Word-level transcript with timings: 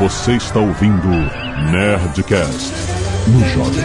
Você 0.00 0.32
está 0.32 0.58
ouvindo 0.58 1.08
Nerdcast 1.70 2.72
no 3.26 3.46
Jovem 3.50 3.84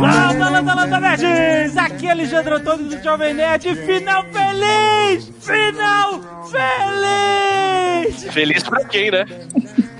Landa, 0.00 0.50
landa, 0.50 0.74
landa, 0.74 1.00
nerds! 1.00 1.76
Aqui 1.76 2.06
é 2.06 2.12
Alexandre 2.12 2.54
Antônio 2.54 2.84
do 2.86 3.02
Jovem 3.02 3.34
Nerd. 3.34 3.74
Final 3.74 4.24
feliz! 4.32 5.32
Final 5.40 6.20
feliz! 6.48 8.22
Feliz 8.32 8.62
pra 8.62 8.84
quem, 8.84 9.10
né? 9.10 9.26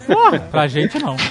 Porra, 0.07 0.39
pra 0.39 0.69
gente 0.69 0.97
não. 1.01 1.17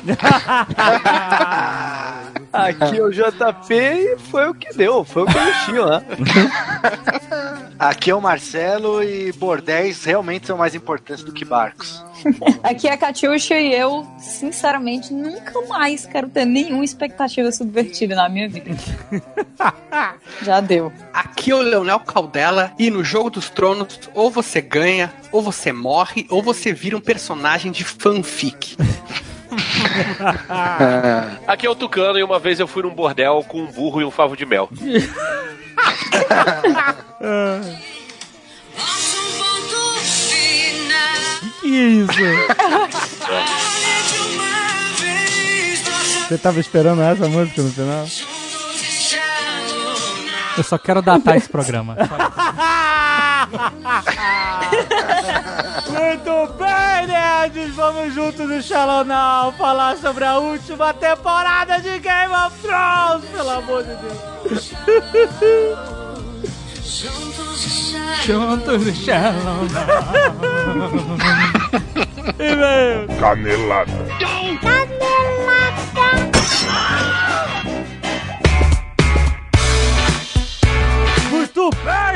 Aqui 2.51 2.97
é 2.97 3.01
o 3.03 3.11
JP 3.11 3.73
e 3.73 4.17
foi 4.17 4.49
o 4.49 4.53
que 4.53 4.75
deu, 4.75 5.05
foi 5.05 5.23
o 5.23 5.25
que 5.25 5.65
tinham 5.65 5.85
lá. 5.85 6.03
Aqui 7.79 8.09
é 8.09 8.15
o 8.15 8.21
Marcelo 8.21 9.03
e 9.03 9.31
bordéis 9.31 10.03
realmente 10.03 10.47
são 10.47 10.57
mais 10.57 10.73
importantes 10.73 11.23
do 11.23 11.31
que 11.31 11.45
barcos. 11.45 12.03
Aqui 12.63 12.87
é 12.87 12.93
a 12.93 12.97
Catiuxa 12.97 13.59
e 13.59 13.73
eu, 13.73 14.05
sinceramente, 14.17 15.13
nunca 15.13 15.61
mais 15.67 16.05
quero 16.05 16.27
ter 16.27 16.45
nenhuma 16.45 16.83
expectativa 16.83 17.51
subvertida 17.51 18.15
na 18.15 18.27
minha 18.27 18.49
vida. 18.49 18.71
Já 20.41 20.59
deu. 20.59 20.91
Aqui 21.13 21.51
é 21.51 21.55
o 21.55 21.61
Leonel 21.61 21.99
Caldela 21.99 22.71
e 22.79 22.89
no 22.89 23.03
Jogo 23.03 23.29
dos 23.29 23.49
Tronos, 23.49 23.99
ou 24.13 24.31
você 24.31 24.59
ganha, 24.59 25.13
ou 25.31 25.41
você 25.41 25.71
morre, 25.71 26.25
ou 26.29 26.41
você 26.41 26.73
vira 26.73 26.97
um 26.97 27.01
personagem 27.01 27.71
de 27.71 27.83
fanfic. 27.83 28.75
Aqui 31.47 31.65
é 31.65 31.69
o 31.69 31.75
Tucano 31.75 32.17
e 32.17 32.23
uma 32.23 32.39
vez 32.39 32.59
eu 32.59 32.67
fui 32.67 32.83
num 32.83 32.93
bordel 32.93 33.43
com 33.47 33.61
um 33.61 33.67
burro 33.67 34.01
e 34.01 34.05
um 34.05 34.11
favo 34.11 34.35
de 34.35 34.45
mel. 34.45 34.69
Que 41.61 41.67
isso? 41.67 42.11
Você 46.27 46.37
tava 46.37 46.59
esperando 46.59 47.01
essa 47.01 47.27
música 47.27 47.61
no 47.61 47.71
final? 47.71 48.05
Eu 50.57 50.63
só 50.63 50.77
quero 50.77 51.01
datar 51.01 51.37
esse 51.37 51.47
programa. 51.47 51.95
Muito 55.87 56.53
bem, 56.53 57.07
nerds! 57.07 57.73
Vamos 57.75 58.13
juntos 58.13 58.47
no 58.47 58.61
Shalonal 58.61 59.51
falar 59.53 59.97
sobre 59.97 60.23
a 60.25 60.37
última 60.37 60.93
temporada 60.93 61.79
de 61.79 61.97
Game 61.99 62.31
of 62.33 62.55
Thrones, 62.61 63.25
pelo 63.31 63.49
amor 63.49 63.83
de 63.83 63.95
Deus. 63.95 64.71
Juntos 68.25 68.85
no 68.85 68.91
Shalom. 68.91 69.67
E-mail. 72.39 73.07
Canelada. 73.19 73.91
Muito 74.43 74.67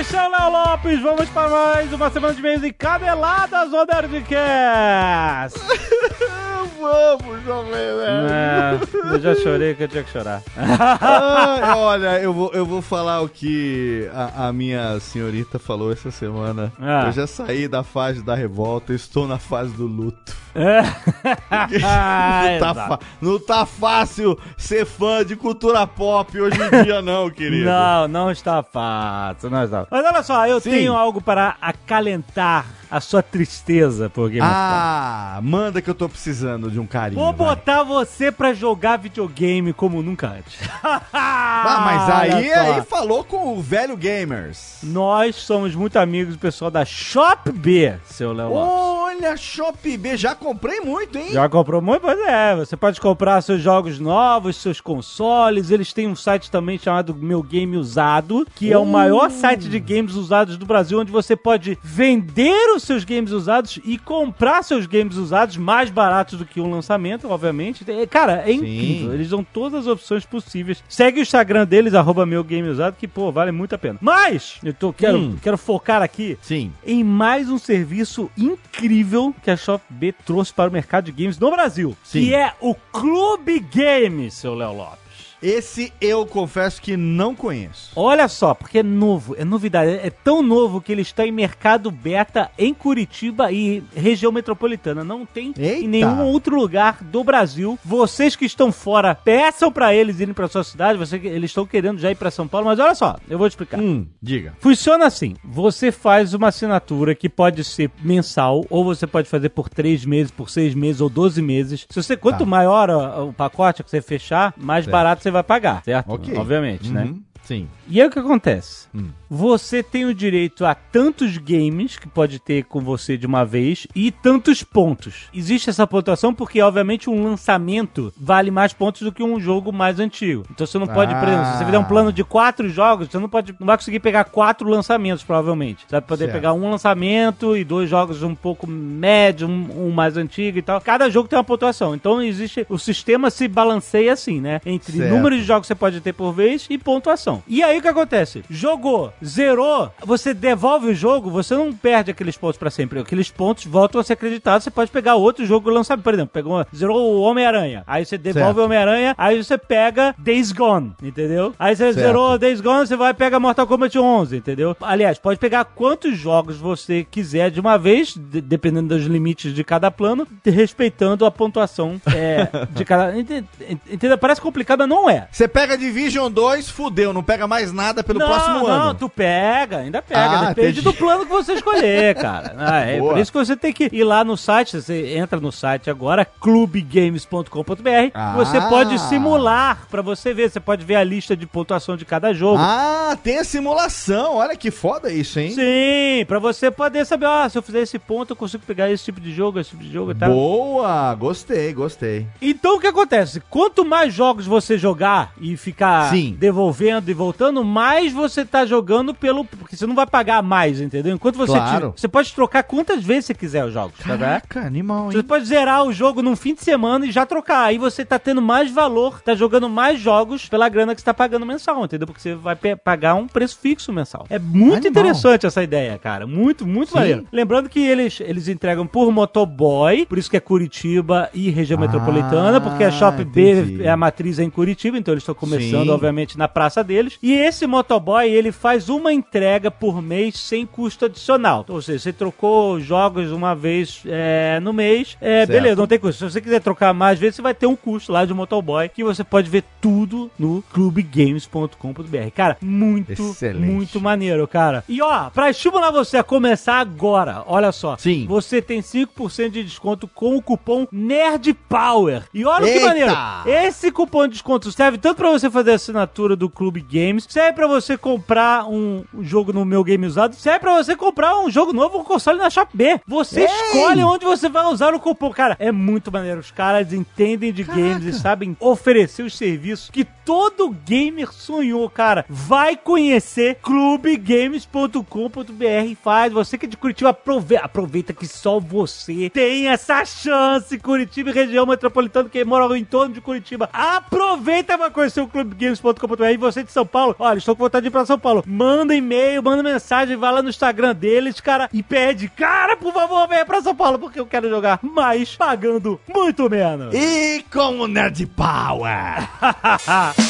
seu 0.04 0.30
Léo 0.30 0.52
Lopes! 0.52 1.02
Vamos 1.02 1.28
para 1.30 1.50
mais 1.50 1.92
uma 1.92 2.12
semana 2.12 2.34
de 2.34 2.42
meios 2.44 2.64
encabeladas 2.64 3.72
no 3.72 3.84
Nerdcast! 3.86 5.60
Vamos, 6.82 7.44
jovem 7.44 7.74
É, 7.74 8.80
eu 9.14 9.20
já 9.20 9.36
chorei 9.36 9.76
que 9.76 9.84
eu 9.84 9.88
tinha 9.88 10.04
que 10.04 10.10
chorar. 10.10 10.42
Ai, 10.58 11.76
olha, 11.76 12.20
eu 12.20 12.34
vou, 12.34 12.52
eu 12.54 12.66
vou 12.66 12.82
falar 12.82 13.22
o 13.22 13.30
que 13.30 14.10
a, 14.12 14.48
a 14.48 14.54
minha 14.54 15.00
senhorita 15.00 15.60
falou 15.60 15.92
essa 15.92 16.10
semana. 16.10 16.74
Ah. 16.80 17.04
Eu 17.06 17.12
já 17.12 17.28
saí 17.28 17.68
da 17.68 17.84
fase 17.84 18.24
da 18.24 18.34
revolta, 18.34 18.94
estou 18.94 19.28
na 19.28 19.38
fase 19.38 19.72
do 19.74 19.86
luto. 19.86 20.36
É. 20.56 20.82
não, 20.82 22.60
tá 22.60 22.74
fa- 22.74 23.00
não 23.22 23.40
tá 23.40 23.66
fácil 23.66 24.38
ser 24.58 24.86
fã 24.86 25.24
de 25.24 25.36
cultura 25.36 25.86
pop 25.88 26.40
hoje 26.42 26.58
em 26.62 26.84
dia, 26.84 27.02
não, 27.02 27.30
querido. 27.30 27.66
Não, 27.66 28.08
não 28.08 28.32
está 28.32 28.62
fácil, 28.64 29.31
não 29.50 29.64
está. 29.64 29.88
Mas 29.90 30.06
olha 30.06 30.24
só, 30.24 30.48
eu 30.48 30.60
Sim. 30.60 30.72
tenho 30.72 30.94
algo 30.94 31.22
para 31.22 31.56
acalentar 31.62 32.66
a 32.92 33.00
sua 33.00 33.24
tristeza 33.24 34.10
por 34.10 34.30
Game 34.30 34.42
of 34.42 34.54
Thrones. 34.54 34.82
Ah, 34.84 35.40
manda 35.42 35.82
que 35.82 35.90
eu 35.90 35.96
tô 35.96 36.10
precisando 36.10 36.70
de 36.70 36.78
um 36.78 36.86
carinho. 36.86 37.22
Vou 37.22 37.32
vai. 37.32 37.56
botar 37.56 37.84
você 37.84 38.30
pra 38.30 38.54
jogar 38.54 38.98
videogame 38.98 39.72
como 39.72 40.04
nunca 40.04 40.28
antes. 40.28 40.60
Ah, 41.64 41.82
mas 41.86 42.10
aí, 42.10 42.52
aí 42.52 42.82
falou 42.82 43.24
com 43.24 43.56
o 43.56 43.62
velho 43.62 43.96
Gamers. 43.96 44.80
Nós 44.82 45.36
somos 45.36 45.76
muito 45.76 45.98
amigos 45.98 46.36
do 46.36 46.40
pessoal 46.40 46.72
da 46.72 46.84
Shop 46.84 47.52
B, 47.52 47.94
seu 48.06 48.34
Léo. 48.34 48.52
Olha, 48.52 49.38
Shop 49.38 49.98
B, 49.98 50.18
já 50.18 50.34
comprei 50.34 50.80
muito, 50.80 51.20
hein? 51.20 51.32
Já 51.32 51.48
comprou 51.48 51.80
muito? 51.82 52.02
Pois 52.02 52.20
é, 52.20 52.56
você 52.56 52.76
pode 52.76 53.00
comprar 53.00 53.42
seus 53.42 53.62
jogos 53.62 54.00
novos, 54.00 54.56
seus 54.56 54.82
consoles. 54.82 55.70
Eles 55.70 55.94
têm 55.94 56.08
um 56.08 56.16
site 56.16 56.50
também 56.50 56.80
chamado 56.80 57.14
Meu 57.14 57.44
Game 57.44 57.78
Usado, 57.78 58.48
que 58.56 58.74
é 58.74 58.78
o 58.78 58.86
maior 58.86 59.30
site 59.30 59.70
de 59.70 59.80
games 59.80 60.16
usados 60.16 60.58
do 60.58 60.66
Brasil, 60.66 61.00
onde 61.00 61.12
você 61.12 61.36
pode 61.36 61.78
vender 61.84 62.72
os 62.82 62.88
seus 62.88 63.04
games 63.04 63.32
usados 63.32 63.80
e 63.84 63.98
comprar 63.98 64.64
seus 64.64 64.86
games 64.86 65.16
usados 65.16 65.58
mais 65.58 65.90
baratos 65.90 66.38
do 66.40 66.46
que 66.46 66.60
um 66.60 66.70
lançamento, 66.72 67.30
obviamente. 67.30 67.84
É, 67.90 68.06
Cara, 68.06 68.44
é 68.46 68.52
incrível. 68.52 69.14
Eles 69.14 69.30
dão 69.30 69.44
todas 69.44 69.82
as 69.82 69.88
opções 69.88 70.26
possíveis. 70.26 70.84
Segue 70.90 71.20
o 71.20 71.22
Instagram 71.22 71.66
deles, 71.66 71.94
arroba 71.94 72.26
Meu 72.26 72.44
Game 72.44 72.68
Usado, 72.68 72.96
que, 73.00 73.08
pô, 73.08 73.32
vale 73.32 73.52
muito 73.52 73.74
a 73.74 73.78
pena. 73.78 73.98
Mas, 74.02 74.58
eu 74.64 74.74
tô, 74.74 74.92
quero, 74.92 75.18
Hum. 75.18 75.38
quero 75.42 75.58
focar 75.58 76.02
aqui 76.02 76.38
Sim. 76.42 76.72
em 76.86 77.04
mais 77.04 77.50
um 77.50 77.58
serviço 77.58 78.30
incrível 78.38 79.34
que 79.44 79.52
a 79.52 79.58
Shop 79.58 79.84
B 79.90 80.14
trouxe 80.26 80.54
para 80.54 80.70
o 80.70 80.74
mercado 80.74 81.06
de 81.06 81.12
games 81.12 81.38
no 81.40 81.52
Brasil, 81.52 81.96
Sim. 82.04 82.20
que 82.22 82.34
é 82.34 82.54
o 82.60 82.74
Clube 82.92 83.60
Games, 83.60 84.34
seu 84.34 84.54
Léo 84.56 84.74
Lopes. 84.76 85.02
Esse 85.42 85.92
eu 86.00 86.26
confesso 86.26 86.82
que 86.82 86.96
não 86.96 87.34
conheço. 87.36 87.92
Olha 87.96 88.28
só, 88.28 88.54
porque 88.54 88.80
é 88.80 88.84
novo, 88.84 89.36
é 89.38 89.44
novidade, 89.44 89.92
é 89.92 90.10
tão 90.10 90.42
novo 90.44 90.80
que 90.82 90.92
ele 90.92 91.02
está 91.02 91.26
em 91.26 91.32
mercado 91.32 91.90
beta 91.90 92.52
em 92.58 92.74
Curitiba 92.74 93.52
e 93.52 93.84
região 93.96 94.32
metropolitana. 94.32 95.04
Não 95.04 95.26
tem 95.26 95.54
Eita. 95.58 95.84
em 95.84 95.88
nenhum 95.88 96.24
outro 96.26 96.56
lugar 96.56 97.00
do 97.04 97.24
Brasil. 97.24 97.78
Vocês 97.84 98.36
que 98.36 98.46
estão 98.46 98.72
fora, 98.72 99.16
peçam 99.16 99.72
para 99.72 99.94
eles 99.96 100.20
irem 100.20 100.34
para 100.34 100.48
sua 100.48 100.64
cidade. 100.64 101.00
Você, 101.00 101.16
eles 101.18 101.50
estão 101.50 101.66
querendo 101.66 102.00
já 102.00 102.12
ir 102.12 102.16
para 102.16 102.30
São 102.30 102.48
Paulo, 102.48 102.68
mas 102.68 102.78
olha 102.80 102.94
só, 102.94 103.18
eu 103.30 103.38
vou 103.38 103.50
te 103.50 103.54
explicar. 103.54 103.80
Hum, 103.80 104.06
diga. 104.22 104.54
Funciona 104.60 105.06
assim: 105.06 105.36
você 105.44 105.92
faz 105.92 106.34
uma 106.36 106.50
assinatura 106.50 107.16
que 107.16 107.28
pode 107.30 107.64
ser 107.64 107.90
mensal, 108.04 108.64
ou 108.70 108.84
você 108.84 109.08
pode 109.08 109.28
fazer 109.28 109.50
por 109.50 109.70
3 109.70 110.06
meses, 110.06 110.32
por 110.32 110.50
6 110.50 110.76
meses 110.76 111.02
ou 111.02 111.10
12 111.10 111.42
meses. 111.42 111.88
Se 111.90 112.02
você, 112.04 112.16
quanto 112.16 112.40
Tá. 112.40 112.46
maior 112.46 112.90
ó, 112.90 113.26
o 113.26 113.34
pacote 113.34 113.84
que 113.84 113.90
você 113.90 114.02
fechar, 114.02 114.54
mais 114.58 114.86
Certo. 114.86 114.92
barato 114.94 115.24
você 115.24 115.31
vai 115.32 115.44
pagar, 115.44 115.84
certo? 115.84 116.10
Ok. 116.14 116.36
Obviamente, 116.36 116.90
né? 116.92 117.06
Uhum, 117.06 117.24
Sim. 117.42 117.70
E 117.92 118.00
aí 118.00 118.08
o 118.08 118.10
que 118.10 118.20
acontece? 118.20 118.88
Hum. 118.96 119.10
Você 119.30 119.84
tem 119.84 120.06
o 120.06 120.14
direito 120.14 120.66
a 120.66 120.74
tantos 120.74 121.38
games 121.38 121.98
que 121.98 122.08
pode 122.08 122.40
ter 122.40 122.64
com 122.64 122.80
você 122.80 123.18
de 123.18 123.26
uma 123.28 123.44
vez 123.46 123.86
e 123.94 124.12
tantos 124.12 124.64
pontos. 124.64 125.30
Existe 125.34 125.70
essa 125.70 125.86
pontuação 125.86 126.34
porque, 126.34 126.62
obviamente, 126.62 127.10
um 127.10 127.22
lançamento 127.24 128.14
vale 128.18 128.50
mais 128.50 128.72
pontos 128.72 129.02
do 129.02 129.12
que 129.12 129.22
um 129.22 129.40
jogo 129.42 129.74
mais 129.74 130.00
antigo. 130.00 130.46
Então 130.52 130.66
você 130.66 130.80
não 130.80 130.88
pode, 130.88 131.14
por 131.16 131.28
exemplo, 131.28 131.46
se 131.48 131.58
você 131.58 131.66
fizer 131.66 131.80
um 131.80 131.84
plano 131.84 132.14
de 132.14 132.24
quatro 132.24 132.70
jogos, 132.70 133.10
você 133.10 133.20
não 133.20 133.28
pode, 133.28 133.54
não 133.60 133.68
vai 133.68 133.78
conseguir 133.78 134.00
pegar 134.00 134.24
quatro 134.26 134.70
lançamentos, 134.70 135.24
provavelmente. 135.24 135.82
Você 135.82 135.92
vai 135.92 136.02
poder 136.02 136.26
Certo. 136.26 136.36
pegar 136.36 136.54
um 136.54 136.70
lançamento 136.70 137.58
e 137.58 137.66
dois 137.66 137.90
jogos 137.90 138.24
um 138.24 138.36
pouco 138.36 138.66
médio, 138.68 139.48
um, 139.50 139.88
um 139.88 139.92
mais 139.92 140.16
antigo 140.16 140.58
e 140.58 140.62
tal. 140.62 140.80
Cada 140.80 141.10
jogo 141.10 141.28
tem 141.28 141.38
uma 141.38 141.44
pontuação. 141.44 141.94
Então 141.94 142.22
existe. 142.22 142.66
O 142.70 142.78
sistema 142.78 143.30
se 143.30 143.50
balanceia 143.50 144.14
assim, 144.14 144.40
né? 144.40 144.62
Entre 144.66 144.98
Certo. 144.98 145.10
número 145.10 145.36
de 145.36 145.44
jogos 145.44 145.64
que 145.64 145.68
você 145.68 145.76
pode 145.76 146.00
ter 146.00 146.14
por 146.14 146.32
vez 146.32 146.68
e 146.70 146.78
pontuação. 146.78 147.44
E 147.48 147.62
aí 147.62 147.81
o 147.82 147.84
que 147.84 147.90
acontece? 147.90 148.44
Jogou, 148.50 149.12
zerou, 149.24 149.92
você 150.06 150.34
devolve 150.34 150.88
o 150.88 150.96
jogo, 150.96 151.30
você 151.30 151.56
não 151.56 151.74
perde 151.74 152.12
aqueles 152.12 152.38
pontos 152.38 152.58
pra 152.58 152.70
sempre. 152.70 153.00
Aqueles 153.00 153.30
pontos 153.30 153.66
voltam 153.66 154.00
a 154.00 154.04
ser 154.04 154.14
acreditados, 154.14 154.64
você 154.64 154.72
pode 154.72 154.92
pegar 154.92 155.16
outro 155.16 155.46
jogo 155.46 155.70
lançado. 155.70 156.02
Por 156.02 156.14
exemplo, 156.14 156.32
pegou, 156.34 156.66
zerou 156.76 156.98
o 157.16 157.22
Homem-Aranha. 157.22 157.84
Aí 157.86 158.06
você 158.06 158.18
devolve 158.18 158.60
o 158.60 158.66
Homem-Aranha, 158.66 159.14
aí 159.18 159.44
você 159.44 159.58
pega 159.58 160.16
Days 160.18 160.52
Gone, 160.52 160.94
entendeu? 161.02 161.54
Aí 161.60 161.76
você 161.76 161.92
Certo. 161.94 162.06
zerou 162.06 162.38
Days 162.38 162.62
Gone, 162.62 162.88
você 162.88 162.96
vai 162.96 163.14
pegar 163.14 163.40
Mortal 163.40 163.68
Kombat 163.68 163.98
11, 163.98 164.38
entendeu? 164.38 164.76
Aliás, 164.82 165.18
pode 165.20 165.40
pegar 165.40 165.66
quantos 165.66 166.18
jogos 166.18 166.58
você 166.58 167.06
quiser 167.10 167.50
de 167.52 167.60
uma 167.60 167.78
vez, 167.78 168.16
de- 168.16 168.42
dependendo 168.42 168.96
dos 168.96 169.06
limites 169.06 169.54
de 169.54 169.64
cada 169.64 169.90
plano, 169.92 170.28
respeitando 170.46 171.26
a 171.26 171.32
pontuação 171.32 172.00
é, 172.16 172.48
de 172.72 172.86
cada. 172.86 173.18
Ente- 173.18 173.44
Entendeu? 173.90 174.18
Parece 174.18 174.40
complicado, 174.42 174.80
mas 174.80 174.90
não 174.90 175.10
é. 175.10 175.28
Você 175.32 175.48
pega 175.48 175.78
Division 175.78 176.32
2, 176.32 176.70
fudeu, 176.70 177.12
não 177.14 177.24
pega 177.24 177.48
mais 177.48 177.61
nada 177.72 178.04
pelo 178.04 178.20
não, 178.20 178.28
próximo 178.28 178.60
não, 178.60 178.66
ano. 178.68 178.94
tu 178.96 179.10
pega, 179.10 179.78
ainda 179.80 180.02
pega. 180.02 180.22
Ah, 180.22 180.46
Depende 180.50 180.80
entendi. 180.80 180.82
do 180.82 180.94
plano 180.94 181.26
que 181.26 181.32
você 181.32 181.54
escolher, 181.54 182.16
cara. 182.16 182.56
Ah, 182.72 182.80
é 182.82 183.00
Boa. 183.00 183.14
por 183.14 183.20
isso 183.20 183.32
que 183.32 183.38
você 183.38 183.56
tem 183.56 183.74
que 183.74 183.90
ir 183.92 184.04
lá 184.04 184.24
no 184.24 184.38
site, 184.38 184.80
você 184.82 185.16
entra 185.18 185.40
no 185.40 185.52
site 185.52 185.90
agora, 185.90 186.24
clubegames.com.br, 186.26 188.12
Ah. 188.14 188.34
você 188.36 188.60
pode 188.62 188.98
simular 189.00 189.88
pra 189.90 190.02
você 190.02 190.34
ver, 190.34 190.50
você 190.50 190.60
pode 190.60 190.86
ver 190.86 190.96
a 190.96 191.04
lista 191.04 191.36
de 191.36 191.46
pontuação 191.46 191.98
de 191.98 192.06
cada 192.06 192.34
jogo. 192.34 192.58
Ah, 192.60 193.18
tem 193.22 193.40
a 193.40 193.44
simulação. 193.44 194.36
Olha 194.38 194.56
que 194.56 194.72
foda 194.72 195.12
isso, 195.12 195.40
hein? 195.40 195.52
Sim, 195.52 196.26
pra 196.28 196.40
você 196.40 196.70
poder 196.72 197.06
saber, 197.06 197.26
ó, 197.26 197.50
se 197.50 197.58
eu 197.58 197.62
fizer 197.62 197.82
esse 197.82 197.98
ponto, 198.00 198.32
eu 198.32 198.36
consigo 198.36 198.64
pegar 198.66 198.90
esse 198.92 199.04
tipo 199.04 199.20
de 199.20 199.34
jogo, 199.34 199.60
esse 199.60 199.72
tipo 199.72 199.84
de 199.84 199.92
jogo 199.92 200.12
e 200.12 200.16
tal. 200.16 200.30
Boa, 200.32 201.14
gostei, 201.16 201.74
gostei. 201.74 202.28
Então 202.42 202.76
o 202.76 202.80
que 202.80 202.88
acontece? 202.88 203.42
Quanto 203.50 203.84
mais 203.84 204.14
jogos 204.14 204.46
você 204.46 204.78
jogar 204.78 205.34
e 205.40 205.58
ficar 205.58 206.10
Sim. 206.12 206.36
devolvendo 206.38 207.10
e 207.10 207.14
voltando, 207.14 207.51
mais 207.64 208.14
você 208.14 208.46
tá 208.46 208.66
jogando 208.66 209.14
pelo. 209.14 209.44
Porque 209.46 209.76
você 209.76 209.86
não 209.86 209.96
vai 209.96 210.06
pagar 210.08 210.42
mais, 210.42 210.80
entendeu? 210.80 211.14
Enquanto 211.14 211.36
você. 211.36 211.52
Claro. 211.54 211.94
Você 211.96 212.08
pode 212.08 212.34
trocar 212.34 212.64
quantas 212.64 213.04
vezes 213.04 213.26
você 213.26 213.34
quiser 213.34 213.66
os 213.66 213.74
jogos, 213.74 213.98
tá 214.00 214.12
vendo? 214.12 214.20
Caraca, 214.20 214.62
animal, 214.66 215.12
Você 215.12 215.18
hein? 215.18 215.24
pode 215.24 215.46
zerar 215.46 215.84
o 215.86 215.92
jogo 215.94 216.22
num 216.22 216.36
fim 216.36 216.54
de 216.54 216.64
semana 216.64 217.06
e 217.06 217.12
já 217.12 217.26
trocar. 217.26 217.66
Aí 217.66 217.78
você 217.78 218.06
tá 218.06 218.18
tendo 218.18 218.42
mais 218.42 218.72
valor, 218.72 219.22
tá 219.22 219.36
jogando 219.36 219.68
mais 219.70 220.00
jogos 220.00 220.48
pela 220.48 220.70
grana 220.70 220.96
que 220.96 221.02
você 221.02 221.06
tá 221.06 221.14
pagando 221.14 221.46
mensal, 221.46 221.84
entendeu? 221.84 222.08
Porque 222.08 222.22
você 222.22 222.36
vai 222.36 222.56
pagar 222.56 223.16
um 223.16 223.28
preço 223.28 223.58
fixo 223.60 223.92
mensal. 223.92 224.26
É 224.30 224.40
muito 224.40 224.88
Animal. 224.88 224.90
interessante 224.90 225.46
essa 225.46 225.62
ideia, 225.64 225.98
cara. 225.98 226.26
Muito, 226.26 226.66
muito 226.66 226.90
Sim. 226.92 226.96
maneiro. 226.98 227.28
Lembrando 227.32 227.68
que 227.70 227.80
eles, 227.80 228.20
eles 228.22 228.48
entregam 228.48 228.86
por 228.88 229.12
motoboy, 229.12 230.06
por 230.06 230.18
isso 230.18 230.30
que 230.30 230.38
é 230.38 230.40
Curitiba 230.40 231.30
e 231.34 231.50
região 231.50 231.78
Ah, 231.78 231.82
metropolitana, 231.82 232.62
porque 232.62 232.84
a 232.84 232.92
Shop 232.92 233.22
entendi. 233.22 233.78
B 233.78 233.84
é 233.84 233.90
a 233.90 233.98
matriz 233.98 234.40
é 234.40 234.44
em 234.44 234.50
Curitiba, 234.50 234.98
então 234.98 235.14
eles 235.14 235.24
estão 235.24 235.36
começando, 235.36 235.86
Sim. 235.86 235.90
obviamente, 235.90 236.38
na 236.38 236.48
praça 236.48 236.84
deles. 236.84 237.18
E 237.22 237.34
esse 237.42 237.66
motoboy, 237.68 238.30
ele 238.30 238.52
faz 238.52 238.90
uma 238.90 239.12
entrega 239.14 239.70
por 239.70 240.02
mês 240.02 240.40
sem 240.40 240.66
custo 240.66 241.06
adicional. 241.06 241.66
Ou 241.68 241.82
seja, 241.82 242.00
você 242.00 242.14
trocou 242.14 242.80
jogos 242.80 243.32
uma 243.32 243.56
vez 243.56 244.02
é, 244.06 244.60
no 244.62 244.74
mês, 244.74 245.18
é, 245.22 245.46
beleza, 245.46 245.76
não 245.76 245.88
tem 245.88 246.00
custo. 246.00 246.20
Se 246.26 246.32
você 246.34 246.42
quiser 246.42 246.62
trocar 246.62 246.94
mais 246.94 247.20
vezes, 247.20 247.36
você 247.36 247.42
vai 247.42 247.54
ter 247.54 247.68
um 247.68 247.76
custo 247.76 248.12
lá 248.12 248.26
de 248.26 248.34
motoboy, 248.34 248.90
que 248.90 249.04
você 249.04 249.24
pode 249.24 249.50
ver 249.50 249.64
tudo 249.80 250.30
no 250.38 250.64
clubegames.com.br. 250.74 252.32
Cara, 252.36 252.58
muito, 252.62 253.12
Excelente. 253.12 253.66
muito 253.66 254.00
maneiro, 254.02 254.48
cara. 254.48 254.84
E 254.88 255.02
ó, 255.02 255.30
pra 255.30 255.50
estimular 255.50 255.92
você 255.92 256.18
a 256.18 256.24
começar 256.24 256.80
agora, 256.80 257.44
olha 257.48 257.72
só. 257.72 257.98
Sim. 257.98 258.26
Você 258.28 258.62
tem 258.62 258.82
5% 258.82 259.50
de 259.50 259.64
desconto 259.64 260.08
com 260.08 260.36
o 260.36 260.42
cupom 260.42 260.88
NerdPower. 260.92 262.24
E 262.34 262.46
olha 262.46 262.66
que 262.66 262.74
Eita! 262.74 262.88
maneiro. 262.88 263.14
Esse 263.46 263.92
cupom 263.92 264.28
de 264.28 264.34
desconto 264.34 264.72
serve 264.72 264.98
tanto 264.98 265.18
pra 265.18 265.32
você 265.32 265.50
fazer 265.50 265.72
a 265.72 265.76
assinatura 265.76 266.36
do 266.36 266.50
Clube 266.50 266.82
Games, 266.82 267.26
serve 267.32 267.54
pra 267.54 267.68
você 267.68 267.98
comprar 267.98 268.66
um 268.68 269.04
jogo 269.22 269.54
no 269.54 269.64
meu 269.66 269.84
game 269.84 270.06
usado, 270.06 270.36
serve 270.36 270.60
pra 270.60 270.84
você 270.84 270.96
comprar 270.96 271.40
um 271.40 271.50
jogo 271.50 271.72
novo, 271.74 272.00
um 272.00 272.04
console 272.04 272.38
na 272.38 272.50
Shop 272.50 272.70
B. 272.76 273.00
Você 273.08 273.42
Ei! 273.42 273.46
escolhe 273.48 274.04
onde 274.04 274.26
você 274.26 274.50
vai 274.50 274.66
usar 274.66 274.94
o 274.94 275.00
cupom. 275.00 275.32
Cara, 275.32 275.56
é 275.60 275.72
muito 275.72 276.12
maneiro. 276.12 276.40
Os 276.40 276.52
caras 276.52 276.92
entendem 276.94 277.52
de 277.54 277.64
games 277.64 278.04
e 278.04 278.14
sabem 278.14 278.56
oferecer 278.60 279.24
os 279.24 279.36
serviços 279.38 279.90
que 279.90 280.06
todo 280.26 280.70
gamer 280.86 281.32
sonhou, 281.32 281.90
cara. 281.90 282.26
Vai 282.30 282.76
conhecer 282.76 283.56
clubegames.com.br 283.62 285.96
faz. 286.02 286.34
Você 286.34 286.58
que 286.58 286.66
é 286.66 286.70
de 286.70 286.78
Curitiba, 286.78 287.10
aprove- 287.12 287.58
aproveita 287.58 288.14
que 288.14 288.28
só 288.28 288.60
você 288.60 289.30
tem 289.30 289.68
essa 289.68 290.04
chance. 290.06 290.78
Curitiba 290.80 291.30
e 291.30 291.34
região 291.34 291.66
metropolitana, 291.66 292.30
que 292.30 292.44
mora 292.44 292.78
em 292.78 292.84
torno 292.84 293.14
de 293.14 293.22
Curitiba. 293.22 293.70
Aproveita 293.74 294.78
pra 294.78 294.90
conhecer 294.90 295.22
o 295.22 295.28
clubegames.com.br. 295.28 296.24
E 296.32 296.38
você 296.38 296.64
de 296.64 296.72
São 296.72 296.86
Paulo, 296.86 297.16
olha, 297.22 297.38
estou 297.38 297.56
com 297.56 297.64
vontade 297.64 297.84
de 297.84 297.88
ir 297.88 297.92
pra 297.92 298.06
São 298.06 298.18
Paulo. 298.18 298.44
Manda 298.46 298.96
e-mail, 298.96 299.44
manda 299.44 299.62
mensagem, 299.62 300.18
vai 300.18 300.34
lá 300.34 300.42
no 300.42 300.50
Instagram 300.50 300.96
deles, 300.96 301.40
cara, 301.40 301.70
e 301.72 301.84
pede, 301.84 302.28
cara, 302.28 302.76
por 302.76 302.92
favor, 302.92 303.28
venha 303.28 303.46
pra 303.46 303.62
São 303.62 303.76
Paulo, 303.76 304.00
porque 304.00 304.20
eu 304.20 304.26
quero 304.26 304.50
jogar 304.50 304.80
mais 304.82 305.36
pagando 305.36 306.00
muito 306.14 306.50
menos. 306.50 306.94
E 306.94 307.46
com 307.52 307.80
o 307.80 307.88
Nerd 307.88 308.26
Power. 308.26 309.30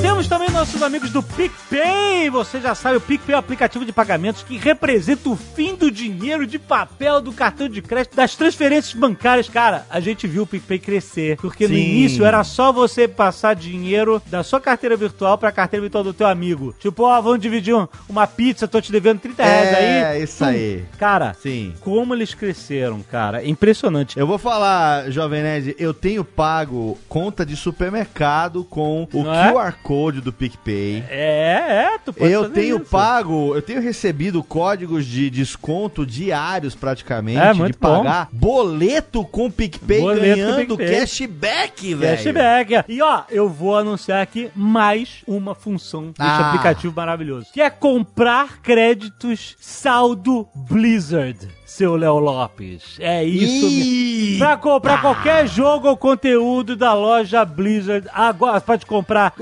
Temos 0.00 0.28
também 0.28 0.48
nossos 0.50 0.80
amigos 0.82 1.10
do 1.10 1.22
PicPay. 1.22 2.30
Você 2.30 2.60
já 2.60 2.74
sabe, 2.74 2.96
o 2.96 3.00
PicPay 3.00 3.34
é 3.34 3.36
o 3.36 3.40
aplicativo 3.40 3.84
de 3.84 3.92
pagamentos 3.92 4.42
que 4.42 4.56
representa 4.56 5.28
o 5.28 5.36
fim 5.36 5.74
do 5.74 5.90
dinheiro 5.90 6.46
de 6.46 6.58
papel 6.58 7.20
do 7.20 7.32
cartão 7.32 7.68
de 7.68 7.82
crédito, 7.82 8.14
das 8.16 8.34
transferências 8.36 8.94
bancárias. 8.94 9.48
Cara, 9.48 9.86
a 9.90 9.98
gente 10.00 10.26
viu 10.26 10.42
o 10.44 10.46
PicPay 10.46 10.78
crescer, 10.78 11.36
porque 11.38 11.66
no 11.66 11.74
Sim. 11.74 11.80
início 11.80 12.24
era 12.24 12.42
só 12.44 12.72
você 12.72 13.08
passar 13.08 13.54
dinheiro 13.54 14.22
da 14.26 14.42
sua 14.44 14.60
carteira 14.60 14.96
virtual 14.96 15.36
pra 15.36 15.50
carteira 15.52 15.82
virtual 15.82 16.04
do 16.04 16.12
teu 16.14 16.26
amigo. 16.28 16.74
Tipo, 16.78 17.02
ó, 17.04 17.20
vamos 17.20 17.40
dividir 17.40 17.74
um- 17.74 17.88
uma 18.08 18.26
pizza, 18.26 18.68
tô 18.68 18.80
te 18.80 18.92
devendo 18.92 19.18
30 19.20 19.42
reais 19.44 19.68
É, 19.72 20.04
aí. 20.06 20.22
isso 20.22 20.38
Pum. 20.44 20.50
aí. 20.50 20.84
Cara, 20.98 21.34
Sim. 21.40 21.74
como 21.80 22.14
eles 22.14 22.34
cresceram, 22.34 23.02
cara. 23.02 23.42
É 23.42 23.48
impressionante. 23.48 24.18
Eu 24.18 24.26
vou 24.28 24.38
falar, 24.38 25.10
Jovem 25.10 25.42
Nerd, 25.42 25.74
eu 25.78 25.92
tenho 25.92 26.24
pago 26.24 26.96
conta 27.08 27.44
de 27.44 27.56
supermercado 27.56 28.64
com 28.64 29.06
o 29.12 29.22
Não 29.24 29.34
é? 29.34 29.48
Code 29.88 30.20
do 30.20 30.30
PicPay. 30.34 31.02
É, 31.08 31.94
é, 31.94 31.98
tu 32.04 32.12
pode 32.12 32.30
Eu 32.30 32.50
tenho 32.50 32.76
isso. 32.76 32.90
pago, 32.90 33.54
eu 33.54 33.62
tenho 33.62 33.80
recebido 33.80 34.42
códigos 34.42 35.06
de 35.06 35.30
desconto 35.30 36.04
diários 36.04 36.74
praticamente, 36.74 37.38
É, 37.40 37.54
de 37.54 37.72
pagar 37.72 38.28
boleto 38.30 39.24
com 39.24 39.50
PicPay 39.50 40.00
Boleto 40.02 40.20
ganhando 40.20 40.76
PicPay. 40.76 41.00
cashback, 41.00 41.94
velho. 41.94 42.16
Cashback. 42.18 42.84
E 42.86 43.00
ó, 43.00 43.22
eu 43.30 43.48
vou 43.48 43.78
anunciar 43.78 44.20
aqui 44.20 44.50
mais 44.54 45.22
uma 45.26 45.54
função 45.54 46.08
desse 46.08 46.16
Ah. 46.20 46.50
aplicativo 46.50 46.92
maravilhoso. 46.94 47.46
Que 47.50 47.62
é 47.62 47.70
comprar 47.70 48.60
créditos 48.60 49.56
saldo 49.58 50.46
Blizzard, 50.54 51.48
seu 51.78 51.94
Léo 51.94 52.18
Lopes. 52.18 52.96
É 52.98 53.22
isso 53.22 53.70
mesmo. 53.70 54.38
Pra 54.38 54.56
comprar 54.56 55.00
qualquer 55.00 55.46
jogo 55.46 55.88
ou 55.88 55.96
conteúdo 55.96 56.74
da 56.74 56.92
loja 56.92 57.44
Blizzard, 57.44 58.08
agora 58.12 58.60
pode 58.60 58.84
comprar 58.84 59.32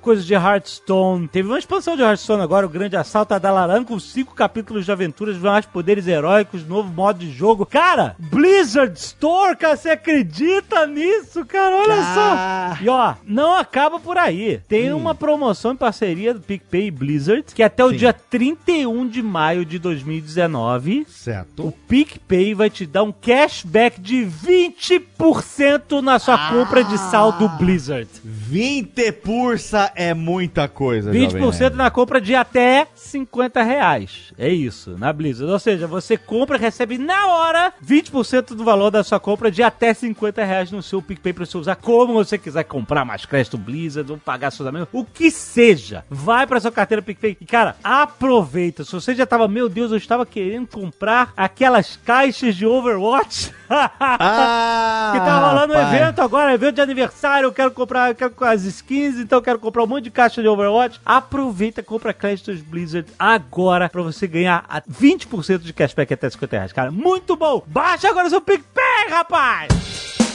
coisas 0.00 0.24
de 0.24 0.32
Hearthstone. 0.34 1.26
Teve 1.26 1.48
uma 1.48 1.58
expansão 1.58 1.96
de 1.96 2.02
Hearthstone 2.02 2.42
agora, 2.42 2.64
o 2.64 2.68
Grande 2.68 2.96
Assalto 2.96 3.34
a 3.34 3.38
Dalaran, 3.38 3.82
com 3.82 3.98
cinco 3.98 4.34
capítulos 4.36 4.84
de 4.84 4.92
aventuras, 4.92 5.36
mais 5.36 5.66
poderes 5.66 6.06
heróicos, 6.06 6.64
novo 6.66 6.88
modo 6.92 7.18
de 7.18 7.30
jogo. 7.32 7.66
Cara, 7.66 8.14
Blizzard 8.20 8.96
Store, 8.96 9.56
cara, 9.56 9.76
você 9.76 9.90
acredita 9.90 10.86
nisso, 10.86 11.44
cara? 11.44 11.76
Olha 11.76 11.94
Ah. 11.98 12.74
só. 12.78 12.84
E 12.84 12.88
ó, 12.88 13.14
não 13.24 13.54
acaba 13.56 13.98
por 13.98 14.16
aí. 14.16 14.60
Tem 14.68 14.92
uma 14.92 15.14
promoção 15.14 15.72
em 15.72 15.76
parceria 15.76 16.32
do 16.32 16.40
PicPay 16.40 16.86
e 16.86 16.90
Blizzard, 16.92 17.44
que 17.52 17.62
até 17.64 17.84
o 17.84 17.90
Sim. 17.90 17.96
dia 17.96 18.12
31 18.12 19.08
de 19.08 19.22
maio 19.22 19.64
de 19.64 19.78
2019 19.78 21.00
o 21.08 21.10
certo. 21.10 21.74
PicPay 21.88 22.54
vai 22.54 22.70
te 22.70 22.86
dar 22.86 23.02
um 23.02 23.12
cashback 23.12 24.00
de 24.00 24.24
20% 24.26 26.00
na 26.00 26.18
sua 26.18 26.50
compra 26.50 26.84
de 26.84 26.96
saldo 26.98 27.48
Blizzard. 27.50 28.08
20 28.22 29.12
pursa 29.12 29.92
é 29.94 30.14
muita 30.14 30.68
coisa, 30.68 31.10
20% 31.10 31.30
Jovem 31.30 31.58
Nerd. 31.60 31.76
na 31.76 31.90
compra 31.90 32.20
de 32.20 32.34
até 32.34 32.86
50 32.94 33.62
reais. 33.62 34.32
É 34.38 34.48
isso, 34.48 34.96
na 34.98 35.12
Blizzard. 35.12 35.52
Ou 35.52 35.58
seja, 35.58 35.86
você 35.86 36.16
compra 36.16 36.56
e 36.56 36.60
recebe 36.60 36.98
na 36.98 37.26
hora 37.26 37.72
20% 37.84 38.54
do 38.54 38.64
valor 38.64 38.90
da 38.90 39.02
sua 39.02 39.20
compra 39.20 39.50
de 39.50 39.62
até 39.62 39.92
50 39.92 40.44
reais 40.44 40.70
no 40.70 40.82
seu 40.82 41.02
PicPay 41.02 41.32
pra 41.32 41.44
você 41.44 41.58
usar 41.58 41.76
como 41.76 42.12
você 42.14 42.38
quiser 42.38 42.64
comprar 42.64 43.04
mais 43.04 43.24
crédito 43.26 43.58
Blizzard 43.58 44.10
ou 44.10 44.18
pagar 44.18 44.50
seus 44.50 44.68
amigos, 44.68 44.88
o 44.92 45.04
que 45.04 45.30
seja. 45.30 46.04
Vai 46.08 46.46
pra 46.46 46.60
sua 46.60 46.72
carteira 46.72 47.02
PicPay 47.02 47.36
e, 47.40 47.44
cara, 47.44 47.76
aproveita. 47.82 48.84
Se 48.84 48.92
você 48.92 49.14
já 49.14 49.26
tava, 49.26 49.48
meu 49.48 49.68
Deus, 49.68 49.90
eu 49.90 49.96
estava 49.96 50.24
querendo 50.26 50.66
comprar 50.68 51.32
aquelas 51.70 51.96
caixas 52.04 52.56
de 52.56 52.66
Overwatch. 52.66 53.52
Ah, 53.72 55.12
Que 55.14 55.20
tá 55.20 55.48
rolando 55.48 55.74
um 55.74 55.78
evento 55.80 56.20
agora, 56.20 56.52
evento 56.52 56.74
de 56.74 56.80
aniversário, 56.80 57.46
eu 57.46 57.52
quero 57.52 57.70
comprar 57.70 58.08
eu 58.08 58.16
quero 58.16 58.34
as 58.40 58.64
skins, 58.64 59.16
então 59.16 59.38
eu 59.38 59.42
quero 59.42 59.60
comprar 59.60 59.84
um 59.84 59.86
monte 59.86 60.04
de 60.04 60.10
caixa 60.10 60.42
de 60.42 60.48
Overwatch. 60.48 61.00
Aproveita, 61.06 61.80
compra 61.80 62.12
créditos 62.12 62.60
Blizzard 62.60 63.08
agora 63.16 63.88
pra 63.88 64.02
você 64.02 64.26
ganhar 64.26 64.64
a 64.68 64.82
20% 64.82 65.58
de 65.58 65.72
cashback 65.72 66.12
até 66.12 66.28
50 66.28 66.56
reais, 66.56 66.72
cara. 66.72 66.90
Muito 66.90 67.36
bom! 67.36 67.62
Baixa 67.64 68.08
agora 68.08 68.26
o 68.26 68.30
seu 68.30 68.40
PicPay, 68.40 69.08
rapaz! 69.08 70.29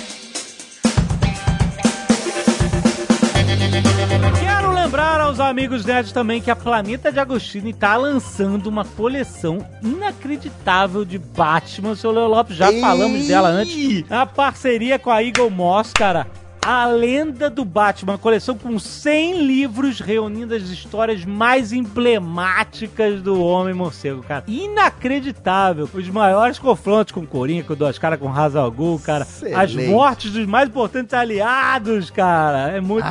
Quero 4.40 4.72
lembrar 4.72 5.20
aos 5.20 5.40
amigos 5.40 5.86
nerds 5.86 6.12
também 6.12 6.42
que 6.42 6.52
a 6.52 6.56
Planeta 6.56 7.12
de 7.12 7.20
Agostini 7.20 7.74
tá 7.74 7.96
lançando 7.98 8.68
uma 8.68 8.86
coleção 8.86 9.66
inacreditável 9.82 11.04
de 11.04 11.18
Batman. 11.18 11.96
Seu 11.96 12.12
Leo 12.12 12.28
Lopes, 12.28 12.56
já 12.56 12.72
Ih! 12.72 12.80
falamos 12.80 13.28
dela 13.28 13.50
antes. 13.50 14.10
A 14.12 14.26
parceria 14.26 15.00
com 15.00 15.10
a 15.10 15.24
Eagle 15.24 15.50
Moss, 15.50 15.92
cara. 15.94 16.28
A 16.68 16.88
Lenda 16.88 17.48
do 17.48 17.64
Batman, 17.64 18.18
coleção 18.18 18.58
com 18.58 18.80
100 18.80 19.46
livros 19.46 20.00
reunindo 20.00 20.56
as 20.56 20.64
histórias 20.64 21.24
mais 21.24 21.72
emblemáticas 21.72 23.22
do 23.22 23.40
Homem 23.40 23.76
Morcego, 23.76 24.24
cara. 24.24 24.46
Inacreditável. 24.48 25.88
Os 25.94 26.10
maiores 26.10 26.58
confrontos 26.58 27.12
com 27.12 27.24
Coringa, 27.24 27.66
com 27.66 27.76
Duas 27.76 28.00
Caras, 28.00 28.18
com 28.18 28.30
Ra's 28.30 28.56
al 28.56 28.72
Ghul, 28.72 29.00
cara. 29.00 29.22
As 29.26 29.44
Excelente. 29.44 29.90
mortes 29.92 30.32
dos 30.32 30.48
mais 30.48 30.68
importantes 30.68 31.14
aliados, 31.14 32.10
cara. 32.10 32.72
É 32.72 32.82
muito... 32.82 33.06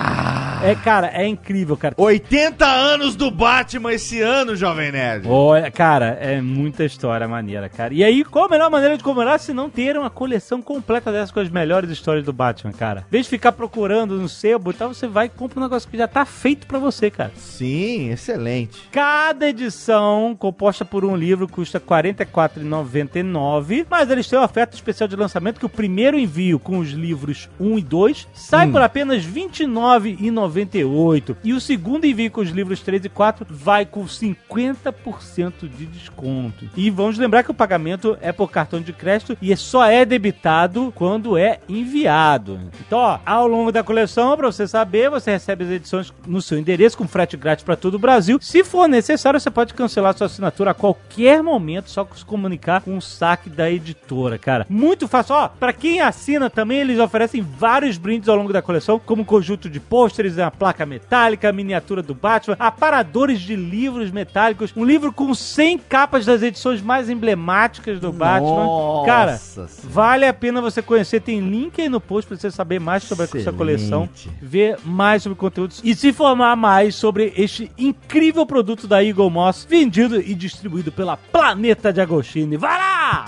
É, 0.65 0.75
cara, 0.75 1.11
é 1.13 1.27
incrível, 1.27 1.77
cara. 1.77 1.95
80 1.97 2.65
anos 2.65 3.15
do 3.15 3.31
Batman 3.31 3.93
esse 3.93 4.23
ano, 4.23 4.57
Jovem 4.57 4.91
Nerd. 4.91 5.29
Olha, 5.29 5.71
cara, 5.71 6.17
é 6.21 6.41
muita 6.41 6.85
história 6.85 7.29
maneira, 7.29 7.69
cara. 7.69 7.93
E 7.93 8.03
aí, 8.03 8.25
qual 8.25 8.47
a 8.47 8.49
melhor 8.49 8.71
maneira 8.71 8.97
de 8.97 9.05
comemorar 9.05 9.39
se 9.39 9.53
não 9.53 9.69
ter 9.69 9.97
uma 9.97 10.09
coleção 10.09 10.63
completa 10.63 11.13
dessas 11.13 11.31
com 11.31 11.41
as 11.41 11.51
melhores 11.51 11.91
histórias 11.91 12.25
do 12.25 12.33
Batman, 12.33 12.73
cara? 12.73 13.05
Em 13.09 13.11
vez 13.11 13.27
de 13.27 13.31
ficar 13.45 13.53
procurando 13.53 14.19
no 14.19 14.29
sebo 14.29 14.71
e 14.71 14.75
tal, 14.75 14.95
você 14.95 15.07
vai 15.07 15.27
e 15.27 15.29
compra 15.29 15.61
um 15.61 15.65
negócio 15.65 15.91
que 15.91 15.99
já 15.99 16.09
tá 16.09 16.25
feito 16.25 16.67
pra 16.67 16.79
você, 16.79 17.11
cara. 17.11 17.31
Sim, 17.37 18.11
excelente. 18.11 18.89
Cada 18.91 19.47
edição, 19.47 20.35
composta 20.39 20.83
por 20.83 21.05
um 21.05 21.15
livro, 21.15 21.47
custa 21.47 21.77
R$ 21.79 21.85
44,99. 21.85 23.85
Mas 23.91 24.09
eles 24.09 24.27
têm 24.27 24.39
uma 24.39 24.47
oferta 24.47 24.75
especial 24.75 25.07
de 25.07 25.15
lançamento 25.15 25.59
que 25.59 25.67
o 25.67 25.69
primeiro 25.69 26.19
envio 26.19 26.59
com 26.59 26.79
os 26.79 26.93
livros 26.93 27.51
1 27.61 27.79
e 27.79 27.83
2 27.83 28.29
sai 28.33 28.71
por 28.71 28.81
apenas 28.81 29.27
R$ 29.27 29.43
29,98. 29.43 31.37
E 31.45 31.53
o 31.53 31.61
segundo 31.61 32.07
envio 32.07 32.31
com 32.31 32.41
os 32.41 32.49
livros 32.49 32.81
3 32.81 33.05
e 33.05 33.11
4 33.11 33.47
vai 33.51 33.85
com 33.85 34.07
50% 34.07 35.69
de 35.69 35.85
desconto. 35.85 36.71
E 36.75 36.89
vamos 36.89 37.19
lembrar 37.19 37.43
que 37.43 37.51
o 37.51 37.55
pagamento 37.55 38.17
é 38.23 38.33
por 38.33 38.51
cartão 38.51 38.81
de 38.81 38.95
crédito 38.95 39.37
e 39.43 39.55
só 39.55 39.85
é 39.85 40.07
debitado 40.07 40.91
quando 40.95 41.37
é 41.37 41.61
enviado. 41.69 42.59
Então, 42.81 42.99
ó, 42.99 43.19
ao 43.35 43.49
longo 43.49 43.73
da 43.73 43.83
coleção, 43.83 44.37
pra 44.37 44.47
você 44.47 44.67
saber, 44.69 45.11
você 45.11 45.33
recebe 45.33 45.65
as 45.65 45.71
edições 45.71 46.13
no 46.25 46.41
seu 46.41 46.57
endereço 46.57 46.97
com 46.97 47.09
frete 47.09 47.37
grátis 47.37 47.65
pra 47.65 47.75
todo 47.75 47.95
o 47.95 47.99
Brasil. 47.99 48.39
Se 48.41 48.63
for 48.63 48.87
necessário, 48.87 49.41
você 49.41 49.51
pode 49.51 49.75
cancelar 49.75 50.17
sua 50.17 50.29
assinatura 50.29 50.71
a 50.71 50.75
qualquer 50.75 51.43
momento, 51.43 51.91
só 51.91 52.07
se 52.15 52.25
comunicar 52.25 52.83
com 52.83 52.97
o 52.97 53.03
saque 53.03 53.51
da 53.51 53.69
editora, 53.69 54.39
cara. 54.39 54.65
Muito 54.69 55.09
fácil. 55.09 55.35
Ó, 55.35 55.49
pra 55.49 55.73
quem 55.73 56.01
assina 56.01 56.49
também, 56.49 56.79
eles 56.79 57.01
oferecem 57.01 57.43
vários 57.43 57.99
brindes 57.99 58.29
ao 58.29 58.37
longo 58.37 58.53
da 58.53 58.63
coleção, 58.63 59.01
como 59.05 59.23
um 59.23 59.25
conjunto 59.25 59.69
de 59.69 59.81
pôsteres, 59.81 60.37
uma 60.37 60.51
placa 60.53 60.87
metálica, 60.87 61.49
a 61.49 61.53
miniatura 61.53 62.03
do 62.03 62.15
Batman, 62.15 62.57
aparadores 62.61 63.41
de 63.41 63.57
livros 63.57 64.13
metálicos, 64.13 64.73
um 64.77 64.85
livro 64.85 65.13
com 65.13 65.35
100 65.35 65.79
capas 65.79 66.25
das 66.25 66.41
edições 66.41 66.81
mais 66.81 67.11
emblemáticas 67.11 67.99
do 67.99 68.13
Batman. 68.13 68.65
Nossa 68.65 69.07
Cara, 69.07 69.37
Senhora. 69.39 69.73
vale 69.83 70.27
a 70.27 70.33
pena 70.33 70.61
você 70.61 70.81
conhecer. 70.81 71.21
Tem 71.21 71.41
link 71.41 71.81
aí 71.81 71.89
no 71.89 72.01
post 72.01 72.29
pra 72.29 72.37
você 72.37 72.51
saber 72.51 72.79
mais 72.79 73.03
sobre 73.03 73.14
a 73.23 73.27
sua 73.27 73.39
Excelente. 73.41 73.57
coleção, 73.57 74.09
ver 74.43 74.79
mais 74.85 75.23
sobre 75.23 75.39
conteúdos 75.39 75.81
e 75.85 75.95
se 75.95 76.09
informar 76.09 76.57
mais 76.57 76.95
sobre 76.97 77.33
este 77.37 77.71
incrível 77.79 78.45
produto 78.45 78.87
da 78.89 79.03
Eagle 79.03 79.31
Moss, 79.31 79.67
vendido 79.69 80.21
e 80.21 80.35
distribuído 80.35 80.91
pela 80.91 81.17
Planeta 81.17 81.93
de 81.93 82.01
Agostini. 82.01 82.57
Vai 82.57 82.77
lá! 82.79 83.25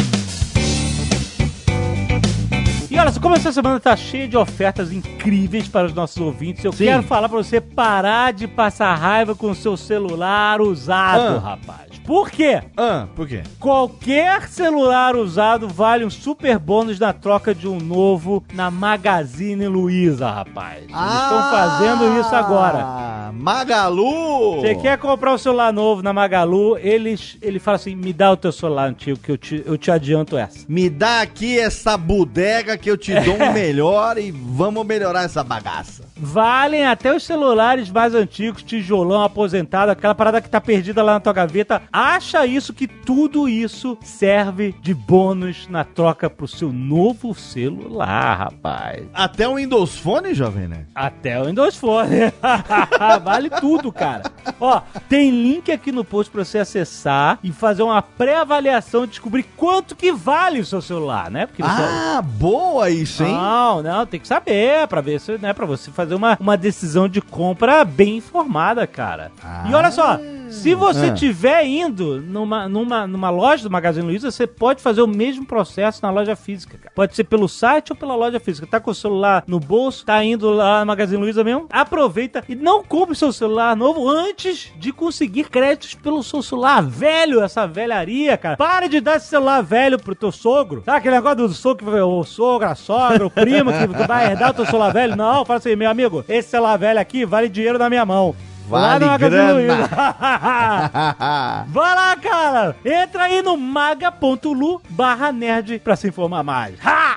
E 2.97 2.99
olha, 2.99 3.13
só 3.13 3.21
como 3.21 3.35
essa 3.35 3.53
semana 3.53 3.79
tá 3.79 3.95
cheia 3.95 4.27
de 4.27 4.39
ofertas 4.39 4.91
incríveis 4.91 5.69
para 5.69 5.87
os 5.87 5.93
nossos 5.93 6.17
ouvintes, 6.17 6.65
eu 6.65 6.73
Sim. 6.73 6.87
quero 6.87 7.03
falar 7.03 7.29
pra 7.29 7.37
você 7.37 7.61
parar 7.61 8.33
de 8.33 8.49
passar 8.49 8.95
raiva 8.95 9.35
com 9.35 9.51
o 9.51 9.55
seu 9.55 9.77
celular 9.77 10.63
usado, 10.63 11.37
Ah. 11.37 11.51
rapaz. 11.51 11.87
Por 12.07 12.31
quê? 12.31 12.63
Ah, 12.77 13.09
por 13.17 13.27
quê? 13.27 13.43
Qualquer 13.59 14.49
celular 14.49 15.17
usado 15.17 15.69
vale 15.69 16.05
um 16.05 16.11
super 16.11 16.57
bônus 16.57 17.01
na 17.01 17.13
troca 17.13 17.53
de 17.53 17.67
um 17.67 17.79
novo 17.79 18.45
na 18.55 18.71
Magazine 18.71 19.67
Luiza, 19.67 20.31
rapaz. 20.31 20.85
Eles 20.85 20.95
estão 20.97 21.51
fazendo 21.51 22.21
isso 22.21 22.33
agora. 22.35 22.79
Ah, 22.81 23.31
Magalu! 23.35 24.61
Você 24.61 24.77
quer 24.77 24.97
comprar 24.99 25.35
um 25.35 25.39
celular 25.39 25.73
novo 25.73 26.01
na 26.01 26.13
Magalu, 26.13 26.79
eles, 26.79 27.37
ele 27.43 27.59
fala 27.59 27.75
assim, 27.75 27.97
me 27.97 28.13
dá 28.13 28.31
o 28.31 28.37
teu 28.37 28.53
celular 28.53 28.89
antigo 28.89 29.19
que 29.19 29.33
eu 29.33 29.37
te, 29.37 29.63
eu 29.67 29.77
te 29.77 29.91
adianto 29.91 30.39
essa. 30.39 30.65
Me 30.69 30.89
dá 30.89 31.21
aqui 31.23 31.59
essa 31.59 31.97
bodega 31.99 32.79
que 32.87 32.91
eu 32.91 32.97
te 32.97 33.13
dou 33.19 33.35
um 33.35 33.53
melhor 33.53 34.17
e 34.17 34.31
vamos 34.31 34.87
melhorar 34.87 35.25
essa 35.25 35.43
bagaça. 35.43 36.05
Valem 36.17 36.87
até 36.87 37.13
os 37.13 37.25
celulares 37.25 37.91
mais 37.91 38.15
antigos, 38.15 38.63
tijolão, 38.63 39.25
aposentado, 39.25 39.91
aquela 39.91 40.15
parada 40.15 40.41
que 40.41 40.49
tá 40.49 40.61
perdida 40.61 41.03
lá 41.03 41.15
na 41.15 41.21
tua 41.21 41.33
gaveta. 41.33 41.83
Acha 41.93 42.47
isso 42.47 42.73
que 42.73 42.87
tudo 42.87 43.49
isso 43.49 43.99
serve 44.03 44.73
de 44.81 44.95
bônus 44.95 45.67
na 45.69 45.83
troca 45.83 46.31
pro 46.31 46.47
seu 46.47 46.73
novo 46.73 47.35
celular, 47.35 48.39
rapaz. 48.39 49.03
Até 49.13 49.49
o 49.49 49.57
Windows 49.57 49.99
Phone, 49.99 50.33
jovem, 50.33 50.69
né? 50.69 50.87
Até 50.95 51.43
o 51.43 51.47
Windows 51.47 51.77
Phone. 51.77 52.33
vale 53.25 53.51
tudo, 53.51 53.91
cara. 53.91 54.31
Ó, 54.61 54.81
tem 55.09 55.31
link 55.31 55.73
aqui 55.73 55.91
no 55.91 56.05
post 56.05 56.31
pra 56.31 56.45
você 56.45 56.59
acessar 56.59 57.41
e 57.43 57.51
fazer 57.51 57.83
uma 57.83 58.01
pré-avaliação 58.01 59.03
e 59.03 59.09
descobrir 59.09 59.43
quanto 59.57 59.97
que 59.97 60.13
vale 60.13 60.61
o 60.61 60.65
seu 60.65 60.81
celular, 60.81 61.33
né? 61.33 61.47
Porque. 61.47 61.65
Ah, 61.65 62.23
boa 62.23 62.76
isso, 62.85 63.23
hein? 63.25 63.33
Não, 63.33 63.83
não, 63.83 64.07
tem 64.07 64.21
que 64.21 64.29
saber 64.29 64.87
pra 64.89 65.01
ver 65.01 65.21
se, 65.21 65.39
né, 65.39 65.53
para 65.53 65.67
você 65.67 65.91
fazer 65.91 66.15
uma, 66.15 66.37
uma 66.41 66.57
decisão 66.57 67.09
de 67.09 67.21
compra 67.21 67.85
bem 67.85 68.17
informada, 68.19 68.87
cara. 68.87 69.31
E 69.69 69.75
olha 69.75 69.91
só, 69.91 70.19
se 70.51 70.75
você 70.75 71.07
estiver 71.13 71.65
indo 71.67 72.21
numa, 72.21 72.69
numa, 72.69 73.07
numa 73.07 73.31
loja 73.31 73.63
do 73.63 73.71
Magazine 73.71 74.07
Luiza, 74.07 74.31
você 74.31 74.47
pode 74.47 74.83
fazer 74.83 75.03
o 75.03 75.07
mesmo 75.07 75.45
processo 75.47 76.01
na 76.03 76.11
loja 76.11 76.35
física, 76.37 76.79
cara. 76.79 76.93
Pode 76.95 77.15
ser 77.15 77.25
pelo 77.25 77.49
site 77.49 77.93
ou 77.93 77.97
pela 77.97 78.15
loja 78.15 78.39
física. 78.41 78.67
Tá 78.67 78.81
com 78.81 78.91
o 78.91 78.95
celular 78.95 79.45
no 79.47 79.59
bolso, 79.61 80.05
tá 80.05 80.23
indo 80.25 80.51
lá 80.51 80.81
no 80.81 80.87
Magazine 80.87 81.21
Luiza 81.21 81.43
mesmo? 81.45 81.67
Aproveita 81.71 82.45
e 82.49 82.55
não 82.55 82.83
compre 82.83 83.15
seu 83.15 83.33
celular 83.33 83.77
novo 83.77 84.09
antes 84.09 84.73
de 84.79 84.93
conseguir 84.93 85.45
créditos 85.51 85.95
pelo 85.95 86.23
seu 86.23 86.43
celular 86.43 86.83
velho, 86.83 87.43
essa 87.43 87.67
velharia, 87.67 88.37
cara. 88.37 88.57
Para 88.57 88.89
de 88.89 89.01
dar 89.01 89.17
esse 89.17 89.27
celular 89.29 89.63
velho 89.63 89.99
pro 89.99 90.15
teu 90.15 90.33
sogro. 90.33 90.83
Sabe 90.85 90.99
aquele 90.99 91.15
negócio 91.17 91.37
do 91.37 91.49
sogro, 91.55 91.85
que- 91.87 92.01
o 92.01 92.25
sogro, 92.25 92.69
a 92.69 92.75
sogra, 92.75 93.27
o 93.27 93.31
primo 93.31 93.71
que 93.73 94.07
vai 94.07 94.31
herdar 94.31 94.51
o 94.51 94.55
teu 94.55 94.67
celular 94.67 94.93
velho? 94.93 95.17
Não, 95.17 95.45
fala 95.45 95.59
assim, 95.59 95.77
meu 95.77 95.91
amigo, 95.91 96.25
esse 96.29 96.49
celular 96.51 96.77
velho 96.77 97.01
aqui 97.01 97.25
vale 97.25 97.49
dinheiro 97.49 97.79
na 97.79 97.89
minha 97.89 98.05
mão. 98.05 98.35
Vale 98.69 99.05
Lá 99.05 99.17
grana. 99.17 99.89
Vai 101.69 101.95
lá, 101.95 102.17
cara! 102.17 102.77
Entra 102.85 103.25
aí 103.25 103.43
no 103.43 103.57
maga.lu 103.57 104.83
barra 104.89 105.31
nerd 105.31 105.79
pra 105.79 105.95
se 105.95 106.09
informar 106.09 106.43
mais. 106.43 106.75
Ha! 106.85 107.17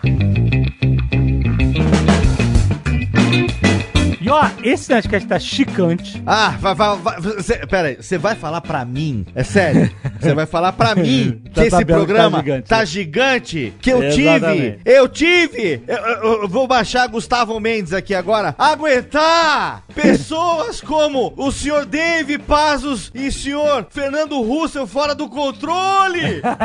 E 4.22 4.30
ó, 4.30 4.46
esse 4.64 4.92
Nerdcast 4.92 5.28
tá 5.28 5.40
chicante. 5.40 6.22
Ah, 6.26 6.56
vai, 6.60 6.76
vai, 6.76 6.98
vai, 6.98 7.22
cê, 7.42 7.66
pera 7.68 7.88
aí, 7.90 7.96
você 7.96 8.18
vai 8.18 8.36
falar 8.36 8.62
pra 8.62 8.84
mim? 8.84 9.26
É 9.34 9.44
sério? 9.44 9.90
Você 10.20 10.34
vai 10.34 10.46
falar 10.46 10.74
pra 10.74 10.94
mim 10.96 11.42
que 11.46 11.52
Tá 11.52 11.66
esse 11.66 11.78
tá 11.80 11.86
programa 11.86 12.40
gigante, 12.40 12.68
tá 12.70 12.86
gigante? 12.86 13.74
Que 13.82 13.90
eu 13.92 14.04
Exatamente. 14.04 14.80
tive? 14.80 14.82
Eu 14.86 15.08
tive! 15.08 15.84
Eu, 15.88 15.98
eu- 15.98 16.42
eu 16.44 16.48
vou 16.48 16.68
baixar 16.68 17.08
Gustavo 17.08 17.60
Mendes 17.60 17.94
aqui 17.94 18.14
agora. 18.14 18.54
Aguentar 18.58 19.84
pessoas 19.94 20.82
como 20.82 21.34
o 21.38 21.52
senhor 21.52 21.86
Dave 21.86 22.38
Pazos 22.38 23.12
e 23.14 23.28
o 23.28 23.32
senhor 23.32 23.88
Fernando 23.90 24.42
Russell 24.42 24.86
fora 24.88 25.16
do 25.16 25.28
controle 25.30 26.22
nesse 26.22 26.44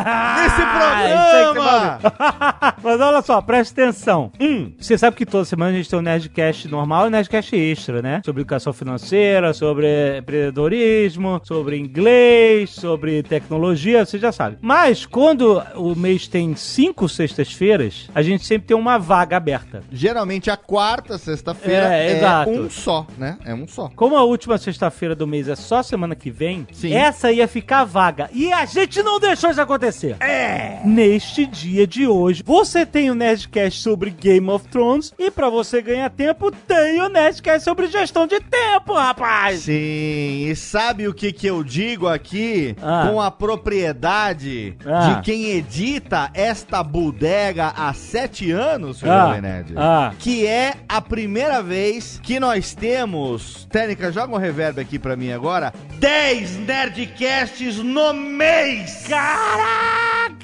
Ah, 0.65 1.51
programa! 1.53 2.75
Mas 2.83 3.01
olha 3.01 3.23
só, 3.23 3.41
presta 3.41 3.83
atenção. 3.83 4.33
Um, 4.41 4.73
você 4.79 4.97
sabe 4.99 5.17
que 5.17 5.25
toda 5.27 5.45
semana 5.45 5.71
a 5.73 5.75
gente 5.75 5.89
tem 5.89 5.99
um 5.99 6.03
Nerdcast 6.03 6.69
normal 6.69 7.05
e 7.05 7.09
um 7.09 7.11
Nerdcast 7.11 7.44
extra, 7.53 8.01
né? 8.03 8.23
Sobre 8.25 8.43
educação 8.43 8.73
financeira, 8.73 9.53
sobre 9.53 10.19
empreendedorismo, 10.19 11.41
sobre 11.45 11.77
inglês, 11.79 12.71
sobre 12.71 13.23
tecnologia, 13.23 14.05
você 14.05 14.19
já 14.19 14.33
sabe. 14.33 14.59
Mas 14.61 15.07
quando 15.07 15.63
o 15.75 15.95
mês 15.95 16.27
tem 16.29 16.55
cinco 16.55 17.09
sextas-feiras, 17.09 18.09
a 18.15 18.23
gente 18.23 18.47
sempre 18.47 18.69
tem 18.69 18.77
uma 18.77 18.99
vaga 18.99 19.37
aberta. 19.37 19.83
Geralmente 19.93 20.51
a 20.51 20.57
quarta, 20.57 21.19
sexta-feira 21.19 21.95
É, 21.95 22.21
é, 22.21 22.49
um 22.49 22.71
só, 22.71 23.07
né? 23.19 23.39
É 23.45 23.55
um 23.55 23.67
só. 23.67 23.91
Como 23.95 24.17
a 24.17 24.23
última 24.23 24.59
sexta-feira 24.59 25.15
do 25.15 25.27
mês 25.27 25.49
é 25.49 25.57
só 25.57 25.83
semana 25.83 26.15
que 26.15 26.31
vem, 26.31 26.67
Sim. 26.73 26.93
essa 26.95 27.31
ia 27.33 27.47
ficar 27.49 27.85
vaga. 27.85 28.29
E 28.33 28.53
a 28.53 28.65
gente 28.65 29.03
não 29.03 29.19
deixou 29.19 29.51
isso 29.51 29.61
acontecer. 29.61 30.17
É. 30.21 30.81
Neste 30.85 31.47
dia 31.47 31.87
de 31.87 32.07
hoje, 32.07 32.43
você 32.45 32.87
tem 32.87 33.11
o 33.11 33.15
Nerdcast 33.15 33.81
sobre 33.81 34.11
Game 34.11 34.49
of 34.49 34.69
Thrones 34.69 35.13
e 35.19 35.31
pra 35.31 35.49
você 35.49 35.83
ganhar 35.83 36.09
tempo, 36.11 36.51
tem 36.51 37.01
o 37.01 37.09
Nerdcast 37.09 37.34
sobre 37.61 37.87
gestão 37.89 38.27
de 38.27 38.39
tempo, 38.41 38.95
rapaz. 38.95 39.61
Sim, 39.61 40.47
e 40.49 40.55
sabe 40.57 41.07
o 41.09 41.15
que 41.15 41.33
que 41.33 41.47
eu 41.47 41.63
digo 41.65 42.07
aqui 42.09 42.75
Ah. 42.83 43.09
com 43.11 43.21
a 43.21 43.31
propriedade 43.31 44.77
Ah. 44.87 45.15
de 45.17 45.23
quem 45.23 45.47
edita 45.51 46.31
esta 46.35 46.83
bodega 46.83 47.73
há 47.77 47.93
sete 47.93 48.51
anos, 48.53 49.03
Ah. 49.05 49.41
Nerd? 49.41 49.75
Ah. 49.77 50.13
Que 50.19 50.47
é 50.47 50.75
a 50.89 51.01
primeira 51.01 51.63
vez 51.63 52.21
que 52.23 52.39
nós 52.41 52.75
temos. 52.75 53.67
Técnica, 53.71 54.13
joga 54.13 54.35
um 54.35 54.39
reverb 54.39 54.81
aqui 54.81 54.99
pra 54.99 55.17
mim 55.17 55.33
agora. 55.33 55.73
10 55.99 56.57
Nerdcasts 56.59 57.77
no 57.79 58.13
mês! 58.13 59.07
Caraca! 59.09 60.35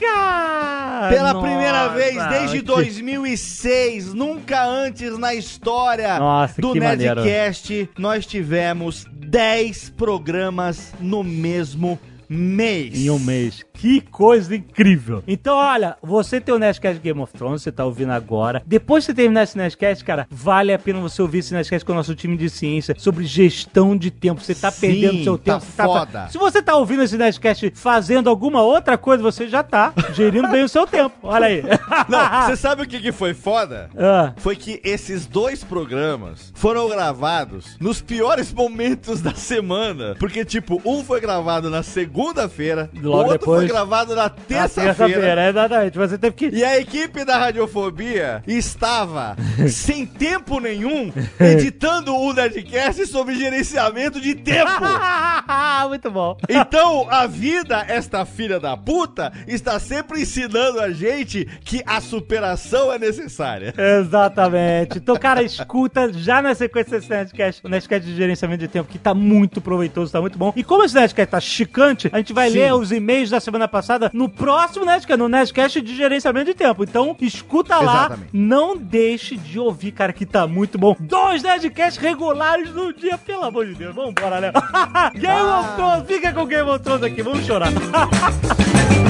Pela 1.08 1.32
Nossa, 1.32 1.46
primeira 1.46 1.88
vez 1.88 2.28
desde 2.28 2.56
que- 2.58 2.62
2006, 2.64 4.12
nunca 4.14 4.64
antes 4.64 5.18
na 5.18 5.34
história 5.34 6.18
Nossa, 6.18 6.60
do 6.60 6.72
que 6.80 6.88
maneiro. 6.88 7.24
Nerdcast, 7.24 7.90
nós 7.98 8.26
tivemos 8.26 9.06
10 9.12 9.90
programas 9.90 10.92
no 11.00 11.22
mesmo 11.22 11.98
mês. 12.28 12.98
Em 12.98 13.10
um 13.10 13.18
mês. 13.18 13.64
Que 13.80 14.00
coisa 14.02 14.54
incrível. 14.54 15.22
Então, 15.26 15.56
olha, 15.56 15.96
você 16.02 16.38
tem 16.38 16.54
o 16.54 16.58
Nerdcast 16.58 17.00
Game 17.00 17.18
of 17.18 17.32
Thrones, 17.32 17.62
você 17.62 17.72
tá 17.72 17.82
ouvindo 17.84 18.12
agora. 18.12 18.62
Depois 18.66 19.04
que 19.06 19.12
você 19.12 19.14
terminar 19.16 19.44
esse 19.44 19.56
Nerdcast, 19.56 20.04
cara, 20.04 20.26
vale 20.30 20.70
a 20.70 20.78
pena 20.78 21.00
você 21.00 21.22
ouvir 21.22 21.38
esse 21.38 21.54
Nerdcast 21.54 21.84
com 21.86 21.92
o 21.92 21.94
nosso 21.94 22.14
time 22.14 22.36
de 22.36 22.50
ciência 22.50 22.94
sobre 22.98 23.24
gestão 23.24 23.96
de 23.96 24.10
tempo. 24.10 24.42
Você 24.42 24.54
tá 24.54 24.70
Sim, 24.70 24.80
perdendo 24.82 25.24
seu 25.24 25.38
tá 25.38 25.54
tempo. 25.54 25.64
você 25.64 25.82
foda. 25.82 26.28
Se 26.28 26.36
você 26.36 26.62
tá 26.62 26.76
ouvindo 26.76 27.02
esse 27.02 27.16
Nerdcast 27.16 27.72
fazendo 27.74 28.28
alguma 28.28 28.60
outra 28.60 28.98
coisa, 28.98 29.22
você 29.22 29.48
já 29.48 29.62
tá 29.62 29.94
gerindo 30.12 30.48
bem 30.48 30.62
o 30.62 30.68
seu 30.68 30.86
tempo. 30.86 31.14
Olha 31.22 31.46
aí. 31.46 31.62
Não, 32.06 32.46
você 32.46 32.56
sabe 32.56 32.82
o 32.82 32.86
que, 32.86 33.00
que 33.00 33.12
foi 33.12 33.32
foda? 33.32 33.88
Ah, 33.96 34.34
Foi 34.36 34.56
que 34.56 34.78
esses 34.84 35.24
dois 35.24 35.64
programas 35.64 36.52
foram 36.54 36.86
gravados 36.88 37.78
nos 37.80 38.02
piores 38.02 38.52
momentos 38.52 39.22
da 39.22 39.34
semana. 39.34 40.14
Porque, 40.18 40.44
tipo, 40.44 40.82
um 40.84 41.02
foi 41.02 41.18
gravado 41.18 41.70
na 41.70 41.82
segunda-feira, 41.82 42.90
outro 43.04 43.32
depois- 43.32 43.60
foi 43.69 43.69
gravado 43.70 44.14
na 44.14 44.28
terça-feira. 44.28 44.94
terça-feira, 44.94 45.48
exatamente. 45.48 45.98
Você 45.98 46.18
teve 46.18 46.36
que. 46.36 46.48
E 46.48 46.64
a 46.64 46.78
equipe 46.78 47.24
da 47.24 47.38
Radiofobia 47.38 48.42
estava, 48.46 49.36
sem 49.68 50.04
tempo 50.06 50.60
nenhum, 50.60 51.12
editando 51.38 52.14
o 52.14 52.32
Nerdcast 52.32 53.06
sobre 53.06 53.34
gerenciamento 53.36 54.20
de 54.20 54.34
tempo. 54.34 54.70
Muito 55.88 56.10
bom. 56.10 56.36
Então, 56.48 57.06
a 57.10 57.26
vida, 57.26 57.84
esta 57.88 58.24
filha 58.24 58.60
da 58.60 58.76
puta, 58.76 59.32
está 59.46 59.78
sempre 59.78 60.20
ensinando 60.22 60.80
a 60.80 60.90
gente 60.90 61.46
que 61.64 61.82
a 61.86 62.00
superação 62.00 62.92
é 62.92 62.98
necessária. 62.98 63.74
Exatamente. 64.00 64.98
Então, 64.98 65.16
cara, 65.16 65.42
escuta 65.42 66.12
já 66.12 66.42
na 66.42 66.54
sequência 66.54 66.98
desse 66.98 67.10
Nerdcast, 67.10 67.64
o 67.64 67.68
Nerdcast 67.68 68.06
de 68.06 68.16
gerenciamento 68.16 68.60
de 68.60 68.68
tempo, 68.68 68.88
que 68.90 68.98
tá 68.98 69.14
muito 69.14 69.60
proveitoso, 69.60 70.12
tá 70.12 70.20
muito 70.20 70.38
bom. 70.38 70.52
E 70.56 70.62
como 70.62 70.84
esse 70.84 70.94
Nerdcast 70.94 71.30
tá 71.30 71.40
chicante, 71.40 72.08
a 72.12 72.18
gente 72.18 72.32
vai 72.32 72.50
Sim. 72.50 72.58
ler 72.58 72.74
os 72.74 72.92
e-mails 72.92 73.30
da 73.30 73.40
semana 73.40 73.59
passada 73.68 74.10
no 74.12 74.28
próximo 74.28 74.84
Nerdcast, 74.84 75.18
no 75.18 75.28
Nerdcast 75.28 75.80
de 75.80 75.96
gerenciamento 75.96 76.46
de 76.46 76.54
tempo. 76.54 76.84
Então, 76.84 77.16
escuta 77.20 77.78
lá, 77.78 78.06
Exatamente. 78.06 78.30
não 78.32 78.76
deixe 78.76 79.36
de 79.36 79.58
ouvir, 79.58 79.92
cara, 79.92 80.12
que 80.12 80.26
tá 80.26 80.46
muito 80.46 80.78
bom. 80.78 80.96
Dois 80.98 81.42
Nerdcasts 81.42 82.00
regulares 82.00 82.72
no 82.72 82.92
dia, 82.92 83.18
pelo 83.18 83.44
amor 83.44 83.66
de 83.66 83.74
Deus. 83.74 83.94
Vambora, 83.94 84.40
né? 84.40 84.52
Game 85.14 85.50
of 85.50 85.74
Thrones, 85.76 86.06
fica 86.06 86.32
com 86.32 86.46
Game 86.46 86.68
of 86.68 86.82
Thrones 86.82 87.02
aqui, 87.02 87.22
vamos 87.22 87.44
chorar. 87.44 87.70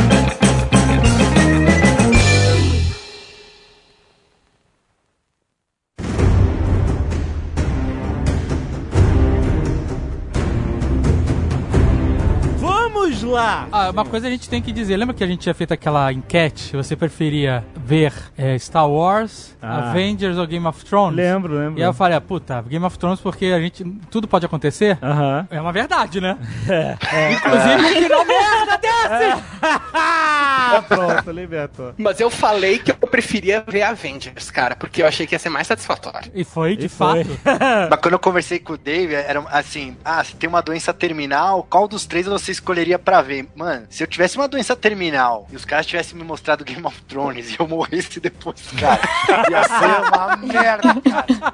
lá! 13.31 13.69
Ah, 13.73 13.91
uma 13.91 14.05
coisa 14.05 14.27
a 14.27 14.31
gente 14.31 14.49
tem 14.49 14.61
que 14.61 14.73
dizer. 14.73 14.97
Lembra 14.97 15.15
que 15.15 15.25
a 15.25 15.27
gente 15.27 15.41
tinha 15.41 15.55
feito 15.55 15.73
aquela 15.73 16.13
enquete? 16.13 16.77
Você 16.77 16.95
preferia 16.97 17.65
ver 17.77 18.13
é, 18.37 18.59
Star 18.59 18.89
Wars, 18.89 19.57
Ah. 19.63 19.91
Avengers 19.91 20.37
ou 20.37 20.47
Game 20.47 20.67
of 20.67 20.85
Thrones? 20.85 21.17
Lembro, 21.17 21.55
lembro. 21.59 21.79
E 21.79 21.83
aí 21.83 21.89
eu 21.89 21.93
falei, 21.95 22.17
ah, 22.17 22.21
puta, 22.21 22.63
Game 22.63 22.85
of 22.85 22.99
Thrones 22.99 23.21
porque 23.21 23.47
a 23.47 23.61
gente... 23.61 23.85
Tudo 24.11 24.27
pode 24.29 24.45
acontecer. 24.47 24.99
Aham. 25.03 25.47
É 25.51 25.61
uma 25.61 25.73
verdade, 25.73 26.21
né? 26.21 26.37
Inclusive 27.33 27.85
um 27.85 28.03
final 28.03 28.25
merda 28.25 28.77
desse! 28.79 29.43
Ah, 29.63 30.83
pronto, 30.89 31.31
libertou. 31.31 31.95
Mas 31.99 32.21
eu 32.21 32.31
falei 32.31 32.79
que 32.79 32.91
eu 32.91 32.97
preferia 32.97 33.63
ver 33.67 33.83
Avengers, 33.83 34.51
cara, 34.51 34.75
porque 34.77 35.03
eu 35.03 35.07
achei 35.07 35.27
que 35.27 35.35
ia 35.35 35.39
ser 35.39 35.49
mais 35.49 35.67
satisfatório. 35.67 36.31
E 36.35 36.45
foi, 36.45 36.77
de 36.77 36.87
E 36.87 36.89
foi. 36.89 37.25
fato. 37.25 37.41
Mas 37.91 38.01
quando 38.01 38.15
eu 38.15 38.19
conversei 38.19 38.59
com 38.59 38.73
o 38.75 38.79
Dave, 38.79 39.15
era 39.15 39.41
assim: 39.51 39.97
ah, 40.05 40.23
se 40.25 40.37
tem 40.37 40.49
uma 40.49 40.63
doença 40.63 40.93
terminal, 40.93 41.67
qual 41.69 41.87
dos 41.89 42.07
três 42.07 42.27
você 42.27 42.53
escolheria 42.53 42.99
pra 42.99 43.20
ver? 43.23 43.49
Mano, 43.55 43.87
se 43.91 44.03
eu 44.03 44.07
tivesse 44.07 44.37
uma 44.37 44.49
doença 44.49 44.75
terminal 44.77 45.47
e 45.53 45.57
os 45.57 45.65
caras 45.65 45.87
tivessem 45.87 46.17
me 46.19 46.25
mostrado 46.25 46.65
Game 46.65 46.85
of 46.87 47.01
Thrones 47.03 47.51
e 47.53 47.57
eu 47.61 47.67
morresse 47.69 48.21
depois, 48.21 48.63
cara, 48.79 49.01
ia 49.51 49.63
ser 49.65 50.09
uma 50.13 50.37
merda, 50.53 51.01
cara. 51.11 51.53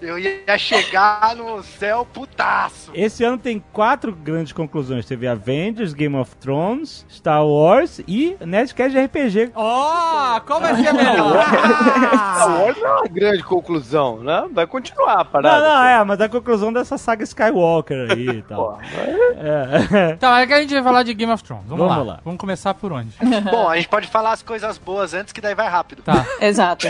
Eu 0.00 0.18
ia 0.18 0.56
chegar 0.56 1.34
no 1.36 1.62
céu 1.62 2.06
putaço. 2.10 2.90
Esse 2.94 3.24
ano 3.24 3.36
tem 3.38 3.62
quatro 3.72 4.12
grandes 4.14 4.52
conclusões. 4.52 5.04
Teve 5.04 5.26
Avengers, 5.26 5.92
Game 5.92 6.16
of 6.16 6.34
Thrones, 6.36 7.04
Star 7.10 7.44
Wars 7.44 8.00
e 8.06 8.36
Nerdcast 8.40 8.92
de 8.92 9.04
RPG. 9.04 9.50
Ó, 9.54 10.40
qual 10.40 10.60
vai 10.60 10.74
ser 10.76 10.88
a 10.88 10.92
melhor? 10.92 11.44
Star 11.44 12.60
Wars 12.60 12.78
é 12.78 12.88
uma 12.88 13.04
grande 13.08 13.42
conclusão, 13.42 14.22
né? 14.22 14.48
Vai 14.52 14.66
continuar 14.66 15.12
a 15.14 15.16
Não, 15.18 15.24
parada. 15.24 15.68
não, 15.68 15.84
é, 15.84 16.04
mas 16.04 16.20
a 16.20 16.28
conclusão 16.28 16.72
dessa 16.72 16.96
saga 16.96 17.24
Skywalker 17.24 18.10
aí 18.12 18.28
e 18.28 18.42
tal. 18.42 18.64
Pô, 18.64 18.76
mas- 18.78 18.90
É. 19.38 20.10
Então, 20.12 20.34
é 20.34 20.46
que 20.46 20.52
a 20.54 20.60
gente 20.60 20.72
vai 20.74 20.82
falar 20.82 20.99
de 21.02 21.14
Game 21.14 21.32
of 21.32 21.42
Thrones. 21.42 21.64
Vamos, 21.66 21.86
Vamos 21.88 22.06
lá. 22.06 22.12
lá. 22.14 22.20
Vamos 22.24 22.38
começar 22.40 22.74
por 22.74 22.92
onde? 22.92 23.10
Bom, 23.50 23.68
a 23.68 23.76
gente 23.76 23.88
pode 23.88 24.06
falar 24.08 24.32
as 24.32 24.42
coisas 24.42 24.78
boas 24.78 25.14
antes, 25.14 25.32
que 25.32 25.40
daí 25.40 25.54
vai 25.54 25.68
rápido. 25.68 26.02
Tá. 26.02 26.24
Exato. 26.40 26.86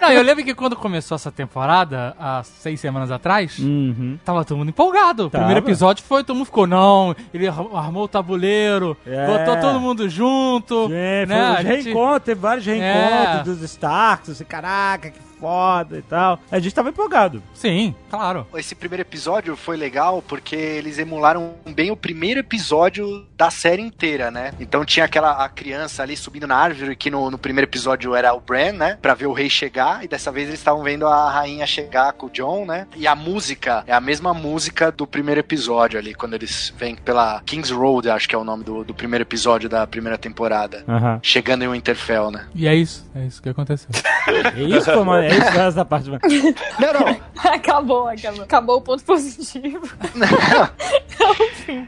Não, 0.00 0.10
eu 0.12 0.22
lembro 0.22 0.44
que 0.44 0.54
quando 0.54 0.76
começou 0.76 1.14
essa 1.16 1.30
temporada, 1.32 2.14
há 2.18 2.42
seis 2.42 2.80
semanas 2.80 3.10
atrás, 3.10 3.58
Uhum. 3.58 4.18
tava 4.24 4.44
todo 4.44 4.58
mundo 4.58 4.68
empolgado. 4.70 5.26
O 5.26 5.30
primeiro 5.30 5.58
episódio 5.60 6.04
foi, 6.04 6.22
todo 6.24 6.36
mundo 6.36 6.46
ficou, 6.46 6.66
não, 6.66 7.14
ele 7.32 7.48
ar- 7.48 7.54
armou 7.74 8.04
o 8.04 8.08
tabuleiro, 8.08 8.96
É. 9.06 9.26
botou 9.26 9.56
todo 9.60 9.80
mundo 9.80 10.08
junto. 10.08 10.88
É, 10.92 11.24
foi 11.26 11.34
né? 11.36 11.50
os 11.52 11.56
A 11.58 11.62
gente- 11.62 11.82
reencontros, 11.84 12.22
teve 12.24 12.40
vários 12.40 12.66
reencontros 12.66 13.40
É. 13.40 13.42
dos 13.44 13.62
Starks, 13.62 14.42
caraca, 14.48 15.10
que 15.10 15.18
foda 15.40 15.98
e 15.98 16.02
tal. 16.02 16.40
A 16.50 16.58
gente 16.58 16.74
tava 16.74 16.90
empolgado. 16.90 17.42
Sim, 17.54 17.94
claro. 18.10 18.46
Esse 18.54 18.74
primeiro 18.74 19.02
episódio 19.02 19.56
foi 19.56 19.76
legal 19.76 20.22
porque 20.22 20.56
eles 20.56 20.98
emularam 20.98 21.54
bem 21.74 21.90
o 21.90 21.96
primeiro 21.96 22.40
episódio 22.40 23.26
da 23.36 23.50
série 23.50 23.82
inteira, 23.82 24.30
né? 24.30 24.52
Então 24.58 24.84
tinha 24.84 25.04
aquela 25.04 25.44
a 25.44 25.48
criança 25.48 26.02
ali 26.02 26.16
subindo 26.16 26.46
na 26.46 26.56
árvore, 26.56 26.96
que 26.96 27.10
no, 27.10 27.30
no 27.30 27.38
primeiro 27.38 27.68
episódio 27.68 28.14
era 28.14 28.32
o 28.32 28.40
Bran, 28.40 28.72
né? 28.72 28.98
Pra 29.00 29.14
ver 29.14 29.26
o 29.26 29.32
rei 29.32 29.50
chegar, 29.50 30.04
e 30.04 30.08
dessa 30.08 30.32
vez 30.32 30.48
eles 30.48 30.60
estavam 30.60 30.82
vendo 30.82 31.06
a 31.06 31.30
rainha 31.30 31.66
chegar 31.66 32.12
com 32.12 32.26
o 32.26 32.30
John, 32.30 32.64
né? 32.64 32.86
E 32.96 33.06
a 33.06 33.14
música 33.14 33.84
é 33.86 33.92
a 33.92 34.00
mesma 34.00 34.32
música 34.32 34.90
do 34.90 35.06
primeiro 35.06 35.40
episódio 35.40 35.98
ali, 35.98 36.14
quando 36.14 36.34
eles 36.34 36.72
vêm 36.76 36.94
pela 36.96 37.42
King's 37.44 37.70
Road, 37.70 38.08
acho 38.08 38.28
que 38.28 38.34
é 38.34 38.38
o 38.38 38.44
nome 38.44 38.64
do, 38.64 38.84
do 38.84 38.94
primeiro 38.94 39.22
episódio 39.22 39.68
da 39.68 39.86
primeira 39.86 40.16
temporada. 40.16 40.84
Chegando 41.22 41.64
em 41.64 41.68
Winterfell, 41.68 42.30
né? 42.30 42.46
E 42.54 42.66
é 42.66 42.74
isso, 42.74 43.06
é 43.14 43.24
isso 43.24 43.42
que 43.42 43.48
aconteceu. 43.48 43.88
É 44.56 44.62
isso, 44.62 44.90
uma, 45.00 45.24
é 45.24 45.35
isso, 45.38 45.58
essa 45.58 45.84
parte. 45.84 46.10
Não, 46.10 46.18
não. 46.18 47.20
acabou, 47.52 48.08
acabou. 48.08 48.42
Acabou 48.42 48.76
o 48.78 48.80
ponto 48.80 49.04
positivo. 49.04 49.86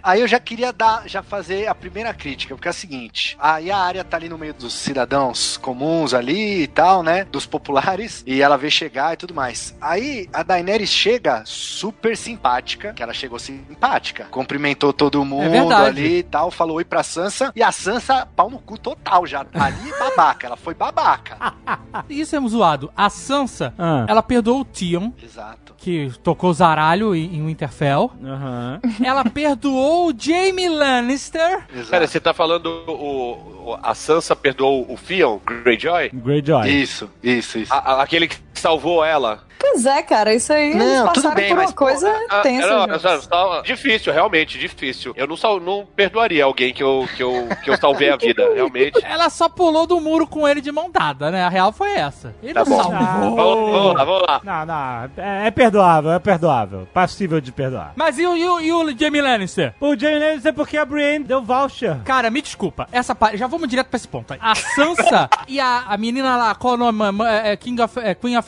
Aí 0.02 0.20
eu 0.20 0.28
já 0.28 0.40
queria 0.40 0.72
dar, 0.72 1.08
já 1.08 1.22
fazer 1.22 1.68
a 1.68 1.74
primeira 1.74 2.12
crítica, 2.12 2.54
porque 2.54 2.68
é 2.68 2.70
o 2.70 2.74
seguinte, 2.74 3.36
aí 3.40 3.70
a 3.70 3.78
área 3.78 4.02
tá 4.02 4.16
ali 4.16 4.28
no 4.28 4.36
meio 4.36 4.52
dos 4.52 4.74
cidadãos 4.74 5.56
comuns 5.56 6.14
ali 6.14 6.62
e 6.62 6.66
tal, 6.66 7.02
né, 7.02 7.24
dos 7.24 7.46
populares, 7.46 8.24
e 8.26 8.42
ela 8.42 8.56
vê 8.56 8.70
chegar 8.70 9.14
e 9.14 9.16
tudo 9.16 9.34
mais. 9.34 9.74
Aí 9.80 10.28
a 10.32 10.42
Daenerys 10.42 10.90
chega 10.90 11.42
super 11.44 12.16
simpática, 12.16 12.92
que 12.92 13.02
ela 13.02 13.12
chegou 13.12 13.38
simpática, 13.38 14.24
cumprimentou 14.30 14.92
todo 14.92 15.24
mundo 15.24 15.50
verdade. 15.50 16.00
ali 16.00 16.18
e 16.18 16.22
tal, 16.22 16.50
falou 16.50 16.76
oi 16.76 16.84
pra 16.84 17.02
Sansa, 17.02 17.52
e 17.54 17.62
a 17.62 17.70
Sansa, 17.70 18.26
pau 18.34 18.50
no 18.50 18.58
cu 18.58 18.76
total 18.76 19.26
já, 19.26 19.46
ali 19.54 19.92
babaca, 19.98 20.46
ela 20.46 20.56
foi 20.56 20.74
babaca. 20.74 21.54
Isso 22.08 22.34
é 22.34 22.48
zoado. 22.48 22.90
A 22.96 23.10
Sansa, 23.28 23.74
Ah. 23.78 24.06
ela 24.08 24.22
perdoou 24.22 24.62
o 24.62 24.64
Tion, 24.64 25.12
Exato. 25.22 25.74
que 25.76 26.10
tocou 26.22 26.50
zaralho 26.52 27.14
em, 27.14 27.36
em 27.36 27.44
Winterfell. 27.46 28.10
Aham. 28.24 28.80
Ela 29.04 29.22
perdoou 29.24 30.08
o 30.10 30.14
Jamie 30.18 30.68
Lannister. 30.68 31.60
Exato. 31.72 31.90
Pera, 31.90 32.06
você 32.06 32.18
tá 32.18 32.32
falando 32.32 32.66
o, 32.86 33.72
o- 33.72 33.78
a 33.82 33.94
Sansa 33.94 34.34
perdoou 34.34 34.90
o 34.90 34.96
Theon 34.96 35.38
Greyjoy? 35.46 36.08
Greyjoy. 36.12 36.68
Isso, 36.70 37.10
isso, 37.22 37.58
isso. 37.58 37.72
A- 37.74 37.78
a- 37.96 38.02
aquele 38.02 38.26
que 38.28 38.36
salvou 38.58 39.04
ela. 39.04 39.46
Pois 39.60 39.84
é, 39.86 40.02
cara, 40.02 40.32
isso 40.32 40.52
aí 40.52 40.70
eles 40.70 40.76
Não, 40.76 41.06
tudo 41.08 41.14
passaram 41.14 41.34
bem, 41.34 41.48
por 41.48 41.54
uma 41.54 41.62
mas, 41.62 41.72
pô, 41.72 41.76
coisa 41.84 42.26
Ah, 42.30 42.40
tensa. 42.42 42.86
não, 42.86 42.98
só- 43.20 43.60
difícil, 43.62 44.12
realmente, 44.12 44.56
difícil. 44.56 45.12
Eu 45.16 45.26
não, 45.26 45.36
sal- 45.36 45.58
não 45.58 45.84
perdoaria 45.96 46.44
alguém 46.44 46.72
que 46.72 46.82
eu, 46.82 47.08
que, 47.16 47.22
eu, 47.22 47.48
que 47.64 47.68
eu 47.68 47.76
salvei 47.76 48.08
a 48.08 48.16
vida, 48.16 48.48
realmente. 48.54 49.04
Ela 49.04 49.28
só 49.28 49.48
pulou 49.48 49.84
do 49.84 50.00
muro 50.00 50.28
com 50.28 50.46
ele 50.46 50.60
de 50.60 50.70
mão 50.70 50.88
dada, 50.90 51.30
né? 51.32 51.42
A 51.42 51.48
real 51.48 51.72
foi 51.72 51.90
essa. 51.90 52.32
Ele 52.40 52.54
Tá 52.54 52.64
não 52.64 52.70
bom. 52.70 52.82
salvou. 52.84 53.36
Vamos, 53.36 53.70
vamos 53.72 53.94
lá, 53.94 54.04
vamos 54.04 54.22
lá. 54.28 54.40
Não, 54.44 54.66
não, 54.66 55.10
é, 55.24 55.46
é 55.48 55.50
perdoável, 55.50 56.12
é 56.12 56.18
perdoável. 56.20 56.88
Passível 56.94 57.40
de 57.40 57.50
perdoar. 57.50 57.92
Mas 57.96 58.16
e 58.16 58.26
o, 58.28 58.36
e 58.36 58.48
o, 58.48 58.60
e 58.60 58.72
o 58.72 58.96
Jamie 58.98 59.20
Lannister? 59.20 59.74
O 59.80 59.96
Jamie 59.98 60.20
Lannister 60.20 60.50
é 60.50 60.54
porque 60.54 60.76
a 60.78 60.84
Brienne 60.84 61.24
deu 61.24 61.42
voucher. 61.42 61.98
Cara, 62.04 62.30
me 62.30 62.40
desculpa. 62.40 62.88
Essa 62.92 63.12
parte. 63.12 63.36
Já 63.36 63.48
vamos 63.48 63.66
direto 63.68 63.88
pra 63.88 63.96
esse 63.96 64.06
ponto. 64.08 64.32
aí. 64.34 64.38
A 64.40 64.54
Sansa 64.54 65.28
e 65.48 65.58
a, 65.58 65.82
a 65.88 65.96
menina 65.96 66.36
lá, 66.36 66.54
qual 66.54 66.74
é 66.74 66.76
o 66.76 66.78
nome? 66.78 67.10
Ma- 67.12 67.28
é, 67.32 67.56
King 67.56 67.82
of, 67.82 67.98
é, 67.98 68.14
Queen 68.14 68.36
of 68.38 68.47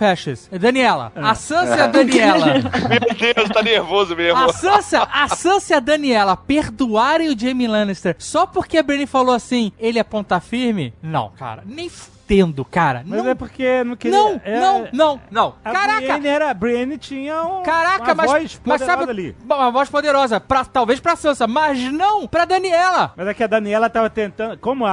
É 0.51 0.59
Daniela. 0.59 1.13
Daniela. 1.15 1.31
A 1.31 1.35
Sansa 1.35 1.85
a 1.85 1.87
Daniela. 1.87 2.47
Meu 2.89 3.35
Deus, 3.35 3.49
tá 3.51 3.63
nervoso 3.63 4.17
mesmo. 4.17 4.39
A 4.39 4.53
Sansa, 4.53 5.03
a 5.03 5.29
Sansa 5.29 5.75
e 5.75 5.77
a 5.77 5.81
Daniela 5.81 6.37
perdoarem 6.37 7.29
o 7.29 7.39
Jamie 7.39 7.69
Lannister 7.69 8.17
só 8.19 8.47
porque 8.47 8.79
a 8.79 8.83
Brienne 8.83 9.07
falou 9.07 9.35
assim, 9.35 9.73
ele 9.79 9.99
é 9.99 10.05
ponta 10.05 10.41
firme? 10.41 10.95
Não, 11.03 11.31
cara. 11.31 11.63
Nem 11.67 11.91
fudendo, 12.31 12.64
cara. 12.64 13.03
Mas 13.05 13.23
não, 13.25 13.31
é 13.31 13.35
porque 13.35 13.83
não 13.83 13.97
queria... 13.97 14.16
não, 14.16 14.40
é- 14.45 14.61
não, 14.61 14.88
não, 14.93 15.21
não. 15.31 15.55
A 15.64 15.73
Caraca, 15.73 16.01
Brienne, 16.01 16.27
era, 16.29 16.51
a 16.51 16.55
Brienne 16.55 16.97
tinha 16.99 17.43
um, 17.43 17.62
Caraca, 17.64 18.05
uma 18.05 18.14
mas, 18.14 18.31
voz 18.31 18.61
mas 18.64 18.81
poderosa 18.81 18.87
sabe, 18.87 19.11
ali. 19.11 19.37
uma 19.45 19.71
voz 19.71 19.88
poderosa, 19.90 20.40
pra, 20.40 20.64
talvez 20.64 21.01
pra 21.01 21.16
Sansa, 21.16 21.47
mas 21.49 21.81
não 21.93 22.27
pra 22.29 22.45
Daniela. 22.45 23.12
Mas 23.16 23.27
é 23.27 23.35
que 23.35 23.43
a 23.43 23.47
Daniela 23.49 23.90
tava 23.90 24.09
tentando... 24.09 24.57
Como 24.59 24.87
a... 24.87 24.93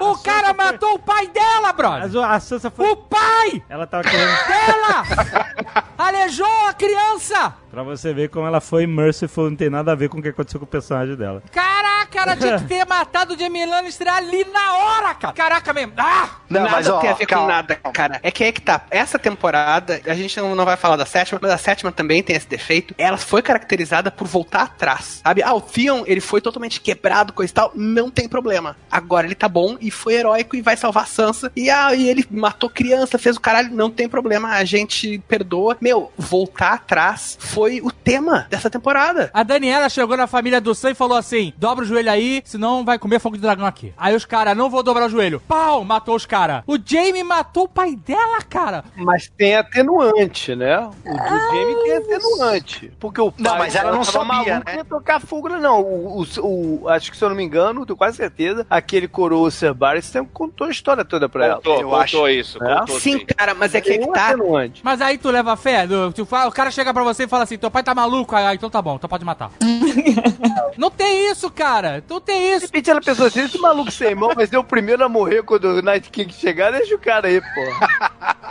a 0.00 0.04
o 0.04 0.12
a 0.14 0.18
cara 0.22 0.48
Sansa 0.48 0.54
foi- 0.54 0.64
matou 0.64 0.94
o 0.94 0.98
pai 0.98 1.26
dela, 1.28 1.72
brother. 1.72 2.00
Mas 2.02 2.16
a 2.16 2.40
Sansa 2.40 2.70
foi... 2.70 2.90
O 2.90 2.96
pai 2.96 3.62
Ela 3.68 3.86
tava 3.86 4.02
querendo... 4.02 4.26
dela 4.48 5.84
alejou 5.96 6.46
a 6.68 6.72
criança. 6.74 7.54
pra 7.70 7.82
você 7.82 8.12
ver 8.12 8.28
como 8.28 8.46
ela 8.46 8.60
foi 8.60 8.86
merciful, 8.86 9.48
não 9.48 9.56
tem 9.56 9.70
nada 9.70 9.92
a 9.92 9.94
ver 9.94 10.08
com 10.08 10.18
o 10.18 10.22
que 10.22 10.28
aconteceu 10.28 10.58
com 10.60 10.64
o 10.64 10.68
personagem 10.68 11.14
dela. 11.16 11.42
Caraca, 11.52 12.18
ela 12.20 12.36
tinha 12.36 12.58
que 12.58 12.64
ter 12.66 12.84
matado 12.86 13.34
o 13.34 13.38
Jamie 13.38 13.64
Lannister 13.64 14.08
ali 14.12 14.44
na 14.44 14.76
hora, 14.76 15.14
cara. 15.14 15.32
Caraca 15.34 15.72
mesmo. 15.72 15.92
Ah! 15.96 16.28
Não, 16.50 16.63
nada 16.64 16.76
mas 16.76 16.88
ó, 16.88 16.98
tem 17.00 17.10
a 17.10 17.14
ver 17.14 17.26
com 17.26 17.34
calma. 17.34 17.48
nada, 17.48 17.74
cara. 17.76 18.20
É 18.22 18.30
que 18.30 18.44
é 18.44 18.52
que 18.52 18.60
tá. 18.60 18.82
Essa 18.90 19.18
temporada, 19.18 20.00
a 20.06 20.14
gente 20.14 20.36
não, 20.38 20.54
não 20.54 20.64
vai 20.64 20.76
falar 20.76 20.96
da 20.96 21.06
sétima, 21.06 21.38
mas 21.42 21.50
a 21.50 21.58
sétima 21.58 21.92
também 21.92 22.22
tem 22.22 22.36
esse 22.36 22.48
defeito. 22.48 22.94
Ela 22.98 23.16
foi 23.16 23.42
caracterizada 23.42 24.10
por 24.10 24.26
voltar 24.26 24.62
atrás. 24.62 25.20
Sabe? 25.22 25.42
Ah, 25.42 25.54
o 25.54 25.60
Theon, 25.60 26.04
ele 26.06 26.20
foi 26.20 26.40
totalmente 26.40 26.80
quebrado, 26.80 27.32
coisa 27.32 27.50
e 27.50 27.54
tal. 27.54 27.72
Não 27.74 28.10
tem 28.10 28.28
problema. 28.28 28.76
Agora 28.90 29.26
ele 29.26 29.34
tá 29.34 29.48
bom 29.48 29.76
e 29.80 29.90
foi 29.90 30.14
heróico 30.14 30.56
e 30.56 30.62
vai 30.62 30.76
salvar 30.76 31.04
a 31.04 31.06
Sansa. 31.06 31.50
E, 31.56 31.70
ah, 31.70 31.94
e 31.94 32.08
ele 32.08 32.24
matou 32.30 32.68
criança, 32.70 33.18
fez 33.18 33.36
o 33.36 33.40
caralho. 33.40 33.70
Não 33.74 33.90
tem 33.90 34.08
problema. 34.08 34.50
A 34.50 34.64
gente 34.64 35.18
perdoa. 35.28 35.76
Meu, 35.80 36.12
voltar 36.16 36.74
atrás 36.74 37.36
foi 37.40 37.80
o 37.80 37.90
tema 37.90 38.46
dessa 38.50 38.70
temporada. 38.70 39.30
A 39.32 39.42
Daniela 39.42 39.88
chegou 39.88 40.16
na 40.16 40.26
família 40.26 40.60
do 40.60 40.74
Sam 40.74 40.90
e 40.90 40.94
falou 40.94 41.16
assim: 41.16 41.52
dobra 41.56 41.84
o 41.84 41.86
joelho 41.86 42.10
aí, 42.10 42.42
senão 42.44 42.84
vai 42.84 42.98
comer 42.98 43.20
fogo 43.20 43.36
de 43.36 43.42
dragão 43.42 43.66
aqui. 43.66 43.92
Aí 43.96 44.14
os 44.14 44.24
caras, 44.24 44.56
não 44.56 44.70
vou 44.70 44.82
dobrar 44.82 45.06
o 45.06 45.10
joelho. 45.10 45.40
Pau, 45.40 45.84
matou 45.84 46.14
os 46.14 46.26
caras. 46.26 46.53
O 46.66 46.76
Jamie 46.84 47.24
matou 47.24 47.64
o 47.64 47.68
pai 47.68 47.96
dela, 47.96 48.38
cara. 48.42 48.84
Mas 48.96 49.28
tem 49.36 49.56
atenuante, 49.56 50.54
né? 50.54 50.78
O 50.78 50.90
do 51.12 51.38
Jamie 51.50 51.74
tem 51.84 51.96
atenuante. 51.96 52.92
Porque 53.00 53.20
o 53.20 53.32
pai 53.32 53.42
Não, 53.44 53.58
mas 53.58 53.74
ela 53.74 53.92
não 53.92 54.04
sabia, 54.04 54.58
né? 54.60 54.76
ia 54.76 54.84
tocar 54.84 55.20
fogo, 55.20 55.48
não. 55.48 55.80
O, 55.80 56.22
o, 56.22 56.80
o- 56.82 56.88
acho 56.88 57.10
que 57.10 57.16
se 57.16 57.24
eu 57.24 57.28
não 57.28 57.36
me 57.36 57.42
engano, 57.44 57.84
tenho 57.86 57.96
quase 57.96 58.16
certeza, 58.16 58.66
aquele 58.68 59.08
coroa 59.08 59.50
Sir 59.50 59.74
Barry 59.74 60.02
sempre 60.02 60.30
contou 60.32 60.66
a 60.66 60.70
história 60.70 61.04
toda 61.04 61.28
pra 61.28 61.44
ela. 61.46 61.56
Contou, 61.56 61.74
Eu 61.74 61.88
contou 61.88 62.00
acho. 62.00 62.28
isso. 62.28 62.62
É? 62.62 62.78
Contou 62.80 63.00
Sim, 63.00 63.18
sim. 63.18 63.26
cara, 63.26 63.54
mas 63.54 63.74
é 63.74 63.80
que 63.80 63.90
é 63.92 63.98
Tem 63.98 64.06
que 64.06 64.12
tá. 64.12 64.28
atenuante. 64.28 64.80
Mas 64.84 65.00
aí 65.00 65.18
tu 65.18 65.30
leva 65.30 65.56
fé, 65.56 65.86
do- 65.86 66.12
tu 66.12 66.24
fala- 66.26 66.48
o 66.48 66.52
cara 66.52 66.70
chega 66.70 66.92
pra 66.92 67.02
você 67.02 67.24
e 67.24 67.28
fala 67.28 67.44
assim: 67.44 67.56
teu 67.58 67.70
pai 67.70 67.82
tá 67.82 67.94
maluco, 67.94 68.34
ah, 68.36 68.54
então 68.54 68.68
tá 68.70 68.80
bom, 68.82 68.96
então 68.96 69.08
pode 69.08 69.24
matar. 69.24 69.50
não 70.76 70.90
tem 70.90 71.30
isso, 71.30 71.50
cara. 71.50 72.02
Não 72.08 72.20
tem 72.20 72.40
De 72.40 72.46
isso. 72.56 72.66
repente 72.66 72.90
ela 72.90 73.00
pensou 73.00 73.26
assim, 73.26 73.40
esse 73.44 73.58
maluco 73.58 73.90
sem 73.90 74.08
irmão 74.08 74.34
vai 74.34 74.46
ser 74.46 74.56
o 74.56 74.64
primeiro 74.64 75.04
a 75.04 75.08
morrer 75.08 75.42
quando 75.42 75.64
o 75.64 75.82
Night 75.82 76.10
King 76.10 76.32
chegar, 76.34 76.72
deixa 76.72 76.94
o 76.94 76.98
cara 76.98 77.28
aí, 77.28 77.40
pô. 77.40 77.64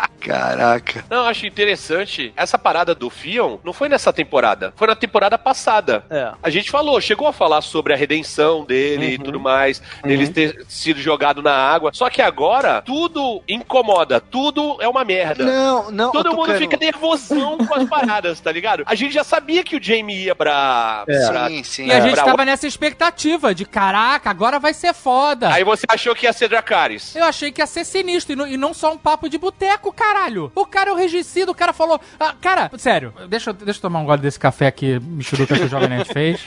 Caraca. 0.23 1.03
Não, 1.09 1.17
eu 1.17 1.25
acho 1.25 1.45
interessante. 1.45 2.33
Essa 2.36 2.57
parada 2.57 2.95
do 2.95 3.09
Fion 3.09 3.57
não 3.63 3.73
foi 3.73 3.89
nessa 3.89 4.12
temporada. 4.13 4.73
Foi 4.75 4.88
na 4.88 4.95
temporada 4.95 5.38
passada. 5.38 6.05
É. 6.09 6.31
A 6.41 6.49
gente 6.49 6.71
falou, 6.71 6.99
chegou 7.01 7.27
a 7.27 7.33
falar 7.33 7.62
sobre 7.62 7.93
a 7.93 7.95
redenção 7.97 8.65
dele 8.65 9.13
e 9.13 9.17
tudo 9.17 9.39
mais, 9.39 9.81
dele 10.03 10.27
ter 10.29 10.65
sido 10.67 10.99
jogado 10.99 11.41
na 11.41 11.53
água. 11.53 11.91
Só 11.93 12.09
que 12.09 12.21
agora, 12.21 12.81
tudo 12.81 13.43
incomoda, 13.47 14.19
tudo 14.19 14.77
é 14.81 14.88
uma 14.88 15.03
merda. 15.03 15.43
Não, 15.45 15.91
não. 15.91 16.12
Todo 16.12 16.31
mundo 16.33 16.45
querendo- 16.45 16.62
fica 16.62 16.77
nervosão 16.77 17.57
com 17.57 17.73
as 17.75 17.88
paradas, 17.89 18.39
tá 18.39 18.51
ligado? 18.51 18.83
A 18.86 18.95
gente 18.95 19.13
já 19.13 19.23
sabia 19.23 19.63
que 19.63 19.75
o 19.75 19.83
Jamie 19.83 20.25
ia 20.25 20.36
pra. 20.36 21.03
pra- 21.05 21.47
Sim, 21.47 21.63
sim. 21.63 21.86
E 21.88 21.91
a 21.91 21.95
É, 21.97 22.01
gente 22.01 22.13
pra 22.15 22.23
tava 22.23 22.45
nessa 22.45 22.65
expectativa 22.67 23.53
de 23.53 23.65
caraca, 23.65 24.29
agora 24.29 24.59
vai 24.59 24.73
ser 24.73 24.93
foda. 24.93 25.49
Aí 25.51 25.63
você 25.63 25.86
achou 25.89 26.15
que 26.15 26.25
ia 26.25 26.33
ser 26.33 26.47
Dracarys. 26.47 27.15
Eu 27.15 27.25
achei 27.25 27.51
que 27.51 27.62
ia 27.62 27.67
ser 27.67 27.83
sinistro 27.86 28.33
e 28.33 28.36
não, 28.36 28.47
e 28.47 28.57
não 28.57 28.73
só 28.73 28.91
um 28.93 28.97
papo 28.97 29.27
de 29.29 29.38
boteco, 29.38 29.91
caralho. 30.13 30.52
O 30.56 30.65
cara 30.65 30.91
é 30.91 30.93
o 30.93 30.95
regicida, 30.95 31.52
o 31.52 31.56
cara 31.56 31.73
falou. 31.73 31.99
Ah, 32.19 32.36
cara, 32.39 32.69
sério, 32.78 33.13
deixa, 33.28 33.52
deixa 33.52 33.78
eu 33.80 33.82
tomar 33.82 33.99
um 33.99 34.06
gole 34.06 34.21
desse 34.21 34.39
café 34.39 34.67
aqui, 34.67 34.99
michuruca 34.99 35.56
que 35.56 35.63
o 35.63 35.67
Jovem 35.69 35.89
Nerd 35.89 36.13
fez. 36.13 36.45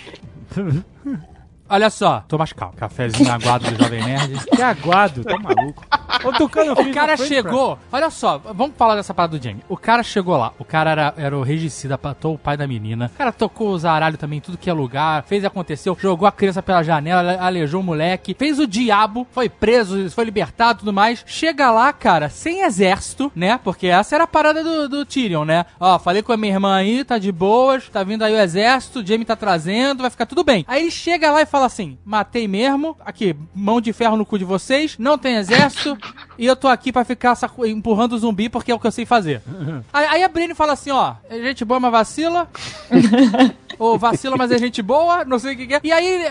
Olha 1.69 1.91
só, 1.91 2.23
tô 2.29 2.39
mais 2.39 2.53
calmo. 2.53 2.75
Cafézinho 2.77 3.31
aguado 3.33 3.71
do 3.71 3.83
Jovem 3.83 4.03
Nerd. 4.05 4.37
Que 4.57 4.63
aguado, 4.63 5.23
tá 5.25 5.37
maluco. 5.39 5.85
Ô, 6.25 6.33
Tucano, 6.33 6.73
O 6.73 6.93
cara 6.95 7.15
chegou, 7.17 7.79
olha 7.93 8.09
só, 8.11 8.39
vamos 8.39 8.75
falar 8.77 8.95
dessa 8.97 9.13
parada 9.13 9.37
do 9.39 9.43
Jamie. 9.43 9.63
O 9.69 9.77
cara 9.77 10.03
chegou 10.03 10.37
lá, 10.37 10.53
o 10.59 10.65
cara 10.65 10.91
era, 10.91 11.15
era 11.17 11.37
o 11.37 11.43
regicida, 11.43 11.99
matou 12.03 12.35
o 12.35 12.39
pai 12.39 12.57
da 12.57 12.67
menina. 12.67 13.11
O 13.15 13.19
cara 13.19 13.33
tocou 13.33 13.69
o 13.71 13.79
zaralho 13.79 14.17
também, 14.17 14.41
tudo 14.41 14.57
que 14.57 14.71
é 14.71 14.73
lugar, 14.73 15.25
fez 15.25 15.43
e 15.43 15.47
aconteceu, 15.47 15.97
jogou 16.01 16.27
a 16.27 16.33
criança 16.33 16.63
pela 16.63 16.83
janela, 16.83 17.21
ale- 17.21 17.39
alejou 17.39 17.81
o 17.81 17.85
moleque, 17.85 18.35
fez 18.39 18.59
o 18.59 18.67
diabo, 18.67 19.27
foi 19.33 19.49
preso, 19.49 20.09
foi 20.11 20.25
libertado 20.25 20.79
e 20.79 20.81
tudo 20.81 20.93
mais. 20.93 21.23
Chega 21.27 21.71
lá, 21.71 21.93
cara, 21.93 22.29
sem 22.31 22.63
exército, 22.63 23.31
né? 23.35 23.61
Porque 23.63 23.87
essa 23.89 24.15
era 24.15 24.25
a 24.25 24.29
parada 24.29 24.63
do, 24.65 24.89
do 24.89 25.05
Tyrion, 25.05 25.45
né? 25.45 25.67
Ó, 25.79 25.99
falei 25.99 26.23
com 26.23 26.33
a 26.33 26.37
minha 26.37 26.55
irmã 26.55 26.77
aí, 26.77 27.05
tá 27.05 27.19
de 27.19 27.31
boas, 27.31 27.89
tá 27.91 28.03
vindo 28.03 28.23
aí 28.23 28.33
o 28.33 28.41
exército, 28.41 29.01
o 29.01 29.07
Jamie 29.07 29.25
tá 29.27 29.37
trazendo, 29.37 30.01
vai 30.01 30.11
ficar 30.11 30.25
tudo 30.27 30.43
bem. 30.43 30.65
Aí 30.67 30.83
ele 30.83 30.91
chega 30.91 31.31
lá 31.31 31.43
e 31.43 31.47
fala 31.47 31.56
assim: 31.64 31.99
matei 32.05 32.47
mesmo, 32.47 32.97
aqui, 33.05 33.35
mão 33.55 33.81
de 33.81 33.92
ferro 33.92 34.16
no 34.16 34.27
cu 34.27 34.38
de 34.38 34.45
vocês, 34.45 34.97
não 34.99 35.16
tem 35.16 35.37
exército, 35.37 35.97
e 36.38 36.47
eu 36.47 36.57
tô 36.57 36.69
aqui 36.69 36.92
pra 36.92 37.05
ficar 37.05 37.37
empurrando 37.66 38.12
o 38.12 38.19
zumbi 38.19 38.49
porque 38.49 38.71
é 38.71 38.75
o 38.75 38.79
que 38.79 38.87
eu 38.87 38.92
sei 38.92 39.07
fazer. 39.07 39.42
aí, 39.92 40.07
aí 40.07 40.25
a 40.25 40.29
Brienne 40.29 40.55
fala 40.55 40.73
assim: 40.73 40.90
ó, 40.90 41.14
é 41.29 41.38
gente 41.40 41.64
boa, 41.64 41.81
mas 41.81 41.92
vacila. 41.92 42.49
Ou 43.79 43.99
vacila, 43.99 44.37
mas 44.37 44.51
é 44.51 44.59
gente 44.59 44.81
boa, 44.81 45.25
não 45.25 45.38
sei 45.38 45.55
o 45.55 45.57
que, 45.57 45.66
que 45.66 45.75
é. 45.75 45.81
E 45.85 45.92
aí, 45.92 46.25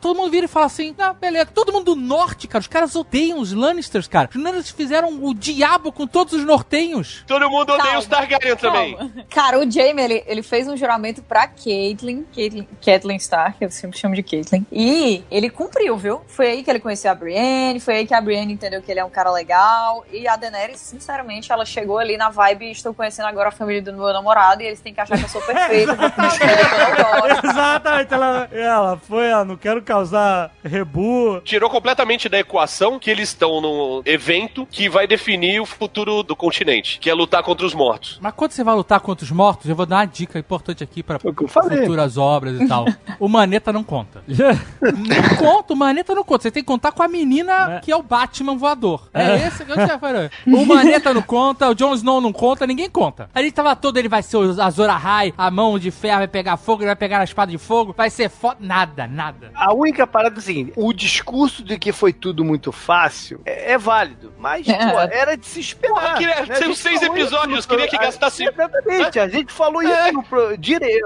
todo 0.00 0.16
mundo 0.16 0.30
vira 0.30 0.44
e 0.44 0.48
fala 0.48 0.66
assim: 0.66 0.94
ah, 0.98 1.12
beleza. 1.12 1.46
Todo 1.46 1.72
mundo 1.72 1.94
do 1.94 1.96
norte, 1.96 2.46
cara, 2.46 2.60
os 2.60 2.66
caras 2.66 2.94
odeiam 2.94 3.38
os 3.38 3.52
Lannisters, 3.52 4.06
cara. 4.06 4.28
Os 4.28 4.36
Lannisters 4.36 4.70
fizeram 4.70 5.24
o 5.24 5.34
diabo 5.34 5.92
com 5.92 6.06
todos 6.06 6.34
os 6.34 6.44
nortenhos. 6.44 7.24
Todo 7.26 7.48
mundo 7.48 7.72
odeia 7.72 7.78
Calma, 7.78 7.98
os 7.98 8.06
Targaryen 8.06 8.56
também. 8.56 9.24
Cara, 9.30 9.58
o 9.58 9.70
Jaime, 9.70 10.02
ele, 10.02 10.24
ele 10.26 10.42
fez 10.42 10.68
um 10.68 10.76
juramento 10.76 11.22
pra 11.22 11.46
Caitlyn, 11.46 12.24
Caitlyn, 12.34 12.66
Caitlyn 12.84 13.16
Stark, 13.16 13.56
eu 13.60 13.70
sempre 13.70 13.98
chamo 13.98 14.14
de 14.14 14.22
Caitlyn, 14.22 14.66
e 14.72 15.24
ele 15.30 15.50
cumpriu, 15.50 15.96
viu? 15.96 16.20
Foi 16.26 16.46
aí 16.46 16.62
que 16.62 16.70
ele 16.70 16.80
conheceu 16.80 17.10
a 17.10 17.14
Brienne, 17.14 17.80
foi 17.80 17.96
aí 17.96 18.06
que 18.06 18.14
a 18.14 18.20
Brienne 18.20 18.52
entendeu 18.52 18.80
que 18.80 18.90
ele 18.90 19.00
é 19.00 19.04
um 19.04 19.10
cara 19.10 19.30
legal, 19.30 20.04
e 20.12 20.28
a 20.28 20.36
Daenerys, 20.36 20.80
sinceramente, 20.80 21.50
ela 21.50 21.64
chegou 21.64 21.98
ali 21.98 22.16
na 22.16 22.30
vibe, 22.30 22.70
estou 22.70 22.94
conhecendo 22.94 23.26
agora 23.26 23.48
a 23.48 23.52
família 23.52 23.82
do 23.82 23.92
meu 23.92 24.12
namorado, 24.12 24.62
e 24.62 24.66
eles 24.66 24.80
têm 24.80 24.94
que 24.94 25.00
achar 25.00 25.18
que 25.18 25.24
eu 25.24 25.28
sou 25.28 25.42
perfeita. 25.42 25.96
Exatamente, 27.42 28.14
ela, 28.14 28.48
ela 28.52 28.96
foi, 28.96 29.26
ela 29.26 29.44
não 29.44 29.56
quero 29.56 29.82
causar 29.82 30.52
rebu. 30.64 31.40
Tirou 31.40 31.68
completamente 31.68 32.28
da 32.28 32.38
equação 32.38 32.98
que 32.98 33.10
eles 33.10 33.30
estão 33.30 33.60
num 33.60 34.02
evento 34.04 34.66
que 34.70 34.88
vai 34.88 35.06
definir 35.06 35.60
o 35.60 35.66
futuro 35.66 36.22
do 36.22 36.36
continente, 36.36 36.98
que 36.98 37.10
é 37.10 37.14
lutar 37.14 37.42
contra 37.42 37.66
os 37.66 37.74
mortos. 37.74 38.18
Mas 38.20 38.32
quando 38.34 38.52
você 38.52 38.62
vai 38.62 38.74
lutar 38.74 39.00
contra 39.00 39.24
os 39.24 39.30
mortos, 39.30 39.68
eu 39.68 39.74
vou 39.74 39.86
dar 39.86 39.96
uma 39.96 40.04
dica 40.04 40.38
importante 40.38 40.84
aqui 40.84 41.04
falei. 41.48 41.80
futuras 41.80 42.16
obras 42.16 42.60
e 42.60 42.68
tal. 42.68 42.86
O 43.18 43.28
Maneta 43.28 43.72
não 43.72 43.82
conta. 43.82 44.22
Não 44.80 45.36
conta, 45.36 45.72
o 45.74 45.76
Maneta 45.76 46.14
não 46.14 46.24
conta. 46.24 46.42
Você 46.42 46.50
tem 46.50 46.62
que 46.62 46.66
contar 46.66 46.92
com 46.92 47.02
a 47.02 47.08
menina 47.08 47.80
que 47.82 47.90
é 47.92 47.96
o 47.96 48.02
Batman 48.02 48.56
voador. 48.56 49.08
É, 49.12 49.46
esse 49.46 49.64
que 49.64 49.72
eu 49.72 49.76
já 49.76 49.98
falei. 49.98 50.30
O 50.46 50.64
Maneta 50.64 51.12
não 51.12 51.22
conta, 51.22 51.68
o 51.68 51.74
Jon 51.74 51.94
Snow 51.94 52.20
não 52.20 52.32
conta, 52.32 52.66
ninguém 52.66 52.88
conta. 52.88 53.28
A 53.34 53.42
gente 53.42 53.52
tava 53.52 53.74
todo, 53.76 53.96
ele 53.98 54.08
vai 54.08 54.22
ser 54.22 54.36
o 54.36 54.60
Azor 54.62 54.88
Ahai, 54.88 55.32
a 55.36 55.50
mão 55.50 55.78
de 55.78 55.90
ferro 55.90 56.18
vai 56.18 56.28
pegar 56.28 56.56
fogo, 56.56 56.82
ele 56.82 56.86
vai 56.88 56.96
pegar 56.96 57.18
na 57.18 57.24
espada 57.24 57.50
de 57.50 57.58
fogo, 57.58 57.94
vai 57.96 58.10
ser 58.10 58.28
foda. 58.28 58.56
Nada, 58.60 59.06
nada. 59.06 59.50
A 59.54 59.72
única 59.72 60.06
parada 60.06 60.36
é 60.36 60.38
o 60.38 60.42
seguinte: 60.42 60.72
o 60.76 60.92
discurso 60.92 61.62
de 61.62 61.78
que 61.78 61.92
foi 61.92 62.12
tudo 62.12 62.44
muito 62.44 62.72
fácil 62.72 63.40
é, 63.44 63.72
é 63.72 63.78
válido, 63.78 64.32
mas 64.38 64.66
É. 64.68 64.76
pô, 64.90 64.98
era 65.00 65.36
de 65.36 65.46
se 65.46 65.60
esperar. 65.60 65.94
Porra, 65.94 66.14
queria- 66.18 66.46
né? 66.46 66.54
A 66.54 66.56
são 66.56 66.74
seis 66.74 67.02
episódios, 67.02 67.66
queria 67.66 67.88
que 67.88 67.96
gastasse- 67.98 68.44
Exatamente, 68.44 69.18
a 69.18 69.28
gente 69.28 69.52
falou 69.52 69.82
isso 69.82 70.12
no 70.12 70.22
pro... 70.22 70.56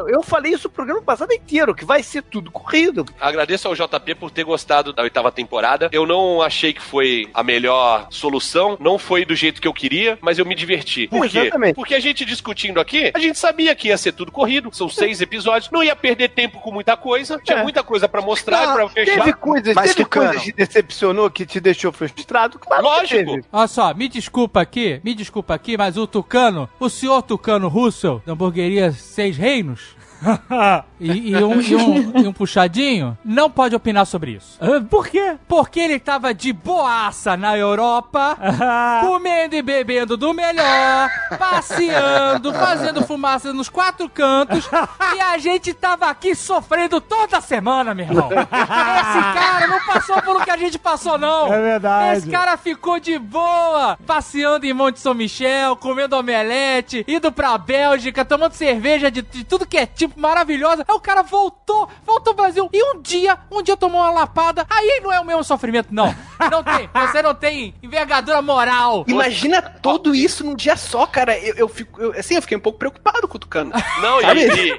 Eu 0.09 0.23
falei 0.23 0.53
isso 0.53 0.69
no 0.69 0.73
programa 0.75 1.03
passado 1.03 1.33
inteiro, 1.33 1.75
que 1.75 1.85
vai 1.85 2.03
ser 2.03 2.23
tudo 2.23 2.51
corrido. 2.51 3.05
Agradeço 3.21 3.44
ao 3.69 3.75
JP 3.75 4.15
por 4.17 4.31
ter 4.31 4.45
gostado 4.45 4.93
da 4.93 5.03
oitava 5.03 5.31
temporada. 5.33 5.89
Eu 5.93 6.07
não 6.07 6.41
achei 6.43 6.73
que 6.73 6.81
foi 6.83 7.29
a 7.35 7.43
melhor 7.43 8.07
solução, 8.11 8.77
não 8.81 8.99
foi 8.99 9.25
do 9.25 9.35
jeito 9.35 9.61
que 9.61 9.69
eu 9.69 9.73
queria, 9.75 10.19
mas 10.21 10.39
eu 10.39 10.45
me 10.45 10.55
diverti. 10.55 11.07
Por 11.09 11.29
quê? 11.29 11.39
Exatamente. 11.39 11.75
Porque 11.75 11.95
a 11.95 12.01
gente 12.01 12.25
discutindo 12.25 12.81
aqui, 12.81 13.11
a 13.15 13.19
gente 13.19 13.39
sabia 13.39 13.75
que 13.75 13.89
ia 13.89 13.99
ser 13.99 14.13
tudo 14.13 14.31
corrido, 14.33 14.71
são 14.73 14.89
seis 14.89 15.21
episódios, 15.21 15.71
não 15.71 15.83
ia 15.83 15.95
perder 15.97 16.31
tempo 16.31 16.61
com 16.61 16.71
muita 16.73 16.97
coisa, 16.97 17.39
tinha 17.45 17.59
É. 17.59 17.63
muita 17.63 17.83
coisa 17.83 18.09
pra 18.09 18.21
mostrar, 18.23 18.75
pra 18.75 18.89
fechar. 18.89 19.15
Teve 19.25 19.33
coisas, 19.35 19.75
Mas, 19.75 19.91
teve 19.95 20.05
Tucano. 20.05 20.27
coisas 20.27 20.43
que 20.45 20.53
te 20.53 20.57
decepcionou, 20.57 21.31
que 21.31 21.47
te 21.47 21.61
deixou 21.61 21.93
frustrado? 21.93 22.59
Claro 22.59 22.83
que 22.83 22.89
Lógico. 22.89 23.31
teve. 23.33 23.45
Olha 23.53 23.67
só, 23.69 23.95
me 23.95 24.09
desculpa 24.09 24.61
aqui, 24.61 25.01
me 25.05 25.15
desculpa 25.15 25.55
aqui, 25.55 25.77
mas 25.77 25.97
o 25.97 26.07
Tucano, 26.07 26.69
o 26.79 26.89
senhor 26.89 27.23
Tucano 27.23 27.69
Russell, 27.69 28.23
da 28.27 28.33
hamburgueria 28.33 28.93
Seis 28.93 29.37
Reinos, 29.37 29.97
e, 31.13 31.31
e 31.31 31.37
um, 31.45 31.61
e 31.61 31.77
um- 31.77 32.19
e 32.25 32.29
um 32.29 32.33
puxadinho, 32.33 33.17
não 33.25 33.51
pode 33.51 33.75
opinar 33.75 34.07
sobre 34.07 34.33
isso. 34.33 34.59
Por 34.91 35.09
quê? 35.09 35.37
Porque 35.49 35.81
ele 35.81 35.99
tava 35.99 36.33
de 36.35 36.53
boaça 36.53 37.37
na 37.37 37.57
Europa, 37.57 38.37
comendo 39.07 39.55
e 39.57 39.63
bebendo 39.63 40.17
do 40.17 40.33
melhor, 40.33 41.09
passeando, 41.39 42.53
fazendo 42.53 43.03
fumaça 43.07 43.53
nos 43.53 43.69
quatro 43.69 44.09
cantos, 44.09 44.69
e 45.17 45.21
a 45.21 45.39
gente 45.39 45.73
tava 45.75 46.07
aqui 46.07 46.35
sofrendo 46.35 47.01
toda 47.01 47.41
semana, 47.41 47.95
meu 47.95 48.07
irmão. 48.07 48.29
Esse 48.31 49.39
cara 49.39 49.67
não 49.67 49.81
passou 49.87 50.21
pelo 50.23 50.41
que 50.45 50.51
a 50.51 50.57
gente 50.57 50.79
passou, 50.79 51.19
não. 51.19 51.53
É 51.53 51.61
verdade. 51.61 52.19
Esse 52.19 52.31
cara 52.31 52.57
ficou 52.57 52.99
de 53.01 53.19
boa, 53.19 53.99
passeando 54.07 54.67
em 54.67 54.73
Monte 54.73 55.01
São 55.01 55.15
Michel, 55.15 55.77
comendo 55.77 56.17
omelete, 56.17 57.05
indo 57.09 57.31
pra 57.33 57.57
Bélgica, 57.59 58.25
tomando 58.25 58.53
cerveja 58.53 59.11
de, 59.11 59.23
de 59.23 59.45
tudo 59.45 59.67
que 59.67 59.77
é 59.77 59.87
tipo 59.87 60.19
maravilhosa. 60.21 60.85
Aí 60.95 60.99
o 60.99 61.01
cara 61.01 61.23
voltou, 61.23 61.89
voltou 62.07 62.31
ao 62.31 62.37
Brasil. 62.37 62.69
E 62.73 62.83
um 62.95 63.03
dia, 63.03 63.37
um 63.51 63.63
dia 63.63 63.77
tomou 63.77 64.01
uma 64.01 64.11
lapada. 64.11 64.65
Aí 64.71 65.01
não 65.03 65.13
é 65.13 65.19
o 65.19 65.25
mesmo 65.25 65.43
sofrimento, 65.43 65.89
não. 65.91 66.15
Não 66.51 66.63
tem. 66.63 66.89
Você 67.07 67.21
não 67.23 67.35
tem 67.35 67.75
envergadura 67.83 68.41
moral. 68.41 69.05
Imagina 69.09 69.61
tudo 69.63 70.15
isso 70.15 70.45
num 70.45 70.55
dia 70.55 70.77
só, 70.77 71.05
cara. 71.07 71.37
Eu, 71.39 71.55
eu 71.57 71.69
fico, 71.69 72.01
eu- 72.01 72.13
assim, 72.13 72.35
eu 72.37 72.43
fiquei 72.43 72.57
um 72.57 72.61
pouco 72.61 72.79
preocupado 72.79 73.27
com 73.27 73.37
o 73.37 73.41
Tucano. 73.41 73.73
Não, 74.01 74.21
Sabe? 74.21 74.41
e, 74.47 74.71
e- 74.73 74.79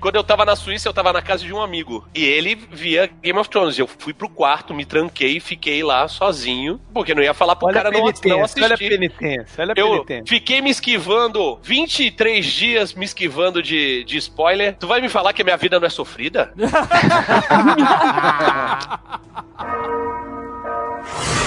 quando 0.00 0.16
eu 0.16 0.24
tava 0.24 0.44
na 0.44 0.56
Suíça, 0.56 0.88
eu 0.88 0.92
tava 0.92 1.12
na 1.12 1.20
casa 1.22 1.44
de 1.44 1.52
um 1.52 1.60
amigo. 1.60 2.06
E 2.14 2.24
ele 2.24 2.54
via 2.54 3.06
Game 3.22 3.38
of 3.38 3.48
Thrones. 3.50 3.78
Eu 3.78 3.86
fui 3.86 4.12
pro 4.14 4.28
quarto, 4.28 4.72
me 4.72 4.84
tranquei 4.84 5.36
e 5.36 5.40
fiquei 5.40 5.82
lá 5.82 6.08
sozinho. 6.08 6.80
Porque 6.94 7.14
não 7.14 7.22
ia 7.22 7.34
falar 7.34 7.56
pro 7.56 7.66
Olha 7.68 7.80
a 7.80 7.82
cara 7.82 7.90
não, 7.90 8.00
não 8.00 8.06
penitência, 8.06 8.32
olha 8.64 8.72
a 8.72 8.74
assistir. 8.74 8.88
penitência, 8.90 9.62
olha 9.62 9.74
a 9.76 9.80
Eu 9.80 9.90
penitência. 10.04 10.24
fiquei 10.28 10.62
me 10.62 10.70
esquivando 10.70 11.58
23 11.62 12.44
dias 12.46 12.94
me 12.94 13.04
esquivando 13.04 13.62
de, 13.62 14.04
de 14.04 14.16
spoiler. 14.18 14.76
Tu 14.78 14.86
vai 14.86 14.99
me 15.00 15.08
falar 15.08 15.32
que 15.32 15.44
minha 15.44 15.56
vida 15.56 15.78
não 15.78 15.86
é 15.86 15.90
sofrida? 15.90 16.52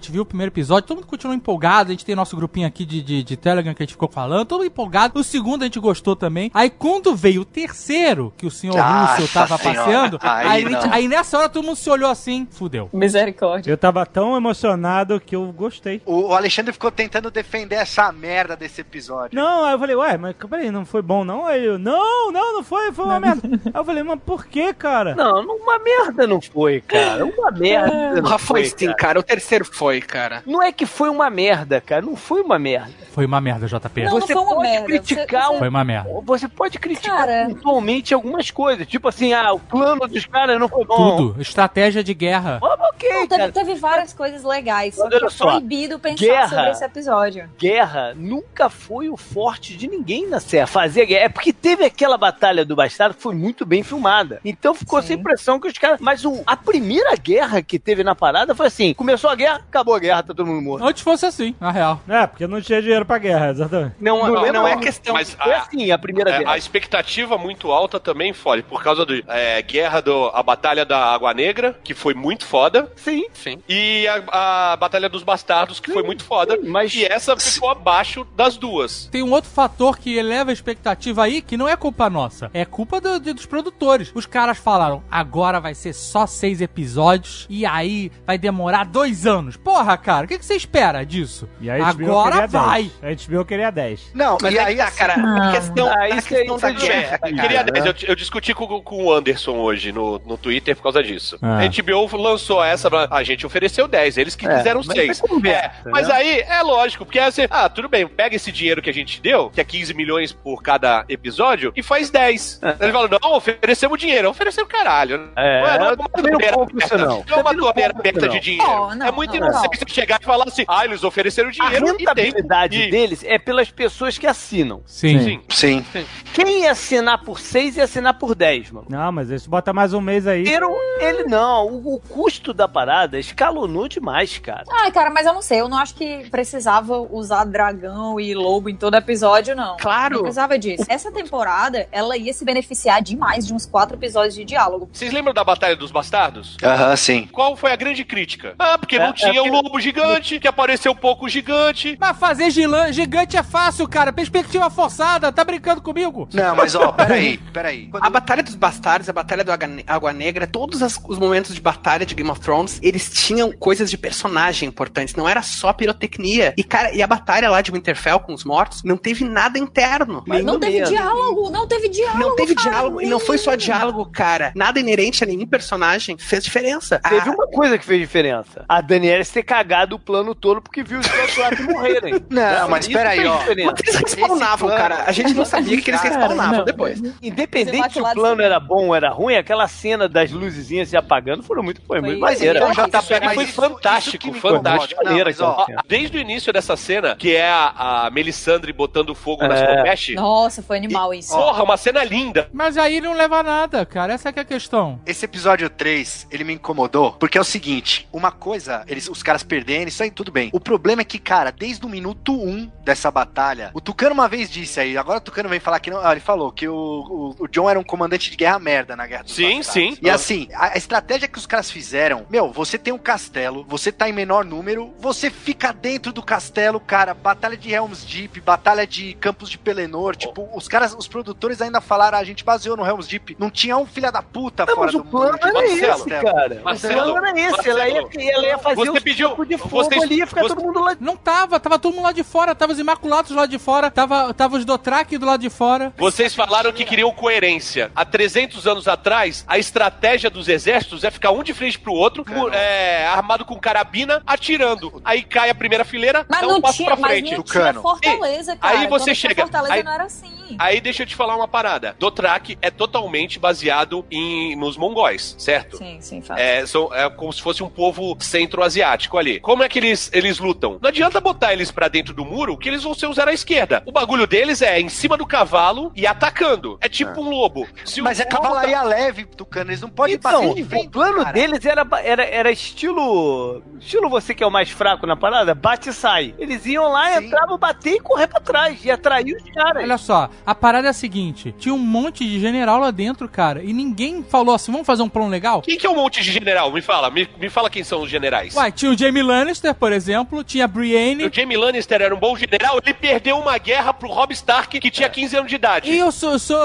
gente 0.00 0.10
viu 0.12 0.22
o 0.22 0.26
primeiro 0.26 0.50
episódio, 0.52 0.86
todo 0.88 0.98
mundo 0.98 1.06
continuou 1.06 1.36
empolgado. 1.36 1.88
A 1.90 1.92
gente 1.92 2.04
tem 2.04 2.14
nosso 2.14 2.36
grupinho 2.36 2.66
aqui 2.66 2.84
de, 2.84 3.02
de, 3.02 3.22
de 3.22 3.36
Telegram 3.36 3.74
que 3.74 3.82
a 3.82 3.86
gente 3.86 3.92
ficou 3.92 4.08
falando, 4.08 4.44
todo 4.46 4.58
mundo 4.60 4.66
empolgado. 4.68 5.18
O 5.20 5.24
segundo 5.24 5.62
a 5.62 5.64
gente 5.66 5.78
gostou 5.80 6.16
também. 6.16 6.50
Aí 6.54 6.70
quando 6.70 7.14
veio 7.14 7.42
o 7.42 7.44
terceiro, 7.44 8.32
que 8.36 8.46
o 8.46 8.50
senhor 8.50 8.76
Nossa 8.76 9.12
Russell 9.14 9.28
tava 9.28 9.58
senhora. 9.58 9.78
passeando, 9.80 10.18
Aí 10.22 10.46
aí, 10.48 10.64
não. 10.64 10.92
aí 10.92 11.08
nessa 11.08 11.38
hora 11.38 11.48
todo 11.48 11.64
mundo 11.64 11.76
se 11.76 11.88
olhou 11.90 12.10
assim, 12.10 12.46
fudeu. 12.50 12.88
Misericórdia. 12.92 13.70
Eu 13.70 13.76
tava 13.78 14.04
tão 14.06 14.36
emocionado 14.36 15.20
que 15.20 15.34
eu 15.36 15.52
gostei. 15.52 16.00
O, 16.06 16.28
o 16.28 16.34
Alexandre 16.34 16.72
ficou 16.72 16.90
tentando 16.90 17.30
defender 17.30 17.76
essa 17.76 18.10
merda 18.12 18.56
desse 18.56 18.80
episódio. 18.80 19.34
Não, 19.40 19.64
aí 19.64 19.72
eu 19.74 19.78
falei, 19.78 19.96
ué, 19.96 20.16
mas 20.16 20.34
peraí, 20.48 20.70
não 20.70 20.84
foi 20.84 21.02
bom 21.02 21.24
não? 21.24 21.46
Aí 21.46 21.64
eu, 21.64 21.78
não, 21.78 22.30
não, 22.32 22.54
não 22.54 22.62
foi, 22.62 22.92
foi 22.92 23.04
uma 23.04 23.20
merda. 23.20 23.42
Aí 23.66 23.72
eu 23.74 23.84
falei, 23.84 24.02
mas 24.02 24.20
por 24.24 24.46
que, 24.46 24.72
cara? 24.72 25.14
Não, 25.14 25.42
não- 25.44 25.56
uma 25.60 25.78
merda 25.78 26.26
não 26.26 26.40
foi, 26.40 26.80
cara. 26.80 27.24
Uma 27.24 27.50
merda. 27.50 28.18
O 28.18 28.22
não 28.22 28.30
Rafa 28.30 28.46
foi, 28.46 28.64
Stein, 28.64 28.94
cara. 28.96 29.18
O 29.20 29.22
terceiro 29.22 29.64
foi, 29.64 29.89
cara. 30.00 30.42
Não 30.46 30.62
é 30.62 30.70
que 30.70 30.84
foi 30.84 31.08
uma 31.08 31.30
merda, 31.30 31.80
cara. 31.80 32.02
Não 32.02 32.14
foi 32.16 32.42
uma 32.42 32.58
merda. 32.58 32.92
Foi 33.12 33.24
uma 33.24 33.40
merda, 33.40 33.66
JP. 33.66 34.04
Não, 34.04 34.10
não 34.12 34.20
Você 34.20 34.32
foi 34.34 34.42
uma 34.42 34.54
pode 34.54 34.68
merda. 34.70 34.86
criticar 34.86 35.46
Você- 35.48 35.54
um 35.54 35.58
Foi 35.58 35.68
uma 35.68 35.84
merda. 35.84 36.10
Você 36.24 36.48
pode 36.48 36.78
criticar 36.78 37.16
Cara. 37.26 37.46
pontualmente 37.48 38.12
algumas 38.14 38.50
coisas. 38.50 38.86
Tipo 38.86 39.08
assim, 39.08 39.32
ah, 39.32 39.52
o 39.52 39.58
plano 39.58 40.06
dos 40.06 40.26
caras 40.26 40.60
não 40.60 40.68
foi 40.68 40.84
bom. 40.84 41.16
Tudo. 41.16 41.40
Estratégia 41.42 42.04
de 42.04 42.14
guerra. 42.14 42.60
Ah, 42.62 42.88
ok, 42.90 43.08
Não, 43.08 43.26
teve, 43.26 43.40
cara. 43.40 43.52
teve 43.52 43.74
várias 43.74 44.12
coisas 44.12 44.44
legais, 44.44 44.98
Olha 44.98 45.28
só, 45.30 45.46
proibido 45.52 45.98
pensar 45.98 46.24
guerra. 46.24 46.48
sobre 46.48 46.70
esse 46.70 46.84
episódio. 46.84 47.50
Guerra 47.58 48.12
nunca 48.14 48.68
foi 48.68 49.08
o 49.08 49.16
forte 49.16 49.76
de 49.76 49.88
ninguém 49.88 50.28
na 50.28 50.38
Serra. 50.38 50.66
Fazer 50.66 51.06
guerra. 51.06 51.24
É 51.24 51.28
porque 51.28 51.52
teve 51.52 51.84
aquela 51.84 52.16
batalha 52.16 52.64
do 52.64 52.76
Bastardo 52.76 53.14
que 53.16 53.22
foi 53.22 53.34
muito 53.34 53.66
bem 53.66 53.82
filmada. 53.82 54.40
Então 54.44 54.74
ficou 54.74 55.00
Sim. 55.02 55.08
sem 55.08 55.16
impressão 55.18 55.58
que 55.58 55.66
os 55.66 55.76
caras. 55.78 55.98
Mas 56.00 56.24
o- 56.24 56.42
a 56.46 56.56
primeira 56.56 57.14
guerra 57.16 57.60
que 57.62 57.78
teve 57.78 58.04
na 58.04 58.14
parada 58.14 58.54
foi 58.54 58.66
assim: 58.68 58.94
começou 58.94 59.28
a 59.30 59.34
guerra, 59.34 59.56
acabou 59.56 59.79
a 59.94 59.98
guerra, 59.98 60.22
tá 60.22 60.34
todo 60.34 60.46
mundo 60.46 60.62
morto. 60.62 60.84
Antes 60.86 61.02
fosse 61.02 61.26
assim, 61.26 61.54
na 61.60 61.70
real. 61.70 62.00
É, 62.08 62.26
porque 62.26 62.46
não 62.46 62.60
tinha 62.60 62.80
dinheiro 62.82 63.04
pra 63.04 63.18
guerra, 63.18 63.50
exatamente. 63.50 63.94
Não, 64.00 64.18
Não 64.18 64.34
não, 64.34 64.46
é 64.46 64.52
não 64.52 64.68
é 64.68 64.76
questão. 64.76 65.14
Mas 65.14 65.32
Foi 65.34 65.52
a, 65.52 65.58
assim 65.62 65.90
a 65.90 65.98
primeira 65.98 66.30
é, 66.30 66.38
guerra. 66.38 66.52
a 66.52 66.58
expectativa 66.58 67.36
muito 67.38 67.70
alta 67.72 67.98
também, 68.00 68.32
Fole, 68.32 68.62
por 68.62 68.82
causa 68.82 69.04
do 69.04 69.14
é, 69.28 69.62
guerra 69.62 70.00
do 70.00 70.26
a 70.34 70.42
batalha 70.42 70.84
da 70.84 70.98
Água 71.12 71.32
Negra, 71.34 71.78
que 71.82 71.94
foi 71.94 72.14
muito 72.14 72.44
foda, 72.46 72.90
Sim. 72.96 73.24
Sim. 73.32 73.58
e 73.68 74.06
a, 74.08 74.72
a 74.72 74.76
batalha 74.76 75.08
dos 75.08 75.22
bastardos, 75.22 75.80
que 75.80 75.90
foi 75.92 76.02
muito 76.02 76.24
foda. 76.24 76.56
sim, 76.60 76.68
mas- 76.68 76.94
E 76.94 77.04
essa 77.04 77.36
ficou 77.36 77.70
abaixo 77.70 78.26
das 78.36 78.56
duas. 78.56 79.06
Tem 79.10 79.22
um 79.22 79.32
outro 79.32 79.50
fator 79.50 79.98
que 79.98 80.16
eleva 80.16 80.50
a 80.50 80.52
expectativa 80.52 81.24
aí, 81.24 81.40
que 81.42 81.56
não 81.56 81.68
é 81.68 81.76
culpa 81.76 82.08
nossa, 82.10 82.50
é 82.52 82.64
culpa 82.64 83.00
do- 83.00 83.18
de- 83.20 83.32
dos 83.32 83.46
produtores. 83.46 84.10
Os 84.14 84.26
caras 84.26 84.58
falaram, 84.58 85.02
agora 85.10 85.60
vai 85.60 85.74
ser 85.74 85.92
só 85.92 86.26
seis 86.26 86.60
episódios 86.60 87.46
e 87.48 87.64
aí 87.66 88.10
vai 88.26 88.36
demorar 88.38 88.84
dois 88.84 89.26
anos. 89.26 89.56
Porra, 89.70 89.96
cara, 89.96 90.24
o 90.24 90.28
que, 90.28 90.36
que 90.36 90.44
você 90.44 90.56
espera 90.56 91.04
disso? 91.06 91.48
E 91.60 91.70
aí 91.70 91.80
a 91.80 91.92
HBO 91.92 92.18
agora 92.18 92.46
vai. 92.48 92.90
10. 93.00 93.28
A 93.30 93.32
HBO 93.36 93.44
queria 93.44 93.70
10. 93.70 94.10
Não, 94.12 94.36
Mas 94.42 94.52
e 94.52 94.58
aí 94.58 94.66
aí, 94.66 94.76
tá, 94.76 94.84
assim, 94.86 94.98
cara. 94.98 95.14
A 95.14 95.52
questão, 95.52 95.92
a 95.92 96.08
isso 96.08 96.28
questão 96.28 96.56
aí 96.56 96.60
da 96.60 96.68
tá 96.68 96.70
guerra. 96.86 97.14
É, 97.14 97.18
cara. 97.18 97.34
queria 97.34 97.62
10. 97.64 97.86
Eu, 97.86 97.94
eu 98.08 98.14
discuti 98.16 98.52
com, 98.52 98.80
com 98.82 99.04
o 99.04 99.12
Anderson 99.12 99.56
hoje 99.58 99.92
no, 99.92 100.18
no 100.26 100.36
Twitter 100.36 100.74
por 100.74 100.82
causa 100.82 101.02
disso. 101.04 101.38
Ah. 101.40 101.60
A 101.60 101.68
HBO 101.68 102.16
lançou 102.16 102.62
essa, 102.64 102.88
a 103.10 103.22
gente 103.22 103.46
ofereceu 103.46 103.86
10, 103.86 104.18
eles 104.18 104.34
que 104.34 104.46
É, 104.46 104.56
quiseram 104.56 104.80
mas 104.84 104.96
6. 104.96 105.22
é 105.22 105.28
conversa, 105.28 105.90
mas 105.90 106.08
né? 106.08 106.14
aí 106.14 106.40
é 106.40 106.62
lógico, 106.62 107.04
porque 107.04 107.18
aí 107.20 107.30
você, 107.30 107.46
ah, 107.48 107.68
tudo 107.68 107.88
bem, 107.88 108.08
pega 108.08 108.34
esse 108.34 108.50
dinheiro 108.50 108.82
que 108.82 108.90
a 108.90 108.94
gente 108.94 109.20
deu, 109.20 109.50
que 109.50 109.60
é 109.60 109.64
15 109.64 109.94
milhões 109.94 110.32
por 110.32 110.62
cada 110.62 111.04
episódio, 111.08 111.72
e 111.76 111.82
faz 111.82 112.10
10. 112.10 112.60
Ele 112.80 112.92
falou, 112.92 113.08
não, 113.08 113.34
oferecemos 113.36 113.98
dinheiro. 113.98 114.28
Ofereceu 114.30 114.66
caralho. 114.66 115.30
É, 115.36 115.60
não 115.60 115.68
é 115.68 115.78
uma 115.78 115.96
não 115.96 115.96
torneira 115.96 116.52
compro 116.56 116.78
isso, 116.78 116.94
aberta. 116.94 117.06
não. 117.06 117.24
Não 117.28 117.38
é 117.38 117.40
uma 117.40 117.52
não 117.52 117.60
isso, 117.60 117.68
aberta 117.68 118.20
não. 118.26 118.28
de 118.28 118.40
dinheiro. 118.40 118.70
Oh, 118.70 118.94
não, 118.94 119.06
é 119.06 119.10
muito 119.10 119.38
não, 119.38 119.49
você 119.52 119.84
chegar 119.88 120.18
e 120.20 120.24
falar 120.24 120.44
assim, 120.46 120.64
ah, 120.68 120.84
eles 120.84 121.02
ofereceram 121.04 121.48
A 121.48 121.52
dinheiro 121.52 121.76
e 121.76 121.88
tem. 121.88 121.96
rentabilidade 122.24 122.82
E- 122.82 122.90
deles 122.90 123.24
é 123.24 123.38
pelas 123.38 123.70
pessoas 123.70 124.16
que 124.18 124.26
assinam. 124.26 124.82
Sim. 124.86 125.42
Sim. 125.50 125.84
sim. 125.92 126.06
Quem 126.32 126.62
ia 126.62 126.72
assinar 126.72 127.22
por 127.24 127.40
6 127.40 127.76
ia 127.76 127.84
assinar 127.84 128.14
por 128.18 128.34
10, 128.34 128.70
mano. 128.70 128.86
Não, 128.88 129.10
mas 129.12 129.30
isso 129.30 129.48
bota 129.50 129.72
mais 129.72 129.92
um 129.92 130.00
mês 130.00 130.26
aí. 130.26 130.46
Ele, 130.46 130.66
ele 131.00 131.24
não, 131.24 131.66
o, 131.66 131.94
o 131.96 132.00
custo 132.00 132.52
da 132.52 132.68
parada 132.68 133.18
escalonou 133.18 133.88
demais, 133.88 134.38
cara. 134.38 134.64
Ai, 134.70 134.90
cara, 134.92 135.10
mas 135.10 135.26
eu 135.26 135.32
não 135.34 135.42
sei, 135.42 135.60
eu 135.60 135.68
não 135.68 135.78
acho 135.78 135.94
que 135.94 136.28
precisava 136.30 136.98
usar 136.98 137.44
dragão 137.44 138.18
e 138.20 138.34
lobo 138.34 138.68
em 138.68 138.76
todo 138.76 138.94
episódio, 138.96 139.54
não. 139.56 139.76
Claro. 139.76 140.14
Não 140.16 140.22
precisava 140.22 140.58
disso. 140.58 140.84
Essa 140.88 141.10
temporada, 141.12 141.88
ela 141.92 142.16
ia 142.16 142.32
se 142.32 142.44
beneficiar 142.44 143.02
demais 143.02 143.46
de 143.46 143.52
uns 143.54 143.66
quatro 143.66 143.96
episódios 143.96 144.34
de 144.34 144.44
diálogo. 144.44 144.88
Vocês 144.92 145.12
lembram 145.12 145.32
da 145.34 145.42
Batalha 145.44 145.76
dos 145.76 145.90
Bastardos? 145.90 146.56
Aham, 146.62 146.96
sim. 146.96 147.28
Qual 147.32 147.56
foi 147.56 147.72
a 147.72 147.76
grande 147.76 148.04
crítica? 148.04 148.54
Ah, 148.58 148.78
porque 148.78 148.96
É, 148.96 148.98
não 149.00 149.12
é 149.40 149.48
tinha 149.48 149.58
um 149.58 149.62
lobo 149.62 149.80
gigante, 149.80 150.38
que 150.40 150.48
apareceu 150.48 150.94
pouco 150.94 151.28
gigante. 151.28 151.96
Mas 152.00 152.16
fazer 152.18 152.50
gigante 152.50 153.36
é 153.36 153.42
fácil, 153.42 153.86
cara. 153.88 154.12
Perspectiva 154.12 154.68
forçada. 154.70 155.32
Tá 155.32 155.44
brincando 155.44 155.80
comigo? 155.80 156.28
Não, 156.32 156.54
mas 156.56 156.74
ó, 156.74 156.92
peraí, 156.92 157.38
peraí. 157.52 157.86
Quando- 157.88 158.04
A 158.04 158.10
Batalha 158.10 158.42
dos 158.42 158.54
Bastardos, 158.54 159.08
a 159.08 159.12
Batalha 159.12 159.44
do 159.44 159.52
Água 159.52 159.66
Ne- 159.66 159.84
Água 159.86 160.12
Negra, 160.12 160.46
todos 160.46 160.82
as- 160.82 161.00
os 161.08 161.18
momentos 161.18 161.54
de 161.54 161.60
batalha 161.60 162.04
de 162.06 162.14
Game 162.14 162.30
of 162.30 162.40
Thrones, 162.40 162.78
eles 162.82 163.10
tinham 163.10 163.52
coisas 163.52 163.90
de 163.90 163.96
personagem 163.98 164.68
importantes, 164.68 165.14
não 165.14 165.28
era 165.28 165.42
só 165.42 165.72
pirotecnia. 165.72 166.54
E, 166.56 166.62
cara, 166.64 166.92
e 166.94 167.02
a 167.02 167.06
batalha 167.06 167.50
lá 167.50 167.60
de 167.60 167.70
Winterfell 167.70 168.20
com 168.20 168.32
os 168.34 168.44
mortos, 168.44 168.82
não 168.84 168.96
teve 168.96 169.24
nada 169.24 169.58
interno. 169.58 170.22
Mas 170.26 170.44
não 170.44 170.58
teve 170.58 170.80
mesmo. 170.80 170.94
diálogo, 170.94 171.50
não 171.50 171.66
teve 171.66 171.88
diálogo. 171.88 172.18
Não 172.20 172.36
teve 172.36 172.54
cara, 172.54 172.70
diálogo, 172.70 173.02
e 173.02 173.06
não 173.06 173.18
foi 173.20 173.38
só 173.38 173.54
diálogo, 173.54 174.04
cara. 174.06 174.52
Nada 174.54 174.78
inerente 174.80 175.22
a 175.24 175.26
nenhum 175.26 175.46
personagem 175.46 176.16
fez 176.18 176.44
diferença. 176.44 176.98
Teve 177.00 177.28
Ah, 177.30 177.32
uma 177.32 177.46
coisa 177.48 177.78
que 177.78 177.84
fez 177.84 178.00
diferença. 178.00 178.64
A 178.68 178.80
Daniela 178.80 179.20
ter 179.32 179.42
cagado 179.42 179.96
o 179.96 179.98
plano 179.98 180.34
todo 180.34 180.60
porque 180.60 180.82
viu 180.82 180.98
os 181.00 181.06
outros 181.38 181.60
morrerem. 181.66 182.14
Não, 182.30 182.68
mas 182.68 182.86
peraí, 182.88 183.26
ó. 183.26 183.38
diferença. 183.38 183.74
Eles 183.82 183.94
respawnavam, 183.96 184.68
plano- 184.68 184.76
cara. 184.76 185.04
A 185.06 185.12
gente 185.12 185.34
não 185.34 185.44
sabia 185.44 185.80
que 185.80 185.90
eles 185.90 186.00
respawnavam 186.00 186.58
não. 186.58 186.64
depois. 186.64 187.00
Independente 187.22 187.92
se 187.94 188.00
o 188.00 188.12
plano 188.12 188.42
era 188.42 188.58
bom 188.60 188.88
ou 188.88 188.94
era 188.94 189.10
ruim, 189.10 189.34
aquela 189.36 189.66
cena 189.68 190.08
das 190.08 190.30
luzezinhas 190.30 190.88
se 190.88 190.96
apagando 190.96 191.42
foi 191.42 191.60
muito, 191.62 191.80
foi 191.82 192.00
muito 192.00 192.18
Foi- 192.20 192.32
maneira. 192.34 192.58
então, 192.58 192.70
Isso 192.72 192.86
JP, 192.86 193.14
aí 193.14 193.20
mas 193.24 193.34
foi 193.34 193.44
isso- 193.44 193.54
fantástico, 193.54 194.28
isso 194.30 194.40
fantástico. 194.40 195.04
Não, 195.04 195.24
mas, 195.24 195.40
ó, 195.40 195.66
Desde 195.86 196.16
o 196.16 196.20
início 196.20 196.52
dessa 196.52 196.76
cena, 196.76 197.16
que 197.16 197.34
é 197.34 197.48
a, 197.50 198.06
a 198.06 198.10
Melisandre 198.10 198.72
botando 198.72 199.14
fogo 199.14 199.46
nas 199.46 199.60
É. 199.60 199.76
Kopesh, 199.76 200.14
Nossa, 200.14 200.62
foi 200.62 200.76
animal 200.76 201.12
isso. 201.14 201.34
porra, 201.34 201.62
uma 201.62 201.76
cena 201.76 202.02
linda. 202.04 202.48
Mas 202.52 202.76
aí 202.76 203.00
não 203.00 203.14
leva 203.14 203.38
a 203.38 203.42
nada, 203.42 203.84
cara. 203.86 204.12
Essa 204.14 204.32
que 204.32 204.38
é 204.38 204.42
a 204.42 204.44
questão. 204.44 205.00
Esse 205.06 205.24
episódio 205.24 205.68
3, 205.68 206.26
ele 206.30 206.44
me 206.44 206.54
incomodou, 206.54 207.12
porque 207.12 207.38
é 207.38 207.40
o 207.40 207.44
seguinte, 207.44 208.08
uma 208.12 208.30
coisa, 208.30 208.84
eles, 208.86 209.08
os 209.08 209.19
caras 209.22 209.42
perdendo, 209.42 209.88
isso 209.88 210.02
aí 210.02 210.10
tudo 210.10 210.30
bem. 210.32 210.50
O 210.52 210.60
problema 210.60 211.02
é 211.02 211.04
que, 211.04 211.18
cara, 211.18 211.50
desde 211.50 211.84
o 211.84 211.88
minuto 211.88 212.32
1 212.32 212.70
dessa 212.84 213.10
batalha, 213.10 213.70
o 213.74 213.80
Tucano 213.80 214.14
uma 214.14 214.28
vez 214.28 214.50
disse 214.50 214.80
aí, 214.80 214.96
agora 214.96 215.18
o 215.18 215.20
Tucano 215.20 215.48
vem 215.48 215.60
falar 215.60 215.80
que 215.80 215.90
não, 215.90 216.04
ah, 216.04 216.12
ele 216.12 216.20
falou 216.20 216.50
que 216.52 216.68
o, 216.68 216.74
o, 216.74 217.44
o 217.44 217.48
John 217.48 217.68
era 217.68 217.78
um 217.78 217.84
comandante 217.84 218.30
de 218.30 218.36
guerra 218.36 218.58
merda 218.58 218.96
na 218.96 219.06
guerra 219.06 219.24
dos 219.24 219.34
Sim, 219.34 219.58
Bastardos. 219.58 219.94
sim. 219.96 219.98
E 220.02 220.10
assim, 220.10 220.48
a, 220.54 220.74
a 220.74 220.76
estratégia 220.76 221.28
que 221.28 221.38
os 221.38 221.46
caras 221.46 221.70
fizeram 221.70 222.26
Meu, 222.30 222.50
você 222.52 222.78
tem 222.78 222.92
um 222.92 222.98
castelo, 222.98 223.64
você 223.68 223.90
tá 223.92 224.08
em 224.08 224.12
menor 224.12 224.44
número, 224.44 224.92
você 224.98 225.30
fica 225.30 225.72
dentro 225.72 226.12
do 226.12 226.22
castelo, 226.22 226.80
cara, 226.80 227.14
batalha 227.14 227.56
de 227.56 227.72
Helm's 227.72 228.04
Deep, 228.04 228.40
batalha 228.40 228.86
de 228.86 229.14
Campos 229.14 229.48
de 229.50 229.58
Pelennor, 229.58 230.16
tipo, 230.16 230.48
os 230.54 230.66
caras, 230.68 230.94
os 230.94 231.06
produtores 231.08 231.60
ainda 231.60 231.80
falaram, 231.80 232.18
"Ah, 232.18 232.20
a 232.20 232.24
gente 232.24 232.44
baseou 232.44 232.76
no 232.76 232.86
Helm's 232.86 233.06
Deep, 233.06 233.36
não 233.38 233.50
tinha 233.50 233.76
um 233.76 233.86
filho 233.86 234.10
da 234.10 234.22
puta 234.22 234.64
Não, 234.66 234.74
fora 234.74 234.86
mas 234.86 234.92
do 234.94 235.00
o 235.00 235.04
plano 235.04 235.32
muro 235.32 235.38
de 235.38 235.58
era 235.58 235.66
esse, 235.66 235.80
castelo. 235.86 236.24
cara. 236.24 236.60
Marcelo, 236.64 237.00
o 237.00 237.12
plano 237.12 237.26
era 237.26 237.40
esse. 237.40 237.68
Ela 237.68 237.88
ia, 237.88 238.02
Marcelo, 238.02 238.30
ela 238.30 238.46
ia 238.46 238.58
fazer 238.58 238.90
os 238.90 239.02
pediu- 239.10 239.28
campos 239.30 239.48
de 239.48 239.58
fogo 239.58 239.68
vocês- 239.84 240.02
ali, 240.02 240.16
ia 240.18 240.26
ficar 240.26 240.42
todo 240.42 240.62
mundo 240.62 240.80
lá. 240.80 240.96
Não 241.00 241.16
tava, 241.16 241.58
tava 241.60 241.78
todo 241.78 241.94
mundo 241.94 242.04
lá 242.04 242.12
de 242.12 242.22
fora, 242.22 242.54
tava 242.54 242.72
os 242.72 242.78
Imaculados 242.78 243.30
lá 243.32 243.46
de 243.46 243.58
fora, 243.58 243.90
tava, 243.90 244.32
tava 244.34 244.56
os 244.56 244.64
Dothraki 244.64 245.18
do 245.18 245.26
lado 245.26 245.40
de 245.40 245.50
fora. 245.50 245.92
Vocês 245.96 246.34
falaram 246.34 246.72
que 246.72 246.84
queriam 246.84 247.10
coerência. 247.12 247.90
Há 247.94 248.04
300 248.04 248.66
anos 248.66 248.88
atrás, 248.88 249.44
a 249.46 249.58
estratégia 249.58 250.30
dos 250.30 250.48
exércitos 250.48 251.04
é 251.04 251.10
ficar 251.10 251.30
um 251.30 251.42
de 251.42 251.52
frente 251.54 251.78
pro 251.78 251.92
outro, 251.92 252.24
é, 252.52 253.06
armado 253.06 253.44
com 253.44 253.58
carabina, 253.58 254.22
atirando. 254.26 255.00
Aí 255.04 255.22
cai 255.22 255.50
a 255.50 255.54
primeira 255.54 255.84
fileira, 255.84 256.24
Mas 256.28 256.40
dá 256.40 256.46
não 256.46 256.58
um 256.58 256.60
passo 256.60 256.78
tinha, 256.78 256.86
pra 256.88 256.96
mas 256.96 257.10
frente. 257.10 257.34
não 257.36 257.42
Tucano. 257.42 257.70
tinha 257.70 257.82
Fortaleza, 257.82 258.56
cara. 258.56 258.78
aí 258.78 258.86
você 258.86 259.14
chega- 259.14 259.42
Fortaleza 259.42 259.74
aí- 259.74 259.82
não 259.82 259.92
era 259.92 260.04
assim. 260.04 260.30
Aí 260.58 260.80
deixa 260.80 261.02
eu 261.04 261.06
te 261.06 261.14
falar 261.14 261.36
uma 261.36 261.46
parada. 261.46 261.94
Dothraki 261.98 262.58
é 262.60 262.70
totalmente 262.70 263.38
baseado 263.38 264.04
em, 264.10 264.56
nos 264.56 264.76
mongóis, 264.76 265.34
certo? 265.38 265.76
Sim, 265.76 265.98
sim, 266.00 266.20
fato. 266.20 266.38
É, 266.40 266.66
são, 266.66 266.92
é 266.92 267.08
como 267.08 267.32
se 267.32 267.40
fosse 267.40 267.62
um 267.62 267.68
povo 267.68 268.16
centro-asiático 268.20 268.99
ali. 269.18 269.40
Como 269.40 269.62
é 269.62 269.68
que 269.68 269.78
eles, 269.78 270.10
eles 270.12 270.38
lutam? 270.38 270.78
Não 270.80 270.88
adianta 270.88 271.20
botar 271.20 271.52
eles 271.52 271.70
pra 271.70 271.88
dentro 271.88 272.12
do 272.14 272.24
muro, 272.24 272.56
que 272.56 272.68
eles 272.68 272.82
vão 272.82 272.94
ser 272.94 273.06
usar 273.06 273.28
à 273.28 273.32
esquerda. 273.32 273.82
O 273.86 273.92
bagulho 273.92 274.26
deles 274.26 274.62
é 274.62 274.80
em 274.80 274.88
cima 274.88 275.16
do 275.16 275.26
cavalo 275.26 275.92
e 275.94 276.06
atacando. 276.06 276.78
É 276.80 276.88
tipo 276.88 277.20
um 277.20 277.30
lobo. 277.30 277.66
Se 277.84 278.00
o 278.00 278.04
Mas 278.04 278.20
é 278.20 278.24
cavalaria 278.24 278.82
leve, 278.82 279.24
Tucano, 279.24 279.70
eles 279.70 279.80
não 279.80 279.88
podem 279.88 280.16
Então, 280.16 280.48
bater 280.48 280.54
de 280.54 280.64
frente, 280.64 280.86
o 280.86 280.90
plano 280.90 281.18
cara. 281.18 281.32
deles 281.32 281.64
era, 281.64 281.86
era, 282.02 282.24
era 282.24 282.50
estilo. 282.50 283.62
Estilo 283.78 284.08
você 284.08 284.34
que 284.34 284.42
é 284.42 284.46
o 284.46 284.50
mais 284.50 284.70
fraco 284.70 285.06
na 285.06 285.16
parada, 285.16 285.54
bate 285.54 285.88
e 285.88 285.92
sai. 285.92 286.34
Eles 286.38 286.66
iam 286.66 286.90
lá, 286.90 287.18
Sim. 287.18 287.26
entravam, 287.26 287.58
bater 287.58 287.94
e 287.94 288.00
correr 288.00 288.26
pra 288.26 288.40
trás. 288.40 288.84
E 288.84 288.90
atrair 288.90 289.34
os 289.36 289.50
caras. 289.52 289.82
Olha 289.82 289.98
só, 289.98 290.28
a 290.44 290.54
parada 290.54 290.88
é 290.88 290.90
a 290.90 290.94
seguinte: 290.94 291.54
tinha 291.58 291.74
um 291.74 291.78
monte 291.78 292.24
de 292.24 292.38
general 292.40 292.78
lá 292.80 292.90
dentro, 292.90 293.28
cara, 293.28 293.62
e 293.62 293.72
ninguém 293.72 294.22
falou 294.22 294.54
assim: 294.54 294.72
vamos 294.72 294.86
fazer 294.86 295.02
um 295.02 295.08
plano 295.08 295.28
legal? 295.28 295.62
Quem 295.62 295.76
que 295.78 295.86
é 295.86 295.90
um 295.90 295.96
monte 295.96 296.22
de 296.22 296.30
general? 296.32 296.70
Me 296.72 296.80
fala, 296.82 297.10
me, 297.10 297.28
me 297.38 297.48
fala 297.48 297.70
quem 297.70 297.84
são 297.84 298.02
os 298.02 298.10
generais. 298.10 298.54
Uai, 298.54 298.72
tinha 298.72 298.89
o 298.90 298.98
Jamie 298.98 299.22
Lannister, 299.22 299.74
por 299.74 299.92
exemplo, 299.92 300.42
tinha 300.44 300.64
a 300.64 300.68
Brienne. 300.68 301.24
O 301.26 301.32
Jamie 301.32 301.56
Lannister 301.56 302.00
era 302.02 302.14
um 302.14 302.18
bom 302.18 302.36
general, 302.36 302.78
ele 302.84 302.94
perdeu 302.94 303.38
uma 303.38 303.56
guerra 303.58 303.92
pro 303.92 304.08
Robb 304.08 304.32
Stark, 304.32 304.78
que 304.80 304.90
tinha 304.90 305.08
15 305.08 305.36
anos 305.36 305.48
de 305.48 305.54
idade. 305.56 305.90
E 305.90 306.02
o 306.02 306.10
Sir, 306.10 306.38
Sir? 306.38 306.56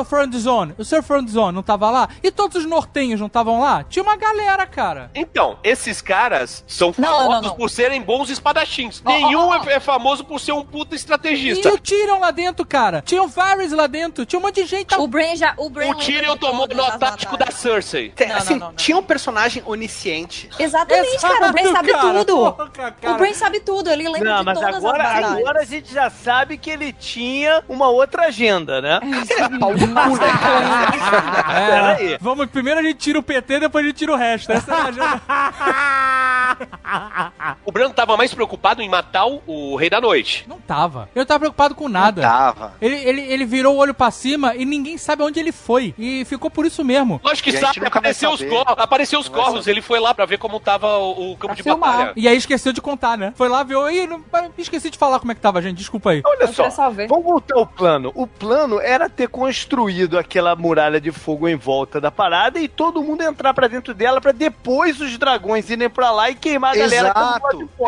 O 0.78 0.84
Sir 0.84 1.04
Front-Zone 1.04 1.54
não 1.54 1.64
tava 1.64 1.90
lá? 1.90 2.10
E 2.24 2.32
todos 2.32 2.58
os 2.58 2.66
nortenhos 2.66 3.20
não 3.20 3.28
estavam 3.28 3.60
lá? 3.60 3.84
Tinha 3.84 4.04
uma 4.04 4.16
galera, 4.16 4.66
cara. 4.66 5.12
Então, 5.14 5.58
esses 5.64 6.02
caras 6.02 6.64
são 6.68 6.94
Não, 6.98 7.08
famosos 7.08 7.42
não, 7.42 7.50
não. 7.50 7.56
por 7.56 7.70
serem 7.70 8.02
bons 8.02 8.30
espadachins. 8.30 9.02
Ó, 9.06 9.10
Nenhum 9.10 9.48
ó, 9.50 9.58
ó. 9.60 9.70
É, 9.70 9.74
é 9.76 9.80
famoso 9.80 10.24
por 10.24 10.40
ser 10.40 10.52
um 10.52 10.64
puta 10.64 10.96
E 10.96 10.98
estrategista. 10.98 11.70
o 11.74 11.78
Tyrion 11.78 12.20
lá 12.20 12.32
dentro, 12.32 12.66
cara. 12.66 13.02
Tinha 13.02 13.22
o 13.22 13.28
Varys 13.28 13.72
lá 13.72 13.88
dentro. 13.88 14.26
Tinha 14.26 14.40
um 14.40 14.44
monte 14.44 14.62
de 14.64 14.66
gente. 14.66 14.96
O 14.96 15.08
Bran 15.08 15.36
já. 15.36 15.54
O, 15.58 15.70
Bran 15.70 15.90
O 15.90 15.96
Tyrion 15.96 16.38
tomou 16.38 16.68
as 16.88 16.98
tático 16.98 17.38
da. 17.38 17.46
Cersei. 17.52 18.14
Não, 18.28 18.36
assim, 18.36 18.54
não, 18.54 18.60
não, 18.60 18.68
não. 18.68 18.76
tinha 18.76 18.98
um 18.98 19.04
personagem 19.04 19.64
onisciente. 19.66 20.50
Exatamente, 20.60 21.20
cara. 21.20 21.50
O 21.50 21.52
Bran 21.52 21.72
sabe 21.72 21.92
cara. 21.92 22.02
tudo. 22.08 22.14
Porra, 22.23 22.69
cara. 22.69 22.95
O 23.13 23.17
Bran 23.17 23.34
sabe 23.34 23.60
tudo. 23.60 23.89
Ele 23.89 24.08
lembra 24.08 24.30
Não, 24.32 24.39
de 24.39 24.45
mas 24.45 24.60
todas 24.60 24.75
agora, 24.75 25.04
as 25.04 25.13
batalhas. 25.15 25.39
agora 25.39 25.60
a 25.62 25.65
gente 25.65 25.93
já 25.93 26.10
sabe 26.10 26.58
que 26.58 26.69
ele 26.69 26.93
tinha 26.93 27.63
uma 27.67 27.89
outra 27.89 28.28
agenda, 28.28 28.82
né? 28.82 28.99
É, 31.49 31.67
Peraí. 31.69 32.17
vamos, 32.21 32.45
primeiro 32.47 32.80
a 32.80 32.84
gente 32.84 32.97
tira 32.97 33.19
o 33.19 33.23
PT, 33.23 33.60
depois 33.60 33.84
a 33.84 33.88
gente 33.88 33.97
tira 33.97 34.13
o 34.13 34.15
resto. 34.15 34.51
Essa 34.51 34.71
é 34.71 34.75
a 34.75 34.84
agenda. 34.86 35.21
O 37.65 37.71
Bran 37.71 37.89
tava 37.91 38.15
mais 38.17 38.34
preocupado 38.34 38.82
em 38.82 38.89
matar 38.89 39.25
o, 39.25 39.41
o 39.45 39.75
Rei 39.75 39.89
da 39.89 39.99
Noite. 39.99 40.45
Não 40.47 40.60
tava. 40.60 41.10
Eu 41.15 41.19
não 41.21 41.25
tava 41.25 41.39
preocupado 41.39 41.75
com 41.75 41.88
nada. 41.89 42.21
Tava. 42.21 42.73
Ele, 42.82 42.95
ele, 42.95 43.21
ele 43.21 43.45
virou 43.45 43.75
o 43.75 43.78
olho 43.78 43.93
pra 43.93 44.12
cima 44.12 44.56
e 44.56 44.65
ninguém 44.65 44.97
sabe 44.97 45.23
onde 45.23 45.39
ele 45.39 45.51
foi. 45.51 45.93
E 45.97 46.23
ficou 46.25 46.49
por 46.49 46.65
isso 46.65 46.84
mesmo. 46.84 47.19
Lógico 47.23 47.49
que 47.49 47.58
sabe, 47.58 47.86
apareceu 47.86 48.32
os, 48.32 48.41
apareceu 48.78 49.19
os 49.19 49.28
Não 49.28 49.34
vai 49.36 49.43
corvos, 49.43 49.62
saber. 49.65 49.71
ele 49.71 49.82
foi 49.82 49.99
lá 49.99 50.13
pra 50.13 50.25
ver 50.25 50.38
como 50.38 50.60
tava 50.60 50.97
o, 50.97 51.32
o 51.32 51.38
campo 51.38 51.47
Pra 51.47 51.56
de 51.56 51.63
filmar. 51.63 51.95
Batalha. 51.98 52.14
E 52.16 52.28
aí 52.28 52.38
esqueceu 52.38 52.72
de 52.74 52.82
contar, 52.82 53.18
né? 53.18 53.34
Foi 53.36 53.48
lá, 53.50 53.64
viu. 53.64 53.90
Ih, 53.90 54.08
não- 54.08 54.24
esqueci 54.58 54.90
de 54.90 54.98
falar 54.98 55.20
como 55.20 55.32
é 55.32 55.36
que 55.36 55.42
tava, 55.42 55.62
gente. 55.62 55.78
Desculpa 55.78 56.12
aí. 56.12 56.22
Olha 56.26 56.44
Eu 56.44 56.54
só, 56.54 56.70
vamos 57.08 57.24
voltar 57.24 57.58
ao 57.58 57.66
plano. 57.68 58.12
O 58.16 58.26
plano 58.28 58.80
era 58.80 59.10
ter 59.10 59.28
construído 59.28 60.18
aquela 60.18 60.56
muralha 60.56 61.00
de 61.02 61.12
fogo 61.12 61.48
em 61.48 61.56
volta 61.56 62.00
da 62.00 62.12
parada 62.12 62.60
e 62.60 62.68
todo 62.68 63.02
mundo 63.04 63.22
entrar 63.24 63.54
pra 63.54 63.68
dentro 63.68 63.94
dela 63.94 64.20
pra 64.22 64.32
depois 64.32 65.00
os 65.02 65.18
dragões 65.18 65.70
irem 65.70 65.90
pra 65.90 66.12
lá 66.12 66.30
e 66.30 66.36
queimar 66.36 66.74
a 66.74 66.78
galera 66.78 67.08
que 67.10 67.14
tá. 67.14 67.40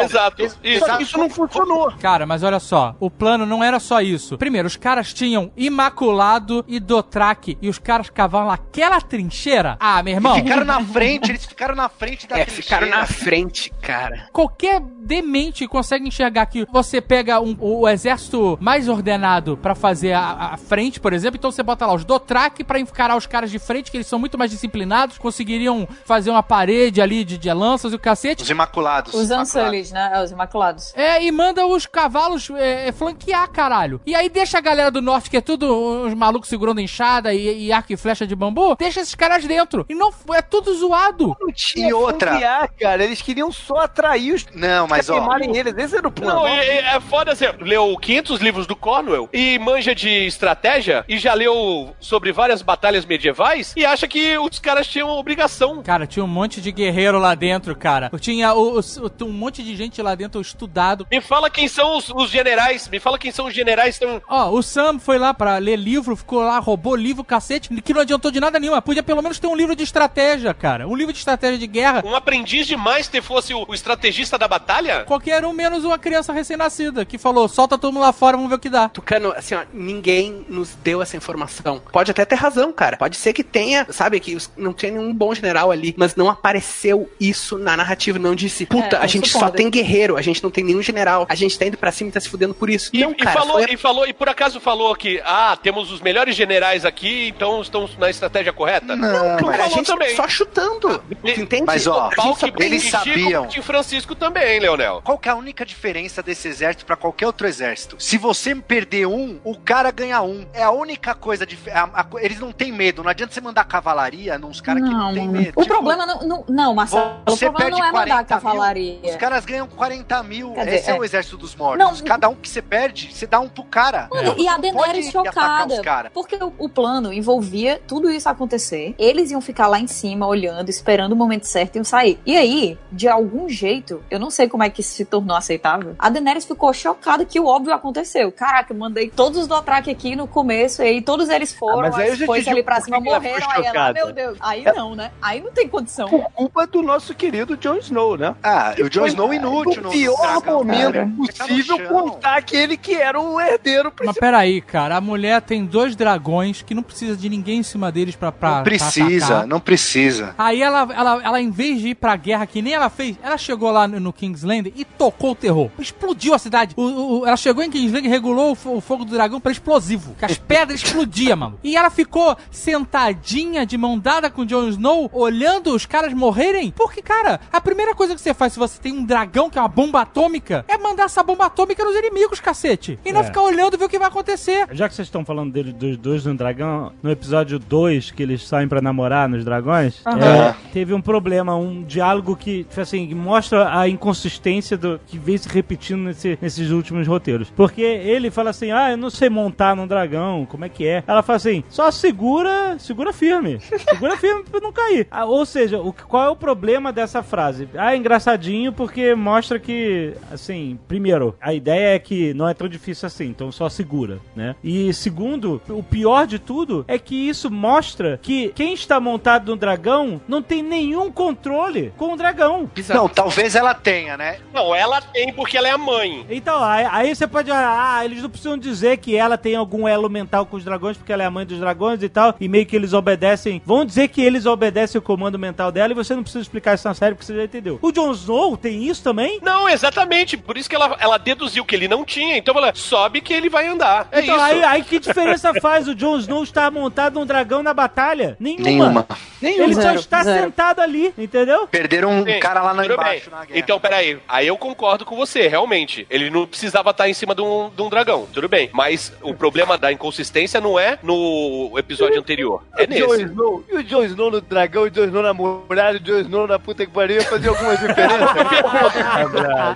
Exato. 0.04 0.50
Só 0.50 0.56
que 0.58 0.70
Isso. 0.70 1.02
isso 1.02 1.18
não 1.18 1.30
funcionou. 1.30 1.92
Cara, 2.00 2.26
mas 2.26 2.44
olha 2.44 2.60
só, 2.60 2.96
o 3.00 3.10
plano 3.10 3.46
não 3.46 3.64
era 3.64 3.80
só 3.80 4.02
isso. 4.02 4.38
Primeiro, 4.38 4.68
os 4.68 4.76
caras 4.76 5.14
tinham 5.14 5.52
Imaculado 5.56 6.64
e 6.68 6.80
Dothraki 6.80 7.58
e 7.62 7.70
os 7.70 7.80
caras 7.80 8.10
cavavam 8.10 8.50
naquela 8.50 9.00
trincheira. 9.02 9.78
Ah, 9.80 10.02
meu 10.04 10.14
irmão. 10.14 10.36
Ficaram 10.36 10.66
na 10.66 10.84
frente, 10.84 11.32
eles 11.32 11.46
ficaram 11.46 11.76
na 11.76 11.90
frente 11.90 12.28
da 12.28 12.38
É, 12.38 12.46
trincheira. 12.46 12.64
ficaram 12.64 12.88
na 12.90 13.06
frente, 13.06 13.72
cara. 13.82 13.97
Qualquer 14.32 14.80
demente 14.82 15.68
consegue 15.68 16.08
enxergar 16.08 16.46
que 16.48 16.66
você 16.72 17.00
pega 17.02 17.40
um- 17.40 17.56
o 17.60 17.88
exército 17.88 18.58
mais 18.62 18.88
ordenado 18.90 19.58
pra 19.58 19.74
fazer 19.76 20.14
a, 20.14 20.52
a 20.54 20.58
frente, 20.58 21.00
por 21.00 21.14
exemplo, 21.14 21.38
então 21.38 21.52
você 21.52 21.64
bota 21.64 21.86
lá 21.86 21.94
os 21.94 22.04
Dothraki 22.04 22.64
pra 22.64 22.80
encarar 22.80 23.16
os 23.16 23.26
caras 23.26 23.50
de 23.52 23.60
frente, 23.60 23.90
que 23.90 23.98
eles 23.98 24.08
são 24.08 24.20
muito 24.20 24.38
mais 24.38 24.52
disciplinados, 24.52 25.18
conseguiriam 25.18 25.88
fazer 26.06 26.30
uma 26.30 26.44
parede 26.44 27.02
ali 27.02 27.24
de, 27.24 27.38
de 27.38 27.52
lanças 27.54 27.94
e 27.94 27.96
o 27.96 28.00
cacete. 28.00 28.44
Os 28.44 28.50
Imaculados. 28.50 29.14
Os. 29.14 29.32
Unsullied, 29.32 29.94
né? 29.94 30.12
É, 30.14 30.24
os 30.24 30.32
Imaculados. 30.32 30.94
É, 30.96 31.24
e 31.24 31.32
manda 31.32 31.66
os 31.66 31.86
cavalos 31.86 32.50
é, 32.52 32.88
é, 32.88 32.92
flanquear, 32.92 33.50
caralho. 33.50 34.02
E 34.06 34.14
aí 34.16 34.30
deixa 34.30 34.58
a 34.58 34.62
galera 34.62 34.92
do 34.92 35.02
norte, 35.02 35.30
que 35.30 35.38
é 35.38 35.42
tudo 35.42 35.74
uns 36.06 36.14
malucos 36.14 36.50
segurando 36.50 36.82
enxada 36.82 37.34
e, 37.34 37.68
e 37.68 37.72
arco 37.72 37.94
e 37.94 37.98
flecha 37.98 38.26
de 38.28 38.36
bambu, 38.36 38.76
deixa 38.76 39.00
esses 39.02 39.16
caras 39.16 39.46
dentro. 39.46 39.86
E 39.90 39.96
não 39.96 40.12
é 40.34 40.42
tudo 40.42 40.74
zoado. 40.76 41.36
Não 41.40 41.52
tinha 41.54 41.90
E 41.90 41.94
outra? 41.94 42.32
confiar, 42.32 42.68
cara. 42.80 43.04
Eles 43.04 43.22
queriam 43.22 43.52
só 43.52 43.87
atrair 43.88 44.34
os 44.34 44.46
Não, 44.54 44.88
mas 44.88 45.10
ó. 45.10 45.14
queimarem 45.14 45.56
eles. 45.58 45.76
Esse 45.78 45.98
era 45.98 46.08
o 46.08 46.12
plano. 46.12 46.42
Não, 46.42 46.48
é, 46.48 46.96
é 46.96 47.00
foda 47.00 47.32
assim, 47.32 47.46
leu 47.60 47.96
500 47.98 48.40
livros 48.42 48.68
do 48.68 48.76
Cornwell 48.76 49.30
e 49.34 49.58
manja 49.60 49.94
de 49.96 50.10
estratégia 50.26 51.04
e 51.08 51.18
já 51.18 51.34
leu 51.34 51.96
sobre 52.00 52.32
várias 52.32 52.62
batalhas 52.62 53.06
medievais 53.06 53.74
e 53.76 53.86
acha 53.86 54.08
que 54.08 54.38
os 54.38 54.60
caras 54.60 54.88
tinham 54.88 55.10
obrigação. 55.10 55.82
Cara, 55.84 56.06
tinha 56.08 56.24
um 56.24 56.28
monte 56.28 56.62
de 56.62 56.72
guerreiro 56.72 57.18
lá 57.20 57.34
dentro, 57.36 57.76
cara. 57.76 58.12
Tinha 58.20 58.54
o- 58.54 58.80
o- 58.80 59.26
um 59.26 59.32
monte 59.32 59.64
de 59.64 59.76
gente 59.76 60.02
lá 60.02 60.16
dentro 60.16 60.40
estudado. 60.42 61.08
Me 61.12 61.22
fala 61.22 61.50
quem 61.50 61.68
são 61.68 61.98
os, 61.98 62.10
os 62.10 62.30
generais, 62.30 62.88
me 62.88 63.00
fala 63.00 63.18
quem 63.18 63.32
são 63.32 63.48
os 63.48 63.54
generais 63.54 63.98
que 63.98 64.06
estão... 64.06 64.22
Ó, 64.30 64.50
o 64.52 64.62
Sam 64.62 65.00
foi 65.00 65.18
lá 65.18 65.34
pra 65.34 65.58
ler 65.58 65.76
livro, 65.78 66.16
ficou 66.16 66.40
lá, 66.42 66.60
roubou 66.60 66.96
livro, 66.96 67.24
cacete, 67.24 67.70
que 67.82 67.94
não 67.94 68.02
adiantou 68.02 68.32
de 68.32 68.40
nada 68.40 68.60
nenhuma. 68.60 68.82
Podia 68.82 69.04
pelo 69.04 69.22
menos 69.22 69.40
ter 69.40 69.48
um 69.48 69.56
livro 69.56 69.76
de 69.76 69.84
estratégia, 69.84 70.54
cara. 70.54 70.88
Um 70.88 70.96
livro 70.96 71.14
de 71.14 71.20
estratégia 71.20 71.58
de 71.58 71.68
guerra. 71.68 72.04
Um 72.06 72.16
aprendiz 72.16 72.68
de 72.68 72.76
Meister 72.78 73.22
fosse 73.22 73.54
o, 73.54 73.66
o 73.68 73.74
estrategista 73.78 74.38
da 74.38 74.48
batalha? 74.48 75.04
Qualquer 75.06 75.44
um 75.46 75.54
menos 75.54 75.84
uma 75.86 75.98
criança 75.98 76.34
recém-nascida 76.34 77.06
que 77.06 77.18
falou: 77.18 77.48
solta 77.48 77.78
todo 77.78 77.94
mundo 77.94 78.04
lá 78.04 78.12
fora, 78.14 78.36
vamos 78.36 78.50
ver 78.50 78.56
o 78.56 78.60
que 78.60 78.70
dá. 78.70 78.90
Tucano, 78.90 79.32
assim, 79.36 79.56
ó, 79.56 79.62
ninguém 79.74 80.46
nos 80.50 80.76
deu 80.84 81.02
essa 81.02 81.16
informação. 81.16 81.82
Pode 81.92 82.12
até 82.12 82.26
ter 82.26 82.36
razão, 82.36 82.72
cara. 82.74 82.98
Pode 82.98 83.16
ser 83.18 83.34
que 83.34 83.44
tenha, 83.44 83.86
sabe, 83.92 84.20
que 84.20 84.38
não 84.58 84.74
tinha 84.74 84.92
nenhum 84.92 85.14
bom 85.14 85.34
general 85.34 85.72
ali, 85.72 85.94
mas 85.98 86.16
não 86.16 86.30
apareceu 86.30 87.10
isso 87.20 87.58
na 87.58 87.78
narrativa. 87.78 88.18
Não 88.20 88.36
disse, 88.36 88.66
puta, 88.66 88.98
É, 88.98 89.00
a 89.00 89.08
gente 89.08 89.30
só 89.30 89.50
tem 89.50 89.70
guerreiro, 89.70 90.18
a 90.18 90.22
gente 90.22 90.44
não 90.44 90.50
tem 90.52 90.64
nenhum 90.64 90.82
general, 90.82 91.26
a 91.30 91.36
gente 91.36 91.58
tá 91.58 91.66
indo 91.66 91.78
pra 91.78 91.92
cima 91.92 92.10
e 92.10 92.14
tá 92.14 92.20
se 92.20 92.30
fudendo 92.30 92.54
por 92.54 92.70
isso. 92.70 92.90
E, 92.94 93.00
não, 93.02 93.12
e 93.12 93.16
cara, 93.16 93.40
falou, 93.40 93.54
foi- 93.62 93.74
e 93.74 93.78
falou, 93.78 94.08
e 94.08 94.14
por 94.14 94.28
acaso 94.30 94.60
falou 94.60 94.96
que, 94.96 95.22
ah, 95.26 95.58
temos 95.62 95.92
os 95.92 96.02
melhores 96.02 96.36
generais 96.36 96.86
aqui, 96.86 97.28
então 97.28 97.62
estão 97.62 97.88
na 97.98 98.10
estratégia 98.10 98.52
correta? 98.52 98.96
Não, 98.96 99.38
não 99.38 99.48
mas 99.48 99.60
a 99.60 99.68
gente 99.68 99.86
também. 99.88 100.16
só 100.16 100.28
chutando. 100.28 101.04
E- 101.24 101.40
entende? 101.40 101.64
mas, 101.66 101.86
ó, 101.88 102.10
A 102.18 102.22
gente 102.22 102.40
só 102.40 102.48
eles 102.60 102.90
sabiam. 102.90 103.48
Francisco 103.68 104.16
também, 104.16 104.54
hein, 104.56 104.60
Leonel? 104.62 105.02
Qual 105.04 105.18
que 105.20 105.28
é 105.30 105.32
a 105.32 105.36
única 105.36 105.66
diferença 105.66 106.24
desse 106.24 106.48
exército 106.48 106.86
pra 106.86 106.96
qualquer 106.96 107.28
outro 107.28 107.46
exército? 107.46 107.96
Se 108.00 108.18
você 108.18 108.56
perder 108.56 109.06
um, 109.08 109.40
o 109.44 109.56
cara 109.58 109.92
ganha 109.92 110.22
um. 110.22 110.46
É 110.54 110.64
a 110.64 110.72
única 110.72 111.14
coisa 111.14 111.46
dif- 111.46 111.70
a- 111.70 111.90
a 111.94 112.04
co- 112.04 112.18
Eles 112.20 112.40
não 112.40 112.52
têm 112.52 112.72
medo. 112.72 113.04
Não 113.04 113.10
adianta 113.12 113.34
você 113.34 113.42
mandar 113.42 113.66
cavalaria 113.66 114.38
nos 114.40 114.62
caras 114.62 114.82
que 114.84 114.90
não 114.90 115.14
têm 115.14 115.28
medo. 115.28 115.54
O 115.56 115.62
Tipo, 115.62 115.74
problema 115.76 116.06
não, 116.06 116.20
não, 116.28 116.46
não 116.48 116.74
Marcelo. 116.74 117.18
O 117.28 117.32
Você 117.32 117.46
problema 117.46 117.70
perde 117.70 117.80
não 117.82 117.88
é 117.88 117.92
40 117.92 118.14
a 118.14 118.18
40 118.18 118.36
mil. 118.36 118.42
cavalaria. 118.44 119.00
Os 119.04 119.16
caras 119.18 119.46
ganham 119.46 119.68
40 119.68 120.24
mil. 120.24 120.54
Dizer, 120.54 120.74
Esse 120.74 120.90
é, 120.90 120.96
é. 120.96 121.00
o 121.00 121.04
exército 121.04 121.38
dos 121.38 121.54
mortos. 121.56 121.78
Não, 122.02 122.08
Cada 122.08 122.30
um 122.30 122.36
que 122.36 122.48
você 122.50 122.62
perde, 122.62 123.14
você 123.14 123.28
dá 123.28 123.40
um 123.40 123.50
pro 123.50 123.64
cara. 123.66 124.08
Mano, 124.10 124.36
e 124.38 124.48
a 124.48 124.58
Daenerys 124.58 125.12
chocada. 125.12 126.10
Porque 126.14 126.36
o, 126.38 126.54
o 126.58 126.70
plano 126.70 127.12
envolvia 127.12 127.82
tudo 127.88 128.10
isso 128.10 128.30
acontecer. 128.30 128.96
Eles 128.98 129.30
iam 129.32 129.42
ficar 129.42 129.68
lá 129.68 129.80
em 129.80 129.88
cima, 129.88 130.26
olhando, 130.26 130.70
esperando 130.70 131.12
o 131.12 131.16
momento 131.16 131.46
certo 131.46 131.76
e 131.76 131.78
iam 131.80 131.84
sair. 131.84 132.20
E 132.26 132.38
aí, 132.38 132.78
de 132.92 133.08
algum 133.08 133.50
jeito, 133.58 134.02
eu 134.10 134.20
não 134.20 134.30
sei 134.30 134.48
como 134.48 134.64
é 134.64 134.70
que 134.70 134.82
isso 134.82 134.94
se 134.94 135.06
tornou 135.06 135.36
aceitável. 135.36 135.96
A 136.00 136.10
Daenerys 136.10 136.46
ficou 136.46 136.72
chocada 136.74 137.26
que 137.26 137.40
o 137.40 137.46
óbvio 137.46 137.74
aconteceu. 137.74 138.32
Caraca, 138.32 138.74
eu 138.74 138.78
mandei 138.78 139.10
todos 139.10 139.40
os 139.40 139.48
Dothraki 139.48 139.90
aqui 139.92 140.16
no 140.16 140.28
começo, 140.28 140.82
e 140.82 140.86
aí 140.86 141.02
todos 141.02 141.30
eles 141.30 141.54
foram, 141.54 141.80
Ah, 141.80 141.82
mas 141.92 141.96
aí 141.96 142.26
foi 142.26 142.48
ali 142.48 142.64
pra 142.64 142.80
cima, 142.82 143.00
morreram, 143.00 143.48
aí 143.52 143.66
ela, 143.66 143.94
meu 143.94 144.12
Deus. 144.14 144.38
Aí 144.42 144.64
não, 144.64 144.96
né? 144.96 145.12
Aí 145.22 145.42
não 145.42 145.52
tem 145.52 145.68
condição. 145.68 146.08
Por 146.08 146.24
culpa 146.32 146.68
do 146.68 146.82
nosso 146.82 147.14
querido 147.16 147.58
Jon 147.58 147.76
Snow, 147.78 148.18
né? 148.18 148.36
Ah, 148.44 148.74
o 148.80 148.90
Jon 148.90 149.08
Snow 149.08 149.34
inútil 149.34 149.82
no 149.82 149.90
pior 149.90 150.16
dragão, 150.42 150.58
momento 150.64 150.94
cara. 150.94 151.10
possível 151.18 151.80
contar 151.88 152.38
aquele 152.38 152.78
que 152.78 152.94
era 152.96 153.20
o 153.20 153.40
herdeiro 153.40 153.86
Mas 153.86 153.94
principal. 153.96 154.22
peraí, 154.22 154.62
cara, 154.62 154.96
a 154.98 155.02
mulher 155.02 155.42
tem 155.42 155.66
dois 155.66 155.96
dragões 155.96 156.62
que 156.62 156.74
não 156.76 156.84
precisa 156.84 157.16
de 157.18 157.30
ninguém 157.30 157.60
em 157.60 157.64
cima 157.64 157.92
deles 157.92 158.16
pra, 158.16 158.32
pra 158.32 158.48
Não 158.50 158.56
pra 158.58 158.64
precisa, 158.64 159.26
atacar. 159.26 159.48
não 159.48 159.60
precisa. 159.60 160.36
Aí 160.38 160.62
ela, 160.62 160.88
ela, 160.94 161.22
ela, 161.24 161.42
em 161.42 161.50
vez 161.50 161.80
de 161.80 161.90
ir 161.90 161.96
pra 161.96 162.16
guerra, 162.16 162.46
que 162.46 162.62
nem 162.62 162.74
ela 162.74 162.90
fez, 162.90 163.18
ela 163.24 163.38
chegou 163.48 163.72
lá 163.72 163.88
no, 163.88 164.00
no 164.00 164.14
Kingsland 164.14 164.72
e 164.76 164.86
tocou 164.86 165.32
o 165.32 165.36
terror. 165.36 165.70
Explodiu 165.80 166.34
a 166.34 166.38
cidade. 166.40 166.74
O- 166.78 167.20
o- 167.22 167.26
ela 167.26 167.38
chegou 167.38 167.64
em 167.64 167.70
Kingsland 167.72 168.06
e 168.06 168.10
regulou 168.10 168.56
o, 168.66 168.78
o 168.78 168.82
fogo 168.82 169.04
do 169.06 169.12
dragão 169.12 169.40
pra 169.40 169.52
explosivo. 169.52 170.16
Que 170.20 170.26
as 170.26 170.38
pedras 170.38 170.82
explodiam, 170.84 171.38
mano. 171.38 171.60
E 171.64 171.76
ela 171.76 171.90
ficou 171.90 172.36
sentadinha, 172.52 173.66
de 173.66 173.78
mão 173.78 173.98
dada 173.98 174.30
com 174.30 174.42
o 174.42 174.46
Jon 174.46 174.68
Snow, 174.70 175.10
olhando 175.14 175.74
os 175.74 175.86
caras 175.86 176.14
morrerem. 176.14 176.72
Porque, 176.76 177.02
cara, 177.02 177.40
a 177.52 177.60
primeira 177.60 177.96
coisa 177.96 178.14
que 178.16 178.22
você 178.22 178.34
faz 178.34 178.54
se 178.54 178.60
você 178.60 178.80
tem 178.80 178.94
um 178.94 179.04
dragão 179.04 179.50
que 179.50 179.58
é 179.58 179.62
uma 179.62 179.68
bomba 179.68 180.02
atômica 180.02 180.64
é 180.68 180.78
mandar 180.78 181.04
essa 181.04 181.24
bomba 181.24 181.46
atômica 181.46 181.84
nos 181.84 181.96
inimigos, 181.96 182.40
cacete. 182.40 183.00
E 183.06 183.12
não 183.12 183.22
É. 183.22 183.24
ficar 183.24 183.42
olhando 183.42 183.74
e 183.74 183.78
ver 183.78 183.86
o 183.86 183.90
que 183.90 183.98
vai 184.00 184.08
acontecer. 184.08 184.68
Já 184.72 184.88
que 184.88 184.96
vocês 184.96 185.08
estão 185.08 185.26
falando 185.26 185.52
dele, 185.52 185.72
dos 185.74 185.98
dois 185.98 186.26
no 186.26 186.36
dragão, 186.36 186.92
no 187.02 187.10
episódio 187.12 187.58
2, 187.60 188.12
que 188.12 188.22
eles 188.24 188.48
saem 188.48 188.68
pra 188.68 188.82
namorar 188.82 189.28
nos 189.30 189.44
dragões, 189.44 190.02
é, 190.06 190.54
teve 190.74 190.94
um 190.94 191.02
problema, 191.02 191.56
um 191.56 191.84
diálogo 191.84 192.36
que, 192.36 192.64
tipo 192.64 192.82
assim, 192.82 193.08
que 193.08 193.16
mostra 193.38 193.78
a 193.80 193.88
inconsistência 193.88 194.76
do 194.76 195.00
que 195.06 195.18
vem 195.18 195.38
se 195.38 195.48
repetindo 195.48 196.04
nesse- 196.06 196.38
nesses 196.42 196.72
últimos 196.72 197.08
roteiros. 197.08 197.52
Porque 197.56 197.82
ele 197.82 198.32
fala 198.32 198.50
assim, 198.50 198.72
ah, 198.72 198.92
eu 198.92 198.98
não 198.98 199.10
sei 199.12 199.30
montar 199.30 199.76
num 199.76 199.86
dragão, 199.86 200.46
como 200.50 200.66
é 200.66 200.70
que 200.70 200.86
é? 200.88 201.04
Ela 201.06 201.22
fala 201.22 201.38
assim, 201.38 201.64
só 201.70 201.92
segura, 201.92 202.78
segura 202.80 203.14
firme. 203.14 203.60
Segura 203.60 204.18
firme 204.18 204.44
pra 204.50 204.60
não 204.60 204.72
cair. 204.72 205.08
Ah, 205.12 205.26
ou 205.26 205.46
seja, 205.46 205.80
o, 205.80 205.94
qual 205.94 206.24
é 206.26 206.30
o 206.30 206.36
problema 206.36 206.92
dessa 206.92 207.22
frase? 207.22 207.70
Ah, 207.78 207.94
é 207.94 207.98
engraçadinho 207.98 208.74
porque 208.74 209.14
mostra 209.14 209.60
que, 209.60 210.14
assim, 210.32 210.80
primeiro, 210.88 211.36
a 211.40 211.54
ideia 211.54 211.96
é 211.96 212.00
que 212.00 212.34
não 212.34 212.48
é 212.50 212.54
tão 212.56 212.68
difícil 212.68 213.06
assim, 213.06 213.26
então 213.28 213.52
só 213.52 213.70
segura, 213.70 214.20
né? 214.36 214.56
E 214.64 214.92
segundo, 214.94 215.62
o 215.70 215.84
pior 215.84 216.26
de 216.26 216.40
tudo 216.40 216.84
é 216.88 216.98
que 216.98 217.16
isso 217.30 217.52
mostra 217.52 218.20
que 218.22 218.52
quem 218.56 218.74
está 218.74 219.00
montado 219.00 219.50
no 219.52 219.56
dragão 219.56 220.20
não 220.28 220.42
tem 220.42 220.64
nenhum 220.64 221.12
controle 221.12 221.94
com 221.98 222.14
o 222.14 222.18
dragão. 222.18 222.70
Não, 222.96 223.08
talvez 223.18 223.56
ela 223.56 223.74
tenha, 223.74 224.16
né? 224.16 224.38
Não, 224.54 224.76
ela 224.76 225.02
tem 225.02 225.34
porque 225.34 225.58
ela 225.58 225.68
é 225.68 225.72
a 225.72 225.78
mãe. 225.78 226.24
Então, 226.30 226.64
aí, 226.64 226.88
aí 226.92 227.16
você 227.16 227.26
pode. 227.26 227.52
Ah, 227.52 228.02
eles 228.06 228.22
não 228.22 228.30
precisam 228.30 228.56
dizer 228.56 228.98
que 228.98 229.16
ela 229.16 229.36
tem 229.40 229.56
algum 229.56 229.88
elo 229.88 230.08
mental 230.08 230.46
com 230.46 230.56
os 230.56 230.64
dragões, 230.64 230.98
porque 230.98 231.12
ela 231.12 231.24
é 231.24 231.26
a 231.26 231.32
mãe 231.32 231.44
dos 231.44 231.60
dragões 231.60 232.04
e 232.04 232.10
tal, 232.10 232.36
e 232.40 232.48
meio 232.48 232.68
que 232.68 232.76
eles 232.76 232.94
obedecem. 232.94 233.60
Vão 233.66 233.84
dizer 233.84 234.10
que 234.10 234.22
eles 234.22 234.46
obedecem 234.46 235.00
o 235.00 235.02
comando 235.02 235.40
mental 235.40 235.72
dela 235.72 235.94
e 235.94 235.96
você 235.96 236.16
não 236.16 236.22
precisa 236.22 236.44
explicar 236.44 236.76
isso 236.76 236.88
na 236.88 236.94
série 236.94 237.16
porque 237.16 237.26
você 237.26 237.36
já 237.36 237.44
entendeu. 237.44 237.80
O 237.82 237.92
Jon 237.92 238.12
Snow 238.12 238.56
tem 238.56 238.84
isso 238.84 239.02
também? 239.02 239.40
Não, 239.42 239.68
exatamente. 239.68 240.38
Por 240.38 240.56
isso 240.56 240.70
que 240.70 240.76
ela, 240.76 240.96
ela 241.00 241.18
deduziu 241.18 241.66
que 241.66 241.76
ele 241.76 241.88
não 241.88 242.06
tinha. 242.06 242.38
Então 242.38 242.56
ela 242.56 242.72
sobe 242.76 243.20
que 243.20 243.34
ele 243.34 243.50
vai 243.50 243.66
andar. 243.66 244.08
É 244.12 244.22
então, 244.22 244.36
isso. 244.36 244.46
aí, 244.46 244.64
aí 244.64 244.84
que 244.84 245.00
diferença 245.00 245.56
faz 245.60 245.88
o 245.88 245.96
Jon 245.96 246.20
Snow 246.20 246.44
estar 246.44 246.70
montado 246.70 247.16
num 247.16 247.26
dragão 247.26 247.64
na 247.64 247.74
batalha? 247.74 248.38
Nenhuma. 248.40 249.08
Nenhuma. 249.42 249.64
Ele 249.64 249.74
só 249.74 249.82
Zero, 249.82 250.00
está 250.00 250.24
zero. 250.24 250.44
sentado 250.44 250.82
ali, 250.82 251.12
entendeu? 251.18 251.66
Perderam 251.68 252.12
um 252.12 252.24
Sim, 252.24 252.40
cara 252.40 252.62
lá 252.62 252.74
na 252.76 252.86
embaixo 252.86 253.07
bem. 253.10 253.22
na 253.32 253.46
guerra. 253.46 253.60
Então, 253.60 253.80
peraí. 253.80 254.20
Aí 254.28 254.48
eu 254.48 254.58
concordo 254.58 255.06
com 255.06 255.16
você, 255.16 255.48
realmente. 255.48 256.06
Ele 256.10 256.30
não 256.30 256.46
precisava 256.48 256.90
estar 256.92 257.10
em 257.10 257.14
cima 257.14 257.34
de 257.36 257.42
um, 257.42 257.70
de 257.76 257.82
um 257.82 257.90
dragão. 257.90 258.28
Tudo 258.34 258.48
bem. 258.50 258.70
Mas 258.74 259.14
o 259.22 259.34
problema 259.34 259.78
da 259.78 259.92
inconsistência 259.92 260.60
não 260.62 260.80
é 260.80 260.98
no 261.04 261.72
episódio 261.78 262.20
anterior. 262.20 262.64
É 262.78 262.84
o 262.84 262.88
nesse. 262.88 263.24
Snow, 263.24 263.64
e 263.70 263.76
o 263.76 263.84
Jon 263.84 264.04
Snow 264.04 264.32
no 264.32 264.42
dragão, 264.42 264.84
o 264.84 264.90
Jon 264.90 265.06
Snow 265.06 265.24
na 265.24 265.34
muralha, 265.34 265.98
o 265.98 266.00
Jon 266.00 266.20
Snow 266.20 266.48
na 266.48 266.60
puta 266.60 266.86
que 266.86 266.92
pariu, 266.92 267.18
ia 267.18 267.24
fazer 267.24 267.50
alguma 267.50 267.76
diferença? 267.76 268.18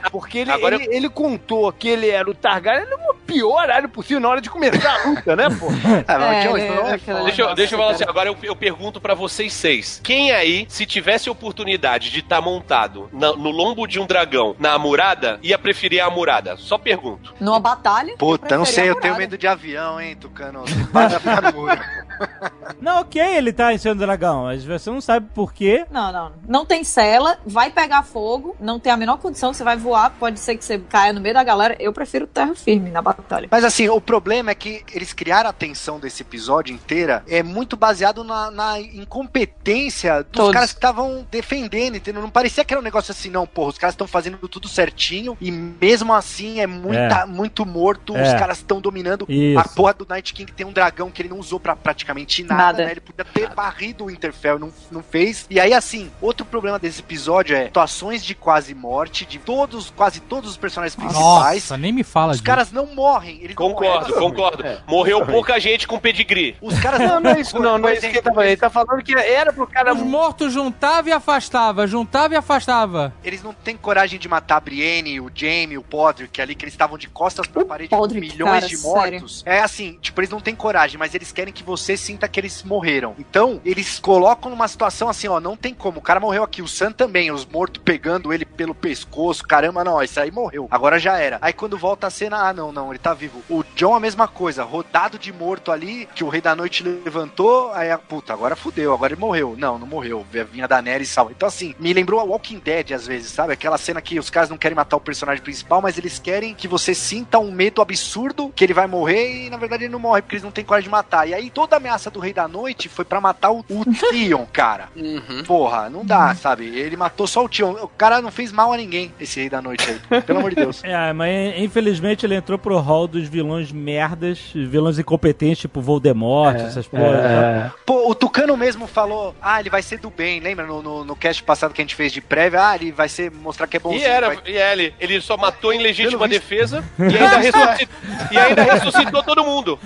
Porque 0.12 0.40
ele, 0.40 0.52
Agora 0.52 0.76
ele, 0.76 0.88
ele 0.96 1.10
contou 1.10 1.72
que 1.72 1.88
ele 1.88 2.10
era 2.10 2.30
o 2.30 2.34
Targaryen 2.34 2.88
no 2.90 3.14
pior 3.26 3.62
horário 3.64 3.88
possível 3.90 4.20
na 4.20 4.30
hora 4.30 4.42
de 4.42 4.50
começar 4.50 5.02
a 5.02 5.08
luta, 5.10 5.36
né, 5.36 5.48
pô? 5.50 5.68
Ah, 6.08 6.36
É, 6.36 6.40
o 6.48 6.50
Jon 6.52 6.58
ele- 6.58 6.68
Snow 6.68 6.88
é 6.88 6.98
foda. 6.98 7.24
Deixa 7.24 7.42
eu, 7.42 7.56
deixa 7.56 7.76
eu 7.76 7.80
falar 7.80 7.92
assim, 7.92 8.04
agora 8.08 8.30
eu, 8.30 8.38
eu 8.44 8.56
pergunto 8.56 9.00
pra 9.00 9.14
vocês 9.14 9.54
seis. 9.54 10.02
Quem 10.04 10.32
aí, 10.32 10.66
se 10.70 10.86
tivesse 10.86 11.30
oportunidade 11.30 12.10
de 12.10 12.20
estar 12.20 12.42
montado 12.42 13.10
na- 13.22 13.34
no 13.36 13.50
lombo 13.52 13.88
de 13.88 14.00
um 14.00 14.06
dragão 14.06 14.56
na 14.60 14.74
amurada, 14.74 15.40
ia 15.44 15.58
preferir 15.58 16.02
a 16.04 16.08
amurada? 16.08 16.58
Só 16.58 16.78
pergunto. 16.78 17.34
Numa 17.40 17.60
batalha. 17.60 18.16
Puta, 18.18 18.58
não 18.58 18.66
sei, 18.66 18.90
eu 18.90 18.96
tenho 19.00 19.16
medo 19.16 19.38
de 19.38 19.48
avião, 19.48 20.02
hein, 20.02 20.16
Tucano. 20.16 20.64
Você 20.66 21.20
para 21.20 21.52
no 21.52 21.58
muro. 21.60 21.80
Não, 22.80 23.02
ok, 23.02 23.20
ele 23.22 23.52
tá 23.52 23.74
em 23.74 23.78
cima 23.78 23.94
do 23.96 24.00
dragão, 24.00 24.44
mas 24.44 24.64
você 24.64 24.90
não 24.90 25.02
sabe 25.02 25.28
por 25.34 25.52
quê. 25.54 25.86
Não, 25.92 26.12
não. 26.12 26.32
Não 26.48 26.66
tem 26.66 26.84
cela, 26.84 27.38
vai 27.46 27.70
pegar 27.72 28.04
fogo, 28.04 28.56
não 28.60 28.80
tem 28.80 28.92
a 28.92 28.98
menor 28.98 29.18
condição, 29.18 29.54
você 29.54 29.64
vai 29.64 29.76
voar, 29.76 30.12
pode 30.20 30.40
ser 30.40 30.56
que 30.56 30.64
você 30.64 30.78
caia 30.80 31.12
no 31.14 31.20
meio 31.22 31.34
da 31.34 31.44
galera. 31.44 31.76
Eu 31.80 31.92
prefiro 31.94 32.26
terra 32.28 32.56
firme 32.56 32.90
na 32.90 33.02
batalha. 33.02 33.48
Mas 33.52 33.64
assim, 33.64 33.90
o 33.90 34.00
problema 34.00 34.52
é 34.52 34.56
que 34.56 34.84
eles 34.94 35.14
criaram 35.14 35.50
a 35.50 35.54
tensão 35.54 36.00
desse 36.00 36.22
episódio 36.22 36.74
inteira 36.74 37.24
é 37.28 37.42
muito 37.44 37.76
baseado 37.76 38.24
na, 38.24 38.50
na 38.52 38.80
incompetência 38.80 40.24
dos 40.24 40.32
Todos. 40.32 40.54
caras 40.54 40.72
que 40.72 40.78
estavam 40.78 41.26
defendendo, 41.30 41.96
entendeu? 41.98 42.22
Não 42.22 42.30
parecia 42.30 42.64
que 42.64 42.74
era 42.74 42.80
um 42.80 42.84
negócio 42.84 43.11
assim, 43.12 43.30
não, 43.30 43.46
porra, 43.46 43.70
os 43.70 43.78
caras 43.78 43.94
estão 43.94 44.08
fazendo 44.08 44.38
tudo 44.48 44.68
certinho 44.68 45.38
e 45.40 45.52
mesmo 45.52 46.14
assim 46.14 46.60
é, 46.60 46.68
muita, 46.68 47.26
muito 47.26 47.66
morto, 47.66 48.14
os 48.14 48.20
É. 48.20 48.38
caras 48.40 48.58
estão 48.58 48.82
dominando. 48.82 49.26
Isso. 49.30 49.60
A 49.60 49.64
porra 49.64 49.94
do 49.94 50.06
Night 50.08 50.34
King 50.34 50.52
tem 50.52 50.66
um 50.66 50.72
dragão 50.74 51.10
que 51.12 51.22
ele 51.22 51.30
não 51.30 51.40
usou 51.40 51.60
pra 51.60 51.76
praticamente 51.76 52.44
nada, 52.44 52.62
Nada. 52.64 52.86
né? 52.86 52.92
Ele 52.92 53.02
podia 53.02 53.26
ter 53.26 53.50
barrido 53.54 54.04
o 54.04 54.08
Winterfell, 54.08 54.58
não, 54.60 54.72
não 54.92 55.04
fez. 55.04 55.46
E 55.50 55.60
aí, 55.60 55.74
assim, 55.74 56.10
outro 56.22 56.46
problema 56.46 56.78
desse 56.80 57.00
episódio 57.02 57.56
é 57.56 57.66
situações 57.66 58.24
de 58.24 58.34
quase 58.36 58.74
morte 58.74 59.26
de 59.26 59.40
todos, 59.40 59.90
quase 59.92 60.20
todos 60.20 60.52
os 60.52 60.58
personagens 60.58 60.96
principais. 60.96 61.24
Nossa, 61.24 61.78
nem 61.78 61.92
me 61.92 62.04
fala 62.04 62.32
Os 62.32 62.38
disso. 62.38 62.46
caras 62.46 62.72
não 62.72 62.88
morrem. 62.88 63.38
Eles 63.38 63.56
não 63.56 63.56
Concordo, 63.56 64.10
morrem. 64.10 64.30
concordo. 64.30 64.66
É. 64.66 64.80
Morreu 64.88 65.26
pouca 65.26 65.60
gente 65.60 65.88
com 65.88 66.00
pedigree. 66.00 66.56
Os 66.62 66.80
caras 66.80 67.00
Não, 67.00 67.20
não 67.22 67.32
é 67.32 67.40
isso, 67.42 67.58
não, 67.60 67.78
não 67.78 67.90
é 67.90 67.94
isso 67.94 68.02
que 68.02 68.08
ele 68.08 68.22
tá 68.22 68.32
falando. 68.32 68.48
Ele 68.48 68.58
tá 68.58 68.70
falando 68.70 69.04
que 69.04 69.14
era 69.16 69.52
pro 69.54 69.68
cara. 69.68 69.94
Os 69.94 70.02
mortos 70.02 70.54
juntava 70.54 71.10
e 71.10 71.12
afastava, 71.12 71.88
juntava 71.88 72.34
e 72.34 72.38
afastava. 72.38 73.01
Eles 73.24 73.42
não 73.42 73.54
têm 73.54 73.76
coragem 73.76 74.20
de 74.20 74.28
matar 74.28 74.58
a 74.58 74.60
Brienne, 74.60 75.20
o 75.20 75.32
Jaime, 75.34 75.78
o 75.78 75.84
Podrick 75.84 76.42
ali, 76.42 76.56
que 76.56 76.66
eles 76.66 76.74
estavam 76.74 76.98
de 76.98 77.08
costas 77.08 77.48
pra 77.48 77.64
O 77.64 77.66
parede 77.66 77.90
com 77.90 77.98
Podrick, 77.98 78.32
milhões 78.32 78.52
cara, 78.52 78.68
de 78.68 78.78
mortos. 78.78 79.44
É 79.46 79.62
assim, 79.62 79.98
tipo, 80.02 80.20
eles 80.20 80.30
não 80.30 80.40
têm 80.40 80.56
coragem, 80.56 80.98
mas 80.98 81.16
eles 81.16 81.32
querem 81.32 81.54
que 81.54 81.64
você 81.64 81.96
sinta 81.98 82.28
que 82.28 82.40
eles 82.40 82.64
morreram. 82.64 83.16
Então, 83.18 83.62
eles 83.66 84.00
colocam 84.00 84.52
numa 84.52 84.68
situação 84.68 85.10
assim, 85.10 85.28
ó, 85.28 85.40
não 85.40 85.56
tem 85.56 85.74
como. 85.74 86.00
O 86.00 86.02
cara 86.02 86.20
morreu 86.20 86.44
aqui, 86.44 86.62
o 86.62 86.68
Sam 86.68 86.92
também, 86.92 87.32
os 87.32 87.46
mortos 87.46 87.82
pegando 87.84 88.34
ele 88.34 88.46
pelo 88.46 88.76
pescoço. 88.76 89.44
Caramba, 89.44 89.84
não, 89.84 90.02
isso 90.02 90.20
aí 90.20 90.32
morreu. 90.32 90.68
Agora 90.70 91.00
já 91.00 91.18
era. 91.18 91.38
Aí 91.42 91.54
quando 91.54 91.78
volta 91.78 92.08
a 92.08 92.10
cena, 92.10 92.48
ah, 92.48 92.54
não, 92.54 92.72
não, 92.72 92.92
ele 92.92 93.00
tá 93.00 93.14
vivo. 93.14 93.42
O 93.50 93.64
John 93.76 93.96
a 93.96 94.00
mesma 94.00 94.28
coisa, 94.28 94.64
rodado 94.64 95.18
de 95.18 95.32
morto 95.32 95.72
ali, 95.72 96.08
que 96.14 96.24
o 96.24 96.30
Rei 96.30 96.42
da 96.42 96.56
Noite 96.56 96.84
levantou, 96.84 97.72
aí, 97.74 97.92
a 97.92 97.98
puta, 97.98 98.34
agora 98.34 98.56
fudeu, 98.56 98.94
agora 98.94 99.14
ele 99.14 99.22
morreu. 99.22 99.56
Não, 99.58 99.78
não 99.78 99.88
morreu. 99.88 100.26
Vinha 100.52 100.68
da 100.68 100.82
Neri 100.82 101.04
e 101.04 101.08
salva. 101.08 101.32
Então, 101.32 101.48
assim, 101.48 101.76
me 101.80 101.94
lembrou 101.94 102.20
a 102.20 102.24
Walking 102.24 102.60
Dead 102.60 102.91
às 102.94 103.08
vezes, 103.08 103.32
sabe? 103.32 103.54
Aquela 103.54 103.78
cena 103.78 104.02
que 104.02 104.20
os 104.20 104.30
caras 104.30 104.50
não 104.50 104.58
querem 104.58 104.76
matar 104.76 104.98
o 104.98 105.02
personagem 105.02 105.44
principal, 105.44 105.82
mas 105.82 105.98
eles 105.98 106.20
querem 106.20 106.54
que 106.54 106.68
você 106.68 106.94
sinta 106.94 107.40
um 107.40 107.52
medo 107.52 107.82
absurdo 107.82 108.52
que 108.56 108.64
ele 108.64 108.74
vai 108.74 108.88
morrer 108.88 109.46
e 109.46 109.50
na 109.50 109.58
verdade 109.58 109.84
ele 109.86 109.92
não 109.92 110.00
morre 110.00 110.22
porque 110.22 110.36
eles 110.36 110.44
não 110.44 110.52
têm 110.52 110.64
coragem 110.64 110.88
de 110.88 110.92
matar. 110.92 111.28
E 111.28 111.34
aí 111.34 111.50
toda 111.50 111.76
a 111.76 111.78
ameaça 111.78 112.10
do 112.10 112.20
Rei 112.20 112.34
da 112.34 112.48
Noite 112.48 112.90
foi 112.90 113.06
pra 113.06 113.22
matar 113.22 113.52
o, 113.52 113.66
o 113.70 113.84
Theon, 114.12 114.46
cara. 114.52 114.90
Uhum. 114.96 115.44
Porra, 115.46 115.90
não 115.90 116.06
dá, 116.06 116.34
sabe? 116.36 116.66
Ele 116.66 116.96
matou 116.98 117.28
só 117.28 117.44
o 117.44 117.50
Theon. 117.50 117.72
O 117.82 117.88
cara 117.88 118.22
não 118.22 118.32
fez 118.32 118.52
mal 118.52 118.74
a 118.74 118.78
ninguém, 118.78 119.14
esse 119.20 119.40
Rei 119.40 119.50
da 119.50 119.62
Noite 119.62 120.00
aí. 120.10 120.22
Pelo 120.22 120.40
amor 120.40 120.50
de 120.52 120.56
Deus. 120.58 120.82
É, 120.92 121.14
mas 121.14 121.58
infelizmente 121.58 122.26
ele 122.26 122.36
entrou 122.36 122.58
pro 122.58 122.78
hall 122.80 123.08
dos 123.08 123.28
vilões 123.28 123.72
merdas, 123.72 124.52
vilões 124.54 125.00
incompetentes, 125.00 125.60
tipo 125.60 125.80
Voldemort, 125.80 126.56
essas 126.56 126.88
porras. 126.88 127.22
tá? 127.22 127.74
Pô, 127.86 128.10
o 128.10 128.16
Tucano 128.16 128.58
mesmo 128.58 128.88
falou, 128.88 129.34
ah, 129.42 129.60
ele 129.60 129.70
vai 129.70 129.82
ser 129.82 130.00
do 130.00 130.10
bem, 130.10 130.40
lembra 130.40 130.66
no, 130.66 130.82
no, 130.82 131.06
no 131.06 131.16
cast 131.16 131.42
passado 131.44 131.74
que 131.74 131.82
a 131.82 131.84
gente 131.84 131.96
fez 131.96 132.12
de 132.12 132.20
prévia? 132.20 132.62
Ah, 132.62 132.76
ele 132.82 132.92
vai 132.92 133.08
ser, 133.08 133.30
mostrar 133.32 133.68
que 133.68 133.78
é 133.78 133.80
bonzinho. 133.80 134.02
E 134.02 134.06
era, 134.06 134.28
vai- 134.28 134.40
e 134.48 134.58
é, 134.58 134.72
ele, 134.74 134.94
ele 135.00 135.22
só 135.22 135.38
matou 135.38 135.72
em 135.72 135.80
legítima 135.82 136.28
defesa 136.28 136.84
e 137.00 137.18
ainda, 137.18 137.38
ressuscitou, 137.38 137.98
e 138.32 138.38
ainda 138.40 138.64
ressuscitou 138.64 139.24
todo 139.24 139.44
mundo. 139.44 139.80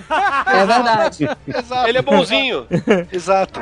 É 0.46 0.64
verdade. 0.66 1.28
Exato. 1.46 1.88
Ele 1.88 1.98
é 1.98 2.02
bonzinho. 2.02 2.66
Exato. 3.12 3.60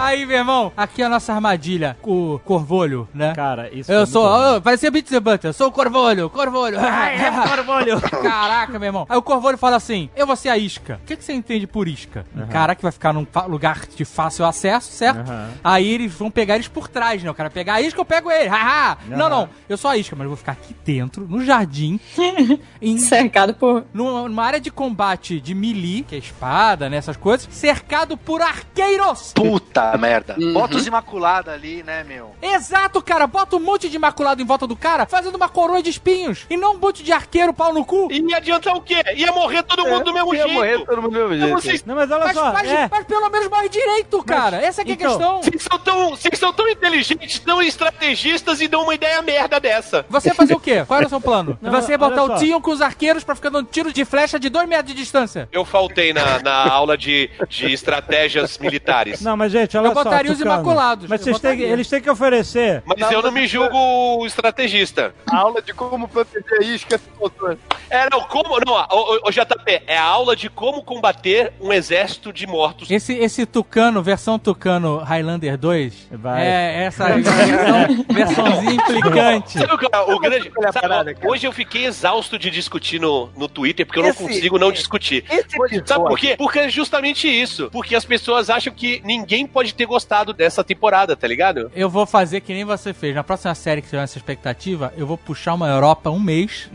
Aí, 0.00 0.24
meu 0.24 0.38
irmão, 0.38 0.72
aqui 0.76 1.02
é 1.02 1.04
a 1.04 1.08
nossa 1.08 1.32
armadilha, 1.32 1.96
o 2.02 2.38
Corvolho, 2.44 3.06
né? 3.14 3.34
Cara, 3.34 3.68
isso 3.72 3.92
Eu 3.92 4.06
sou, 4.06 4.22
muito 4.28 4.42
bom. 4.52 4.56
oh, 4.56 4.60
parecia 4.62 4.90
Beats 4.90 5.10
the 5.10 5.20
Butter, 5.20 5.50
eu 5.50 5.52
sou 5.52 5.68
o 5.68 5.72
Corvolho, 5.72 6.30
Corvolho. 6.30 6.78
Ah, 6.80 7.10
é, 7.12 7.30
Corvolho. 7.56 8.00
Caraca, 8.00 8.78
meu 8.78 8.86
irmão. 8.88 9.06
Aí 9.08 9.16
o 9.16 9.22
Corvolho 9.22 9.58
fala 9.58 9.76
assim: 9.76 10.08
Eu 10.16 10.26
vou 10.26 10.36
ser 10.36 10.48
a 10.48 10.56
isca. 10.56 10.98
O 11.02 11.06
que, 11.06 11.16
que 11.16 11.22
você 11.24 11.32
entende 11.34 11.66
por 11.66 11.86
isca? 11.86 12.24
Um 12.34 12.46
cara 12.46 12.74
que 12.74 12.82
vai 12.82 12.90
ficar 12.92 13.12
num 13.12 13.26
lugar 13.46 13.82
de 13.94 14.04
fácil 14.04 14.44
acesso, 14.46 14.90
certo? 14.90 15.20
Aham. 15.30 15.50
Aí 15.62 15.86
eles 15.92 16.12
vão 16.14 16.30
pegar 16.30 16.54
eles 16.54 16.68
por 16.68 16.88
trás, 16.88 17.22
né? 17.22 17.30
O 17.30 17.34
cara 17.34 17.50
pegar 17.50 17.74
a 17.74 17.80
isca, 17.82 18.00
eu 18.00 18.04
pego 18.04 18.30
ele. 18.30 18.48
Haha! 18.48 18.96
Não, 19.06 19.26
Aham. 19.26 19.28
não. 19.28 19.48
Eu 19.68 19.76
sou 19.76 19.90
a 19.90 19.96
isca, 19.98 20.16
mas 20.16 20.24
eu 20.24 20.30
vou 20.30 20.36
ficar 20.36 20.52
aqui 20.52 20.74
dentro, 20.84 21.26
no 21.28 21.44
jardim, 21.44 22.00
em, 22.80 22.96
Cercado 22.98 23.52
por. 23.54 23.84
numa, 23.92 24.28
numa 24.28 24.44
área 24.44 24.60
de 24.60 24.70
combate 24.70 25.40
de 25.40 25.54
melee, 25.54 26.02
que 26.02 26.14
é 26.14 26.18
espada, 26.18 26.88
né? 26.88 26.96
Essas 26.96 27.16
coisas, 27.18 27.46
cercado 27.50 28.16
por 28.16 28.40
arqueiros. 28.40 29.32
Puta 29.34 29.89
merda. 29.98 30.36
Uhum. 30.38 30.52
Bota 30.52 30.76
os 30.76 30.86
imaculados 30.86 31.52
ali, 31.52 31.82
né, 31.82 32.04
meu? 32.04 32.34
Exato, 32.42 33.02
cara. 33.02 33.26
Bota 33.26 33.56
um 33.56 33.60
monte 33.60 33.88
de 33.88 33.96
imaculado 33.96 34.42
em 34.42 34.44
volta 34.44 34.66
do 34.66 34.76
cara, 34.76 35.06
fazendo 35.06 35.34
uma 35.36 35.48
coroa 35.48 35.82
de 35.82 35.90
espinhos. 35.90 36.46
E 36.50 36.56
não 36.56 36.74
um 36.74 36.78
monte 36.78 37.02
de 37.02 37.12
arqueiro 37.12 37.52
pau 37.52 37.72
no 37.72 37.84
cu. 37.84 38.08
E 38.10 38.20
ia 38.20 38.36
adiantar 38.36 38.74
o 38.76 38.80
quê? 38.82 39.02
Ia 39.16 39.32
morrer 39.32 39.62
todo 39.62 39.86
mundo 39.86 40.04
do 40.04 40.12
mesmo 40.12 40.34
Ia 40.34 40.42
jeito. 40.42 40.54
morrer 40.54 40.84
todo 40.84 41.02
mundo 41.02 41.12
do 41.12 41.28
mesmo 41.28 41.36
jeito. 41.46 41.52
vocês, 41.60 41.84
Não, 41.84 41.94
mas 41.94 42.10
olha 42.10 42.24
Mas, 42.24 42.34
só, 42.36 42.52
mas- 42.52 42.68
é... 42.70 42.88
mas 42.90 43.04
pelo 43.04 43.28
menos 43.30 43.48
morre 43.48 43.68
direito, 43.68 44.22
cara. 44.24 44.56
Essa 44.58 44.82
aqui 44.82 44.90
é 44.92 44.94
a 44.94 44.96
então, 44.96 45.10
questão. 45.18 45.42
vocês 45.42 45.62
são 45.62 45.78
tão, 45.78 46.10
vocês 46.10 46.38
são 46.38 46.52
tão 46.52 46.68
inteligentes, 46.68 47.38
tão 47.40 47.60
estrategistas 47.62 48.60
e 48.60 48.68
dão 48.68 48.82
uma 48.84 48.94
ideia 48.94 49.20
merda 49.22 49.58
dessa. 49.60 50.04
Você 50.08 50.28
ia 50.28 50.34
fazer 50.34 50.54
o 50.54 50.60
quê? 50.60 50.84
Qual 50.86 50.98
era 50.98 51.06
o 51.06 51.10
seu 51.10 51.20
plano? 51.20 51.58
Não, 51.60 51.70
Você 51.72 51.92
ia 51.92 51.98
botar 51.98 52.22
o 52.24 52.26
só. 52.28 52.36
Tion 52.36 52.60
com 52.60 52.70
os 52.70 52.80
arqueiros 52.80 53.24
pra 53.24 53.34
ficar 53.34 53.50
dando 53.50 53.66
tiro 53.70 53.92
de 53.92 54.04
flecha 54.04 54.38
de 54.38 54.48
2 54.48 54.68
metros 54.68 54.94
de 54.94 55.00
distância. 55.00 55.48
Eu 55.52 55.64
faltei 55.64 56.12
na, 56.12 56.38
na 56.42 56.68
aula 56.70 56.96
de, 56.96 57.30
de 57.48 57.72
estratégias 57.72 58.58
militares. 58.58 59.20
Não, 59.20 59.36
mas 59.36 59.52
gente, 59.52 59.76
olha 59.80 59.88
Eu 59.88 59.94
só, 59.94 60.04
botaria 60.04 60.32
os 60.32 60.38
Tucano. 60.38 60.54
imaculados. 60.56 61.06
Mas 61.08 61.20
vocês 61.20 61.38
têm, 61.40 61.60
eles 61.60 61.88
têm 61.88 62.00
que 62.00 62.10
oferecer. 62.10 62.82
Mas 62.86 63.10
eu 63.10 63.22
não 63.22 63.30
me 63.32 63.46
julgo 63.46 64.24
estrategista. 64.26 65.14
A 65.30 65.36
aula 65.38 65.60
de 65.62 65.72
como 65.72 66.06
proteger 66.08 66.60
a 66.60 66.64
isca 66.64 67.00
faltou. 67.18 67.56
É, 67.88 68.08
não, 68.10 68.20
como. 68.22 68.50
Não, 68.66 68.74
o, 68.74 69.16
o, 69.26 69.28
o 69.28 69.30
JP, 69.30 69.82
é 69.86 69.96
a 69.96 70.04
aula 70.04 70.34
de 70.36 70.48
como 70.48 70.82
combater 70.82 71.52
um 71.60 71.72
exército 71.72 72.32
de 72.32 72.46
mortos. 72.46 72.90
Esse, 72.90 73.14
esse 73.14 73.46
Tucano, 73.46 74.02
versão 74.02 74.38
Tucano 74.38 74.98
Highlander 74.98 75.56
2, 75.58 76.08
Vai. 76.12 76.42
é 76.46 76.84
essa 76.84 77.04
versão, 77.06 78.04
versãozinha 78.08 78.72
implicante. 78.74 79.58
Sabe 79.58 79.72
o, 79.74 79.78
que 79.78 79.86
é 79.90 79.98
o 79.98 80.18
grande. 80.18 80.50
Olha 80.56 80.68
a 80.68 80.72
sabe, 80.72 81.16
hoje 81.24 81.46
eu 81.46 81.52
fiquei 81.52 81.86
exausto 81.86 82.38
de 82.38 82.50
discutir 82.50 83.00
no, 83.00 83.28
no 83.36 83.48
Twitter, 83.48 83.86
porque 83.86 83.98
eu 84.00 84.06
Esse- 84.06 84.20
não 84.22 84.28
consigo 84.28 84.58
não 84.58 84.72
discutir. 84.72 85.24
Esse 85.30 85.82
Sabe 85.86 86.04
por 86.04 86.18
quê? 86.18 86.34
Porque 86.36 86.58
é 86.60 86.68
justamente 86.68 87.28
isso. 87.28 87.68
Porque 87.72 87.94
as 87.94 88.04
pessoas 88.04 88.50
acham 88.50 88.72
que 88.72 89.00
ninguém 89.04 89.46
pode 89.46 89.69
ter 89.74 89.86
gostado 89.86 90.32
dessa 90.32 90.62
temporada, 90.62 91.16
tá 91.16 91.26
ligado? 91.26 91.70
Eu 91.74 91.88
vou 91.88 92.06
fazer 92.06 92.40
que 92.40 92.52
nem 92.52 92.64
você 92.64 92.92
fez. 92.92 93.14
Na 93.14 93.24
próxima 93.24 93.54
série 93.54 93.82
que 93.82 93.88
tiver 93.88 94.02
essa 94.02 94.18
expectativa, 94.18 94.92
eu 94.96 95.06
vou 95.06 95.16
puxar 95.16 95.54
uma 95.54 95.68
Europa 95.68 96.10
um 96.10 96.20
mês. 96.20 96.68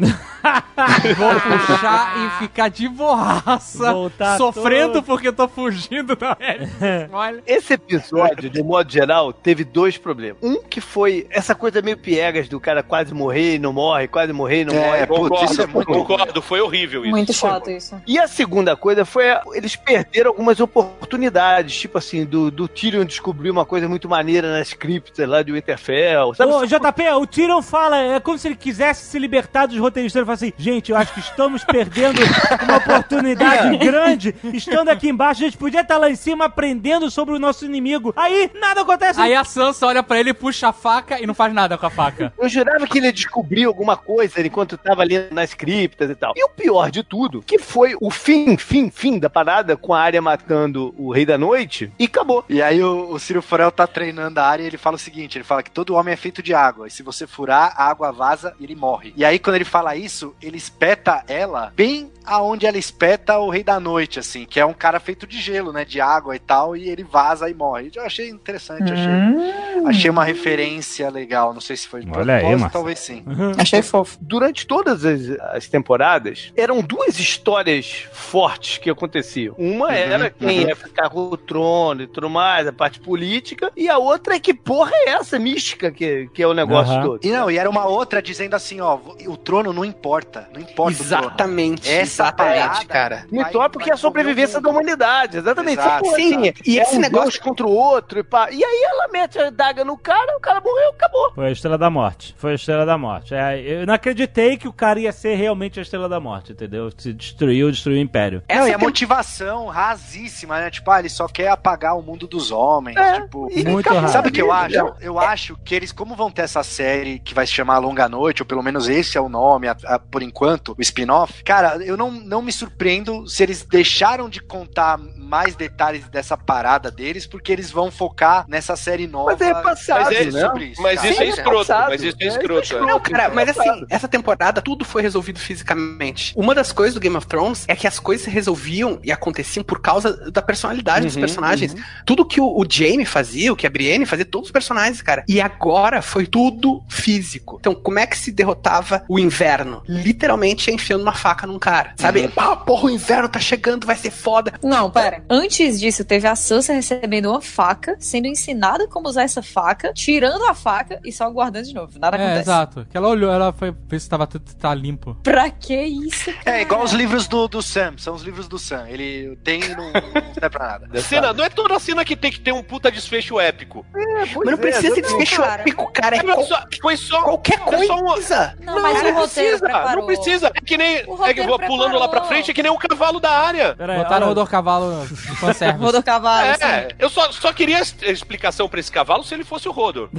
vou 1.18 1.39
puxar 1.39 2.14
e 2.18 2.43
ficar 2.43 2.70
de 2.70 2.88
borraça. 2.88 3.93
Voltar 3.93 4.38
sofrendo 4.38 4.93
todo. 4.93 5.04
porque 5.04 5.28
eu 5.28 5.34
tô 5.34 5.48
fugindo 5.48 6.16
da. 6.16 6.38
Olha. 7.12 7.43
Esse 7.46 7.74
episódio, 7.74 8.50
de 8.50 8.64
modo 8.64 8.91
geral, 8.91 9.34
teve 9.34 9.64
dois 9.64 9.98
problemas. 9.98 10.38
Um 10.41 10.62
que 10.62 10.82
foi 10.82 11.28
essa 11.30 11.56
coisa 11.56 11.82
meio 11.82 11.98
piegas 11.98 12.48
do 12.48 12.60
cara 12.60 12.84
quase 12.84 13.14
morrer 13.14 13.56
e 13.56 13.60
não 13.60 13.74
morre, 13.74 14.08
quase 14.08 14.32
morrer 14.34 14.62
e 14.62 14.66
não 14.66 14.76
morre. 14.76 15.00
É, 15.00 15.06
putz, 15.06 15.30
Concordo, 15.30 15.52
isso 15.52 15.62
é 15.62 15.68
muito 15.68 15.88
concordo, 15.88 16.41
foi 16.41 16.62
horrível 16.62 17.02
isso. 17.02 17.12
Muito 17.12 17.34
chato 17.34 17.70
isso. 17.70 18.02
E 18.06 18.20
a 18.20 18.28
segunda 18.28 18.76
coisa 18.76 19.06
foi 19.06 19.26
eles 19.54 19.76
perderam 19.76 20.32
algumas 20.32 20.60
oportunidades, 20.60 21.76
tipo 21.78 21.98
assim, 21.98 22.26
do, 22.26 22.52
do 22.52 22.68
Tyrion 22.86 23.04
descobrir 23.04 23.50
uma 23.50 23.66
coisa 23.66 23.90
muito 23.90 24.08
maneira 24.08 24.52
nas 24.52 24.72
criptas 24.74 25.28
lá 25.28 25.42
de 25.42 25.52
Winterfell. 25.52 26.36
Sabe? 26.36 26.52
Ô, 26.52 26.66
JP, 26.66 27.10
o 27.20 27.26
Tyrion 27.26 27.62
fala, 27.62 27.98
é 27.98 28.20
como 28.20 28.38
se 28.38 28.48
ele 28.48 28.56
quisesse 28.56 29.06
se 29.06 29.18
libertar 29.18 29.66
dos 29.66 29.78
roteiristas. 29.80 30.20
Ele 30.20 30.26
fala 30.26 30.36
assim, 30.36 30.54
gente, 30.56 30.92
eu 30.92 30.98
acho 30.98 31.12
que 31.12 31.20
estamos 31.20 31.64
perdendo 31.64 32.22
uma 32.64 32.78
oportunidade 32.78 33.76
grande. 33.84 34.36
Estando 34.54 34.90
aqui 34.90 35.10
embaixo, 35.10 35.42
a 35.42 35.46
gente 35.46 35.58
podia 35.58 35.82
estar 35.82 35.98
lá 35.98 36.12
em 36.12 36.16
cima 36.16 36.46
aprendendo 36.46 37.10
sobre 37.10 37.34
o 37.34 37.40
nosso 37.40 37.66
inimigo. 37.66 38.14
Aí, 38.16 38.52
nada 38.54 38.82
acontece. 38.82 39.20
Aí 39.20 39.34
a 39.34 39.44
Sansa 39.44 39.88
olha 39.88 40.04
pra 40.04 40.20
ele, 40.20 40.32
puxa 40.32 40.68
a 40.68 40.74
faca 40.74 41.20
e 41.20 41.26
não 41.26 41.34
faz 41.34 41.52
nada 41.54 41.80
com 41.80 41.88
a 41.88 41.90
faca. 41.90 42.32
Eu 42.38 42.48
jurava 42.48 42.86
que 42.86 43.00
ele 43.00 43.12
descobriu 43.12 43.70
alguma 43.70 43.98
coisa 43.98 44.46
enquanto 44.46 44.78
tava 44.78 45.02
ali 45.02 45.28
nas 45.32 45.56
criptas 45.56 46.10
e 46.10 46.16
tal. 46.16 46.34
E 46.36 46.44
o 46.44 46.50
pior 46.50 46.92
de 46.92 47.02
tudo, 47.02 47.42
que 47.42 47.58
foi 47.58 47.96
o 48.00 48.12
fim, 48.12 48.58
fim, 48.58 48.92
fim 48.92 49.18
da 49.18 49.30
parada, 49.30 49.76
com 49.76 49.92
a 49.92 50.00
área 50.00 50.22
matando 50.22 50.94
o 50.98 51.12
Rei 51.12 51.26
da 51.26 51.38
Noite, 51.38 51.92
e 51.98 52.06
acabou. 52.06 52.46
E 52.48 52.62
aí 52.62 52.74
o, 52.82 53.11
o 53.11 53.19
Ciro 53.19 53.41
Forel 53.41 53.71
tá 53.71 53.86
treinando 53.88 54.39
a 54.39 54.45
área 54.45 54.63
e 54.63 54.67
ele 54.67 54.78
fala 54.78 54.95
o 54.95 54.99
seguinte, 54.99 55.38
ele 55.38 55.43
fala 55.43 55.63
que 55.63 55.71
todo 55.71 55.95
homem 55.95 56.13
é 56.13 56.17
feito 56.17 56.41
de 56.41 56.53
água, 56.53 56.88
e 56.88 56.91
se 56.91 57.03
você 57.03 57.28
furar, 57.28 57.73
a 57.76 57.89
água 57.89 58.11
vaza 58.11 58.55
e 58.59 58.63
ele 58.63 58.76
morre. 58.76 59.13
E 59.15 59.23
aí 59.26 59.39
quando 59.39 59.55
ele 59.55 59.65
fala 59.65 59.95
isso, 59.95 60.36
ele 60.41 60.57
espeta 60.57 61.23
ela 61.28 61.71
bem 61.76 62.11
aonde 62.26 62.65
ela 62.65 62.78
espeta 62.78 63.38
o 63.38 63.49
Rei 63.49 63.63
da 63.63 63.80
Noite, 63.80 64.19
assim, 64.19 64.45
que 64.45 64.59
é 64.59 64.65
um 64.65 64.73
cara 64.73 64.99
feito 64.99 65.28
de 65.28 65.39
gelo, 65.39 65.71
né, 65.71 65.86
de 65.86 66.01
água 66.01 66.36
e 66.36 66.39
tal, 66.39 66.76
e 66.76 66.89
ele 66.89 67.03
vaza 67.03 67.49
e 67.49 67.53
morre. 67.53 67.91
Eu 67.95 68.03
achei 68.03 68.30
interessante, 68.30 68.91
achei, 68.91 69.05
Hum, 69.05 69.88
achei 69.88 70.09
uma 70.09 70.23
referência 70.23 71.09
legal, 71.09 71.53
não 71.53 71.61
sei 71.61 71.78
se 71.78 71.88
foi 71.88 72.01
de 72.01 72.09
Olha 72.11 72.36
aí, 72.36 72.39
propósito, 72.39 72.61
Márcio. 72.61 72.73
talvez 72.80 72.99
sim. 72.99 73.23
achei 73.57 73.82
fofo. 73.82 74.17
Durante 74.19 74.65
todas 74.65 75.05
as, 75.05 75.30
as 75.51 75.67
temporadas, 75.67 76.51
eram 76.55 76.82
duas 76.82 77.19
histórias 77.19 78.07
fortes 78.11 78.78
que 78.78 78.89
aconteciam. 78.89 79.55
Uma 79.57 79.93
era 79.93 80.30
quem 80.30 80.63
ia 80.63 80.76
ficar 80.76 81.09
com 81.09 81.28
o 81.28 81.38
trono 81.38 82.01
e 82.03 82.07
tudo 82.07 82.30
mais, 82.30 82.64
a 82.70 82.74
parte 82.74 82.99
política, 82.99 83.72
e 83.76 83.89
a 83.89 83.97
outra 83.97 84.36
é 84.36 84.39
que 84.39 84.53
porra 84.53 84.91
é 84.93 85.09
essa 85.11 85.38
mística 85.39 85.91
que, 85.91 86.30
que 86.34 86.41
é 86.43 86.47
o 86.47 86.53
negócio 86.53 86.93
Aham. 86.93 87.03
todo. 87.05 87.20
E 87.26 87.32
não, 87.32 87.49
e 87.49 87.57
era 87.57 87.70
uma 87.70 87.86
outra 87.86 88.22
dizendo 88.22 88.55
assim, 88.55 88.80
ó, 88.82 88.97
o 89.28 89.38
trono 89.38 89.72
não 89.74 89.84
importa, 89.86 90.47
não 90.53 90.61
importa. 90.61 90.91
Exatamente. 91.01 91.89
Essa 91.89 92.24
exatamente, 92.24 92.59
parada- 92.59 92.86
cara. 92.86 93.26
Me 93.32 93.41
Vai- 93.41 93.51
torna 93.51 93.70
porque 93.70 93.89
é 93.89 93.93
a 93.93 93.97
sobrevivência 93.97 94.59
da 94.61 94.70
humanidade, 94.70 95.38
exatamente. 95.38 95.80
Exato. 95.80 96.03
Porra, 96.03 96.16
Sim, 96.16 96.36
assim, 96.49 96.53
e 96.66 96.80
é 96.80 96.84
esse 96.84 96.95
um 96.97 96.99
negócio- 96.99 97.26
Deus 97.32 97.38
contra 97.39 97.66
o 97.66 97.72
outro, 97.72 98.20
e, 98.20 98.24
pá. 98.24 98.49
e 98.51 98.63
aí 98.63 98.84
ela 98.91 99.07
mete 99.11 99.39
a 99.39 99.49
daga 99.49 99.84
no 99.84 99.97
cara, 99.97 100.38
o 100.38 100.39
cara 100.39 100.61
morreu, 100.61 100.89
acabou. 100.91 101.32
Foi 101.34 101.47
a 101.47 101.51
Estrela 101.51 101.78
da 101.78 101.89
Morte. 101.89 102.36
Foi 102.38 102.51
a 102.51 102.55
Estrela 102.55 102.86
da 102.86 102.97
Morte. 102.97 103.34
É, 103.34 103.59
eu 103.61 103.86
não 103.86 103.93
acreditei 103.93 104.57
que 104.57 104.68
o 104.68 104.74
cara 104.74 104.99
ia 104.99 105.11
ser 105.11 105.36
realmente 105.36 105.80
a 105.80 105.82
Estrela 105.82 106.07
da 106.09 106.20
Morte, 106.20 106.51
entendeu? 106.51 106.89
Se 106.97 107.13
destruiu, 107.13 107.72
destruiu 107.72 107.97
o 107.97 108.01
Império. 108.01 108.43
Não, 108.49 108.55
Essa 108.57 108.70
e 108.70 108.74
a 108.74 108.78
tem- 108.78 108.88
motivação 108.88 109.68
rasíssima, 109.68 110.59
né? 110.59 110.70
Tipo, 110.70 110.91
ah, 110.91 110.99
ele 110.99 111.09
só 111.09 111.28
quer 111.28 111.49
apagar 111.49 111.97
o 111.97 112.01
mundo 112.01 112.28
dos 112.28 112.51
homens. 112.56 112.97
É, 112.97 113.22
tipo, 113.22 113.47
e 113.51 113.64
Muito 113.66 113.93
raro. 113.93 114.10
Sabe 114.10 114.30
o 114.30 114.32
que 114.32 114.41
eu 114.41 114.51
acho? 114.51 114.93
Eu 114.99 115.20
acho 115.20 115.56
que 115.64 115.76
eles, 115.76 115.91
como 115.91 116.16
vão 116.16 116.32
ter 116.32 116.41
essa 116.43 116.64
série 116.64 117.20
que 117.20 117.34
vai 117.34 117.45
se 117.45 117.53
chamar 117.53 117.78
Longa 117.80 118.08
Noite, 118.10 118.41
ou 118.41 118.45
pelo 118.45 118.64
menos 118.64 118.88
esse 118.88 119.18
é 119.18 119.22
o 119.22 119.30
nome, 119.30 119.68
a- 119.68 119.76
a- 119.86 119.99
por 119.99 120.24
enquanto, 120.24 120.74
o 120.78 120.82
spin-off, 120.82 121.43
cara, 121.43 121.78
eu 121.84 121.95
não, 121.97 122.10
não 122.12 122.41
me 122.41 122.51
surpreendo 122.51 123.28
se 123.28 123.43
eles 123.43 123.64
deixaram 123.64 124.30
de 124.30 124.39
contar 124.41 124.97
mais 124.97 125.56
detalhes 125.56 126.08
dessa 126.10 126.38
parada 126.38 126.89
deles, 126.89 127.26
porque 127.28 127.51
eles 127.51 127.70
vão 127.72 127.91
focar 127.91 128.45
nessa 128.47 128.76
série 128.76 129.08
nova. 129.08 129.32
Mas 129.32 129.41
é 129.41 129.53
passado, 129.53 130.06
Mas 130.06 130.16
é- 130.16 130.32
né? 130.32 130.41
sobre 130.41 130.66
isso. 130.66 130.82
Mas 130.82 131.03
isso 131.03 131.22
é 131.22 131.26
Sim, 131.26 131.30
escroto, 131.32 131.68
passado. 131.68 131.89
mas 131.89 132.01
isso 132.03 132.18
é 132.20 132.24
É, 132.26 132.28
escroto. 132.28 132.76
é 132.76 132.78
é. 132.78 132.82
Não, 132.82 132.99
cara, 132.99 133.30
mas 133.34 133.49
assim, 133.49 133.86
essa 133.89 134.08
temporada 134.08 134.62
tudo 134.62 134.86
foi 134.86 135.01
resolvido 135.01 135.39
fisicamente. 135.39 136.34
Uma 136.36 136.53
das 136.56 136.72
coisas 136.72 136.93
do 136.93 136.99
Game 136.99 137.16
of 137.18 137.28
Thrones 137.28 137.66
é 137.68 137.76
que 137.76 137.88
as 137.88 137.99
coisas 137.99 138.24
se 138.26 138.30
resolviam 138.30 138.99
e 139.03 139.12
aconteciam 139.12 139.64
por 139.64 139.82
causa 139.82 140.32
da 140.32 140.41
personalidade 140.41 141.06
dos 141.06 141.16
Uhum, 141.16 141.22
personagens. 141.22 141.76
Tudo 142.06 142.26
que 142.26 142.35
o, 142.42 142.60
o 142.62 142.66
Jaime 142.70 143.06
fazia, 143.06 143.52
o 143.52 143.56
que 143.56 143.68
a 143.68 143.70
Brienne 143.70 144.06
fazia, 144.06 144.26
todos 144.26 144.48
os 144.50 144.52
personagens, 144.52 145.02
cara. 145.02 145.24
E 145.28 145.40
agora 145.42 146.02
foi 146.02 146.26
tudo 146.26 146.84
físico. 146.90 147.58
Então, 147.60 147.74
como 147.76 148.00
é 148.00 148.06
que 148.08 148.18
se 148.18 148.32
derrotava 148.32 149.04
o 149.08 149.20
inverno? 149.20 149.84
Literalmente 149.88 150.72
enfiando 150.72 151.02
uma 151.02 151.14
faca 151.14 151.46
num 151.48 151.60
cara. 151.60 151.94
Sabe? 151.98 152.30
Ah, 152.36 152.56
porra, 152.56 152.86
o 152.86 152.90
inverno 152.90 153.28
tá 153.30 153.40
chegando, 153.40 153.86
vai 153.88 153.96
ser 153.96 154.12
foda. 154.12 154.54
Não, 154.64 154.90
pera. 154.90 155.24
Antes 155.30 155.80
disso, 155.80 156.04
teve 156.06 156.28
a 156.28 156.36
Sansa 156.36 156.74
recebendo 156.74 157.30
uma 157.30 157.42
faca, 157.42 157.96
sendo 158.00 158.28
ensinada 158.28 158.88
como 158.88 159.08
usar 159.10 159.24
essa 159.24 159.42
faca, 159.42 159.92
tirando 159.94 160.46
a 160.46 160.54
faca 160.54 161.00
e 161.04 161.12
só 161.12 161.30
guardando 161.30 161.66
de 161.66 161.74
novo. 161.74 161.98
Nada 162.00 162.18
É, 162.18 162.22
acontece. 162.22 162.42
exato. 162.42 162.88
Que 162.90 162.98
ela 162.98 163.08
olhou, 163.10 163.32
ela 163.32 163.52
foi 163.54 163.74
ver 163.88 164.00
se 164.00 164.10
tava 164.10 164.28
tudo 164.28 164.46
tá 164.56 164.74
limpo. 164.74 165.16
Pra 165.24 165.50
que 165.50 165.76
isso? 165.76 166.32
É 166.46 166.62
igual 166.62 166.84
os 166.84 166.92
cara? 166.92 167.02
livros 167.02 167.28
do, 167.28 167.48
do 167.48 167.62
Sam, 167.62 167.94
são 167.98 168.14
os 168.16 168.22
livros 168.24 168.48
do 168.48 168.58
Sam. 168.60 168.86
Ele 168.90 169.36
tem 169.44 169.62
e 169.64 169.70
não, 169.76 169.92
não 169.92 170.34
serve 170.34 170.50
pra 170.50 170.68
nada. 170.68 171.02
Cena, 171.02 171.34
não 171.34 171.44
é 171.44 171.50
toda 171.50 171.80
cena 171.80 172.04
que 172.06 172.16
tem 172.16 172.24
que 172.32 172.39
ter 172.39 172.51
um 172.53 172.63
puta 172.63 172.91
desfecho 172.91 173.39
épico. 173.39 173.86
É, 173.95 174.05
Mas 174.19 174.34
não 174.34 174.53
é, 174.53 174.57
precisa 174.57 174.93
ser 174.95 175.01
desfecho 175.01 175.41
cara. 175.41 175.61
épico, 175.61 175.91
cara. 175.91 176.15
É 176.17 176.43
só- 176.43 176.63
Foi 176.82 176.97
só. 176.97 177.21
qualquer 177.21 177.59
é 177.59 177.86
só 177.86 177.95
uma- 177.97 178.13
coisa. 178.13 178.55
Não, 178.61 178.82
mas 178.82 179.01
não 179.03 179.11
o 179.11 179.13
roteiro 179.13 179.21
precisa, 179.21 179.59
preparou. 179.59 179.95
não 179.97 180.05
precisa. 180.05 180.47
É 180.53 180.61
que 180.61 180.78
nem. 180.78 181.03
O 181.07 181.26
É 181.26 181.34
que 181.34 181.43
vou 181.43 181.59
pulando 181.59 181.97
lá 181.97 182.07
pra 182.07 182.23
frente, 182.23 182.51
é 182.51 182.53
que 182.53 182.61
nem 182.63 182.71
o 182.71 182.78
cavalo 182.78 183.19
da 183.19 183.32
área. 183.32 183.76
Pera 183.76 183.93
aí, 183.93 183.97
Botaram 183.99 184.15
o 184.15 184.19
olha- 184.19 184.28
Rodor 184.28 184.47
Cavalo 184.49 185.05
de 185.07 185.15
fanservice. 185.38 185.84
Rodor 185.84 186.03
Cavalo, 186.03 186.49
assim. 186.51 186.63
É, 186.63 186.88
eu 186.99 187.09
só, 187.09 187.32
só 187.32 187.51
queria 187.53 187.80
explicação 187.80 188.67
pra 188.69 188.80
esse 188.80 188.91
cavalo 188.91 189.23
se 189.23 189.34
ele 189.34 189.43
fosse 189.43 189.67
o 189.67 189.71
Rodor. 189.71 190.09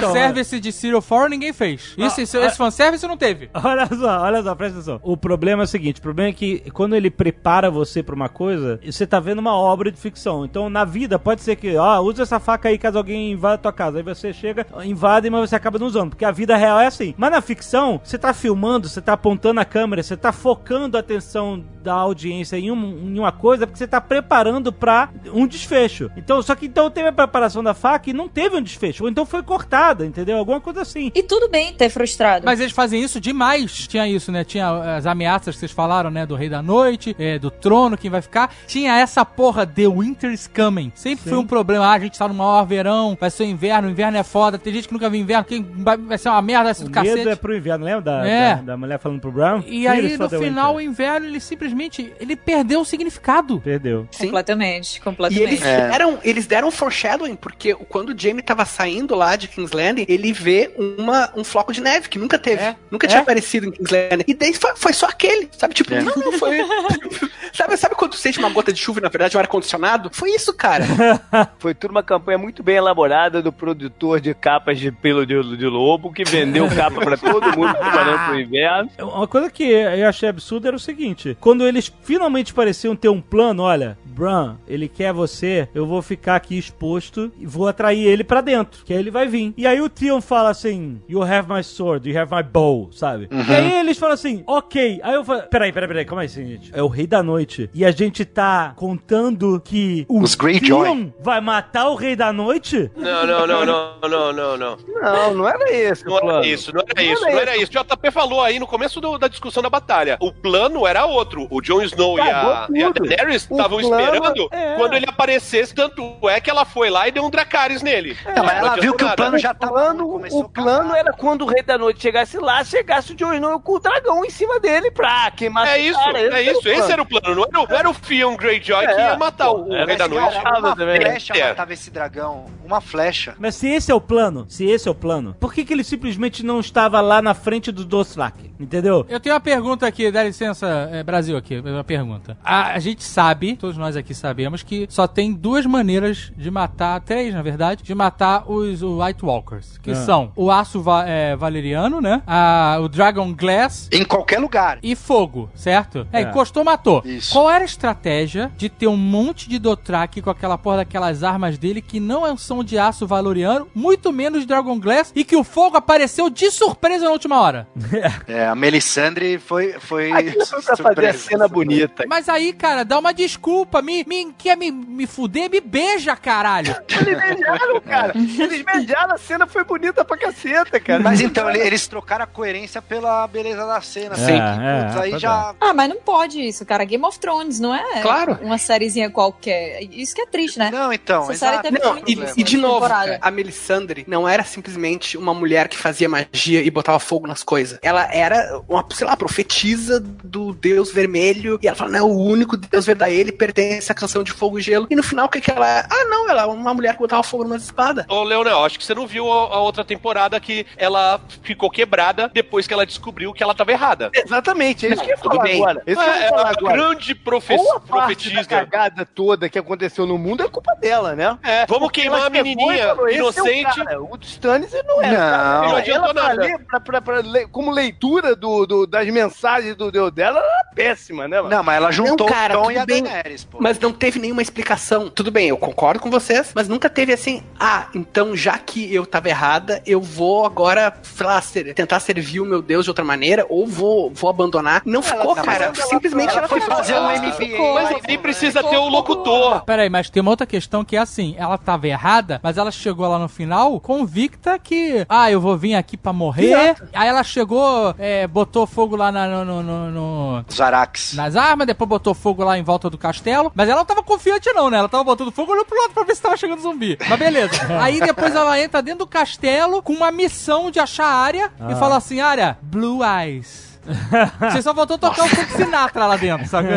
Fanservice 0.00 0.60
de 0.60 0.72
Serial 0.72 1.02
4 1.02 1.28
ninguém 1.28 1.52
fez. 1.52 1.94
Isso, 1.96 2.20
isso, 2.20 2.36
esse 2.38 2.56
fanservice 2.56 3.06
não 3.06 3.16
teve. 3.16 3.50
Olha 3.54 3.86
só, 3.86 4.20
olha 4.22 4.42
só, 4.42 4.54
presta 4.54 4.78
atenção. 4.78 5.00
O 5.02 5.16
problema 5.16 5.62
é 5.62 5.64
o 5.64 5.68
seguinte: 5.68 5.98
o 5.98 6.02
problema 6.02 6.30
é 6.30 6.32
que 6.32 6.70
quando 6.72 6.94
ele 6.96 7.10
prepara 7.10 7.70
você 7.70 8.02
pra 8.02 8.14
uma 8.14 8.28
coisa, 8.28 8.80
você 8.84 9.06
tá 9.06 9.20
vendo 9.20 9.38
uma 9.38 9.54
obra 9.56 9.90
de 9.90 9.98
ficção. 9.98 10.44
Então, 10.44 10.68
na 10.70 10.84
vida, 10.84 11.18
pode 11.18 11.37
ser 11.42 11.56
que, 11.56 11.76
ó, 11.76 12.00
usa 12.00 12.22
essa 12.22 12.38
faca 12.40 12.68
aí 12.68 12.78
caso 12.78 12.98
alguém 12.98 13.32
invada 13.32 13.54
a 13.54 13.58
tua 13.58 13.72
casa. 13.72 13.98
Aí 13.98 14.02
você 14.02 14.32
chega, 14.32 14.66
invade, 14.84 15.28
mas 15.30 15.48
você 15.50 15.56
acaba 15.56 15.78
não 15.78 15.86
usando. 15.86 16.10
Porque 16.10 16.24
a 16.24 16.30
vida 16.30 16.56
real 16.56 16.78
é 16.80 16.86
assim. 16.86 17.14
Mas 17.16 17.30
na 17.30 17.40
ficção, 17.40 18.00
você 18.02 18.18
tá 18.18 18.32
filmando, 18.32 18.88
você 18.88 19.00
tá 19.00 19.12
apontando 19.14 19.60
a 19.60 19.64
câmera, 19.64 20.02
você 20.02 20.16
tá 20.16 20.32
focando 20.32 20.96
a 20.96 21.00
atenção 21.00 21.64
da 21.82 21.94
audiência 21.94 22.56
em, 22.56 22.70
um- 22.70 23.08
em 23.14 23.18
uma 23.18 23.32
coisa, 23.32 23.66
porque 23.66 23.78
você 23.78 23.86
tá 23.86 24.00
preparando 24.00 24.72
pra 24.72 25.08
um 25.32 25.46
desfecho. 25.46 26.10
Então, 26.16 26.42
só 26.42 26.54
que 26.54 26.66
então 26.66 26.90
teve 26.90 27.08
a 27.08 27.12
preparação 27.12 27.62
da 27.62 27.72
faca 27.74 28.10
e 28.10 28.12
não 28.12 28.28
teve 28.28 28.56
um 28.56 28.62
desfecho. 28.62 29.04
Ou 29.04 29.10
então 29.10 29.24
foi 29.24 29.42
cortada, 29.42 30.04
entendeu? 30.04 30.36
Alguma 30.38 30.60
coisa 30.60 30.82
assim. 30.82 31.10
E 31.14 31.22
tudo 31.22 31.48
bem 31.48 31.72
ter 31.72 31.88
frustrado. 31.88 32.44
Mas 32.44 32.60
eles 32.60 32.72
fazem 32.72 33.02
isso 33.02 33.20
demais. 33.20 33.86
Tinha 33.88 34.06
isso, 34.08 34.30
né? 34.30 34.44
Tinha 34.44 34.96
as 34.96 35.06
ameaças 35.06 35.54
que 35.54 35.60
vocês 35.60 35.72
falaram, 35.72 36.10
né? 36.10 36.26
Do 36.26 36.34
Rei 36.34 36.48
da 36.48 36.62
Noite, 36.62 37.14
é, 37.18 37.38
do 37.38 37.50
trono, 37.50 37.96
quem 37.96 38.10
vai 38.10 38.20
ficar. 38.20 38.52
Tinha 38.66 38.96
essa 38.98 39.24
porra, 39.24 39.66
The 39.66 39.88
Winter's 39.88 40.46
Coming. 40.46 40.92
Sempre 40.94 41.27
Sim. 41.28 41.34
foi 41.34 41.38
um 41.38 41.46
problema. 41.46 41.86
Ah, 41.86 41.92
a 41.92 41.98
gente 41.98 42.18
tá 42.18 42.26
no 42.28 42.34
maior 42.34 42.64
verão, 42.64 43.16
vai 43.20 43.30
ser 43.30 43.44
o 43.44 43.46
inverno, 43.46 43.88
o 43.88 43.90
inverno 43.90 44.16
é 44.18 44.22
foda. 44.22 44.58
Tem 44.58 44.72
gente 44.72 44.88
que 44.88 44.94
nunca 44.94 45.08
viu 45.10 45.20
inverno, 45.20 45.44
quem 45.44 45.62
vai, 45.78 45.96
vai 45.96 46.18
ser 46.18 46.28
uma 46.28 46.42
merda, 46.42 46.64
vai 46.64 46.74
ser 46.74 46.82
O 46.84 46.86
do 46.86 46.90
cacete. 46.92 47.14
medo 47.16 47.30
é 47.30 47.36
pro 47.36 47.56
inverno, 47.56 47.84
lembra 47.84 48.00
da, 48.02 48.26
É. 48.26 48.54
da, 48.56 48.62
da 48.62 48.76
mulher 48.76 48.98
falando 48.98 49.20
pro 49.20 49.30
Brown? 49.32 49.62
E 49.66 49.86
aí, 49.86 50.16
no 50.16 50.28
final, 50.28 50.74
o 50.74 50.78
winter. 50.78 50.90
inverno, 50.90 51.26
ele 51.26 51.40
simplesmente 51.40 52.12
ele 52.20 52.36
perdeu 52.36 52.80
o 52.80 52.84
significado. 52.84 53.60
Perdeu. 53.60 54.08
Completamente, 54.18 54.96
E 54.96 55.00
completamente. 55.00 55.42
eles 55.48 55.62
É. 55.62 55.88
deram, 55.88 56.18
eles 56.22 56.46
deram 56.46 56.70
foreshadowing, 56.70 57.36
porque 57.36 57.74
quando 57.74 58.10
o 58.10 58.18
Jamie 58.18 58.42
tava 58.42 58.64
saindo 58.64 59.14
lá 59.14 59.36
de 59.36 59.48
King's 59.48 59.72
Landing, 59.72 60.04
ele 60.08 60.32
vê 60.32 60.70
uma, 60.98 61.30
um 61.36 61.44
floco 61.44 61.72
de 61.72 61.80
neve 61.80 62.08
que 62.08 62.18
nunca 62.18 62.38
teve. 62.38 62.62
É. 62.62 62.76
Nunca 62.90 63.06
É. 63.06 63.08
tinha 63.10 63.20
aparecido 63.22 63.66
em 63.66 63.70
King's 63.70 63.90
Landing. 63.90 64.24
E 64.26 64.34
daí 64.34 64.54
foi, 64.54 64.72
foi 64.76 64.92
só 64.92 65.06
aquele, 65.06 65.48
sabe? 65.56 65.74
Tipo, 65.74 65.94
É. 65.94 66.02
não, 66.02 66.14
não 66.16 66.32
foi. 66.32 66.58
sabe, 67.52 67.76
sabe 67.76 67.94
quando 67.94 68.14
sente 68.14 68.38
uma 68.38 68.48
gota 68.50 68.72
de 68.72 68.78
chuva 68.80 69.00
e 69.00 69.02
na 69.02 69.08
verdade 69.08 69.36
é 69.36 69.38
um 69.38 69.40
ar-condicionado? 69.40 70.10
Foi 70.12 70.30
isso, 70.30 70.52
cara. 70.54 70.84
Foi 71.58 71.74
tudo 71.74 71.90
uma 71.90 72.02
campanha 72.02 72.38
muito 72.38 72.62
bem 72.62 72.76
elaborada 72.76 73.42
do 73.42 73.52
produtor 73.52 74.20
de 74.20 74.34
capas 74.34 74.78
de 74.78 74.90
pelo 74.90 75.26
de, 75.26 75.56
de 75.56 75.66
lobo 75.66 76.12
que 76.12 76.24
vendeu 76.24 76.68
capa 76.74 77.00
pra 77.00 77.16
todo 77.16 77.56
mundo 77.56 77.74
preparando 77.74 78.26
pro 78.26 78.40
inverno. 78.40 78.90
Uma 79.00 79.26
coisa 79.26 79.50
que 79.50 79.64
eu 79.64 80.08
achei 80.08 80.28
absurdo 80.28 80.66
era 80.66 80.76
o 80.76 80.80
seguinte: 80.80 81.36
quando 81.40 81.66
eles 81.66 81.92
finalmente 82.02 82.54
pareciam 82.54 82.96
ter 82.96 83.08
um 83.08 83.20
plano, 83.20 83.62
olha, 83.62 83.98
Bran, 84.04 84.56
ele 84.66 84.88
quer 84.88 85.12
você, 85.12 85.68
eu 85.74 85.86
vou 85.86 86.02
ficar 86.02 86.36
aqui 86.36 86.58
exposto 86.58 87.30
e 87.38 87.46
vou 87.46 87.68
atrair 87.68 88.04
ele 88.06 88.24
pra 88.24 88.40
dentro, 88.40 88.84
que 88.84 88.92
aí 88.92 88.98
ele 88.98 89.10
vai 89.10 89.26
vir. 89.26 89.54
E 89.56 89.66
aí 89.66 89.80
o 89.80 89.88
Theon 89.88 90.20
fala 90.20 90.50
assim: 90.50 91.00
You 91.08 91.22
have 91.22 91.52
my 91.52 91.62
sword, 91.62 92.08
you 92.08 92.18
have 92.18 92.34
my 92.34 92.42
bow, 92.42 92.90
sabe? 92.92 93.28
E 93.30 93.54
aí 93.54 93.72
eles 93.74 93.98
falam 93.98 94.14
assim: 94.14 94.42
Ok. 94.46 95.00
Aí 95.02 95.14
eu 95.14 95.24
falo: 95.24 95.42
Peraí, 95.42 95.72
peraí, 95.72 95.88
peraí, 95.88 96.04
calma 96.04 96.22
aí, 96.22 96.28
gente. 96.28 96.70
É 96.74 96.82
o 96.82 96.88
Rei 96.88 97.06
da 97.06 97.22
Noite. 97.22 97.70
E 97.72 97.84
a 97.84 97.90
gente 97.90 98.24
tá 98.24 98.72
contando 98.76 99.60
que 99.64 100.04
o 100.08 100.20
Os 100.20 100.34
Greyjoy. 100.34 101.07
Vai 101.20 101.40
matar 101.40 101.88
o 101.88 101.94
Rei 101.94 102.14
da 102.16 102.32
Noite? 102.32 102.90
Não, 102.96 103.26
não, 103.26 103.46
não, 103.46 103.64
não, 103.66 103.92
não, 104.08 104.32
não, 104.32 104.56
não. 104.56 104.76
Não, 105.00 105.34
não 105.34 105.48
era 105.48 105.70
esse 105.72 106.04
o 106.06 106.10
Não 106.10 106.18
plano. 106.20 106.38
era 106.38 106.46
isso, 106.46 106.72
não 106.74 106.82
era 106.88 107.02
isso, 107.02 107.22
não 107.22 107.38
era 107.38 107.56
isso. 107.56 107.70
O 107.72 107.84
JP 107.84 108.10
falou 108.10 108.42
aí 108.42 108.58
no 108.58 108.66
começo 108.66 109.00
do- 109.00 109.18
da 109.18 109.28
discussão 109.28 109.62
da 109.62 109.70
batalha. 109.70 110.16
O 110.20 110.32
plano 110.32 110.86
era 110.86 111.04
outro. 111.06 111.46
O 111.50 111.60
Jon 111.60 111.82
Snow 111.82 112.18
e 112.18 112.20
a, 112.22 112.66
e 112.70 112.82
a. 112.82 112.90
Daenerys 112.90 113.46
O 113.50 113.54
estavam 113.56 113.78
plano- 113.80 114.00
esperando 114.00 114.48
é. 114.52 114.74
quando 114.76 114.94
ele 114.94 115.06
aparecesse. 115.08 115.74
Tanto 115.74 116.16
é 116.28 116.40
que 116.40 116.50
ela 116.50 116.64
foi 116.64 116.90
lá 116.90 117.06
e 117.08 117.12
deu 117.12 117.24
um 117.24 117.30
Dracarys 117.30 117.82
nele. 117.82 118.16
Não, 118.34 118.44
mas 118.44 118.56
ela 118.56 118.72
adiantou 118.72 118.82
viu 118.82 118.94
que 118.94 119.02
o 119.04 119.06
nada. 119.06 119.16
plano 119.16 119.38
já 119.38 119.50
O 119.52 119.54
tava 119.54 119.72
plano, 119.72 120.08
começou 120.08 120.40
o 120.40 120.48
plano 120.48 120.94
era 120.94 121.12
quando 121.12 121.42
o 121.42 121.46
Rei 121.46 121.62
da 121.62 121.78
Noite 121.78 122.00
chegasse 122.02 122.38
lá, 122.38 122.62
chegasse 122.64 123.12
o 123.12 123.14
Jon 123.14 123.34
Snow 123.34 123.60
com 123.60 123.72
o 123.74 123.78
dragão 123.80 124.24
em 124.24 124.30
cima 124.30 124.58
dele 124.58 124.90
pra 124.90 125.30
queimar 125.30 125.66
É 125.68 125.78
isso, 125.78 125.98
cara. 125.98 126.18
é 126.38 126.42
isso. 126.42 126.68
Esse 126.68 126.92
era 126.92 127.02
o 127.02 127.06
plano. 127.06 127.34
Não 127.34 127.42
era, 127.44 127.60
o- 127.60 127.68
não 127.68 127.76
era 127.78 127.90
o 127.90 127.94
Theon 127.94 128.36
Greyjoy 128.36 128.86
que 128.86 128.92
É, 128.92 129.10
ia 129.10 129.16
matar 129.16 129.50
o, 129.50 129.68
o 129.68 129.72
era 129.74 129.86
Rei 129.86 129.96
da 129.96 130.08
Noite. 130.08 130.40
também. 130.76 130.97
Flecha 131.00 131.32
É. 131.36 131.48
matava 131.48 131.72
esse 131.72 131.90
dragão. 131.90 132.46
Uma 132.64 132.80
flecha. 132.80 133.34
Mas 133.38 133.54
se 133.54 133.66
esse 133.68 133.90
é 133.90 133.94
o 133.94 134.00
plano, 134.00 134.44
se 134.48 134.64
esse 134.66 134.88
é 134.88 134.90
o 134.90 134.94
plano, 134.94 135.34
por 135.40 135.52
que, 135.54 135.64
que 135.64 135.72
ele 135.72 135.84
simplesmente 135.84 136.44
não 136.44 136.60
estava 136.60 137.00
lá 137.00 137.22
na 137.22 137.34
frente 137.34 137.72
do 137.72 137.84
Dothraki? 137.84 138.52
Entendeu? 138.60 139.06
Eu 139.08 139.20
tenho 139.20 139.34
uma 139.34 139.40
pergunta 139.40 139.86
aqui, 139.86 140.10
dá 140.10 140.22
licença, 140.24 140.88
é, 140.92 141.02
Brasil 141.02 141.36
aqui, 141.36 141.58
uma 141.60 141.84
pergunta. 141.84 142.36
A, 142.44 142.72
a 142.72 142.78
gente 142.78 143.02
sabe, 143.04 143.56
todos 143.56 143.76
nós 143.76 143.96
aqui 143.96 144.14
sabemos, 144.14 144.62
que 144.62 144.86
só 144.90 145.06
tem 145.06 145.32
duas 145.32 145.64
maneiras 145.64 146.32
de 146.36 146.50
matar, 146.50 147.00
três 147.00 147.32
na 147.32 147.40
verdade, 147.42 147.82
de 147.84 147.94
matar 147.94 148.50
os 148.50 148.82
o 148.82 149.02
White 149.02 149.24
Walkers, 149.24 149.78
que 149.78 149.92
Ah. 149.92 149.94
são 149.94 150.32
o 150.36 150.50
aço 150.50 150.80
va- 150.82 151.06
é, 151.08 151.36
valeriano, 151.36 152.00
né? 152.00 152.22
A, 152.26 152.78
o 152.80 152.88
Dragon 152.88 153.32
Glass 153.34 153.88
Em 153.92 154.04
qualquer 154.04 154.38
lugar. 154.40 154.78
e 154.82 154.94
fogo, 154.96 155.48
certo? 155.54 156.06
É, 156.12 156.20
É. 156.20 156.22
encostou, 156.22 156.64
matou. 156.64 157.02
Isso. 157.04 157.32
Qual 157.32 157.48
era 157.48 157.62
a 157.62 157.64
estratégia 157.64 158.50
de 158.56 158.68
ter 158.68 158.86
um 158.88 158.96
monte 158.96 159.48
de 159.48 159.58
Dothraki 159.58 160.20
com 160.20 160.30
aquela 160.30 160.58
porra 160.58 160.84
daquelas 160.88 161.22
armas 161.22 161.58
dele 161.58 161.82
que 161.82 162.00
não 162.00 162.34
são 162.38 162.64
de 162.64 162.78
aço 162.78 163.06
valoriano, 163.06 163.68
muito 163.74 164.10
menos 164.10 164.46
Dragon 164.46 164.80
Glass, 164.80 165.12
e 165.14 165.22
que 165.22 165.36
o 165.36 165.44
fogo 165.44 165.76
apareceu 165.76 166.30
de 166.30 166.50
surpresa 166.50 167.04
na 167.04 167.10
última 167.10 167.40
hora? 167.40 167.68
É, 168.26 168.46
a 168.46 168.54
Melisandre 168.54 169.38
foi. 169.38 169.72
foi 169.78 170.12
Aquilo 170.12 170.44
foi 170.46 170.62
pra 170.62 170.76
fazer 170.76 171.06
a 171.08 171.14
cena 171.14 171.48
bonita. 171.48 172.04
Mas 172.08 172.28
aí, 172.28 172.52
cara, 172.52 172.84
dá 172.84 172.98
uma 172.98 173.12
desculpa. 173.12 173.80
Me, 173.82 174.04
me 174.04 174.32
quer 174.36 174.56
me, 174.56 174.70
me 174.70 175.06
fuder? 175.06 175.50
Me 175.50 175.60
beija, 175.60 176.14
caralho. 176.16 176.74
Eles 176.88 177.18
beijaram, 177.20 177.80
cara. 177.80 178.12
Eles 178.16 178.62
beijaram, 178.62 179.14
a 179.14 179.18
cena 179.18 179.46
foi 179.46 179.64
bonita 179.64 180.04
pra 180.04 180.16
caceta, 180.16 180.78
cara. 180.80 181.02
Mas 181.02 181.20
então, 181.20 181.48
ele- 181.50 181.60
eles 181.60 181.86
trocaram 181.86 182.24
a 182.24 182.26
coerência 182.26 182.80
pela 182.82 183.26
beleza 183.26 183.66
da 183.66 183.80
cena. 183.80 184.14
Assim, 184.14 184.32
É, 184.32 184.82
putz, 184.84 184.96
é, 184.96 185.00
aí 185.00 185.18
já. 185.18 185.54
Ah, 185.60 185.74
mas 185.74 185.88
não 185.88 185.96
pode 185.96 186.40
isso, 186.40 186.64
cara. 186.64 186.84
Game 186.84 187.04
of 187.04 187.18
Thrones 187.18 187.58
não 187.60 187.74
é 187.74 188.00
Claro. 188.02 188.38
uma 188.42 188.58
sériezinha 188.58 189.10
qualquer. 189.10 189.82
Isso 189.90 190.14
que 190.14 190.22
é 190.22 190.26
triste, 190.26 190.58
né? 190.58 190.67
Não, 190.70 190.92
então, 190.92 191.22
Essa 191.30 191.34
série 191.34 191.62
teve 191.62 191.78
Não, 191.78 191.92
muito 191.94 192.10
e, 192.10 192.14
problema. 192.16 192.34
e 192.38 192.42
de 192.42 192.56
novo, 192.56 192.86
cara, 192.88 193.18
a 193.20 193.30
Melisandre 193.30 194.04
não 194.06 194.28
era 194.28 194.44
simplesmente 194.44 195.16
uma 195.16 195.32
mulher 195.34 195.68
que 195.68 195.76
fazia 195.76 196.08
magia 196.08 196.62
e 196.62 196.70
botava 196.70 196.98
fogo 196.98 197.26
nas 197.26 197.42
coisas. 197.42 197.78
Ela 197.82 198.08
era 198.12 198.60
uma, 198.68 198.84
sei 198.92 199.06
lá, 199.06 199.16
profetisa 199.16 200.00
do 200.00 200.52
deus 200.52 200.90
vermelho. 200.92 201.58
E 201.62 201.66
ela 201.68 201.76
fala, 201.76 201.90
não, 201.92 202.10
o 202.10 202.24
único 202.24 202.56
deus 202.56 202.86
verdadeiro 202.86 203.28
ele 203.28 203.32
pertence 203.32 203.90
à 203.90 203.94
canção 203.94 204.22
de 204.22 204.32
fogo 204.32 204.58
e 204.58 204.62
gelo. 204.62 204.86
E 204.90 204.96
no 204.96 205.02
final, 205.02 205.26
o 205.26 205.28
que, 205.28 205.40
que 205.40 205.50
ela 205.50 205.68
é? 205.68 205.86
Ah, 205.90 206.04
não, 206.08 206.28
ela 206.28 206.42
é 206.42 206.46
uma 206.46 206.74
mulher 206.74 206.92
que 206.94 206.98
botava 207.00 207.22
fogo 207.22 207.44
nas 207.44 207.62
espadas. 207.64 208.04
Ô, 208.08 208.22
Leonel, 208.22 208.64
acho 208.64 208.78
que 208.78 208.84
você 208.84 208.94
não 208.94 209.06
viu 209.06 209.30
a, 209.32 209.56
a 209.56 209.60
outra 209.60 209.84
temporada 209.84 210.38
que 210.40 210.66
ela 210.76 211.20
ficou 211.42 211.70
quebrada 211.70 212.30
depois 212.32 212.66
que 212.66 212.74
ela 212.74 212.84
descobriu 212.86 213.32
que 213.32 213.42
ela 213.42 213.54
tava 213.54 213.72
errada. 213.72 214.10
Exatamente, 214.14 214.86
é 214.86 214.90
isso 214.92 215.02
que 215.02 215.06
eu 215.08 215.10
ia 215.10 215.16
tudo 215.16 215.32
falar 215.32 215.42
bem. 215.44 215.56
agora. 215.62 215.82
Isso 215.86 216.00
que 216.00 216.06
eu 216.08 216.12
É, 216.12 216.22
ia 216.22 216.28
falar 216.28 216.46
a 216.46 216.50
agora. 216.50 216.76
grande 216.76 217.14
profe 217.14 217.54
Ou 217.54 217.72
a 217.76 217.80
parte 217.80 218.30
da 218.34 218.44
cagada 218.44 219.06
toda 219.06 219.48
que 219.48 219.58
aconteceu 219.58 220.06
no 220.06 220.18
mundo 220.18 220.42
é 220.42 220.48
culpa 220.62 220.74
dela, 220.80 221.14
né? 221.14 221.38
É, 221.42 221.66
vamos 221.66 221.84
Porque 221.88 222.02
queimar 222.02 222.18
ela 222.20 222.26
a 222.26 222.30
e 222.30 222.32
menininha 222.32 222.88
falou, 222.88 223.08
"Esse 223.08 223.18
é 223.18 223.22
o 223.22 223.24
inocente. 223.30 223.84
cara." 223.84 224.02
O 224.02 224.18
Stannis 224.22 224.72
não 224.86 225.02
é. 225.02 225.08
Não. 225.10 225.16
cara. 225.16 225.68
Não 225.68 225.76
adiantou 225.76 226.10
ela 226.10 226.22
nada. 226.28 226.34
ler, 226.42 226.58
pra- 226.66 226.80
pra- 226.80 227.00
pra 227.00 227.22
como 227.50 227.70
leitura 227.70 228.34
do, 228.36 228.66
do- 228.66 228.86
das 228.86 229.06
mensagens 229.08 229.74
do 229.76 229.90
Deus 229.90 230.10
dela, 230.12 230.38
ela 230.38 230.46
era 230.46 230.64
péssima, 230.74 231.26
né, 231.28 231.36
mano? 231.40 231.54
Não, 231.54 231.62
mas 231.62 231.76
ela 231.76 231.90
juntou 231.90 232.26
Não, 232.26 232.34
cara, 232.34 232.58
o 232.58 232.62
Tom 232.64 232.70
e 232.70 232.78
a 232.78 232.86
bem. 232.86 233.02
Daenerys, 233.02 233.44
pô. 233.44 233.58
Mas 233.60 233.78
não 233.78 233.92
teve 233.92 234.18
nenhuma 234.18 234.42
explicação. 234.42 235.08
Tudo 235.08 235.30
bem, 235.30 235.48
eu 235.48 235.56
concordo 235.56 236.00
com 236.00 236.10
vocês, 236.10 236.52
mas 236.54 236.68
nunca 236.68 236.88
teve 236.90 237.12
assim, 237.12 237.42
ah, 237.58 237.86
então 237.94 238.36
já 238.36 238.58
que 238.58 238.92
eu 238.94 239.04
tava 239.06 239.28
errada, 239.28 239.82
eu 239.86 240.00
vou 240.00 240.44
agora, 240.46 240.92
lá, 241.20 241.40
ser- 241.40 241.74
tentar 241.74 242.00
servir 242.00 242.40
o 242.40 242.44
meu 242.46 242.62
Deus 242.62 242.84
de 242.84 242.90
outra 242.90 243.04
maneira, 243.04 243.44
ou 243.48 243.66
vou, 243.66 244.10
vou 244.10 244.30
abandonar. 244.30 244.82
Não 244.84 245.02
ficou, 245.02 245.34
tá, 245.34 245.42
cara. 245.42 245.68
mas 245.68 245.78
ela- 245.78 245.88
Simplesmente 245.88 246.30
ela 246.30 246.38
ela, 246.40 246.48
foi 246.48 246.60
fazer 246.60 246.94
um 246.94 246.96
ela- 247.10 247.14
MBA. 247.18 247.74
Mas 247.74 247.88
pô, 248.16 248.18
precisa 248.22 248.62
ter 248.62 248.76
o 248.76 248.88
locutor. 248.88 249.64
Pera 249.64 249.82
aí, 249.82 249.90
mas 249.90 250.10
tem 250.10 250.20
uma 250.20 250.30
outra 250.30 250.46
questão 250.48 250.84
que 250.84 250.96
é 250.96 250.98
assim, 250.98 251.36
ela 251.38 251.56
tava 251.56 251.86
errada, 251.86 252.40
mas 252.42 252.58
ela 252.58 252.72
chegou 252.72 253.06
lá 253.06 253.18
no 253.18 253.28
final 253.28 253.78
convicta 253.78 254.58
que, 254.58 255.06
ah, 255.08 255.30
eu 255.30 255.40
vou 255.40 255.56
vir 255.56 255.74
aqui 255.76 255.96
pra 255.96 256.12
morrer. 256.12 256.74
Aí 256.92 257.08
ela 257.08 257.22
chegou, 257.22 257.94
é, 257.98 258.26
botou 258.26 258.66
fogo 258.66 258.96
lá 258.96 259.12
na- 259.12 259.28
no- 259.28 259.44
no- 259.44 259.62
no- 259.62 259.90
no, 259.90 260.44
Os 260.48 260.60
Arax. 260.60 261.12
nas 261.14 261.36
armas, 261.36 261.66
depois 261.66 261.88
botou 261.88 262.14
fogo 262.14 262.42
lá 262.42 262.58
em 262.58 262.62
volta 262.62 262.88
do 262.90 262.98
castelo. 262.98 263.52
Mas 263.54 263.68
ela 263.68 263.78
não 263.78 263.86
tava 263.86 264.02
confiante, 264.02 264.50
não, 264.52 264.70
né? 264.70 264.78
Ela 264.78 264.88
tava 264.88 265.04
botando 265.04 265.30
fogo 265.30 265.52
olhando 265.52 265.66
pro 265.66 265.78
lado 265.80 265.92
pra 265.92 266.02
ver 266.04 266.16
se 266.16 266.22
tava 266.22 266.36
chegando 266.36 266.60
zumbi. 266.62 266.98
Mas 267.08 267.18
beleza. 267.18 267.52
Aí 267.80 268.00
depois 268.00 268.34
ela 268.34 268.58
entra 268.60 268.80
dentro 268.82 269.00
do 269.00 269.06
castelo 269.06 269.82
com 269.82 269.92
uma 269.92 270.10
missão 270.10 270.70
de 270.70 270.80
achar 270.80 271.06
a 271.06 271.14
área 271.14 271.52
e 271.70 271.74
fala 271.76 271.96
assim: 271.98 272.20
área, 272.20 272.58
Blue 272.62 273.00
Eyes. 273.04 273.67
Você 274.52 274.62
só 274.62 274.74
faltou 274.74 274.98
tocar 274.98 275.24
o 275.24 275.28
Frank 275.28 275.52
Sinatra 275.52 276.06
lá 276.06 276.16
dentro, 276.16 276.46
sabe? 276.46 276.68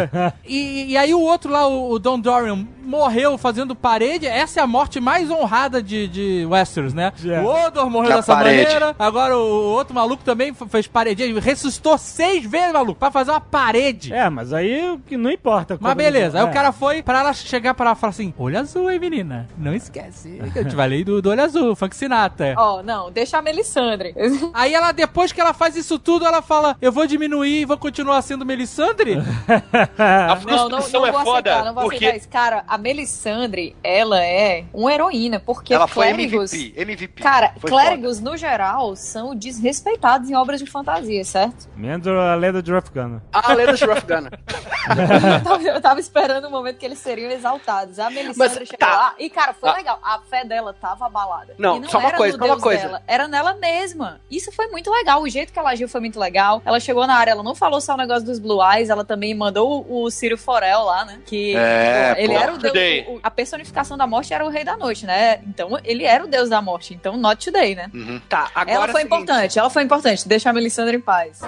E, 0.45 0.91
e 0.91 0.97
aí 0.97 1.14
o 1.14 1.20
outro 1.20 1.51
lá, 1.51 1.68
o, 1.68 1.91
o 1.91 1.99
Don 1.99 2.20
Dorian, 2.20 2.66
morreu 2.84 3.38
fazendo 3.38 3.76
parede. 3.76 4.26
Essa 4.26 4.59
é 4.59 4.64
a 4.64 4.68
morte 4.68 4.99
mais 4.99 5.30
honrada 5.30 5.82
de, 5.82 6.07
de 6.07 6.45
Westeros, 6.45 6.93
né? 6.93 7.14
É. 7.26 7.39
O 7.39 7.68
Odor 7.68 7.89
morreu 7.89 8.09
Que 8.09 8.16
dessa 8.18 8.36
parede. 8.36 8.64
maneira. 8.64 8.95
Agora 8.97 9.38
o, 9.38 9.41
o 9.41 9.72
outro 9.72 9.93
maluco 9.93 10.24
também 10.24 10.53
fez 10.53 10.88
parede. 10.88 11.24
Ele 11.24 11.39
ressuscitou 11.39 11.97
seis 11.97 12.45
vezes, 12.45 12.74
maluco, 12.74 12.99
pra 12.99 13.12
fazer 13.12 13.32
uma 13.32 13.41
parede. 13.41 14.14
É, 14.14 14.30
mas 14.30 14.51
aí 14.51 14.99
que 15.07 15.16
não 15.16 15.32
importa. 15.32 15.78
Mas 15.80 15.93
beleza, 15.95 16.39
aí 16.39 16.45
é. 16.45 16.49
o 16.49 16.53
cara 16.53 16.72
foi 16.72 17.01
pra 17.01 17.20
ela 17.20 17.34
chegar 17.34 17.74
pra 17.74 17.88
ela 17.88 17.95
e 17.95 17.99
falar 17.99 18.12
assim: 18.12 18.34
olho 18.38 18.59
azul, 18.59 18.89
hein, 18.91 18.99
menina? 18.99 19.47
Não 19.57 19.74
esquece. 19.74 20.41
que 20.51 20.59
Eu 20.59 20.68
te 20.68 20.76
falei 20.76 21.03
do, 21.03 21.22
do 21.22 21.30
olho 21.30 21.43
azul, 21.43 21.76
Frank 21.76 21.95
Sinatra. 21.95 22.55
Ó, 22.57 22.84
não, 22.84 23.12
deixa 23.12 23.38
a 23.38 23.41
Melisandre. 23.41 24.14
Aí 24.53 24.74
ela, 24.74 24.91
depois 24.91 25.32
que 25.32 25.39
ela 25.39 25.53
faz 25.53 25.76
isso 25.76 25.97
tudo, 25.97 26.26
ela 26.26 26.41
fala: 26.41 26.76
Eu 26.82 26.91
vou 26.91 27.01
diminuir 27.08 27.62
e 27.62 27.66
vou 27.66 27.78
continuar 27.78 28.22
sendo 28.22 28.45
Melisandre? 28.45 29.16
A 29.97 30.36
Não, 30.36 30.70
não, 30.70 30.82
frustração 30.82 31.02
não 31.02 31.08
é 31.08 31.12
vou 31.12 31.22
foda, 31.24 31.49
aceitar, 31.52 31.66
não 31.66 31.74
vou 31.74 31.84
porque 31.84 31.97
aceitar 31.97 32.18
isso. 32.18 32.30
Cara, 32.30 32.64
a 32.68 32.78
Melisandre, 32.78 33.76
ela 33.84 34.24
é 34.24 34.66
uma 34.74 34.93
heroína, 34.93 35.39
porque 35.39 35.74
Ela 35.74 35.88
foi 35.88 36.08
clérigos... 36.08 36.54
MVP. 36.54 36.82
MVP. 36.82 37.24
Cara, 37.24 37.54
Foi 37.60 37.70
clérigos, 37.70 38.20
no 38.20 38.36
geral, 38.38 38.95
são 38.95 39.36
desrespeitados 39.36 40.30
em 40.30 40.36
obras 40.36 40.60
de 40.60 40.66
fantasia, 40.70 41.24
certo? 41.24 41.68
Menos 41.76 42.08
a 42.08 42.36
lenda 42.36 42.62
de 42.62 42.72
Rough 42.72 42.89
Gunner. 42.93 43.22
A 43.32 43.54
lenda 43.54 43.74
de 43.74 43.86
Gunner. 43.86 44.32
eu, 45.36 45.43
tava, 45.43 45.64
eu 45.64 45.82
tava 45.82 45.99
esperando 45.99 46.45
o 46.47 46.52
momento 46.52 46.78
que 46.78 46.86
eles 46.86 46.99
seriam 46.99 47.30
exaltados. 47.32 47.99
A 47.99 48.10
Melisandre 48.10 48.36
Mas, 48.60 48.68
chegou 48.70 48.78
tá. 48.80 48.88
lá 48.95 49.16
e, 49.20 49.30
cara, 49.30 49.54
foi 49.54 49.70
Ah. 49.70 49.74
legal. 49.74 49.99
A 50.04 50.20
fé 50.20 50.43
dela 50.43 50.74
tava 50.74 51.06
abalada. 51.06 51.54
Não, 51.58 51.78
e 51.78 51.80
não 51.82 51.89
só 51.89 51.99
uma 51.99 52.10
era 52.10 52.18
coisa, 52.18 52.38
no 52.38 52.43
só 52.43 52.49
uma 52.49 52.56
Deus 52.56 52.64
coisa. 52.64 52.82
Dela, 52.84 53.04
era 53.08 53.28
nela 53.28 53.54
mesma. 53.56 54.20
Isso 54.30 54.52
foi 54.52 54.68
muito 54.68 54.89
legal. 54.91 55.22
O 55.22 55.30
jeito 55.30 55.54
que 55.54 55.60
ela 55.60 55.72
agiu 55.72 55.88
foi 55.88 56.02
muito 56.02 56.20
legal. 56.20 56.62
Ela 56.66 56.80
chegou 56.80 56.91
na 57.08 57.16
área, 57.16 57.32
ela 57.32 57.44
não 57.44 57.56
falou 57.56 57.80
só 57.82 57.94
o 57.94 57.98
negócio 57.98 58.26
dos 58.26 58.39
Blue 58.39 58.60
Eyes, 58.64 58.89
ela 58.89 59.04
também 59.04 59.34
mandou 59.34 59.86
o, 59.89 60.04
o 60.04 60.12
Círio 60.12 60.38
Forel 60.38 60.84
lá, 60.84 61.06
né? 61.06 61.20
Que 61.26 61.56
É, 61.56 62.16
ele 62.18 62.34
pô. 62.34 62.39
era 62.39 62.54
o 62.54 62.58
deus. 62.58 62.74
O- 63.08 63.20
a 63.24 63.32
personificação 63.32 63.98
da 63.98 64.06
morte 64.08 64.34
era 64.34 64.46
o 64.46 64.50
rei 64.50 64.64
da 64.64 64.76
noite, 64.78 65.06
né? 65.06 65.39
Então 65.48 65.78
ele 65.84 66.04
era 66.04 66.24
o 66.24 66.28
deus 66.28 66.50
da 66.50 66.62
morte. 66.62 66.94
Então, 66.94 67.18
not 67.18 67.44
today, 67.44 67.76
né? 67.76 67.89
Uhum. 67.94 68.22
Tá, 68.30 68.50
agora 68.56 68.76
ela 68.76 68.86
é 68.86 68.92
foi 68.92 69.02
seguinte. 69.02 69.22
importante, 69.22 69.60
ela 69.60 69.70
foi 69.70 69.84
importante. 69.84 70.28
Deixa 70.28 70.50
a 70.50 70.54
Melisandre 70.54 70.98
em 70.98 71.02
paz. 71.02 71.42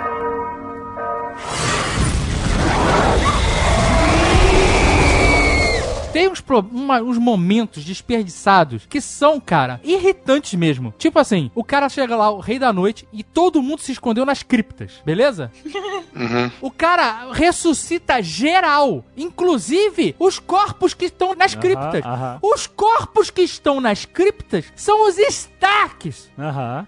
Tem 6.13 6.29
uns, 6.29 6.39
pro- 6.39 6.59
uma- 6.71 7.01
uns 7.01 7.17
momentos 7.17 7.83
desperdiçados 7.83 8.85
que 8.87 9.01
são, 9.01 9.39
cara, 9.39 9.81
irritantes 9.83 10.53
mesmo. 10.53 10.93
Tipo 10.97 11.19
assim, 11.19 11.51
o 11.55 11.63
cara 11.63 11.89
chega 11.89 12.15
lá, 12.15 12.29
o 12.29 12.39
rei 12.39 12.57
da 12.59 12.71
noite, 12.71 13.07
e 13.11 13.23
todo 13.23 13.61
mundo 13.61 13.81
se 13.81 13.91
escondeu 13.91 14.25
nas 14.25 14.43
criptas, 14.43 15.01
beleza? 15.05 15.51
Uhum. 16.13 16.51
O 16.61 16.69
cara 16.69 17.31
ressuscita 17.31 18.21
geral, 18.21 19.03
inclusive 19.17 20.15
os 20.19 20.37
corpos 20.37 20.93
que 20.93 21.05
estão 21.05 21.33
nas 21.33 21.55
criptas. 21.55 22.05
aham. 22.05 22.37
Os 22.39 22.67
corpos 22.67 23.31
que 23.31 23.41
estão 23.41 23.81
nas 23.81 24.05
criptas 24.05 24.65
são 24.75 25.07
os 25.09 25.17
Starks. 25.17 26.29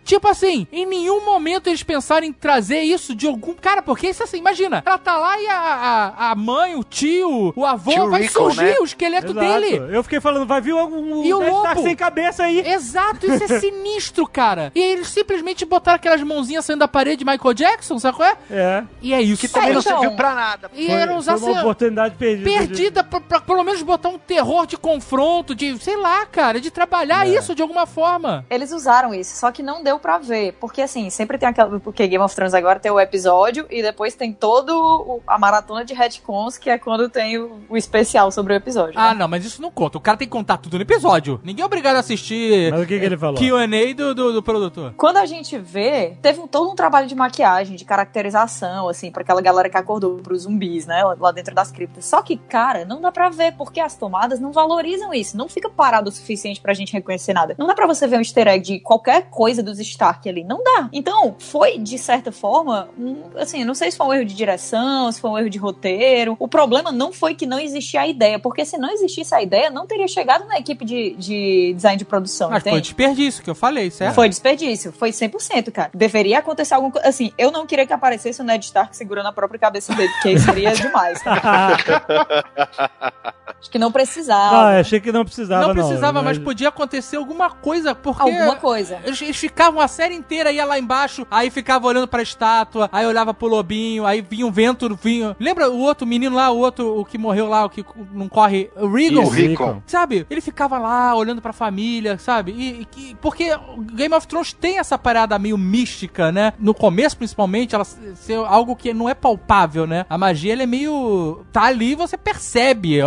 Tipo 0.03 0.27
assim, 0.27 0.67
em 0.71 0.85
nenhum 0.85 1.25
momento 1.25 1.67
eles 1.67 1.81
pensaram 1.81 2.27
em 2.27 2.31
trazer 2.31 2.81
isso 2.81 3.15
de 3.15 3.25
algum. 3.25 3.55
Cara, 3.55 3.81
porque 3.81 4.07
isso 4.09 4.21
assim, 4.23 4.37
imagina, 4.37 4.83
ela 4.85 4.97
tá 4.99 5.17
lá 5.17 5.41
e 5.41 5.47
a, 5.47 5.57
a, 5.59 6.31
a 6.31 6.35
mãe, 6.35 6.75
o 6.75 6.83
tio, 6.83 7.51
o 7.55 7.65
avô, 7.65 7.91
Tio 7.91 8.09
vai 8.11 8.21
Rickon, 8.21 8.33
surgir 8.51 8.63
né? 8.63 8.75
o 8.79 8.83
esqueleto 8.83 9.14
Exato. 9.17 9.33
dele. 9.33 9.95
Eu 9.95 10.03
fiquei 10.03 10.19
falando, 10.19 10.45
vai 10.45 10.61
vir 10.61 10.73
um, 10.73 11.19
um 11.19 11.23
E 11.23 11.33
Star 11.33 11.75
lobo? 11.75 11.81
sem 11.83 11.95
cabeça 11.95 12.43
aí. 12.43 12.59
Exato, 12.59 13.25
isso 13.25 13.43
é 13.53 13.59
sinistro, 13.59 14.27
cara. 14.27 14.71
E 14.75 14.79
eles 14.79 15.07
simplesmente 15.09 15.65
botaram 15.65 15.95
aquelas 15.95 16.21
mãozinhas 16.23 16.65
saindo 16.65 16.79
da 16.79 16.87
parede 16.87 17.17
de 17.17 17.25
Michael 17.25 17.53
Jackson, 17.53 17.97
sabe 17.99 18.17
qual 18.17 18.29
é? 18.29 18.35
É. 18.49 18.83
E 19.01 19.13
é 19.13 19.21
isso. 19.21 19.41
Que 19.41 19.47
também 19.47 19.73
não 19.73 19.79
então. 19.79 19.99
serviu 19.99 20.15
pra 20.15 20.33
nada. 20.35 20.71
E 20.73 20.85
Foi, 20.87 20.95
eram 20.95 21.17
usar 21.17 21.37
foi 21.37 21.51
uma 21.51 21.61
oportunidade 21.61 22.15
perdida. 22.15 22.49
perdida 22.49 23.03
pra, 23.03 23.19
pra 23.21 23.39
pelo 23.41 23.63
menos 23.63 23.81
botar 23.81 24.09
um 24.09 24.17
terror 24.17 24.65
de 24.65 24.77
confronto, 24.77 25.53
de, 25.55 25.77
sei 25.79 25.95
lá, 25.97 26.25
cara, 26.25 26.59
de 26.59 26.71
trabalhar 26.71 27.27
É. 27.27 27.31
isso 27.31 27.53
de 27.55 27.61
alguma 27.61 27.85
forma. 27.85 28.45
Eles 28.49 28.71
usaram 28.71 29.13
isso, 29.13 29.35
só 29.37 29.51
que 29.51 29.61
não 29.63 29.83
deu 29.83 29.99
pra 29.99 30.17
ver. 30.17 30.53
Porque 30.59 30.81
assim, 30.81 31.09
sempre 31.09 31.37
tem 31.37 31.49
aquela. 31.49 31.79
Porque 31.79 32.07
Game 32.07 32.23
of 32.23 32.35
Thrones 32.35 32.53
agora 32.53 32.79
tem 32.79 32.91
o 32.91 32.99
episódio 32.99 33.65
e 33.69 33.81
depois 33.81 34.15
tem 34.15 34.31
todo 34.33 34.69
o- 34.71 35.21
a 35.27 35.37
maratona 35.37 35.83
de 35.85 35.93
retcons, 35.93 36.57
que 36.57 36.69
é 36.69 36.77
quando 36.77 37.09
tem 37.09 37.37
o, 37.37 37.59
o 37.69 37.77
especial 37.77 38.31
sobre 38.31 38.53
o 38.53 38.55
episódio. 38.55 38.93
Ah, 38.95 39.04
né? 39.13 39.19
não, 39.19 39.27
mas 39.27 39.45
isso 39.45 39.61
não 39.61 39.71
conta. 39.71 39.97
O 39.97 40.01
cara 40.01 40.17
tem 40.17 40.27
que 40.27 40.31
contar 40.31 40.57
tudo 40.57 40.77
no 40.77 40.81
episódio. 40.83 41.39
Ninguém 41.43 41.63
é 41.63 41.65
obrigado 41.65 41.95
a 41.97 41.99
assistir 41.99 42.71
Mas 42.71 42.81
o 42.83 42.85
que, 42.87 42.99
que 42.99 43.05
ele 43.05 43.17
falou? 43.17 43.35
QA 43.39 43.67
do, 43.95 44.15
do, 44.15 44.33
do 44.33 44.43
produtor. 44.43 44.93
Quando 44.97 45.17
a 45.17 45.25
gente 45.25 45.57
vê, 45.57 46.17
teve 46.21 46.39
um- 46.39 46.47
todo 46.47 46.69
um 46.71 46.75
trabalho 46.75 47.07
de 47.07 47.15
maquiagem, 47.15 47.75
de 47.75 47.85
caracterização, 47.85 48.87
assim, 48.89 49.11
pra 49.11 49.21
aquela 49.21 49.41
galera 49.41 49.69
que 49.69 49.77
acordou 49.77 50.15
pros 50.17 50.43
zumbis, 50.43 50.85
né? 50.85 51.03
Lá 51.19 51.31
dentro 51.31 51.53
das 51.53 51.71
criptas. 51.71 52.05
Só 52.05 52.21
que, 52.21 52.37
cara, 52.37 52.85
não 52.85 53.01
dá 53.01 53.11
pra 53.11 53.29
ver, 53.29 53.53
porque 53.57 53.79
as 53.79 53.95
tomadas 53.95 54.39
não 54.39 54.51
valorizam 54.51 55.13
isso. 55.13 55.37
Não 55.37 55.47
fica 55.49 55.69
parado 55.69 56.09
o 56.09 56.11
suficiente 56.11 56.61
pra 56.61 56.73
gente 56.73 56.93
reconhecer 56.93 57.33
nada. 57.33 57.55
Não 57.57 57.67
dá 57.67 57.73
pra 57.73 57.85
você 57.87 58.07
ver 58.07 58.17
um 58.17 58.21
easter 58.21 58.47
egg 58.47 58.63
de 58.65 58.79
qualquer 58.79 59.29
coisa 59.29 59.61
dos 59.61 59.79
Stark 59.79 60.27
ali. 60.27 60.43
Não 60.43 60.63
dá. 60.63 60.89
Então, 60.93 61.35
foi, 61.39 61.77
de 61.77 61.97
certa 61.97 62.31
forma, 62.31 62.89
um, 62.97 63.23
assim, 63.37 63.63
não 63.63 63.75
sei 63.75 63.91
se 63.91 63.97
foi 63.97 64.07
um 64.07 64.13
erro 64.13 64.25
de 64.25 64.33
direção, 64.35 65.11
se 65.11 65.19
foi 65.19 65.29
um 65.29 65.37
erro 65.37 65.49
de 65.49 65.57
roteiro. 65.57 66.35
O 66.39 66.47
problema 66.47 66.91
não 66.91 67.11
foi 67.11 67.35
que 67.35 67.45
não 67.45 67.59
existia 67.59 68.01
a 68.01 68.07
ideia, 68.07 68.39
porque 68.39 68.65
se 68.65 68.77
não 68.77 68.89
existisse 68.95 69.33
a 69.35 69.41
ideia, 69.41 69.69
não 69.69 69.85
teria 69.85 70.07
chegado 70.07 70.45
na 70.45 70.57
equipe 70.57 70.83
de, 70.83 71.15
de 71.17 71.73
design 71.75 71.97
de 71.97 72.05
produção, 72.05 72.49
Mas 72.49 72.63
foi 72.63 72.71
entende? 72.71 72.87
desperdício 72.87 73.43
que 73.43 73.49
eu 73.49 73.55
falei, 73.55 73.91
certo? 73.91 74.15
Foi 74.15 74.27
desperdício, 74.27 74.91
foi 74.91 75.11
100%, 75.11 75.71
cara. 75.71 75.89
Deveria 75.93 76.39
acontecer 76.39 76.73
alguma 76.73 76.91
coisa. 76.91 77.07
Assim, 77.07 77.31
eu 77.37 77.51
não 77.51 77.65
queria 77.65 77.85
que 77.85 77.93
aparecesse 77.93 78.41
o 78.41 78.43
Ned 78.43 78.65
Stark 78.65 78.95
segurando 78.95 79.27
a 79.27 79.33
própria 79.33 79.59
cabeça 79.59 79.93
dele, 79.93 80.09
porque 80.13 80.31
isso 80.31 80.45
seria 80.45 80.73
demais. 80.75 81.21
Tá? 81.21 81.77
Acho 83.65 83.71
que 83.71 83.79
não 83.79 83.91
precisava. 83.91 84.55
Não, 84.65 84.73
eu 84.73 84.79
achei 84.79 84.99
que 84.99 85.11
não 85.11 85.25
precisava, 85.25 85.61
Não 85.67 85.73
não. 85.73 85.83
precisava, 85.83 86.21
mas 86.21 86.37
Mas- 86.37 86.45
podia 86.45 86.69
acontecer 86.69 87.17
alguma 87.17 87.49
coisa, 87.49 87.95
porque. 87.95 88.21
Alguma 88.21 88.55
coisa. 88.57 88.99
Eles, 89.03 89.19
eles 89.23 89.35
ficavam 89.37 89.81
a 89.81 89.87
série 89.87 90.13
inteira, 90.13 90.51
ia 90.51 90.63
lá 90.65 90.77
embaixo, 90.77 91.25
aí 91.31 91.49
ficava 91.49 91.87
olhando 91.87 92.07
pra 92.07 92.21
estátua, 92.21 92.87
aí 92.91 93.07
olhava 93.07 93.33
pro 93.33 93.47
lobinho, 93.47 94.05
aí 94.05 94.21
vinha 94.21 94.45
um 94.45 94.51
vento, 94.51 94.95
vinha. 95.01 95.35
Lembra 95.39 95.67
o 95.69 95.79
outro 95.79 96.05
menino 96.05 96.35
lá, 96.35 96.51
o 96.51 96.59
outro, 96.59 96.99
o 96.99 97.03
que 97.03 97.17
morreu 97.17 97.47
lá, 97.47 97.65
o 97.65 97.69
que 97.69 97.83
não 98.13 98.29
corre? 98.29 98.69
O 98.75 99.29
Regal? 99.29 99.81
Sabe? 99.87 100.27
Ele 100.29 100.41
ficava 100.41 100.77
lá 100.77 101.15
olhando 101.15 101.41
pra 101.41 101.51
família, 101.51 102.19
sabe? 102.19 102.51
E, 102.51 102.81
e 102.81 102.85
que- 102.85 103.15
porque 103.19 103.51
o 103.75 103.81
Game 103.81 104.13
of 104.13 104.27
Thrones 104.27 104.53
tem 104.53 104.77
essa 104.77 104.95
parada 104.95 105.39
meio 105.39 105.57
mística, 105.57 106.31
né? 106.31 106.53
No 106.59 106.75
começo, 106.75 107.17
principalmente, 107.17 107.73
ela 107.73 107.83
ser 107.83 108.35
algo 108.45 108.75
que 108.75 108.93
não 108.93 109.09
é 109.09 109.15
palpável, 109.15 109.87
né? 109.87 110.05
A 110.07 110.19
magia, 110.19 110.53
ela 110.53 110.61
é 110.61 110.67
meio. 110.67 111.43
tá 111.51 111.63
ali 111.63 111.93
e 111.93 111.95
você 111.95 112.15
percebe. 112.15 112.99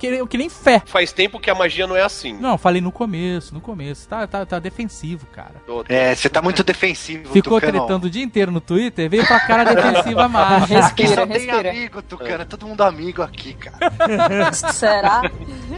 Que, 0.00 0.26
que 0.26 0.38
nem 0.38 0.48
fé. 0.48 0.82
Faz 0.86 1.12
tempo 1.12 1.38
que 1.38 1.50
a 1.50 1.54
magia 1.54 1.86
não 1.86 1.94
é 1.94 2.02
assim. 2.02 2.32
Não, 2.32 2.56
falei 2.56 2.80
no 2.80 2.90
começo, 2.90 3.54
no 3.54 3.60
começo. 3.60 4.08
Tá, 4.08 4.26
tá, 4.26 4.46
tá 4.46 4.58
defensivo, 4.58 5.26
cara. 5.26 5.56
É, 5.88 6.14
você 6.14 6.28
tá 6.28 6.40
muito 6.40 6.64
defensivo, 6.64 7.30
Ficou 7.32 7.60
Tucano. 7.60 7.78
tretando 7.78 8.06
o 8.06 8.10
dia 8.10 8.24
inteiro 8.24 8.50
no 8.50 8.60
Twitter, 8.60 9.08
veio 9.10 9.26
pra 9.26 9.38
cara 9.40 9.74
defensiva 9.74 10.26
mais. 10.28 10.64
Aqui 10.64 10.74
Respira, 10.74 11.14
só 11.14 11.26
tem 11.26 11.46
respira. 11.46 11.70
amigo, 11.70 12.02
Tucano. 12.02 12.42
É 12.42 12.44
todo 12.46 12.66
mundo 12.66 12.80
amigo 12.82 13.22
aqui, 13.22 13.54
cara. 13.54 14.52
Será? 14.72 15.22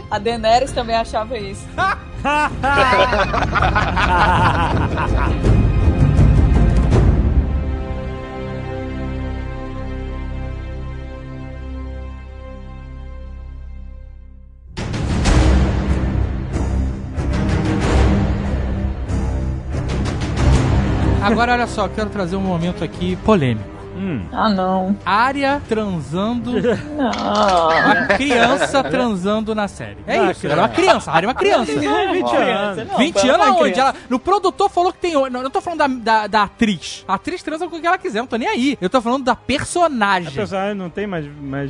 A 0.09 0.17
Daenerys 0.17 0.71
também 0.71 0.95
achava 0.95 1.37
isso. 1.37 1.67
Agora, 21.23 21.53
olha 21.53 21.67
só, 21.67 21.87
quero 21.87 22.09
trazer 22.09 22.35
um 22.35 22.41
momento 22.41 22.83
aqui 22.83 23.15
polêmico. 23.17 23.72
Hum. 24.03 24.25
Ah, 24.31 24.49
não. 24.49 24.97
Área 25.05 25.61
transando. 25.69 26.51
Não. 26.97 27.67
Uma 27.69 28.07
criança 28.17 28.83
transando 28.83 29.55
na 29.55 29.67
série. 29.67 29.97
É 30.05 30.17
Ah, 30.19 30.31
isso, 30.31 30.41
cara. 30.41 30.53
era 30.53 30.61
uma 30.61 30.69
criança. 30.69 31.11
A 31.11 31.15
área 31.15 31.25
é 31.25 31.29
uma 31.29 31.33
criança. 31.35 31.65
20 31.71 31.85
anos. 31.85 32.87
Não, 32.87 32.97
20 32.97 33.13
pô, 33.13 33.19
anos 33.19 33.37
não 33.37 33.45
é 33.45 33.47
aonde? 33.49 33.59
criança. 33.71 33.81
Ela, 33.81 33.95
no 34.09 34.19
produtor 34.19 34.69
falou 34.69 34.91
que 34.91 34.99
tem. 34.99 35.13
Não, 35.13 35.25
eu 35.25 35.43
não 35.43 35.49
tô 35.49 35.61
falando 35.61 35.79
da, 35.79 35.87
da, 35.87 36.27
da 36.27 36.43
atriz. 36.43 37.03
A 37.07 37.13
atriz 37.15 37.41
transa 37.41 37.67
com 37.67 37.75
o 37.77 37.81
que 37.81 37.87
ela 37.87 37.97
quiser, 37.97 38.19
não 38.19 38.27
tô 38.27 38.35
nem 38.35 38.47
aí. 38.47 38.77
Eu 38.81 38.89
tô 38.89 39.01
falando 39.01 39.23
da 39.23 39.31
A 39.33 39.35
personagem. 39.35 40.31
personagem 40.31 40.75
não 40.75 40.89
tem 40.89 41.07
mais... 41.07 41.25
mais... 41.41 41.69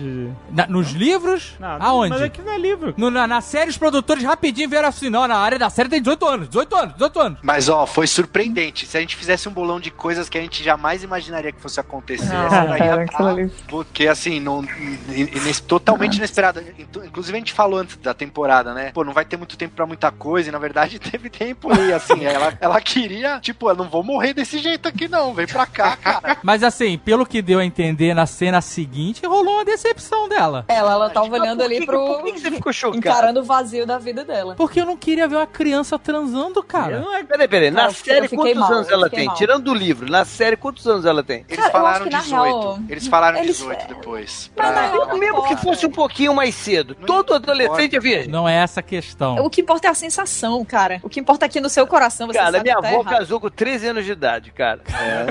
Na- 0.52 0.68
nos 0.68 0.92
livros? 0.92 1.54
Não, 1.60 1.78
aonde? 1.80 2.10
Mas 2.14 2.22
aqui 2.22 2.42
não 2.42 2.52
é 2.54 2.58
livro. 2.58 2.94
No- 2.98 3.12
na, 3.12 3.28
na 3.28 3.42
série, 3.42 3.70
os 3.70 3.78
produtores 3.78 4.24
rapidinho 4.24 4.70
vieram 4.70 4.88
assim: 4.90 5.10
não, 5.10 5.28
na 5.28 5.38
área 5.38 5.60
da 5.60 5.70
série 5.70 5.90
tem 5.90 6.02
18 6.02 6.26
anos, 6.26 6.48
18 6.48 6.76
anos, 6.76 6.94
18 6.94 7.20
anos. 7.20 7.40
Mas, 7.44 7.70
ó, 7.70 7.86
foi 7.86 8.08
surpreendente. 8.08 8.86
Se 8.86 8.98
a 8.98 9.02
gente 9.02 9.16
fizesse 9.16 9.48
um 9.48 9.52
bolão 9.52 9.80
de 9.80 9.92
coisas 9.92 10.30
que 10.30 10.38
a 10.38 10.42
gente 10.42 10.64
jamais 10.64 11.04
imaginaria 11.04 11.52
que 11.52 11.62
fosse 11.62 11.80
acontecer. 11.80 12.23
Não, 12.26 12.50
cara, 12.78 13.30
ali. 13.30 13.50
Porque 13.68 14.08
assim, 14.08 14.40
não, 14.40 14.64
ines- 15.10 15.60
totalmente 15.60 16.18
inesperado. 16.18 16.62
Então, 16.78 17.04
Inclusive 17.04 17.38
a 17.38 17.40
gente 17.40 17.54
falou 17.54 17.80
antes 17.80 17.98
da 17.98 18.14
temporada, 18.14 18.74
né? 18.74 18.92
Pô, 18.94 19.04
não 19.04 19.14
vai 19.14 19.26
ter 19.26 19.38
muito 19.38 19.56
tempo 19.58 19.76
pra 19.76 19.86
muita 19.86 20.12
coisa, 20.12 20.50
e 20.50 20.52
na 20.52 20.58
verdade 20.60 20.98
teve 21.00 21.30
tempo 21.30 21.70
e 21.76 21.94
assim, 21.94 22.26
ela, 22.26 22.58
ela 22.60 22.82
queria, 22.82 23.40
tipo, 23.40 23.70
eu 23.70 23.76
não 23.76 23.88
vou 23.90 24.04
morrer 24.04 24.34
desse 24.34 24.58
jeito 24.60 24.88
aqui 24.88 25.08
não, 25.08 25.34
vem 25.34 25.46
pra 25.48 25.66
cá, 25.66 25.96
cara. 25.96 26.38
Mas 26.44 26.64
assim, 26.64 26.98
pelo 26.98 27.26
que 27.26 27.42
deu 27.42 27.60
a 27.60 27.66
entender 27.66 28.14
na 28.14 28.26
cena 28.26 28.62
seguinte, 28.62 29.26
rolou 29.26 29.56
uma 29.56 29.66
decepção 29.66 30.28
dela. 30.28 30.66
Ela, 30.68 30.92
ela 30.94 31.10
tava 31.10 31.28
Mas 31.30 31.42
olhando 31.42 31.58
por 31.60 31.66
ali 31.66 31.80
que- 31.80 31.86
pro. 31.86 32.04
Por 32.06 32.24
que 32.24 32.32
que 32.34 32.40
você 32.40 32.52
ficou 32.52 32.74
chocado? 32.74 32.98
encarando 32.98 33.40
o 33.42 33.44
vazio 33.44 33.86
da 33.86 33.98
vida 33.98 34.24
dela. 34.26 34.56
Porque 34.56 34.80
eu 34.82 34.86
não 34.86 34.98
queria 34.98 35.28
ver 35.28 35.36
uma 35.36 35.48
criança 35.48 35.98
transando, 36.00 36.62
cara. 36.64 37.00
Não 37.00 37.16
é- 37.16 37.24
Peraí, 37.24 37.48
peraí. 37.48 37.72
Na 37.72 37.90
série, 37.92 38.28
quantos 38.28 38.56
mal, 38.58 38.72
anos 38.74 38.90
ela 38.90 39.10
tem? 39.10 39.26
mal. 39.26 39.36
Tirando 39.36 39.64
do 39.64 39.74
livro, 39.74 40.10
na 40.10 40.26
série, 40.26 40.56
quantos 40.56 40.86
anos 40.88 41.06
ela 41.06 41.24
tem? 41.24 41.46
Eles 41.48 41.58
Cara, 41.60 41.72
falaram 41.72 42.06
na 42.14 42.20
18. 42.22 42.60
real, 42.60 42.80
Eles 42.90 43.08
falaram 43.08 43.38
eles- 43.40 43.58
18 43.58 43.88
depois. 43.88 44.52
Mas 44.56 44.68
Pra- 44.72 44.72
na 44.82 44.88
real, 44.92 45.10
Eu 45.10 45.18
mesmo 45.18 45.44
que 45.48 45.56
fosse 45.58 45.86
um 45.86 45.92
pouquinho 45.92 46.34
mais 46.34 46.56
cedo. 46.56 46.96
Todo 46.96 47.34
adolescente 47.36 47.96
é 47.96 48.00
virgem. 48.00 48.28
Não 48.32 48.48
é 48.48 48.56
essa 48.56 48.80
a 48.80 48.84
questão. 48.84 49.36
O 49.38 49.50
que 49.50 49.62
importa 49.62 49.88
é 49.88 49.92
a 49.92 49.94
sensação, 49.94 50.64
cara. 50.66 51.00
O 51.04 51.10
que 51.10 51.20
importa 51.20 51.46
é 51.46 51.50
que 51.50 51.60
no 51.60 51.70
seu 51.70 51.86
coração 51.88 52.28
você 52.28 52.38
Cara, 52.40 52.52
sabe 52.52 52.64
minha 52.64 52.80
tá 52.80 52.88
avó 52.88 53.02
errado. 53.02 53.18
casou 53.18 53.40
com 53.40 53.50
13 53.50 53.88
anos 53.88 54.06
de 54.06 54.12
idade, 54.12 54.52
cara. 54.52 54.82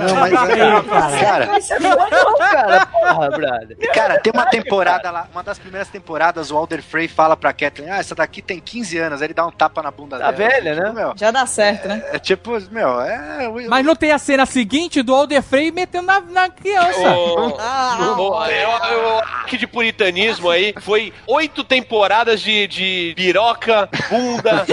Não, 0.08 0.16
mas 0.16 0.32
é, 0.32 0.56
cara, 0.56 1.46
Não, 1.80 2.36
cara, 2.38 2.86
porra, 2.86 3.30
brother. 3.30 3.76
Cara, 3.92 4.20
tem 4.20 4.32
uma 4.32 4.46
temporada 4.46 5.10
lá, 5.10 5.28
uma 5.32 5.42
das 5.42 5.58
primeiras 5.58 5.88
temporadas, 5.88 6.50
o 6.50 6.56
Alder 6.56 6.82
Frey 6.82 7.08
fala 7.08 7.36
pra 7.36 7.52
Kathleen, 7.52 7.90
ah, 7.90 7.98
essa 7.98 8.14
daqui 8.14 8.40
tem 8.42 8.60
15 8.60 8.98
anos, 8.98 9.20
aí 9.20 9.26
ele 9.26 9.34
dá 9.34 9.46
um 9.46 9.50
tapa 9.50 9.82
na 9.82 9.90
bunda 9.90 10.18
Tá 10.18 10.30
dela. 10.30 10.50
velha, 10.50 10.74
Tipo, 10.74 10.86
né? 10.86 10.92
Meu, 10.92 11.12
Já 11.16 11.30
dá 11.30 11.46
certo, 11.46 11.88
né? 11.88 12.02
é 12.12 12.18
tipo, 12.18 12.58
meu, 12.70 13.00
é... 13.00 13.48
Mas 13.68 13.84
não 13.84 13.94
tem 13.96 14.12
a 14.12 14.18
cena 14.18 14.46
seguinte 14.46 15.02
do 15.02 15.14
Alder 15.14 15.42
Frey 15.42 15.70
metendo 15.70 16.06
na, 16.06 16.20
na 16.20 16.48
criança. 16.62 17.00
Eu, 17.00 18.92
eu, 18.92 19.20
que 19.46 19.56
de 19.56 19.66
puritanismo 19.66 20.48
aí 20.50 20.74
foi 20.80 21.12
oito 21.26 21.64
temporadas 21.64 22.40
de, 22.40 22.66
de 22.66 23.12
piroca, 23.16 23.88
bunda, 24.08 24.64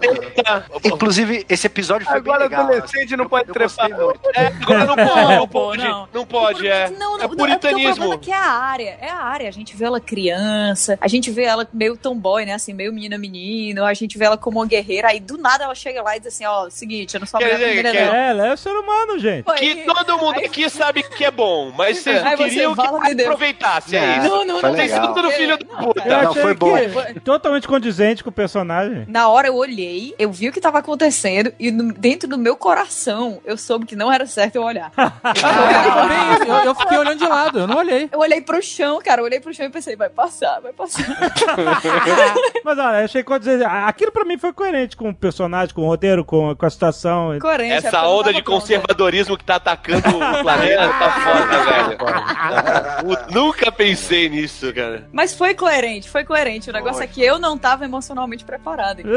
teta. 0.00 0.66
Inclusive, 0.84 1.44
esse 1.48 1.66
episódio 1.66 2.06
foi 2.06 2.16
Agora 2.18 2.48
bem 2.48 2.58
legal. 2.58 2.64
adolescente 2.66 3.16
não 3.16 3.28
pode 3.28 3.52
trepar. 3.52 3.90
É, 4.34 4.46
agora 4.46 4.84
não 4.84 4.96
pode, 4.96 5.34
não 5.36 5.48
pode, 5.48 5.82
não. 5.82 6.08
não 6.12 6.26
pode, 6.26 6.68
é. 6.68 6.90
Não, 6.90 6.98
não, 7.16 7.22
É 7.22 7.26
o 7.26 7.28
problema 7.28 7.58
puritanismo. 7.58 8.14
é 8.14 8.18
que 8.18 8.30
é 8.30 8.36
a 8.36 8.50
área, 8.52 8.98
é 9.00 9.08
a 9.10 9.18
área. 9.22 9.48
A 9.48 9.52
gente 9.52 9.76
vê 9.76 9.84
ela 9.84 10.00
criança, 10.00 10.98
a 11.00 11.08
gente 11.08 11.30
vê 11.30 11.44
ela 11.44 11.66
meio 11.72 11.96
tomboy, 11.96 12.44
né? 12.44 12.54
Assim, 12.54 12.72
meio 12.72 12.92
menina 12.92 13.18
menino, 13.18 13.84
a 13.84 13.94
gente 13.94 14.16
vê 14.18 14.24
ela 14.24 14.36
como 14.36 14.58
uma 14.60 14.66
guerreira, 14.66 15.08
aí 15.08 15.20
do 15.20 15.36
nada 15.36 15.64
ela 15.64 15.74
chega 15.74 16.02
lá 16.02 16.16
e 16.16 16.20
diz 16.20 16.28
assim, 16.34 16.44
ó, 16.44 16.68
seguinte, 16.70 17.14
eu 17.14 17.20
não 17.20 17.26
sou 17.26 17.38
Quer 17.40 17.54
mulher 17.54 17.82
dizer, 17.82 18.06
não. 18.06 18.14
É, 18.14 18.30
ela 18.30 18.46
é 18.48 18.56
ser 18.56 18.70
humano, 18.70 19.18
gente. 19.18 19.44
Que 19.54 19.64
e- 19.64 19.84
todo 19.84 20.18
mundo 20.18 20.38
aqui 20.38 20.68
sabe 20.68 21.02
que 21.02 21.21
é 21.24 21.30
bom, 21.30 21.72
mas 21.76 21.98
vocês 21.98 22.22
Aí 22.24 22.36
você 22.36 22.44
queriam 22.50 22.74
que 22.74 22.76
fala 22.82 22.98
aproveitasse, 23.10 23.96
é 23.96 23.98
É. 24.00 24.18
isso. 24.18 24.28
Não, 24.28 24.44
não, 24.44 24.62
não. 24.62 24.70
Vocês 24.72 24.90
legal. 24.90 25.04
são 25.04 25.14
tudo 25.14 25.30
filho 25.30 25.58
da 25.58 25.64
Não, 25.66 25.82
puta. 25.84 26.08
Eu 26.08 26.22
Não, 26.22 26.34
foi 26.34 26.54
bom. 26.54 26.74
que 27.12 27.20
totalmente 27.20 27.66
condizente 27.68 28.22
com 28.24 28.30
o 28.30 28.32
personagem. 28.32 29.04
Na 29.08 29.28
hora 29.28 29.48
eu 29.48 29.56
olhei, 29.56 30.14
eu 30.18 30.30
vi 30.32 30.48
o 30.48 30.52
que 30.52 30.60
tava 30.60 30.78
acontecendo 30.78 31.52
e 31.58 31.70
no- 31.70 31.92
dentro 31.92 32.28
do 32.28 32.36
meu 32.38 32.56
coração 32.56 33.40
eu 33.44 33.56
soube 33.56 33.86
que 33.86 33.96
não 33.96 34.12
era 34.12 34.26
certo 34.26 34.56
eu 34.56 34.62
olhar. 34.62 34.90
Ah. 35.24 36.38
Eu, 36.46 36.54
eu 36.66 36.74
fiquei 36.74 36.98
olhando 36.98 37.18
de 37.18 37.26
lado, 37.26 37.58
eu 37.60 37.66
não 37.66 37.76
olhei. 37.78 38.08
Eu 38.12 38.18
olhei 38.20 38.40
pro 38.40 38.62
chão, 38.62 39.00
cara, 39.02 39.20
eu 39.20 39.24
olhei 39.24 39.40
pro 39.40 39.52
chão 39.54 39.66
e 39.66 39.70
pensei, 39.70 39.96
vai 39.96 40.08
passar, 40.08 40.60
vai 40.60 40.72
passar. 40.72 41.02
Mas 42.64 42.78
olha, 42.78 42.98
eu 43.00 43.04
achei 43.04 43.22
condizente. 43.22 43.64
Aquilo 43.64 44.12
pra 44.12 44.24
mim 44.24 44.38
foi 44.38 44.52
coerente 44.52 44.96
com 44.96 45.08
o 45.10 45.14
personagem, 45.14 45.74
com 45.74 45.82
o 45.82 45.86
roteiro, 45.86 46.24
com, 46.24 46.54
com 46.54 46.66
a 46.66 46.70
situação. 46.70 47.38
Coerente. 47.40 47.72
é 47.72 47.76
Essa 47.76 48.02
não 48.02 48.16
onda 48.16 48.32
de 48.32 48.42
conservadorismo 48.42 49.36
que 49.36 49.44
tá 49.44 49.56
atacando 49.56 50.02
o 50.08 50.18
planeta 50.42 50.88
tá 50.88 51.11
foda, 51.12 51.64
velho. 53.06 53.32
Nunca 53.32 53.70
pensei 53.72 54.28
nisso, 54.28 54.72
cara. 54.72 55.08
Mas 55.12 55.34
foi 55.34 55.54
coerente, 55.54 56.08
foi 56.08 56.24
coerente. 56.24 56.70
O 56.70 56.72
negócio 56.72 56.96
Foi. 56.96 57.04
é 57.04 57.08
que 57.08 57.22
eu 57.22 57.38
não 57.38 57.56
tava 57.58 57.84
emocionalmente 57.84 58.44
preparada. 58.44 59.02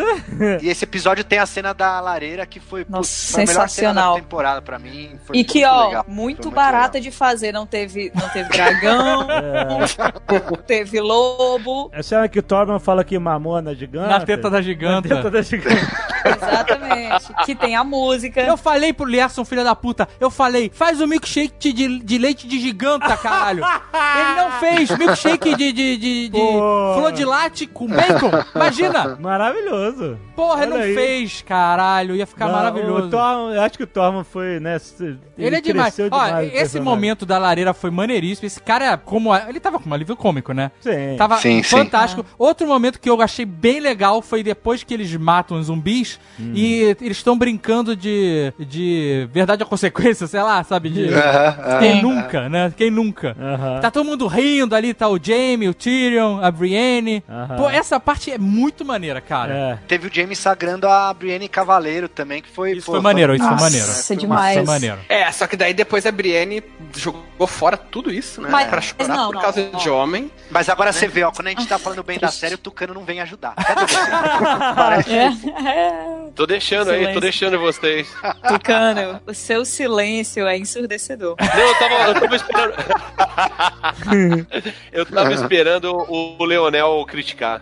E 0.61 0.69
esse 0.69 0.83
episódio 0.83 1.23
tem 1.23 1.39
a 1.39 1.45
cena 1.45 1.73
da 1.73 1.99
lareira 1.99 2.45
que 2.45 2.59
foi, 2.59 2.85
Nossa, 2.89 3.09
putz, 3.09 3.31
foi 3.31 3.43
a 3.43 3.45
melhor 3.47 3.53
cena 3.53 3.67
sensacional. 3.69 4.15
da 4.15 4.21
temporada 4.21 4.61
pra 4.61 4.79
mim. 4.79 5.17
Foi 5.25 5.37
E 5.37 5.43
que, 5.43 5.59
muito 5.61 5.73
ó, 5.73 5.85
legal. 5.87 6.05
muito 6.07 6.43
Foi 6.43 6.51
barata 6.53 6.99
de 7.01 7.11
fazer. 7.11 7.51
Não 7.51 7.65
teve, 7.65 8.11
não 8.13 8.27
teve 8.29 8.49
dragão, 8.49 9.27
não 9.27 10.57
teve 10.65 10.99
lobo. 10.99 11.89
É 11.93 12.01
cena 12.01 12.27
que 12.27 12.39
o 12.39 12.43
Torman 12.43 12.79
fala 12.79 13.03
que 13.03 13.17
mamona 13.17 13.73
gigante. 13.75 14.09
Na 14.09 14.19
teta 14.19 14.49
da 14.49 14.57
Na 14.57 14.61
giganta. 14.61 15.07
teta 15.09 15.29
da 15.31 15.41
gigante. 15.41 15.85
Exatamente. 16.25 17.33
que 17.45 17.55
tem 17.55 17.75
a 17.75 17.83
música. 17.83 18.41
Eu 18.41 18.57
falei 18.57 18.91
pro 18.93 19.05
Lierson, 19.05 19.45
filho 19.45 19.63
da 19.63 19.75
puta, 19.75 20.07
eu 20.19 20.29
falei, 20.31 20.71
faz 20.73 20.99
o 21.01 21.07
milkshake 21.07 21.71
de, 21.73 21.84
de 21.88 22.17
leite 22.17 22.47
de 22.47 22.59
giganta, 22.59 23.15
caralho. 23.17 23.63
Ele 23.63 24.41
não 24.41 24.51
fez 24.59 24.89
milkshake 24.97 25.55
de, 25.55 25.71
de, 25.71 25.97
de, 25.97 26.29
de 26.29 26.38
flor 26.38 27.11
de 27.11 27.25
latte 27.25 27.65
com 27.67 27.88
bacon. 27.88 28.31
Imagina. 28.55 29.17
Maravilhoso. 29.19 30.17
Porra, 30.36 30.63
ele 30.63 30.73
não 30.73 30.81
aí. 30.81 30.93
fez, 30.93 31.41
caralho. 31.41 32.15
Ia 32.15 32.25
ficar 32.27 32.47
Não, 32.47 32.53
maravilhoso. 32.53 33.09
O 33.15 33.51
eu 33.53 33.61
acho 33.61 33.77
que 33.77 33.83
o 33.83 33.88
Torman 33.88 34.23
foi, 34.23 34.59
né? 34.59 34.77
se- 34.79 35.17
Ele, 35.38 35.55
é 35.55 35.61
demais. 35.61 35.95
Ó, 35.99 36.03
demais 36.03 36.33
o 36.36 36.39
esse 36.41 36.51
personagem. 36.57 36.81
momento 36.83 37.25
da 37.25 37.38
lareira 37.38 37.73
foi 37.73 37.89
maneiríssimo. 37.89 38.45
Esse 38.45 38.61
cara, 38.61 38.97
como. 38.97 39.33
Ele 39.36 39.59
tava 39.59 39.79
com 39.79 39.89
um 39.89 39.93
alívio 39.93 40.15
cômico, 40.15 40.51
né? 40.53 40.71
Sim. 40.81 41.15
Tava 41.17 41.38
Sim, 41.38 41.63
sim. 41.63 41.77
fantástico. 41.77 42.25
Outro 42.38 42.67
momento 42.67 42.99
que 42.99 43.09
eu 43.09 43.21
achei 43.21 43.45
bem 43.45 43.79
legal 43.79 44.21
foi 44.21 44.43
depois 44.43 44.83
que 44.83 44.93
eles 44.93 45.15
matam 45.15 45.57
os 45.59 45.67
zumbis 45.67 46.19
Hum. 46.39 46.51
e 46.53 46.95
eles 47.01 47.17
estão 47.17 47.38
brincando 47.38 47.95
de, 47.95 48.51
de 48.59 49.27
verdade 49.31 49.63
ou 49.63 49.69
consequência, 49.69 50.27
sei 50.27 50.41
lá, 50.41 50.63
sabe? 50.63 50.89
De 50.89 51.13
Aham, 51.13 51.19
aham. 51.65 51.74
Quem 51.80 52.01
nunca, 52.01 52.49
né? 52.49 52.73
Quem 52.76 52.91
nunca. 52.91 53.36
Aham. 53.39 53.80
Tá 53.80 53.91
todo 53.91 54.05
mundo 54.05 54.28
rindo 54.28 54.76
ali, 54.76 54.93
tá 54.93 55.07
o 55.07 55.19
Jamie, 55.21 55.67
o 55.69 55.73
Tyrion, 55.73 56.39
a 56.43 56.51
Brienne. 56.51 57.23
Aham. 57.30 57.55
Pô, 57.57 57.69
essa 57.69 57.99
parte 57.99 58.32
é 58.32 58.38
muito 58.38 58.84
maneira, 58.86 59.21
cara. 59.21 59.53
É. 59.53 59.80
Teve 59.88 60.07
o 60.07 60.13
James 60.13 60.38
sagrando 60.39 60.88
a 60.88 61.13
Brienne 61.13 61.47
Cavaleiro 61.47 62.07
também, 62.09 62.41
que 62.41 62.49
foi. 62.49 62.73
Isso 62.73 62.86
foi 62.88 62.99
maneiro, 63.01 63.34
isso 63.36 63.43
foi 63.43 63.51
Nossa, 63.53 63.63
maneiro. 63.65 63.88
é 64.09 64.15
demais. 64.15 64.55
Foi 64.55 64.63
maneiro. 64.65 64.97
É, 65.09 65.32
só 65.32 65.47
que 65.47 65.55
daí 65.55 65.73
depois 65.73 66.05
a 66.05 66.11
Brienne 66.11 66.63
jogou 66.95 67.47
fora 67.47 67.78
tudo 67.78 68.11
isso, 68.11 68.41
né? 68.41 68.49
Mas- 68.51 68.67
pra 68.69 68.82
chorar 68.82 69.07
não, 69.07 69.26
por 69.28 69.36
não, 69.36 69.41
causa 69.41 69.69
não. 69.71 69.80
de 69.80 69.89
homem. 69.89 70.32
Mas 70.49 70.69
agora 70.69 70.91
você 70.91 71.07
vê, 71.07 71.23
ó, 71.23 71.32
quando 71.32 71.47
a 71.47 71.49
gente 71.51 71.65
tá 71.67 71.78
falando 71.80 72.03
bem 72.03 72.17
da 72.19 72.30
série, 72.30 72.55
o 72.55 72.57
Tucano 72.57 72.93
não 72.93 73.03
vem 73.03 73.19
ajudar. 73.21 73.53
Cadê 73.55 73.82
você? 73.82 73.95
Parece. 74.76 75.13
É, 75.13 76.30
Tô 76.36 76.45
deixando 76.45 76.89
aí, 76.91 76.97
tô 76.97 76.99
Silêncio. 76.99 77.21
deixando 77.21 77.59
vocês. 77.59 78.07
Tucano, 78.47 79.21
o 79.26 79.34
seu 79.34 79.63
silêncio 79.65 80.45
é 80.47 80.57
ensurdecedor. 80.57 81.36
Eu 81.66 81.76
tava, 81.76 81.95
eu 81.95 82.13
tava 82.13 82.36
esperando. 82.36 82.76
eu 84.91 85.05
tava 85.05 85.34
esperando 85.34 85.91
o, 85.91 86.38
o 86.39 86.45
Leonel 86.45 87.05
criticar. 87.07 87.61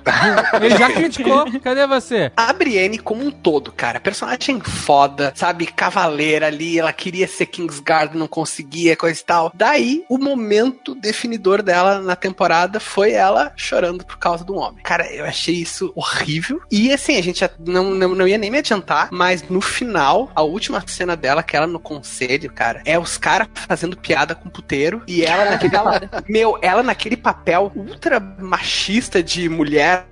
Ele 0.62 0.78
já 0.78 0.92
criticou. 0.92 1.46
Cadê 1.62 1.88
você? 1.88 2.32
A 2.36 2.52
Brienne 2.52 2.98
como 2.98 3.26
um 3.26 3.32
todo, 3.32 3.72
cara, 3.72 4.00
personagem 4.00 4.60
foda, 4.60 5.32
sabe, 5.36 5.66
cavaleira 5.66 6.48
ali, 6.48 6.80
ela 6.80 6.94
queria 6.94 7.28
ser 7.28 7.46
Kingsguard, 7.46 8.16
não 8.16 8.28
conseguia, 8.28 8.96
coisa 8.96 9.20
e 9.20 9.24
tal. 9.24 9.52
Daí, 9.54 10.04
o 10.10 10.18
momento 10.18 10.96
definidor 10.96 11.62
dela 11.62 12.00
na 12.00 12.16
temporada 12.16 12.80
foi 12.80 13.12
ela 13.12 13.54
chorando 13.56 14.06
por 14.06 14.18
causa 14.18 14.44
do 14.44 14.56
homem. 14.56 14.84
Cara, 14.84 15.12
eu 15.12 15.26
achei 15.26 15.56
isso 15.56 15.92
horrível. 15.96 16.62
E 16.72 16.92
assim, 16.92 17.18
a 17.18 17.24
gente 17.24 17.40
já 17.40 17.50
não, 17.60 17.92
não, 17.92 18.16
não 18.16 18.28
ia 18.28 18.38
nem 18.38 18.52
me 18.52 18.58
adiantar, 18.58 19.10
mas 19.12 19.48
no 19.50 19.62
final, 19.62 20.32
a 20.36 20.42
última 20.42 20.84
cena 20.88 21.16
dela, 21.16 21.44
que 21.44 21.56
ela 21.56 21.68
no 21.68 21.80
conselho, 21.80 22.52
cara, 22.52 22.82
é 22.86 22.98
os 22.98 23.18
caras 23.18 23.48
fazendo 23.68 23.93
piada 23.96 24.36
com 24.36 24.50
puteiro 24.50 25.02
e 25.08 25.24
ela 25.24 25.52
naquele 25.52 25.74
Meu, 26.28 26.58
ela 26.62 26.84
naquele 26.84 27.18
papel 27.18 27.72
ultra 27.76 28.20
machista 28.20 29.22
de 29.22 29.50
mulher 29.50 30.06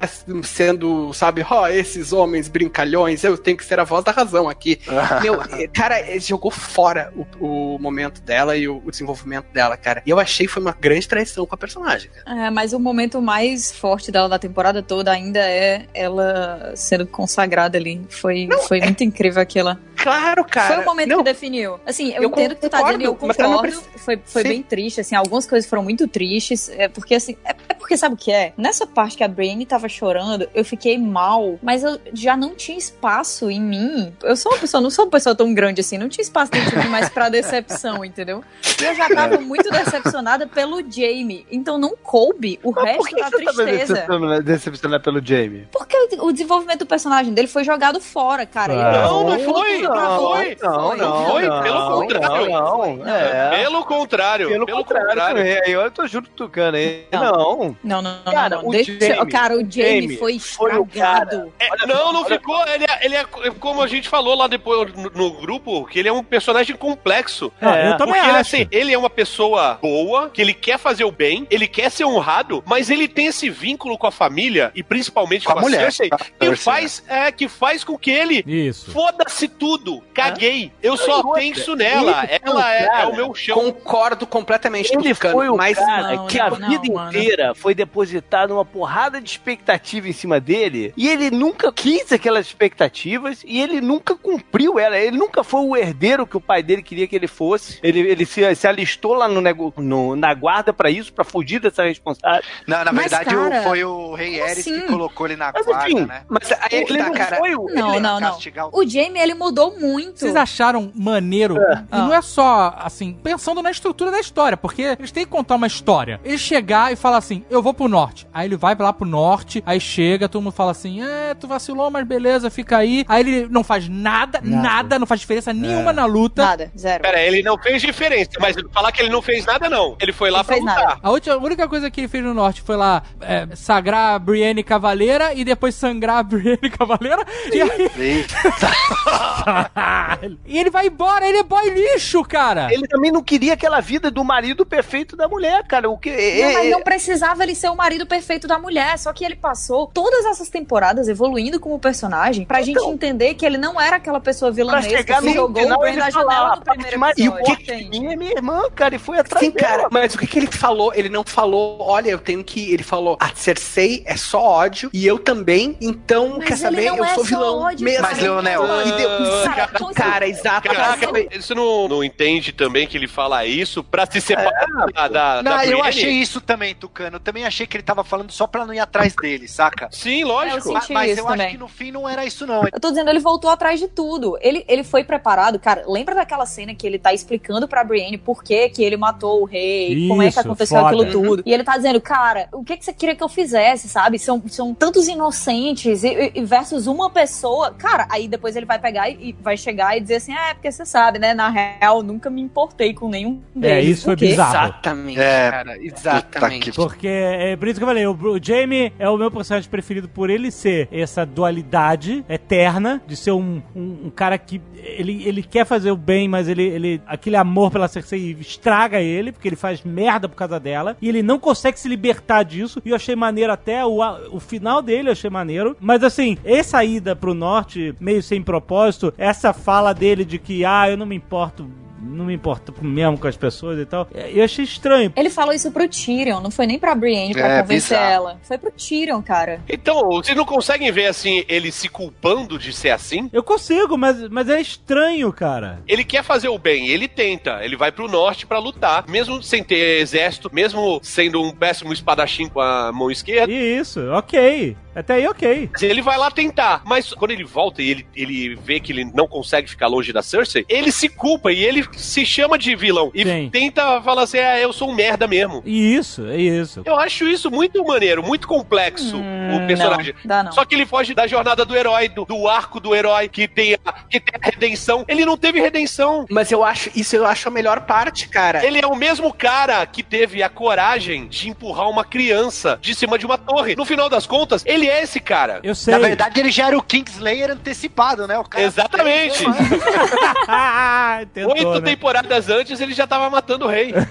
sendo, 0.44 1.14
sabe, 1.14 1.46
ó, 1.50 1.68
esses 1.68 2.12
homens 2.14 2.48
brincalhões, 2.48 3.24
eu 3.24 3.38
tenho 3.38 3.58
que 3.58 3.66
ser 3.66 3.80
a 3.80 3.84
voz 3.84 4.04
da 4.04 4.12
razão 4.12 4.50
aqui. 4.50 4.80
Meu, 5.22 5.40
cara, 5.74 6.00
eh, 6.00 6.20
jogou 6.20 6.52
fora 6.52 7.14
o, 7.40 7.76
o 7.76 7.80
momento 7.80 8.22
dela 8.22 8.56
e 8.56 8.68
o, 8.68 8.82
o 8.86 8.92
desenvolvimento 8.92 9.52
dela, 9.54 9.78
cara. 9.78 10.02
E 10.06 10.10
eu 10.10 10.20
achei 10.20 10.46
que 10.46 10.54
foi 10.54 10.62
uma 10.62 10.76
grande 10.80 11.08
traição 11.08 11.46
com 11.46 11.56
a 11.56 11.58
personagem, 11.58 12.10
cara. 12.12 12.48
É, 12.48 12.50
mas 12.50 12.74
o 12.74 12.80
momento 12.80 13.22
mais 13.22 13.72
forte 13.72 14.12
dela 14.12 14.28
da 14.30 14.40
temporada 14.40 14.82
toda 14.82 15.12
ainda 15.12 15.40
é 15.40 15.86
ela 15.94 16.74
sendo 16.76 17.06
consagrada 17.06 17.78
ali. 17.78 18.02
Foi, 18.10 18.50
foi 18.68 18.80
muito 18.80 19.04
incrível 19.04 19.42
aquela. 19.42 19.80
Claro, 19.96 20.44
cara. 20.44 20.76
foi 20.76 20.84
o 20.84 20.86
momento 20.86 21.10
não, 21.10 21.18
que 21.20 21.24
definiu. 21.24 21.80
Assim, 21.86 22.12
eu, 22.14 22.24
eu 22.24 22.30
entendo 22.30 22.56
que 22.56 22.62
tu 22.62 22.70
tá 22.70 22.82
dizendo 22.82 23.04
eu 23.04 23.16
concordo, 23.16 23.71
mas 23.76 23.86
não. 23.94 24.00
Foi, 24.00 24.20
foi 24.26 24.42
Sim. 24.44 24.50
bem 24.50 24.64
triste, 24.64 25.02
assim, 25.02 25.16
algumas 25.16 25.46
coisas 25.46 25.70
foram 25.70 25.84
muito 25.84 26.08
tristes. 26.08 26.70
É 26.70 26.88
porque, 26.88 27.16
assim, 27.16 27.38
é, 27.46 27.56
é 27.70 27.74
porque 27.74 27.96
sabe 27.98 28.16
o 28.16 28.18
que 28.18 28.32
é? 28.32 28.54
Nessa 28.58 28.86
parte 28.88 29.18
que 29.18 29.24
a 29.24 29.28
Brienne 29.28 29.66
tava 29.66 29.88
chorando, 29.88 30.50
eu 30.54 30.64
fiquei 30.66 30.98
mal, 30.98 31.60
mas 31.62 31.84
eu 31.84 32.00
já 32.14 32.36
não 32.36 32.56
tinha 32.56 32.78
espaço 32.78 33.50
em 33.50 33.62
mim. 33.62 34.14
Eu 34.24 34.36
sou 34.36 34.52
uma 34.52 34.60
pessoa, 34.60 34.82
não 34.82 34.90
sou 34.90 35.06
uma 35.06 35.12
pessoa 35.12 35.36
tão 35.36 35.54
grande 35.54 35.82
assim, 35.82 35.98
não 35.98 36.10
tinha 36.10 36.24
espaço 36.24 36.52
dentro 36.52 36.72
de 36.72 36.78
mim 36.84 36.90
mais 36.90 37.10
pra 37.10 37.30
decepção, 37.30 38.04
entendeu? 38.06 38.44
E 38.82 38.84
eu 38.84 38.96
já 38.96 39.08
tava 39.10 39.40
muito 39.40 39.70
decepcionada 39.70 40.48
pelo 40.48 40.80
Jamie. 40.90 41.46
Então 41.52 41.78
não 41.78 41.96
coube 41.96 42.60
o 42.64 42.72
Mas 42.72 42.86
resto 42.86 43.06
que 43.06 43.16
da 43.16 43.30
você 43.30 43.44
tá 43.44 43.54
tristeza. 43.54 43.94
decepcionado, 43.94 44.44
decepcionado 44.44 45.04
pelo 45.04 45.26
Jamie? 45.26 45.68
Porque 45.72 45.96
o, 46.20 46.32
desenvolvimento 46.32 46.80
do 46.80 46.86
personagem 46.86 47.34
dele 47.34 47.48
foi 47.48 47.64
jogado 47.64 48.00
fora, 48.00 48.46
cara. 48.46 48.74
Não, 48.74 49.24
não 49.24 49.38
tudo 49.38 49.54
foi. 49.54 49.82
Não, 49.82 50.20
foi. 50.20 50.58
Não, 50.62 50.98
não, 50.98 51.26
Foi, 51.26 51.48
não, 51.48 51.64
pelo 51.64 51.92
contrário. 51.92 52.50
Não, 52.50 52.96
não. 52.96 53.08
É. 53.08 53.51
Pelo 53.58 53.86
contrário. 53.86 54.48
Pelo, 54.48 54.66
contrário, 54.66 55.36
também. 55.38 55.62
Aí 55.66 55.72
eu 55.72 55.92
tô 55.92 56.08
junto 56.08 56.30
com 56.30 56.34
o 56.34 56.38
Tucano 56.48 56.78
aí. 56.78 57.06
Não. 57.12 57.76
Não, 57.84 58.02
não, 58.02 58.18
não, 58.26 58.34
Cara, 58.34 58.56
não. 58.56 58.62
não. 58.64 58.70
o 58.70 58.72
Deixa, 58.72 58.98
Jamie- 59.00 59.32
cara, 59.32 59.56
o 59.56 59.60
Jamie, 59.60 60.02
Jamie 60.02 60.18
foi 60.18 60.34
estragado. 60.34 61.52
É, 61.60 61.86
não, 61.88 62.14
não 62.14 62.26
ficou. 62.26 62.66
Ele 62.68 62.86
é, 62.86 63.06
ele 63.06 63.16
é, 63.16 63.24
como 63.60 63.82
a 63.82 63.88
gente 63.88 64.08
falou 64.10 64.36
lá 64.36 64.48
depois 64.48 64.94
no, 64.94 65.10
no 65.10 65.32
grupo, 65.42 65.86
que 65.86 66.00
ele 66.00 66.08
é 66.10 66.14
um 66.14 66.24
personagem 66.24 66.76
complexo. 66.76 67.52
É, 67.62 67.90
eu 67.90 67.98
também 67.98 68.16
Porque 68.16 68.30
ele, 68.30 68.38
acho. 68.38 68.56
assim, 68.56 68.68
ele 68.72 68.94
é 68.94 68.98
uma 68.98 69.10
pessoa 69.10 69.78
boa, 69.82 70.30
que 70.30 70.42
ele 70.42 70.54
quer 70.54 70.78
fazer 70.78 71.04
o 71.04 71.12
bem, 71.12 71.48
ele 71.50 71.68
quer 71.68 71.90
ser 71.90 72.06
honrado, 72.06 72.64
mas 72.66 72.90
ele 72.90 73.08
tem 73.08 73.28
esse 73.28 73.50
vínculo 73.50 73.98
com 73.98 74.08
a 74.08 74.12
família 74.12 74.72
e 74.76 74.84
principalmente 74.84 75.46
Com 75.46 75.54
com, 75.54 75.60
a 75.60 75.62
mulher, 75.62 75.92
Cersei, 75.92 76.10
que 76.40 76.56
faz, 76.56 77.04
é, 77.08 77.32
que 77.32 77.48
faz 77.48 77.84
com 77.84 77.98
que 77.98 78.12
ele 78.12 78.44
Isso. 78.48 78.92
foda-se 78.92 79.48
tudo, 79.48 80.02
caguei, 80.14 80.72
eu 80.82 80.96
só 80.98 81.22
penso 81.34 81.76
nela, 81.76 82.26
foi 82.28 82.40
ela 82.44 82.76
é, 82.76 82.90
é 83.02 83.06
o 83.06 83.16
meu 83.16 83.34
chão. 83.46 83.56
Concordo 83.56 84.26
completamente 84.28 84.94
Ele 84.94 85.14
Tucano, 85.14 85.34
foi 85.34 85.50
o 85.50 85.56
mas 85.58 85.78
cara 85.78 86.16
Não, 86.16 86.28
que 86.28 86.40
a 86.40 86.50
não, 86.50 86.70
vida 86.70 86.94
mano. 86.94 87.10
inteira 87.10 87.54
foi 87.56 87.74
depositada 87.76 88.54
uma 88.54 88.66
porrada 88.66 89.20
de 89.22 89.30
expectativa 89.30 90.08
em 90.08 90.14
cima 90.14 90.40
dele 90.40 90.94
e 90.96 91.08
ele 91.08 91.30
nunca 91.32 91.72
quis 91.72 92.12
aquelas 92.12 92.46
expectativas 92.46 93.44
e 93.46 93.60
ele 93.62 93.82
nunca 93.82 94.16
cumpriu 94.16 94.80
ela. 94.80 94.98
Ele 94.98 95.18
nunca 95.18 95.44
foi 95.44 95.62
o 95.62 95.76
herdeiro 95.76 96.26
que 96.26 96.38
o 96.38 96.42
pai 96.42 96.64
dele 96.64 96.82
queria 96.82 97.08
que 97.08 97.16
ele 97.16 97.28
fosse. 97.28 97.80
Ele, 97.84 98.00
ele 98.00 98.26
se, 98.26 98.56
se 98.56 98.68
alistou 98.68 99.14
lá 99.14 99.28
no, 99.28 99.42
no- 99.78 100.16
na 100.16 100.34
guarda 100.34 100.74
pra 100.74 100.90
isso, 100.90 101.14
pra 101.14 101.24
fugir 101.24 101.60
dessa 101.60 101.84
responsabilidade. 101.84 102.46
Não, 102.68 102.84
na 102.84 102.92
Mas, 102.92 103.10
verdade, 103.12 103.36
cara, 103.36 103.60
o- 103.60 103.64
foi 103.64 103.84
o 103.84 104.14
Rei 104.14 104.40
Eris 104.40 104.60
assim? 104.60 104.82
que 104.82 104.88
colocou 104.88 105.28
ele 105.28 105.36
na 105.36 105.52
Mas 105.54 105.66
guarda, 105.66 105.90
enfim, 105.90 106.06
né? 106.06 106.24
Mas 106.30 106.52
aí 106.52 106.60
é 106.72 106.76
ele 106.84 106.98
tá, 106.98 107.06
não 107.06 107.14
cara. 107.14 107.36
foi 107.38 107.56
o. 107.56 107.66
Não, 107.74 108.00
não, 108.00 108.20
não. 108.20 108.38
o- 108.72 108.80
O 108.82 108.88
Jamie, 108.88 109.22
ele 109.22 109.34
mudou 109.34 109.78
muito. 109.80 110.20
Vocês 110.20 110.36
acharam 110.36 110.92
maneiro? 110.96 111.56
E 111.92 111.96
não 111.96 112.14
é 112.14 112.22
só, 112.22 112.74
assim, 112.78 113.14
pensando 113.32 113.62
na 113.62 113.72
estrutura 113.72 114.12
da 114.12 114.20
história, 114.20 114.58
porque 114.58 114.82
eles 114.82 115.12
têm 115.12 115.26
que 115.26 115.32
contar 115.32 115.56
uma 115.56 115.68
história. 115.68 116.20
Ele 116.24 116.38
chegar 116.38 116.92
e 116.92 116.96
falar 116.96 117.18
assim, 117.18 117.44
eu 117.50 117.62
vou 117.62 117.74
pro 117.74 117.88
norte. 117.88 118.28
Aí 118.34 118.48
ele 118.48 118.58
vai 118.58 118.76
lá 118.78 118.92
pro 118.92 119.08
norte, 119.08 119.64
aí 119.66 119.80
chega, 119.80 120.28
todo 120.28 120.42
mundo 120.42 120.54
fala 120.54 120.72
assim, 120.72 121.02
é, 121.02 121.34
tu 121.34 121.48
vacilou, 121.48 121.90
mas 121.90 122.06
beleza, 122.06 122.50
fica 122.50 122.78
aí. 122.78 123.06
Aí 123.08 123.22
ele 123.22 123.48
não 123.50 123.64
faz 123.64 123.88
nada, 123.88 124.42
nada, 124.44 125.00
não 125.00 125.08
faz 125.08 125.22
diferença 125.22 125.54
nenhuma 125.54 125.94
na 125.94 126.06
luta. 126.06 126.44
Nada, 126.44 126.72
zero. 126.78 127.02
Pera, 127.04 127.22
ele 127.22 127.42
não 127.42 127.58
fez 127.58 127.82
diferença, 127.82 128.32
mas 128.40 128.56
falar 128.74 128.92
que 128.92 129.02
ele 129.02 129.10
não 129.10 129.22
fez 129.22 129.46
nada, 129.46 129.70
não. 129.70 129.96
Ele 130.02 130.12
foi 130.12 130.30
lá 130.30 130.40
Não 130.40 130.46
pra 130.46 130.56
fez 130.56 130.66
lutar. 130.66 130.84
nada. 130.84 131.00
A, 131.02 131.10
última- 131.12 131.36
a 131.36 131.40
única 131.40 131.68
coisa 131.68 131.90
que 131.90 132.02
ele 132.02 132.08
fez 132.08 132.24
no 132.24 132.34
norte 132.34 132.62
foi 132.62 132.76
lá 132.76 133.04
é, 133.22 133.48
sagrar 133.56 134.16
a 134.16 134.20
Brienne 134.20 134.64
Cavaleira 134.64 135.34
e 135.34 135.44
depois 135.46 135.76
sangrar 135.76 136.18
a 136.18 136.24
Brienne 136.24 136.70
Cavaleira. 136.70 137.26
E 137.54 137.62
aí 137.62 137.92
e 140.46 140.58
ele 140.60 140.70
vai 140.70 140.88
embora, 140.88 141.28
ele 141.28 141.38
é 141.40 141.44
boy 141.44 141.70
lixo, 141.70 142.24
cara. 142.24 142.72
Ele 142.74 142.88
também 142.88 143.12
não 143.12 143.21
queria 143.24 143.54
aquela 143.54 143.80
vida 143.80 144.10
do 144.12 144.24
marido 144.24 144.66
perfeito 144.66 145.16
da 145.16 145.28
mulher, 145.28 145.64
cara. 145.68 145.90
O 145.90 145.98
que, 145.98 146.10
Não, 146.10 146.18
é- 146.18 146.54
mas 146.54 146.66
é- 146.66 146.70
não 146.70 146.82
precisava 146.82 147.44
ele 147.44 147.56
ser 147.56 147.70
o 147.70 147.76
marido 147.76 148.06
perfeito 148.06 148.48
da 148.48 148.58
mulher. 148.60 148.98
Só 148.98 149.12
que 149.14 149.24
ele 149.26 149.36
passou 149.36 149.88
todas 149.88 150.26
essas 150.26 150.50
temporadas 150.50 151.08
evoluindo 151.08 151.60
como 151.60 151.80
personagem 151.80 152.46
pra 152.46 152.62
gente 152.62 152.82
entender 152.84 153.34
que 153.36 153.46
ele 153.46 153.58
não 153.58 153.80
era 153.80 153.96
aquela 153.98 154.20
pessoa 154.20 154.52
chegar 154.82 155.22
que 155.22 155.34
jogou 155.34 155.62
o 155.62 155.64
final 155.64 155.80
Bran 155.80 155.90
ele 155.90 155.98
da 156.00 156.12
fala, 156.12 156.32
janela 156.34 156.50
papo 156.58 156.72
primeiro 156.72 157.00
marido. 157.00 157.20
episódio. 157.38 157.52
E 157.52 157.54
o 157.54 157.58
que 157.58 157.90
minha 157.90 158.14
é 158.14 158.16
minha 158.16 158.32
irmã, 158.32 158.70
cara, 158.76 158.96
e 158.96 159.00
foi 159.00 159.20
atrás 159.20 159.46
Sim, 159.46 159.52
cara, 159.52 159.78
dela. 159.78 159.90
mas 159.92 160.14
o 160.14 160.18
que, 160.18 160.28
que 160.28 160.40
ele 160.40 160.48
falou? 160.48 160.94
Ele 160.94 161.10
não 161.10 161.24
falou, 161.24 161.78
olha, 161.82 162.10
eu 162.10 162.20
tenho 162.20 162.44
que. 162.44 162.72
Ele 162.74 162.84
falou, 162.84 163.18
a 163.20 163.30
Cersei 163.36 164.04
é 164.06 164.16
só 164.18 164.42
ódio 164.42 164.90
e 164.94 165.06
eu 165.06 165.18
também, 165.20 165.78
então, 165.82 166.36
Mas 166.38 166.48
quer 166.48 166.58
saber? 166.58 166.86
não 166.86 166.98
Eu 166.98 167.06
é 167.06 167.14
sou 167.16 167.24
vilão 167.24 167.60
ódio, 167.60 167.84
mesmo. 167.84 168.02
Mas, 168.02 168.20
Leonel, 168.20 168.64
e 168.88 168.92
deu 168.94 169.10
cara, 169.46 169.68
cara, 169.68 169.94
cara, 169.94 170.28
exato. 170.28 170.68
Caraca, 170.68 171.08
cara. 171.08 171.28
você 171.42 171.54
não, 171.54 171.88
não 171.88 172.04
entende 172.04 172.52
também 172.52 172.88
que 172.88 172.98
ele 172.98 173.08
fala 173.12 173.46
isso 173.46 173.84
pra 173.84 174.06
se 174.06 174.20
separar 174.22 174.66
da, 174.94 175.08
da, 175.08 175.44
Não, 175.44 175.58
da 175.58 175.66
eu 175.66 175.84
achei 175.84 176.12
isso 176.14 176.42
também, 176.42 176.74
Tucano. 176.74 177.18
Eu 177.18 177.20
também 177.20 177.46
achei 177.46 177.68
que 177.68 177.76
ele 177.78 177.84
tava 177.84 178.04
falando 178.04 178.32
só 178.32 178.48
pra 178.48 178.66
não 178.66 178.74
ir 178.74 178.80
atrás 178.80 179.14
dele, 179.16 179.48
saca? 179.48 179.90
Sim, 179.92 180.22
É, 180.22 180.26
lógico. 180.26 180.70
eu 180.70 180.74
Ma- 180.74 180.82
senti 180.82 180.94
mas 180.94 181.12
isso 181.12 181.20
eu 181.22 181.26
também. 181.26 181.46
acho 181.48 181.56
que 181.56 181.60
no 181.60 181.68
fim 181.68 181.92
não 181.92 182.08
era 182.10 182.26
isso, 182.26 182.48
não. 182.48 182.64
Eu 182.72 182.80
tô 182.80 182.90
dizendo, 182.90 183.10
ele 183.10 183.20
voltou 183.20 183.50
atrás 183.50 183.80
de 183.80 183.88
tudo. 183.88 184.38
Ele, 184.42 184.66
ele 184.68 184.84
foi 184.84 185.04
preparado, 185.04 185.60
cara. 185.60 185.84
Lembra 185.88 186.16
daquela 186.16 186.46
cena 186.46 186.74
que 186.74 186.88
ele 186.88 186.98
tá 186.98 187.14
explicando 187.14 187.68
pra 187.68 187.84
Brienne 187.84 188.18
por 188.18 188.44
que, 188.44 188.70
que 188.70 188.84
ele 188.84 188.98
matou 188.98 189.42
o 189.42 189.46
rei, 189.46 190.08
como 190.08 190.22
é 190.22 190.26
que 190.26 190.32
Isso, 190.32 190.40
aconteceu 190.40 190.80
foda. 190.80 190.88
aquilo 191.04 191.12
tudo. 191.12 191.44
E 191.46 191.54
ele 191.54 191.64
tá 191.64 191.76
dizendo, 191.78 192.00
cara, 192.02 192.48
o 192.52 192.64
que, 192.64 192.78
que 192.78 192.86
você 192.86 192.94
queria 192.94 193.16
que 193.16 193.24
eu 193.24 193.30
fizesse, 193.30 193.88
sabe? 193.90 194.18
São, 194.18 194.42
são 194.48 194.74
tantos 194.74 195.08
inocentes 195.08 196.04
e, 196.04 196.32
e- 196.36 196.44
versus 196.46 196.88
uma 196.88 197.10
pessoa. 197.10 197.72
Cara, 197.72 198.08
aí 198.10 198.28
depois 198.28 198.56
ele 198.56 198.66
vai 198.66 198.80
pegar 198.80 199.10
e, 199.10 199.30
e 199.30 199.34
vai 199.42 199.58
chegar 199.58 199.98
e 199.98 200.02
dizer 200.02 200.16
assim: 200.16 200.34
ah, 200.34 200.50
é 200.50 200.54
porque 200.54 200.72
você 200.72 200.86
sabe, 200.86 201.20
né? 201.20 201.34
Na 201.34 201.50
real, 201.50 202.02
nunca 202.04 202.30
me 202.30 202.42
importei 202.42 202.94
com 203.02 203.10
nenhum 203.10 203.42
deles. 203.56 203.78
É, 203.78 203.82
isso 203.82 204.06
foi 204.06 204.16
bizarro. 204.16 204.52
Exatamente, 204.54 205.20
É, 205.20 205.50
cara. 205.52 205.78
Exatamente. 205.84 206.72
que- 206.72 206.76
Porque 206.78 207.08
é 207.08 207.56
por 207.58 207.68
isso 207.68 207.80
que 207.80 207.84
eu 207.84 207.88
falei, 207.88 208.06
o, 208.06 208.12
o 208.14 208.40
Jamie 208.42 208.94
é 209.00 209.10
o 209.10 209.18
meu 209.18 209.32
personagem 209.32 209.70
preferido 209.70 210.08
por 210.08 210.30
ele 210.30 210.52
ser 210.52 210.88
essa 210.92 211.26
dualidade 211.26 212.24
eterna, 212.30 213.02
de 213.08 213.16
ser 213.16 213.32
um, 213.32 213.62
um, 213.76 213.98
um 214.06 214.10
cara 214.10 214.38
que 214.38 214.62
ele, 214.76 215.24
ele 215.28 215.42
quer 215.44 215.66
fazer 215.66 215.92
o 215.92 215.98
bem, 215.98 216.28
mas 216.28 216.48
ele, 216.48 216.64
ele 216.64 217.02
aquele 217.08 217.36
amor 217.36 217.72
pela 217.72 217.88
Cersei 217.88 218.38
estraga 218.40 219.00
ele, 219.02 219.32
porque 219.32 219.48
ele 219.48 219.56
faz 219.56 219.84
merda 219.84 220.30
por 220.30 220.36
causa 220.36 220.60
dela, 220.60 220.96
e 221.02 221.10
ele 221.10 221.24
não 221.24 221.40
consegue 221.40 221.80
se 221.80 221.88
libertar 221.90 222.44
disso, 222.44 222.82
e 222.86 222.90
eu 222.90 222.96
achei 222.96 223.16
maneiro 223.16 223.52
até 223.52 223.84
o, 223.86 224.00
o 224.32 224.40
final 224.40 224.82
dele, 224.82 225.10
eu 225.10 225.14
achei 225.14 225.30
maneiro, 225.30 225.76
mas 225.80 226.04
assim, 226.04 226.38
essa 226.46 226.84
ida 226.84 227.16
pro 227.16 227.34
norte, 227.34 227.96
meio 228.00 228.22
sem 228.22 228.42
propósito, 228.42 229.14
essa 229.18 229.54
fala 229.54 229.94
dele 229.94 230.24
de 230.24 230.38
que, 230.38 230.64
ah, 230.64 230.90
eu 230.90 230.98
não 230.98 231.06
me 231.06 231.16
importo 231.16 231.68
não 232.02 232.26
me 232.26 232.34
importo 232.34 232.74
mesmo 232.82 233.18
com 233.18 233.28
as 233.28 233.38
pessoas 233.38 233.80
e 233.80 233.86
tal. 233.86 234.08
Eu 234.14 234.44
achei 234.44 234.64
estranho. 234.66 235.12
Ele 235.16 235.30
falou 235.30 235.54
isso 235.54 235.72
pro 235.72 235.88
Tyrion, 235.88 236.40
não 236.42 236.52
foi 236.52 236.66
nem 236.66 236.80
pra 236.80 236.96
Brienne 236.96 237.34
pra 237.34 237.48
É, 237.48 237.62
convencer 237.62 237.98
bizarro. 237.98 238.14
ela. 238.14 238.40
Foi 238.44 238.58
pro 238.58 238.72
Tyrion, 238.72 239.22
cara. 239.22 239.62
Então, 239.70 240.10
vocês 240.10 240.36
não 240.36 240.46
conseguem 240.46 240.92
ver 240.92 241.08
assim, 241.08 241.44
ele 241.48 241.72
se 241.72 241.88
culpando 241.90 242.58
de 242.58 242.74
ser 242.74 242.90
assim? 242.90 243.30
Eu 243.32 243.44
consigo, 243.44 243.98
mas, 243.98 244.28
mas 244.30 244.50
é 244.50 244.60
estranho, 244.60 245.32
cara. 245.32 245.82
Ele 245.88 246.04
quer 246.04 246.24
fazer 246.24 246.50
o 246.50 246.58
bem, 246.58 246.88
ele 246.88 247.08
tenta. 247.08 247.60
Ele 247.64 247.76
vai 247.78 247.92
pro 247.92 248.08
norte 248.08 248.46
pra 248.46 248.60
lutar, 248.60 249.06
mesmo 249.08 249.42
sem 249.44 249.64
ter 249.64 250.00
exército, 250.02 250.50
mesmo 250.54 251.00
sendo 251.04 251.42
um 251.42 251.52
péssimo 251.52 251.94
espadachim 251.94 252.48
com 252.48 252.60
a 252.62 252.92
mão 252.92 253.12
esquerda. 253.12 253.52
Isso, 253.52 254.00
ok. 254.12 254.76
Até 254.96 255.16
aí, 255.16 255.28
ok. 255.28 255.70
Ele 255.82 256.02
vai 256.02 256.18
lá 256.18 256.30
tentar, 256.30 256.82
mas 256.86 257.14
quando 257.14 257.32
ele 257.32 257.44
volta 257.44 257.82
e 257.82 257.90
ele, 257.90 258.08
ele 258.16 258.56
vê 258.56 258.80
que 258.80 258.92
ele 258.92 259.06
não 259.06 259.28
consegue 259.28 259.70
ficar 259.70 259.88
longe 259.88 260.12
da 260.12 260.22
Cersei, 260.22 260.66
ele 260.68 260.92
se 260.92 261.08
culpa 261.08 261.52
e 261.52 261.64
ele 261.64 261.86
se 261.94 262.26
chama 262.26 262.58
de 262.58 262.76
vilão. 262.76 263.12
E 263.14 263.24
Sim. 263.24 263.50
tenta 263.52 264.02
falar 264.02 264.24
assim: 264.24 264.40
ah, 264.40 264.60
eu 264.60 264.74
sou 264.74 264.90
um 264.90 264.94
merda 264.94 265.28
mesmo. 265.28 265.62
E 265.66 265.96
isso, 265.96 266.28
é 266.28 266.38
isso. 266.38 266.82
Eu 266.86 266.98
acho 267.00 267.28
isso 267.28 267.50
muito 267.50 267.84
maneiro, 267.86 268.22
muito 268.22 268.48
complexo, 268.48 269.18
o 269.18 269.68
personagem. 269.68 270.14
Não, 270.14 270.22
dá 270.26 270.44
não. 270.44 270.52
Só 270.52 270.66
que 270.66 270.76
ele 270.76 270.86
foge 270.86 271.14
da 271.14 271.28
jornada 271.28 271.64
do 271.66 271.76
herói, 271.76 272.10
do, 272.10 272.26
do 272.26 272.48
arco 272.48 272.80
do 272.80 272.94
herói, 272.96 273.30
que 273.30 273.48
tem, 273.48 273.76
a, 273.86 273.94
que 274.10 274.20
tem 274.20 274.36
a 274.42 274.46
redenção. 274.46 275.06
Ele 275.08 275.26
não 275.26 275.38
teve 275.38 275.60
redenção. 275.60 276.26
Mas 276.30 276.52
eu 276.52 276.64
acho, 276.64 276.90
isso 276.96 277.16
eu 277.16 277.26
acho 277.26 277.48
a 277.48 277.52
melhor 277.52 277.82
parte, 277.82 278.28
cara. 278.28 278.66
Ele 278.66 278.80
é 278.82 278.88
o 278.88 278.96
mesmo 278.96 279.34
cara 279.34 279.86
que 279.86 280.04
teve 280.04 280.44
a 280.44 280.50
coragem 280.50 281.28
de 281.28 281.50
empurrar 281.50 281.90
uma 281.90 282.04
criança 282.04 282.78
de 282.82 282.94
cima 282.94 283.18
de 283.18 283.26
uma 283.26 283.38
torre. 283.38 283.76
No 283.76 283.86
final 283.86 284.10
das 284.10 284.26
contas, 284.26 284.64
ele 284.66 284.81
é 284.90 285.04
esse 285.04 285.20
cara. 285.20 285.60
Eu 285.64 285.76
sei. 285.76 285.94
Na 285.94 286.00
verdade, 286.00 286.40
ele 286.40 286.52
já 286.52 286.68
era 286.68 286.78
o 286.78 286.82
Kingslayer 286.84 287.52
antecipado, 287.52 288.28
né? 288.28 288.38
O 288.38 288.44
cara 288.44 288.64
Exatamente. 288.64 289.44
Tentou, 291.34 291.54
Oito 291.54 291.82
né? 291.82 291.82
temporadas 291.82 292.50
antes, 292.50 292.80
ele 292.82 292.94
já 292.94 293.06
tava 293.08 293.30
matando 293.30 293.66
o 293.66 293.68
rei. 293.68 293.94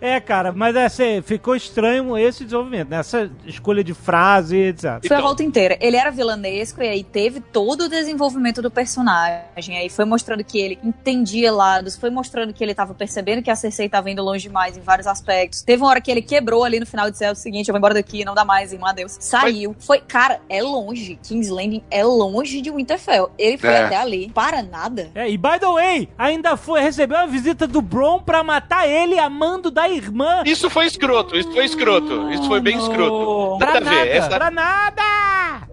É, 0.00 0.20
cara, 0.20 0.52
mas 0.52 0.76
assim, 0.76 1.22
ficou 1.22 1.56
estranho 1.56 2.16
esse 2.18 2.44
desenvolvimento, 2.44 2.88
né? 2.90 2.98
Essa 2.98 3.30
escolha 3.46 3.82
de 3.82 3.94
frase, 3.94 4.56
etc. 4.56 4.82
Foi 4.82 4.90
a 4.92 5.00
Então. 5.04 5.22
volta 5.22 5.42
inteira. 5.42 5.78
Ele 5.80 5.96
era 5.96 6.10
vilanesco 6.10 6.82
e 6.82 6.88
aí 6.88 7.02
teve 7.02 7.40
todo 7.40 7.84
o 7.84 7.88
desenvolvimento 7.88 8.60
do 8.60 8.70
personagem. 8.70 9.78
Aí 9.78 9.88
foi 9.88 10.04
mostrando 10.04 10.44
que 10.44 10.58
ele 10.58 10.78
entendia 10.82 11.50
lados, 11.52 11.96
foi 11.96 12.10
mostrando 12.10 12.52
que 12.52 12.62
ele 12.62 12.74
tava 12.74 12.92
percebendo 12.94 13.42
que 13.42 13.50
a 13.50 13.56
Cersei 13.56 13.88
tava 13.88 14.10
indo 14.10 14.22
longe 14.22 14.46
demais 14.48 14.76
em 14.76 14.80
vários 14.80 15.06
aspectos. 15.06 15.62
Teve 15.62 15.82
uma 15.82 15.88
hora 15.90 16.00
que 16.00 16.10
ele 16.10 16.22
quebrou 16.22 16.64
ali 16.64 16.78
no 16.78 16.86
final 16.86 17.08
e 17.08 17.10
disse: 17.10 17.24
é 17.24 17.30
o 17.30 17.34
seguinte, 17.34 17.68
eu 17.68 17.72
vou 17.72 17.78
embora 17.78 17.94
daqui, 17.94 18.24
não 18.24 18.34
dá 18.34 18.44
mais, 18.44 18.72
irmão, 18.72 18.88
adeus. 18.88 19.16
Saiu. 19.20 19.63
Foi, 19.78 20.00
cara, 20.00 20.40
é 20.48 20.62
longe. 20.62 21.18
King's 21.22 21.48
Landing 21.48 21.82
é 21.90 22.04
longe 22.04 22.60
de 22.60 22.70
Winterfell. 22.70 23.30
Ele 23.38 23.56
foi 23.58 23.70
É. 23.70 23.84
até 23.84 23.96
ali. 23.96 24.30
Para 24.34 24.62
nada. 24.62 25.10
É, 25.14 25.28
e 25.28 25.36
by 25.38 25.58
the 25.60 25.66
way, 25.66 26.08
ainda 26.18 26.56
foi 26.56 26.80
recebeu 26.80 27.16
a 27.18 27.26
visita 27.26 27.66
do 27.66 27.80
Bron 27.80 28.20
pra 28.20 28.42
matar 28.42 28.88
ele 28.88 29.18
amando 29.18 29.70
da 29.70 29.88
irmã. 29.88 30.42
Isso 30.44 30.68
foi 30.68 30.86
escroto, 30.86 31.36
isso 31.36 31.52
foi 31.52 31.64
escroto. 31.64 32.30
Isso 32.32 32.46
foi 32.46 32.60
bem 32.60 32.76
escroto. 32.76 33.58
Pra 33.58 33.66
Nada 33.74 33.78
a 33.78 33.80
nada, 33.80 34.04
ver. 34.04 34.08
Essa... 34.16 34.28
pra 34.28 34.50
nada! 34.50 35.02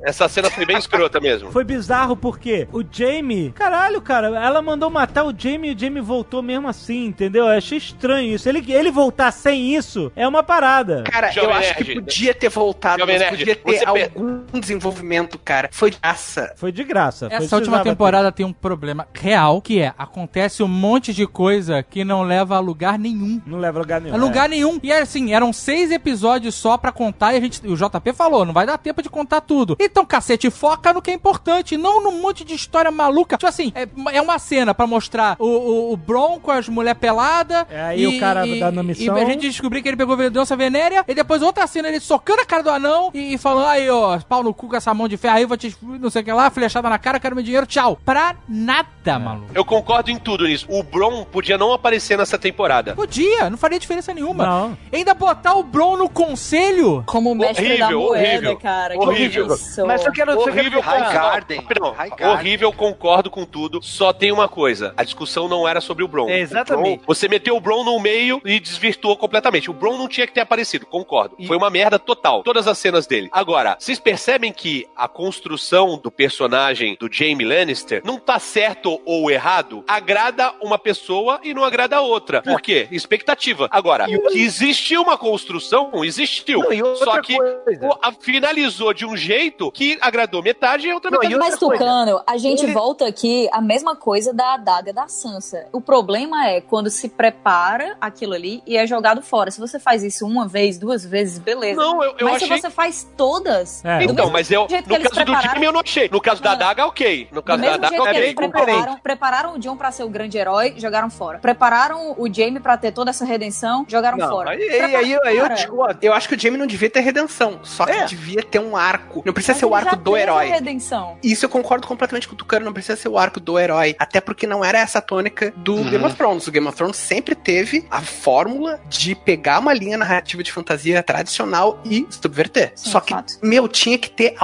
Essa 0.03 0.27
cena 0.27 0.49
foi 0.49 0.65
bem 0.65 0.77
escrota 0.77 1.19
mesmo. 1.19 1.51
Foi 1.51 1.63
bizarro 1.63 2.15
porque 2.15 2.67
o 2.73 2.81
Jamie, 2.89 3.51
caralho, 3.51 4.01
cara, 4.01 4.27
ela 4.27 4.61
mandou 4.61 4.89
matar 4.89 5.23
o 5.25 5.33
Jamie 5.37 5.71
e 5.71 5.75
o 5.75 5.79
Jamie 5.79 6.01
voltou 6.01 6.41
mesmo 6.41 6.67
assim, 6.67 7.05
entendeu? 7.05 7.45
Eu 7.45 7.51
achei 7.57 7.77
estranho 7.77 8.33
isso. 8.33 8.49
Ele, 8.49 8.63
ele 8.71 8.89
voltar 8.91 9.31
sem 9.31 9.75
isso 9.75 10.11
é 10.15 10.27
uma 10.27 10.41
parada. 10.41 11.03
Cara, 11.03 11.27
eu 11.27 11.33
Jovem 11.33 11.55
acho 11.55 11.75
que 11.75 11.93
podia 11.93 12.33
ter 12.33 12.49
voltado, 12.49 12.99
Jovem 12.99 13.15
mas 13.19 13.21
Nerd, 13.21 13.37
podia 13.37 13.55
ter 13.55 13.80
você 13.85 13.93
per- 13.93 14.11
algum 14.15 14.59
desenvolvimento, 14.59 15.37
cara. 15.39 15.69
Foi 15.71 15.91
de 15.91 15.97
graça. 15.99 16.53
Foi 16.55 16.71
de 16.71 16.83
graça. 16.83 17.29
foi 17.29 17.37
Essa 17.45 17.55
última 17.55 17.81
temporada 17.83 18.31
tem 18.31 18.45
um 18.45 18.53
problema 18.53 19.07
real, 19.13 19.61
que 19.61 19.79
é, 19.81 19.93
acontece 19.97 20.63
um 20.63 20.67
monte 20.67 21.13
de 21.13 21.25
coisa 21.27 21.83
que 21.83 22.03
não 22.03 22.23
leva 22.23 22.55
a 22.55 22.59
lugar 22.59 22.97
nenhum. 22.97 23.39
ter. 23.39 23.49
Não 23.49 23.59
leva 23.59 23.79
a 23.79 23.81
lugar 23.81 24.01
nenhum. 24.01 24.15
A 24.15 24.17
lugar 24.17 24.49
nenhum. 24.49 24.79
E 24.83 24.91
assim, 24.91 25.33
eram 25.33 25.51
seis 25.53 25.91
episódios 25.91 26.55
só 26.55 26.77
pra 26.77 26.91
contar 26.91 27.33
e 27.33 27.37
a 27.37 27.39
gente, 27.41 27.65
o 27.67 27.75
JP 27.75 28.13
falou, 28.13 28.45
não 28.45 28.53
vai 28.53 28.65
dar 28.65 28.77
tempo 28.77 29.01
de 29.01 29.09
contar 29.09 29.41
tudo. 29.41 29.75
Então, 29.79 30.05
cacete, 30.05 30.49
foca 30.49 30.93
no 30.93 31.01
que 31.01 31.11
é 31.11 31.13
importante, 31.13 31.77
não 31.77 32.03
num 32.03 32.21
monte 32.21 32.43
de 32.43 32.53
história 32.53 32.91
maluca. 32.91 33.37
Tipo 33.37 33.47
assim, 33.49 33.71
é, 33.75 33.87
é 34.15 34.21
uma 34.21 34.39
cena 34.39 34.73
pra 34.73 34.85
mostrar 34.87 35.35
o, 35.39 35.45
o, 35.45 35.93
o 35.93 35.97
Bron 35.97 36.39
com 36.39 36.51
as 36.51 36.67
mulher 36.67 36.95
pelada. 36.95 37.65
É, 37.69 37.81
aí 37.81 38.07
o 38.07 38.19
cara 38.19 38.45
dando 38.45 38.79
a 38.79 38.83
missão. 38.83 39.17
E 39.17 39.21
a 39.21 39.25
gente 39.25 39.41
descobrir 39.41 39.81
que 39.81 39.89
ele 39.89 39.97
pegou 39.97 40.15
doença 40.29 40.55
venérea. 40.55 41.03
E 41.07 41.13
depois 41.13 41.41
outra 41.41 41.65
cena, 41.67 41.87
ele 41.87 41.99
socando 41.99 42.41
a 42.41 42.45
cara 42.45 42.63
do 42.63 42.69
anão 42.69 43.11
e, 43.13 43.33
e 43.33 43.37
falando, 43.37 43.67
aí, 43.71 43.89
ó, 43.89 44.19
pau 44.19 44.43
no 44.43 44.53
cu 44.53 44.67
com 44.69 44.75
essa 44.75 44.93
mão 44.93 45.07
de 45.07 45.17
ferro 45.17 45.37
aí, 45.37 45.45
vou 45.45 45.57
te, 45.57 45.75
não 45.81 46.09
sei 46.09 46.21
o 46.21 46.25
que 46.25 46.31
lá, 46.31 46.49
flechada 46.49 46.89
na 46.89 46.97
cara, 46.99 47.19
quero 47.19 47.35
meu 47.35 47.43
dinheiro, 47.43 47.65
tchau. 47.65 47.97
Pra 48.05 48.35
nada, 48.47 49.17
maluco. 49.19 49.47
Eu 49.53 49.65
concordo 49.65 50.11
em 50.11 50.17
tudo 50.17 50.45
nisso. 50.47 50.65
O 50.69 50.83
Bron 50.83 51.23
podia 51.25 51.57
não 51.57 51.73
aparecer 51.73 52.17
nessa 52.17 52.37
temporada. 52.37 52.93
Podia, 52.95 53.49
não 53.49 53.57
faria 53.57 53.79
diferença 53.79 54.13
nenhuma. 54.13 54.45
Não. 54.45 54.77
Ainda 54.91 55.13
botar 55.13 55.55
o 55.55 55.63
Bron 55.63 55.97
no 55.97 56.09
conselho. 56.09 57.03
Como 57.05 57.31
o 57.31 57.35
mestre 57.35 57.77
da 57.77 57.85
Horrível, 57.87 57.99
moeda, 58.01 58.27
horrível. 58.29 58.57
cara. 58.57 58.97
Horrível. 58.97 59.47
Que. 59.57 59.81
Mas 59.83 60.05
eu 60.05 60.11
quero 60.11 60.39
Horrível, 60.39 60.81
falar- 60.83 60.99
High 61.03 61.13
Garden. 61.13 61.67
Não, 61.79 61.91
High 61.91 62.09
Garden. 62.09 62.27
horrível, 62.29 62.73
concordo 62.73 63.29
com 63.29 63.45
tudo. 63.45 63.79
Só 63.81 64.11
tem 64.13 64.31
uma 64.31 64.47
coisa: 64.47 64.93
a 64.97 65.03
discussão 65.03 65.47
não 65.47 65.67
era 65.67 65.81
sobre 65.81 66.03
o 66.03 66.07
Bron. 66.07 66.29
É, 66.29 66.39
exatamente. 66.39 66.93
O 66.93 66.97
Bron- 66.97 67.05
você 67.07 67.27
meteu 67.27 67.55
o 67.55 67.59
Bron 67.61 67.83
no 67.83 67.99
meio 67.99 68.41
e 68.45 68.59
desvirtuou 68.59 69.15
completamente. 69.17 69.69
O 69.69 69.73
Bron 69.73 69.97
não 69.97 70.07
tinha 70.07 70.25
que 70.27 70.33
ter 70.33 70.41
aparecido, 70.41 70.85
concordo. 70.85 71.35
Foi 71.47 71.57
uma 71.57 71.69
merda 71.69 71.97
total. 71.99 72.43
Todas 72.43 72.67
as 72.67 72.77
cenas 72.77 73.05
dele. 73.05 73.29
Agora, 73.31 73.60
vocês 73.79 73.99
percebem 73.99 74.51
que 74.51 74.87
a 74.95 75.07
construção 75.07 75.97
do 75.97 76.11
personagem 76.11 76.95
do 76.99 77.11
Jaime 77.11 77.43
Lannister 77.45 78.01
não 78.03 78.17
tá 78.19 78.39
certo 78.39 79.01
ou 79.05 79.29
errado? 79.31 79.83
Agrada 79.87 80.53
uma 80.61 80.77
pessoa 80.77 81.39
e 81.43 81.53
não 81.53 81.63
agrada 81.63 81.97
a 81.97 82.01
outra. 82.01 82.41
Por 82.41 82.61
quê? 82.61 82.87
Expectativa. 82.91 83.67
Agora, 83.71 84.05
que 84.05 84.39
existiu 84.39 85.01
uma 85.01 85.17
construção, 85.17 85.91
existiu. 86.03 86.61
Não, 86.69 86.95
Só 86.95 87.21
que 87.21 87.35
coisa. 87.37 87.91
finalizou 88.19 88.93
de 88.93 89.05
um 89.05 89.15
jeito 89.15 89.71
que 89.71 89.97
agradou 90.01 90.41
metade 90.41 90.87
e 90.87 90.91
a 90.91 90.95
outra 90.95 91.11
Não, 91.11 91.19
metade. 91.19 91.33
e 91.33 91.37
Mas, 91.37 91.53
outra 91.53 91.67
coisa, 91.67 91.83
Tucano, 91.83 92.23
a 92.25 92.37
gente 92.37 92.63
ele- 92.63 92.73
volta 92.73 93.05
aqui 93.07 93.47
a 93.51 93.61
mesma 93.61 93.95
coisa 93.95 94.33
da 94.33 94.53
adaga 94.55 94.93
da 94.93 95.07
Sansa. 95.07 95.67
O 95.71 95.81
problema 95.81 96.47
é 96.49 96.61
quando 96.61 96.89
se 96.89 97.09
prepara 97.09 97.95
aquilo 97.99 98.33
ali 98.33 98.61
e 98.65 98.77
é 98.77 98.85
jogado 98.87 99.21
fora. 99.21 99.51
Se 99.51 99.59
você 99.59 99.79
faz 99.79 100.03
isso 100.03 100.25
uma 100.25 100.47
vez, 100.47 100.77
duas 100.77 101.05
vezes, 101.05 101.39
beleza. 101.39 101.79
Não, 101.81 102.03
eu, 102.03 102.15
eu 102.17 102.25
mas 102.27 102.35
achei 102.43 102.55
se 102.57 102.61
você 102.61 102.69
faz 102.69 103.03
todas, 103.51 103.85
É. 103.85 104.03
Então, 104.03 104.29
mas 104.29 104.51
eu, 104.51 104.63
no 104.63 104.99
caso 104.99 105.25
do 105.25 105.39
time 105.53 105.65
eu 105.65 105.71
não 105.71 105.79
achei. 105.81 106.09
No 106.11 106.21
caso 106.21 106.41
da 106.41 106.51
Não. 106.51 106.57
Daga, 106.57 106.85
ok. 106.85 107.27
No 107.31 107.41
caso 107.41 107.61
da 107.61 107.77
Daga, 107.77 108.01
ok. 108.01 108.15
eles 108.21 108.33
prepararam, 108.33 108.97
prepararam 108.99 109.53
o 109.55 109.59
John 109.59 109.75
pra 109.77 109.91
ser 109.91 110.03
o 110.03 110.09
grande 110.09 110.37
herói, 110.37 110.73
jogaram 110.77 111.09
fora. 111.09 111.39
Prepararam 111.39 112.15
o 112.17 112.31
Jaime 112.33 112.59
pra 112.59 112.77
ter 112.77 112.91
toda 112.91 113.09
essa 113.09 113.25
redenção, 113.25 113.85
jogaram 113.87 114.17
Não, 114.17 114.29
fora. 114.29 114.51
aí, 114.51 114.61
aí, 114.69 114.95
aí, 114.95 115.19
aí 115.25 115.37
eu 115.37 115.49
discordo. 115.49 115.99
Eu 116.01 116.13
acho 116.13 116.27
que 116.27 116.35
o 116.35 116.39
Jamie 116.39 116.57
não 116.57 116.67
devia 116.67 116.89
ter 116.89 116.99
redenção, 117.01 117.59
só 117.63 117.85
que 117.85 117.91
É. 117.91 118.05
devia 118.05 118.43
ter 118.43 118.59
um 118.59 118.75
arco. 118.75 119.21
Não 119.25 119.33
precisa 119.33 119.53
mas 119.53 119.59
ser 119.59 119.65
o 119.65 119.75
arco 119.75 119.91
já 119.91 119.95
do 119.95 120.17
herói. 120.17 120.47
redenção. 120.49 121.17
Isso 121.23 121.45
eu 121.45 121.49
concordo 121.49 121.87
completamente 121.87 122.27
com 122.27 122.33
o 122.33 122.37
Tucano, 122.37 122.65
não 122.65 122.73
precisa 122.73 122.95
ser 122.95 123.09
o 123.09 123.17
arco 123.17 123.39
do 123.39 123.57
herói. 123.59 123.95
Até 123.99 124.21
porque 124.21 124.45
não 124.47 124.63
era 124.63 124.79
essa 124.79 124.99
a 124.99 125.01
tônica 125.01 125.51
do 125.57 125.75
Uhum. 125.75 125.89
Game 125.89 126.05
of 126.05 126.15
Thrones. 126.15 126.47
O 126.47 126.51
Game 126.51 126.67
of 126.67 126.75
Thrones 126.77 126.97
sempre 126.97 127.33
teve 127.35 127.85
a 127.89 128.01
fórmula 128.01 128.79
de 128.87 129.15
pegar 129.15 129.59
uma 129.59 129.73
linha 129.73 129.97
narrativa 129.97 130.43
de 130.43 130.51
fantasia 130.51 131.01
tradicional 131.01 131.79
e 131.85 132.05
subverter. 132.09 132.71
Sim, 132.75 132.89
Só 132.91 132.99
que, 132.99 133.13
fato. 133.13 133.33
Meu, 133.41 133.67
tinha 133.67 133.97
que 133.97 134.09
ter 134.09 134.35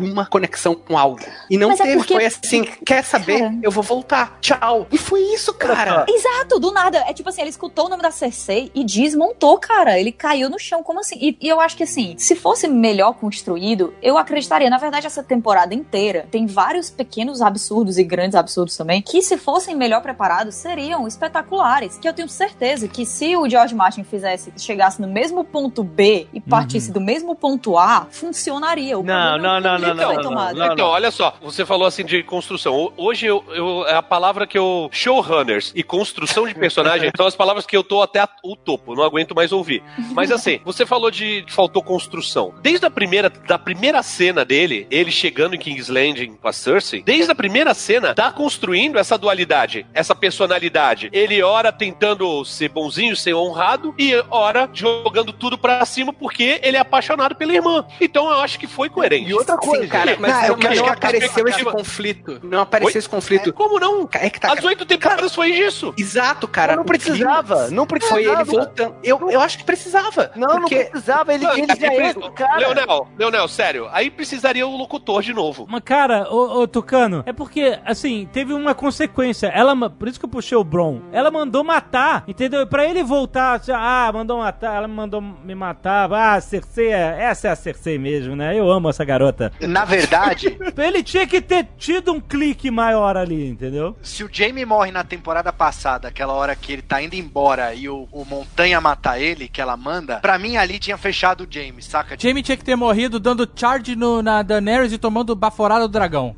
alguma 0.00 0.26
conexão 0.26 0.74
com 0.74 0.96
algo. 0.96 1.20
E 1.48 1.56
não 1.58 1.68
Mas 1.68 1.80
é 1.80 1.84
teve. 1.84 1.96
porque- 1.98 2.14
Foi 2.14 2.26
assim, 2.26 2.64
quer 2.84 3.04
saber? 3.04 3.38
Cara. 3.40 3.54
Eu 3.62 3.70
vou 3.70 3.82
voltar. 3.82 4.38
Tchau. 4.40 4.86
E 4.90 4.98
foi 4.98 5.20
isso, 5.34 5.52
cara. 5.54 6.04
Exato, 6.08 6.58
do 6.58 6.72
nada. 6.72 6.98
É 7.06 7.12
tipo 7.12 7.28
assim, 7.28 7.40
ele 7.42 7.50
escutou 7.50 7.86
o 7.86 7.88
nome 7.88 8.02
da 8.02 8.10
Cersei 8.10 8.70
e 8.74 8.84
desmontou, 8.84 9.58
cara. 9.58 9.98
Ele 9.98 10.12
caiu 10.12 10.48
no 10.50 10.58
chão, 10.58 10.82
como 10.82 11.00
assim? 11.00 11.16
E, 11.20 11.36
e 11.40 11.48
eu 11.48 11.60
acho 11.60 11.76
que 11.76 11.82
assim, 11.84 12.14
se 12.18 12.34
fosse 12.34 12.66
melhor 12.68 13.14
construído, 13.14 13.94
eu 14.02 14.16
acreditaria. 14.18 14.68
Na 14.70 14.78
verdade, 14.78 15.06
essa 15.06 15.22
temporada 15.22 15.74
inteira 15.74 16.26
tem 16.30 16.46
vários 16.46 16.90
pequenos 16.90 17.40
absurdos 17.42 17.98
e 17.98 18.04
grandes 18.04 18.34
absurdos 18.34 18.76
também, 18.76 19.02
que 19.02 19.22
se 19.22 19.36
fossem 19.36 19.74
melhor 19.76 20.02
preparados, 20.02 20.54
seriam 20.54 21.06
espetaculares. 21.06 21.98
Que 21.98 22.08
eu 22.08 22.12
tenho 22.12 22.28
certeza 22.28 22.88
que 22.88 23.04
se 23.06 23.36
o 23.36 23.48
George 23.48 23.74
Martin 23.74 24.04
fizesse, 24.04 24.52
chegasse 24.56 25.00
no 25.00 25.08
mesmo 25.08 25.44
ponto 25.44 25.82
B 25.84 26.26
e 26.32 26.40
partisse 26.40 26.90
do 26.92 27.00
mesmo 27.00 27.34
ponto 27.34 27.76
A, 27.78 28.06
funcionaria. 28.10 28.98
O 28.98 29.02
Não, 29.02 29.30
problema 29.32 29.60
não, 29.60 29.74
é 29.74 29.89
não, 29.94 30.08
que 30.10 30.14
não, 30.16 30.22
não, 30.22 30.28
tomado. 30.30 30.56
não, 30.56 30.72
Então, 30.72 30.86
olha 30.88 31.10
só, 31.10 31.34
você 31.42 31.64
falou 31.66 31.86
assim 31.86 32.04
de 32.04 32.22
construção. 32.22 32.92
Hoje 32.96 33.26
eu, 33.26 33.44
eu- 33.54 33.86
é 33.86 33.94
a 33.94 34.02
palavra 34.02 34.46
que 34.46 34.58
eu. 34.58 34.88
Showrunners 34.92 35.72
e 35.74 35.82
construção 35.82 36.46
de 36.46 36.54
personagem 36.54 37.10
são 37.16 37.26
as 37.26 37.34
palavras 37.36 37.66
que 37.66 37.76
eu 37.76 37.82
tô 37.82 38.02
até 38.02 38.20
a- 38.20 38.28
o 38.44 38.54
topo, 38.56 38.94
não 38.94 39.02
aguento 39.02 39.34
mais 39.34 39.52
ouvir. 39.52 39.82
Mas 40.12 40.30
assim, 40.30 40.60
você 40.64 40.84
falou 40.86 41.10
de 41.10 41.42
que 41.42 41.52
faltou 41.52 41.82
construção. 41.82 42.54
Desde 42.62 42.86
a 42.86 42.90
primeira, 42.90 43.28
da 43.30 43.58
primeira 43.58 44.02
cena 44.02 44.44
dele, 44.44 44.86
ele 44.90 45.10
chegando 45.10 45.54
em 45.54 45.58
King's 45.58 45.88
Landing 45.88 46.34
com 46.40 46.48
a 46.48 46.52
Cersei, 46.52 47.02
desde 47.02 47.30
a 47.30 47.34
primeira 47.34 47.74
cena, 47.74 48.14
tá 48.14 48.30
construindo 48.30 48.98
essa 48.98 49.16
dualidade, 49.18 49.86
essa 49.94 50.14
personalidade. 50.14 51.08
Ele, 51.12 51.42
ora, 51.42 51.72
tentando 51.72 52.44
ser 52.44 52.68
bonzinho, 52.68 53.16
ser 53.16 53.34
honrado, 53.34 53.94
e 53.98 54.12
ora, 54.30 54.68
jogando 54.72 55.32
tudo 55.32 55.56
pra 55.58 55.84
cima 55.84 56.12
porque 56.12 56.60
ele 56.62 56.76
é 56.76 56.80
apaixonado 56.80 57.34
pela 57.34 57.52
irmã. 57.52 57.84
Então 58.00 58.30
eu 58.30 58.40
acho 58.40 58.58
que 58.58 58.66
foi 58.66 58.88
coerente. 58.88 59.28
E 59.30 59.34
outra 59.34 59.56
coisa, 59.56 59.69
Sim, 59.70 59.88
cara, 59.88 60.16
mas 60.18 60.32
Não, 60.32 60.42
eu 60.44 60.54
acho 60.54 60.56
que 60.72 60.78
eu 60.78 60.86
apareceu 60.86 61.48
esse 61.48 61.64
conflito. 61.64 62.40
Não 62.42 62.60
apareceu 62.60 62.94
Oi? 62.94 62.98
esse 62.98 63.08
conflito. 63.08 63.52
Como 63.52 63.78
não? 63.78 64.08
É 64.12 64.30
que 64.30 64.40
tá. 64.40 64.52
As 64.52 64.64
oito 64.64 64.84
temporadas 64.86 65.34
foi 65.34 65.48
isso. 65.50 65.92
Exato, 65.98 66.46
cara. 66.48 66.74
não 66.76 66.82
O 66.82 66.86
precisava, 66.86 67.68
não 67.70 67.86
Foi 67.86 67.98
ele 68.24 68.30
precisava. 68.30 68.44
voltando. 68.44 68.96
Eu, 69.02 69.30
eu 69.30 69.40
acho 69.40 69.58
que 69.58 69.64
precisava. 69.64 70.30
Não, 70.36 70.60
porque... 70.60 70.76
não 70.76 70.90
precisava, 70.90 71.34
ele, 71.34 71.46
ele 71.46 71.66
já 71.78 71.86
é 71.88 72.06
esse 72.10 72.30
cara. 72.32 72.56
Leonel, 72.58 73.08
Leonel, 73.18 73.48
sério. 73.48 73.88
Aí 73.92 74.10
precisaria 74.10 74.66
o 74.66 74.76
locutor 74.76 75.22
de 75.22 75.32
novo. 75.32 75.66
Mas, 75.68 75.82
cara, 75.84 76.26
ô, 76.30 76.60
ô 76.62 76.68
Tucano, 76.68 77.22
é 77.26 77.32
porque, 77.32 77.78
assim, 77.84 78.28
teve 78.32 78.52
uma 78.52 78.74
consequência. 78.74 79.46
Ela, 79.48 79.74
por 79.90 80.08
isso 80.08 80.18
que 80.18 80.24
eu 80.26 80.30
puxei 80.30 80.56
o 80.56 80.64
Bron. 80.64 81.00
Ela 81.12 81.30
mandou 81.30 81.62
matar, 81.64 82.24
entendeu? 82.26 82.66
Pra 82.66 82.84
ele 82.84 83.02
voltar, 83.02 83.54
assim, 83.54 83.72
ah, 83.74 84.10
mandou 84.12 84.38
matar, 84.38 84.76
ela 84.76 84.88
mandou 84.88 85.20
me 85.20 85.54
matar. 85.54 86.12
Ah, 86.12 86.34
a 86.34 86.40
Cersei, 86.40 86.88
é- 86.92 87.16
essa 87.22 87.48
é 87.48 87.50
a 87.50 87.56
Cersei 87.56 87.98
mesmo, 87.98 88.36
né? 88.36 88.58
Eu 88.58 88.70
amo 88.70 88.88
essa 88.88 89.04
garota. 89.04 89.52
Na 89.60 89.84
verdade, 89.84 90.56
Ele 90.76 91.02
tinha 91.02 91.26
que 91.26 91.40
ter 91.40 91.68
tido 91.76 92.12
um 92.12 92.20
clique 92.20 92.70
maior 92.70 93.16
ali, 93.16 93.48
entendeu? 93.48 93.96
se 94.02 94.24
o 94.24 94.30
Jamie 94.32 94.64
morre 94.64 94.90
na 94.90 95.04
temporada 95.04 95.52
passada, 95.52 96.08
aquela 96.08 96.32
hora 96.32 96.56
que 96.56 96.72
ele 96.72 96.82
tá 96.82 97.02
indo 97.02 97.14
embora 97.14 97.74
e 97.74 97.88
o, 97.88 98.08
o 98.10 98.24
Montanha 98.24 98.80
mata 98.80 99.18
ele, 99.18 99.48
que 99.48 99.60
ela 99.60 99.76
manda, 99.76 100.20
pra 100.20 100.38
mim 100.38 100.56
ali 100.56 100.78
tinha 100.78 100.96
fechado 100.96 101.44
o 101.44 101.46
Jamie, 101.48 101.82
saca? 101.82 102.16
Jamie 102.18 102.42
tinha 102.42 102.56
que 102.56 102.64
ter 102.64 102.76
morrido 102.76 103.20
dando 103.20 103.48
charge 103.54 103.94
no, 103.94 104.22
na 104.22 104.42
Daenerys 104.42 104.92
e 104.92 104.98
tomando 104.98 105.36
baforada 105.36 105.86
do 105.86 105.92
dragão. 105.92 106.34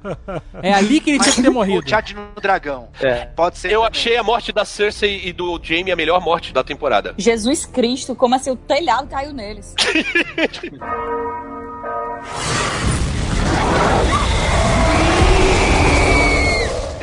É 0.63 0.73
ali 0.73 1.01
que 1.01 1.11
ele 1.11 1.21
tinha 1.21 1.35
que 1.35 1.43
ter 1.43 1.51
morrido. 1.51 1.85
O 1.85 1.89
chat 1.89 2.15
no 2.15 2.41
dragão. 2.41 2.89
É. 3.01 3.27
Pode 3.27 3.59
ser. 3.59 3.69
Eu 3.69 3.83
também. 3.83 3.91
achei 3.91 4.17
a 4.17 4.23
morte 4.23 4.53
da 4.53 4.65
Cersei 4.65 5.23
e 5.25 5.33
do 5.33 5.61
Jaime 5.63 5.93
a 5.93 5.97
melhor 5.97 6.21
morte 6.21 6.53
da 6.53 6.63
temporada. 6.63 7.15
Jesus 7.19 7.67
Cristo, 7.67 8.15
como 8.15 8.35
assim 8.35 8.51
o 8.51 8.57
telhado 8.57 9.09
caiu 9.09 9.33
neles. 9.33 9.75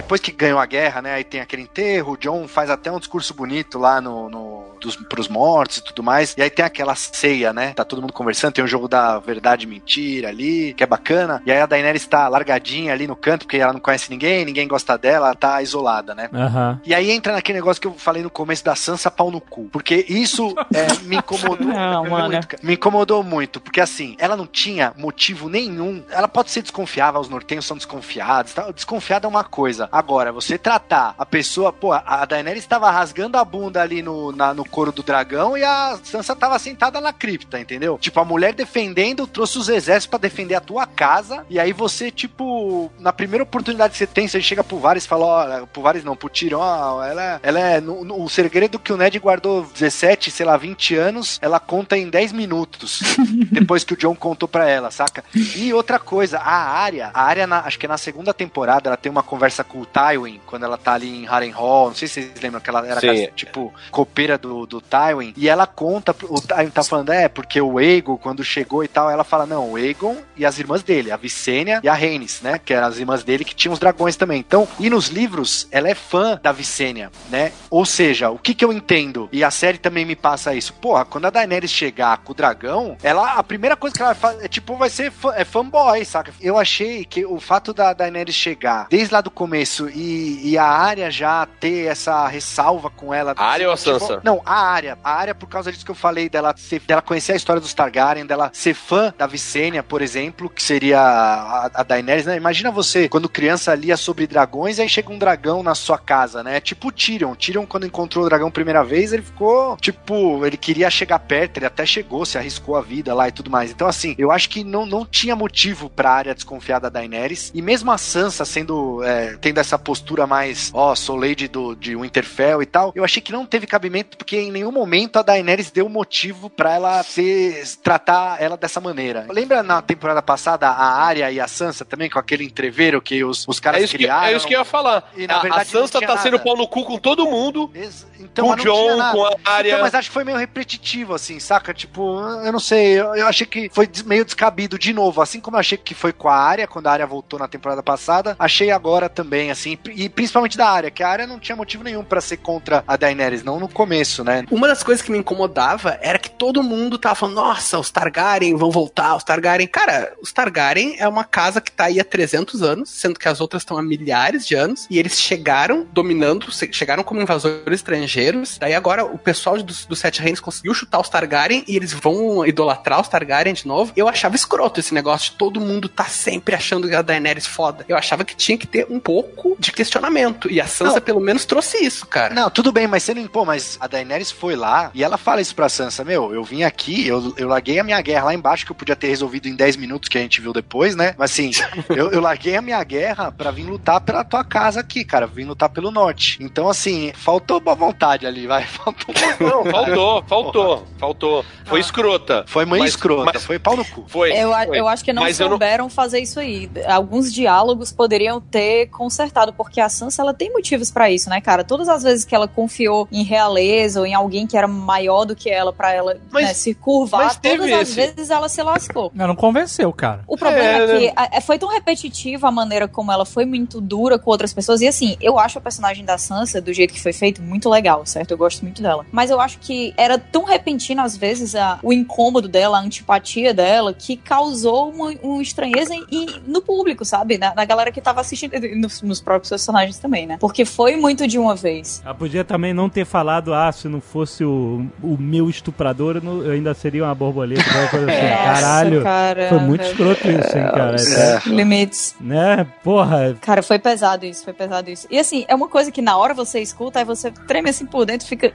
Depois 0.10 0.22
que 0.22 0.32
ganhou 0.32 0.58
a 0.58 0.66
guerra, 0.66 1.04
né? 1.04 1.14
Aí 1.14 1.24
tem 1.24 1.40
aquele 1.40 1.62
enterro, 1.62 2.14
o 2.14 2.18
John 2.18 2.48
faz 2.48 2.72
até 2.72 2.92
um 2.92 2.98
discurso 2.98 3.32
bonito 3.32 3.78
lá 3.78 4.02
no, 4.02 4.28
no 4.28 4.69
dos, 4.80 4.96
pros 4.96 5.28
mortos 5.28 5.78
e 5.78 5.84
tudo 5.84 6.02
mais. 6.04 6.36
E 6.38 6.42
aí 6.42 6.50
tem 6.50 6.66
aquela 6.66 6.96
ceia, 6.96 7.54
né? 7.54 7.74
Tá 7.74 7.84
todo 7.84 8.02
mundo 8.02 8.14
conversando, 8.14 8.54
tem 8.54 8.64
o 8.64 8.68
jogo 8.68 8.88
da 8.88 9.20
verdade 9.20 9.66
e 9.66 9.68
mentira 9.70 10.30
ali, 10.30 10.74
que 10.74 10.84
é 10.84 10.88
bacana. 10.88 11.42
E 11.46 11.52
aí 11.52 11.60
a 11.60 11.66
Daenerys 11.66 12.06
tá 12.06 12.28
largadinha 12.28 12.94
ali 12.94 13.08
no 13.08 13.16
canto, 13.16 13.46
porque 13.46 13.58
ela 13.58 13.74
não 13.74 13.80
conhece 13.80 14.10
ninguém, 14.10 14.46
ninguém 14.46 14.68
gosta 14.68 14.98
dela, 14.98 15.28
ela 15.28 15.36
tá 15.36 15.62
isolada, 15.62 16.14
né? 16.16 16.30
Aham. 16.34 16.80
E 16.86 16.94
aí 16.96 17.12
entra 17.12 17.34
naquele 17.34 17.60
negócio 17.60 17.82
que 17.82 17.88
eu 17.88 17.94
falei 17.94 18.24
no 18.24 18.30
começo 18.30 18.64
da 18.64 18.76
Sansa 18.76 19.10
pau 19.12 19.30
no 19.32 19.42
cu. 19.42 19.70
Porque 19.72 20.06
isso 20.08 20.54
é, 20.74 20.88
me 21.04 21.18
incomodou 21.18 21.68
Não, 21.68 22.06
muito. 22.06 22.56
Me 22.64 22.74
incomodou 22.74 23.24
muito. 23.24 23.60
Porque 23.60 23.82
assim, 23.82 24.16
ela 24.20 24.36
não 24.36 24.48
tinha 24.48 24.94
motivo 24.98 25.50
nenhum. 25.50 26.04
Ela 26.10 26.28
pode 26.28 26.52
ser 26.52 26.62
desconfiável, 26.62 27.20
os 27.20 27.30
nortenhos 27.30 27.66
são 27.66 27.78
desconfiados. 27.78 28.54
Tá? 28.54 28.72
Desconfiada 28.72 29.28
é 29.28 29.30
uma 29.30 29.44
coisa. 29.44 29.88
Agora, 29.92 30.32
você 30.32 30.58
tratar 30.58 31.14
a 31.18 31.26
pessoa, 31.26 31.72
pô, 31.74 31.92
a 31.94 32.26
Daenerys 32.26 32.64
estava 32.64 32.90
rasgando 32.92 33.38
a 33.38 33.44
bunda 33.46 33.82
ali 33.82 34.02
no, 34.02 34.32
na- 34.32 34.54
no 34.54 34.64
couro 34.70 34.92
do 34.92 35.04
dragão 35.04 35.58
e 35.58 35.64
a 35.64 35.98
Sansa 36.04 36.36
tava 36.36 36.58
sentada 36.60 37.02
na 37.02 37.12
cripta, 37.12 37.60
entendeu? 37.60 37.98
Tipo, 38.00 38.20
a 38.20 38.26
mulher 38.26 38.54
defendendo, 38.54 39.28
trouxe 39.28 39.58
os 39.58 39.70
exércitos 39.70 40.08
pra 40.08 40.20
defender 40.20 40.56
a 40.56 40.62
tua 40.62 40.86
casa, 40.86 41.46
e 41.50 41.60
aí 41.60 41.74
você, 41.74 42.10
tipo, 42.12 42.92
na 43.00 43.12
primeira 43.12 43.44
oportunidade 43.44 43.92
que 43.94 43.98
você 43.98 44.08
tem, 44.08 44.28
você 44.28 44.42
chega 44.42 44.64
pro 44.64 44.80
Varys 44.80 45.06
e 45.06 45.08
fala, 45.08 45.26
ó, 45.26 45.66
pro 45.66 45.82
Varys 45.82 46.04
não, 46.04 46.16
pro 46.16 46.30
Tyrion, 46.30 46.60
ó, 46.60 47.04
ela, 47.04 47.24
é- 47.24 47.40
ela 47.44 47.60
é, 47.60 47.82
no- 47.82 48.04
no- 48.06 48.24
o 48.24 48.30
segredo 48.30 48.80
que 48.80 48.94
o 48.94 48.98
Ned 48.98 49.18
guardou 49.20 49.64
17, 49.74 50.32
sei 50.32 50.46
lá, 50.46 50.56
20 50.58 50.96
anos, 50.96 51.40
ela 51.42 51.60
conta 51.60 51.98
em 51.98 52.10
10 52.10 52.32
minutos, 52.32 53.00
depois 53.52 53.84
que 53.84 53.94
o 53.94 53.98
John 53.98 54.16
contou 54.16 54.48
pra 54.48 54.68
ela, 54.70 54.92
saca? 54.92 55.24
E 55.34 55.74
outra 55.74 56.00
coisa, 56.00 56.38
a 56.40 56.54
área, 56.80 57.12
a 57.14 57.22
área, 57.24 57.48
acho 57.66 57.80
que 57.80 57.86
é 57.86 57.90
na 57.90 57.98
segunda 57.98 58.34
temporada, 58.34 58.90
ela 58.90 58.98
tem 58.98 59.12
uma 59.12 59.24
conversa 59.24 59.64
com 59.64 59.80
o 59.82 59.86
Tywin, 59.86 60.40
quando 60.46 60.64
ela 60.64 60.78
tá 60.78 60.94
ali 60.94 61.24
em 61.24 61.26
Harrenhal, 61.26 61.88
não 61.88 61.96
sei 61.96 62.08
se 62.08 62.22
vocês 62.22 62.42
lembram 62.42 62.62
que 62.62 62.70
ela 62.70 62.86
era, 62.86 63.00
Sim. 63.00 63.30
tipo, 63.36 63.74
copeira 63.92 64.38
do, 64.38 64.59
do 64.66 64.82
Tywin, 64.82 65.34
e 65.36 65.48
ela 65.48 65.66
conta, 65.68 66.16
o 66.24 66.42
Tywin 66.42 66.70
tá 66.70 66.84
falando, 66.84 67.12
é, 67.12 67.28
porque 67.28 67.62
o 67.62 67.78
Aegon, 67.78 68.18
quando 68.18 68.44
chegou 68.44 68.84
e 68.84 68.88
tal, 68.88 69.10
ela 69.10 69.24
fala, 69.24 69.46
não, 69.46 69.72
o 69.72 69.76
Aegon 69.76 70.18
e 70.36 70.46
as 70.46 70.60
irmãs 70.60 70.84
dele, 70.84 71.12
a 71.12 71.18
Vicênia 71.18 71.80
e 71.84 71.90
a 71.90 71.94
Rhaenys, 71.94 72.42
né, 72.42 72.60
que 72.60 72.74
eram 72.74 72.88
as 72.88 72.98
irmãs 72.98 73.24
dele 73.24 73.46
que 73.46 73.56
tinham 73.56 73.74
os 73.74 73.80
dragões 73.80 74.16
também. 74.16 74.40
Então, 74.40 74.68
e 74.80 74.90
nos 74.90 75.08
livros, 75.08 75.68
ela 75.72 75.90
é 75.90 75.96
fã 75.96 76.40
da 76.42 76.52
Vicênia, 76.52 77.12
né, 77.30 77.52
ou 77.70 77.86
seja, 77.86 78.30
o 78.30 78.38
que 78.38 78.54
que 78.54 78.66
eu 78.66 78.74
entendo, 78.74 79.30
e 79.32 79.44
a 79.44 79.52
série 79.52 79.78
também 79.78 80.06
me 80.06 80.16
passa 80.16 80.54
isso, 80.54 80.74
porra, 80.74 81.06
quando 81.06 81.26
a 81.26 81.30
Daenerys 81.30 81.72
chegar 81.72 82.18
com 82.20 82.32
o 82.32 82.36
dragão, 82.36 82.98
ela, 83.04 83.34
a 83.34 83.44
primeira 83.44 83.76
coisa 83.76 83.96
que 83.96 84.02
ela 84.02 84.14
vai 84.14 84.32
fazer, 84.32 84.46
é 84.46 84.48
tipo, 84.48 84.76
vai 84.76 84.90
ser 84.90 85.12
fã, 85.12 85.34
é 85.36 85.44
fanboy, 85.44 86.04
saca? 86.06 86.34
Eu 86.42 86.58
achei 86.58 87.06
que 87.06 87.26
o 87.26 87.40
fato 87.40 87.74
da 87.74 87.94
Daenerys 87.94 88.36
chegar 88.36 88.88
desde 88.90 89.14
lá 89.14 89.22
do 89.22 89.32
começo 89.32 89.90
e, 89.90 90.50
e 90.50 90.58
a 90.58 90.66
área 90.66 91.12
já 91.12 91.46
ter 91.60 91.88
essa 91.88 92.28
ressalva 92.28 92.90
com 92.90 93.14
ela. 93.14 93.34
A 93.38 93.46
Arya 93.46 93.68
ou 93.68 93.74
a 93.74 93.78
tipo, 93.78 94.00
Sansa? 94.00 94.22
Não, 94.24 94.42
a 94.50 94.72
área. 94.72 94.98
A 95.04 95.14
área, 95.14 95.36
por 95.36 95.48
causa 95.48 95.72
disso 95.72 95.86
que 95.86 95.92
eu 95.92 95.96
falei, 95.96 96.28
dela, 96.28 96.54
ser, 96.58 96.82
dela 96.82 97.02
conhecer 97.02 97.34
a 97.34 97.36
história 97.36 97.62
dos 97.62 97.74
Targaryen, 97.74 98.26
dela 98.26 98.50
ser 98.52 98.74
fã 98.74 99.14
da 99.18 99.28
Vicênia, 99.28 99.84
por 99.84 100.02
exemplo, 100.02 100.50
que 100.50 100.64
seria 100.64 101.00
a, 101.00 101.70
a 101.74 101.84
Daenerys, 101.84 102.26
né? 102.26 102.36
Imagina 102.36 102.72
você, 102.72 103.08
quando 103.08 103.30
criança, 103.30 103.76
lia 103.76 103.96
sobre 103.96 104.26
dragões, 104.26 104.80
e 104.80 104.82
aí 104.82 104.90
chega 104.90 105.12
um 105.12 105.20
dragão 105.20 105.62
na 105.62 105.76
sua 105.76 105.98
casa, 105.98 106.44
né? 106.44 106.60
Tipo 106.60 106.88
o 106.88 106.92
Tyrion. 106.92 107.36
Tyrion, 107.36 107.66
quando 107.66 107.86
encontrou 107.86 108.26
o 108.26 108.28
dragão 108.28 108.50
primeira 108.50 108.84
vez, 108.84 109.14
ele 109.14 109.22
ficou, 109.22 109.78
tipo, 109.78 110.44
ele 110.46 110.58
queria 110.58 110.90
chegar 110.90 111.20
perto, 111.20 111.58
ele 111.58 111.68
até 111.68 111.86
chegou, 111.86 112.26
se 112.26 112.38
arriscou 112.38 112.76
a 112.76 112.82
vida 112.82 113.14
lá 113.14 113.28
e 113.28 113.32
tudo 113.32 113.52
mais. 113.52 113.70
Então, 113.70 113.88
assim, 113.88 114.16
eu 114.18 114.32
acho 114.32 114.50
que 114.50 114.64
não, 114.64 114.86
não 114.86 115.06
tinha 115.06 115.36
motivo 115.36 115.90
pra 115.90 116.12
área 116.12 116.34
desconfiar 116.34 116.80
da 116.80 116.90
Daenerys, 116.90 117.52
e 117.54 117.62
mesmo 117.62 117.92
a 117.92 117.98
Sansa 117.98 118.44
sendo, 118.46 119.04
é, 119.04 119.38
tendo 119.40 119.60
essa 119.60 119.78
postura 119.78 120.26
mais, 120.26 120.72
ó, 120.74 120.96
sou 120.96 121.16
lady 121.16 121.48
do, 121.48 121.76
de 121.76 121.96
Winterfell 121.96 122.64
e 122.64 122.66
tal, 122.66 122.92
eu 122.96 123.04
achei 123.04 123.22
que 123.22 123.32
não 123.32 123.46
teve 123.46 123.68
cabimento, 123.68 124.18
porque 124.18 124.39
em 124.40 124.52
nenhum 124.52 124.72
momento 124.72 125.18
a 125.18 125.22
Daenerys 125.22 125.72
deu 125.72 125.88
motivo 125.90 126.50
pra 126.50 126.74
ela 126.76 127.04
ser, 127.04 127.64
tratar 127.84 128.42
ela 128.42 128.58
dessa 128.58 128.80
maneira. 128.80 129.26
Lembra 129.30 129.62
na 129.64 129.82
temporada 129.82 130.22
passada 130.22 130.68
a 130.68 131.02
Arya 131.04 131.32
e 131.32 131.40
a 131.40 131.48
Sansa 131.48 131.84
também, 131.86 132.10
com 132.10 132.20
aquele 132.20 132.44
entreveiro 132.44 133.02
que 133.02 133.24
os, 133.24 133.48
os 133.48 133.60
caras 133.60 133.82
É 133.82 133.84
isso, 133.84 133.92
que, 133.92 133.98
criaram? 134.00 134.28
é 134.28 134.34
isso 134.36 134.48
que 134.48 134.54
eu 134.56 134.60
ia 134.60 134.66
falar. 134.66 135.10
E, 135.16 135.28
na 135.28 135.36
a, 135.36 135.38
a 135.38 135.42
verdade, 135.42 135.74
não 135.74 135.82
Sansa 135.88 136.02
tá 136.02 136.18
sendo 136.18 136.40
pau 136.40 136.56
no 136.56 136.68
cu 136.68 136.84
com 136.84 136.98
todo 136.98 137.26
mundo. 137.26 137.70
Ex- 137.74 138.08
Então, 138.20 138.48
com 138.48 138.54
o 138.54 138.56
John, 138.56 138.98
com 139.12 139.26
a 139.26 139.34
área. 139.52 139.70
Então, 139.70 139.82
mas 139.82 139.94
acho 139.96 140.10
que 140.10 140.14
foi 140.14 140.24
meio 140.24 140.38
repetitivo, 140.38 141.14
assim, 141.14 141.40
saca? 141.40 141.74
Tipo, 141.74 142.20
eu 142.44 142.52
não 142.52 142.60
sei, 142.60 143.00
eu, 143.00 143.16
eu 143.16 143.28
achei 143.28 143.46
que 143.48 143.70
foi 143.74 143.90
meio 144.06 144.26
descabido 144.26 144.78
de 144.78 144.94
novo. 144.94 145.22
Assim 145.22 145.40
como 145.40 145.56
eu 145.56 145.60
achei 145.60 145.78
que 145.78 145.94
foi 145.94 146.12
com 146.14 146.28
a 146.30 146.36
área, 146.36 146.68
quando 146.68 146.88
a 146.88 146.92
área 146.92 147.08
voltou 147.08 147.40
na 147.40 147.48
temporada 147.48 147.82
passada, 147.84 148.36
achei 148.38 148.72
agora 148.72 149.08
também, 149.10 149.52
assim, 149.52 149.78
e 149.96 150.10
principalmente 150.10 150.58
da 150.58 150.68
área, 150.70 150.92
que 150.92 151.02
a 151.04 151.10
área 151.10 151.28
não 151.28 151.40
tinha 151.40 151.56
motivo 151.56 151.84
nenhum 151.84 152.04
pra 152.04 152.22
ser 152.22 152.38
contra 152.38 152.84
a 152.88 152.96
Daenerys, 152.96 153.44
não 153.44 153.60
no 153.60 153.68
começo, 153.70 154.24
né? 154.24 154.29
Uma 154.52 154.68
das 154.68 154.84
coisas 154.84 155.04
que 155.04 155.12
me 155.12 155.18
incomodava 155.18 155.98
era 156.02 156.20
que 156.20 156.30
todo 156.30 156.64
mundo 156.64 156.98
tava 156.98 157.16
falando, 157.16 157.36
nossa, 157.36 157.80
os 157.80 157.90
Targaryen 157.90 158.56
vão 158.56 158.72
voltar, 158.72 159.16
os 159.16 159.24
Targaryen. 159.24 159.68
Cara, 159.68 160.14
os 160.22 160.32
Targaryen 160.32 160.96
é 161.00 161.08
uma 161.08 161.24
casa 161.24 161.62
que 161.62 161.72
tá 161.72 161.86
aí 161.86 162.00
há 162.00 162.04
300 162.04 162.62
anos, 162.62 162.90
sendo 162.90 163.20
que 163.20 163.28
as 163.28 163.42
outras 163.42 163.62
estão 163.62 163.78
há 163.78 163.82
milhares 163.82 164.46
de 164.46 164.56
anos, 164.56 164.88
e 164.90 165.00
eles 165.00 165.20
chegaram 165.20 165.88
dominando, 165.92 166.48
chegaram 166.72 167.04
como 167.04 167.22
invasores 167.22 167.80
estrangeiros, 167.80 168.58
daí 168.58 168.74
agora 168.74 169.06
o 169.06 169.18
pessoal 169.18 169.62
dos, 169.62 169.86
dos 169.86 170.00
Sete 170.00 170.22
Reinos 170.22 170.40
conseguiu 170.40 170.74
chutar 170.74 171.00
os 171.00 171.10
Targaryen, 171.10 171.64
e 171.68 171.76
eles 171.76 171.94
vão 171.94 172.46
idolatrar 172.46 173.02
os 173.02 173.08
Targaryen 173.08 173.54
de 173.54 173.68
novo. 173.68 173.92
Eu 173.96 174.08
achava 174.08 174.36
escroto 174.36 174.80
esse 174.80 174.94
negócio 174.94 175.32
de 175.32 175.38
todo 175.38 175.60
mundo 175.60 175.90
tá 175.90 176.06
sempre 176.06 176.56
achando 176.56 176.88
que 176.88 176.96
a 176.96 177.02
Daenerys 177.02 177.48
foda. 177.48 177.86
Eu 177.88 177.98
achava 177.98 178.24
que 178.24 178.36
tinha 178.36 178.58
que 178.58 178.68
ter 178.68 178.86
um 178.90 179.00
pouco 179.00 179.56
de 179.60 179.72
questionamento, 179.72 180.52
e 180.52 180.62
a 180.62 180.68
Sansa 180.68 180.96
Não. 180.96 181.02
pelo 181.02 181.20
menos 181.20 181.46
trouxe 181.46 181.84
isso, 181.84 182.06
cara. 182.06 182.34
Não, 182.34 182.50
tudo 182.50 182.72
bem, 182.72 182.88
mas 182.88 183.04
você 183.04 183.14
não. 183.14 183.28
Pô, 183.28 183.46
mas 183.46 183.78
a 183.80 183.88
Daenerys 183.88 184.19
foi 184.30 184.56
lá 184.56 184.92
e 184.94 185.04
ela 185.04 185.18
fala 185.18 185.42
isso 185.42 185.56
pra 185.56 185.70
Sansa: 185.70 186.04
Meu, 186.04 186.34
eu 186.34 186.44
vim 186.44 186.64
aqui, 186.64 187.08
eu, 187.08 187.34
eu 187.38 187.48
larguei 187.48 187.80
a 187.80 187.84
minha 187.84 188.00
guerra 188.02 188.26
lá 188.26 188.34
embaixo, 188.34 188.66
que 188.66 188.72
eu 188.72 188.76
podia 188.76 188.96
ter 188.96 189.08
resolvido 189.08 189.48
em 189.48 189.56
10 189.56 189.76
minutos, 189.78 190.10
que 190.10 190.18
a 190.18 190.22
gente 190.22 190.42
viu 190.42 190.52
depois, 190.54 190.96
né? 190.96 191.14
Mas 191.18 191.32
assim, 191.32 191.52
eu, 191.90 192.12
eu 192.12 192.22
larguei 192.22 192.56
a 192.56 192.62
minha 192.62 192.84
guerra 192.84 193.32
pra 193.32 193.52
vir 193.52 193.64
lutar 193.66 194.02
pela 194.02 194.24
tua 194.24 194.44
casa 194.44 194.80
aqui, 194.80 195.04
cara. 195.06 195.28
Vim 195.28 195.46
lutar 195.46 195.70
pelo 195.70 195.92
norte. 195.92 196.38
Então, 196.42 196.68
assim, 196.70 197.12
faltou 197.16 197.60
boa 197.60 197.76
vontade 197.76 198.26
ali, 198.26 198.48
vai. 198.48 198.66
Faltou. 198.80 199.14
Não, 199.40 199.66
faltou, 199.72 200.24
faltou, 200.28 200.88
faltou. 200.98 201.46
Foi 201.66 201.80
escrota. 201.80 202.44
Foi 202.48 202.66
muito 202.66 202.82
Mas- 202.82 202.92
escrota, 202.92 203.32
mas- 203.34 203.46
foi 203.46 203.60
pau 203.60 203.76
no 203.78 203.86
cu. 203.86 204.06
Foi. 204.08 204.32
Eu, 204.32 204.52
foi. 204.52 204.80
eu 204.80 204.88
acho 204.88 205.04
que 205.04 205.14
não 205.14 205.22
Mas 205.24 205.40
eu 205.40 205.46
não- 205.46 205.54
souberam 205.54 205.90
fazer 205.90 206.20
isso 206.20 206.40
aí. 206.40 206.70
Alguns 206.88 207.32
diálogos 207.34 207.92
poderiam 207.92 208.40
ter 208.42 208.88
consertado, 208.88 209.54
porque 209.54 209.80
a 209.82 209.90
Sansa 209.90 210.22
ela 210.22 210.34
tem 210.34 210.52
motivos 210.52 210.90
pra 210.92 211.10
isso, 211.12 211.30
né, 211.30 211.40
cara? 211.42 211.64
Todas 211.64 211.88
as 211.90 212.04
vezes 212.04 212.26
que 212.26 212.34
ela 212.36 212.48
confiou 212.48 213.08
em 213.12 213.24
realeza 213.24 213.99
ou 214.00 214.06
em 214.06 214.14
alguém 214.14 214.48
que 214.48 214.58
era 214.58 214.68
maior 214.68 215.26
do 215.26 215.36
que 215.36 215.50
ela 215.50 215.72
pra 215.74 215.94
ela 215.94 216.18
Mas- 216.32 216.46
né, 216.48 216.54
se 216.54 216.74
curvar, 216.74 217.40
todas 217.40 217.72
as 217.72 217.82
esse- 217.90 217.96
vezes 217.96 218.30
ela 218.30 218.48
se 218.50 218.62
lascou. 218.64 219.12
Não, 219.14 219.28
não 219.28 219.36
convenceu, 219.36 219.92
cara. 219.94 220.24
O 220.28 220.38
problema 220.38 220.64
é, 220.64 220.78
É, 220.84 220.88
né? 220.88 221.00
que 221.00 221.14
a- 221.16 221.30
é- 221.34 221.42
foi 221.42 221.58
tão 221.60 221.70
repetitiva 221.70 222.48
a 222.48 222.52
maneira 222.52 222.88
como 222.88 223.12
ela 223.12 223.26
foi 223.26 223.46
muito 223.46 223.80
dura 223.82 224.18
com 224.18 224.30
outras 224.32 224.54
pessoas. 224.54 224.82
E 224.82 224.88
assim, 224.88 225.18
eu 225.22 225.38
acho 225.38 225.58
a 225.58 225.62
personagem 225.62 226.06
da 226.06 226.18
Sansa, 226.18 226.62
do 226.62 226.72
jeito 226.74 226.94
que 226.94 227.02
foi 227.02 227.14
feito, 227.14 227.42
muito 227.42 227.70
legal, 227.70 228.06
certo? 228.06 228.32
Eu 228.32 228.38
gosto 228.38 228.62
muito 228.64 228.82
dela. 228.82 229.06
Mas 229.12 229.30
eu 229.30 229.40
acho 229.42 229.60
que 229.60 229.94
era 229.98 230.18
tão 230.18 230.46
repentino, 230.46 231.02
às 231.02 231.18
vezes, 231.18 231.56
a- 231.56 231.80
o 231.84 231.92
incômodo 231.92 232.48
dela, 232.48 232.78
a 232.78 232.82
antipatia 232.82 233.54
dela, 233.54 233.94
que 233.94 234.16
causou 234.16 234.90
uma, 234.92 235.12
uma 235.22 235.42
estranheza 235.42 235.94
em- 235.94 236.06
em- 236.12 236.42
no 236.48 236.62
público, 236.62 237.04
sabe? 237.04 237.38
Na, 237.38 237.54
na 237.54 237.66
galera 237.66 237.92
que 237.92 238.00
tava 238.00 238.22
assistindo, 238.22 238.54
nos, 238.78 239.02
nos 239.02 239.20
próprios 239.20 239.50
personagens 239.50 239.98
também, 239.98 240.26
né? 240.26 240.38
Porque 240.40 240.64
foi 240.64 240.96
muito 240.96 241.28
de 241.28 241.38
uma 241.38 241.56
vez. 241.56 242.02
Ela 242.06 242.16
podia 242.16 242.44
também 242.46 242.74
não 242.74 242.90
ter 242.90 243.06
falado, 243.06 243.54
ah, 243.54 243.72
se 243.72 243.88
não 243.90 244.00
fosse 244.02 244.44
o, 244.46 244.86
o 245.04 245.18
meu 245.20 245.50
estuprador, 245.50 246.18
eu, 246.18 246.22
não- 246.22 246.42
eu 246.44 246.52
ainda 246.52 246.74
seria 246.74 247.04
uma 247.04 247.16
borboleta. 247.16 247.64
coisa 247.90 248.10
assim. 248.12 248.20
Caralho. 248.46 249.04
Cara. 249.04 249.50
Foi 249.50 249.60
muito 249.60 249.84
escroto 249.84 250.28
isso, 250.30 250.58
hein, 250.58 250.64
cara. 250.74 250.96
É. 251.00 251.50
Limites. 251.50 252.16
Né? 252.22 252.66
Porra. 252.84 253.36
Cara, 253.42 253.62
foi 253.64 253.80
pesado 253.80 254.26
isso, 254.26 254.44
foi 254.44 254.54
pesado 254.54 254.90
isso. 254.90 255.08
E 255.10 255.18
assim, 255.20 255.46
é 255.48 255.56
uma 255.56 255.68
coisa 255.68 255.92
que 255.92 256.02
na 256.02 256.18
hora 256.18 256.34
você 256.34 256.60
escuta, 256.60 257.00
aí 257.00 257.06
você 257.06 257.32
treme 257.32 257.70
assim 257.70 257.86
por 257.86 258.06
dentro, 258.06 258.28
fica. 258.28 258.54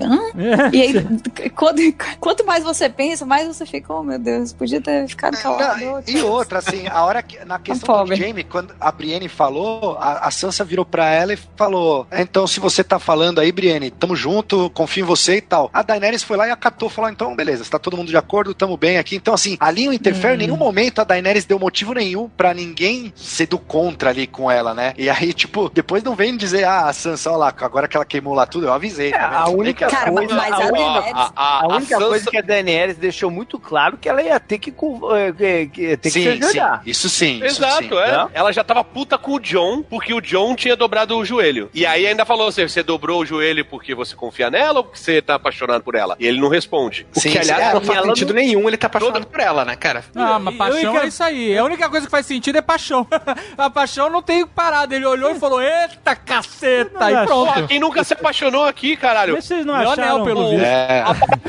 Hã? 0.00 0.18
É. 0.38 0.76
E 0.76 0.82
aí, 0.82 1.50
quando- 1.54 1.80
quanto 2.20 2.44
mais 2.46 2.62
você 2.64 2.88
pensa, 2.88 3.24
mais 3.26 3.46
você 3.46 3.66
fica, 3.66 3.92
oh 3.92 4.02
meu 4.02 4.18
Deus, 4.18 4.52
podia 4.52 4.80
ter 4.80 5.06
ficado 5.08 5.36
calado. 5.40 5.80
Não, 5.84 6.02
e 6.06 6.22
outra, 6.22 6.58
assim, 6.58 6.86
a 6.88 7.04
hora 7.04 7.22
que. 7.22 7.44
Na 7.44 7.58
questão 7.66 8.04
do. 8.04 8.14
Jamie, 8.14 8.44
quando 8.44 8.74
a 8.80 8.90
Brienne 8.92 9.28
falou, 9.28 9.96
a, 10.00 10.26
a 10.26 10.30
Sansa 10.30 10.64
virou 10.64 10.84
pra 10.84 11.08
ela 11.10 11.32
e 11.32 11.38
falou: 11.56 12.06
Então, 12.12 12.46
se 12.46 12.60
você 12.60 12.82
tá 12.84 12.98
falando 12.98 13.40
aí, 13.40 13.50
Brienne, 13.52 13.90
tamo 13.90 14.14
junto, 14.16 14.45
confio 14.74 15.02
em 15.02 15.06
você 15.06 15.36
e 15.36 15.40
tal. 15.40 15.70
A 15.72 15.82
Daenerys 15.82 16.22
foi 16.22 16.36
lá 16.36 16.46
e 16.46 16.50
acatou, 16.50 16.88
falou: 16.88 17.10
Então, 17.10 17.34
beleza, 17.34 17.62
está 17.62 17.78
todo 17.78 17.96
mundo 17.96 18.08
de 18.08 18.16
acordo, 18.16 18.54
tamo 18.54 18.76
bem 18.76 18.98
aqui. 18.98 19.16
Então, 19.16 19.34
assim, 19.34 19.56
ali 19.60 19.88
o 19.88 19.92
Interfere, 19.92 20.34
em 20.34 20.38
nenhum 20.38 20.56
momento 20.56 21.00
a 21.00 21.04
Daenerys 21.04 21.44
deu 21.44 21.58
motivo 21.58 21.92
nenhum 21.94 22.28
pra 22.28 22.52
ninguém 22.54 23.12
ser 23.16 23.46
do 23.46 23.58
contra 23.58 24.10
ali 24.10 24.26
com 24.26 24.50
ela, 24.50 24.74
né? 24.74 24.94
E 24.96 25.08
aí, 25.10 25.32
tipo, 25.32 25.68
depois 25.70 26.02
não 26.02 26.14
vem 26.14 26.36
dizer, 26.36 26.64
ah, 26.64 26.88
a 26.88 26.92
Sansa, 26.92 27.30
olha 27.30 27.38
lá, 27.38 27.54
agora 27.60 27.88
que 27.88 27.96
ela 27.96 28.04
queimou 28.06 28.34
lá 28.34 28.46
tudo, 28.46 28.66
eu 28.66 28.72
avisei. 28.72 29.10
tá 29.10 29.18
vendo? 29.18 29.34
a 29.36 29.40
Falei 29.46 29.56
única 29.56 29.86
Cara, 29.88 30.12
mas, 30.12 30.30
mas 30.32 30.52
a 30.52 30.56
a- 30.56 30.70
Daenerys. 30.70 31.12
A, 31.14 31.32
a, 31.36 31.64
A 31.64 31.66
única 31.68 31.94
Sansa- 31.96 32.06
coisa 32.08 32.30
que 32.30 32.36
a 32.38 32.42
Daenerys 32.42 32.96
deixou 32.96 33.30
muito 33.30 33.58
claro 33.58 33.96
que 33.96 34.08
ela 34.08 34.22
ia 34.22 34.38
ter 34.40 34.58
que, 34.58 34.70
eh, 34.70 35.32
que, 35.32 35.66
que, 35.68 35.96
ter 35.96 36.10
que 36.10 36.10
se 36.10 36.22
Sim, 36.22 36.32
sim, 36.32 36.42
ajoelhar. 36.44 36.82
isso 36.86 37.08
sim. 37.08 37.36
isso 37.44 37.44
Exato, 37.62 37.82
sim. 37.88 37.94
é. 37.98 38.12
Não? 38.12 38.30
Ela 38.32 38.52
já 38.52 38.62
tava 38.64 38.82
puta 38.84 39.16
com 39.18 39.32
o 39.32 39.40
John, 39.40 39.82
porque 39.82 40.12
o 40.14 40.20
John 40.20 40.54
tinha 40.54 40.76
dobrado 40.76 41.16
o 41.16 41.24
joelho. 41.24 41.70
E 41.74 41.84
aí 41.86 42.06
ainda 42.06 42.24
falou 42.24 42.48
assim: 42.48 42.66
você 42.66 42.82
dobrou 42.82 43.20
o 43.22 43.26
joelho 43.26 43.64
porque 43.64 43.94
você 43.94 44.14
confia 44.14 44.35
nela 44.50 44.78
ou 44.80 44.84
porque 44.84 44.98
você 44.98 45.20
tá 45.22 45.34
apaixonado 45.34 45.82
por 45.82 45.94
ela? 45.94 46.16
E 46.18 46.26
ele 46.26 46.40
não 46.40 46.48
responde. 46.48 47.06
O 47.14 47.20
Sim, 47.20 47.30
que, 47.30 47.38
aliás, 47.38 47.66
sim. 47.68 47.74
não 47.74 47.80
faz 47.80 48.02
sentido 48.04 48.34
nenhum 48.34 48.66
ele 48.68 48.76
tá 48.76 48.86
apaixonado 48.86 49.22
Todo- 49.22 49.30
por 49.30 49.40
ela, 49.40 49.64
né, 49.64 49.76
cara? 49.76 50.04
Ah, 50.14 50.38
mas 50.38 50.56
paixão 50.56 50.94
eu- 50.94 51.02
é 51.02 51.06
isso 51.06 51.22
aí. 51.22 51.56
A 51.56 51.64
única 51.64 51.88
coisa 51.88 52.06
que 52.06 52.10
faz 52.10 52.26
sentido 52.26 52.56
é 52.56 52.62
paixão. 52.62 53.06
a 53.56 53.70
paixão 53.70 54.10
não 54.10 54.22
tem 54.22 54.46
parada. 54.46 54.94
Ele 54.94 55.06
olhou 55.06 55.30
e 55.30 55.34
falou: 55.38 55.60
Eita 55.62 56.14
caceta! 56.16 56.98
Não, 57.00 57.10
e 57.10 57.14
não, 57.14 57.26
pronto. 57.26 57.52
Pô, 57.54 57.66
quem 57.66 57.78
nunca 57.80 58.04
se 58.04 58.12
apaixonou 58.14 58.64
aqui, 58.64 58.96
caralho? 58.96 59.36
Vocês 59.36 59.64
não 59.64 59.76
Meu 59.76 59.90
acharam... 59.90 60.14
anel, 60.16 60.24
pelo 60.24 60.50
visto. 60.50 60.64
É. 60.64 61.04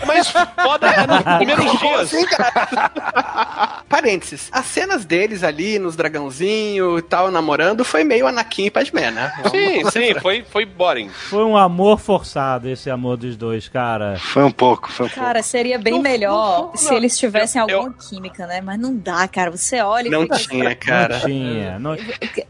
Mas 0.06 0.30
foda 0.30 0.88
é 0.88 1.08
nos 1.08 1.38
primeiros 1.38 1.80
dias. 1.80 2.12
Parênteses. 3.90 4.50
As 4.52 4.66
cenas 4.66 5.06
deles 5.06 5.44
ali 5.44 5.80
nos 5.80 5.96
dragãozinho 5.96 6.98
e 6.98 7.02
tal, 7.02 7.32
namorando, 7.32 7.84
foi 7.86 8.04
meio 8.04 8.28
Anakin 8.28 8.66
e 8.66 8.72
Padmé, 8.72 9.12
né? 9.12 9.32
Sim, 9.52 9.90
sim, 9.90 10.14
foi, 10.20 10.44
foi 10.44 10.66
boring. 10.66 11.10
Foi 11.10 11.44
um 11.44 11.56
amor 11.58 12.00
forçado 12.00 12.70
esse 12.78 12.90
amor 12.90 13.18
dos 13.18 13.36
dois, 13.36 13.68
cara. 13.68 14.18
Foi 14.20 14.44
um 14.44 14.52
pouco, 14.52 14.92
foi 14.92 15.06
um 15.08 15.10
pouco. 15.10 15.24
Cara, 15.24 15.42
seria 15.42 15.78
bem 15.80 15.94
Não, 15.94 16.02
melhor 16.02 16.68
não, 16.70 16.76
se 16.78 16.90
não. 16.90 16.98
eles 16.98 17.18
tivessem 17.18 17.62
Eu- 17.68 17.78
alguma 17.80 17.94
química, 17.94 18.46
né? 18.48 18.62
Mas 18.62 18.80
não 18.80 18.96
dá, 18.96 19.28
cara. 19.28 19.52
Você 19.52 19.82
olha 19.82 20.08
e 20.08 20.12
Não 20.12 20.28
tinha, 20.28 20.76
cara. 20.76 21.20
Não 21.20 21.26
tinha. 21.26 21.80
Não... 21.80 21.98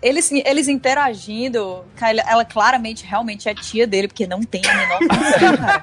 Eles, 0.02 0.32
eles 0.32 0.68
interagindo, 0.68 1.84
cara, 1.96 2.22
ela 2.28 2.46
claramente, 2.46 3.06
realmente 3.06 3.48
é 3.50 3.54
tia 3.56 3.88
dele, 3.88 4.08
porque 4.08 4.28
não 4.28 4.42
tem 4.44 4.62
a 4.66 4.76
menor 4.76 5.00
cara. 5.00 5.82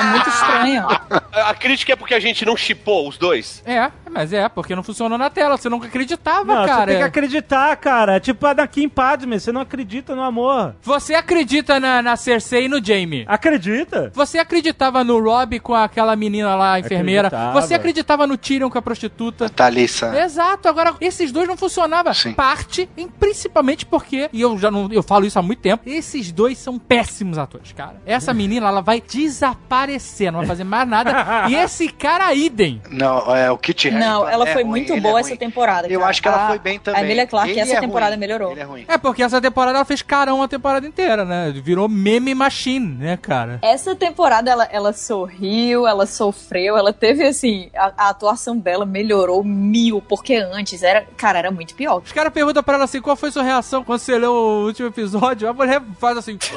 É 0.00 0.04
muito 0.10 0.28
estranho. 0.28 0.86
A, 1.32 1.50
a 1.50 1.54
crítica 1.54 1.92
é 1.92 1.96
porque 1.96 2.14
a 2.14 2.20
gente 2.20 2.44
não 2.44 2.56
chipou 2.56 3.08
os 3.08 3.18
dois. 3.18 3.62
É, 3.66 3.90
mas 4.10 4.32
é, 4.32 4.48
porque 4.48 4.74
não 4.74 4.82
funcionou 4.82 5.18
na 5.18 5.28
tela. 5.30 5.56
Você 5.56 5.68
nunca 5.68 5.86
acreditava, 5.86 6.44
Não, 6.54 6.66
cara. 6.66 6.80
você 6.80 6.86
tem 6.86 6.96
que 6.98 7.02
acreditar, 7.02 7.76
cara. 7.76 8.16
É 8.16 8.20
Tipo 8.20 8.46
Anakin 8.46 8.88
Padme, 8.88 9.38
você 9.38 9.50
não 9.52 9.60
acredita 9.60 10.14
no 10.14 10.22
amor. 10.22 10.74
Você 10.82 11.14
acredita 11.14 11.78
na, 11.80 12.00
na 12.02 12.16
Cersei 12.16 12.64
e 12.66 12.68
no 12.68 12.82
Jamie. 12.84 13.24
Acredita? 13.40 14.12
Você 14.14 14.38
acreditava 14.38 15.02
no 15.02 15.18
Rob 15.18 15.58
com 15.60 15.74
aquela 15.74 16.14
menina 16.14 16.54
lá, 16.54 16.74
a 16.74 16.80
enfermeira. 16.80 17.28
Acreditava. 17.28 17.60
Você 17.60 17.74
acreditava 17.74 18.26
no 18.26 18.36
Tyrion 18.36 18.68
com 18.68 18.76
a 18.78 18.82
prostituta. 18.82 19.48
Thalissa. 19.48 20.14
Exato, 20.22 20.68
agora 20.68 20.94
esses 21.00 21.32
dois 21.32 21.48
não 21.48 21.56
funcionavam. 21.56 22.12
Sim. 22.12 22.34
Parte, 22.34 22.86
em, 22.98 23.08
principalmente 23.08 23.86
porque, 23.86 24.28
e 24.30 24.42
eu 24.42 24.58
já 24.58 24.70
não 24.70 24.88
eu 24.92 25.02
falo 25.02 25.24
isso 25.24 25.38
há 25.38 25.42
muito 25.42 25.60
tempo, 25.60 25.84
esses 25.88 26.30
dois 26.30 26.58
são 26.58 26.78
péssimos 26.78 27.38
atores, 27.38 27.72
cara. 27.72 27.96
Essa 28.04 28.34
menina, 28.34 28.68
ela 28.68 28.82
vai 28.82 29.00
desaparecer, 29.00 30.30
não 30.30 30.40
vai 30.40 30.46
fazer 30.48 30.64
mais 30.64 30.86
nada. 30.86 31.10
e 31.48 31.54
esse 31.54 31.88
cara, 31.88 32.34
idem. 32.34 32.82
Não, 32.90 33.34
é 33.34 33.50
o 33.50 33.56
Kit 33.56 33.88
Harington 33.88 34.06
Não, 34.06 34.28
ela 34.28 34.46
é 34.48 34.52
foi 34.52 34.62
ruim, 34.62 34.70
muito 34.70 34.92
ele 34.92 35.00
boa 35.00 35.18
é 35.18 35.20
essa 35.22 35.36
temporada. 35.36 35.88
Eu 35.88 36.00
cara. 36.00 36.10
acho 36.10 36.20
que 36.22 36.28
ela 36.28 36.44
A- 36.44 36.48
foi 36.48 36.58
bem 36.58 36.78
também. 36.78 37.00
A 37.00 37.04
Emilia 37.04 37.26
Clarke, 37.26 37.58
essa 37.58 37.76
é 37.76 37.80
temporada 37.80 38.10
ruim, 38.12 38.20
melhorou. 38.20 38.52
Ele 38.52 38.60
é 38.60 38.64
ruim. 38.64 38.84
É 38.86 38.98
porque 38.98 39.22
essa 39.22 39.40
temporada 39.40 39.78
ela 39.78 39.84
fez 39.86 40.02
carão 40.02 40.42
a 40.42 40.48
temporada 40.48 40.86
inteira, 40.86 41.24
né? 41.24 41.52
Virou 41.64 41.88
meme 41.88 42.34
machine, 42.34 42.86
né, 42.96 43.16
cara? 43.16 43.29
Essa 43.62 43.94
temporada 43.94 44.50
ela, 44.50 44.64
ela 44.70 44.92
sorriu, 44.92 45.86
ela 45.86 46.06
sofreu, 46.06 46.76
ela 46.76 46.92
teve 46.92 47.24
assim, 47.26 47.70
a, 47.76 47.92
a 47.96 48.08
atuação 48.10 48.56
dela 48.56 48.84
melhorou 48.84 49.42
mil, 49.44 50.02
porque 50.02 50.34
antes 50.34 50.82
era, 50.82 51.06
cara, 51.16 51.38
era 51.38 51.50
muito 51.50 51.74
pior. 51.74 52.02
Os 52.04 52.12
caras 52.12 52.32
perguntam 52.32 52.62
pra 52.62 52.74
ela 52.74 52.84
assim, 52.84 53.00
qual 53.00 53.16
foi 53.16 53.30
sua 53.30 53.42
reação 53.42 53.84
quando 53.84 54.00
você 54.00 54.18
leu 54.18 54.32
o 54.32 54.66
último 54.66 54.88
episódio? 54.88 55.48
A 55.48 55.52
mulher 55.52 55.80
faz 55.98 56.16
assim... 56.18 56.38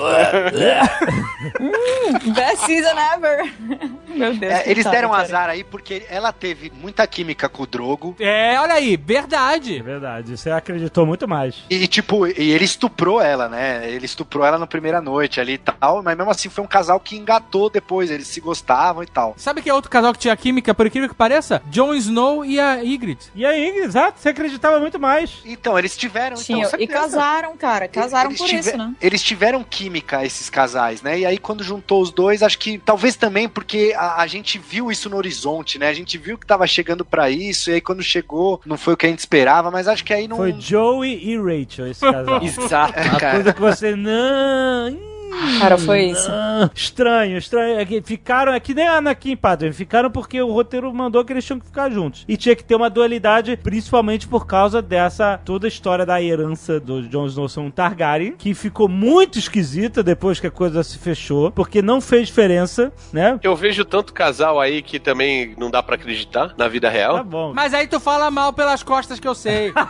Best 2.34 2.66
season 2.66 2.96
ever. 3.16 3.54
Meu 4.14 4.36
Deus. 4.36 4.54
É, 4.54 4.70
eles 4.70 4.86
deram 4.86 5.10
cara. 5.10 5.24
azar 5.24 5.50
aí 5.50 5.64
porque 5.64 6.06
ela 6.10 6.32
teve 6.32 6.72
muita 6.82 7.06
química 7.08 7.50
com 7.50 7.64
o 7.64 7.68
Drogo. 7.68 8.16
É, 8.20 8.60
olha 8.60 8.76
aí, 8.76 8.94
É 8.94 8.98
verdade. 8.98 9.82
verdade. 9.82 10.38
Você 10.38 10.52
acreditou 10.52 11.06
muito 11.06 11.28
mais. 11.28 11.56
E, 11.70 11.88
tipo, 11.88 12.28
e 12.28 12.52
ele 12.52 12.64
estuprou 12.66 13.22
ela, 13.22 13.50
né? 13.50 13.90
Ele 13.90 14.06
estuprou 14.06 14.46
ela 14.46 14.58
na 14.58 14.68
primeira 14.68 15.02
noite 15.02 15.40
ali 15.40 15.54
e 15.54 15.58
tal. 15.58 16.04
Mas 16.04 16.16
mesmo 16.16 16.32
assim 16.32 16.50
foi 16.50 16.63
um 16.64 16.68
casal 16.68 17.00
que 17.00 17.16
engatou 17.16 17.70
depois. 17.70 18.10
Eles 18.10 18.28
se 18.28 18.40
gostavam 18.40 19.04
e 19.04 19.08
tal. 19.08 19.34
Sabe 19.38 19.62
que 19.62 19.70
é 19.70 19.74
outro 19.74 19.90
casal 19.92 20.14
que 20.14 20.20
tinha 20.20 20.36
química, 20.36 20.74
por 20.74 20.88
incrível 20.88 21.10
que 21.10 21.16
pareça? 21.16 21.62
Jon 21.70 21.94
Snow 21.94 22.44
e 22.46 22.60
a 22.60 22.76
Ygritte. 22.84 23.30
E 23.36 23.46
aí, 23.46 23.80
exato, 23.80 24.20
você 24.20 24.30
acreditava 24.30 24.80
muito 24.80 25.00
mais. 25.00 25.40
Então, 25.46 25.78
eles 25.78 25.96
tiveram. 25.96 26.36
Tinha, 26.38 26.66
então, 26.66 26.80
e 26.80 26.88
casaram, 26.88 27.56
cara. 27.58 27.88
Casaram 27.88 28.30
Eles 28.30 28.40
por 28.42 28.50
isso, 28.50 28.78
né? 28.78 28.94
Eles 29.02 29.22
tiveram 29.22 29.64
química, 29.64 30.26
esses 30.26 30.50
casais, 30.50 31.02
né? 31.02 31.20
E 31.20 31.26
aí, 31.26 31.38
quando 31.38 31.64
juntou 31.64 32.02
os 32.02 32.12
dois, 32.12 32.42
acho 32.44 32.58
que 32.58 32.78
talvez 32.80 33.16
também 33.16 33.48
porque 33.50 33.94
a, 33.96 34.22
a 34.22 34.28
gente 34.28 34.58
viu 34.58 34.92
isso 34.92 35.10
no 35.10 35.18
horizonte, 35.18 35.78
né? 35.78 35.88
A 35.90 35.94
gente 35.94 36.18
viu 36.18 36.38
que 36.38 36.46
tava 36.46 36.66
chegando 36.68 37.04
pra 37.06 37.30
isso, 37.30 37.70
e 37.70 37.74
aí 37.74 37.82
quando 37.82 38.02
chegou, 38.04 38.62
não 38.66 38.78
foi 38.78 38.94
o 38.94 38.98
que 38.98 39.06
a 39.06 39.10
gente 39.10 39.20
esperava, 39.20 39.70
mas 39.72 39.88
acho 39.88 40.04
que 40.04 40.14
aí 40.14 40.28
não. 40.28 40.38
Foi 40.38 40.54
Joey 40.58 41.24
e 41.24 41.38
Rachel 41.38 41.88
esse 41.88 42.02
casal. 42.02 42.42
Exato, 42.44 43.00
A 43.00 43.20
cara. 43.20 43.32
coisa 43.36 43.54
que 43.54 43.62
você 43.62 43.96
não. 43.96 45.14
Cara, 45.60 45.78
foi 45.78 46.06
isso. 46.06 46.28
Ah, 46.32 46.70
estranho, 46.76 47.38
estranho. 47.38 47.80
É 47.80 47.86
ficaram, 48.02 48.54
é 48.54 48.60
que 48.60 48.74
nem 48.74 48.88
a 48.88 48.98
Anakin 48.98 49.32
e 49.32 49.36
Padme, 49.36 49.74
ficaram 49.74 50.10
porque 50.12 50.42
o 50.42 50.52
roteiro 50.52 50.94
mandou 50.94 51.24
que 51.26 51.34
eles 51.34 51.44
tinham 51.46 51.60
que 51.60 51.66
ficar 51.66 51.90
juntos. 51.90 52.24
E 52.28 52.38
tinha 52.38 52.56
que 52.56 52.64
ter 52.64 52.76
uma 52.76 52.90
dualidade, 52.90 53.58
principalmente 53.58 54.28
por 54.28 54.46
causa 54.46 54.82
dessa 54.82 55.38
toda 55.44 55.68
a 55.68 55.70
história 55.70 56.06
da 56.06 56.22
herança 56.22 56.80
do 56.80 57.02
Jon 57.08 57.26
Snow 57.28 57.50
ser 57.50 57.60
um 57.62 57.72
Targaryen, 57.72 58.34
que 58.38 58.54
ficou 58.54 58.88
muito 58.88 59.40
esquisita 59.40 60.04
depois 60.04 60.40
que 60.40 60.48
a 60.48 60.52
coisa 60.52 60.84
se 60.84 60.98
fechou, 60.98 61.52
porque 61.52 61.82
não 61.82 62.00
fez 62.00 62.28
diferença, 62.28 62.92
né? 63.12 63.40
Eu 63.44 63.56
vejo 63.56 63.84
tanto 63.86 64.14
casal 64.14 64.60
aí 64.60 64.82
que 64.82 65.00
também 65.00 65.56
não 65.58 65.70
dá 65.72 65.82
pra 65.82 65.96
acreditar 65.96 66.54
na 66.58 66.68
vida 66.68 66.88
Tá 66.88 66.94
real. 66.94 67.24
bom. 67.24 67.54
Mas 67.56 67.74
aí 67.74 67.88
tu 67.88 68.00
fala 68.00 68.30
mal 68.30 68.54
pelas 68.54 68.84
costas 68.84 69.20
que 69.20 69.28
eu 69.28 69.36
sei. 69.36 69.74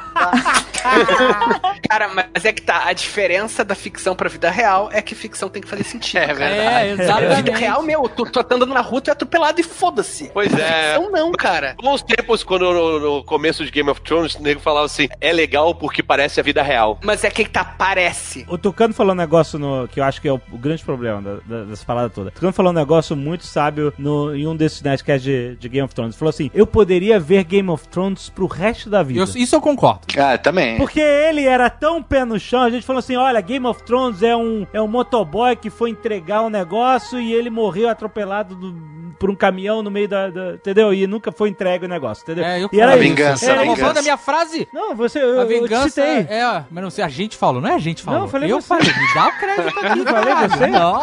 Cara, 1.89 2.09
mas 2.13 2.45
é 2.45 2.51
que 2.53 2.61
tá, 2.61 2.83
a 2.87 2.93
diferença 2.93 3.63
da 3.63 3.75
ficção 3.75 4.15
pra 4.15 4.29
vida 4.29 4.49
real 4.49 4.89
é 4.91 5.01
que 5.01 5.15
ficção 5.15 5.32
tem 5.49 5.61
que 5.61 5.67
fazer 5.67 5.83
sentido. 5.83 6.17
É 6.23 6.27
cara. 6.27 6.33
verdade. 6.35 6.87
é, 6.89 6.95
Na 7.07 7.15
vida 7.19 7.25
exatamente. 7.25 7.59
real, 7.59 7.81
meu, 7.83 8.09
tu, 8.09 8.23
tu 8.25 8.43
tá 8.43 8.55
andando 8.55 8.73
na 8.73 8.81
rua, 8.81 9.01
tu 9.01 9.09
é 9.09 9.13
atropelado 9.13 9.59
e 9.59 9.63
foda-se. 9.63 10.29
Pois 10.33 10.53
é. 10.53 10.93
Ficção 10.93 11.11
não, 11.11 11.31
cara. 11.31 11.75
Bons 11.81 12.01
tempos, 12.01 12.43
quando 12.43 12.71
no, 12.71 12.99
no 12.99 13.23
começo 13.23 13.63
de 13.65 13.71
Game 13.71 13.89
of 13.89 14.01
Thrones, 14.01 14.35
o 14.35 14.41
nego 14.41 14.59
falava 14.59 14.85
assim: 14.85 15.07
é 15.19 15.31
legal 15.33 15.73
porque 15.75 16.01
parece 16.03 16.39
a 16.39 16.43
vida 16.43 16.61
real. 16.61 16.99
Mas 17.03 17.23
é 17.23 17.29
que 17.29 17.45
tá, 17.47 17.63
parece. 17.63 18.45
O 18.49 18.57
Tucano 18.57 18.93
falou 18.93 19.13
um 19.13 19.17
negócio 19.17 19.57
no, 19.59 19.87
que 19.87 19.99
eu 19.99 20.03
acho 20.03 20.21
que 20.21 20.27
é 20.27 20.31
o, 20.33 20.39
o 20.51 20.57
grande 20.57 20.83
problema 20.83 21.21
da, 21.21 21.35
da, 21.45 21.63
dessa 21.65 21.85
parada 21.85 22.09
toda. 22.09 22.29
O 22.29 22.31
Tucano 22.31 22.53
falou 22.53 22.71
um 22.71 22.75
negócio 22.75 23.15
muito 23.15 23.45
sábio 23.45 23.93
no, 23.97 24.35
em 24.35 24.47
um 24.47 24.55
desses 24.55 24.81
Nerdcasts 24.81 25.23
de, 25.23 25.55
de 25.55 25.69
Game 25.69 25.85
of 25.85 25.93
Thrones. 25.93 26.13
Ele 26.15 26.19
falou 26.19 26.29
assim: 26.29 26.51
Eu 26.53 26.65
poderia 26.67 27.19
ver 27.19 27.43
Game 27.43 27.69
of 27.69 27.87
Thrones 27.87 28.29
pro 28.29 28.47
resto 28.47 28.89
da 28.89 29.03
vida. 29.03 29.19
Eu- 29.19 29.23
isso 29.43 29.55
eu 29.55 29.61
concordo. 29.61 30.01
Ah, 30.17 30.37
também. 30.37 30.77
Porque 30.77 30.99
ele 30.99 31.45
era 31.45 31.69
tão 31.69 32.01
pé 32.01 32.23
no 32.25 32.39
chão, 32.39 32.61
a 32.61 32.69
gente 32.69 32.85
falou 32.85 32.99
assim: 32.99 33.15
olha, 33.15 33.39
Game 33.41 33.65
of 33.65 33.83
Thrones 33.83 34.21
é 34.23 34.35
um, 34.35 34.65
é 34.73 34.81
um 34.81 34.87
motoboy 35.17 35.55
que 35.55 35.69
foi 35.69 35.91
entregar 35.91 36.41
um 36.41 36.49
negócio 36.49 37.19
e 37.19 37.33
ele 37.33 37.49
morreu 37.49 37.87
atropelado 37.89 38.55
do- 38.55 38.93
por 39.19 39.29
um 39.29 39.35
caminhão 39.35 39.81
no 39.81 39.89
meio 39.89 40.07
da, 40.07 40.29
da- 40.29 40.55
Entendeu? 40.55 40.93
E 40.93 41.07
nunca 41.07 41.31
foi 41.31 41.47
entregue 41.47 41.85
o 41.85 41.87
negócio, 41.87 42.23
entendeu? 42.23 42.43
É, 42.43 42.61
eu 42.61 42.69
e 42.73 42.79
era 42.81 42.93
A 42.93 42.95
vingança, 42.97 43.45
Era- 43.45 43.59
roubando 43.63 43.77
vingança. 43.77 43.99
a 43.99 44.01
minha 44.01 44.17
frase? 44.17 44.67
Não, 44.73 44.95
você. 44.95 45.19
Eu, 45.23 45.39
A 45.39 45.43
eu 45.43 45.47
te 45.47 45.53
vingança 45.61 45.89
citei. 45.89 46.35
é, 46.37 46.63
mas 46.69 46.83
não 46.83 46.89
sei, 46.89 47.05
a 47.05 47.07
gente 47.07 47.37
falou, 47.37 47.61
não 47.61 47.69
é 47.69 47.75
a 47.75 47.79
gente 47.79 48.01
falou. 48.03 48.19
Não, 48.19 48.25
eu 48.27 48.31
falei 48.31 48.51
eu 48.51 48.59
você. 48.59 48.67
falei, 48.67 48.85
me 48.87 49.13
dá 49.13 49.27
o 49.27 49.31
crédito 49.39 49.79
aqui, 49.79 49.99
Eu 49.99 50.05
falei 50.05 50.49
você? 50.49 50.67
Não, 50.67 50.95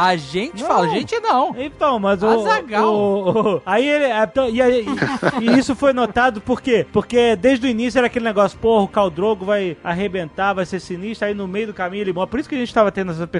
a 0.00 0.16
gente 0.16 0.60
Não. 0.62 0.66
fala, 0.68 0.86
a 0.86 0.88
gente 0.90 1.20
não. 1.20 1.54
Então, 1.58 1.98
mas 1.98 2.22
o, 2.22 2.28
Azaghal. 2.28 2.94
o- 2.94 3.56
o- 3.56 3.62
Aí 3.66 3.86
ele. 3.86 4.04
é, 4.04 4.22
então, 4.22 4.48
E, 4.48 4.62
aí- 4.62 4.86
e- 5.40 5.44
e 5.44 5.58
isso 5.58 5.74
foi 5.74 5.92
notado 5.92 6.40
por 6.40 6.62
quê? 6.62 6.86
Porque 6.90 7.36
desde 7.36 7.66
o 7.66 7.68
início 7.70 7.98
era 7.98 8.06
aquele 8.06 8.24
negócio, 8.24 8.58
porra, 8.58 8.84
o 8.84 8.88
Caldrogo 8.88 9.44
vai 9.44 9.76
arrebentar, 9.84 10.54
vai 10.54 10.64
ser 10.64 10.80
sinistro, 10.80 11.26
aí 11.28 11.34
no 11.34 11.46
meio 11.46 11.66
do 11.66 11.74
caminho 11.74 12.02
ele 12.02 12.12
morre. 12.12 12.28
Por 12.28 12.40
isso 12.40 12.48
que 12.48 12.54
a 12.54 12.58
gente 12.58 12.72
tava 12.72 12.90
tendo 12.90 13.10
essa 13.10 13.26
percepção. 13.26 13.39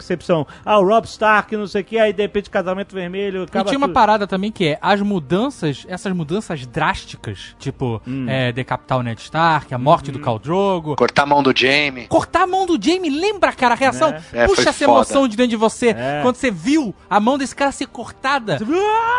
Ah, 0.65 0.79
o 0.79 0.85
Rob 0.87 1.05
Stark, 1.07 1.57
não 1.57 1.67
sei 1.67 1.83
o 1.83 1.85
que, 1.85 1.99
aí 1.99 2.13
de 2.13 2.23
repente 2.23 2.49
casamento 2.51 2.95
vermelho. 2.95 3.45
E 3.45 3.47
tinha 3.65 3.79
uma 3.79 3.87
tudo. 3.87 3.95
parada 3.95 4.27
também 4.27 4.51
que 4.51 4.67
é 4.69 4.79
as 4.81 5.01
mudanças, 5.01 5.85
essas 5.89 6.13
mudanças 6.13 6.67
drásticas, 6.67 7.55
tipo 7.59 8.01
Hum. 8.07 8.27
é, 8.29 8.53
decapitar 8.53 8.99
o 8.99 9.03
Ned 9.03 9.21
Stark, 9.21 9.73
a 9.75 9.79
morte 9.79 10.11
do 10.11 10.19
Khal 10.19 10.39
Drogo, 10.39 10.97
Cortar 10.97 11.23
a 11.23 11.27
mão 11.27 11.43
do 11.43 11.53
Jamie. 11.57 12.07
Cortar 12.09 12.43
a 12.43 12.47
mão 12.47 12.67
do 12.67 12.79
Jamie, 12.81 13.11
lembra, 13.11 13.53
cara, 13.53 13.75
a 13.75 13.77
reação? 13.77 14.15
É, 14.33 14.47
Puxa 14.47 14.63
foi 14.63 14.71
essa 14.71 14.73
foda. 14.73 14.91
emoção 14.93 15.29
de 15.29 15.37
dentro 15.37 15.51
de 15.51 15.57
você 15.57 15.89
É. 15.91 16.21
quando 16.23 16.37
você 16.37 16.51
viu 16.51 16.95
a 17.09 17.21
mão 17.21 17.37
desse 17.39 17.55
cara 17.55 17.73
ser 17.73 17.87
cortada. 17.87 18.59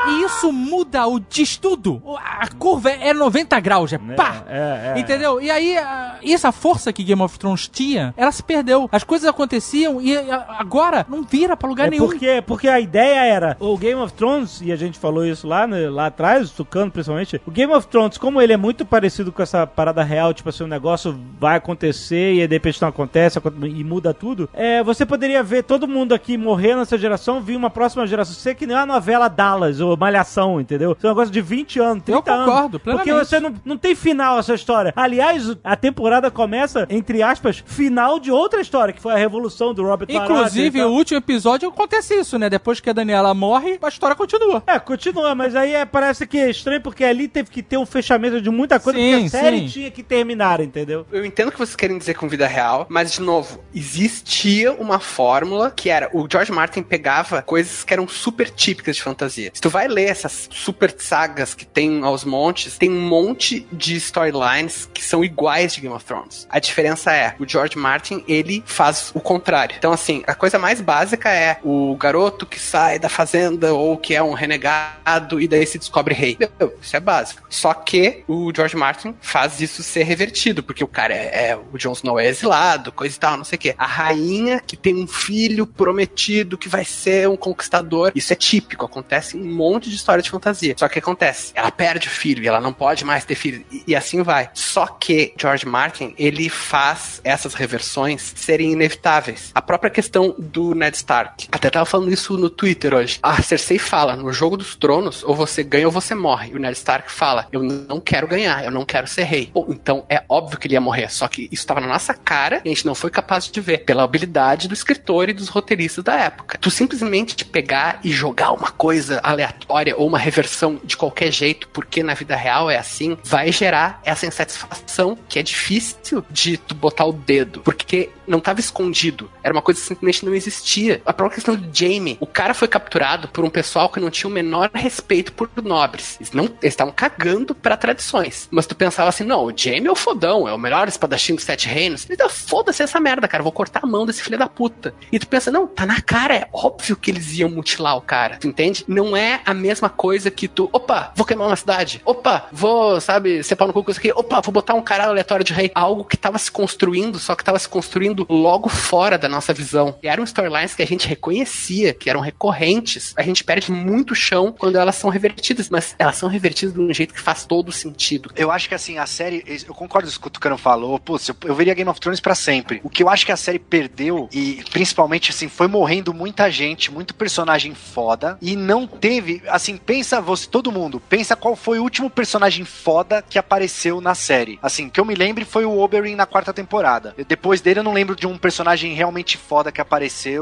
E 0.08 0.24
isso 0.26 0.52
muda 0.52 1.06
o 1.08 1.20
diz 1.20 1.58
tudo. 1.58 2.02
A 2.18 2.48
curva 2.48 2.90
é 2.91 3.14
90 3.14 3.60
graus, 3.60 3.94
é 3.94 3.98
pá! 3.98 4.44
É, 4.48 4.91
é, 4.95 4.98
é. 4.98 4.99
Entendeu? 4.99 5.41
E 5.41 5.49
aí, 5.52 5.76
essa 6.24 6.52
força 6.52 6.91
que 6.91 7.03
Game 7.03 7.22
of 7.22 7.38
Thrones 7.38 7.68
tinha, 7.68 8.14
ela 8.18 8.32
se 8.32 8.44
perdeu. 8.44 8.90
As 8.91 9.03
coisas 9.03 9.28
aconteciam 9.30 10.02
e 10.02 10.16
a- 10.18 10.60
agora 10.72 11.06
não 11.10 11.23
vira 11.23 11.57
pra 11.57 11.68
lugar 11.68 11.88
É 11.88 11.89
nenhum. 11.91 12.06
porque, 12.07 12.41
porque 12.48 12.68
a 12.68 12.80
ideia 12.80 13.26
era 13.26 13.57
o 13.60 13.77
Game 13.77 13.99
of 14.02 14.14
Thrones, 14.14 14.61
e 14.61 14.72
a 14.72 14.76
gente 14.76 14.98
falou 14.98 15.26
isso 15.26 15.48
lá, 15.48 15.68
né, 15.68 15.89
lá 15.89 16.06
atrás, 16.07 16.49
Tucano 16.52 16.89
principalmente. 16.91 17.41
O 17.45 17.52
Game 17.52 17.72
of 17.73 17.88
Thrones, 17.88 18.18
como 18.18 18.41
ele 18.41 18.53
é 18.53 18.57
muito 18.57 18.85
parecido 18.85 19.31
com 19.31 19.41
essa 19.41 19.68
parada 19.68 20.02
real, 20.03 20.34
tipo 20.34 20.48
assim, 20.49 20.64
o 20.64 20.68
negócio 20.68 21.18
vai 21.39 21.57
acontecer 21.57 22.34
e 22.35 22.41
aí 22.41 22.48
de 22.48 22.56
repente 22.56 22.81
não 22.81 22.88
acontece 22.89 23.38
acon- 23.38 23.52
e 23.65 23.84
muda 23.84 24.14
tudo. 24.14 24.49
É, 24.53 24.84
você 24.84 25.06
poderia 25.06 25.43
ver 25.43 25.64
todo 25.64 25.88
mundo 25.88 26.14
aqui 26.14 26.38
morrer 26.38 26.76
nessa 26.76 26.98
geração, 26.98 27.41
vir 27.41 27.56
uma 27.57 27.69
próxima 27.69 28.06
geração. 28.07 28.34
Ser 28.34 28.56
que 28.56 28.65
nem 28.65 28.76
a 28.77 28.85
novela 28.85 29.27
Dallas 29.27 29.80
ou 29.81 29.95
Malhação, 29.98 30.60
entendeu? 30.61 30.93
Isso 30.98 31.06
é 31.06 31.10
um 31.10 31.14
negócio 31.14 31.31
de 31.34 31.41
20 31.41 31.80
anos, 31.80 32.03
30 32.03 32.30
Eu 32.31 32.34
anos. 32.34 32.45
concordo, 32.45 32.80
plenamente. 32.80 33.10
Porque 33.10 33.26
você 33.26 33.39
não, 33.39 33.53
não 33.65 33.77
tem 33.77 33.93
final 33.95 34.39
essa 34.39 34.53
história. 34.53 34.93
Aliás, 34.95 35.56
a 35.64 35.76
temporada 35.76 36.31
começa, 36.31 36.85
entre 36.89 37.22
aspas, 37.22 37.64
final 37.65 38.19
de 38.19 38.31
outra 38.31 38.61
história, 38.61 38.93
que 38.93 39.02
foi 39.02 39.14
a 39.14 39.18
revolução 39.18 39.73
do 39.73 39.84
Robert 39.84 40.07
Baratheon 40.11 40.48
e 40.56 40.60
Inclusive, 40.67 40.79
tal. 40.79 40.91
o 40.91 40.93
último 40.93 41.17
episódio 41.17 41.69
acontece 41.69 42.15
isso, 42.15 42.38
né? 42.38 42.49
Depois 42.49 42.79
que 42.79 42.89
a 42.89 42.93
Daniela 42.93 43.33
morre, 43.33 43.79
a 43.81 43.88
história 43.88 44.15
continua. 44.15 44.63
É, 44.67 44.77
continua, 44.79 45.33
mas 45.33 45.55
aí 45.55 45.73
é, 45.73 45.85
parece 45.85 46.27
que 46.27 46.38
é 46.38 46.49
estranho 46.49 46.81
porque 46.81 47.03
ali 47.03 47.27
teve 47.27 47.49
que 47.49 47.63
ter 47.63 47.77
um 47.77 47.85
fechamento 47.85 48.41
de 48.41 48.49
muita 48.49 48.79
coisa 48.79 48.99
Sim, 48.99 49.11
porque 49.11 49.25
a 49.25 49.29
série 49.29 49.59
sim. 49.59 49.67
tinha 49.67 49.91
que 49.91 50.03
terminar, 50.03 50.59
entendeu? 50.59 51.05
Eu 51.11 51.25
entendo 51.25 51.49
o 51.49 51.51
que 51.51 51.57
vocês 51.57 51.75
querem 51.75 51.97
dizer 51.97 52.15
com 52.15 52.27
vida 52.27 52.47
real, 52.47 52.85
mas, 52.89 53.13
de 53.13 53.21
novo, 53.21 53.63
existia 53.73 54.73
uma 54.73 54.99
fórmula 54.99 55.71
que 55.71 55.89
era: 55.89 56.09
o 56.13 56.27
George 56.29 56.51
Martin 56.51 56.83
pegava 56.83 57.41
coisas 57.41 57.83
que 57.83 57.93
eram 57.93 58.07
super 58.07 58.49
típicas 58.49 58.97
de 58.97 59.01
fantasia. 59.01 59.51
Se 59.53 59.61
tu 59.61 59.69
vai 59.69 59.88
ler 59.88 60.09
essas 60.09 60.49
super 60.51 60.93
sagas 60.97 61.53
que 61.53 61.65
tem 61.65 62.03
aos 62.03 62.25
montes, 62.25 62.77
tem 62.77 62.89
um 62.89 63.07
monte 63.07 63.65
de 63.71 63.95
storylines 63.95 64.89
que 64.93 65.03
são 65.03 65.23
iguais 65.23 65.73
de 65.73 65.81
Game 65.81 65.95
of 65.95 66.01
of 66.01 66.05
Thrones. 66.05 66.47
A 66.49 66.59
diferença 66.59 67.13
é, 67.13 67.35
o 67.39 67.47
George 67.47 67.77
Martin, 67.77 68.23
ele 68.27 68.63
faz 68.65 69.11
o 69.13 69.21
contrário. 69.21 69.75
Então, 69.77 69.93
assim, 69.93 70.23
a 70.27 70.33
coisa 70.33 70.51
mais 70.60 70.82
básica 70.82 71.30
é 71.30 71.57
o 71.64 71.95
garoto 71.95 72.45
que 72.45 72.60
sai 72.60 72.99
da 72.99 73.10
fazenda 73.10 73.73
ou 73.73 73.98
que 73.98 74.15
é 74.15 74.23
um 74.23 74.34
renegado 74.34 75.40
e 75.40 75.48
daí 75.48 75.65
se 75.65 75.78
descobre 75.78 76.14
rei. 76.14 76.38
Isso 76.82 76.95
é 76.95 76.99
básico. 76.99 77.44
Só 77.49 77.73
que 77.73 78.23
o 78.28 78.52
George 78.56 78.76
Martin 78.76 79.15
faz 79.22 79.61
isso 79.61 79.84
ser 79.84 80.03
revertido, 80.03 80.64
porque 80.64 80.84
o 80.84 80.88
cara 80.88 81.14
é, 81.14 81.49
é 81.49 81.57
o 81.57 81.78
Jon 81.78 81.94
Snow 81.94 82.19
é 82.19 82.28
exilado, 82.28 82.91
coisa 82.91 83.15
e 83.15 83.19
tal, 83.19 83.38
não 83.38 83.44
sei 83.44 83.56
o 83.56 83.60
quê. 83.60 83.76
A 83.78 83.86
rainha 83.86 84.61
que 84.65 84.78
tem 84.78 84.95
um 84.95 85.07
filho 85.07 85.65
prometido 85.65 86.57
que 86.57 86.69
vai 86.69 86.86
ser 86.86 87.28
um 87.30 87.36
conquistador, 87.36 88.11
isso 88.15 88.34
é 88.34 88.36
típico, 88.36 88.86
acontece 88.86 89.38
em 89.38 89.41
um 89.41 89.56
monte 89.56 89.90
de 89.90 89.95
história 89.95 90.22
de 90.22 90.30
fantasia. 90.30 90.76
Só 90.78 90.88
que 90.88 90.99
acontece, 90.99 91.52
ela 91.56 91.72
perde 91.72 92.07
o 92.07 92.11
filho 92.11 92.44
e 92.44 92.48
ela 92.48 92.61
não 92.61 92.73
pode 92.73 93.03
mais 93.06 93.26
ter 93.26 93.36
filho 93.36 93.64
e, 93.72 93.84
e 93.88 93.95
assim 93.95 94.22
vai. 94.22 94.49
Só 94.53 94.88
que 94.88 95.34
George 95.38 95.65
Martin, 95.65 96.14
ele 96.18 96.49
faz 96.49 97.22
essas 97.23 97.53
reversões 97.53 98.34
serem 98.36 98.72
inevitáveis. 98.72 99.52
A 99.53 99.61
própria 99.61 99.90
questão 99.90 100.36
do 100.41 100.73
Ned 100.73 100.97
Stark. 100.97 101.47
Até 101.51 101.69
tava 101.69 101.85
falando 101.85 102.11
isso 102.11 102.38
no 102.38 102.49
Twitter 102.49 102.93
hoje. 102.93 103.19
A 103.22 103.41
Cersei 103.41 103.77
fala, 103.77 104.15
no 104.15 104.34
jogo 104.34 104.57
dos 104.57 104.76
tronos, 104.76 105.23
ou 105.23 105.35
você 105.35 105.63
ganha 105.63 105.85
ou 105.85 105.91
você 105.91 106.15
morre. 106.15 106.51
E 106.51 106.55
o 106.55 106.59
Ned 106.59 106.76
Stark 106.77 107.11
fala, 107.11 107.47
eu 107.51 107.61
não 107.61 107.99
quero 107.99 108.27
ganhar, 108.27 108.65
eu 108.65 108.72
não 108.72 108.85
quero 108.85 109.07
ser 109.07 109.23
rei. 109.23 109.49
Bom, 109.53 109.68
então 109.69 110.05
é 110.09 110.23
óbvio 110.27 110.57
que 110.57 110.68
ele 110.68 110.73
ia 110.73 110.81
morrer, 110.81 111.11
só 111.11 111.27
que 111.27 111.47
isso 111.51 111.65
tava 111.65 111.80
na 111.80 111.88
nossa 111.88 112.13
cara 112.13 112.61
e 112.65 112.69
a 112.69 112.73
gente 112.73 112.85
não 112.85 112.95
foi 112.95 113.09
capaz 113.09 113.45
de 113.45 113.61
ver, 113.61 113.80
pela 113.80 114.03
habilidade 114.03 114.68
do 114.68 114.73
escritor 114.73 115.30
e 115.30 115.34
dos 115.34 115.47
roteiristas 115.47 116.03
da 116.03 116.15
época. 116.15 116.57
Tu 116.59 116.72
simplesmente 116.72 117.45
pegar 117.45 117.99
e 118.03 118.11
jogar 118.11 118.51
uma 118.51 118.72
coisa 118.72 119.19
aleatória 119.23 119.95
ou 119.95 120.07
uma 120.07 120.18
reversão 120.18 120.80
de 120.84 120.97
qualquer 120.97 121.31
jeito, 121.31 121.68
porque 121.69 122.01
na 122.01 122.13
vida 122.13 122.35
real 122.35 122.69
é 122.69 122.77
assim, 122.77 123.18
vai 123.23 123.51
gerar 123.51 124.01
essa 124.03 124.26
insatisfação 124.26 125.18
que 125.27 125.39
é 125.39 125.43
difícil 125.43 126.23
de 126.30 126.57
tu 126.57 126.73
botar 126.73 127.05
o 127.05 127.13
dedo, 127.13 127.61
porque 127.61 128.09
não 128.27 128.39
estava 128.39 128.59
escondido. 128.59 129.30
Era 129.43 129.53
uma 129.53 129.61
coisa 129.61 129.80
que 129.80 129.88
simplesmente 129.88 130.26
não 130.26 130.31
existia. 130.34 131.02
A 131.06 131.14
própria 131.14 131.36
questão 131.36 131.56
de 131.56 131.70
Jamie. 131.78 132.18
O 132.20 132.28
cara 132.28 132.53
foi 132.53 132.68
capturado 132.68 133.28
por 133.28 133.44
um 133.44 133.49
pessoal 133.49 133.90
que 133.90 133.99
não 133.99 134.10
tinha 134.10 134.30
o 134.30 134.34
menor 134.34 134.70
respeito 134.74 135.34
por 135.34 135.49
nobres. 135.64 136.18
Eles 136.20 136.32
não 136.32 136.49
estavam 136.62 136.94
cagando 136.94 137.53
para 137.53 137.78
tradições. 137.78 138.48
Mas 138.52 138.66
tu 138.66 138.76
pensava 138.76 139.10
assim, 139.10 139.24
não, 139.24 139.45
o 139.45 139.53
Jamie 139.56 139.88
é 139.88 139.91
o 139.91 139.95
fodão, 139.95 140.48
é 140.48 140.53
o 140.53 140.58
melhor 140.58 140.88
espadachim 140.88 141.36
dos 141.36 141.44
sete 141.44 141.68
reinos. 141.68 142.06
Dá, 142.18 142.30
foda-se 142.30 142.84
essa 142.84 142.99
merda, 142.99 143.28
cara, 143.28 143.44
vou 143.44 143.52
cortar 143.52 143.82
a 143.84 143.88
mão 143.88 144.06
desse 144.06 144.22
filho 144.22 144.38
da 144.38 144.48
puta. 144.48 144.94
E 145.12 145.20
tu 145.20 145.28
pensa, 145.28 145.52
não, 145.52 145.68
tá 145.68 145.86
na 145.86 146.02
cara, 146.02 146.36
é 146.36 146.48
óbvio 146.53 146.95
que 146.95 147.12
eles 147.12 147.38
iam 147.38 147.49
mutilar 147.49 147.98
o 147.98 148.02
cara. 148.02 148.38
Tu 148.38 148.48
entende? 148.48 148.84
Não 148.88 149.16
é 149.16 149.41
a 149.45 149.53
mesma 149.53 149.90
coisa 149.90 150.30
que 150.30 150.48
tu, 150.48 150.70
opa, 150.72 151.12
vou 151.16 151.26
queimar 151.26 151.48
uma 151.48 151.56
cidade. 151.56 152.02
Opa, 152.06 152.48
vou, 152.52 152.99
sabe, 153.02 153.44
ser 153.44 153.56
pau 153.56 153.68
no 153.68 153.74
cu 153.74 153.84
com 153.84 153.91
isso 153.91 153.99
aqui. 153.99 154.12
Opa, 154.12 154.41
vou 154.41 154.52
botar 154.52 154.74
um 154.74 154.82
cara 154.82 155.06
aleatório 155.06 155.45
de 155.45 155.53
rei. 155.53 155.72
Algo 155.74 156.06
que 156.06 156.18
tava 156.18 156.38
se 156.38 156.52
construindo, 156.52 157.20
só 157.20 157.36
que 157.36 157.44
tava 157.44 157.60
se 157.60 157.68
construindo 157.68 158.26
logo 158.30 158.70
fora 158.70 159.18
da 159.18 159.30
nossa 159.30 159.53
visão. 159.53 159.95
E 160.02 160.08
eram 160.22 160.26
storylines 160.26 160.76
que 160.76 160.84
a 160.84 160.88
gente 160.88 161.07
reconhecia, 161.07 161.93
que 161.93 162.10
eram 162.10 162.19
recorrentes. 162.22 163.14
A 163.18 163.23
gente 163.23 163.43
perde 163.43 163.72
muito 163.72 164.14
chão 164.15 164.53
quando 164.57 164.76
elas 164.77 164.95
são 164.95 165.10
revertidas, 165.10 165.69
mas 165.69 165.95
elas 165.98 166.15
são 166.15 166.30
revertidas 166.30 166.73
de 166.73 166.80
um 166.80 166.93
jeito 166.93 167.14
que 167.14 167.19
faz 167.19 167.45
todo 167.45 167.72
sentido. 167.72 168.31
Eu 168.35 168.52
acho 168.52 168.68
que 168.69 168.76
assim, 168.76 168.98
a 168.98 169.06
série. 169.06 169.43
Eu 169.68 169.73
concordo 169.73 170.10
com 170.11 170.18
o 170.18 170.22
que 170.22 170.27
o 170.27 170.30
Tucano 170.31 170.57
falou. 170.57 170.99
Putz, 170.99 171.27
eu, 171.27 171.35
eu 171.45 171.56
veria 171.56 171.73
Game 171.73 171.89
of 171.89 171.99
Thrones 171.99 172.19
pra 172.19 172.35
sempre. 172.35 172.80
O 172.84 172.89
que 172.89 173.02
eu 173.03 173.10
acho 173.10 173.26
que 173.26 173.31
a 173.31 173.38
série 173.38 173.60
perdeu, 173.60 174.30
e 174.31 174.64
principalmente 174.72 175.31
assim, 175.31 175.48
foi 175.48 175.68
morrendo 175.68 176.14
muita 176.14 176.49
gente, 176.52 176.91
muito 176.91 177.14
personagem 177.14 177.73
foda. 177.73 178.38
E 178.41 178.56
não 178.56 178.85
teve. 178.85 179.41
Assim, 179.48 179.77
pensa 179.77 180.22
você, 180.22 180.48
todo 180.48 180.72
mundo, 180.72 180.99
pensa 180.99 181.35
qual 181.35 181.56
foi 181.56 181.80
o 181.80 181.84
último 181.84 182.10
personagem 182.10 182.65
foda 182.65 183.23
que 183.27 183.39
apareceu 183.39 183.99
na 184.02 184.14
série. 184.14 184.60
Assim, 184.61 184.89
que 184.89 184.99
eu 184.99 185.06
me 185.06 185.15
lembre 185.15 185.45
foi 185.45 185.65
o 185.65 185.80
Oberyn 185.80 186.15
na 186.15 186.26
quarta 186.26 186.53
temporada. 186.53 187.14
Eu- 187.18 187.26
depois 187.26 187.61
dele 187.61 187.80
eu 187.80 187.84
não 187.84 187.93
lembro 187.93 188.15
de 188.15 188.27
um 188.27 188.38
personagem 188.38 188.93
realmente 188.93 189.38
foda 189.38 189.72
que 189.72 189.80
apareceu. 189.81 190.01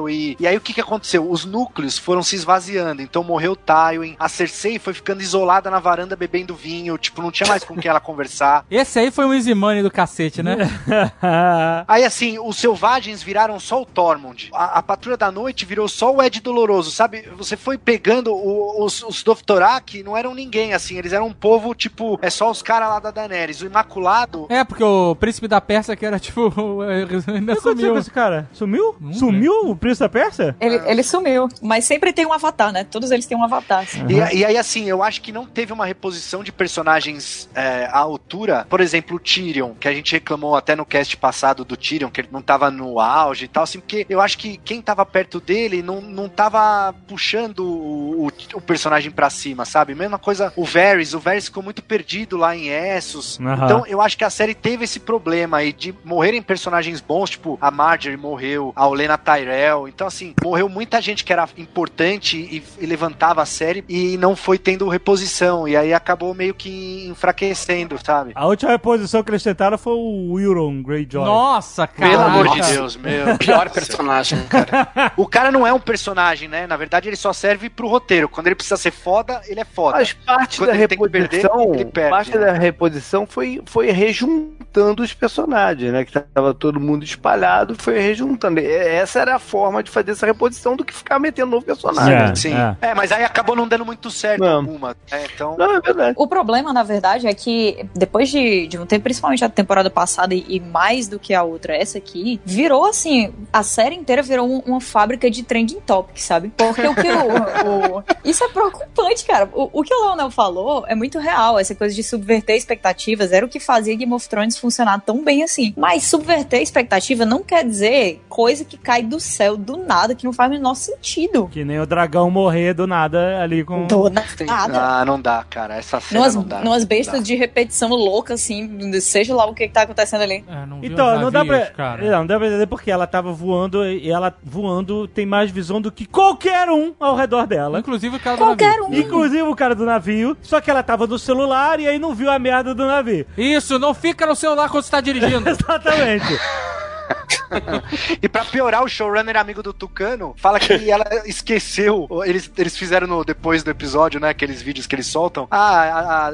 E, 0.10 0.36
e 0.40 0.48
aí 0.48 0.56
o 0.58 0.62
que, 0.62 0.74
que 0.74 0.82
aconteceu? 0.82 1.30
Os 1.30 1.46
núcleos 1.46 1.98
foram 1.98 2.22
se 2.24 2.36
esvaziando. 2.36 3.02
Então 3.02 3.24
morreu 3.24 3.54
o 3.54 3.56
Tywin, 3.56 4.16
a 4.20 4.30
Cersei 4.30 4.80
foi 4.80 4.94
ficando 4.94 5.22
isolada 5.22 5.70
na 5.70 5.80
varanda 5.80 6.16
bebendo 6.16 6.56
vinho. 6.56 6.98
Tipo, 6.98 7.22
não 7.22 7.32
tinha 7.32 7.48
mais 7.48 7.64
com 7.64 7.76
quem 7.76 7.90
ela 7.90 8.00
conversar. 8.02 8.66
Esse 8.70 9.00
aí 9.00 9.12
foi 9.12 9.26
um 9.26 9.34
easy 9.34 9.54
money 9.54 9.82
do 9.84 9.92
cacete, 9.92 10.42
né? 10.44 10.58
Aí 11.88 12.04
assim, 12.04 12.38
os 12.40 12.58
selvagens 12.58 13.22
viraram 13.24 13.60
só 13.60 13.82
o 13.82 13.86
Tormund. 13.86 14.50
A, 14.54 14.80
a 14.80 14.84
patrulha 14.84 15.18
da 15.18 15.32
noite 15.32 15.66
virou 15.66 15.88
só 15.88 16.14
o 16.14 16.22
Ed 16.22 16.40
Doloroso, 16.42 16.92
sabe? 16.92 17.28
Você 17.38 17.56
foi 17.58 17.78
pegando 17.78 18.34
o- 18.34 18.84
os, 18.84 19.02
os 19.04 19.24
Dothraki, 19.24 20.04
não 20.04 20.16
eram 20.16 20.34
ninguém, 20.34 20.74
assim. 20.74 20.98
Eles 20.98 21.14
eram 21.14 21.28
um 21.28 21.34
povo, 21.34 21.74
tipo, 21.74 22.20
é 22.22 22.30
só 22.30 22.50
os 22.50 22.62
caras 22.62 22.90
lá 22.90 23.00
da 23.00 23.12
Daenerys. 23.12 23.62
O 23.62 23.66
Imaculado. 23.66 24.46
É, 24.50 24.64
porque 24.64 24.84
o 24.84 25.16
príncipe 25.16 25.48
da 25.48 25.60
Pérsia, 25.62 25.96
que 25.96 26.06
era 26.06 26.20
tipo. 26.20 26.50
ainda 26.84 27.04
O 27.06 27.08
que 27.08 27.24
aconteceu 27.36 27.62
sumiu. 27.76 27.94
com 27.94 28.00
esse 28.00 28.12
cara? 28.12 28.50
Sumiu? 28.54 28.96
Não 29.00 29.14
Sumiu 29.14 29.49
o 29.50 29.76
príncipe 29.76 30.04
da 30.06 30.10
Pérsia? 30.10 30.56
Ele, 30.60 30.80
ele 30.86 31.04
sumiu. 31.04 31.48
Mas 31.62 31.86
sempre 31.86 32.12
tem 32.14 32.26
um 32.26 32.34
avatar, 32.34 32.72
né? 32.72 32.84
Todos 32.84 33.12
eles 33.12 33.26
têm 33.26 33.38
um 33.38 33.44
avatar. 33.44 33.80
assim. 33.84 34.06
E, 34.08 34.38
e 34.38 34.46
aí, 34.46 34.58
assim, 34.58 34.86
eu 34.86 35.02
acho 35.04 35.22
que 35.22 35.32
não 35.32 35.46
teve 35.46 35.74
uma 35.74 35.86
reposição 35.86 36.44
de 36.44 36.52
personagens 36.52 37.50
é, 37.54 37.86
à 37.92 38.00
altura. 38.00 38.66
Por 38.70 38.80
exemplo, 38.82 39.18
o 39.18 39.20
Tyrion, 39.20 39.74
que 39.80 39.88
a 39.88 39.94
gente 39.94 40.12
reclamou 40.14 40.56
até 40.56 40.76
no 40.76 40.86
cast 40.86 41.16
passado 41.18 41.64
do 41.66 41.76
Tyrion, 41.78 42.10
que 42.10 42.22
ele 42.22 42.30
não 42.32 42.42
tava 42.42 42.70
no 42.72 43.00
auge 43.00 43.46
e 43.46 43.48
tal, 43.48 43.64
assim, 43.64 43.80
porque 43.80 44.06
eu 44.10 44.22
acho 44.22 44.38
que 44.38 44.58
quem 44.58 44.82
tava 44.82 45.06
perto 45.06 45.40
dele 45.40 45.82
não, 45.82 46.02
não 46.02 46.28
tava 46.30 46.94
puxando 47.08 47.60
o, 47.60 48.26
o- 48.28 48.32
o 48.54 48.62
personagem 48.62 49.12
pra 49.12 49.30
cima, 49.30 49.66
sabe? 49.66 49.94
Mesma 49.96 50.18
coisa 50.20 50.52
o 50.56 50.64
Varys, 50.64 51.14
o 51.14 51.20
Varys 51.20 51.46
ficou 51.46 51.62
muito 51.64 51.82
perdido 51.84 52.38
lá 52.38 52.56
em 52.56 52.68
Essos. 52.70 53.40
Aham. 53.40 53.66
Então, 53.66 53.84
eu 53.88 54.02
acho 54.02 54.18
que 54.18 54.24
a 54.24 54.30
série 54.30 54.54
teve 54.54 54.84
esse 54.86 55.00
problema 55.00 55.58
aí 55.58 55.74
de 55.74 55.94
morrerem 56.04 56.42
personagens 56.42 57.02
bons, 57.02 57.30
tipo, 57.32 57.58
a 57.62 57.70
Marjorie 57.72 58.18
morreu, 58.18 58.72
a 58.76 58.88
Olena 58.88 59.18
Tyrell. 59.18 59.39
Então, 59.88 60.08
assim, 60.08 60.34
morreu 60.44 60.70
muita 60.70 61.02
gente 61.02 61.24
que 61.24 61.34
era 61.34 61.48
importante 61.58 62.38
e, 62.38 62.64
e 62.80 62.86
levantava 62.86 63.42
a 63.42 63.46
série 63.46 63.84
e 63.88 64.18
não 64.18 64.36
foi 64.36 64.58
tendo 64.58 64.88
reposição. 64.88 65.68
E 65.68 65.76
aí 65.76 65.94
acabou 65.94 66.34
meio 66.34 66.54
que 66.54 67.08
enfraquecendo, 67.08 67.98
sabe? 68.04 68.32
A 68.36 68.46
última 68.46 68.72
reposição 68.72 69.24
que 69.24 69.32
eles 69.32 69.44
tentaram 69.44 69.78
foi 69.78 69.94
o 69.94 70.40
Euron 70.40 70.82
Greyjoy. 70.82 71.26
Nossa, 71.26 71.88
cara. 71.88 72.12
Pelo 72.12 72.24
amor 72.24 72.50
de. 72.50 72.60
Deus, 72.62 72.96
meu. 72.96 73.38
Pior 73.40 73.70
personagem, 73.70 74.44
cara. 74.48 75.12
O 75.16 75.26
cara 75.26 75.52
não 75.52 75.66
é 75.66 75.74
um 75.74 75.80
personagem, 75.80 76.48
né? 76.48 76.68
Na 76.68 76.78
verdade, 76.78 77.10
ele 77.10 77.16
só 77.16 77.34
serve 77.34 77.70
pro 77.70 77.88
roteiro. 77.88 78.30
Quando 78.30 78.48
ele 78.48 78.56
precisa 78.56 78.78
ser 78.78 78.92
foda, 78.92 79.42
ele 79.48 79.60
é 79.60 79.66
foda. 79.66 79.98
Mas 79.98 80.14
parte 80.14 80.58
Quando 80.58 80.70
da 80.70 80.76
ele 80.76 80.88
tem 80.88 80.98
que 80.98 81.10
perder, 81.10 81.42
reposição, 81.42 81.74
ele 81.74 81.86
perde, 81.86 82.10
parte 82.10 82.38
né? 82.38 82.46
da 82.46 82.52
reposição 82.54 83.26
foi, 83.26 83.62
foi 83.66 83.92
rejuntando 83.92 85.04
os 85.04 85.14
personagens, 85.14 85.92
né? 85.92 86.06
Que 86.06 86.20
tava 86.20 86.54
todo 86.54 86.80
mundo 86.80 87.04
espalhado, 87.04 87.76
foi 87.76 88.00
rejuntando. 88.00 88.60
Essa 88.60 89.20
era 89.20 89.29
a 89.32 89.40
forma 89.40 89.82
de 89.84 89.90
fazer 89.92 90.12
essa 90.12 90.26
reposição 90.26 90.76
do 90.76 90.84
que 90.86 90.94
ficar 90.94 91.20
metendo 91.20 91.52
novo 91.52 91.66
personagem. 91.66 92.14
É, 92.14 92.36
Sim. 92.36 92.54
é. 92.54 92.90
É. 92.90 92.94
mas 92.96 93.12
aí 93.12 93.24
acabou 93.24 93.56
não 93.56 93.68
dando 93.68 93.86
muito 93.86 94.10
certo 94.12 94.42
Não. 94.42 94.58
alguma. 94.58 94.96
né? 95.12 95.26
Então. 95.34 95.56
Não, 95.58 95.76
é 95.78 95.82
verdade. 95.82 96.14
O 96.18 96.28
problema, 96.28 96.72
na 96.74 96.84
verdade, 96.84 97.28
é 97.28 97.34
que 97.34 97.86
depois 97.96 98.30
de, 98.30 98.68
de 98.68 98.78
um 98.78 98.86
tempo, 98.86 99.04
principalmente 99.04 99.44
a 99.46 99.50
temporada 99.50 99.90
passada 99.90 100.34
e, 100.34 100.46
e 100.48 100.60
mais 100.60 101.08
do 101.08 101.20
que 101.20 101.34
a 101.34 101.44
outra, 101.44 101.76
essa 101.76 101.98
aqui, 101.98 102.40
virou 102.46 102.86
assim, 102.86 103.34
a 103.52 103.64
série 103.64 103.96
inteira 103.96 104.22
virou 104.22 104.48
um- 104.50 104.60
uma 104.66 104.82
fábrica 104.82 105.30
de 105.30 105.44
trending 105.44 105.80
topic, 105.82 106.18
sabe? 106.20 106.52
Porque 106.56 106.82
o 106.86 106.96
que 106.96 107.08
o, 107.10 107.98
o- 107.98 108.04
Isso 108.24 108.44
é 108.44 108.48
preocupante, 108.50 109.26
cara. 109.26 109.50
O, 109.54 109.80
o 109.80 109.84
que 109.84 109.94
o 109.94 110.06
Leonel 110.06 110.30
falou 110.32 110.86
é 110.88 110.96
muito 110.96 111.20
real, 111.20 111.58
essa 111.60 111.74
coisa 111.76 111.94
de 111.96 112.04
subverter 112.04 112.56
expectativas 112.56 113.32
era 113.32 113.46
o 113.46 113.50
que 113.50 113.60
fazia 113.60 113.96
Game 113.96 114.14
of 114.14 114.28
Thrones 114.28 114.58
funcionar 114.58 115.00
tão 115.02 115.24
bem 115.24 115.44
assim. 115.44 115.74
Mas 115.78 116.04
subverter 116.04 116.62
expectativa 116.62 117.26
não 117.26 117.44
quer 117.44 117.64
dizer 117.66 118.22
coisa 118.30 118.64
que 118.64 118.78
cai 118.78 119.02
do 119.04 119.19
céu 119.20 119.58
do 119.58 119.78
nada, 119.78 120.14
que 120.16 120.26
não 120.26 120.34
faz 120.34 120.50
o 120.50 120.54
menor 120.54 120.76
sentido. 120.76 121.48
Que 121.52 121.64
nem 121.64 121.80
o 121.80 121.86
dragão 121.86 122.30
morrer 122.30 122.74
do 122.74 122.86
nada 122.88 123.42
ali 123.42 123.64
com. 123.64 123.88
Do 123.88 124.10
nada. 124.10 124.28
Ah, 124.48 125.06
não 125.06 125.20
dá, 125.20 125.44
cara. 125.50 125.76
Essa 125.76 126.00
cena 126.00 126.20
Numas, 126.20 126.36
não 126.36 126.44
dá. 126.44 126.60
numas 126.62 126.84
bestas 126.84 127.20
dá. 127.20 127.26
de 127.26 127.36
repetição 127.36 127.90
louca, 127.90 128.34
assim, 128.34 128.92
seja 129.02 129.36
lá 129.36 129.46
o 129.46 129.54
que, 129.54 129.68
que 129.68 129.74
tá 129.74 129.82
acontecendo 129.84 130.22
ali. 130.22 130.44
É, 130.48 130.66
não 130.66 130.80
Então, 130.84 131.16
os 131.16 131.22
não 131.22 131.32
dá 131.32 131.44
pra. 131.46 131.58
navios, 131.58 131.76
Cara. 131.76 132.04
Não, 132.04 132.20
não 132.20 132.28
dá 132.28 132.38
pra 132.38 132.48
entender 132.48 132.68
porque 132.68 132.92
ela 132.92 133.08
tava 133.08 133.32
voando 133.32 133.86
e 133.86 134.10
ela 134.10 134.34
voando 134.44 135.08
tem 135.08 135.26
mais 135.26 135.52
visão 135.52 135.82
do 135.82 135.92
que 135.92 136.06
qualquer 136.06 136.70
um 136.70 136.94
ao 137.00 137.16
redor 137.16 137.46
dela. 137.48 137.80
Inclusive 137.80 138.16
o 138.16 138.20
cara 138.20 138.38
do 138.38 138.44
Qualquer 138.44 138.78
navio. 138.80 138.86
um. 138.88 138.94
Inclusive 139.00 139.42
o 139.44 139.56
cara 139.56 139.76
do 139.76 139.86
navio, 139.86 140.38
só 140.42 140.60
que 140.62 140.70
ela 140.70 140.84
tava 140.84 141.08
no 141.08 141.18
celular 141.20 141.80
e 141.80 141.88
aí 141.88 142.00
não 142.00 142.14
viu 142.14 142.30
a 142.30 142.38
merda 142.40 142.74
do 142.76 142.86
navio. 142.86 143.26
Isso, 143.38 143.78
não 143.80 143.94
fica 143.94 144.26
no 144.26 144.36
celular 144.36 144.70
quando 144.70 144.84
você 144.84 144.92
tá 144.92 145.02
dirigindo. 145.02 145.48
Exatamente. 145.50 146.26
E 148.22 148.28
pra 148.30 148.44
piorar, 148.46 148.84
o 148.84 148.88
showrunner 148.90 149.38
amigo 149.38 149.62
do 149.64 149.74
Tucano 149.74 150.34
fala 150.38 150.60
que 150.60 150.74
ela 150.92 151.06
esqueceu. 151.26 152.08
Eles, 152.26 152.52
eles 152.58 152.78
fizeram 152.78 153.08
no, 153.08 153.24
depois 153.24 153.64
do 153.64 153.72
episódio, 153.72 154.20
né? 154.20 154.30
Aqueles 154.30 154.62
vídeos 154.62 154.86
que 154.88 154.96
eles 154.96 155.08
soltam. 155.08 155.48
Ah, 155.52 155.82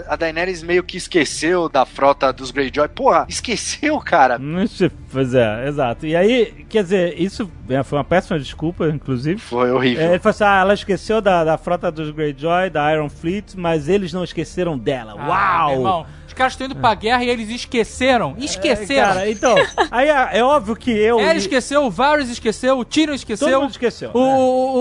a, 0.07 0.13
a- 0.13 0.15
Daenerys 0.15 0.63
meio 0.63 0.83
que 0.83 0.97
esqueceu 0.97 1.69
da 1.69 1.85
frota 1.85 2.31
dos 2.33 2.51
Greyjoy. 2.51 2.87
Porra, 2.89 3.25
esqueceu, 3.29 3.99
cara. 3.99 4.39
Ixi, 4.63 4.91
Pois 5.11 5.33
é, 5.33 5.67
exato. 5.67 6.05
E 6.05 6.15
aí, 6.15 6.65
quer 6.67 6.83
dizer, 6.83 7.19
isso 7.21 7.49
é, 7.69 7.81
foi 7.83 7.97
uma 7.97 8.03
péssima 8.03 8.37
desculpa, 8.37 8.87
inclusive. 8.89 9.39
Foi 9.39 9.71
horrível. 9.71 10.03
É, 10.03 10.09
ele 10.09 10.19
falou 10.19 10.31
assim: 10.31 10.43
ah, 10.43 10.59
ela 10.59 10.73
esqueceu 10.73 11.21
da, 11.21 11.43
da 11.43 11.57
frota 11.57 11.89
dos 11.91 12.11
Greyjoy, 12.11 12.69
da 12.69 12.91
Iron 12.93 13.09
Fleet, 13.09 13.53
mas 13.55 13.87
eles 13.87 14.11
não 14.11 14.23
esqueceram 14.23 14.77
dela. 14.77 15.15
Ah, 15.17 15.67
Uau! 15.69 16.07
Caras 16.35 16.53
estão 16.53 16.65
indo 16.67 16.75
pra 16.75 16.93
guerra 16.93 17.23
e 17.23 17.29
eles 17.29 17.49
esqueceram. 17.49 18.35
Esqueceram. 18.37 19.09
É, 19.11 19.13
cara, 19.13 19.29
então, 19.31 19.55
aí 19.89 20.09
é, 20.09 20.37
é 20.39 20.43
óbvio 20.43 20.75
que 20.75 20.91
eu. 20.91 21.19
Ela 21.19 21.35
esqueceu, 21.35 21.83
o 21.85 21.89
Varys 21.89 22.29
esqueceu, 22.29 22.77
o 22.77 22.85
Tyrion 22.85 23.13
esqueceu. 23.13 23.47
Todo 23.49 23.61
mundo 23.61 23.71
esqueceu. 23.71 24.11
O, 24.13 24.19
o, 24.19 24.75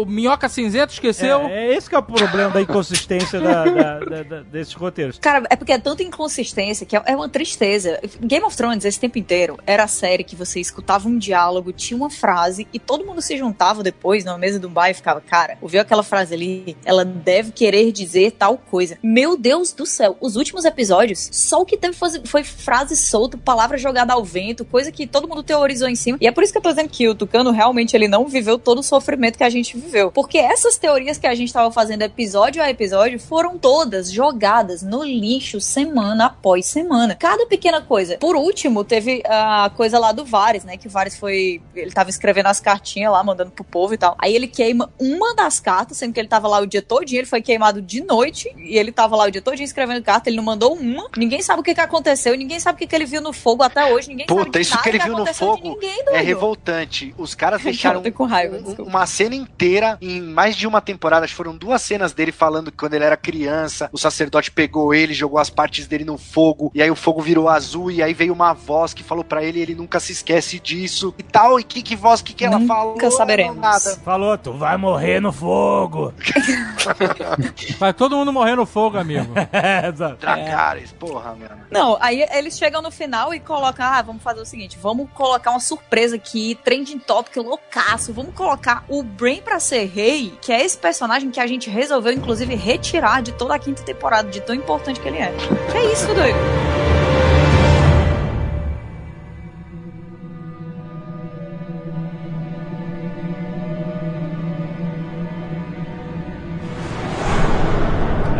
o- 0.00 0.02
o 0.02 0.06
Minhoca 0.06 0.48
Cinzento 0.48 0.92
esqueceu. 0.92 1.42
É, 1.48 1.66
é 1.68 1.74
esse 1.76 1.88
que 1.88 1.94
é 1.94 1.98
o 1.98 2.02
problema 2.02 2.50
da 2.50 2.60
inconsistência 2.60 3.40
da- 3.40 3.64
da- 3.64 3.98
da- 4.00 4.22
da- 4.22 4.40
desses 4.42 4.72
roteiros. 4.74 5.18
Cara, 5.18 5.44
é 5.50 5.56
porque 5.56 5.72
é 5.72 5.78
tanta 5.78 6.02
inconsistência 6.02 6.86
que 6.86 6.96
é 6.96 7.02
é 7.06 7.14
uma 7.14 7.28
tristeza. 7.28 8.00
Game 8.20 8.44
of 8.46 8.56
Thrones, 8.56 8.84
esse 8.84 8.98
tempo 8.98 9.18
inteiro, 9.18 9.58
era 9.66 9.84
a 9.84 9.88
série 9.88 10.24
que 10.24 10.34
você 10.34 10.58
escutava 10.60 11.06
um 11.08 11.18
diálogo, 11.18 11.72
tinha 11.72 11.96
uma 11.96 12.08
frase 12.08 12.66
e 12.72 12.78
todo 12.78 13.04
mundo 13.04 13.20
se 13.20 13.36
juntava 13.36 13.82
depois 13.82 14.24
numa 14.24 14.38
mesa 14.38 14.58
de 14.58 14.66
um 14.66 14.70
bar 14.70 14.88
e 14.90 14.94
ficava, 14.94 15.20
cara, 15.20 15.58
ouviu 15.60 15.80
aquela 15.80 16.02
frase 16.02 16.34
ali? 16.34 16.76
Ela 16.84 17.04
deve 17.04 17.52
querer 17.52 17.92
dizer 17.92 18.32
tal 18.32 18.56
coisa. 18.56 18.96
Meu 19.02 19.36
Deus 19.36 19.72
do 19.72 19.84
céu, 19.84 20.16
os 20.20 20.36
últimos 20.36 20.64
episódios, 20.64 20.83
só 21.30 21.60
o 21.60 21.66
que 21.66 21.76
teve 21.76 21.94
foi, 21.94 22.10
foi 22.24 22.44
frase 22.44 22.96
solta, 22.96 23.36
palavra 23.36 23.78
jogada 23.78 24.12
ao 24.12 24.24
vento, 24.24 24.64
coisa 24.64 24.90
que 24.90 25.06
todo 25.06 25.28
mundo 25.28 25.42
teorizou 25.42 25.88
em 25.88 25.96
cima. 25.96 26.18
E 26.20 26.26
é 26.26 26.32
por 26.32 26.42
isso 26.42 26.52
que 26.52 26.58
eu 26.58 26.62
tô 26.62 26.70
dizendo 26.70 26.88
que 26.88 27.08
o 27.08 27.14
Tucano 27.14 27.50
realmente 27.50 27.94
ele 27.96 28.08
não 28.08 28.26
viveu 28.26 28.58
todo 28.58 28.78
o 28.78 28.82
sofrimento 28.82 29.36
que 29.36 29.44
a 29.44 29.50
gente 29.50 29.76
viveu. 29.76 30.10
Porque 30.10 30.38
essas 30.38 30.76
teorias 30.76 31.18
que 31.18 31.26
a 31.26 31.34
gente 31.34 31.52
tava 31.52 31.70
fazendo 31.70 32.02
episódio 32.02 32.62
a 32.62 32.70
episódio 32.70 33.18
foram 33.18 33.58
todas 33.58 34.10
jogadas 34.10 34.82
no 34.82 35.02
lixo 35.02 35.60
semana 35.60 36.26
após 36.26 36.66
semana. 36.66 37.14
Cada 37.14 37.46
pequena 37.46 37.80
coisa. 37.80 38.18
Por 38.18 38.36
último, 38.36 38.84
teve 38.84 39.22
a 39.26 39.70
coisa 39.76 39.98
lá 39.98 40.12
do 40.12 40.24
Vares, 40.24 40.64
né? 40.64 40.76
Que 40.76 40.86
o 40.86 40.90
Vares 40.90 41.16
foi. 41.16 41.60
Ele 41.74 41.90
tava 41.90 42.10
escrevendo 42.10 42.46
as 42.46 42.60
cartinhas 42.60 43.12
lá, 43.12 43.22
mandando 43.22 43.50
pro 43.50 43.64
povo 43.64 43.94
e 43.94 43.98
tal. 43.98 44.16
Aí 44.18 44.34
ele 44.34 44.46
queima 44.46 44.92
uma 44.98 45.34
das 45.34 45.60
cartas, 45.60 45.98
sendo 45.98 46.12
que 46.12 46.20
ele 46.20 46.28
tava 46.28 46.48
lá 46.48 46.60
o 46.60 46.66
dia 46.66 46.82
todinho, 46.82 47.20
ele 47.20 47.26
foi 47.26 47.42
queimado 47.42 47.80
de 47.80 48.02
noite. 48.02 48.54
E 48.58 48.78
ele 48.78 48.92
tava 48.92 49.16
lá 49.16 49.24
o 49.24 49.30
dia 49.30 49.42
todinho 49.42 49.64
escrevendo 49.64 50.02
carta, 50.02 50.28
ele 50.28 50.36
não 50.36 50.44
mandou 50.44 50.73
uma. 50.74 51.08
Ninguém 51.16 51.40
sabe 51.42 51.60
o 51.60 51.62
que, 51.62 51.74
que 51.74 51.80
aconteceu, 51.80 52.36
ninguém 52.36 52.58
sabe 52.60 52.76
o 52.76 52.78
que, 52.78 52.86
que 52.86 52.94
ele 52.94 53.06
viu 53.06 53.20
no 53.20 53.32
fogo 53.32 53.62
até 53.62 53.92
hoje, 53.92 54.08
ninguém 54.08 54.26
sabe 54.28 54.44
Puta, 54.44 54.60
isso 54.60 54.70
nada 54.72 54.82
que 54.82 54.88
ele 54.88 54.98
viu 54.98 55.16
no 55.16 55.26
fogo 55.34 55.68
ninguém, 55.70 56.04
é 56.08 56.20
revoltante. 56.20 57.14
Os 57.18 57.34
caras 57.34 57.62
deixaram 57.64 58.02
raiva, 58.28 58.58
um- 58.78 58.82
uma 58.84 59.06
cena 59.06 59.34
inteira 59.34 59.96
em 60.00 60.20
mais 60.20 60.56
de 60.56 60.66
uma 60.66 60.80
temporada. 60.80 61.24
acho 61.24 61.32
que 61.32 61.36
Foram 61.36 61.56
duas 61.56 61.82
cenas 61.82 62.12
dele 62.12 62.32
falando 62.32 62.70
que 62.70 62.76
quando 62.76 62.94
ele 62.94 63.04
era 63.04 63.16
criança, 63.16 63.88
o 63.92 63.98
sacerdote 63.98 64.50
pegou 64.50 64.94
ele, 64.94 65.12
jogou 65.14 65.38
as 65.38 65.50
partes 65.50 65.86
dele 65.86 66.04
no 66.04 66.16
fogo, 66.18 66.70
e 66.74 66.82
aí 66.82 66.90
o 66.90 66.96
fogo 66.96 67.20
virou 67.22 67.48
azul, 67.48 67.90
e 67.90 68.02
aí 68.02 68.14
veio 68.14 68.32
uma 68.32 68.52
voz 68.52 68.92
que 68.94 69.02
falou 69.02 69.24
pra 69.24 69.42
ele, 69.42 69.60
ele 69.60 69.74
nunca 69.74 69.98
se 70.00 70.12
esquece 70.12 70.58
disso 70.58 71.14
e 71.18 71.22
tal. 71.22 71.58
E 71.58 71.64
que, 71.64 71.82
que 71.82 71.96
voz 71.96 72.20
que, 72.22 72.32
que 72.32 72.44
ela 72.44 72.58
Nunca 72.58 72.74
falou? 72.74 73.10
saberemos. 73.10 73.56
Nada. 73.56 73.96
Falou, 74.04 74.36
tu 74.38 74.52
vai 74.52 74.76
morrer 74.76 75.20
no 75.20 75.32
fogo. 75.32 76.12
Vai 77.78 77.92
todo 77.92 78.16
mundo 78.16 78.32
morrer 78.32 78.56
no 78.56 78.66
fogo, 78.66 78.98
amigo. 78.98 79.32
É, 79.52 79.88
exato. 79.88 80.26
Dracarys, 80.64 80.92
porra, 80.92 81.34
mano. 81.34 81.66
Não, 81.70 81.98
aí 82.00 82.24
eles 82.32 82.56
chegam 82.56 82.80
no 82.80 82.90
final 82.90 83.34
e 83.34 83.40
colocam, 83.40 83.84
ah, 83.84 84.00
vamos 84.00 84.22
fazer 84.22 84.40
o 84.40 84.46
seguinte, 84.46 84.78
vamos 84.80 85.08
colocar 85.12 85.50
uma 85.50 85.60
surpresa 85.60 86.16
aqui, 86.16 86.58
trending 86.64 86.98
topic 86.98 87.36
loucaço, 87.36 88.12
vamos 88.12 88.34
colocar 88.34 88.84
o 88.88 89.02
Brain 89.02 89.42
pra 89.42 89.60
ser 89.60 89.84
rei, 89.86 90.36
que 90.40 90.52
é 90.52 90.64
esse 90.64 90.78
personagem 90.78 91.30
que 91.30 91.40
a 91.40 91.46
gente 91.46 91.68
resolveu, 91.68 92.12
inclusive, 92.12 92.54
retirar 92.54 93.22
de 93.22 93.32
toda 93.32 93.54
a 93.54 93.58
quinta 93.58 93.82
temporada, 93.82 94.28
de 94.30 94.40
tão 94.40 94.54
importante 94.54 95.00
que 95.00 95.08
ele 95.08 95.18
é. 95.18 95.32
Que 95.70 95.76
é 95.76 95.92
isso, 95.92 96.06
doido? 96.14 96.83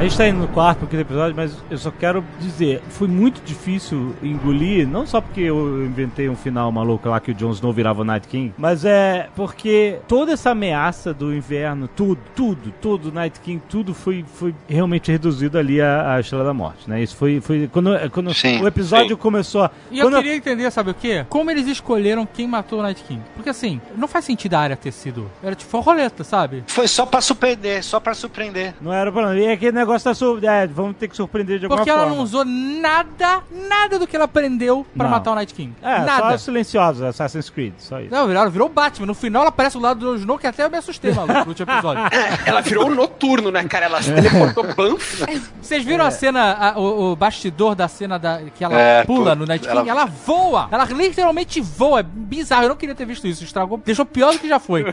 Gente 0.05 0.17
tá 0.19 0.29
indo 0.29 0.39
no 0.39 0.49
quarto, 0.49 0.83
no 0.83 0.87
quinto 0.87 1.01
episódio, 1.01 1.35
mas 1.37 1.57
eu 1.71 1.79
só 1.79 1.91
quero 1.91 2.25
dizer, 2.39 2.83
foi 2.89 3.09
muito 3.09 3.41
difícil 3.45 4.15
engolir, 4.23 4.87
não 4.87 5.07
só 5.07 5.21
porque 5.21 5.41
eu 5.41 5.85
inventei 5.85 6.29
um 6.29 6.37
final 6.37 6.71
maluco 6.71 7.09
lá 7.09 7.21
que 7.21 7.31
o 7.31 7.35
Jon 7.35 7.51
Snow 7.51 7.73
virava 7.73 8.03
o 8.03 8.05
Night 8.05 8.29
King, 8.29 8.53
mas 8.59 8.85
é 8.85 9.29
porque 9.35 9.99
toda 10.07 10.33
essa 10.33 10.51
ameaça 10.51 11.13
do 11.15 11.35
inverno, 11.35 11.89
tudo, 11.89 12.21
tudo, 12.35 12.73
tudo, 12.81 13.13
Night 13.13 13.41
King, 13.41 13.63
tudo 13.69 13.95
foi, 13.95 14.25
foi 14.35 14.55
realmente 14.69 15.11
reduzido 15.11 15.59
ali 15.59 15.81
à, 15.81 16.15
à 16.15 16.21
Estrela 16.21 16.45
da 16.45 16.55
Morte, 16.55 16.89
né? 16.89 17.03
Isso 17.03 17.17
foi, 17.17 17.41
foi 17.41 17.69
quando, 17.73 17.91
quando 18.11 18.33
Sim, 18.35 18.63
o 18.63 18.67
episódio 18.67 19.17
sim. 19.17 19.23
começou, 19.23 19.71
E 19.91 19.99
eu 19.99 20.11
queria 20.11 20.37
entender, 20.37 20.71
sabe 20.71 20.91
o 20.91 20.95
quê? 20.95 21.25
Como 21.29 21.51
eles 21.51 21.67
escolheram 21.67 22.27
quem 22.27 22.47
matou 22.47 22.81
o 22.81 22.83
Night 22.83 23.03
King. 23.05 23.23
Porque 23.35 23.51
assim, 23.51 23.81
não 23.97 24.07
faz 24.07 24.25
sentido 24.25 24.55
a 24.55 24.61
área 24.61 24.77
ter 24.77 24.93
sido. 24.93 25.31
Era 25.43 25.55
tipo 25.55 25.77
uma 25.77 25.83
roleta, 25.83 26.25
sabe? 26.25 26.65
Foi 26.67 26.87
só 26.89 27.07
pra 27.07 27.21
surpreender, 27.21 27.83
só 27.83 27.99
pra 28.01 28.15
surpreender. 28.15 28.75
não 28.81 28.93
era 28.93 29.11
pra 29.11 29.35
e 29.35 29.49
aquele 29.49 29.73
negócio 29.73 29.94
da 30.03 30.15
sur... 30.15 30.43
é, 30.45 30.67
vamos 30.67 30.97
ter 30.97 31.09
que 31.09 31.17
surpreender 31.17 31.59
de 31.59 31.67
alguma 31.67 31.79
Porque 31.79 31.91
ela 31.91 32.01
forma. 32.03 32.17
não 32.17 32.23
usou 32.23 32.45
nada, 32.45 33.43
nada 33.69 33.99
do 33.99 34.07
que 34.07 34.17
ela 34.17 34.25
aprendeu 34.25 34.87
pra 34.97 35.05
Não. 35.05 35.11
matar 35.11 35.33
o 35.33 35.35
Night 35.35 35.55
King. 35.55 35.75
É, 35.83 36.01
nada. 36.01 36.31
só 36.33 36.39
silenciosos, 36.39 37.03
Assassin's 37.03 37.51
Creed, 37.51 37.75
só 37.79 38.01
isso. 38.01 38.13
Não, 38.13 38.27
virou, 38.27 38.51
virou 38.51 38.67
o 38.69 38.71
Batman. 38.73 39.07
No 39.07 39.15
final 39.15 39.43
ela 39.43 39.49
aparece 39.51 39.77
do 39.77 39.83
lado 39.83 40.01
do 40.01 40.17
Snow, 40.17 40.39
que 40.39 40.47
até 40.47 40.65
eu 40.65 40.71
me 40.71 40.79
assustei, 40.79 41.13
maluco, 41.13 41.33
no 41.41 41.49
último 41.49 41.71
episódio. 41.73 42.03
Ela 42.47 42.61
virou 42.61 42.87
um 42.89 42.95
noturno, 42.95 43.51
né, 43.51 43.65
cara? 43.65 43.87
Ela 43.87 44.03
se 44.03 44.13
teleportou 44.13 44.65
banff. 44.75 45.25
Vocês 45.61 45.85
viram 45.85 46.05
a 46.05 46.11
cena, 46.11 46.53
a- 46.55 46.79
o, 46.79 47.13
o 47.13 47.17
bastidor 47.17 47.75
da 47.75 47.89
cena 47.89 48.19
da, 48.19 48.41
que 48.55 48.65
ela 48.65 48.79
É, 48.79 49.05
pula 49.05 49.31
pô, 49.33 49.37
no 49.41 49.47
Night 49.47 49.67
ela- 49.67 49.81
King? 49.81 49.91
Ela... 49.91 50.05
voa! 50.05 50.69
Ela 50.71 50.85
literalmente 50.85 51.61
voa. 51.61 52.01
É 52.01 52.03
bizarro. 52.03 52.65
Eu 52.65 52.69
não 52.71 52.77
queria 52.77 52.95
ter 52.95 53.05
visto 53.07 53.27
isso. 53.27 53.45
Estragou, 53.45 53.81
deixou 53.85 54.05
pior 54.05 54.33
do 54.33 54.39
que 54.39 54.49
já 54.49 54.59
foi. 54.59 54.85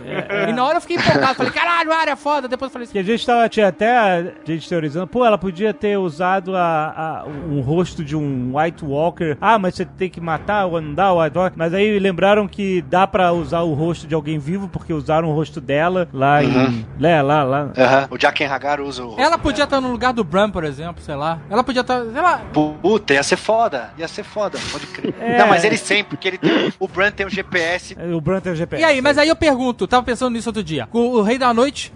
E 0.48 0.52
na 0.54 0.64
hora 0.66 0.78
eu 0.78 0.82
fiquei 0.82 0.98
empolgado. 0.98 1.36
Falei, 1.36 1.52
caralho, 1.52 1.92
a 1.92 1.98
área 1.98 2.12
é 2.12 2.16
foda. 2.16 2.48
Depois 2.48 2.70
eu 2.70 2.74
falei 2.74 2.84
assim, 2.86 2.94
Que 2.94 3.00
a 3.00 3.04
gente 3.04 3.26
tava, 3.26 3.48
tinha 3.50 3.68
até 3.68 3.98
a 3.98 4.24
gente 4.46 4.70
teorizando, 4.92 5.08
pô, 5.08 5.26
ela 5.26 5.38
podia 5.38 5.74
ter 5.74 5.98
usado 5.98 6.56
a, 6.56 7.22
a- 7.24 7.26
um 7.50 7.62
rosto 7.62 8.04
de 8.04 8.16
um 8.16 8.58
White 8.58 8.84
Walker. 8.84 9.38
Ah, 9.40 9.58
mas 9.58 9.76
você 9.76 9.86
tem 9.86 10.10
que 10.10 10.20
matar 10.22 10.66
ou 10.66 10.80
não 10.82 10.94
dá 10.94 11.12
o 11.14 11.22
White 11.22 11.38
Walker. 11.38 11.56
Mas 11.58 11.74
aí 11.74 11.98
lembraram 12.00 12.48
que 12.48 12.82
dá 12.84 13.08
pra 13.08 13.32
usar 13.32 13.62
o 13.62 13.74
rosto 13.74 14.08
de 14.08 14.14
alguém 14.16 14.38
vivo, 14.40 14.68
porque 14.68 14.94
usaram 14.94 15.30
o 15.30 15.34
rosto 15.34 15.60
dela 15.62 16.08
lá 16.14 16.44
em. 16.44 16.86
Né, 17.00 17.22
lá, 17.22 17.44
lá. 17.44 17.70
Aham. 17.78 18.08
O 18.12 18.20
Jaqen 18.20 18.48
Hagar 18.48 18.82
usa 18.82 19.04
o. 19.06 19.20
Ela 19.20 19.38
podia 19.38 19.64
estar 19.64 19.80
no 19.82 19.92
lugar 19.92 20.14
do 20.14 20.24
Bran, 20.24 20.50
por 20.50 20.64
exemplo, 20.64 21.02
sei 21.02 21.16
lá. 21.16 21.40
Ela 21.50 21.64
podia 21.64 21.82
estar, 21.82 22.04
sei 22.04 22.22
lá. 22.22 22.42
Puta, 22.82 23.14
ia 23.14 23.24
ser 23.24 23.38
foda. 23.38 23.92
Ia 23.98 24.08
ser 24.08 24.24
foda, 24.24 24.60
pode 24.72 24.88
crer. 24.88 25.14
É. 25.22 25.38
Não, 25.38 25.48
mas 25.48 25.64
ele 25.64 25.78
sempre, 25.78 26.16
porque 26.16 26.28
ele 26.28 26.38
tem. 26.38 26.74
O 26.80 26.88
Bran 26.88 27.12
tem 27.12 27.26
o 27.26 27.30
GPS. 27.30 27.96
O 28.14 28.20
Bran 28.20 28.40
tem 28.40 28.52
o 28.52 28.56
GPS. 28.56 28.82
E 28.82 28.86
aí, 28.86 29.02
mas 29.02 29.18
aí 29.18 29.28
eu 29.28 29.36
pergunto, 29.36 29.86
tava 29.88 30.04
pensando 30.04 30.34
nisso 30.34 30.50
outro 30.50 30.64
dia. 30.64 30.88
O, 30.92 31.18
o 31.20 31.22
Rei 31.22 31.38
da 31.38 31.54
Noite, 31.54 31.94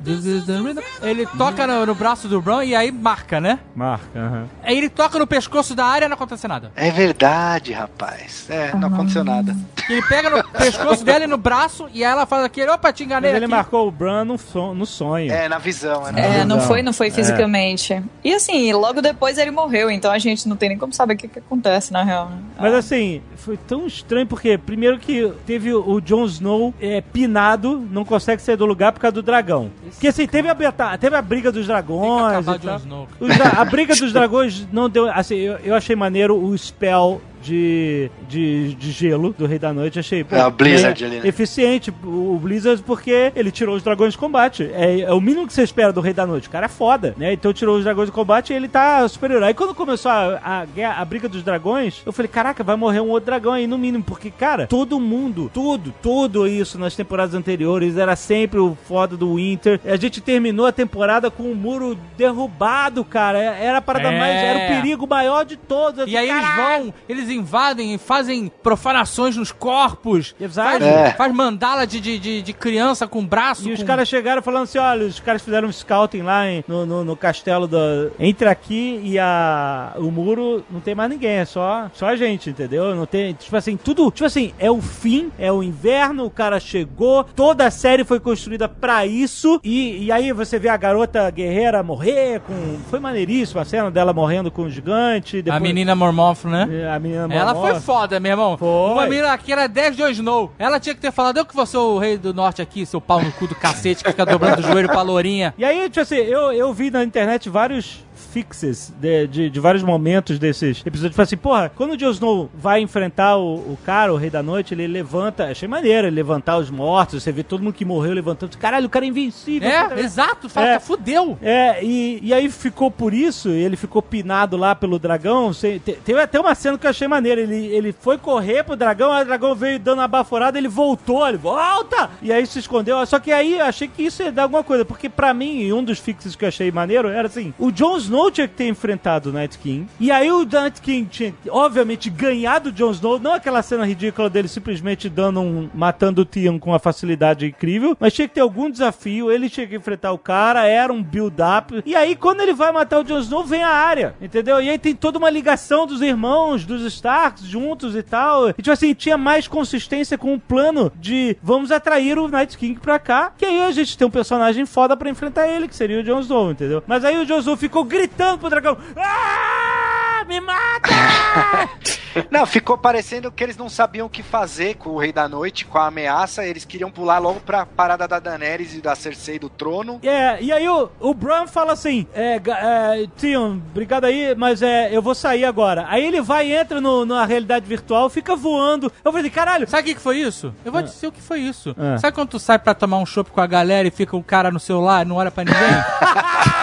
ele 1.01 1.25
toca 1.37 1.65
no, 1.65 1.85
no 1.85 1.95
braço 1.95 2.27
do 2.27 2.41
Bran 2.41 2.63
e 2.63 2.75
aí 2.75 2.84
marca, 2.91 3.39
né? 3.41 3.59
Marca, 3.75 4.07
aham. 4.19 4.45
Aí 4.63 4.77
ele 4.77 4.89
toca 4.89 5.17
no 5.19 5.27
pescoço 5.27 5.75
da 5.75 5.85
área 5.85 6.05
e 6.05 6.07
não 6.09 6.15
acontece 6.15 6.47
nada. 6.47 6.71
É 6.75 6.89
verdade, 6.91 7.71
rapaz. 7.73 8.47
É, 8.49 8.75
não 8.75 8.87
aconteceu 8.87 9.23
nada. 9.23 9.55
Ele 9.89 10.01
pega 10.03 10.29
no 10.29 10.43
pescoço 10.51 11.03
dela 11.05 11.23
e 11.23 11.27
no 11.27 11.37
braço 11.37 11.87
e 11.93 12.03
aí 12.03 12.11
ela 12.11 12.25
faz 12.25 12.43
aquele, 12.43 12.71
opa, 12.71 12.91
te 12.91 13.03
enganei 13.03 13.31
Mas 13.31 13.37
ele 13.37 13.45
aqui. 13.45 13.53
marcou 13.55 13.87
o 13.87 13.91
Bran 13.91 14.25
no, 14.25 14.37
son- 14.37 14.73
no 14.73 14.85
sonho. 14.85 15.31
É, 15.31 15.47
na 15.47 15.57
visão, 15.57 16.07
é 16.07 16.11
na 16.11 16.19
É, 16.19 16.45
não 16.45 16.57
Não. 16.57 16.63
foi, 16.63 16.81
não 16.81 16.93
foi 16.93 17.11
fisicamente. 17.11 18.01
E 18.23 18.33
assim, 18.33 18.71
logo 18.73 19.01
depois 19.01 19.37
ele 19.37 19.51
morreu, 19.51 19.89
então 19.91 20.11
a 20.11 20.17
gente 20.17 20.47
não 20.47 20.55
tem 20.55 20.69
nem 20.69 20.77
como 20.77 20.93
saber 20.93 21.13
o 21.13 21.17
que, 21.17 21.27
que 21.27 21.39
acontece, 21.39 21.93
na 21.93 22.03
real. 22.03 22.29
né? 22.29 22.37
Mas 22.59 22.73
assim, 22.73 23.21
foi 23.35 23.57
tão 23.57 23.85
estranho 23.85 24.25
porque, 24.25 24.57
primeiro 24.57 24.97
que 24.97 25.31
teve 25.45 25.73
o 25.73 25.99
Jon 26.01 26.25
Snow 26.25 26.73
é, 26.81 27.01
pinado, 27.01 27.85
não 27.91 28.03
consegue 28.05 28.41
sair 28.41 28.55
do 28.55 28.65
lugar 28.65 28.91
por 28.91 28.99
causa 28.99 29.13
do 29.13 29.21
dragão. 29.21 29.69
Porque 29.91 30.07
assim, 30.07 30.25
teve 30.25 30.49
a, 30.49 30.55
teve 30.97 31.15
a 31.15 31.21
briga 31.21 31.51
dos 31.51 31.67
dragões 31.67 32.37
acabar 32.47 32.55
e 32.55 32.59
Jon 32.59 32.74
Snow. 32.77 33.07
Os 33.19 33.29
a 33.41 33.65
briga 33.65 33.95
dos 33.95 34.11
dragões 34.13 34.67
não 34.71 34.89
deu. 34.89 35.09
Assim, 35.11 35.35
eu, 35.35 35.57
eu 35.57 35.75
achei 35.75 35.95
maneiro 35.95 36.35
o 36.35 36.57
spell 36.57 37.21
de, 37.45 38.09
de, 38.27 38.73
de 38.73 38.91
gelo 38.91 39.33
do 39.37 39.45
Rei 39.45 39.59
da 39.59 39.71
Noite. 39.71 39.99
Achei 39.99 40.23
pô, 40.23 40.35
É, 40.35 40.41
a 40.41 40.49
Blizzard 40.49 41.05
ali, 41.05 41.19
né? 41.19 41.27
eficiente 41.27 41.93
o 42.03 42.39
Blizzard 42.41 42.81
porque 42.83 43.31
ele 43.35 43.51
tirou 43.51 43.75
os 43.75 43.83
dragões 43.83 44.13
de 44.13 44.17
combate. 44.17 44.69
É, 44.73 45.01
é 45.01 45.13
o 45.13 45.21
mínimo 45.21 45.45
que 45.47 45.53
você 45.53 45.63
espera 45.63 45.93
do 45.93 46.01
Rei 46.01 46.13
da 46.13 46.25
Noite. 46.25 46.47
O 46.47 46.51
cara 46.51 46.65
é 46.65 46.69
foda, 46.69 47.13
né? 47.17 47.33
Então 47.33 47.53
tirou 47.53 47.77
os 47.77 47.83
dragões 47.83 48.07
de 48.07 48.11
combate 48.13 48.51
e 48.51 48.55
ele 48.55 48.67
tá 48.67 49.07
superior. 49.07 49.43
Aí 49.43 49.53
quando 49.53 49.75
começou 49.75 50.11
a, 50.11 50.39
a, 50.43 50.65
guerra- 50.65 50.99
a 51.01 51.05
briga 51.05 51.29
dos 51.29 51.43
dragões, 51.43 52.01
eu 52.05 52.11
falei, 52.11 52.29
caraca, 52.29 52.63
vai 52.63 52.75
morrer 52.75 52.99
um 53.01 53.09
outro 53.09 53.27
dragão 53.27 53.53
aí 53.53 53.67
no 53.67 53.77
mínimo. 53.77 54.03
Porque, 54.03 54.31
cara, 54.31 54.65
todo 54.67 54.99
mundo, 54.99 55.49
tudo, 55.53 55.93
tudo 56.01 56.47
isso 56.47 56.79
nas 56.79 56.95
temporadas 56.95 57.35
anteriores 57.35 57.97
era 57.97 58.15
sempre 58.15 58.59
o 58.59 58.75
foda 58.87 59.15
do 59.15 59.35
Winter. 59.35 59.79
A 59.85 59.95
gente 59.97 60.21
terminou 60.21 60.65
a 60.65 60.71
temporada 60.71 61.29
com 61.29 61.43
o 61.43 61.55
muro 61.55 61.97
derrubado, 62.17 63.03
cara. 63.03 63.37
Era 63.39 63.77
a 63.77 63.81
parada 63.81 64.11
É. 64.11 64.19
mais. 64.19 64.35
Era 64.35 64.59
o 64.59 64.75
perigo 64.81 65.07
maior 65.07 65.45
de 65.45 65.55
todos. 65.57 66.07
E 66.07 66.17
aí 66.17 66.29
eles 66.29 66.55
vão, 66.55 66.93
eles 67.07 67.29
invadem 67.35 67.93
e 67.93 67.97
fazem 67.97 68.51
profanações 68.63 69.35
nos 69.37 69.51
corpos. 69.51 70.35
Exato. 70.39 70.69
Faz, 70.79 70.83
É. 70.83 71.11
faz 71.13 71.33
mandala 71.33 71.85
de, 71.85 71.99
de, 71.99 72.17
de, 72.19 72.41
de 72.41 72.53
criança 72.53 73.07
com 73.07 73.25
braço. 73.25 73.67
E 73.69 73.73
os 73.73 73.79
com- 73.81 73.85
caras 73.85 74.07
chegaram 74.07 74.41
falando 74.41 74.63
assim: 74.63 74.77
olha, 74.77 75.05
os 75.05 75.19
caras 75.19 75.41
fizeram 75.41 75.67
um 75.67 75.71
scouting 75.71 76.21
lá 76.21 76.49
em- 76.49 76.63
no, 76.67 76.85
no, 76.85 77.03
no 77.03 77.15
castelo 77.15 77.67
do. 77.67 77.77
Entre 78.19 78.47
aqui 78.47 78.99
e 79.03 79.19
a, 79.19 79.93
o 79.97 80.11
muro, 80.11 80.63
não 80.69 80.79
tem 80.79 80.95
mais 80.95 81.09
ninguém, 81.09 81.37
é 81.37 81.45
só, 81.45 81.89
só 81.93 82.07
a 82.07 82.15
gente, 82.15 82.49
entendeu? 82.49 82.95
Não 82.95 83.05
tem. 83.05 83.33
Tipo 83.33 83.55
assim, 83.55 83.77
tudo. 83.77 84.09
Tipo 84.11 84.25
assim, 84.25 84.53
é 84.59 84.69
o 84.71 84.81
fim, 84.81 85.31
é 85.37 85.51
o 85.51 85.61
inverno, 85.63 86.25
o 86.25 86.29
cara 86.29 86.59
chegou, 86.59 87.23
toda 87.23 87.65
a 87.67 87.71
série 87.71 88.03
foi 88.03 88.19
construída 88.19 88.67
pra 88.69 89.05
isso. 89.05 89.59
E, 89.63 90.05
e 90.05 90.11
aí 90.11 90.31
você 90.31 90.57
vê 90.59 90.69
a 90.69 90.77
garota 90.77 91.29
guerreira 91.29 91.81
morrer 91.83 92.39
com. 92.41 92.53
Foi 92.89 92.99
maneiríssima 92.99 93.61
a 93.61 93.65
cena 93.65 93.89
dela 93.91 94.13
morrendo 94.13 94.49
com 94.51 94.63
o 94.63 94.69
gigante. 94.69 95.39
A 95.39 95.41
depois- 95.41 95.61
menina 95.61 95.95
Mormófilo, 95.95 96.51
né? 96.53 96.67
É, 96.71 96.89
A 96.89 96.99
menina 96.99 97.24
Ela 97.33 97.55
foi 97.55 97.79
foda, 97.79 98.19
meu 98.19 98.31
irmão. 98.31 98.57
Foi. 98.57 98.91
Uma 98.91 99.07
menina 99.07 99.31
aqui 99.33 99.51
era 99.51 99.67
10 99.67 99.95
de 99.95 100.11
Snow. 100.11 100.51
Ela 100.57 100.79
tinha 100.79 100.93
que 100.93 101.01
ter 101.01 101.11
falado, 101.11 101.37
eu 101.37 101.45
que 101.45 101.55
vou 101.55 101.65
ser 101.65 101.77
o 101.77 101.97
rei 101.97 102.17
do 102.17 102.33
norte 102.33 102.61
aqui, 102.61 102.85
seu 102.85 103.01
pau 103.01 103.21
no 103.21 103.31
cu 103.31 103.47
do 103.47 103.55
cacete, 103.55 104.03
que 104.03 104.09
fica 104.09 104.25
dobrando 104.25 104.59
o 104.59 104.63
joelho 104.63 104.89
pra 104.89 105.01
lourinha. 105.01 105.53
E 105.57 105.65
aí, 105.65 105.89
tipo 105.89 106.01
assim, 106.01 106.15
eu, 106.15 106.51
eu 106.51 106.73
vi 106.73 106.91
na 106.91 107.03
internet 107.03 107.49
vários 107.49 108.03
fixes 108.35 108.93
de, 108.99 109.27
de, 109.27 109.49
de 109.49 109.59
vários 109.61 109.81
momentos 109.81 110.37
desses 110.37 110.81
episódios. 110.85 111.11
Tipo 111.13 111.21
assim, 111.21 111.37
porra, 111.37 111.71
quando 111.73 111.91
o 111.91 111.97
Jon 111.97 112.09
Snow 112.11 112.49
vai 112.53 112.81
enfrentar 112.81 113.37
o, 113.37 113.55
o 113.55 113.77
cara, 113.85 114.13
o 114.13 114.17
Rei 114.17 114.29
da 114.29 114.43
Noite, 114.43 114.73
ele 114.73 114.85
levanta. 114.87 115.45
Achei 115.45 115.67
maneiro 115.69 116.07
ele 116.07 116.15
levantar 116.17 116.57
os 116.57 116.69
mortos. 116.69 117.23
Você 117.23 117.31
vê 117.31 117.43
todo 117.43 117.63
mundo 117.63 117.73
que 117.73 117.85
morreu 117.85 118.13
levantando. 118.13 118.57
Caralho, 118.57 118.87
o 118.87 118.89
cara 118.89 119.05
é 119.05 119.07
invencível. 119.07 119.69
É, 119.69 120.01
exato. 120.01 120.49
Fala, 120.49 120.67
É. 120.71 120.79
fudeu. 120.79 121.37
É, 121.41 121.81
e, 121.81 122.19
e 122.21 122.33
aí 122.33 122.49
ficou 122.49 122.91
por 122.91 123.13
isso, 123.13 123.47
ele 123.49 123.77
ficou 123.77 124.01
pinado 124.01 124.57
lá 124.57 124.75
pelo 124.75 124.99
dragão. 124.99 125.53
Sem- 125.53 125.79
te- 125.79 125.93
teve 126.03 126.19
até 126.19 126.37
uma 126.37 126.53
cena 126.55 126.77
que 126.77 126.85
eu 126.85 126.89
achei 126.89 127.07
maneira. 127.07 127.39
Ele, 127.39 127.67
ele 127.67 127.93
foi 127.93 128.17
correr 128.17 128.63
pro 128.63 128.75
dragão, 128.75 129.13
aí 129.13 129.23
o 129.23 129.25
dragão 129.27 129.55
veio 129.55 129.79
dando 129.79 129.99
uma 129.99 130.07
baforada, 130.09 130.57
ele 130.57 130.67
voltou, 130.67 131.25
ele 131.27 131.37
volta! 131.37 132.09
E 132.21 132.33
aí 132.33 132.45
se 132.45 132.59
escondeu. 132.59 133.05
Só 133.05 133.17
que 133.17 133.31
aí 133.31 133.59
eu 133.59 133.65
achei 133.65 133.87
que 133.87 134.03
isso 134.03 134.21
ia 134.21 134.31
dar 134.31 134.43
alguma 134.43 134.63
coisa, 134.63 134.83
porque 134.83 135.07
pra 135.07 135.33
mim, 135.33 135.71
um 135.71 135.83
dos 135.83 135.99
fixes 135.99 136.35
que 136.35 136.43
eu 136.43 136.49
achei 136.49 136.71
maneiro 136.71 137.07
era 137.07 137.27
assim: 137.27 137.53
o 137.57 137.71
Jon 137.71 137.97
Snow 137.97 138.24
tinha 138.31 138.47
que 138.47 138.55
ter 138.55 138.67
enfrentado 138.67 139.29
o 139.29 139.33
Night 139.33 139.57
King, 139.57 139.87
e 139.99 140.11
aí 140.11 140.31
o 140.31 140.45
Night 140.45 140.81
King 140.81 141.07
tinha, 141.09 141.33
obviamente, 141.49 142.09
ganhado 142.09 142.69
o 142.69 142.71
Jon 142.71 142.91
Snow, 142.91 143.19
não 143.19 143.33
aquela 143.33 143.61
cena 143.61 143.85
ridícula 143.85 144.29
dele 144.29 144.47
simplesmente 144.47 145.09
dando 145.09 145.41
um. 145.41 145.69
matando 145.73 146.21
o 146.21 146.25
Theon 146.25 146.59
com 146.59 146.71
uma 146.71 146.79
facilidade 146.79 147.45
incrível, 147.45 147.95
mas 147.99 148.13
tinha 148.13 148.27
que 148.27 148.35
ter 148.35 148.41
algum 148.41 148.69
desafio, 148.69 149.31
ele 149.31 149.49
tinha 149.49 149.67
que 149.67 149.75
enfrentar 149.75 150.11
o 150.11 150.17
cara, 150.17 150.65
era 150.65 150.91
um 150.91 151.01
build-up. 151.03 151.81
E 151.85 151.95
aí, 151.95 152.15
quando 152.15 152.41
ele 152.41 152.53
vai 152.53 152.71
matar 152.71 152.99
o 152.99 153.03
Jon 153.03 153.19
Snow, 153.19 153.43
vem 153.43 153.63
a 153.63 153.69
área, 153.69 154.15
entendeu? 154.21 154.61
E 154.61 154.69
aí 154.69 154.77
tem 154.77 154.95
toda 154.95 155.17
uma 155.17 155.29
ligação 155.29 155.85
dos 155.85 156.01
irmãos, 156.01 156.65
dos 156.65 156.81
Starks 156.83 157.43
juntos 157.43 157.95
e 157.95 158.03
tal. 158.03 158.49
E 158.49 158.53
tipo 158.53 158.71
assim, 158.71 158.93
tinha 158.93 159.17
mais 159.17 159.47
consistência 159.47 160.17
com 160.17 160.33
o 160.33 160.39
plano 160.39 160.91
de 160.95 161.37
vamos 161.41 161.71
atrair 161.71 162.17
o 162.17 162.27
Night 162.27 162.57
King 162.57 162.79
pra 162.79 162.99
cá, 162.99 163.31
que 163.37 163.45
aí 163.45 163.61
a 163.61 163.71
gente 163.71 163.97
tem 163.97 164.07
um 164.07 164.11
personagem 164.11 164.65
foda 164.65 164.95
pra 164.95 165.09
enfrentar 165.09 165.47
ele, 165.47 165.67
que 165.67 165.75
seria 165.75 165.99
o 165.99 166.03
Jon 166.03 166.19
Snow, 166.21 166.51
entendeu? 166.51 166.83
Mas 166.87 167.03
aí 167.03 167.17
o 167.17 167.25
Jon 167.25 167.39
Snow 167.39 167.57
ficou 167.57 167.83
gritando 167.83 168.04
pro 168.07 168.49
dragão: 168.49 168.77
Ah! 168.95 169.95
Me 170.27 170.39
mata! 170.39 170.89
Não, 172.31 172.45
ficou 172.45 172.77
parecendo 172.77 173.29
que 173.29 173.43
eles 173.43 173.57
não 173.57 173.67
sabiam 173.67 174.07
o 174.07 174.09
que 174.09 174.23
fazer 174.23 174.75
com 174.75 174.91
o 174.91 174.97
Rei 174.97 175.11
da 175.11 175.27
Noite, 175.27 175.65
com 175.65 175.77
a 175.77 175.87
ameaça. 175.87 176.45
Eles 176.45 176.63
queriam 176.63 176.89
pular 176.89 177.19
logo 177.19 177.41
pra 177.41 177.65
parada 177.65 178.07
da 178.07 178.19
Daenerys 178.19 178.73
e 178.73 178.81
da 178.81 178.95
Cersei 178.95 179.37
do 179.37 179.49
trono. 179.49 179.99
É, 180.01 180.41
e 180.41 180.49
aí 180.49 180.67
o, 180.67 180.89
o 181.01 181.13
Bran 181.13 181.45
fala 181.45 181.73
assim: 181.73 182.07
é, 182.13 182.41
é, 182.47 183.07
Theon, 183.17 183.59
obrigado 183.69 184.05
aí, 184.05 184.33
mas 184.33 184.61
é, 184.61 184.95
eu 184.95 185.01
vou 185.01 185.13
sair 185.13 185.43
agora. 185.43 185.85
Aí 185.89 186.05
ele 186.05 186.21
vai, 186.21 186.53
entra 186.53 186.79
no, 186.79 187.05
na 187.05 187.25
realidade 187.25 187.65
virtual, 187.65 188.09
fica 188.09 188.33
voando. 188.33 188.89
Eu 189.03 189.11
falei, 189.11 189.29
caralho, 189.29 189.67
Sabe 189.67 189.83
o 189.83 189.85
que, 189.87 189.95
que 189.95 190.01
foi 190.01 190.19
isso? 190.19 190.53
Eu 190.63 190.71
vou 190.71 190.81
dizer 190.81 191.07
o 191.07 191.11
que 191.11 191.21
foi 191.21 191.41
isso. 191.41 191.75
Ah. 191.77 191.97
Sabe 191.97 192.15
quando 192.15 192.29
tu 192.29 192.39
sai 192.39 192.57
pra 192.57 192.73
tomar 192.73 192.97
um 192.97 193.05
chopp 193.05 193.29
com 193.29 193.41
a 193.41 193.47
galera 193.47 193.89
e 193.89 193.91
fica 193.91 194.15
o 194.15 194.23
cara 194.23 194.49
no 194.49 194.59
celular 194.59 195.05
e 195.05 195.09
não 195.09 195.17
olha 195.17 195.31
pra 195.31 195.43
ninguém? 195.43 195.59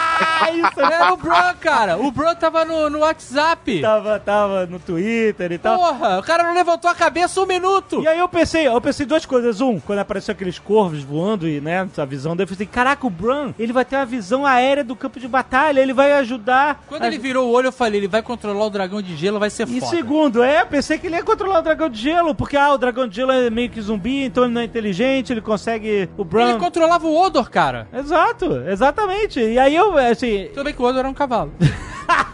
ah, 0.42 0.50
isso 0.52 0.80
Era 0.80 1.12
o 1.12 1.16
Bro, 1.16 1.34
cara. 1.60 1.96
O 1.98 2.10
Bro 2.10 2.34
tava 2.36 2.64
no, 2.64 2.90
no 2.90 2.98
WhatsApp. 3.00 3.80
tava, 3.80 4.18
tava 4.20 4.66
no 4.66 4.78
Twitter 4.78 5.52
e 5.52 5.58
tal. 5.58 5.78
Porra, 5.78 6.18
o 6.18 6.22
cara 6.22 6.42
não 6.42 6.54
levantou 6.54 6.90
a 6.90 6.94
cabeça 6.94 7.40
um 7.40 7.46
minuto. 7.46 8.02
E 8.02 8.08
aí 8.08 8.18
eu 8.18 8.28
pensei, 8.28 8.66
eu 8.66 8.80
pensei 8.80 9.06
duas 9.06 9.24
coisas. 9.26 9.60
Um, 9.60 9.78
quando 9.80 10.00
apareceu 10.00 10.32
aqueles 10.32 10.58
corvos 10.58 11.02
voando 11.02 11.48
e, 11.48 11.60
né, 11.60 11.88
a 11.96 12.04
visão 12.04 12.36
dele, 12.36 12.44
eu 12.44 12.48
pensei, 12.48 12.66
caraca, 12.66 13.06
o 13.06 13.10
Bran, 13.10 13.52
ele 13.58 13.72
vai 13.72 13.84
ter 13.84 13.96
uma 13.96 14.06
visão 14.06 14.44
aérea 14.46 14.84
do 14.84 14.96
campo 14.96 15.18
de 15.20 15.28
batalha, 15.28 15.80
ele 15.80 15.92
vai 15.92 16.12
ajudar. 16.14 16.82
Quando 16.88 17.02
a- 17.04 17.06
ele 17.06 17.18
virou 17.18 17.48
o 17.48 17.52
olho, 17.52 17.66
eu 17.68 17.72
falei, 17.72 18.00
ele 18.00 18.08
vai 18.08 18.22
controlar 18.22 18.64
o 18.66 18.70
dragão 18.70 19.00
de 19.02 19.16
gelo, 19.16 19.38
vai 19.38 19.50
ser 19.50 19.68
E 19.68 19.80
foda. 19.80 19.90
segundo, 19.96 20.42
é, 20.42 20.64
pensei 20.64 20.98
que 20.98 21.06
ele 21.06 21.16
ia 21.16 21.22
controlar 21.22 21.60
o 21.60 21.62
dragão 21.62 21.88
de 21.88 22.00
gelo, 22.00 22.34
porque 22.34 22.56
ah, 22.56 22.72
o 22.72 22.78
dragão 22.78 23.06
de 23.06 23.16
gelo 23.16 23.32
é 23.32 23.50
meio 23.50 23.70
que 23.70 23.80
zumbi, 23.80 24.24
então 24.24 24.44
ele 24.44 24.52
não 24.52 24.60
é 24.60 24.64
inteligente, 24.64 25.32
ele 25.32 25.40
consegue. 25.40 26.08
O 26.16 26.24
Bran. 26.24 26.50
Ele 26.50 26.58
controlava 26.58 27.06
o 27.06 27.16
Odor, 27.20 27.50
cara. 27.50 27.86
Exato, 27.92 28.62
exatamente. 28.68 29.40
E 29.40 29.58
aí 29.58 29.74
eu, 29.74 29.96
assim. 29.98 30.31
Tudo 30.54 30.64
bem 30.64 30.74
que 30.74 30.82
o 30.82 30.84
Odor 30.84 31.00
era 31.00 31.08
um 31.08 31.14
cavalo. 31.14 31.52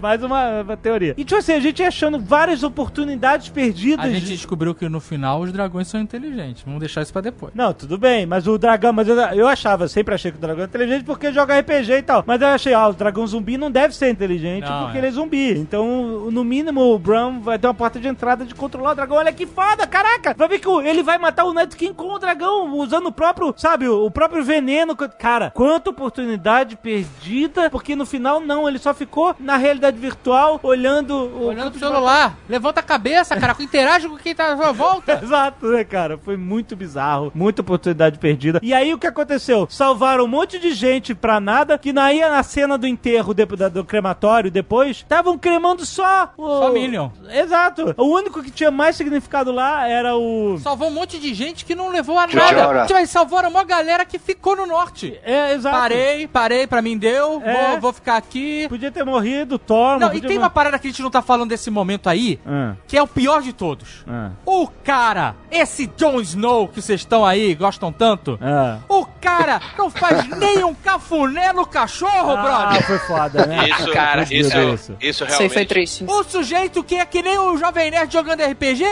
mais 0.00 0.22
uma, 0.22 0.62
uma 0.62 0.76
teoria. 0.76 1.14
E 1.16 1.24
tipo 1.24 1.38
assim, 1.38 1.52
a 1.52 1.60
gente 1.60 1.80
ia 1.80 1.88
achando 1.88 2.18
várias 2.18 2.62
oportunidades 2.62 3.48
perdidas. 3.48 4.04
A 4.04 4.10
gente 4.10 4.26
de- 4.26 4.36
descobriu 4.36 4.74
que 4.74 4.88
no 4.88 5.00
final 5.00 5.40
os 5.40 5.52
dragões 5.52 5.88
são 5.88 6.00
inteligentes. 6.00 6.62
Vamos 6.64 6.80
deixar 6.80 7.02
isso 7.02 7.12
pra 7.12 7.22
depois. 7.22 7.52
Não, 7.54 7.72
tudo 7.72 7.96
bem, 7.98 8.26
mas 8.26 8.46
o 8.46 8.58
dragão, 8.58 8.92
mas 8.92 9.08
eu, 9.08 9.16
eu 9.16 9.46
achava, 9.48 9.88
sempre 9.88 10.14
achei 10.14 10.30
que 10.30 10.38
o 10.38 10.40
dragão 10.40 10.62
é 10.62 10.66
inteligente 10.66 11.04
porque 11.04 11.32
joga 11.32 11.58
RPG 11.58 11.92
e 11.92 12.02
tal. 12.02 12.24
Mas 12.26 12.40
eu 12.40 12.48
achei, 12.48 12.74
ah, 12.74 12.88
o 12.88 12.92
dragão 12.92 13.26
zumbi 13.26 13.56
não 13.56 13.70
deve 13.70 13.94
ser 13.94 14.10
inteligente 14.10 14.68
Não, 14.68 14.84
porque 14.84 14.96
é. 14.96 15.00
ele 15.00 15.06
é 15.08 15.10
zumbi. 15.10 15.58
Então, 15.58 16.30
no 16.30 16.44
mínimo, 16.44 16.80
o 16.94 16.98
Bran 16.98 17.40
vai 17.40 17.58
ter 17.58 17.66
uma 17.66 17.74
porta 17.74 17.98
de 17.98 18.08
entrada 18.08 18.44
de 18.44 18.54
controlar 18.54 18.92
o 18.92 18.94
dragão. 18.94 19.16
Olha 19.16 19.32
que 19.32 19.46
foda, 19.46 19.86
caraca! 19.86 20.34
Vai 20.36 20.48
ver 20.48 20.58
que 20.58 20.68
ele 20.68 21.02
vai 21.02 21.18
matar 21.18 21.44
o 21.44 21.52
Night 21.52 21.76
King 21.76 21.94
com 21.94 22.12
o 22.12 22.18
dragão, 22.18 22.74
usando 22.76 23.06
o 23.06 23.12
próprio, 23.12 23.54
sabe, 23.56 23.88
o 23.88 24.10
próprio 24.10 24.44
veneno. 24.44 24.94
Cara, 24.96 25.50
quanta 25.50 25.90
oportunidade 25.90 26.76
perdida, 26.76 27.06
porque 27.70 27.96
no 27.96 28.06
final 28.06 28.40
não, 28.40 28.68
ele 28.68 28.78
só 28.78 28.94
ficou 28.94 29.34
na 29.38 29.56
realidade 29.56 29.96
virtual 29.98 30.58
olhando 30.62 31.14
o. 31.14 31.46
Olhando 31.46 31.70
pro 31.70 31.80
celular. 31.80 32.36
Levanta 32.48 32.80
a 32.80 32.82
cabeça, 32.82 33.36
cara. 33.38 33.54
Interage 33.60 34.08
com 34.08 34.16
quem 34.16 34.34
tá 34.34 34.52
à 34.52 34.56
sua 34.56 34.72
volta. 34.72 35.20
Exato, 35.22 35.66
né, 35.68 35.84
cara? 35.84 36.18
Foi 36.18 36.36
muito 36.36 36.76
bizarro, 36.76 37.32
muita 37.34 37.62
oportunidade 37.62 38.18
perdida. 38.18 38.60
E 38.62 38.72
aí 38.72 38.92
o 38.94 38.98
que 38.98 39.06
aconteceu? 39.06 39.66
Salvaram 39.70 40.24
um 40.24 40.28
monte 40.28 40.58
de 40.58 40.72
gente 40.72 41.14
pra 41.14 41.40
nada, 41.40 41.76
que 41.78 41.92
na 41.92 42.12
ia 42.12 42.28
na 42.30 42.42
cena 42.42 42.78
do 42.78 42.86
enterro 42.86 43.34
de- 43.34 43.44
da- 43.46 43.68
do 43.68 43.84
crematório 43.84 44.50
depois, 44.50 44.98
estavam 44.98 45.36
cremando 45.38 45.84
só 45.84 46.32
o... 46.36 46.46
Só 46.60 46.70
Minion. 46.72 47.10
Exato. 47.30 47.94
O 47.96 48.04
único 48.06 48.42
que 48.42 48.50
tinha 48.50 48.70
mais 48.70 48.96
significado 48.96 49.50
lá 49.52 49.88
era 49.88 50.16
o... 50.16 50.58
Salvou 50.62 50.88
um 50.88 50.92
monte 50.92 51.18
de 51.18 51.34
gente 51.34 51.64
que 51.64 51.74
não 51.74 51.88
levou 51.88 52.18
a 52.18 52.26
nada. 52.26 52.86
Eles 52.96 53.10
salvaram 53.10 53.48
uma 53.50 53.64
galera 53.64 54.04
que 54.04 54.18
ficou 54.18 54.56
no 54.56 54.66
norte. 54.66 55.18
É, 55.24 55.52
exato. 55.52 55.76
Parei, 55.76 56.26
parei, 56.28 56.66
pra 56.66 56.80
mim 56.82 56.96
deu. 57.10 57.42
É. 57.44 57.70
Vou, 57.72 57.80
vou 57.80 57.92
ficar 57.92 58.16
aqui. 58.16 58.66
Podia 58.68 58.90
ter 58.90 59.04
morrido, 59.04 59.58
Thor, 59.58 59.98
Não, 59.98 60.12
e 60.12 60.20
tem 60.20 60.38
uma 60.38 60.50
parada 60.50 60.78
que 60.78 60.86
a 60.86 60.90
gente 60.90 61.02
não 61.02 61.10
tá 61.10 61.22
falando 61.22 61.50
desse 61.50 61.70
momento 61.70 62.08
aí, 62.08 62.38
Ah, 62.46 62.74
que 62.86 62.96
é 62.96 63.02
o 63.02 63.06
pior 63.06 63.42
de 63.42 63.52
todos. 63.52 64.04
ah, 64.08 64.30
O 64.44 64.66
cara, 64.84 65.34
esse 65.50 65.86
Jon 65.96 66.20
Snow 66.20 66.68
que 66.68 66.80
vocês 66.82 67.00
estão 67.00 67.24
aí, 67.24 67.54
gostam 67.54 67.92
tanto, 67.92 68.38
ah. 68.42 68.78
o 68.88 69.04
cara 69.20 69.60
não 69.78 69.90
faz 69.90 70.26
nem 70.38 70.64
um 70.64 70.74
cafuné 70.74 71.52
no 71.52 71.66
cachorro, 71.66 72.32
Ah, 72.36 72.42
brother. 72.66 72.86
foi 72.86 72.98
foda, 73.00 73.46
né? 73.46 73.68
Isso, 73.68 73.90
cara, 73.92 74.22
isso, 74.22 74.34
isso. 74.34 74.56
isso, 74.58 74.96
Isso 75.00 75.24
realmente. 75.24 75.52
foi 75.52 75.64
triste. 75.66 76.04
O 76.06 76.24
sujeito 76.24 76.82
que 76.82 76.96
é 76.96 77.04
que 77.06 77.22
nem 77.22 77.38
o 77.38 77.56
Jovem 77.56 77.90
Nerd 77.90 78.12
jogando 78.12 78.40
RPG? 78.42 78.84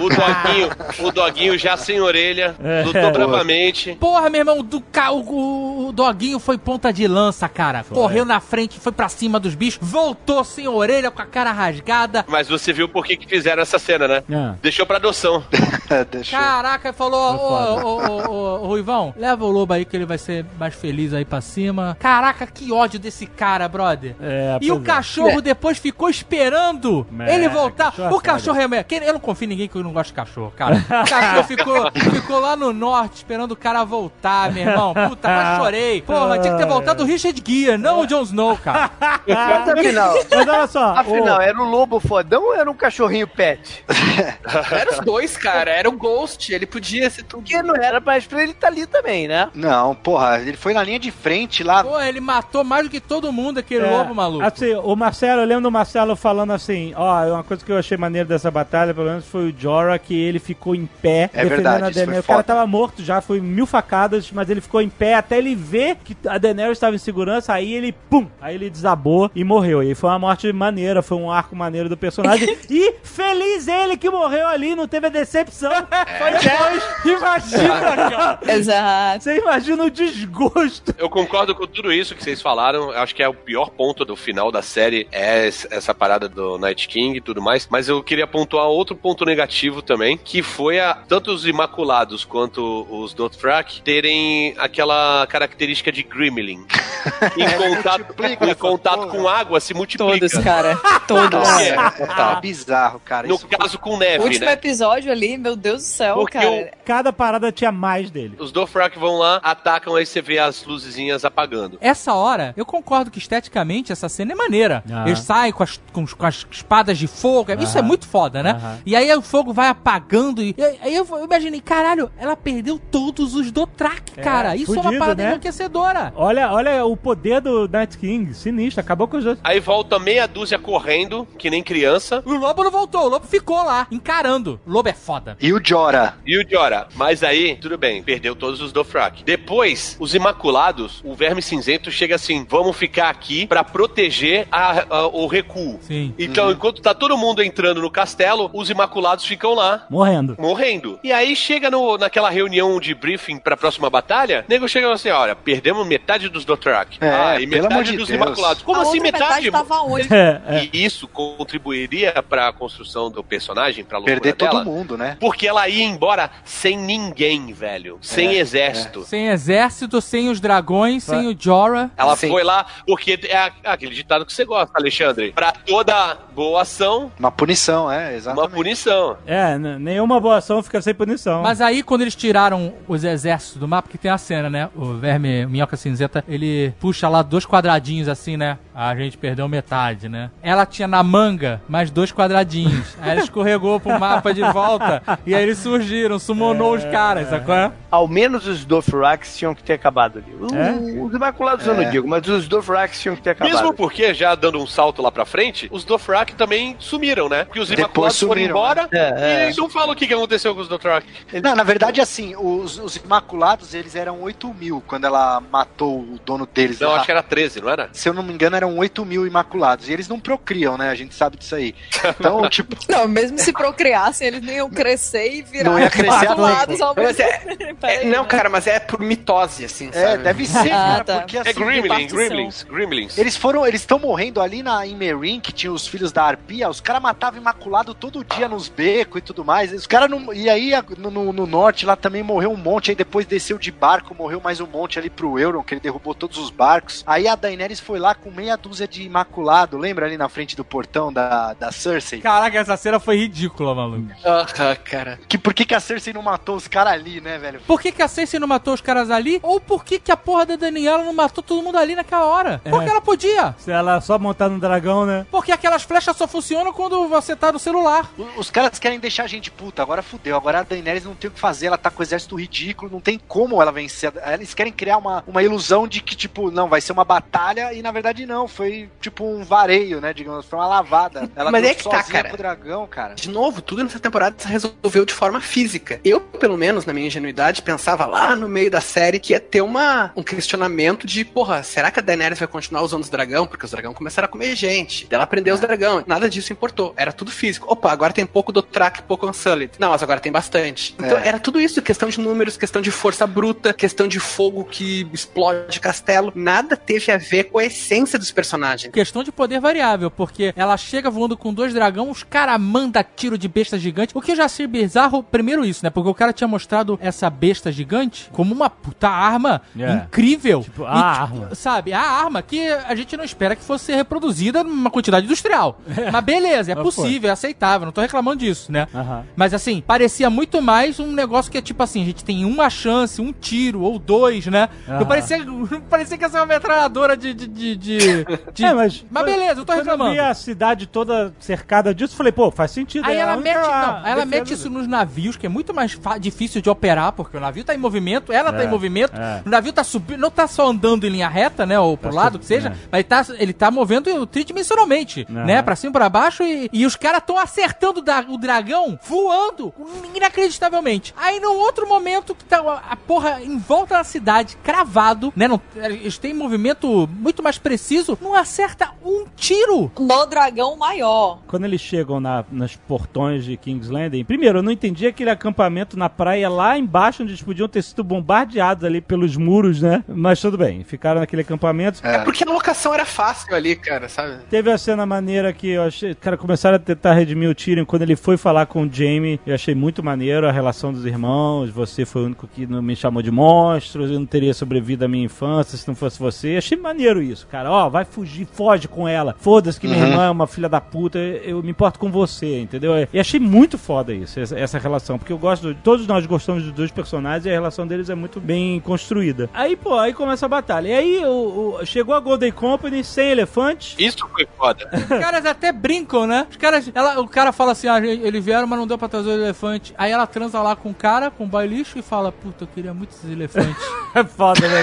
O 0.00 0.08
doguinho, 0.08 0.70
o 1.00 1.10
doguinho 1.12 1.58
já 1.58 1.76
sem 1.76 2.00
orelha, 2.00 2.54
É. 2.62 2.82
lutou 2.84 3.10
bravamente. 3.12 3.96
Porra, 4.00 4.28
meu 4.30 4.40
irmão, 4.40 4.62
do 4.62 4.80
ca... 4.80 5.10
o, 5.12 5.88
o 5.88 5.92
doguinho 5.92 6.38
foi 6.38 6.56
ponta 6.58 6.92
de 6.92 7.06
lança, 7.26 7.48
cara. 7.48 7.84
Correu 7.84 8.24
na 8.24 8.40
frente, 8.40 8.78
foi 8.78 8.92
pra 8.92 9.08
cima 9.08 9.38
dos 9.40 9.54
bichos, 9.54 9.78
voltou 9.88 10.44
sem 10.44 10.68
orelha, 10.68 11.10
com 11.10 11.20
a 11.20 11.26
cara 11.26 11.50
rasgada. 11.52 12.24
Mas 12.28 12.48
você 12.48 12.72
viu 12.72 12.88
por 12.88 13.04
que, 13.04 13.16
que 13.16 13.26
fizeram 13.26 13.62
essa 13.62 13.78
cena, 13.78 14.06
né? 14.06 14.22
Ah. 14.32 14.54
Deixou 14.62 14.86
pra 14.86 14.96
adoção. 14.96 15.42
Deixou. 16.10 16.38
Caraca, 16.38 16.92
falou, 16.92 17.36
Foi 17.38 17.82
ô, 17.82 17.86
ô, 17.86 17.96
ô, 17.96 18.30
ô, 18.30 18.62
ô, 18.62 18.66
Ruivão, 18.68 19.14
leva 19.16 19.44
o 19.44 19.50
lobo 19.50 19.72
aí 19.72 19.84
que 19.84 19.96
ele 19.96 20.06
vai 20.06 20.18
ser 20.18 20.44
mais 20.58 20.74
feliz 20.74 21.12
aí 21.12 21.24
pra 21.24 21.40
cima. 21.40 21.96
Caraca, 22.00 22.46
que 22.46 22.72
ódio 22.72 22.98
desse 22.98 23.26
cara, 23.26 23.68
brother. 23.68 24.14
É, 24.20 24.58
E 24.60 24.70
o 24.70 24.78
é. 24.78 24.80
cachorro 24.80 25.40
depois 25.40 25.78
ficou 25.78 26.08
esperando 26.08 27.06
É, 27.20 27.34
ele 27.34 27.48
voltar. 27.48 27.90
cachorro 27.90 28.08
é 28.08 28.14
o 28.14 28.20
cachorro 28.20 28.60
é. 28.74 28.82
quem- 28.84 29.02
Eu 29.02 29.12
não 29.14 29.20
confio 29.20 29.46
em 29.46 29.48
ninguém 29.48 29.68
que 29.68 29.76
eu 29.76 29.82
não 29.82 29.92
gosto 29.92 30.08
de 30.10 30.14
cachorro, 30.14 30.52
cara. 30.56 30.76
O 30.76 31.08
cachorro 31.10 31.44
ficou, 31.44 31.90
ficou 31.92 32.40
lá 32.40 32.56
no 32.56 32.72
norte 32.72 33.16
esperando 33.16 33.52
o 33.52 33.56
cara 33.56 33.84
voltar, 33.84 34.52
meu 34.52 34.68
irmão. 34.68 34.94
Puta, 35.08 35.28
quase 35.28 35.56
chorei. 35.60 36.02
Porra, 36.02 36.38
tinha 36.38 36.52
que 36.52 36.58
ter 36.58 36.66
voltado 36.68 37.02
o 37.02 37.06
Richard 37.16 37.42
Gere, 37.44 37.76
não 37.78 38.00
o 38.00 38.06
Jon 38.06 38.22
Snow, 38.22 38.56
cara. 38.58 38.90
Mas 39.26 39.68
afinal, 39.68 40.14
Mas 40.30 40.48
olha 40.48 40.66
só. 40.66 40.92
afinal, 40.96 41.38
o- 41.38 41.42
era 41.42 41.58
um 41.60 41.68
lobo 41.68 41.98
fodão 41.98 42.44
ou 42.44 42.54
era 42.54 42.70
um 42.70 42.74
cachorrinho 42.74 43.26
pet? 43.26 43.84
Era 44.70 44.92
os 44.92 45.00
dois, 45.00 45.36
cara. 45.36 45.70
Era 45.70 45.88
o 45.88 45.92
Ghost. 45.92 46.52
Ele 46.52 46.66
podia 46.66 47.08
ser 47.10 47.22
tudo. 47.24 47.42
Porque 47.42 47.62
não 47.62 47.74
era 47.74 48.00
mais 48.00 48.26
pra 48.26 48.42
ele 48.42 48.52
estar 48.52 48.68
ali 48.68 48.86
também, 48.86 49.26
né? 49.28 49.48
Não, 49.54 49.94
porra, 49.94 50.40
ele 50.40 50.56
foi 50.56 50.72
na 50.74 50.82
linha 50.82 50.98
de 50.98 51.10
frente 51.10 51.62
lá. 51.62 51.82
Pô, 51.82 51.98
ele 52.00 52.20
matou 52.20 52.62
mais 52.64 52.84
do 52.84 52.90
que 52.90 53.00
todo 53.00 53.32
mundo, 53.32 53.58
aquele 53.58 53.84
É, 53.86 53.90
lobo 53.90 54.14
maluco. 54.14 54.44
Assim, 54.44 54.74
o 54.74 54.94
Marcelo, 54.96 55.42
eu 55.42 55.46
lembro 55.46 55.64
do 55.64 55.70
Marcelo 55.70 56.14
falando 56.16 56.52
assim, 56.52 56.92
ó, 56.96 57.26
uma 57.26 57.44
coisa 57.44 57.64
que 57.64 57.70
eu 57.72 57.78
achei 57.78 57.96
maneiro 57.96 58.28
dessa 58.28 58.50
batalha, 58.50 58.94
pelo 58.94 59.06
menos, 59.08 59.24
foi 59.26 59.50
o 59.50 59.54
Jorah, 59.58 59.98
que 59.98 60.14
ele 60.18 60.38
ficou 60.38 60.74
em 60.74 60.86
pé, 60.86 61.30
É 61.32 61.44
verdade, 61.44 61.84
a 61.84 61.90
isso 61.90 61.94
foi 61.98 62.06
Daenerys. 62.06 62.24
O 62.24 62.28
cara 62.28 62.42
tava 62.42 62.66
morto 62.66 63.02
já, 63.02 63.20
foi 63.20 63.40
mil 63.40 63.66
facadas, 63.66 64.30
mas 64.32 64.48
ele 64.50 64.60
ficou 64.60 64.80
em 64.80 64.88
pé 64.88 65.14
até 65.14 65.38
ele 65.38 65.54
ver 65.54 65.96
que 66.04 66.16
a 66.28 66.38
Daenerys 66.38 66.72
estava 66.76 66.94
em 66.96 66.98
segurança, 67.06 67.52
aí 67.54 67.72
ele, 67.72 67.92
pum, 67.92 68.26
aí 68.40 68.54
ele 68.56 68.68
desabou 68.68 69.30
e 69.34 69.42
morreu. 69.44 69.82
E 69.82 69.94
foi 69.94 70.10
uma 70.10 70.18
morte 70.18 70.52
maneira, 70.52 71.02
foi 71.02 71.16
um 71.16 71.30
arco 71.30 71.54
maneiro 71.56 71.88
do 71.88 71.96
personagem. 71.96 72.56
e 72.68 72.94
feliz 73.02 73.66
ele 73.68 73.96
que 73.96 74.10
morreu 74.10 74.46
ali, 74.46 74.74
não 74.74 74.86
teve 74.88 75.06
a 75.06 75.10
decepção. 75.10 75.70
Foi 75.72 76.30
depois. 76.32 76.82
Imagina, 77.04 77.80
cara. 77.80 78.40
Exato. 78.52 79.24
Você 79.24 79.38
imagina 79.38 79.84
o 79.84 79.90
desgosto. 79.90 80.94
Eu 80.98 81.08
concordo 81.08 81.54
com 81.54 81.66
tudo 81.66 81.92
isso 81.92 82.14
que 82.14 82.22
vocês 82.22 82.42
falaram. 82.42 82.90
Acho 82.90 83.14
que 83.14 83.22
é 83.22 83.28
o 83.28 83.34
pior 83.34 83.70
ponto 83.70 84.04
do 84.04 84.16
final 84.16 84.50
da 84.50 84.62
série 84.62 85.06
é 85.12 85.46
es- 85.46 85.66
essa 85.70 85.94
parada 85.94 86.28
do 86.28 86.58
Night 86.58 86.88
King 86.88 87.18
e 87.18 87.20
tudo 87.20 87.40
mais. 87.40 87.66
Mas 87.70 87.88
eu 87.88 88.02
queria 88.02 88.26
pontuar 88.26 88.66
outro 88.66 88.96
ponto 88.96 89.24
negativo 89.24 89.80
também, 89.80 90.18
que 90.18 90.42
foi 90.42 90.80
a 90.80 90.94
tanto 90.94 91.30
os 91.30 91.46
Imaculados 91.46 92.24
quanto 92.24 92.86
os 92.90 93.14
Dothraki 93.14 93.80
terem 93.82 94.54
aquela 94.58 95.26
característica 95.28 95.92
de 95.92 96.02
Gremlin. 96.02 96.64
em 97.36 97.74
contato, 97.76 97.98
Multiplica, 98.00 98.46
em 98.50 98.54
contato 98.54 99.08
com 99.08 99.28
água 99.28 99.60
se 99.60 99.74
multiplica. 99.74 100.28
Todos, 100.28 100.44
cara. 100.44 100.76
Todos. 101.06 101.48
É. 101.60 101.74
É 101.74 102.40
bizarro, 102.40 103.00
cara. 103.04 103.26
No 103.28 103.34
Isso 103.34 103.46
caso 103.48 103.78
com 103.78 103.94
O 103.94 103.98
neve, 103.98 104.24
último 104.24 104.44
né? 104.46 104.52
episódio 104.52 105.10
ali, 105.10 105.36
meu 105.38 105.56
Deus 105.56 105.82
do 105.82 105.86
céu, 105.86 106.14
Porque 106.16 106.38
cara. 106.38 106.70
Cada 106.84 107.12
parada 107.12 107.50
tinha 107.52 107.72
mais 107.72 108.10
dele. 108.10 108.36
Os 108.38 108.52
Dothraki 108.52 108.98
vão 108.98 109.18
lá, 109.18 109.36
atacam, 109.42 109.94
aí 109.96 110.06
você 110.06 110.20
vê 110.22 110.38
as 110.38 110.64
luzezinhas 110.64 111.24
apagando. 111.24 111.78
Essa 111.80 112.14
hora, 112.14 112.54
eu 112.56 112.64
concordo 112.64 113.10
que 113.10 113.18
esteticamente 113.18 113.92
essa 113.92 114.08
cena 114.08 114.32
é 114.32 114.34
maneira. 114.34 114.82
Ah. 114.90 115.04
Eles 115.06 115.20
saem 115.20 115.52
com 115.52 115.62
as, 115.62 115.80
com, 115.92 116.06
com 116.06 116.26
as 116.26 116.46
espadas 116.50 116.98
de 116.98 117.06
fogo. 117.06 117.52
Isso 117.60 117.76
é 117.76 117.80
Aham. 117.80 117.88
muito 117.88 118.06
foda, 118.06 118.42
né? 118.42 118.50
Aham. 118.52 118.78
E 118.86 118.94
aí 118.96 119.12
o 119.14 119.22
fogo 119.22 119.52
vai 119.52 119.68
apagando. 119.68 120.42
E, 120.42 120.54
aí 120.82 120.94
eu, 120.94 121.06
eu 121.10 121.24
imaginei, 121.24 121.60
caralho, 121.60 122.10
ela 122.18 122.36
perdeu 122.36 122.78
todos 122.78 123.34
os 123.34 123.50
Dothraki, 123.50 124.14
É, 124.20 124.22
cara. 124.22 124.54
Isso 124.56 124.72
é 124.72 124.74
fudido, 124.76 124.88
uma 124.92 124.98
parada 124.98 125.22
né? 125.22 125.28
enlouquecedora. 125.30 126.12
Olha, 126.16 126.52
olha 126.52 126.84
o 126.92 126.96
poder 126.96 127.40
do 127.40 127.68
Night 127.68 127.96
King, 127.98 128.32
sinistro, 128.34 128.80
acabou 128.80 129.06
com 129.08 129.16
os 129.16 129.24
dois. 129.24 129.38
Aí 129.42 129.60
volta 129.60 129.98
meia 129.98 130.26
dúzia 130.26 130.58
correndo, 130.58 131.26
que 131.38 131.50
nem 131.50 131.62
criança. 131.62 132.22
O 132.24 132.34
lobo 132.34 132.64
não 132.64 132.70
voltou, 132.70 133.04
o 133.04 133.08
lobo 133.08 133.26
ficou 133.26 133.62
lá, 133.64 133.86
encarando. 133.90 134.60
O 134.66 134.70
lobo 134.70 134.88
é 134.88 134.92
foda. 134.92 135.36
E 135.40 135.52
o 135.52 135.60
Jora? 135.62 136.14
E 136.26 136.38
o 136.38 136.48
Jora. 136.48 136.88
Mas 136.94 137.22
aí, 137.22 137.56
tudo 137.56 137.76
bem, 137.78 138.02
perdeu 138.02 138.34
todos 138.34 138.60
os 138.60 138.72
Dothraki. 138.72 139.24
Depois, 139.24 139.96
os 140.00 140.14
Imaculados, 140.14 141.00
o 141.04 141.14
Verme 141.14 141.42
Cinzento 141.42 141.90
chega 141.90 142.14
assim, 142.14 142.46
vamos 142.48 142.76
ficar 142.76 143.08
aqui 143.10 143.46
pra 143.46 143.64
proteger 143.64 144.46
a- 144.50 144.84
a- 144.90 145.06
o 145.06 145.26
recuo. 145.26 145.78
Sim. 145.82 146.14
Então, 146.18 146.50
enquanto 146.50 146.82
tá 146.82 146.94
todo 146.94 147.16
mundo 147.16 147.42
entrando 147.42 147.80
no 147.80 147.90
castelo, 147.90 148.50
os 148.52 148.68
Imaculados 148.70 149.24
ficam 149.24 149.54
lá. 149.54 149.86
Morrendo. 149.90 150.36
Morrendo. 150.38 150.98
E 151.02 151.12
aí 151.12 151.34
chega 151.36 151.70
no- 151.70 151.96
naquela 151.98 152.30
reunião 152.30 152.78
de 152.80 152.94
briefing 152.94 153.38
pra 153.38 153.56
próxima 153.56 153.88
batalha, 153.90 154.44
o 154.46 154.50
nego 154.50 154.68
chega 154.68 154.92
assim: 154.92 155.08
olha, 155.10 155.34
perdemos 155.34 155.86
metade 155.86 156.28
dos 156.28 156.44
Dothraki. 156.76 156.98
É, 157.00 157.08
ah, 157.10 157.40
e 157.40 157.46
pelo 157.46 157.62
metade 157.62 157.74
amor 157.74 157.84
de 157.84 157.96
dos 157.96 158.08
Deus. 158.08 158.20
Imaculados. 158.22 158.62
Como 158.62 158.78
a 158.78 158.82
assim 158.82 159.00
metade 159.00 159.50
metade? 159.50 159.66
É, 160.10 160.40
é. 160.46 160.68
E 160.72 160.84
isso 160.84 161.08
contribuiria 161.08 162.12
pra 162.28 162.52
construção 162.52 163.10
do 163.10 163.22
personagem, 163.22 163.84
pra 163.84 163.98
loucura 163.98 164.20
Perder 164.20 164.36
todo 164.36 164.50
dela? 164.50 164.64
mundo, 164.64 164.96
né? 164.96 165.16
Porque 165.20 165.46
ela 165.46 165.68
ia 165.68 165.84
embora 165.84 166.30
sem 166.44 166.76
ninguém, 166.76 167.52
velho. 167.52 167.98
Sem 168.00 168.28
É, 168.28 168.34
exército. 168.38 169.04
Sem 169.04 169.28
exército, 169.28 170.00
sem 170.00 170.28
os 170.28 170.40
dragões, 170.40 171.04
sem 171.04 171.26
o 171.28 171.36
Jorah. 171.38 171.90
Ela 171.96 172.16
Sim. 172.16 172.28
foi 172.28 172.42
lá 172.44 172.66
porque 172.86 173.18
é 173.28 173.36
a- 173.36 173.52
aquele 173.64 173.94
ditado 173.94 174.24
que 174.26 174.32
você 174.32 174.44
gosta, 174.44 174.72
Alexandre. 174.78 175.32
Pra 175.32 175.52
toda 175.52 176.16
boa 176.34 176.62
ação, 176.62 177.10
Uma 177.18 177.30
punição, 177.30 177.90
é, 177.90 178.08
uma 178.08 178.12
exatamente. 178.12 178.50
punição. 178.54 179.16
É, 179.26 179.56
nenhuma 179.58 180.20
boa 180.20 180.36
ação 180.38 180.62
fica 180.62 180.80
sem 180.82 180.94
punição. 180.94 181.42
Mas 181.42 181.60
aí, 181.60 181.82
quando 181.82 182.02
eles 182.02 182.14
tiraram 182.14 182.74
os 182.88 183.04
exércitos 183.04 183.56
do 183.58 183.68
mapa, 183.68 183.88
que 183.88 183.98
tem 183.98 184.10
a 184.10 184.18
cena, 184.18 184.48
né? 184.50 184.68
O 184.74 184.94
verme, 184.94 185.44
o 185.44 185.50
minhoca 185.50 185.76
cinzenta, 185.76 186.24
ele 186.28 186.65
puxa 186.80 187.08
lá 187.08 187.22
dois 187.22 187.44
quadradinhos 187.46 188.08
assim, 188.08 188.36
né? 188.36 188.58
A 188.74 188.94
gente 188.94 189.16
perdeu 189.16 189.48
metade, 189.48 190.08
né? 190.08 190.30
Ela 190.42 190.66
tinha 190.66 190.86
na 190.86 191.02
manga 191.02 191.62
mais 191.68 191.90
dois 191.90 192.12
quadradinhos. 192.12 192.94
aí 193.00 193.12
ela 193.12 193.20
escorregou 193.20 193.80
pro 193.80 193.98
mapa 193.98 194.34
de 194.34 194.42
volta 194.52 195.02
e 195.24 195.34
aí 195.34 195.42
eles 195.42 195.58
surgiram, 195.58 196.18
summonou 196.18 196.74
os 196.74 196.84
caras, 196.84 197.28
sacou? 197.30 197.54
é? 197.54 197.72
Ao 197.90 198.06
menos 198.06 198.46
os 198.46 198.64
Dothraki 198.64 199.26
tinham 199.34 199.54
que 199.54 199.62
ter 199.62 199.72
acabado 199.74 200.18
ali. 200.18 200.34
Os, 200.38 200.52
É? 200.52 200.72
os 201.00 201.14
Imaculados 201.14 201.66
eu 201.66 201.74
não 201.74 201.90
digo, 201.90 202.06
mas 202.06 202.26
os 202.28 202.46
Dothraki 202.48 202.98
tinham 202.98 203.16
que 203.16 203.22
ter 203.22 203.30
acabado. 203.30 203.52
Mesmo 203.54 203.72
porque, 203.72 204.12
já 204.12 204.34
dando 204.34 204.58
um 204.60 204.66
salto 204.66 205.00
lá 205.00 205.10
pra 205.10 205.24
frente, 205.24 205.68
os 205.72 205.84
Dothraki 205.84 206.34
também 206.34 206.76
sumiram, 206.78 207.28
né? 207.28 207.44
Porque 207.44 207.60
os 207.60 207.68
Depois 207.68 207.86
Imaculados 207.86 208.20
foram 208.20 208.32
sumiram, 208.34 208.50
embora 208.50 208.88
É, 208.92 209.46
é. 209.46 209.50
e 209.50 209.56
não 209.56 209.70
falam 209.70 209.92
o 209.92 209.96
que 209.96 210.06
que 210.06 210.14
aconteceu 210.14 210.54
com 210.54 210.60
os 210.60 210.68
Dothraki. 210.68 211.06
Não, 211.42 211.54
na 211.56 211.62
verdade, 211.62 212.00
assim, 212.00 212.34
os, 212.36 212.78
os 212.78 212.96
Imaculados, 212.96 213.72
eles 213.74 213.94
eram 213.96 214.20
8 214.20 214.52
mil 214.54 214.82
quando 214.86 215.04
ela 215.06 215.40
matou 215.50 216.00
o 216.00 216.18
dono 216.24 216.45
deles. 216.54 216.80
Não, 216.80 216.90
lá. 216.90 216.96
acho 216.96 217.04
que 217.06 217.10
era 217.10 217.22
13, 217.22 217.60
não 217.60 217.68
era? 217.68 217.88
Se 217.92 218.08
eu 218.08 218.14
não 218.14 218.22
me 218.22 218.32
engano, 218.32 218.56
eram 218.56 218.76
8 218.78 219.04
mil 219.04 219.26
Imaculados. 219.26 219.88
E 219.88 219.92
eles 219.92 220.08
não 220.08 220.18
procriam, 220.20 220.76
né? 220.78 220.88
A 220.90 220.94
gente 220.94 221.14
sabe 221.14 221.36
disso 221.36 221.54
aí. 221.54 221.74
Então, 222.18 222.46
tipo, 222.50 222.76
Não, 222.88 223.06
mesmo 223.08 223.38
se 223.38 223.52
procriassem, 223.52 224.28
eles 224.28 224.42
não 224.42 224.52
iam 224.52 224.70
crescer 224.70 225.32
e 225.32 225.42
virar 225.42 225.70
Não 225.70 225.78
ia 225.78 225.90
crescer 225.90 226.26
a 226.28 226.34
lados 226.34 226.80
ao 226.80 226.94
mesmo 226.94 227.22
é- 227.22 227.38
tempo. 227.38 227.86
É, 227.86 228.04
não, 228.04 228.22
né? 228.22 228.28
cara, 228.28 228.48
mas 228.48 228.66
é 228.66 228.78
por 228.80 229.00
mitose, 229.00 229.64
assim, 229.64 229.88
é, 229.92 229.92
sabe? 230.10 230.22
deve 230.22 230.46
ser, 230.46 230.70
Ah, 230.72 230.92
cara, 230.92 231.04
tá. 231.04 231.18
porque 231.18 231.38
assim. 231.38 231.50
É 231.50 231.52
Gremlin, 231.52 231.82
repartição. 231.82 232.16
Gremlins, 232.18 232.62
Gremlins. 232.62 233.18
Eles 233.18 233.36
foram, 233.36 233.66
eles 233.66 233.80
estão 233.80 233.98
morrendo 233.98 234.40
ali 234.40 234.62
na 234.62 234.86
em 234.86 234.94
Meereen, 234.96 235.40
que 235.40 235.52
tinha 235.52 235.72
os 235.72 235.86
filhos 235.86 236.12
da 236.12 236.24
Arpia, 236.24 236.68
os 236.68 236.80
caras 236.80 237.02
matavam 237.02 237.40
Imaculado 237.40 237.94
todo 237.94 238.24
dia 238.24 238.48
nos 238.48 238.68
becos 238.68 239.18
e 239.18 239.20
tudo 239.22 239.44
mais. 239.44 239.72
Os 239.72 239.86
caras 239.86 240.08
não. 240.10 240.32
E 240.32 240.48
aí 240.48 240.72
no, 240.98 241.10
no- 241.10 241.32
no 241.32 241.46
norte 241.46 241.84
lá 241.86 241.96
também 241.96 242.22
morreu 242.22 242.50
um 242.52 242.56
monte, 242.56 242.90
aí 242.90 242.94
depois 242.96 243.26
desceu 243.26 243.58
de 243.58 243.70
barco, 243.70 244.14
morreu 244.14 244.40
mais 244.40 244.60
um 244.60 244.66
monte 244.66 244.98
ali 244.98 245.10
pro 245.10 245.38
Euron, 245.38 245.62
que 245.62 245.74
ele 245.74 245.80
derrubou 245.80 246.14
todos 246.14 246.35
os 246.38 246.50
barcos. 246.50 247.02
Aí 247.06 247.26
a 247.28 247.34
Daenerys 247.34 247.80
foi 247.80 247.98
lá 247.98 248.14
com 248.14 248.30
meia 248.30 248.56
dúzia 248.56 248.86
de 248.88 249.02
Imaculado, 249.02 249.76
lembra 249.78 250.06
ali 250.06 250.16
na 250.16 250.28
frente 250.28 250.56
do 250.56 250.64
portão 250.64 251.12
da, 251.12 251.54
da 251.54 251.72
Cersei? 251.72 252.20
Caraca, 252.20 252.58
essa 252.58 252.76
cena 252.76 252.98
foi 253.00 253.16
ridícula, 253.16 253.74
maluco. 253.74 254.08
Ah, 254.24 254.76
cara. 254.76 255.18
Que 255.28 255.38
por 255.38 255.54
que, 255.54 255.64
que 255.64 255.74
a 255.74 255.80
Cersei 255.80 256.12
não 256.12 256.22
matou 256.22 256.56
os 256.56 256.68
caras 256.68 256.92
ali, 256.94 257.20
né, 257.20 257.38
velho? 257.38 257.60
Por 257.66 257.80
que, 257.80 257.92
que 257.92 258.02
a 258.02 258.08
Cersei 258.08 258.38
não 258.40 258.48
matou 258.48 258.74
os 258.74 258.80
caras 258.80 259.10
ali? 259.10 259.38
Ou 259.42 259.60
por 259.60 259.84
que, 259.84 259.98
que 259.98 260.12
a 260.12 260.16
porra 260.16 260.46
da 260.46 260.56
Daniela 260.56 261.02
não 261.04 261.12
matou 261.12 261.42
todo 261.42 261.62
mundo 261.62 261.76
ali 261.78 261.94
naquela 261.94 262.24
hora? 262.26 262.60
Porque 262.64 262.88
ela 262.90 263.00
podia. 263.00 263.54
Se 263.58 263.70
ela 263.70 264.00
só 264.00 264.18
montar 264.18 264.48
no 264.48 264.58
dragão, 264.58 265.06
né? 265.06 265.26
Porque 265.30 265.52
aquelas 265.52 265.82
flechas 265.82 266.16
só 266.16 266.26
funcionam 266.26 266.72
quando 266.72 267.08
você 267.08 267.34
tá 267.36 267.52
no 267.52 267.58
celular. 267.58 268.10
O- 268.18 268.40
Os 268.40 268.50
caras 268.50 268.78
querem 268.78 268.98
deixar 268.98 269.24
a 269.24 269.26
gente 269.28 269.50
puta, 269.50 269.82
agora 269.82 270.02
fudeu. 270.02 270.36
Agora 270.36 270.60
a 270.60 270.62
Daenerys 270.62 271.04
não 271.04 271.14
tem 271.14 271.28
o 271.28 271.32
que 271.32 271.40
fazer, 271.40 271.66
ela 271.66 271.78
tá 271.78 271.90
com 271.90 272.00
o 272.00 272.02
exército 272.02 272.34
ridículo, 272.36 272.90
não 272.92 273.00
tem 273.00 273.18
como 273.18 273.60
ela 273.62 273.72
vencer. 273.72 274.12
Eles 274.32 274.54
querem 274.54 274.72
criar 274.72 274.98
uma, 274.98 275.22
uma 275.26 275.42
ilusão 275.42 275.86
de 275.88 276.00
que, 276.00 276.14
tipo, 276.26 276.50
não, 276.50 276.68
vai 276.68 276.80
ser 276.80 276.92
uma 276.92 277.04
batalha, 277.04 277.72
e 277.72 277.82
na 277.82 277.90
verdade 277.90 278.26
não, 278.26 278.46
foi 278.46 278.88
tipo 279.00 279.24
um 279.24 279.44
vareio, 279.44 280.00
né, 280.00 280.12
digamos, 280.12 280.46
foi 280.46 280.58
uma 280.58 280.66
lavada. 280.66 281.30
Ela 281.34 281.50
Mas 281.50 281.64
é 281.64 281.74
que 281.74 281.84
tá, 281.84 282.02
cara. 282.02 282.28
pro 282.28 282.36
dragão, 282.38 282.86
cara. 282.86 283.14
De 283.14 283.28
novo, 283.28 283.62
tudo 283.62 283.82
nessa 283.82 283.98
temporada 283.98 284.36
se 284.38 284.48
resolveu 284.48 285.04
de 285.04 285.14
forma 285.14 285.40
física. 285.40 286.00
Eu, 286.04 286.20
pelo 286.20 286.56
menos, 286.56 286.84
na 286.84 286.92
minha 286.92 287.06
ingenuidade, 287.06 287.62
pensava 287.62 288.06
lá 288.06 288.34
no 288.36 288.48
meio 288.48 288.70
da 288.70 288.80
série 288.80 289.18
que 289.18 289.32
ia 289.32 289.40
ter 289.40 289.60
uma, 289.60 290.12
um 290.16 290.22
questionamento 290.22 291.06
de, 291.06 291.24
porra, 291.24 291.62
será 291.62 291.90
que 291.90 291.98
a 292.00 292.02
Daenerys 292.02 292.38
vai 292.38 292.48
continuar 292.48 292.82
usando 292.82 293.02
os 293.02 293.08
dragão? 293.08 293.46
Porque 293.46 293.64
os 293.64 293.70
dragão 293.70 293.94
começaram 293.94 294.26
a 294.26 294.28
comer 294.28 294.54
gente. 294.54 295.06
Ela 295.10 295.26
prendeu 295.26 295.54
os 295.54 295.60
dragão. 295.60 296.02
Nada 296.06 296.28
disso 296.28 296.52
importou. 296.52 296.92
Era 296.96 297.12
tudo 297.12 297.30
físico. 297.30 297.70
Opa, 297.70 297.90
agora 297.92 298.12
tem 298.12 298.26
pouco 298.26 298.52
do 298.52 298.62
track, 298.62 299.02
pouco 299.02 299.26
Unsullied. 299.28 299.72
Não, 299.78 299.90
mas 299.90 300.02
agora 300.02 300.20
tem 300.20 300.32
bastante. 300.32 300.94
Então 300.98 301.18
É. 301.18 301.28
era 301.28 301.38
tudo 301.38 301.60
isso, 301.60 301.80
questão 301.82 302.08
de 302.08 302.20
números, 302.20 302.56
questão 302.56 302.82
de 302.82 302.90
força 302.90 303.26
bruta, 303.26 303.72
questão 303.72 304.08
de 304.08 304.18
fogo 304.18 304.64
que 304.64 305.06
explode 305.12 305.80
castelo. 305.80 306.15
Nada 306.34 306.76
teve 306.76 307.10
a 307.12 307.16
ver 307.18 307.44
com 307.44 307.58
a 307.58 307.64
essência 307.64 308.18
dos 308.18 308.30
personagens. 308.30 308.92
Questão 308.92 309.22
de 309.22 309.32
poder 309.32 309.60
variável, 309.60 310.10
porque 310.10 310.52
ela 310.56 310.76
chega 310.76 311.10
voando 311.10 311.36
com 311.36 311.52
dois 311.52 311.72
dragões, 311.72 312.08
os 312.10 312.22
caras 312.22 312.60
mandam 312.60 313.04
tiro 313.14 313.36
de 313.38 313.48
besta 313.48 313.78
gigante. 313.78 314.12
O 314.16 314.20
que 314.20 314.32
eu 314.32 314.36
já 314.36 314.44
achei 314.44 314.66
bizarro, 314.66 315.22
primeiro 315.22 315.64
isso, 315.64 315.84
né? 315.84 315.90
Porque 315.90 316.08
o 316.08 316.14
cara 316.14 316.32
tinha 316.32 316.48
mostrado 316.48 316.98
essa 317.02 317.28
besta 317.28 317.70
gigante 317.72 318.28
como 318.32 318.54
uma 318.54 318.68
puta 318.70 319.08
arma 319.08 319.62
É. 319.78 319.92
incrível. 319.94 320.62
Tipo, 320.62 320.84
a 320.84 320.92
arma. 320.92 321.54
Sabe, 321.54 321.92
a 321.92 322.00
arma 322.00 322.42
que 322.42 322.68
a 322.68 322.94
gente 322.94 323.16
não 323.16 323.24
espera 323.24 323.56
que 323.56 323.62
fosse 323.62 323.92
reproduzida 323.94 324.62
numa 324.62 324.90
quantidade 324.90 325.26
industrial. 325.26 325.80
Mas 326.12 326.24
beleza, 326.24 326.72
é 326.72 326.74
Mas 326.74 326.84
possível, 326.84 327.28
é 327.30 327.32
aceitável, 327.32 327.86
não 327.86 327.92
tô 327.92 328.00
reclamando 328.00 328.38
disso, 328.38 328.70
né? 328.70 328.86
Mas 329.34 329.52
assim, 329.54 329.82
parecia 329.86 330.28
muito 330.30 330.60
mais 330.62 331.00
um 331.00 331.12
negócio 331.12 331.50
que 331.50 331.58
é 331.58 331.62
tipo 331.62 331.82
assim, 331.82 332.02
a 332.02 332.04
gente 332.06 332.24
tem 332.24 332.44
uma 332.44 332.68
chance, 332.70 333.20
um 333.20 333.32
tiro 333.32 333.80
ou 333.80 333.98
dois, 333.98 334.46
né? 334.46 334.68
Não 334.86 335.06
parecia, 335.06 335.38
não 335.44 335.66
parecia 335.88 336.05
que 336.16 336.22
ia 336.24 336.28
ser 336.28 336.36
uma 336.36 336.46
metralhadora 336.46 337.16
de, 337.16 337.32
de, 337.34 337.46
de, 337.46 337.76
de, 337.76 338.24
de- 338.52 338.64
É, 338.64 338.72
mas, 338.74 339.04
Mas 339.10 339.24
beleza, 339.24 339.60
eu 339.60 339.64
tô 339.64 339.72
reclamando. 339.72 340.10
Eu 340.10 340.14
vi 340.14 340.20
a 340.20 340.34
cidade 340.34 340.86
toda 340.86 341.34
cercada 341.38 341.94
disso, 341.94 342.14
falei, 342.16 342.32
pô, 342.32 342.50
faz 342.50 342.70
sentido. 342.70 343.06
Aí 343.06 343.16
é 343.16 343.20
ela 343.20 343.36
mete, 343.36 343.54
não, 343.56 343.96
aí 344.04 344.12
ela 344.12 344.24
mete 344.24 344.52
isso 344.54 344.68
nos 344.70 344.86
navios, 344.86 345.36
que 345.36 345.46
é 345.46 345.48
muito 345.48 345.72
mais 345.74 345.98
difícil 346.20 346.60
de 346.60 346.68
operar, 346.70 347.12
porque 347.12 347.36
o 347.36 347.40
navio 347.40 347.64
tá 347.64 347.74
em 347.74 347.78
movimento, 347.78 348.32
ela 348.32 348.52
tá 348.52 348.62
É, 348.62 348.66
em 348.66 348.68
movimento, 348.68 349.12
é. 349.16 349.42
o 349.44 349.48
navio 349.48 349.72
tá 349.72 349.82
subindo, 349.84 350.18
não 350.20 350.30
tá 350.30 350.46
só 350.46 350.68
andando 350.68 351.06
em 351.06 351.10
linha 351.10 351.28
reta, 351.28 351.64
né, 351.64 351.78
ou 351.78 351.96
pro 351.96 352.10
Tá 352.10 352.16
lado, 352.16 352.38
que 352.38 352.44
seja, 352.46 352.68
é. 352.68 352.72
mas 352.90 352.98
ele 353.00 353.04
tá, 353.04 353.26
ele 353.38 353.52
tá 353.52 353.70
movendo 353.70 354.26
tridimensionalmente, 354.26 355.26
né, 355.28 355.62
pra 355.62 355.76
cima 355.76 355.92
pra 355.92 356.08
baixo, 356.08 356.42
e, 356.42 356.68
e 356.72 356.84
os 356.86 356.96
caras 356.96 357.22
tão 357.26 357.38
acertando 357.38 358.00
o 358.00 358.02
da- 358.02 358.24
o 358.28 358.36
dragão, 358.38 358.98
voando, 359.06 359.72
inacreditavelmente. 360.14 361.14
Aí, 361.16 361.40
num 361.40 361.56
outro 361.58 361.88
momento, 361.88 362.34
que 362.34 362.44
tá 362.44 362.58
a, 362.58 362.92
a 362.92 362.96
porra 362.96 363.40
em 363.42 363.58
volta 363.58 363.96
da 363.96 364.04
cidade, 364.04 364.56
cravado, 364.62 365.32
né, 365.36 365.46
não, 365.48 365.60
eles 366.00 366.18
têm 366.18 366.34
movimento 366.34 367.08
muito 367.12 367.42
mais 367.42 367.58
preciso, 367.58 368.18
não 368.20 368.34
acerta 368.34 368.90
um 369.04 369.24
tiro. 369.36 369.90
No 369.98 370.26
dragão 370.26 370.76
maior. 370.76 371.40
Quando 371.46 371.64
eles 371.64 371.80
chegam 371.80 372.20
na, 372.20 372.44
nos 372.50 372.76
portões 372.76 373.44
de 373.44 373.56
King's 373.56 373.88
Landing, 373.88 374.24
primeiro, 374.24 374.58
eu 374.58 374.62
não 374.62 374.72
entendi 374.72 375.06
aquele 375.06 375.30
acampamento 375.30 375.96
na 375.96 376.08
praia 376.08 376.48
lá 376.48 376.78
embaixo, 376.78 377.22
onde 377.22 377.32
eles 377.32 377.42
podiam 377.42 377.68
ter 377.68 377.82
sido 377.82 378.02
bombardeados 378.02 378.84
ali 378.84 379.00
pelos 379.00 379.36
muros, 379.36 379.80
né? 379.80 380.04
Mas 380.08 380.40
tudo 380.40 380.58
bem, 380.58 380.84
ficaram 380.84 381.20
naquele 381.20 381.42
acampamento. 381.42 382.00
É 382.02 382.18
porque 382.18 382.44
a 382.44 382.50
locação 382.50 382.92
era 382.92 383.04
fácil 383.04 383.54
ali, 383.54 383.76
cara, 383.76 384.08
sabe? 384.08 384.38
Teve 384.50 384.70
a 384.70 384.78
cena 384.78 385.06
maneira 385.06 385.52
que 385.52 385.68
eu 385.68 385.82
achei. 385.82 386.14
Cara, 386.14 386.36
começaram 386.36 386.76
a 386.76 386.78
tentar 386.78 387.14
redimir 387.14 387.48
o 387.48 387.54
Tyrion 387.54 387.84
quando 387.84 388.02
ele 388.02 388.16
foi 388.16 388.36
falar 388.36 388.66
com 388.66 388.82
o 388.82 388.92
Jaime. 388.92 389.40
Eu 389.46 389.54
achei 389.54 389.74
muito 389.74 390.02
maneiro 390.02 390.48
a 390.48 390.52
relação 390.52 390.92
dos 390.92 391.04
irmãos. 391.04 391.70
Você 391.70 392.04
foi 392.04 392.22
o 392.22 392.26
único 392.26 392.46
que 392.46 392.66
não 392.66 392.82
me 392.82 392.96
chamou 392.96 393.22
de 393.22 393.30
monstros. 393.30 394.10
Eu 394.10 394.18
não 394.18 394.26
teria 394.26 394.54
sobrevivido 394.54 395.04
à 395.04 395.08
minha 395.08 395.24
infância 395.24 395.76
se 395.86 395.90
não 395.90 395.94
fosse 395.94 396.18
você. 396.18 396.56
Achei 396.58 396.76
maneiro 396.76 397.22
isso, 397.22 397.46
cara. 397.46 397.70
Ó, 397.70 397.88
vai 397.88 398.04
fugir, 398.04 398.46
foge 398.52 398.88
com 398.88 399.06
ela. 399.06 399.34
Foda-se 399.38 399.78
que 399.80 399.86
minha 399.86 400.02
Uhum. 400.04 400.10
irmã 400.10 400.26
é 400.26 400.30
uma 400.30 400.46
filha 400.46 400.68
da 400.68 400.80
puta. 400.80 401.18
Eu 401.18 401.62
me 401.62 401.70
importo 401.70 401.98
com 401.98 402.10
você, 402.10 402.60
entendeu? 402.60 402.92
E 403.12 403.18
achei 403.20 403.38
muito 403.40 403.78
foda 403.78 404.12
isso, 404.12 404.38
essa, 404.40 404.58
essa 404.58 404.78
relação. 404.78 405.16
Porque 405.18 405.32
eu 405.32 405.38
gosto. 405.38 405.74
Todos 405.76 406.06
nós 406.06 406.26
gostamos 406.26 406.64
dos 406.64 406.72
dois 406.72 406.90
personagens 406.90 407.46
e 407.46 407.48
a 407.48 407.52
relação 407.52 407.86
deles 407.86 408.10
é 408.10 408.14
muito 408.14 408.40
bem 408.40 408.80
construída. 408.80 409.48
Aí, 409.54 409.76
pô, 409.76 409.96
aí 409.98 410.12
começa 410.12 410.44
a 410.46 410.48
batalha. 410.48 410.88
E 410.88 410.92
aí 410.92 411.24
o, 411.24 411.78
o- 411.80 411.86
chegou 411.86 412.14
a 412.14 412.20
Golden 412.20 412.50
Company 412.52 413.04
sem 413.04 413.30
elefante. 413.30 413.94
Isso 413.98 414.26
foi 414.28 414.46
foda. 414.58 414.88
Os 414.92 415.04
caras 415.20 415.46
até 415.46 415.70
brincam, 415.72 416.26
né? 416.26 416.46
Os 416.50 416.56
caras, 416.56 416.90
ela, 416.94 417.20
o 417.20 417.28
cara 417.28 417.52
fala 417.52 417.72
assim: 417.72 417.86
ah, 417.88 418.04
eles 418.04 418.44
vieram, 418.44 418.66
mas 418.66 418.78
não 418.78 418.86
deu 418.86 418.98
pra 418.98 419.08
trazer 419.08 419.28
o 419.30 419.32
elefante. 419.32 419.94
Aí 419.96 420.10
ela 420.10 420.26
transa 420.26 420.60
lá 420.60 420.74
com 420.74 420.90
o 420.90 420.94
cara, 420.94 421.30
com 421.30 421.44
o 421.44 421.46
boy 421.46 421.66
lixo, 421.66 421.98
e 421.98 422.02
fala: 422.02 422.32
Puta, 422.32 422.64
eu 422.64 422.68
queria 422.74 422.92
muito 422.92 423.10
esses 423.10 423.30
elefantes. 423.30 423.76
É 424.16 424.24
foda, 424.24 424.66
né? 424.66 424.82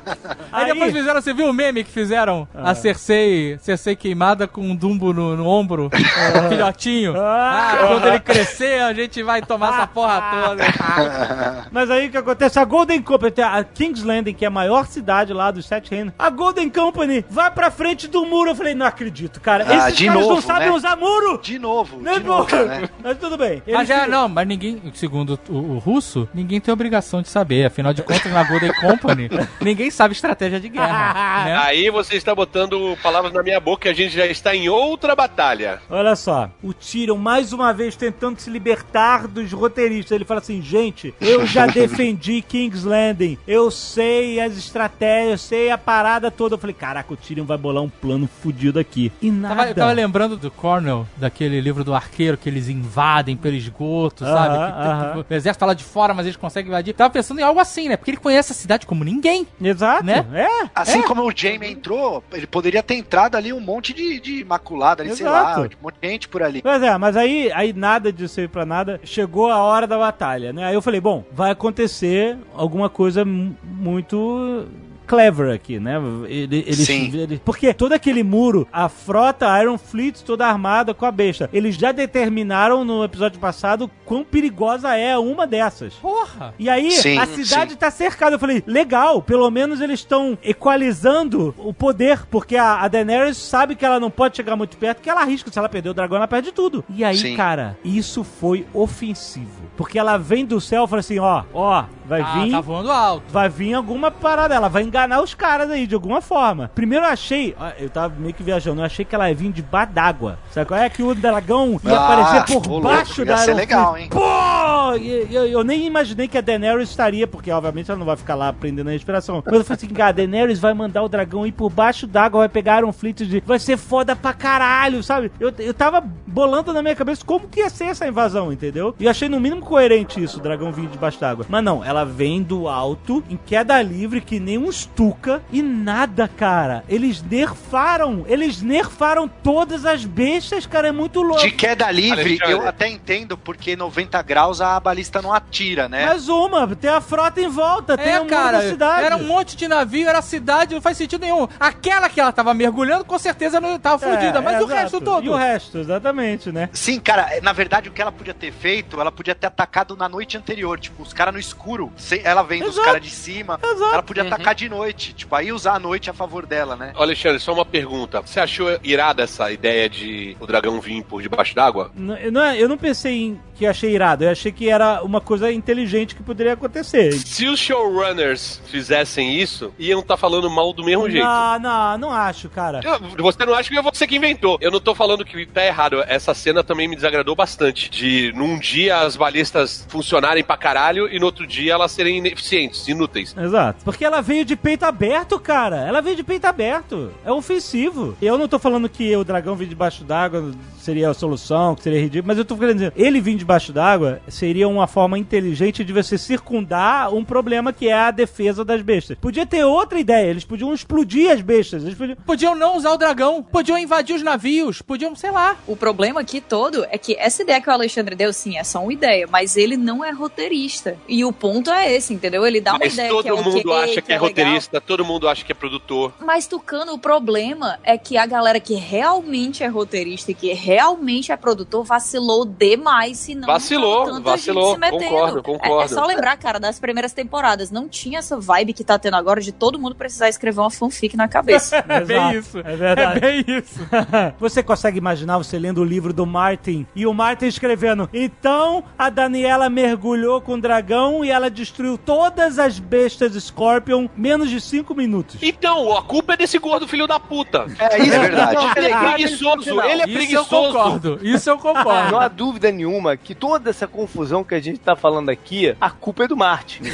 Aí, 0.52 0.66
depois 0.66 0.92
fizeram, 0.92 1.20
você 1.20 1.32
viu 1.32 1.46
o 1.48 1.52
meme 1.52 1.84
que 1.84 1.90
fizeram? 1.90 2.46
A 2.54 2.74
Cersei, 2.74 3.58
Cersei 3.60 3.94
queimada 3.96 4.46
com 4.46 4.60
um 4.62 4.74
dumbo 4.76 5.12
no, 5.12 5.36
no 5.36 5.46
ombro, 5.46 5.90
um 6.44 6.48
filhotinho. 6.48 7.14
Ah, 7.16 7.76
quando 7.88 8.06
ele 8.08 8.20
crescer, 8.20 8.80
a 8.82 8.92
gente 8.92 9.22
vai 9.22 9.42
tomar 9.42 9.74
essa 9.74 9.86
porra 9.86 10.22
toda. 10.44 10.64
Mas 11.70 11.90
aí 11.90 12.08
o 12.08 12.10
que 12.10 12.16
acontece? 12.16 12.58
A 12.58 12.64
Golden 12.64 13.00
Company, 13.02 13.32
a 13.42 13.64
King's 13.64 14.02
Landing, 14.02 14.34
que 14.34 14.44
é 14.44 14.48
a 14.48 14.50
maior 14.50 14.86
cidade 14.86 15.32
lá 15.32 15.50
dos 15.50 15.66
Sete 15.66 15.90
Reinos, 15.90 16.12
a 16.18 16.30
Golden 16.30 16.68
Company 16.70 17.24
vai 17.28 17.50
pra 17.50 17.70
frente 17.70 18.08
do 18.08 18.24
muro. 18.24 18.50
Eu 18.50 18.54
falei, 18.54 18.74
não 18.74 18.86
acredito, 18.86 19.40
cara. 19.40 19.64
Ah, 19.68 19.88
Esses 19.88 19.96
de 19.98 20.06
caras 20.06 20.20
não 20.22 20.28
novo, 20.30 20.42
sabem 20.42 20.68
né? 20.68 20.74
usar 20.74 20.96
muro! 20.96 21.38
De 21.42 21.58
novo, 21.58 21.98
Né, 21.98 22.14
de 22.18 22.24
novo, 22.24 22.54
né? 22.56 22.88
Mas 23.02 23.18
tudo 23.18 23.36
bem. 23.36 23.62
Mas 23.66 23.88
já, 23.88 24.02
que- 24.04 24.10
não, 24.10 24.28
mas 24.28 24.46
ninguém, 24.46 24.80
segundo 24.94 25.38
o, 25.48 25.54
o 25.74 25.78
russo, 25.78 26.28
ninguém 26.34 26.60
tem 26.60 26.72
obrigação 26.72 27.22
de 27.22 27.28
saber. 27.28 27.64
Afinal 27.66 27.92
de 27.92 28.02
contas, 28.02 28.30
na 28.32 28.42
Golden 28.44 28.72
Company, 28.74 29.30
ninguém 29.60 29.90
sabe 29.90 30.14
estratégia 30.20 30.60
de 30.60 30.68
guerra. 30.68 31.44
né? 31.44 31.56
Aí 31.64 31.90
você 31.90 32.16
está 32.16 32.34
botando 32.34 32.96
palavras 33.02 33.32
na 33.32 33.42
minha 33.42 33.58
boca 33.58 33.88
e 33.88 33.90
a 33.90 33.94
gente 33.94 34.14
já 34.14 34.26
está 34.26 34.54
em 34.54 34.68
outra 34.68 35.16
batalha. 35.16 35.80
Olha 35.88 36.14
só, 36.14 36.50
o 36.62 36.72
Tyrion 36.72 37.16
mais 37.16 37.52
uma 37.52 37.72
vez 37.72 37.96
tentando 37.96 38.38
se 38.38 38.50
libertar 38.50 39.26
dos 39.26 39.52
roteiristas. 39.52 40.12
Ele 40.12 40.24
fala 40.24 40.40
assim: 40.40 40.60
gente, 40.62 41.14
eu 41.20 41.46
já 41.46 41.66
defendi 41.68 42.42
King's 42.42 42.84
Landing, 42.84 43.38
eu 43.46 43.70
sei 43.70 44.40
as 44.40 44.56
estratégias, 44.56 45.30
eu 45.30 45.38
sei 45.38 45.70
a 45.70 45.78
parada 45.78 46.30
toda. 46.30 46.54
Eu 46.54 46.58
falei: 46.58 46.74
caraca, 46.74 47.12
o 47.12 47.16
Tyrion 47.16 47.44
vai 47.44 47.58
bolar 47.58 47.82
um 47.82 47.88
plano 47.88 48.28
fudido 48.42 48.78
aqui. 48.78 49.10
E 49.20 49.30
nada. 49.30 49.54
Tava, 49.56 49.68
eu 49.68 49.74
tava 49.74 49.92
lembrando 49.92 50.36
do 50.36 50.50
Cornell, 50.50 51.06
daquele 51.16 51.60
livro 51.60 51.82
do 51.82 51.94
arqueiro 51.94 52.36
que 52.36 52.48
eles 52.48 52.68
invadem 52.68 53.36
pelo 53.36 53.56
esgoto, 53.56 54.24
Aham, 54.24 54.34
sabe? 54.34 54.54
Que, 54.54 54.88
aham. 54.88 55.24
O 55.28 55.34
exército 55.34 55.60
tá 55.60 55.66
lá 55.66 55.74
de 55.74 55.84
fora, 55.84 56.14
mas 56.14 56.26
eles 56.26 56.36
conseguem 56.36 56.68
invadir. 56.68 56.94
Tava 56.94 57.10
pensando 57.10 57.40
em 57.40 57.42
algo 57.42 57.60
assim, 57.60 57.88
né? 57.88 57.96
Porque 57.96 58.10
ele 58.10 58.18
conhece 58.18 58.52
a 58.52 58.54
cidade 58.54 58.86
como 58.86 59.04
ninguém. 59.04 59.46
Exato, 59.60 60.04
Né? 60.04 60.09
É. 60.12 60.70
Assim 60.74 61.02
como 61.02 61.22
o 61.26 61.32
Jamie 61.34 61.70
entrou, 61.72 62.22
ele 62.32 62.46
poderia 62.46 62.82
ter 62.82 62.94
entrado 62.94 63.36
ali 63.36 63.52
um 63.52 63.60
monte 63.60 63.92
de, 63.92 64.20
de 64.20 64.44
maculada 64.44 65.02
ali, 65.02 65.14
sei 65.16 65.26
lá, 65.26 65.58
um 65.60 65.84
monte 65.84 65.96
de 66.00 66.08
gente 66.08 66.28
por 66.28 66.42
ali. 66.42 66.62
Pois 66.62 66.82
é, 66.82 66.96
mas 66.98 67.16
aí, 67.16 67.50
aí 67.52 67.72
nada 67.72 68.12
disso 68.12 68.40
aí 68.40 68.48
pra 68.48 68.64
nada. 68.66 69.00
Chegou 69.04 69.50
a 69.50 69.58
hora 69.58 69.86
da 69.86 69.98
batalha, 69.98 70.52
né? 70.52 70.64
Aí 70.64 70.74
eu 70.74 70.82
falei, 70.82 71.00
bom, 71.00 71.24
vai 71.32 71.50
acontecer 71.50 72.36
alguma 72.54 72.88
coisa 72.88 73.24
mu- 73.24 73.56
muito 73.64 74.66
clever 75.10 75.50
aqui, 75.52 75.80
né? 75.80 75.96
Ele, 76.28 76.58
eles, 76.64 76.86
Sim. 76.86 77.10
eles- 77.12 77.40
porque 77.44 77.74
todo 77.74 77.92
aquele 77.92 78.22
muro, 78.22 78.68
a 78.72 78.88
frota 78.88 79.60
Iron 79.60 79.76
Fleet 79.76 80.22
toda 80.24 80.46
armada 80.46 80.94
com 80.94 81.04
a 81.04 81.10
besta, 81.10 81.50
eles 81.52 81.74
já 81.74 81.90
determinaram 81.90 82.84
no 82.84 83.02
episódio 83.02 83.40
passado 83.40 83.90
quão 84.04 84.22
perigosa 84.22 84.94
é 84.96 85.18
uma 85.18 85.48
dessas. 85.48 85.94
Porra! 85.94 86.54
E 86.60 86.68
aí, 86.70 86.92
Sim, 86.92 87.18
a 87.18 87.26
cidade 87.26 87.72
sim. 87.72 87.76
tá 87.76 87.90
cercada. 87.90 88.36
Eu 88.36 88.38
falei, 88.38 88.62
legal, 88.66 89.20
pelo 89.20 89.50
menos 89.50 89.80
eles 89.80 89.98
estão 89.98 90.38
equalizando 90.44 91.52
o 91.58 91.74
poder, 91.74 92.24
porque 92.30 92.56
a, 92.56 92.80
a 92.82 92.86
Daenerys 92.88 93.36
sabe 93.36 93.74
que 93.74 93.84
ela 93.84 93.98
não 93.98 94.10
pode 94.10 94.36
chegar 94.36 94.54
muito 94.54 94.76
perto, 94.76 95.02
que 95.02 95.10
ela 95.10 95.22
arrisca. 95.22 95.50
Se 95.50 95.58
ela 95.58 95.68
perder 95.68 95.88
o 95.90 95.94
dragão, 95.94 96.16
ela 96.18 96.28
perde 96.28 96.52
tudo. 96.52 96.84
E 96.88 97.02
aí, 97.02 97.16
Sim. 97.16 97.34
cara, 97.36 97.76
isso 97.84 98.22
foi 98.22 98.64
ofensivo. 98.72 99.68
Porque 99.76 99.98
ela 99.98 100.16
vem 100.16 100.44
do 100.44 100.60
céu 100.60 100.84
e 100.84 100.88
fala 100.88 101.00
assim: 101.00 101.18
ó, 101.18 101.42
ó, 101.52 101.84
vai 102.10 102.20
Ah, 102.22 102.32
vir. 102.42 102.50
tá 102.50 102.60
voando 102.60 102.90
alto. 102.90 103.22
Vai 103.30 103.48
vir 103.48 103.72
alguma 103.74 104.10
parada, 104.10 104.54
ela 104.54 104.68
vai 104.68 104.82
enganar 104.82 105.22
os 105.22 105.32
caras 105.32 105.70
aí 105.70 105.86
de 105.86 105.94
alguma 105.94 106.20
forma. 106.20 106.70
Primeiro 106.74 107.04
eu 107.06 107.10
achei, 107.10 107.54
eu 107.78 107.88
tava 107.88 108.12
meio 108.18 108.34
que 108.34 108.42
viajando, 108.42 108.80
eu 108.80 108.84
achei 108.84 109.04
que 109.04 109.14
ela 109.14 109.28
ia 109.28 109.34
vir 109.34 109.52
debaixo 109.52 109.92
d'água. 109.92 110.38
Sabe 110.50 110.66
qual 110.66 110.80
é? 110.80 110.90
Que 110.90 111.02
o 111.02 111.14
dragão 111.14 111.80
ia 111.84 111.96
Ah, 111.98 112.04
aparecer 112.04 112.44
por 112.60 112.66
louco, 112.66 112.88
baixo 112.88 113.20
ia 113.20 113.24
da 113.26 113.36
ser 113.38 113.50
Iron 113.50 113.56
legal, 113.56 113.96
hein? 113.96 114.08
Pô! 114.10 114.96
E- 114.96 115.20
Eu, 115.30 115.46
eu 115.46 115.62
nem 115.64 115.86
imaginei 115.86 116.26
que 116.26 116.36
a 116.36 116.40
Daenerys 116.40 116.90
estaria, 116.90 117.26
porque 117.26 117.50
obviamente 117.52 117.88
ela 117.90 117.98
não 117.98 118.06
vai 118.06 118.16
ficar 118.16 118.34
lá 118.34 118.52
prendendo 118.52 118.88
a 118.88 118.92
respiração. 118.92 119.36
Mas 119.44 119.54
eu 119.54 119.64
falei 119.64 119.76
assim, 119.76 119.88
cara, 119.94 120.08
a 120.08 120.12
Daenerys 120.12 120.58
vai 120.58 120.74
mandar 120.74 121.02
o 121.04 121.08
dragão 121.08 121.46
ir 121.46 121.52
por 121.52 121.70
baixo 121.70 122.06
d'água, 122.06 122.40
vai 122.40 122.48
pegar 122.48 122.84
um 122.84 122.92
fleet 122.92 123.18
de. 123.24 123.40
Vai 123.46 123.58
ser 123.60 123.76
foda 123.76 124.16
pra 124.16 124.32
caralho, 124.32 125.02
sabe? 125.02 125.30
Eu, 125.38 125.52
eu 125.58 125.72
tava 125.72 126.00
bolando 126.26 126.72
na 126.72 126.82
minha 126.82 126.96
cabeça 126.96 127.24
como 127.24 127.46
que 127.46 127.60
ia 127.60 127.70
ser 127.70 127.84
essa 127.84 128.06
invasão, 128.06 128.52
entendeu? 128.52 128.94
E 128.98 129.08
achei 129.08 129.28
no 129.28 129.38
mínimo 129.38 129.60
coerente 129.62 130.22
isso, 130.22 130.38
o 130.38 130.42
dragão 130.42 130.72
vir 130.72 130.88
debaixo 130.88 131.20
d'água. 131.20 131.46
Mas 131.48 131.62
não, 131.62 131.84
ela 131.84 131.99
vem 132.04 132.42
do 132.42 132.68
alto, 132.68 133.22
em 133.28 133.36
queda 133.36 133.80
livre, 133.82 134.20
que 134.20 134.38
nem 134.40 134.58
um 134.58 134.70
stuka, 134.70 135.42
e 135.52 135.62
nada, 135.62 136.28
cara. 136.28 136.84
Eles 136.88 137.22
nerfaram, 137.22 138.24
eles 138.26 138.62
nerfaram 138.62 139.28
todas 139.28 139.84
as 139.84 140.04
bestas, 140.04 140.66
cara, 140.66 140.88
é 140.88 140.92
muito 140.92 141.20
louco. 141.22 141.42
De 141.42 141.50
queda 141.52 141.90
livre, 141.90 142.20
Alexandre. 142.20 142.52
eu 142.52 142.66
até 142.68 142.88
entendo, 142.88 143.36
porque 143.36 143.76
90 143.76 144.20
graus 144.22 144.60
a 144.60 144.78
balista 144.80 145.20
não 145.20 145.32
atira, 145.32 145.88
né? 145.88 146.06
Mais 146.06 146.28
uma, 146.28 146.66
tem 146.76 146.90
a 146.90 147.00
frota 147.00 147.40
em 147.40 147.48
volta, 147.48 147.96
tem 147.96 148.12
É, 148.14 148.20
o 148.20 148.24
muro 148.24 148.30
cara, 148.34 148.58
da 148.62 148.68
cidade. 148.68 149.04
era 149.04 149.16
um 149.16 149.26
monte 149.26 149.56
de 149.56 149.68
navio, 149.68 150.08
era 150.08 150.18
a 150.18 150.22
cidade, 150.22 150.74
não 150.74 150.80
faz 150.82 150.96
sentido 150.96 151.20
nenhum. 151.22 151.46
Aquela 151.58 152.08
que 152.08 152.20
ela 152.20 152.32
tava 152.32 152.54
mergulhando, 152.54 153.04
com 153.04 153.18
certeza 153.18 153.60
não 153.60 153.78
tava 153.78 154.04
É, 154.06 154.10
fodida, 154.14 154.40
mas 154.40 154.54
é, 154.54 154.58
o 154.60 154.64
exato. 154.64 154.80
resto 154.80 155.00
todo. 155.00 155.24
E 155.24 155.28
o 155.28 155.34
resto, 155.36 155.78
exatamente, 155.78 156.50
né? 156.52 156.68
Sim, 156.72 156.98
cara, 157.00 157.28
na 157.42 157.52
verdade 157.52 157.88
o 157.88 157.92
que 157.92 158.00
ela 158.00 158.12
podia 158.12 158.34
ter 158.34 158.52
feito, 158.52 159.00
ela 159.00 159.12
podia 159.12 159.34
ter 159.34 159.46
atacado 159.46 159.96
na 159.96 160.08
noite 160.08 160.36
anterior, 160.36 160.78
tipo, 160.78 161.02
os 161.02 161.12
caras 161.12 161.34
no 161.34 161.40
escuro, 161.40 161.89
sem, 161.96 162.20
ela 162.24 162.42
vendo 162.42 162.64
os 162.64 162.70
Exato. 162.74 162.86
caras 162.86 163.02
de 163.02 163.10
cima, 163.10 163.58
Exato. 163.62 163.92
ela 163.94 164.02
podia 164.02 164.22
atacar 164.22 164.54
de 164.54 164.68
noite, 164.68 165.12
tipo, 165.12 165.34
aí 165.34 165.52
usar 165.52 165.74
a 165.74 165.78
noite 165.78 166.08
a 166.10 166.12
favor 166.12 166.46
dela, 166.46 166.76
né? 166.76 166.92
Ô, 166.96 167.02
Alexandre, 167.02 167.38
só 167.40 167.52
uma 167.52 167.64
pergunta. 167.64 168.20
Você 168.22 168.40
achou 168.40 168.68
irada 168.82 169.22
essa 169.22 169.50
ideia 169.50 169.88
de 169.88 170.36
o 170.40 170.46
dragão 170.46 170.80
vir 170.80 171.02
por 171.04 171.20
debaixo 171.22 171.54
d'água? 171.54 171.90
Não, 171.94 172.16
eu 172.16 172.32
não, 172.32 172.54
eu 172.54 172.68
não 172.68 172.78
pensei 172.78 173.12
em 173.22 173.40
que 173.54 173.66
achei 173.66 173.94
irado, 173.94 174.24
eu 174.24 174.30
achei 174.30 174.50
que 174.50 174.68
era 174.70 175.02
uma 175.02 175.20
coisa 175.20 175.52
inteligente 175.52 176.14
que 176.14 176.22
poderia 176.22 176.54
acontecer. 176.54 177.12
Se 177.12 177.46
os 177.46 177.58
showrunners 177.60 178.60
fizessem 178.66 179.36
isso, 179.36 179.72
iam 179.78 180.00
estar 180.00 180.16
falando 180.16 180.48
mal 180.48 180.72
do 180.72 180.84
mesmo 180.84 181.08
jeito. 181.10 181.24
Não, 181.24 181.58
não, 181.58 181.98
não 181.98 182.10
acho, 182.12 182.48
cara. 182.48 182.80
Eu- 182.82 183.00
Você 183.22 183.44
não 183.44 183.54
acha 183.54 183.68
que 183.70 183.76
é 183.78 183.82
você 183.82 184.06
que 184.06 184.16
inventou. 184.16 184.56
Eu 184.60 184.70
não 184.70 184.80
tô 184.80 184.94
falando 184.94 185.24
que 185.24 185.44
tá 185.46 185.64
errado. 185.64 186.02
Essa 186.06 186.32
cena 186.34 186.62
também 186.64 186.88
me 186.88 186.96
desagradou 186.96 187.34
bastante. 187.34 187.90
De 187.90 188.32
num 188.34 188.58
dia 188.58 188.98
as 189.00 189.16
balistas 189.16 189.86
funcionarem 189.88 190.42
pra 190.42 190.56
caralho 190.56 191.08
e 191.12 191.18
no 191.18 191.26
outro 191.26 191.46
dia 191.46 191.76
elas 191.80 191.92
serem 191.92 192.18
ineficientes, 192.18 192.86
inúteis. 192.88 193.34
Exato. 193.36 193.84
Porque 193.84 194.04
ela 194.04 194.20
veio 194.20 194.44
de 194.44 194.56
peito 194.56 194.84
aberto, 194.84 195.38
cara. 195.38 195.76
Ela 195.76 196.00
veio 196.00 196.16
de 196.16 196.22
peito 196.22 196.44
aberto. 196.46 197.10
É 197.24 197.32
ofensivo. 197.32 198.16
Eu 198.20 198.38
não 198.38 198.48
tô 198.48 198.58
falando 198.58 198.88
que 198.88 199.14
o 199.16 199.24
dragão 199.24 199.56
vir 199.56 199.68
debaixo 199.68 200.04
d'água 200.04 200.52
seria 200.78 201.10
a 201.10 201.14
solução, 201.14 201.74
que 201.74 201.82
seria 201.82 202.00
ridículo, 202.00 202.28
mas 202.28 202.38
eu 202.38 202.44
tô 202.44 202.56
querendo 202.56 202.76
dizer, 202.76 202.92
ele 202.96 203.20
vir 203.20 203.36
debaixo 203.36 203.70
d'água 203.70 204.20
seria 204.28 204.66
uma 204.66 204.86
forma 204.86 205.18
inteligente 205.18 205.84
de 205.84 205.92
você 205.92 206.16
circundar 206.16 207.12
um 207.12 207.22
problema 207.22 207.70
que 207.70 207.88
é 207.88 207.92
a 207.92 208.10
defesa 208.10 208.64
das 208.64 208.80
bestas. 208.80 209.18
Podia 209.18 209.44
ter 209.44 209.62
outra 209.62 210.00
ideia, 210.00 210.30
eles 210.30 210.44
podiam 210.44 210.72
explodir 210.72 211.30
as 211.30 211.42
bestas. 211.42 211.82
Eles 211.82 211.96
podiam... 211.96 212.16
Podiam 212.24 212.54
não 212.54 212.76
usar 212.76 212.92
o 212.92 212.96
dragão, 212.96 213.42
podiam 213.42 213.76
invadir 213.76 214.16
os 214.16 214.22
navios, 214.22 214.80
podiam, 214.80 215.14
sei 215.14 215.30
lá. 215.30 215.56
O 215.66 215.76
problema 215.76 216.20
aqui 216.20 216.40
todo 216.40 216.86
é 216.90 216.96
que 216.96 217.14
essa 217.16 217.42
ideia 217.42 217.60
que 217.60 217.68
o 217.68 217.72
Alexandre 217.72 218.16
deu, 218.16 218.32
sim, 218.32 218.56
é 218.56 218.64
só 218.64 218.82
uma 218.82 218.92
ideia, 218.92 219.28
mas 219.30 219.58
ele 219.58 219.76
não 219.76 220.02
é 220.02 220.10
roteirista. 220.10 220.96
E 221.06 221.24
o 221.24 221.32
ponto 221.32 221.59
é 221.68 221.92
esse, 221.92 222.14
entendeu? 222.14 222.46
Ele 222.46 222.60
dá 222.60 222.72
uma 222.72 222.78
Mas 222.78 222.94
ideia 222.94 223.08
todo 223.10 223.22
que 223.24 223.28
é 223.28 223.32
mundo 223.32 223.58
ok, 223.70 223.82
acha 223.84 224.00
que 224.02 224.12
é 224.12 224.14
legal. 224.14 224.28
roteirista, 224.28 224.80
todo 224.80 225.04
mundo 225.04 225.28
acha 225.28 225.44
que 225.44 225.50
é 225.50 225.54
produtor. 225.54 226.12
Mas, 226.20 226.46
Tucano, 226.46 226.92
o 226.92 226.98
problema 226.98 227.78
é 227.82 227.98
que 227.98 228.16
a 228.16 228.24
galera 228.24 228.60
que 228.60 228.74
realmente 228.74 229.64
é 229.64 229.66
roteirista 229.66 230.30
e 230.30 230.34
que 230.34 230.52
realmente 230.52 231.32
é 231.32 231.36
produtor 231.36 231.84
vacilou 231.84 232.44
demais, 232.44 233.18
senão 233.18 233.46
Vacilou, 233.46 234.06
não 234.06 234.22
vacilou, 234.22 234.74
gente 234.74 234.74
se 234.74 234.78
metendo. 234.92 235.04
concordo, 235.10 235.38
É- 235.38 235.42
concordo. 235.42 235.84
É, 235.84 235.88
só 235.88 236.06
lembrar, 236.06 236.36
cara, 236.36 236.60
das 236.60 236.78
primeiras 236.78 237.12
temporadas. 237.12 237.70
Não 237.70 237.88
tinha 237.88 238.20
essa 238.20 238.38
vibe 238.38 238.72
que 238.72 238.84
tá 238.84 238.98
tendo 238.98 239.16
agora 239.16 239.40
de 239.40 239.50
todo 239.50 239.78
mundo 239.78 239.94
precisar 239.96 240.28
escrever 240.28 240.60
uma 240.60 240.70
fanfic 240.70 241.16
na 241.16 241.26
cabeça. 241.28 241.84
É 241.90 242.04
bem 242.04 242.38
isso. 242.38 242.58
É 242.58 242.76
verdade. 242.76 243.18
É 243.18 243.20
bem 243.20 243.44
isso. 243.58 243.80
você 244.38 244.62
consegue 244.62 244.96
imaginar 244.98 245.38
você 245.38 245.58
lendo 245.58 245.80
o 245.80 245.84
livro 245.84 246.12
do 246.12 246.24
Martin 246.24 246.86
e 246.94 247.06
o 247.06 247.12
Martin 247.12 247.46
escrevendo: 247.46 248.08
Então 248.12 248.84
a 248.96 249.10
Daniela 249.10 249.68
mergulhou 249.68 250.40
com 250.40 250.54
o 250.54 250.60
dragão 250.60 251.24
e 251.24 251.30
ela 251.30 251.49
destruiu 251.50 251.98
todas 251.98 252.58
as 252.58 252.78
bestas 252.78 253.32
Scorpion 253.42 254.08
menos 254.16 254.48
de 254.50 254.60
5 254.60 254.94
minutos. 254.94 255.36
Então, 255.42 255.96
a 255.96 256.02
culpa 256.02 256.34
é 256.34 256.36
desse 256.36 256.58
gordo 256.58 256.86
filho 256.86 257.06
da 257.06 257.18
puta. 257.18 257.66
É, 257.78 257.98
isso 257.98 258.14
é 258.14 258.18
verdade. 258.18 258.56
Ele 258.76 258.86
é 258.86 258.98
preguiçoso, 258.98 259.80
ele 259.80 259.80
é 259.80 259.94
Isso 259.94 260.02
eu 260.08 260.14
preguiçoso. 260.14 260.48
concordo. 260.48 261.20
Isso 261.22 261.50
eu 261.50 261.58
concordo. 261.58 262.12
Não 262.12 262.20
há 262.20 262.28
dúvida 262.28 262.70
nenhuma 262.70 263.16
que 263.16 263.34
toda 263.34 263.70
essa 263.70 263.86
confusão 263.86 264.44
que 264.44 264.54
a 264.54 264.60
gente 264.60 264.78
tá 264.78 264.94
falando 264.96 265.28
aqui, 265.28 265.74
a 265.80 265.90
culpa 265.90 266.24
é 266.24 266.28
do 266.28 266.36
Martin. 266.36 266.82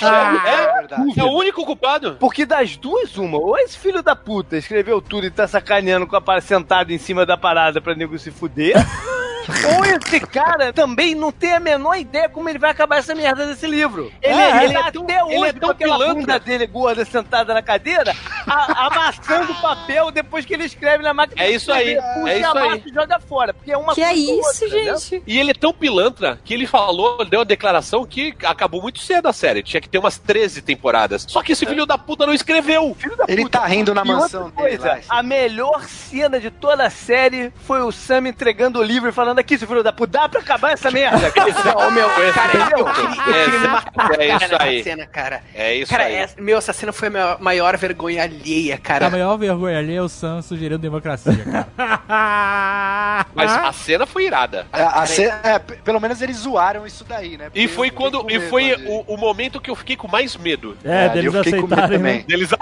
É 0.00 0.72
verdade. 0.80 1.20
É 1.20 1.24
o 1.24 1.32
único 1.32 1.64
culpado. 1.64 2.16
Porque 2.18 2.44
das 2.46 2.76
duas, 2.76 3.16
uma, 3.16 3.38
ou 3.38 3.58
esse 3.58 3.78
filho 3.78 4.02
da 4.02 4.16
puta 4.16 4.56
escreveu 4.56 5.00
tudo 5.00 5.26
e 5.26 5.30
tá 5.30 5.46
sacaneando 5.46 6.06
com 6.06 6.16
a 6.16 6.20
parada 6.20 6.44
sentado 6.44 6.92
em 6.92 6.98
cima 6.98 7.26
da 7.26 7.36
parada 7.36 7.80
pra 7.80 7.94
nego 7.94 8.18
se 8.18 8.30
fuder. 8.30 8.74
ou 9.76 9.84
esse 9.84 10.20
cara 10.20 10.72
também 10.72 11.14
não 11.14 11.32
tem 11.32 11.54
a 11.54 11.60
menor 11.60 11.96
ideia 11.96 12.28
como 12.28 12.48
ele 12.48 12.58
vai 12.58 12.70
acabar 12.70 12.98
essa 12.98 13.14
merda 13.14 13.46
desse 13.50 13.66
livro. 13.66 14.12
Ele, 14.22 14.34
É, 14.34 14.50
ele 14.56 14.64
ele 14.66 14.74
tá 14.74 14.86
é 14.88 14.90
tão- 14.90 15.02
até 15.04 15.24
hoje 15.24 15.34
ele 15.34 15.46
é 15.46 15.52
tão 15.52 15.74
pilantra. 15.74 16.38
dele 16.40 16.66
gorda 16.66 17.04
sentada 17.04 17.52
na 17.54 17.62
cadeira, 17.62 18.14
a- 18.46 18.86
amassando 18.86 19.54
papel 19.56 20.10
depois 20.10 20.44
que 20.44 20.54
ele 20.54 20.64
escreve 20.64 21.02
na 21.02 21.12
máquina. 21.14 21.42
É 21.42 21.50
isso 21.50 21.72
aí. 21.72 21.96
Puxa, 22.14 22.30
é 22.32 22.38
isso 22.40 22.58
aí. 22.58 22.82
e 22.86 22.92
joga 22.94 23.20
fora. 23.20 23.54
Porque 23.54 23.72
é 23.72 23.76
uma 23.78 23.94
que 23.94 24.02
é 24.02 24.12
isso, 24.14 24.32
outra, 24.64 24.68
gente? 24.68 25.22
E 25.26 25.38
ele 25.38 25.50
é 25.50 25.54
tão 25.54 25.72
pilantra 25.72 26.38
que 26.44 26.54
ele 26.54 26.66
falou, 26.66 27.24
deu 27.24 27.40
uma 27.40 27.44
declaração 27.44 28.04
que 28.06 28.34
acabou 28.44 28.80
muito 28.82 28.98
cedo 29.00 29.26
a 29.28 29.32
série. 29.32 29.62
Tinha 29.62 29.80
que 29.80 29.88
ter 29.88 29.98
umas 29.98 30.18
13 30.18 30.62
temporadas. 30.62 31.24
Só 31.28 31.42
que 31.42 31.52
esse 31.52 31.66
filho 31.66 31.86
da 31.86 31.98
puta 31.98 32.26
não 32.26 32.32
escreveu. 32.34 32.94
Filho 32.98 33.16
da 33.16 33.24
Ele 33.28 33.42
puta. 33.42 33.58
tá 33.60 33.66
rindo 33.66 33.94
na 33.94 34.02
E 34.02 34.04
mansão 34.08 34.50
dele. 34.50 34.52
coisa, 34.56 34.88
lá. 34.88 34.98
a 35.08 35.22
melhor 35.22 35.82
cena 35.84 36.38
de 36.40 36.50
toda 36.50 36.84
a 36.86 36.90
série 36.90 37.52
foi 37.66 37.80
o 37.82 37.90
Sam 37.92 38.28
entregando 38.28 38.78
o 38.78 38.82
livro 38.82 39.08
e 39.08 39.12
falando 39.12 39.38
aqui, 39.38 39.56
seu 39.58 39.66
filho 39.68 39.82
da 39.82 39.92
puta, 39.92 40.12
dá 40.18 40.28
pra 40.28 40.40
acabar 40.40 40.72
essa 40.72 40.90
merda. 40.90 41.30
Ô, 41.86 41.90
meu, 41.90 42.08
cara, 42.32 42.52
eu, 42.76 43.34
eu 43.34 43.39
me 43.48 44.24
é 44.24 44.28
cara, 44.28 44.44
isso 44.44 44.48
nessa 44.52 44.62
aí. 44.62 44.82
cena, 44.82 45.06
cara. 45.06 45.40
É 45.54 45.74
isso 45.74 45.90
Cara, 45.90 46.04
aí. 46.04 46.14
essa- 46.14 46.40
meu, 46.40 46.58
essa 46.58 46.72
cena 46.72 46.92
foi 46.92 47.08
a 47.08 47.10
maior, 47.10 47.36
maior 47.40 47.76
vergonha 47.76 48.22
alheia, 48.22 48.78
cara. 48.78 49.06
A 49.06 49.10
maior 49.10 49.36
vergonha 49.36 49.78
ali 49.78 49.94
é 49.94 50.02
o 50.02 50.08
Sam 50.08 50.42
sugerindo 50.42 50.78
democracia, 50.78 51.32
cara. 51.44 51.66
Mas 53.34 53.52
a 53.52 53.72
cena 53.72 54.06
foi 54.06 54.26
irada. 54.26 54.66
A- 54.72 55.02
a 55.02 55.06
ce- 55.06 55.24
é, 55.42 55.58
pelo 55.58 56.00
menos 56.00 56.20
eles 56.22 56.36
zoaram 56.38 56.86
isso 56.86 57.04
daí, 57.04 57.36
né? 57.36 57.46
E 57.54 57.62
Porque 57.62 57.68
foi 57.68 57.88
eu 57.88 57.92
quando. 57.92 58.26
E 58.30 58.40
foi 58.40 58.74
o, 58.86 59.14
o 59.14 59.16
momento 59.16 59.60
que 59.60 59.70
eu 59.70 59.76
fiquei 59.76 59.96
com 59.96 60.08
mais 60.08 60.36
medo. 60.36 60.76
É, 60.84 61.06
É, 61.06 61.08
deles 61.08 61.34
eu 61.34 61.44
fiquei 61.44 61.60
com 61.60 61.66
medo 61.66 61.74
aceitarem. 61.74 61.98
também. 61.98 62.16
né? 62.18 62.24
Deles. 62.26 62.50
É, 62.52 62.56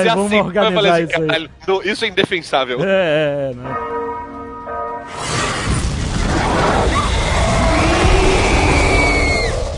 Eles 0.00 0.14
vamos 0.14 0.26
aceitam. 0.32 0.64
Eu 0.64 0.72
falei 0.72 0.90
assim, 0.92 1.02
isso 1.04 1.12
caralho, 1.26 1.50
isso 1.84 2.04
é 2.04 2.08
indefensável. 2.08 2.78
É, 2.82 2.86
é, 2.86 3.50
é, 3.50 3.54
né? 3.54 3.74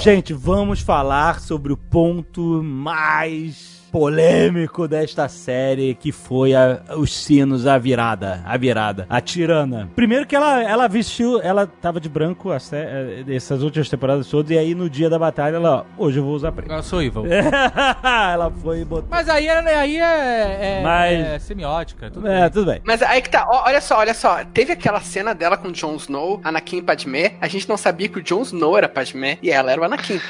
Gente, 0.04 0.34
vamos 0.34 0.80
falar 0.80 1.40
sobre 1.40 1.72
o 1.72 1.78
ponto 1.78 2.62
mais 2.62 3.73
polêmico 3.98 4.88
desta 4.88 5.28
série, 5.28 5.94
que 5.94 6.10
foi 6.10 6.52
a- 6.52 6.80
os 6.96 7.14
sinos, 7.16 7.64
a 7.64 7.78
virada, 7.78 8.42
a 8.44 8.56
virada, 8.56 9.06
a 9.08 9.20
tirana. 9.20 9.88
Primeiro 9.94 10.26
que 10.26 10.34
ela, 10.34 10.60
ela 10.64 10.88
vestiu, 10.88 11.40
ela 11.40 11.64
tava 11.80 12.00
de 12.00 12.08
branco 12.08 12.50
a 12.50 12.58
sé- 12.58 13.22
eh, 13.28 13.34
essas 13.36 13.62
últimas 13.62 13.88
temporadas 13.88 14.26
todas, 14.28 14.50
e 14.50 14.58
aí 14.58 14.74
no 14.74 14.90
dia 14.90 15.08
da 15.08 15.16
batalha 15.16 15.54
ela, 15.54 15.86
hoje 15.96 16.18
eu 16.18 16.24
vou 16.24 16.34
usar 16.34 16.50
preto. 16.50 16.64
Agora 16.66 16.80
eu 16.80 16.82
sou 16.82 17.00
evil. 17.00 17.22
ela 18.02 18.50
foi 18.60 18.80
e 18.80 18.84
botou. 18.84 19.06
Mas 19.08 19.28
aí, 19.28 19.46
é- 19.46 19.76
aí 19.76 19.96
é, 19.96 20.00
é, 20.00 20.82
Mas- 20.82 21.26
é 21.26 21.38
semiótica. 21.38 22.10
Tudo 22.10 22.26
É, 22.26 22.48
tudo 22.50 22.66
bem. 22.66 22.80
Mas 22.84 23.00
aí 23.00 23.22
que 23.22 23.30
tá, 23.30 23.46
ó, 23.48 23.62
olha 23.68 23.80
só, 23.80 23.98
olha 23.98 24.12
só. 24.12 24.44
Teve 24.52 24.72
aquela 24.72 25.00
cena 25.02 25.32
dela 25.36 25.56
com 25.56 25.68
o 25.68 25.72
Jon 25.72 25.94
Snow, 25.94 26.40
Anakin 26.42 26.78
e 26.78 26.82
Padmé. 26.82 27.34
A 27.40 27.46
gente 27.46 27.68
não 27.68 27.76
sabia 27.76 28.08
que 28.08 28.18
o 28.18 28.22
Jon 28.22 28.42
Snow 28.42 28.76
era 28.76 28.88
Padmé 28.88 29.38
e 29.40 29.50
ela 29.52 29.70
era 29.70 29.80
o 29.80 29.84
Anakin. 29.84 30.20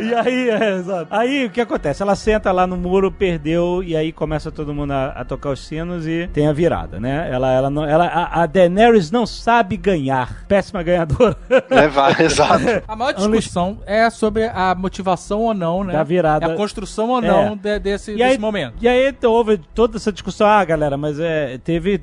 E 0.00 0.14
aí, 0.14 0.48
é, 0.50 0.74
exato. 0.76 1.08
Aí 1.10 1.46
o 1.46 1.50
que 1.50 1.60
acontece? 1.68 2.02
Ela 2.02 2.14
senta 2.16 2.50
lá 2.52 2.66
no 2.66 2.76
muro, 2.76 3.10
perdeu, 3.12 3.82
e 3.82 3.96
aí 3.96 4.12
começa 4.12 4.50
todo 4.50 4.74
mundo 4.74 4.92
a, 4.92 5.06
a 5.08 5.24
tocar 5.24 5.50
os 5.50 5.64
sinos 5.66 6.06
e 6.06 6.28
tem 6.32 6.46
a 6.48 6.52
virada, 6.52 6.98
né? 6.98 7.28
Ela, 7.30 7.52
ela 7.52 7.70
não, 7.70 7.84
ela, 7.84 8.06
a, 8.06 8.42
a 8.42 8.46
Daenerys 8.46 9.10
não 9.10 9.26
sabe 9.26 9.76
ganhar. 9.76 10.44
Péssima 10.48 10.82
ganhadora. 10.82 11.36
É, 11.70 11.86
vai, 11.88 12.14
exato. 12.22 12.64
A 12.86 12.96
maior 12.96 13.12
discussão 13.12 13.78
é 13.86 14.08
sobre 14.10 14.44
a 14.46 14.74
motivação 14.74 15.40
ou 15.42 15.54
não, 15.54 15.84
né? 15.84 15.92
Da 15.92 16.02
virada. 16.02 16.46
É 16.46 16.52
a 16.52 16.56
construção 16.56 17.10
ou 17.10 17.20
não 17.20 17.52
É. 17.52 17.56
de- 17.56 17.78
desse, 17.78 18.10
E 18.12 18.16
desse 18.16 18.30
aí, 18.32 18.38
momento. 18.38 18.74
E 18.80 18.88
aí 18.88 19.08
então, 19.08 19.30
houve 19.32 19.58
toda 19.74 19.96
essa 19.96 20.10
discussão, 20.12 20.46
ah, 20.46 20.64
galera, 20.64 20.96
mas 20.96 21.18
é, 21.20 21.58
teve 21.58 22.00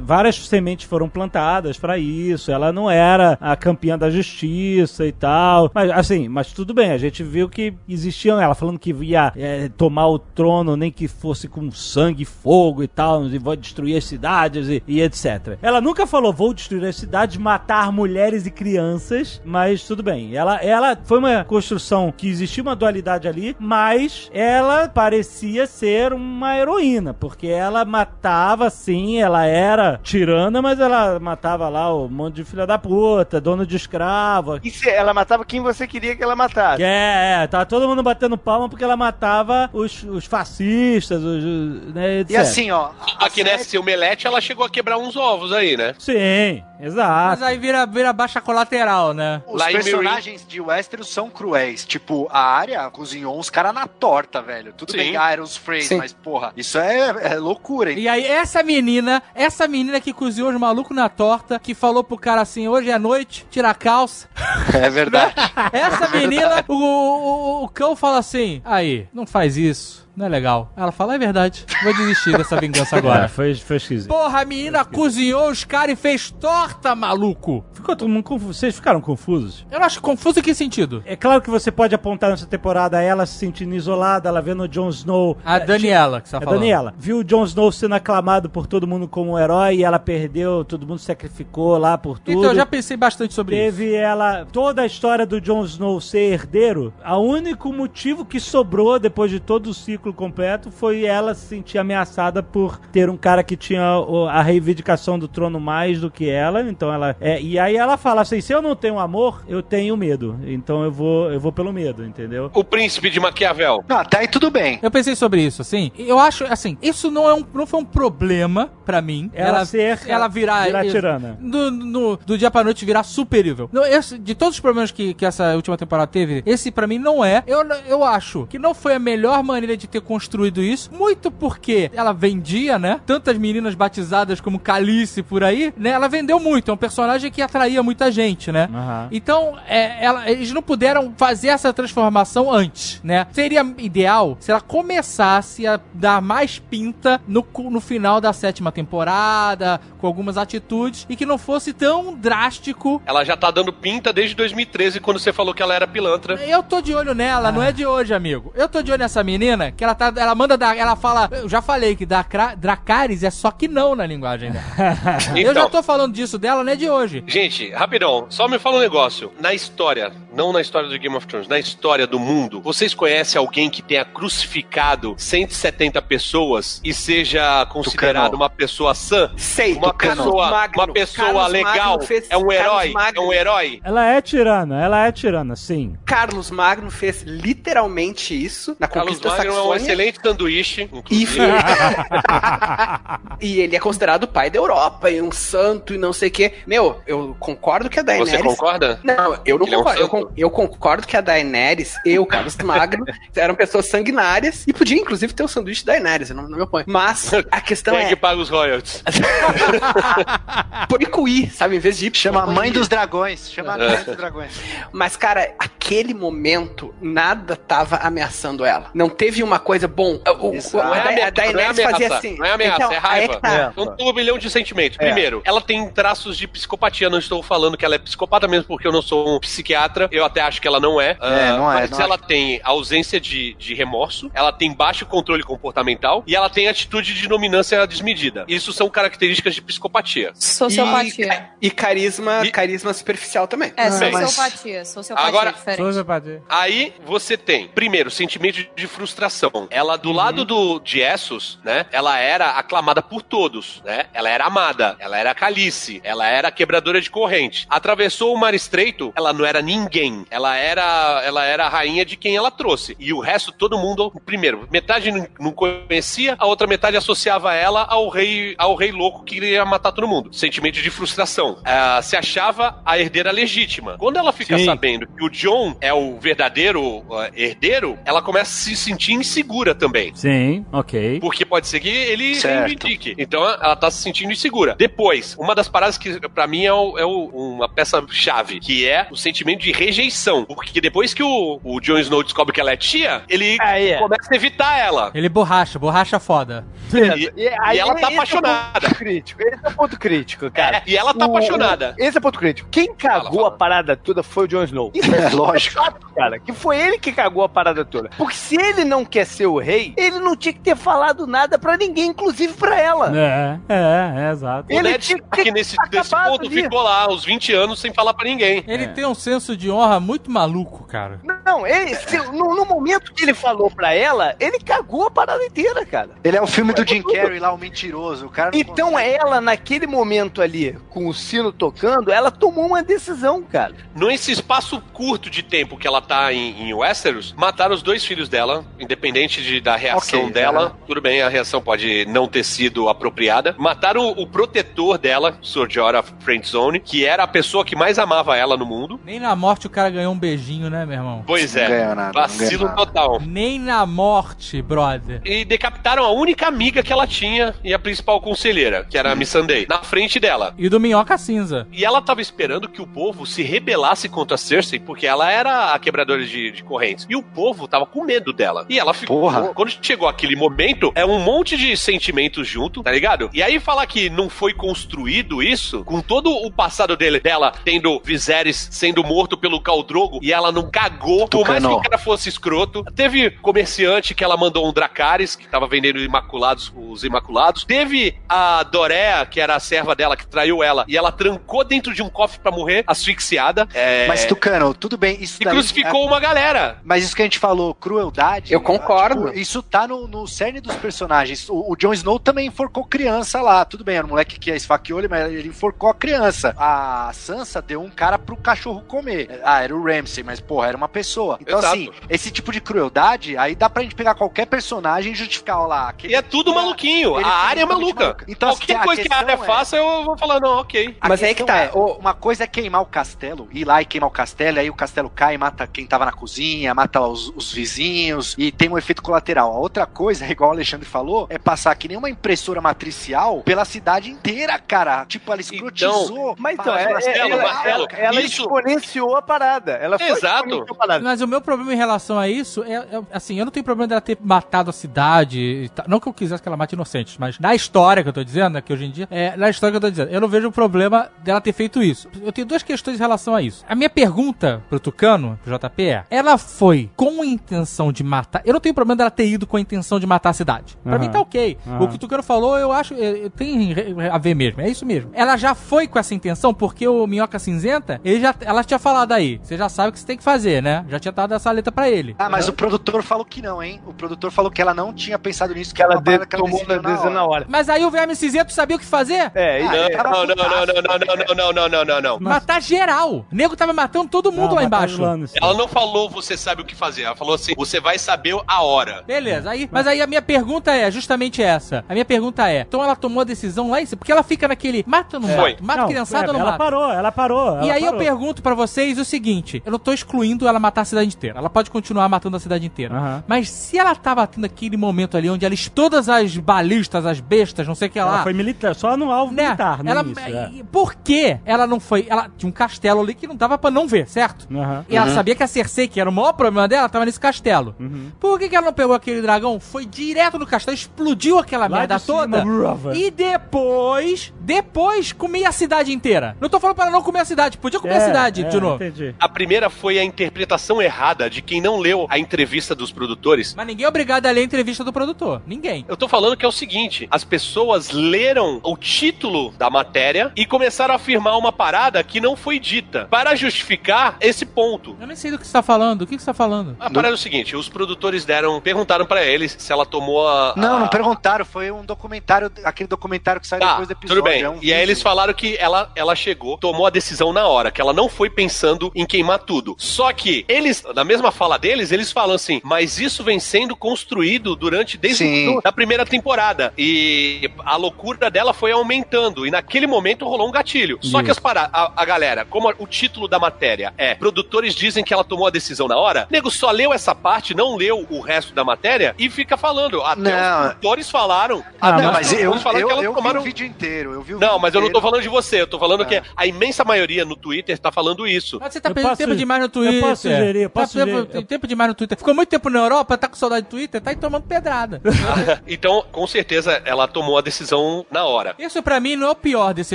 várias 0.00 0.36
sementes 0.46 0.86
foram 0.86 1.08
plantadas 1.08 1.78
pra 1.78 1.98
isso. 1.98 2.50
Ela 2.50 2.72
não 2.72 2.90
era 2.90 3.36
a 3.40 3.56
campeã 3.56 3.96
da 3.98 4.10
justiça 4.10 5.06
e 5.06 5.12
tal. 5.12 5.70
Mas 5.74 5.90
assim, 5.90 6.28
mas 6.28 6.52
tudo 6.52 6.74
bem, 6.74 6.90
a 6.92 6.98
gente 6.98 7.22
viu 7.22 7.48
que 7.48 7.74
existiam 7.88 8.40
ela 8.40 8.54
falando 8.54 8.78
que 8.82 8.92
ia 8.92 9.32
é, 9.36 9.68
tomar 9.68 10.08
o 10.08 10.18
trono, 10.18 10.76
nem 10.76 10.90
que 10.90 11.06
fosse 11.06 11.46
com 11.46 11.70
sangue 11.70 12.24
fogo 12.24 12.82
e 12.82 12.88
tal, 12.88 13.24
e 13.28 13.38
vou 13.38 13.54
destruir 13.54 13.96
as 13.96 14.04
cidades 14.04 14.68
e, 14.68 14.82
e 14.88 15.00
etc. 15.00 15.56
Ela 15.62 15.80
nunca 15.80 16.04
falou 16.04 16.32
vou 16.32 16.52
destruir 16.52 16.84
as 16.84 16.96
cidades, 16.96 17.36
matar 17.36 17.92
mulheres 17.92 18.44
e 18.44 18.50
crianças, 18.50 19.40
mas 19.44 19.84
tudo 19.84 20.02
bem. 20.02 20.34
Ela, 20.34 20.56
ela 20.56 20.98
foi 21.04 21.18
uma 21.18 21.44
construção 21.44 22.12
que 22.16 22.28
existia 22.28 22.62
uma 22.62 22.74
dualidade 22.74 23.28
ali, 23.28 23.56
mas 23.58 24.28
ela 24.32 24.88
parecia 24.88 25.66
ser 25.66 26.12
uma 26.12 26.56
heroína, 26.58 27.14
porque 27.14 27.46
ela 27.46 27.84
matava 27.84 28.68
sim, 28.68 29.20
ela 29.20 29.46
era 29.46 30.00
tirana, 30.02 30.60
mas 30.60 30.80
ela 30.80 31.20
matava 31.20 31.68
lá 31.68 31.94
o 31.94 32.08
monte 32.08 32.36
de 32.36 32.44
filha 32.44 32.66
da 32.66 32.78
puta, 32.78 33.40
dono 33.40 33.64
de 33.64 33.76
escravo. 33.76 34.58
E 34.64 34.70
se 34.70 34.88
ela 34.88 35.14
matava 35.14 35.44
quem 35.44 35.60
você 35.60 35.86
queria 35.86 36.16
que 36.16 36.22
ela 36.22 36.34
matasse. 36.34 36.82
É, 36.82 37.42
é, 37.42 37.46
tá 37.46 37.64
todo 37.64 37.86
mundo 37.86 38.02
batendo 38.02 38.36
palma 38.36 38.71
porque 38.72 38.84
ela 38.84 38.96
matava 38.96 39.68
os, 39.72 40.02
os 40.02 40.24
fascistas, 40.24 41.22
os, 41.22 41.94
né, 41.94 42.20
etc. 42.20 42.30
E 42.30 42.36
assim, 42.36 42.70
ó. 42.70 42.90
a 43.18 43.26
Aqui 43.26 43.44
nessa 43.44 43.58
série- 43.58 43.70
seu 43.70 43.80
Omelete, 43.82 44.26
ela 44.26 44.40
chegou 44.40 44.64
a 44.64 44.70
quebrar 44.70 44.96
uns 44.98 45.14
ovos 45.16 45.52
aí, 45.52 45.76
né? 45.76 45.94
Sim, 45.98 46.62
exato. 46.80 47.40
Mas 47.40 47.42
aí 47.42 47.58
vira, 47.58 47.84
vira 47.86 48.12
baixa 48.12 48.40
colateral, 48.40 49.12
né? 49.12 49.42
Os 49.46 49.60
Lá 49.60 49.66
personagens 49.66 50.46
de 50.46 50.60
Westeros 50.60 51.08
são 51.08 51.28
cruéis. 51.28 51.84
Tipo, 51.84 52.28
a 52.30 52.40
área 52.40 52.88
cozinhou 52.90 53.38
uns 53.38 53.50
caras 53.50 53.74
na 53.74 53.86
torta, 53.86 54.40
velho. 54.40 54.72
Tudo 54.72 54.92
Sim. 54.92 54.98
bem, 54.98 55.16
ah, 55.16 55.30
eram 55.30 55.44
os 55.44 55.56
Freys, 55.56 55.86
Sim. 55.86 55.96
mas 55.98 56.12
porra, 56.12 56.52
isso 56.56 56.78
é, 56.78 57.32
é 57.34 57.36
loucura, 57.36 57.92
hein? 57.92 57.98
E 57.98 58.08
aí, 58.08 58.24
essa 58.24 58.62
menina, 58.62 59.22
essa 59.34 59.68
menina 59.68 60.00
que 60.00 60.12
cozinhou 60.12 60.50
os 60.50 60.58
malucos 60.58 60.96
na 60.96 61.08
torta, 61.08 61.58
que 61.58 61.74
falou 61.74 62.02
pro 62.02 62.16
cara 62.16 62.40
assim, 62.40 62.68
hoje 62.68 62.90
é 62.90 62.98
noite, 62.98 63.46
tira 63.50 63.70
a 63.70 63.74
calça. 63.74 64.28
É 64.72 64.88
verdade. 64.88 65.34
Essa 65.72 66.08
menina, 66.08 66.64
o, 66.68 66.74
o, 66.74 67.64
o 67.64 67.68
cão 67.68 67.94
fala 67.96 68.18
assim, 68.18 68.61
aí, 68.64 69.06
não 69.12 69.26
faz 69.26 69.56
isso. 69.56 70.01
Não 70.16 70.26
é 70.26 70.28
legal. 70.28 70.70
Ela 70.76 70.92
fala, 70.92 71.14
é 71.14 71.18
verdade, 71.18 71.64
vou 71.82 71.94
desistir 71.94 72.36
dessa 72.36 72.58
vingança 72.60 72.96
É, 72.96 72.98
agora. 72.98 73.28
foi, 73.28 73.54
foi 73.54 73.76
esquisito. 73.76 74.08
Porra, 74.08 74.40
a 74.40 74.44
menina 74.44 74.84
cozinhou 74.84 75.50
os 75.50 75.64
caras 75.64 75.92
e 75.94 75.96
fez 75.96 76.30
torta, 76.30 76.94
maluco! 76.94 77.64
Ficou 77.72 77.96
todo 77.96 78.08
mundo 78.08 78.22
confuso. 78.24 78.54
Vocês 78.54 78.74
ficaram 78.74 79.00
confusos? 79.00 79.66
Eu 79.70 79.82
acho 79.82 80.00
confuso 80.00 80.38
em 80.38 80.42
que 80.42 80.54
sentido? 80.54 81.02
É 81.06 81.16
claro 81.16 81.40
que 81.42 81.50
você 81.50 81.70
pode 81.72 81.94
apontar 81.94 82.30
nessa 82.30 82.46
temporada 82.46 83.00
ela 83.00 83.26
se 83.26 83.34
sentindo 83.38 83.74
isolada, 83.74 84.28
ela 84.28 84.40
vendo 84.42 84.62
o 84.64 84.68
Jon 84.68 84.88
Snow. 84.90 85.36
A 85.44 85.56
É, 85.56 85.60
Daniela, 85.60 86.20
que 86.20 86.28
você 86.28 86.32
tá 86.36 86.42
É 86.42 86.44
falando. 86.44 86.60
Daniela. 86.60 86.94
Viu 86.98 87.18
o 87.18 87.24
Jon 87.24 87.44
Snow 87.44 87.72
sendo 87.72 87.94
aclamado 87.94 88.48
por 88.50 88.66
todo 88.66 88.86
mundo 88.86 89.08
como 89.08 89.32
um 89.32 89.38
herói 89.38 89.76
e 89.76 89.84
ela 89.84 89.98
perdeu, 89.98 90.64
todo 90.64 90.86
mundo 90.86 90.98
sacrificou 90.98 91.78
lá 91.78 91.96
por 91.98 92.18
tudo. 92.18 92.38
Então, 92.38 92.50
eu 92.50 92.54
já 92.56 92.66
pensei 92.66 92.96
bastante 92.96 93.34
sobre 93.34 93.56
isso. 93.56 93.76
Teve 93.76 93.94
ela. 93.94 94.46
Toda 94.52 94.82
a 94.82 94.86
história 94.86 95.26
do 95.26 95.40
Jon 95.40 95.64
Snow 95.64 96.00
ser 96.00 96.32
herdeiro, 96.32 96.92
o 97.04 97.16
único 97.18 97.72
motivo 97.72 98.24
que 98.24 98.38
sobrou 98.38 98.98
depois 98.98 99.30
de 99.30 99.40
todo 99.40 99.68
o 99.68 99.74
ciclo 99.74 100.01
completo 100.10 100.70
foi 100.70 101.04
ela 101.04 101.34
se 101.34 101.46
sentir 101.46 101.76
ameaçada 101.76 102.42
por 102.42 102.78
ter 102.90 103.10
um 103.10 103.16
cara 103.18 103.42
que 103.42 103.56
tinha 103.58 103.82
a 104.30 104.40
reivindicação 104.42 105.18
do 105.18 105.28
trono 105.28 105.60
mais 105.60 106.00
do 106.00 106.10
que 106.10 106.30
ela. 106.30 106.62
Então 106.62 106.90
ela. 106.90 107.14
É, 107.20 107.38
e 107.42 107.58
aí 107.58 107.76
ela 107.76 107.98
fala 107.98 108.22
assim: 108.22 108.40
se 108.40 108.54
eu 108.54 108.62
não 108.62 108.74
tenho 108.74 108.98
amor, 108.98 109.42
eu 109.46 109.62
tenho 109.62 109.94
medo. 109.98 110.38
Então 110.46 110.82
eu 110.82 110.90
vou, 110.90 111.30
eu 111.30 111.38
vou 111.38 111.52
pelo 111.52 111.72
medo, 111.72 112.04
entendeu? 112.06 112.50
O 112.54 112.64
príncipe 112.64 113.10
de 113.10 113.20
Maquiavel. 113.20 113.84
Não, 113.86 113.98
até 113.98 114.20
aí 114.20 114.28
tudo 114.28 114.50
bem. 114.50 114.78
Eu 114.82 114.90
pensei 114.90 115.14
sobre 115.14 115.42
isso, 115.42 115.60
assim. 115.60 115.90
Eu 115.98 116.18
acho, 116.18 116.44
assim, 116.44 116.78
isso 116.80 117.10
não, 117.10 117.28
é 117.28 117.34
um, 117.34 117.44
não 117.52 117.66
foi 117.66 117.80
um 117.80 117.84
problema 117.84 118.70
pra 118.86 119.02
mim. 119.02 119.30
Ela 119.34 119.64
ser- 119.64 120.00
ela 120.06 120.28
virar, 120.28 120.66
virar 120.66 120.84
isso, 120.84 120.94
tirana. 120.94 121.36
Do, 121.40 121.70
no- 121.70 122.16
do 122.16 122.38
dia 122.38 122.50
pra 122.50 122.64
noite 122.64 122.84
virar 122.84 123.02
super 123.02 123.44
evil. 123.46 123.68
Não, 123.72 123.84
esse- 123.84 124.18
de 124.18 124.34
todos 124.34 124.54
os 124.54 124.60
problemas 124.60 124.90
que, 124.90 125.12
que 125.14 125.26
essa 125.26 125.54
última 125.56 125.76
temporada 125.76 126.06
teve, 126.06 126.42
esse 126.46 126.70
pra 126.70 126.86
mim 126.86 126.98
não 126.98 127.24
é. 127.24 127.42
Eu, 127.46 127.60
eu 127.86 128.04
acho 128.04 128.46
que 128.48 128.58
não 128.58 128.72
foi 128.74 128.94
a 128.94 128.98
melhor 128.98 129.42
maneira 129.42 129.76
de 129.76 129.86
ter 129.92 130.00
construído 130.00 130.62
isso. 130.62 130.90
Muito 130.92 131.30
porque 131.30 131.90
ela 131.94 132.12
vendia, 132.12 132.78
né? 132.78 133.00
Tantas 133.06 133.36
meninas 133.38 133.74
batizadas 133.74 134.40
como 134.40 134.58
Calice 134.58 135.22
por 135.22 135.44
aí, 135.44 135.72
né? 135.76 135.90
Ela 135.90 136.08
vendeu 136.08 136.38
muito. 136.40 136.70
É 136.70 136.74
um 136.74 136.76
personagem 136.76 137.30
que 137.30 137.42
atraía 137.42 137.82
muita 137.82 138.10
gente, 138.10 138.50
né? 138.50 138.68
Aham. 138.72 139.08
Então, 139.12 139.56
é, 139.68 140.04
ela- 140.04 140.30
eles 140.30 140.52
não 140.52 140.62
puderam 140.62 141.12
fazer 141.16 141.48
essa 141.48 141.72
transformação 141.72 142.50
antes, 142.52 143.00
né? 143.04 143.26
Seria 143.32 143.64
ideal 143.78 144.36
se 144.40 144.50
ela 144.50 144.60
começasse 144.60 145.66
a 145.66 145.80
dar 145.92 146.20
mais 146.22 146.58
pinta 146.58 147.20
no, 147.26 147.44
no 147.70 147.80
final 147.80 148.20
da 148.20 148.32
sétima 148.32 148.70
temporada, 148.72 149.80
com 149.98 150.06
algumas 150.06 150.36
atitudes, 150.36 151.06
e 151.08 151.16
que 151.16 151.26
não 151.26 151.36
fosse 151.38 151.72
tão 151.72 152.14
drástico. 152.14 153.00
Ela 153.06 153.24
já 153.24 153.36
tá 153.36 153.50
dando 153.50 153.72
pinta 153.72 154.12
desde 154.12 154.34
2013, 154.36 155.00
quando 155.00 155.18
você 155.18 155.32
falou 155.32 155.52
que 155.54 155.62
ela 155.62 155.74
era 155.74 155.86
pilantra. 155.86 156.34
Eu 156.44 156.62
tô 156.62 156.80
de 156.80 156.94
olho 156.94 157.14
nela, 157.14 157.50
não 157.52 157.62
é 157.62 157.72
de 157.72 157.84
hoje, 157.86 158.14
amigo. 158.14 158.52
Eu 158.54 158.68
tô 158.68 158.82
de 158.82 158.90
olho 158.92 159.00
nessa 159.00 159.22
menina, 159.24 159.70
que 159.82 159.84
ela 159.84 159.94
tá. 159.96 160.12
Ela 160.16 160.34
manda 160.34 160.56
dar. 160.56 160.76
Ela 160.76 160.94
fala. 160.94 161.28
Eu 161.32 161.48
já 161.48 161.60
falei 161.60 161.96
que 161.96 162.06
Dacra, 162.06 162.54
Dracarys 162.56 163.22
é 163.24 163.30
só 163.30 163.50
que 163.50 163.66
não 163.66 163.96
na 163.96 164.06
linguagem 164.06 164.52
dela. 164.52 164.64
eu 165.36 165.42
já 165.46 165.50
Então, 165.50 165.68
tô 165.70 165.82
falando 165.82 166.12
disso 166.14 166.38
dela, 166.38 166.62
não 166.62 166.72
é 166.72 166.76
de 166.76 166.88
hoje. 166.88 167.24
Gente, 167.26 167.70
rapidão, 167.72 168.26
só 168.28 168.46
me 168.48 168.58
fala 168.58 168.76
um 168.76 168.80
negócio. 168.80 169.32
Na 169.40 169.52
história, 169.52 170.12
não 170.34 170.52
na 170.52 170.60
história 170.60 170.88
do 170.88 170.98
Game 170.98 171.16
of 171.16 171.26
Thrones, 171.26 171.48
na 171.48 171.58
história 171.58 172.06
do 172.06 172.18
mundo, 172.20 172.60
vocês 172.60 172.94
conhecem 172.94 173.38
alguém 173.38 173.68
que 173.68 173.82
tenha 173.82 174.04
crucificado 174.04 175.14
170 175.18 176.00
pessoas 176.02 176.80
e 176.84 176.94
seja 176.94 177.66
considerado 177.66 178.24
Tucano. 178.32 178.36
uma 178.42 178.50
pessoa 178.50 178.94
sã? 178.94 179.30
Sei, 179.36 179.74
Uma 179.74 179.88
Tucano. 179.92 180.16
pessoa, 180.24 180.50
Magno. 180.50 180.74
uma 180.84 180.92
pessoa 180.92 181.26
Carlos 181.32 181.52
legal? 181.52 182.00
Fez- 182.02 182.26
é 182.30 182.36
um 182.36 182.52
herói? 182.52 182.92
É 183.14 183.20
um 183.20 183.32
herói? 183.32 183.80
Ela 183.84 184.06
é 184.06 184.20
tirana, 184.20 184.80
ela 184.82 185.06
é 185.06 185.12
tirana, 185.12 185.56
sim. 185.56 185.96
Carlos 186.04 186.50
Magno 186.50 186.90
fez 186.90 187.22
literalmente 187.22 188.34
isso 188.34 188.76
na 188.78 188.86
Carlos 188.88 189.14
conquista 189.18 189.28
da 189.30 189.36
Magno 189.50 189.52
é 189.71 189.71
um 189.72 189.76
excelente 189.76 190.18
sanduíche. 190.22 190.82
E, 191.10 191.22
inclusive. 191.22 191.40
e 193.40 193.60
ele 193.60 193.76
é 193.76 193.80
considerado 193.80 194.24
o 194.24 194.28
pai 194.28 194.50
da 194.50 194.58
Europa 194.58 195.10
e 195.10 195.20
um 195.20 195.32
santo 195.32 195.94
e 195.94 195.98
não 195.98 196.12
sei 196.12 196.28
o 196.28 196.32
quê. 196.32 196.52
Meu, 196.66 197.00
eu 197.06 197.36
concordo 197.38 197.88
que 197.90 197.98
a 197.98 198.02
Daenerys... 198.02 198.30
Você 198.32 198.42
concorda? 198.42 199.00
Não, 199.02 199.38
eu 199.44 199.58
não 199.58 199.66
Ele 199.66 199.74
é 199.74 199.78
um 199.78 199.82
concordo. 199.82 200.00
eu, 200.00 200.08
con- 200.08 200.30
eu 200.36 200.50
concordo 200.50 201.06
que 201.06 201.16
a 201.16 201.20
Daenerys 201.20 201.94
e 202.04 202.18
o 202.18 202.26
Carlos 202.26 202.56
Magno 202.62 203.04
eram 203.34 203.54
pessoas 203.54 203.86
sanguinárias 203.86 204.64
e 204.66 204.72
podia, 204.72 204.96
inclusive, 204.98 205.32
ter 205.32 205.42
o 205.42 205.48
sanduíche 205.48 205.84
da 205.84 205.92
Daenerys, 205.92 206.30
eu 206.30 206.36
não, 206.36 206.48
não 206.48 206.56
me 206.56 206.62
oponho. 206.62 206.84
Mas 206.88 207.30
a 207.50 207.60
questão 207.60 207.94
Quem 207.94 208.04
é 208.04 208.06
é, 208.06 208.08
que 208.10 208.16
paga 208.16 208.40
os 208.40 208.48
royalties? 208.48 209.02
põe 210.88 211.04
cuí, 211.06 211.50
sabe? 211.50 211.76
Em 211.76 211.78
vez 211.78 211.98
de 211.98 212.10
Chama 212.14 212.42
a 212.42 212.46
mãe 212.46 212.70
dos 212.72 212.88
dragões. 212.88 213.50
Chama 213.50 213.74
a 213.74 213.82
É. 213.82 213.88
mãe 213.96 214.04
dos 214.04 214.16
dragões. 214.16 214.52
Mas, 214.92 215.16
cara, 215.16 215.54
aquele 215.58 216.14
momento, 216.14 216.94
nada 217.00 217.56
tava 217.56 217.96
ameaçando 217.96 218.64
ela. 218.64 218.90
Não 218.94 219.08
teve 219.08 219.42
uma 219.42 219.58
coisa, 219.62 219.88
bom, 219.88 220.20
o, 220.40 220.48
o. 220.48 220.52
Não 220.74 220.94
é 220.94 221.00
a, 221.00 221.02
Da- 221.04 221.08
a 221.08 221.12
ameaça, 221.12 221.12
não 221.12 221.22
é 221.22 221.30
Daenerys 221.30 221.78
ameaça, 221.78 221.90
fazia 221.92 222.14
assim. 222.16 222.36
não 222.38 222.46
é 222.46 222.52
ameaça, 222.52 222.76
Então, 222.76 222.92
é 222.92 222.96
aí 222.96 223.00
raiva. 223.00 223.34
que 223.36 223.40
tá. 223.40 223.72
Um 223.76 223.86
turbilhão 223.96 224.36
de 224.38 224.50
sentimentos. 224.50 224.96
Primeiro, 224.98 225.40
ela 225.44 225.60
tem 225.60 225.88
traços 225.90 226.36
de 226.36 226.46
psicopatia. 226.46 227.08
Não 227.08 227.18
estou 227.18 227.42
falando 227.42 227.76
que 227.76 227.84
ela 227.84 227.94
é 227.94 227.98
psicopata 227.98 228.46
mesmo, 228.48 228.66
porque 228.66 228.86
eu 228.86 228.92
não 228.92 229.00
sou 229.02 229.36
um 229.36 229.40
psiquiatra. 229.40 230.08
Eu 230.12 230.24
até 230.24 230.40
acho 230.40 230.60
que 230.60 230.68
ela 230.68 230.80
não 230.80 231.00
é. 231.00 231.16
Ah, 231.20 231.56
não 231.56 231.72
é, 231.72 231.74
Mas 231.80 231.90
não 231.90 232.00
ela 232.00 232.14
acho. 232.16 232.24
tem 232.24 232.60
ausência 232.64 233.20
de, 233.20 233.54
de 233.54 233.74
remorso, 233.74 234.30
ela 234.34 234.52
tem 234.52 234.72
baixo 234.72 235.06
controle 235.06 235.42
comportamental 235.42 236.22
e 236.26 236.34
ela 236.36 236.50
tem 236.50 236.68
atitude 236.68 237.14
de 237.14 237.28
dominância 237.28 237.86
desmedida. 237.86 238.44
Isso 238.48 238.72
são 238.72 238.88
características 238.90 239.54
de 239.54 239.62
psicopatia. 239.62 240.32
Sociopatia. 240.34 241.50
E 241.60 241.70
carisma, 241.70 242.42
E- 242.44 242.50
carisma 242.50 242.92
superficial 242.92 243.46
também. 243.46 243.72
É, 243.76 243.90
Bem. 243.90 244.12
sociopatia. 244.12 244.84
Sociopatia 244.84 245.28
Agora- 245.28 245.50
é 245.50 245.52
diferente. 245.52 245.78
Sociopatia. 245.82 246.42
Aí 246.48 246.94
você 247.04 247.36
tem, 247.36 247.68
primeiro, 247.68 248.10
sentimento 248.10 248.64
de 248.74 248.86
frustração. 248.86 249.50
Ela, 249.70 249.94
Uhum. 249.94 249.98
do 249.98 250.12
lado 250.12 250.44
do 250.44 250.78
de 250.80 251.00
Essos, 251.00 251.58
né? 251.64 251.86
Ela 251.92 252.18
era 252.18 252.50
aclamada 252.50 253.02
por 253.02 253.22
todos, 253.22 253.82
né? 253.84 254.06
Ela 254.12 254.28
era 254.30 254.44
amada, 254.46 254.96
ela 254.98 255.18
era 255.18 255.34
calice, 255.34 256.00
ela 256.04 256.26
era 256.26 256.50
quebradora 256.50 257.00
de 257.00 257.10
corrente. 257.10 257.66
Atravessou 257.68 258.34
o 258.34 258.38
mar 258.38 258.54
estreito, 258.54 259.12
ela 259.16 259.32
não 259.32 259.44
era 259.44 259.60
ninguém. 259.60 260.24
Ela 260.30 260.56
era, 260.56 261.22
ela 261.24 261.44
era 261.44 261.66
a 261.66 261.68
rainha 261.68 262.04
de 262.04 262.16
quem 262.16 262.36
ela 262.36 262.50
trouxe. 262.50 262.96
E 262.98 263.12
o 263.12 263.20
resto, 263.20 263.52
todo 263.52 263.78
mundo, 263.78 264.12
primeiro, 264.24 264.68
metade 264.70 265.10
não, 265.10 265.52
conhecia, 265.52 266.36
a 266.38 266.46
outra 266.46 266.66
metade 266.66 266.96
associava 266.96 267.54
ela 267.54 267.84
ao 267.88 268.08
rei, 268.08 268.54
ao 268.58 268.74
rei 268.74 268.92
louco 268.92 269.24
que 269.24 269.34
queria 269.34 269.64
matar 269.64 269.92
todo 269.92 270.06
mundo. 270.06 270.32
Sentimento 270.32 270.80
de 270.80 270.90
frustração. 270.90 271.58
Ah, 271.64 272.00
se 272.02 272.16
achava 272.16 272.80
a 272.84 272.98
herdeira 272.98 273.32
legítima. 273.32 273.96
Quando 273.98 274.18
ela 274.18 274.32
fica 274.32 274.56
Sim. 274.56 274.64
sabendo 274.64 275.06
que 275.06 275.24
o 275.24 275.30
John 275.30 275.76
é 275.80 275.92
o 275.92 276.18
verdadeiro 276.18 277.04
ah, 277.10 277.30
herdeiro, 277.34 277.98
ela 278.04 278.22
começa 278.22 278.50
a 278.50 278.54
se 278.54 278.76
sentir 278.76 279.12
insegura 279.12 279.41
também. 279.74 280.14
Sim, 280.14 280.64
ok. 280.72 281.18
Porque 281.20 281.44
pode 281.44 281.66
ser 281.66 281.80
que 281.80 281.88
ele 281.88 282.34
Certo. 282.34 282.58
reivindique. 282.66 283.14
Então 283.18 283.42
ela 283.44 283.76
tá 283.76 283.90
se 283.90 284.02
sentindo 284.02 284.32
insegura. 284.32 284.74
Depois, 284.78 285.36
uma 285.38 285.54
das 285.54 285.68
paradas 285.68 285.98
que 285.98 286.18
pra 286.28 286.46
mim 286.46 286.64
é, 286.64 286.72
o- 286.72 286.98
é 286.98 287.04
o- 287.04 287.26
uma 287.56 287.68
peça-chave, 287.68 288.60
que 288.60 288.88
é 288.88 289.06
o 289.10 289.16
sentimento 289.16 289.60
de 289.60 289.72
rejeição. 289.72 290.44
Porque 290.44 290.80
depois 290.80 291.12
que 291.14 291.22
o, 291.22 291.60
o 291.62 291.80
Jon 291.80 291.98
Snow 291.98 292.22
descobre 292.22 292.52
que 292.54 292.60
ela 292.60 292.72
é 292.72 292.76
tia, 292.76 293.22
ele 293.28 293.56
Aí 293.60 293.90
é. 293.90 293.98
começa 293.98 294.28
a 294.32 294.36
evitar 294.36 294.78
ela. 294.78 295.10
Ele 295.14 295.28
borracha, 295.28 295.78
borracha 295.78 296.18
foda. 296.18 296.64
E, 296.92 297.30
E, 297.42 297.48
aí, 297.60 297.76
e 297.76 297.80
ela 297.80 297.94
tá 297.94 298.00
esse 298.00 298.04
é 298.04 298.08
o 298.10 298.14
apaixonada. 298.14 298.80
ponto 298.80 298.94
crítico. 298.96 299.42
Esse 299.42 299.64
é 299.64 299.68
o 299.68 299.72
ponto 299.74 299.98
crítico, 299.98 300.50
cara. 300.50 300.76
É, 300.78 300.82
e 300.86 300.96
ela 300.96 301.14
tá 301.14 301.26
O- 301.26 301.30
apaixonada. 301.30 301.94
esse 301.98 302.16
é 302.16 302.20
o 302.20 302.22
ponto 302.22 302.38
crítico. 302.38 302.68
Quem 302.70 302.94
cagou 302.94 303.22
Fala, 303.22 303.32
fala. 303.42 303.48
a 303.48 303.50
parada 303.52 303.96
toda 303.96 304.22
foi 304.22 304.44
o 304.44 304.48
Jon 304.48 304.64
Snow. 304.64 304.90
Isso 304.94 305.14
É, 305.14 305.28
lógico. 305.30 305.74
fato, 305.82 306.06
cara. 306.14 306.38
Que 306.38 306.52
foi 306.52 306.78
ele 306.78 306.98
que 306.98 307.12
cagou 307.12 307.44
a 307.44 307.48
parada 307.48 307.84
toda. 307.84 308.10
Porque 308.16 308.34
se 308.34 308.56
ele 308.56 308.84
não 308.84 309.04
quer 309.04 309.24
ser 309.32 309.46
o 309.46 309.58
rei, 309.58 309.92
ele 309.96 310.18
não 310.18 310.36
tinha 310.36 310.52
que 310.52 310.60
ter 310.60 310.76
falado 310.76 311.26
nada 311.26 311.58
pra 311.58 311.76
ninguém, 311.76 312.08
inclusive 312.10 312.52
pra 312.54 312.78
ela. 312.78 313.12
É, 313.16 313.58
é, 313.68 314.26
é, 314.28 314.30
exato. 314.30 314.66
O 314.70 314.72
Ele 314.72 314.90
Ned 314.90 314.98
tinha 315.04 315.18
que 315.20 315.50
nesse, 315.50 315.76
nesse 315.92 316.10
ponto 316.10 316.46
ali. 316.46 316.62
ficou 316.62 316.82
lá 316.82 317.08
uns 317.08 317.24
20 317.24 317.52
anos 317.52 317.80
sem 317.80 317.92
falar 317.92 318.14
pra 318.14 318.24
ninguém. 318.24 318.62
Ele 318.66 318.84
É. 318.84 318.88
tem 318.88 319.06
um 319.06 319.14
senso 319.14 319.56
de 319.56 319.70
honra 319.70 319.98
muito 320.00 320.30
maluco, 320.30 320.84
cara. 320.84 321.20
Não, 321.44 321.66
ele, 321.66 321.94
se- 321.94 322.18
no, 322.30 322.54
no 322.54 322.64
momento 322.64 323.12
que 323.12 323.22
ele 323.22 323.34
falou 323.34 323.70
pra 323.70 323.94
ela, 323.94 324.34
ele 324.38 324.58
cagou 324.58 325.06
a 325.06 325.10
parada 325.10 325.44
inteira, 325.44 325.84
cara. 325.84 326.10
Ele 326.22 326.36
é 326.36 326.42
o 326.42 326.46
filme 326.46 326.72
do 326.72 326.86
Jim 326.86 327.02
Carrey 327.02 327.38
lá, 327.38 327.52
o 327.52 327.58
mentiroso. 327.58 328.26
O 328.26 328.30
cara 328.30 328.50
Então 328.54 328.92
consegue. 328.92 329.14
ela, 329.16 329.40
naquele 329.40 329.86
momento 329.86 330.40
ali, 330.42 330.78
com 330.90 331.06
o 331.08 331.14
sino 331.14 331.52
tocando, 331.52 332.10
ela 332.12 332.30
tomou 332.30 332.66
uma 332.66 332.82
decisão, 332.82 333.42
cara. 333.42 333.74
Nesse 333.94 334.30
espaço 334.32 334.80
curto 334.92 335.28
de 335.30 335.42
tempo 335.42 335.76
que 335.76 335.86
ela 335.86 336.00
tá 336.00 336.32
em, 336.32 336.68
em 336.68 336.74
Westeros, 336.74 337.34
mataram 337.36 337.74
os 337.74 337.82
dois 337.82 338.04
filhos 338.04 338.28
dela, 338.28 338.64
independente 338.78 339.11
de, 339.12 339.60
da 339.60 339.76
reação 339.76 340.20
Ok, 340.20 340.32
dela. 340.32 340.76
Tudo 340.86 341.00
bem, 341.00 341.22
a 341.22 341.28
reação 341.28 341.60
pode 341.60 342.04
não 342.06 342.26
ter 342.26 342.44
sido 342.44 342.88
apropriada. 342.88 343.54
Mataram 343.58 344.06
o, 344.08 344.22
o 344.22 344.26
protetor 344.26 344.98
dela, 344.98 345.38
Sir 345.42 345.66
Jorah 345.68 346.02
Friendzone, 346.20 346.80
que 346.80 347.04
era 347.04 347.22
a 347.22 347.26
pessoa 347.26 347.64
que 347.64 347.76
mais 347.76 347.98
amava 347.98 348.36
ela 348.36 348.56
no 348.56 348.66
mundo. 348.66 349.00
Nem 349.04 349.20
na 349.20 349.34
morte 349.36 349.66
o 349.66 349.70
cara 349.70 349.90
ganhou 349.90 350.12
um 350.12 350.18
beijinho, 350.18 350.70
né, 350.70 350.84
meu 350.84 350.96
irmão? 350.96 351.24
Pois 351.26 351.54
Não 351.54 351.62
é, 351.62 351.68
ganhou 351.68 351.94
nada, 351.94 352.12
não 352.12 352.22
vacilo 352.22 352.64
ganhou 352.64 352.76
total. 352.76 353.20
Nem 353.20 353.58
na 353.58 353.84
morte, 353.86 354.60
brother. 354.62 355.20
E 355.24 355.44
decapitaram 355.44 356.04
a 356.04 356.10
única 356.10 356.46
amiga 356.46 356.82
que 356.82 356.92
ela 356.92 357.06
tinha 357.06 357.54
e 357.62 357.72
a 357.72 357.78
principal 357.78 358.20
conselheira, 358.20 358.86
que 358.88 358.96
era 358.98 359.12
a 359.12 359.14
Missandei, 359.14 359.66
na 359.68 359.78
frente 359.82 360.18
dela. 360.18 360.54
E 360.58 360.68
do 360.68 360.80
Minhoca 360.80 361.16
Cinza. 361.18 361.66
E 361.72 361.84
ela 361.84 362.00
tava 362.00 362.20
esperando 362.20 362.68
que 362.68 362.80
o 362.82 362.86
povo 362.86 363.26
se 363.26 363.42
rebelasse 363.42 364.08
contra 364.08 364.34
a 364.34 364.38
Cersei, 364.38 364.78
porque 364.78 365.06
ela 365.06 365.30
era 365.30 365.72
a 365.74 365.78
quebradora 365.78 366.24
de, 366.24 366.50
de 366.50 366.62
correntes. 366.62 367.06
E 367.08 367.16
o 367.16 367.22
povo 367.22 367.66
tava 367.68 367.86
com 367.86 368.04
medo 368.04 368.32
dela. 368.32 368.66
E 368.68 368.78
ela 368.78 368.94
ficou. 369.02 369.20
Porra. 369.20 369.52
Quando 369.54 369.72
chegou 369.80 370.08
aquele 370.08 370.34
momento, 370.36 370.92
é 370.94 371.04
um 371.04 371.18
monte 371.20 371.56
de 371.56 371.76
sentimentos 371.76 372.46
junto, 372.48 372.82
tá 372.82 372.90
ligado? 372.90 373.30
E 373.32 373.42
aí 373.42 373.60
falar 373.60 373.86
que 373.86 374.08
não 374.10 374.28
foi 374.28 374.52
construído 374.54 375.42
isso, 375.42 375.84
com 375.84 376.00
todo 376.00 376.30
o 376.30 376.50
passado 376.50 376.96
dele, 376.96 377.20
dela 377.20 377.52
tendo 377.64 378.00
Viserys 378.04 378.68
sendo 378.72 379.04
morto 379.04 379.36
pelo 379.36 379.60
Caldrogo 379.60 380.18
e 380.22 380.32
ela 380.32 380.50
não 380.50 380.70
cagou, 380.70 381.28
por 381.28 381.46
mais 381.46 381.64
que 381.64 381.70
o 381.72 381.80
cara 381.80 381.98
fosse 381.98 382.28
escroto. 382.28 382.82
Teve 382.94 383.30
comerciante 383.30 384.14
que 384.14 384.24
ela 384.24 384.36
mandou 384.36 384.66
um 384.68 384.72
Dracarys, 384.72 385.36
que 385.36 385.46
tava 385.46 385.66
vendendo 385.66 385.98
imaculados, 386.00 386.72
os 386.74 387.04
imaculados. 387.04 387.64
Teve 387.64 388.16
a 388.28 388.62
Dorea, 388.62 389.26
que 389.26 389.40
era 389.40 389.54
a 389.56 389.60
serva 389.60 389.94
dela, 389.94 390.16
que 390.16 390.26
traiu 390.26 390.62
ela, 390.62 390.84
e 390.88 390.96
ela 390.96 391.12
trancou 391.12 391.64
dentro 391.64 391.94
de 391.94 392.02
um 392.02 392.08
cofre 392.08 392.40
pra 392.40 392.50
morrer, 392.50 392.84
asfixiada. 392.86 393.68
É... 393.74 394.06
Mas, 394.06 394.24
Tucano, 394.24 394.74
tudo 394.74 394.96
bem. 394.96 395.16
Isso 395.20 395.38
E 395.40 395.44
daí- 395.44 395.54
crucificou 395.54 396.06
uma 396.06 396.18
galera. 396.20 396.78
Mas 396.84 397.04
isso 397.04 397.14
que 397.16 397.22
a 397.22 397.24
gente 397.24 397.38
falou, 397.38 397.74
crueldade. 397.74 398.52
Eu 398.52 398.60
concordo. 398.60 398.91
Tipo, 399.08 399.28
isso 399.38 399.62
tá 399.62 399.86
no, 399.88 400.06
no 400.06 400.26
cerne 400.26 400.60
dos 400.60 400.74
personagens. 400.76 401.48
O, 401.48 401.72
o 401.72 401.76
Jon 401.76 401.92
Snow 401.92 402.18
também 402.18 402.46
enforcou 402.48 402.84
criança 402.84 403.40
lá. 403.40 403.64
Tudo 403.64 403.84
bem, 403.84 403.96
era 403.96 404.06
um 404.06 404.10
moleque 404.10 404.38
que 404.38 404.50
esfaqueou 404.50 404.98
ele, 404.98 405.08
mas 405.08 405.32
ele 405.32 405.48
enforcou 405.48 405.88
a 405.90 405.94
criança. 405.94 406.54
A 406.58 407.10
Sansa 407.12 407.60
deu 407.62 407.82
um 407.82 407.90
cara 407.90 408.18
pro 408.18 408.36
cachorro 408.36 408.82
comer. 408.82 409.40
Ah, 409.44 409.62
era 409.62 409.74
o 409.76 409.82
Ramsay, 409.84 410.22
mas 410.24 410.40
porra, 410.40 410.68
era 410.68 410.76
uma 410.76 410.88
pessoa. 410.88 411.38
Então, 411.40 411.58
Exato. 411.58 411.74
assim, 411.74 411.90
esse 412.08 412.30
tipo 412.30 412.52
de 412.52 412.60
crueldade, 412.60 413.36
aí 413.36 413.54
dá 413.54 413.68
pra 413.70 413.82
gente 413.82 413.94
pegar 413.94 414.14
qualquer 414.14 414.46
personagem 414.46 415.12
e 415.12 415.14
justificar, 415.14 415.60
ó 415.60 415.66
lá. 415.66 415.94
E 416.04 416.14
é 416.14 416.22
tudo 416.22 416.54
maluquinho. 416.54 417.16
ele 417.16 417.24
A 417.24 417.28
área 417.28 417.62
é 417.62 417.64
maluca. 417.66 418.02
maluca. 418.04 418.24
Então, 418.28 418.50
Qualquer 418.50 418.72
assim, 418.74 418.82
a 418.82 418.84
coisa 418.84 419.02
que 419.02 419.12
a 419.12 419.16
área 419.18 419.32
é- 419.32 419.36
faça, 419.36 419.76
eu 419.76 420.04
vou 420.04 420.16
falar, 420.18 420.40
não, 420.40 420.58
ok. 420.60 420.96
A 421.00 421.08
Mas 421.08 421.22
aí 421.22 421.34
que 421.34 421.44
tá, 421.44 421.56
é, 421.58 421.70
o- 421.72 421.94
uma 421.98 422.14
coisa 422.14 422.44
é 422.44 422.46
queimar 422.46 422.82
o 422.82 422.86
castelo, 422.86 423.48
ir 423.52 423.64
lá 423.64 423.80
e 423.82 423.84
queimar 423.84 424.08
o 424.08 424.12
castelo, 424.12 424.58
aí 424.58 424.68
o 424.70 424.74
castelo 424.74 425.10
cai, 425.10 425.36
mata 425.38 425.66
quem 425.66 425.86
tava 425.86 426.04
na 426.04 426.12
cozinha, 426.12 426.74
mata 426.74 427.00
os, 427.00 427.28
os 427.36 427.52
vizinhos 427.52 428.34
e 428.38 428.50
tem 428.52 428.68
um 428.68 428.78
efeito 428.82 429.02
colateral. 429.02 429.52
A 429.52 429.58
outra 429.58 429.86
coisa, 429.86 430.26
igual 430.30 430.50
o 430.50 430.52
Alexandre 430.54 430.86
falou, 430.86 431.26
é 431.30 431.38
passar 431.38 431.74
que 431.74 431.88
nem 431.88 431.96
uma 431.96 432.10
impressora 432.10 432.60
matricial 432.60 433.42
pela 433.42 433.64
cidade 433.64 434.10
inteira, 434.10 434.58
cara. 434.58 435.04
Tipo, 435.06 435.32
ela 435.32 435.40
escrotizou. 435.40 436.34
Mas 436.38 436.54
então, 436.58 436.72
Mas 436.72 436.86
é- 436.86 436.92
Marcelo, 436.92 437.32
ela, 437.32 437.42
Marcelo, 437.42 437.86
ela, 437.90 437.98
ela 438.00 438.20
isso- 438.20 438.42
exponenciou 438.42 439.16
a 439.16 439.22
parada. 439.22 439.72
Ela 439.72 439.98
foi 439.98 440.08
Exato. 440.10 440.66
a 440.70 440.74
parada. 440.74 441.04
Mas 441.04 441.20
o 441.20 441.26
meu 441.26 441.40
problema 441.40 441.72
em 441.72 441.76
relação 441.76 442.18
a 442.18 442.28
isso 442.28 442.62
é, 442.64 442.74
é, 442.74 443.00
assim, 443.12 443.38
eu 443.38 443.44
não 443.44 443.52
tenho 443.52 443.64
problema 443.64 443.88
dela 443.88 444.00
ter 444.00 444.18
matado 444.20 444.70
a 444.70 444.72
cidade. 444.72 445.38
e 445.40 445.68
tal. 445.68 445.84
Não 445.88 446.00
que 446.00 446.08
eu 446.08 446.12
quisesse 446.12 446.42
que 446.42 446.48
ela 446.48 446.56
mate 446.56 446.74
inocentes, 446.74 447.16
mas 447.18 447.38
na 447.38 447.54
história 447.54 448.02
que 448.02 448.08
eu 448.08 448.12
tô 448.12 448.24
dizendo, 448.24 448.54
né, 448.54 448.60
que 448.60 448.72
hoje 448.72 448.84
em 448.84 448.90
dia, 448.90 449.08
é, 449.10 449.36
na 449.36 449.48
história 449.50 449.72
que 449.72 449.76
eu 449.76 449.80
tô 449.80 449.90
dizendo, 449.90 450.10
eu 450.10 450.20
não 450.20 450.28
vejo 450.28 450.48
o 450.48 450.52
problema 450.52 451.08
dela 451.18 451.40
ter 451.40 451.52
feito 451.52 451.82
isso. 451.82 452.08
Eu 452.22 452.32
tenho 452.32 452.46
duas 452.46 452.62
questões 452.62 452.96
em 452.96 452.98
relação 453.00 453.34
a 453.34 453.42
isso. 453.42 453.64
A 453.68 453.74
minha 453.74 453.90
pergunta 453.90 454.62
pro 454.68 454.80
Tucano, 454.80 455.38
pro 455.44 455.56
JP, 455.56 455.82
é: 455.84 456.04
ela 456.10 456.36
foi 456.38 456.90
com 456.96 457.22
a 457.22 457.26
intenção 457.26 457.92
de 457.92 458.02
matar. 458.02 458.42
Eu 458.44 458.52
não 458.52 458.60
tenho 458.60 458.71
problema 458.74 458.96
dela 458.96 459.10
ter 459.10 459.26
ido 459.26 459.46
com 459.46 459.56
a 459.56 459.60
intenção 459.60 459.98
de 460.00 460.06
matar 460.06 460.30
a 460.30 460.32
cidade. 460.32 460.76
Pra 460.82 460.92
Aham. 460.92 460.98
mim 461.00 461.10
tá 461.10 461.20
ok. 461.20 461.58
Aham. 461.66 461.82
O 461.84 461.88
que 461.88 461.94
o 461.96 461.98
Tucano 461.98 462.22
falou, 462.22 462.58
eu 462.58 462.72
acho, 462.72 462.94
é, 462.94 463.26
é, 463.26 463.28
tem 463.28 463.74
a 464.10 464.18
ver 464.18 464.34
mesmo. 464.34 464.60
É 464.60 464.68
isso 464.68 464.84
mesmo. 464.86 465.10
Ela 465.14 465.36
já 465.36 465.54
foi 465.54 465.86
com 465.86 465.98
essa 465.98 466.14
intenção, 466.14 466.52
porque 466.54 466.86
o 466.86 467.06
Minhoca 467.06 467.38
Cinzenta, 467.38 468.00
ele 468.04 468.20
já, 468.20 468.34
ela 468.40 468.62
tinha 468.64 468.78
falado 468.78 469.12
aí. 469.12 469.40
Você 469.42 469.56
já 469.56 469.68
sabe 469.68 469.90
o 469.90 469.92
que 469.92 469.98
você 469.98 470.06
tem 470.06 470.16
que 470.16 470.22
fazer, 470.24 470.62
né? 470.62 470.84
Já 470.88 470.98
tinha 470.98 471.12
dado 471.12 471.34
essa 471.34 471.50
letra 471.50 471.72
pra 471.72 471.88
ele. 471.88 472.14
Ah, 472.18 472.28
mas 472.28 472.48
o 472.48 472.52
produtor 472.52 473.02
falou 473.02 473.24
que 473.24 473.42
não, 473.42 473.62
hein? 473.62 473.80
O 473.86 473.92
produtor 473.92 474.30
falou 474.30 474.50
que 474.50 474.60
ela 474.60 474.74
não 474.74 474.92
tinha 474.92 475.18
pensado 475.18 475.54
nisso, 475.54 475.70
que, 475.70 475.76
Que 475.76 475.82
ela 475.82 475.94
era 475.94 476.00
uma 476.00 476.04
parada 476.04 476.26
de, 476.26 476.36
tomou 476.36 476.64
na 476.66 477.10
na 477.10 477.24
hora. 477.24 477.46
Mas 477.48 477.68
aí 477.68 477.84
o 477.84 477.90
Verme 477.90 478.14
Cinzento 478.14 478.52
sabia 478.52 478.76
o 478.76 478.78
que 478.78 478.84
fazer? 478.86 479.30
É, 479.34 479.62
Ah, 479.64 479.90
tava 479.96 480.10
Não, 480.10 480.26
não, 480.26 480.34
não, 480.34 480.44
não, 480.44 480.66
não, 480.66 480.74
não, 480.74 481.34
não, 481.34 481.34
não, 481.34 481.52
não, 481.52 481.68
não, 481.68 481.84
não, 481.84 482.00
não. 482.00 482.20
Matar 482.20 482.60
geral. 482.60 483.26
O 483.30 483.34
nego 483.34 483.56
tava 483.56 483.72
matando 483.72 484.08
todo 484.08 484.30
mundo 484.32 484.50
Não, 484.50 484.56
lá 484.56 484.64
embaixo. 484.64 485.02
Ela 485.02 485.54
não 485.54 485.68
falou 485.68 486.08
você 486.08 486.36
sabe 486.36 486.62
o 486.62 486.64
que 486.64 486.74
fazer. 486.74 487.02
Ela 487.02 487.16
falou 487.16 487.34
assim, 487.34 487.54
você 487.56 487.80
vai 487.80 487.98
saber 487.98 488.36
a 488.46 488.61
hora. 488.62 489.02
Beleza, 489.06 489.50
aí, 489.50 489.68
mas 489.70 489.86
aí 489.86 490.00
a 490.02 490.06
minha 490.06 490.22
pergunta 490.22 490.70
é 490.72 490.90
justamente 490.90 491.42
essa. 491.42 491.84
A 491.88 491.92
minha 491.92 492.04
pergunta 492.04 492.48
é: 492.50 492.60
então 492.60 492.82
ela 492.82 492.96
tomou 492.96 493.20
a 493.20 493.24
decisão 493.24 493.70
lá 493.70 493.80
em 493.80 493.86
cima? 493.86 493.98
Porque 493.98 494.12
ela 494.12 494.22
fica 494.22 494.46
naquele 494.48 494.84
mata 494.86 495.16
ou 495.16 495.22
não 495.22 495.28
Foi. 495.28 495.52
mata? 495.52 495.62
Mata 495.62 495.80
Não, 495.82 495.88
criançada 495.88 496.24
é, 496.24 496.28
ou 496.28 496.32
não 496.34 496.40
ela 496.40 496.50
mata? 496.52 496.64
parou, 496.64 496.92
ela 496.92 497.12
parou. 497.12 497.62
E 497.62 497.64
ela 497.64 497.74
aí 497.74 497.82
eu 497.84 497.92
parou. 497.92 497.98
pergunto 497.98 498.42
pra 498.42 498.54
vocês 498.54 498.98
o 498.98 499.04
seguinte: 499.04 499.62
eu 499.64 499.72
não 499.72 499.78
tô 499.78 499.92
excluindo 499.92 500.46
ela 500.46 500.58
matar 500.58 500.82
a 500.82 500.84
cidade 500.84 501.08
inteira. 501.14 501.38
Ela 501.38 501.50
pode 501.50 501.70
continuar 501.70 502.08
matando 502.08 502.36
a 502.36 502.40
cidade 502.40 502.66
inteira. 502.66 502.94
Aham. 502.96 503.24
Mas 503.26 503.48
se 503.48 503.78
ela 503.78 503.94
tava 503.94 504.26
tendo 504.26 504.44
aquele 504.44 504.76
momento 504.76 505.16
ali 505.16 505.30
onde 505.30 505.44
ela 505.46 505.52
todas 505.74 506.08
as 506.08 506.36
balistas, 506.36 507.04
as 507.06 507.20
bestas, 507.20 507.66
não 507.66 507.74
sei 507.74 507.88
o 507.88 507.90
que 507.90 508.00
lá. 508.00 508.06
Ela 508.06 508.22
foi 508.22 508.32
militar, 508.32 508.74
só 508.74 508.96
no 508.96 509.10
alvo 509.10 509.32
né? 509.32 509.44
militar, 509.44 509.82
no 509.82 509.90
ela, 509.90 510.02
início, 510.02 510.36
é. 510.36 510.50
e 510.54 510.64
Por 510.64 510.94
que 510.94 511.36
ela 511.44 511.66
não 511.66 511.78
foi? 511.78 512.06
Ela 512.08 512.30
tinha 512.36 512.48
um 512.48 512.52
castelo 512.52 513.00
ali 513.00 513.14
que 513.14 513.26
não 513.26 513.36
dava 513.36 513.58
pra 513.58 513.70
não 513.70 513.86
ver, 513.86 514.08
certo? 514.08 514.46
Aham. 514.54 514.84
E 514.88 514.96
ela 514.96 515.10
sabia 515.10 515.34
que 515.34 515.42
a 515.42 515.46
Cersei, 515.46 515.88
que 515.88 516.00
era 516.00 516.08
o 516.08 516.12
maior 516.12 516.32
problema 516.32 516.66
dela, 516.66 516.88
tava 516.88 517.04
nesse 517.04 517.20
castelo. 517.20 517.74
Uhum. 517.78 518.10
Por 518.18 518.38
que, 518.38 518.48
que 518.52 518.56
ela 518.56 518.66
não 518.66 518.72
pegou 518.72 518.94
aquele 518.94 519.22
dragão? 519.22 519.58
Foi 519.58 519.86
direto 519.86 520.38
no 520.38 520.46
castelo, 520.46 520.74
explodiu 520.74 521.38
aquela 521.38 521.66
Lá 521.66 521.78
merda 521.78 521.98
cima, 521.98 522.18
toda. 522.20 522.44
brava. 522.44 522.96
E 522.96 523.10
depois, 523.10 524.32
depois 524.40 525.12
comia 525.12 525.48
a 525.48 525.52
cidade 525.52 525.92
inteira. 525.92 526.36
Não 526.40 526.48
tô 526.48 526.60
falando 526.60 526.76
pra 526.76 526.84
ela 526.86 526.92
não 526.92 527.02
comer 527.02 527.20
a 527.20 527.24
cidade, 527.24 527.58
podia 527.58 527.80
comer 527.80 527.94
a 527.94 527.96
É, 527.96 528.00
cidade 528.06 528.44
é, 528.44 528.48
de 528.48 528.60
novo. 528.60 528.76
Entendi. 528.82 529.14
A 529.18 529.28
primeira 529.28 529.70
foi 529.70 529.98
a 529.98 530.04
interpretação 530.04 530.80
errada 530.82 531.28
de 531.30 531.40
quem 531.42 531.60
não 531.60 531.78
leu 531.78 532.06
a 532.10 532.18
entrevista 532.18 532.74
dos 532.74 532.92
produtores. 532.92 533.54
Mas 533.54 533.66
ninguém 533.66 533.84
é 533.86 533.88
obrigado 533.88 534.26
a 534.26 534.30
ler 534.30 534.40
a 534.40 534.44
entrevista 534.44 534.82
do 534.84 534.92
produtor. 534.92 535.42
Ninguém. 535.46 535.84
Eu 535.88 535.96
tô 535.96 536.08
falando 536.08 536.36
que 536.36 536.44
é 536.44 536.48
o 536.48 536.52
seguinte: 536.52 537.06
as 537.10 537.24
pessoas 537.24 537.90
leram 537.90 538.60
o 538.62 538.76
título 538.76 539.52
da 539.52 539.70
matéria 539.70 540.32
e 540.36 540.44
começaram 540.44 540.92
a 540.94 540.96
afirmar 540.96 541.36
uma 541.38 541.52
parada 541.52 542.02
que 542.02 542.20
não 542.20 542.36
foi 542.36 542.58
dita 542.58 543.06
para 543.10 543.34
justificar 543.34 544.16
esse 544.20 544.44
ponto. 544.44 544.96
Eu 545.00 545.06
nem 545.06 545.16
sei 545.16 545.30
do 545.30 545.38
que 545.38 545.46
você 545.46 545.52
tá 545.52 545.62
falando. 545.62 546.02
O 546.02 546.06
que, 546.06 546.16
que 546.16 546.22
você 546.22 546.26
tá 546.26 546.34
falando? 546.34 546.76
A 546.80 546.90
parada 546.90 547.14
é 547.14 547.16
o 547.16 547.18
seguinte: 547.18 547.54
os 547.56 547.68
produtores 547.68 548.24
deram, 548.24 548.41
perguntaram 548.60 549.06
pra 549.06 549.24
eles 549.24 549.56
se 549.58 549.72
ela 549.72 549.84
tomou 549.86 550.26
a. 550.26 550.54
Não, 550.56 550.76
a- 550.76 550.80
não 550.80 550.88
perguntaram. 550.88 551.44
Foi 551.44 551.70
um 551.70 551.84
documentário, 551.84 552.50
aquele 552.64 552.88
documentário 552.88 553.40
que 553.40 553.46
saiu 553.46 553.60
Tá, 553.60 553.70
depois 553.72 553.88
do 553.88 553.92
episódio. 553.92 554.22
tudo 554.22 554.30
bem. 554.32 554.42
é 554.42 554.48
um 554.50 554.58
e 554.62 554.72
aí 554.72 554.82
eles 554.82 555.02
falaram 555.02 555.32
que 555.34 555.56
ela, 555.58 555.90
ela 555.94 556.14
chegou, 556.14 556.56
tomou 556.58 556.86
a 556.86 556.90
decisão 556.90 557.32
na 557.32 557.46
hora, 557.46 557.70
que 557.70 557.80
ela 557.80 557.92
não 557.92 558.08
foi 558.08 558.28
pensando 558.30 558.90
em 558.94 559.04
queimar 559.06 559.40
tudo. 559.40 559.74
Só 559.78 560.12
que 560.12 560.44
eles, 560.48 560.82
na 560.94 561.04
mesma 561.04 561.30
fala 561.30 561.58
deles, 561.58 561.92
eles 561.92 562.10
falam 562.12 562.34
assim, 562.34 562.60
mas 562.64 562.98
isso 562.98 563.22
vem 563.24 563.38
sendo 563.40 563.74
construído 563.76 564.54
durante 564.56 564.96
desde 564.98 565.58
a 565.64 565.72
primeira 565.72 566.04
temporada. 566.06 566.72
E 566.76 567.50
a 567.64 567.76
loucura 567.76 568.30
dela 568.30 568.52
foi 568.52 568.72
aumentando. 568.72 569.46
E 569.46 569.50
naquele 569.50 569.86
momento 569.86 570.26
rolou 570.26 570.48
um 570.48 570.52
gatilho. 570.52 570.98
Só 571.02 571.22
que 571.22 571.30
as 571.30 571.38
para 571.38 571.68
a, 571.72 571.92
a 571.96 572.04
galera, 572.04 572.44
como 572.44 572.72
o 572.78 572.86
título 572.86 573.26
da 573.28 573.38
matéria 573.38 573.92
é 573.98 574.14
produtores 574.14 574.74
dizem 574.74 575.02
que 575.04 575.12
ela 575.12 575.24
tomou 575.24 575.46
a 575.46 575.50
decisão 575.50 575.86
na 575.88 575.96
hora, 575.96 576.26
nego 576.30 576.50
só 576.50 576.70
leu 576.70 576.92
essa 576.92 577.14
parte, 577.14 577.54
não 577.54 577.76
leu 577.76 578.06
o 578.10 578.20
resto 578.20 578.31
da 578.54 578.64
matéria 578.64 579.14
e 579.18 579.28
fica 579.30 579.56
falando. 579.56 580.02
Até 580.02 580.20
Não. 580.20 580.60
os 580.60 580.66
produtores 580.68 581.10
falaram. 581.10 581.62
Ah, 581.80 581.88
até 581.90 582.02
Não, 582.02 582.12
mas 582.12 582.32
eu, 582.32 582.58
falaram 582.58 582.80
eu, 582.80 582.86
que 582.86 582.92
elas 582.92 583.04
eu 583.04 583.10
vi 583.12 583.16
tomaram 583.16 583.40
o 583.40 583.44
vídeo 583.44 583.66
inteiro. 583.66 584.12
Eu 584.12 584.22
vi 584.22 584.34
o 584.34 584.38
não, 584.40 584.58
mas 584.58 584.74
eu 584.74 584.80
não 584.80 584.90
tô 584.90 585.00
falando 585.00 585.22
de 585.22 585.28
você, 585.28 585.60
eu 585.60 585.66
tô 585.66 585.78
falando 585.78 586.02
Ah. 586.02 586.06
que 586.06 586.22
a 586.36 586.46
imensa 586.46 586.84
maioria 586.84 587.24
no 587.24 587.36
Twitter 587.36 587.78
tá 587.78 587.90
falando 587.92 588.26
isso. 588.26 588.58
Mas 588.60 588.72
você 588.72 588.80
tá 588.80 588.88
Eu 588.90 588.94
perdendo 588.94 589.10
posso- 589.10 589.22
tempo 589.22 589.36
demais 589.36 589.60
no 589.60 589.66
eu 589.66 589.70
Twitter. 589.70 590.00
posso 590.00 590.22
sugerir, 590.22 590.62
eu 590.62 590.70
posso 590.70 590.98
tá 590.98 591.04
tempo, 591.04 591.10
sugerir. 591.18 591.32
tem 591.32 591.42
tempo 591.44 591.66
demais 591.66 591.88
no 591.88 591.94
Twitter. 591.94 592.18
Ficou 592.18 592.34
muito 592.34 592.48
tempo 592.48 592.70
na 592.70 592.78
Europa, 592.80 593.18
tá 593.18 593.28
com 593.28 593.36
saudade 593.36 593.66
do 593.66 593.70
Twitter, 593.70 594.00
tá 594.00 594.10
aí 594.10 594.16
tomando 594.16 594.44
pedrada. 594.44 595.00
então, 595.66 596.04
com 596.10 596.26
certeza, 596.26 596.80
ela 596.84 597.06
tomou 597.08 597.38
a 597.38 597.40
decisão 597.40 598.04
na 598.10 598.24
hora. 598.24 598.54
Isso 598.58 598.82
pra 598.82 599.00
mim 599.00 599.16
não 599.16 599.26
é 599.28 599.30
o 599.30 599.34
pior 599.34 599.72
desse 599.74 599.94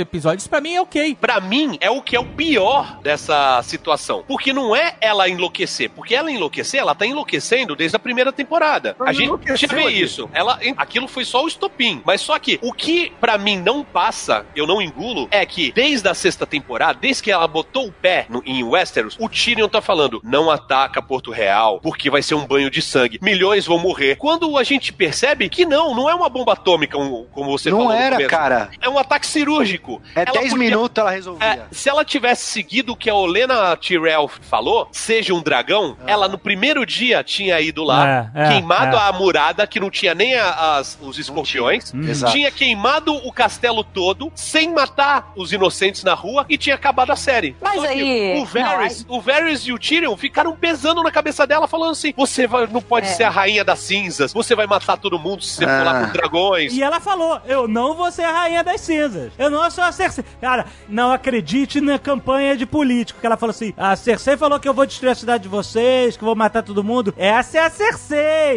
episódio. 0.00 0.38
Isso 0.38 0.50
pra 0.50 0.60
mim 0.60 0.74
é 0.74 0.80
ok. 0.80 1.16
Pra 1.20 1.40
mim, 1.40 1.76
é 1.80 1.90
o 1.90 2.02
que 2.02 2.16
é 2.16 2.20
o 2.20 2.24
pior 2.24 2.98
dessa 3.02 3.60
situação. 3.62 4.24
Porque 4.26 4.52
não 4.52 4.74
é 4.74 4.96
ela 5.00 5.28
enlouquecer. 5.28 5.90
Porque 5.90 6.14
ela 6.14 6.30
enlouquecer, 6.30 6.80
ela 6.80 6.94
tá 6.94 7.06
enlouquecendo 7.06 7.74
desde 7.76 7.96
a 7.96 7.98
primeira 7.98 8.17
temporada. 8.32 8.96
Ela 8.98 9.10
a 9.10 9.12
gente 9.12 9.30
já 9.56 9.66
vê 9.68 9.88
isso. 9.90 10.28
Ela, 10.32 10.58
aquilo 10.76 11.06
foi 11.08 11.24
só 11.24 11.44
o 11.44 11.48
estopim. 11.48 12.02
Mas 12.04 12.20
só 12.20 12.38
que 12.38 12.58
o 12.62 12.72
que 12.72 13.12
pra 13.20 13.38
mim 13.38 13.58
não 13.58 13.84
passa, 13.84 14.44
eu 14.54 14.66
não 14.66 14.80
engulo, 14.82 15.28
é 15.30 15.44
que 15.46 15.72
desde 15.72 16.08
a 16.08 16.14
sexta 16.14 16.46
temporada, 16.46 16.98
desde 17.00 17.22
que 17.22 17.30
ela 17.30 17.46
botou 17.46 17.86
o 17.88 17.92
pé 17.92 18.26
no- 18.28 18.42
em 18.44 18.62
Westeros, 18.64 19.16
o 19.18 19.28
Tyrion 19.28 19.68
tá 19.68 19.80
falando: 19.80 20.20
não 20.24 20.50
ataca 20.50 21.00
Porto 21.02 21.30
Real, 21.30 21.80
porque 21.80 22.10
vai 22.10 22.22
ser 22.22 22.34
um 22.34 22.46
banho 22.46 22.70
de 22.70 22.82
sangue. 22.82 23.18
Milhões 23.22 23.66
vão 23.66 23.78
morrer. 23.78 24.16
Quando 24.16 24.56
a 24.58 24.64
gente 24.64 24.92
percebe 24.92 25.48
que 25.48 25.64
não, 25.64 25.94
não 25.94 26.08
é 26.08 26.14
uma 26.14 26.28
bomba 26.28 26.52
atômica, 26.54 26.96
como 26.96 27.50
você 27.50 27.70
Não 27.70 27.78
falou. 27.78 27.92
no 27.92 27.98
era, 27.98 28.26
cara. 28.26 28.70
É 28.80 28.88
um 28.88 28.98
ataque 28.98 29.26
cirúrgico. 29.26 30.00
É 30.14 30.22
Ela 30.22 30.32
10 30.32 30.50
podia- 30.50 30.58
minutos 30.68 30.98
ela 31.00 31.10
resolvia. 31.10 31.46
é, 31.46 31.62
se 31.70 31.88
ela 31.88 32.04
tivesse 32.04 32.44
seguido 32.46 32.92
o 32.92 32.96
que 32.96 33.08
a 33.10 33.14
Olena 33.14 33.76
Tyrell 33.76 34.28
falou, 34.28 34.88
seja 34.92 35.32
um 35.34 35.40
dragão, 35.42 35.96
ela 36.06 36.28
no 36.28 36.38
primeiro 36.38 36.84
dia 36.84 37.22
tinha 37.22 37.60
ido 37.60 37.82
lá, 37.84 38.07
É, 38.08 38.26
é, 38.34 38.48
queimado 38.48 38.96
é. 38.96 39.00
a 39.00 39.12
murada, 39.12 39.66
que 39.66 39.78
não 39.80 39.90
tinha 39.90 40.14
nem 40.14 40.34
a- 40.36 40.76
as- 40.78 40.98
os 41.00 41.18
escorpiões, 41.18 41.92
Hum. 41.94 42.02
Exato. 42.08 42.32
tinha 42.32 42.50
queimado 42.50 43.14
o 43.14 43.32
castelo 43.32 43.82
todo, 43.84 44.32
sem 44.34 44.72
matar 44.72 45.32
os 45.36 45.52
inocentes 45.52 46.02
na 46.04 46.14
rua, 46.14 46.44
e 46.48 46.56
tinha 46.58 46.74
acabado 46.74 47.10
a 47.10 47.16
série. 47.16 47.56
Mas 47.60 47.82
aí- 47.84 48.40
O 48.40 48.44
Varys, 48.44 49.04
o 49.08 49.20
Varys 49.20 49.60
e 49.66 49.72
o 49.72 49.78
Tyrion 49.78 50.16
ficaram 50.16 50.54
pesando 50.56 51.02
na 51.02 51.10
cabeça 51.10 51.46
dela, 51.46 51.66
falando 51.68 51.92
assim: 51.92 52.12
você 52.16 52.46
vai- 52.46 52.66
não 52.66 52.80
pode 52.82 53.06
É. 53.06 53.10
ser 53.10 53.24
a 53.24 53.30
rainha 53.30 53.64
das 53.64 53.80
cinzas, 53.80 54.32
você 54.32 54.54
vai 54.54 54.66
matar 54.66 54.96
todo 54.96 55.18
mundo 55.18 55.42
se 55.42 55.56
você 55.56 55.64
for 55.66 55.84
lá 55.84 56.00
Ah. 56.02 56.06
com 56.06 56.12
dragões. 56.12 56.72
E 56.72 56.82
ela 56.82 57.00
falou: 57.00 57.40
Eu 57.46 57.66
não 57.68 57.94
vou 57.94 58.10
ser 58.10 58.22
a 58.24 58.32
rainha 58.32 58.62
das 58.64 58.80
cinzas. 58.80 59.32
Eu 59.38 59.50
não 59.50 59.68
sou 59.70 59.84
a 59.84 59.92
Cersei. 59.92 60.24
Cara, 60.40 60.66
não 60.88 61.12
acredite 61.12 61.80
na 61.80 61.98
campanha 61.98 62.56
de 62.56 62.66
político. 62.66 63.20
Que 63.20 63.26
ela 63.26 63.36
falou 63.36 63.50
assim: 63.50 63.72
a 63.76 63.94
Cersei 63.96 64.36
falou 64.36 64.58
que 64.60 64.68
eu 64.68 64.74
vou 64.74 64.86
destruir 64.86 65.10
a 65.10 65.14
cidade 65.14 65.42
de 65.44 65.48
vocês, 65.48 66.16
que 66.16 66.22
eu 66.22 66.26
vou 66.26 66.36
matar 66.36 66.62
todo 66.62 66.82
mundo. 66.84 67.14
Essa 67.16 67.58
é 67.58 67.60
a 67.64 67.70
Cersei, 67.70 67.97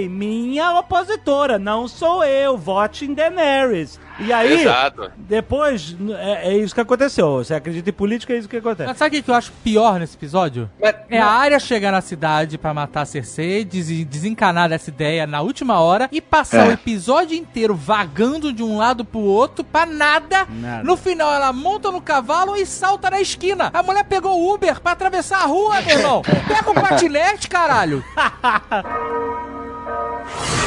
minha 0.10 0.80
opositora, 0.80 1.58
não 1.58 1.88
sou 1.88 2.24
eu. 2.24 2.58
Vote 2.58 3.06
em 3.06 3.14
Daenerys. 3.14 4.00
E 4.22 4.32
aí, 4.32 4.62
Exato. 4.62 5.12
depois, 5.18 5.96
é, 6.20 6.50
é 6.50 6.58
isso 6.58 6.74
que 6.76 6.82
aconteceu. 6.82 7.38
Você 7.38 7.54
acredita 7.54 7.90
em 7.90 7.94
política, 7.94 8.34
é 8.34 8.38
isso 8.38 8.48
que 8.48 8.58
acontece. 8.58 8.88
Mas 8.88 8.98
sabe 8.98 9.18
o 9.20 9.24
que 9.24 9.30
eu 9.32 9.36
acho 9.36 9.52
pior 9.64 10.00
nesse 10.00 10.16
episódio? 10.16 10.70
Mas- 10.82 10.96
É 11.10 11.20
a 11.20 11.28
área 11.28 11.60
chegar 11.60 11.92
na 11.92 12.02
cidade 12.02 12.58
pra 12.58 12.74
matar 12.74 13.02
a 13.02 13.06
Cersei, 13.06 13.66
des- 13.66 14.06
desencanar 14.06 14.70
dessa 14.70 14.90
ideia 14.90 15.28
na 15.28 15.42
última 15.42 15.80
hora 15.80 16.08
e 16.12 16.22
passar 16.22 16.66
É. 16.66 16.70
o 16.70 16.72
episódio 16.72 17.36
inteiro 17.38 17.76
vagando 17.76 18.54
de 18.54 18.64
um 18.64 18.78
lado 18.78 19.04
pro 19.04 19.20
outro 19.20 19.64
pra 19.64 19.86
nada. 19.86 20.46
Nada. 20.50 20.84
No 20.84 20.96
final 20.96 21.34
ela 21.34 21.52
monta 21.52 21.92
no 21.92 22.02
cavalo 22.02 22.56
e 22.56 22.66
salta 22.66 23.10
na 23.10 23.20
esquina. 23.20 23.70
A 23.74 23.84
mulher 23.84 24.06
pegou 24.06 24.40
o 24.40 24.54
Uber 24.54 24.80
pra 24.80 24.94
atravessar 24.94 25.44
a 25.44 25.46
rua, 25.46 25.82
meu 25.82 25.98
irmão. 25.98 26.22
Pega 26.48 26.70
o 26.70 26.74
patinete, 26.74 27.50
caralho. 27.50 28.04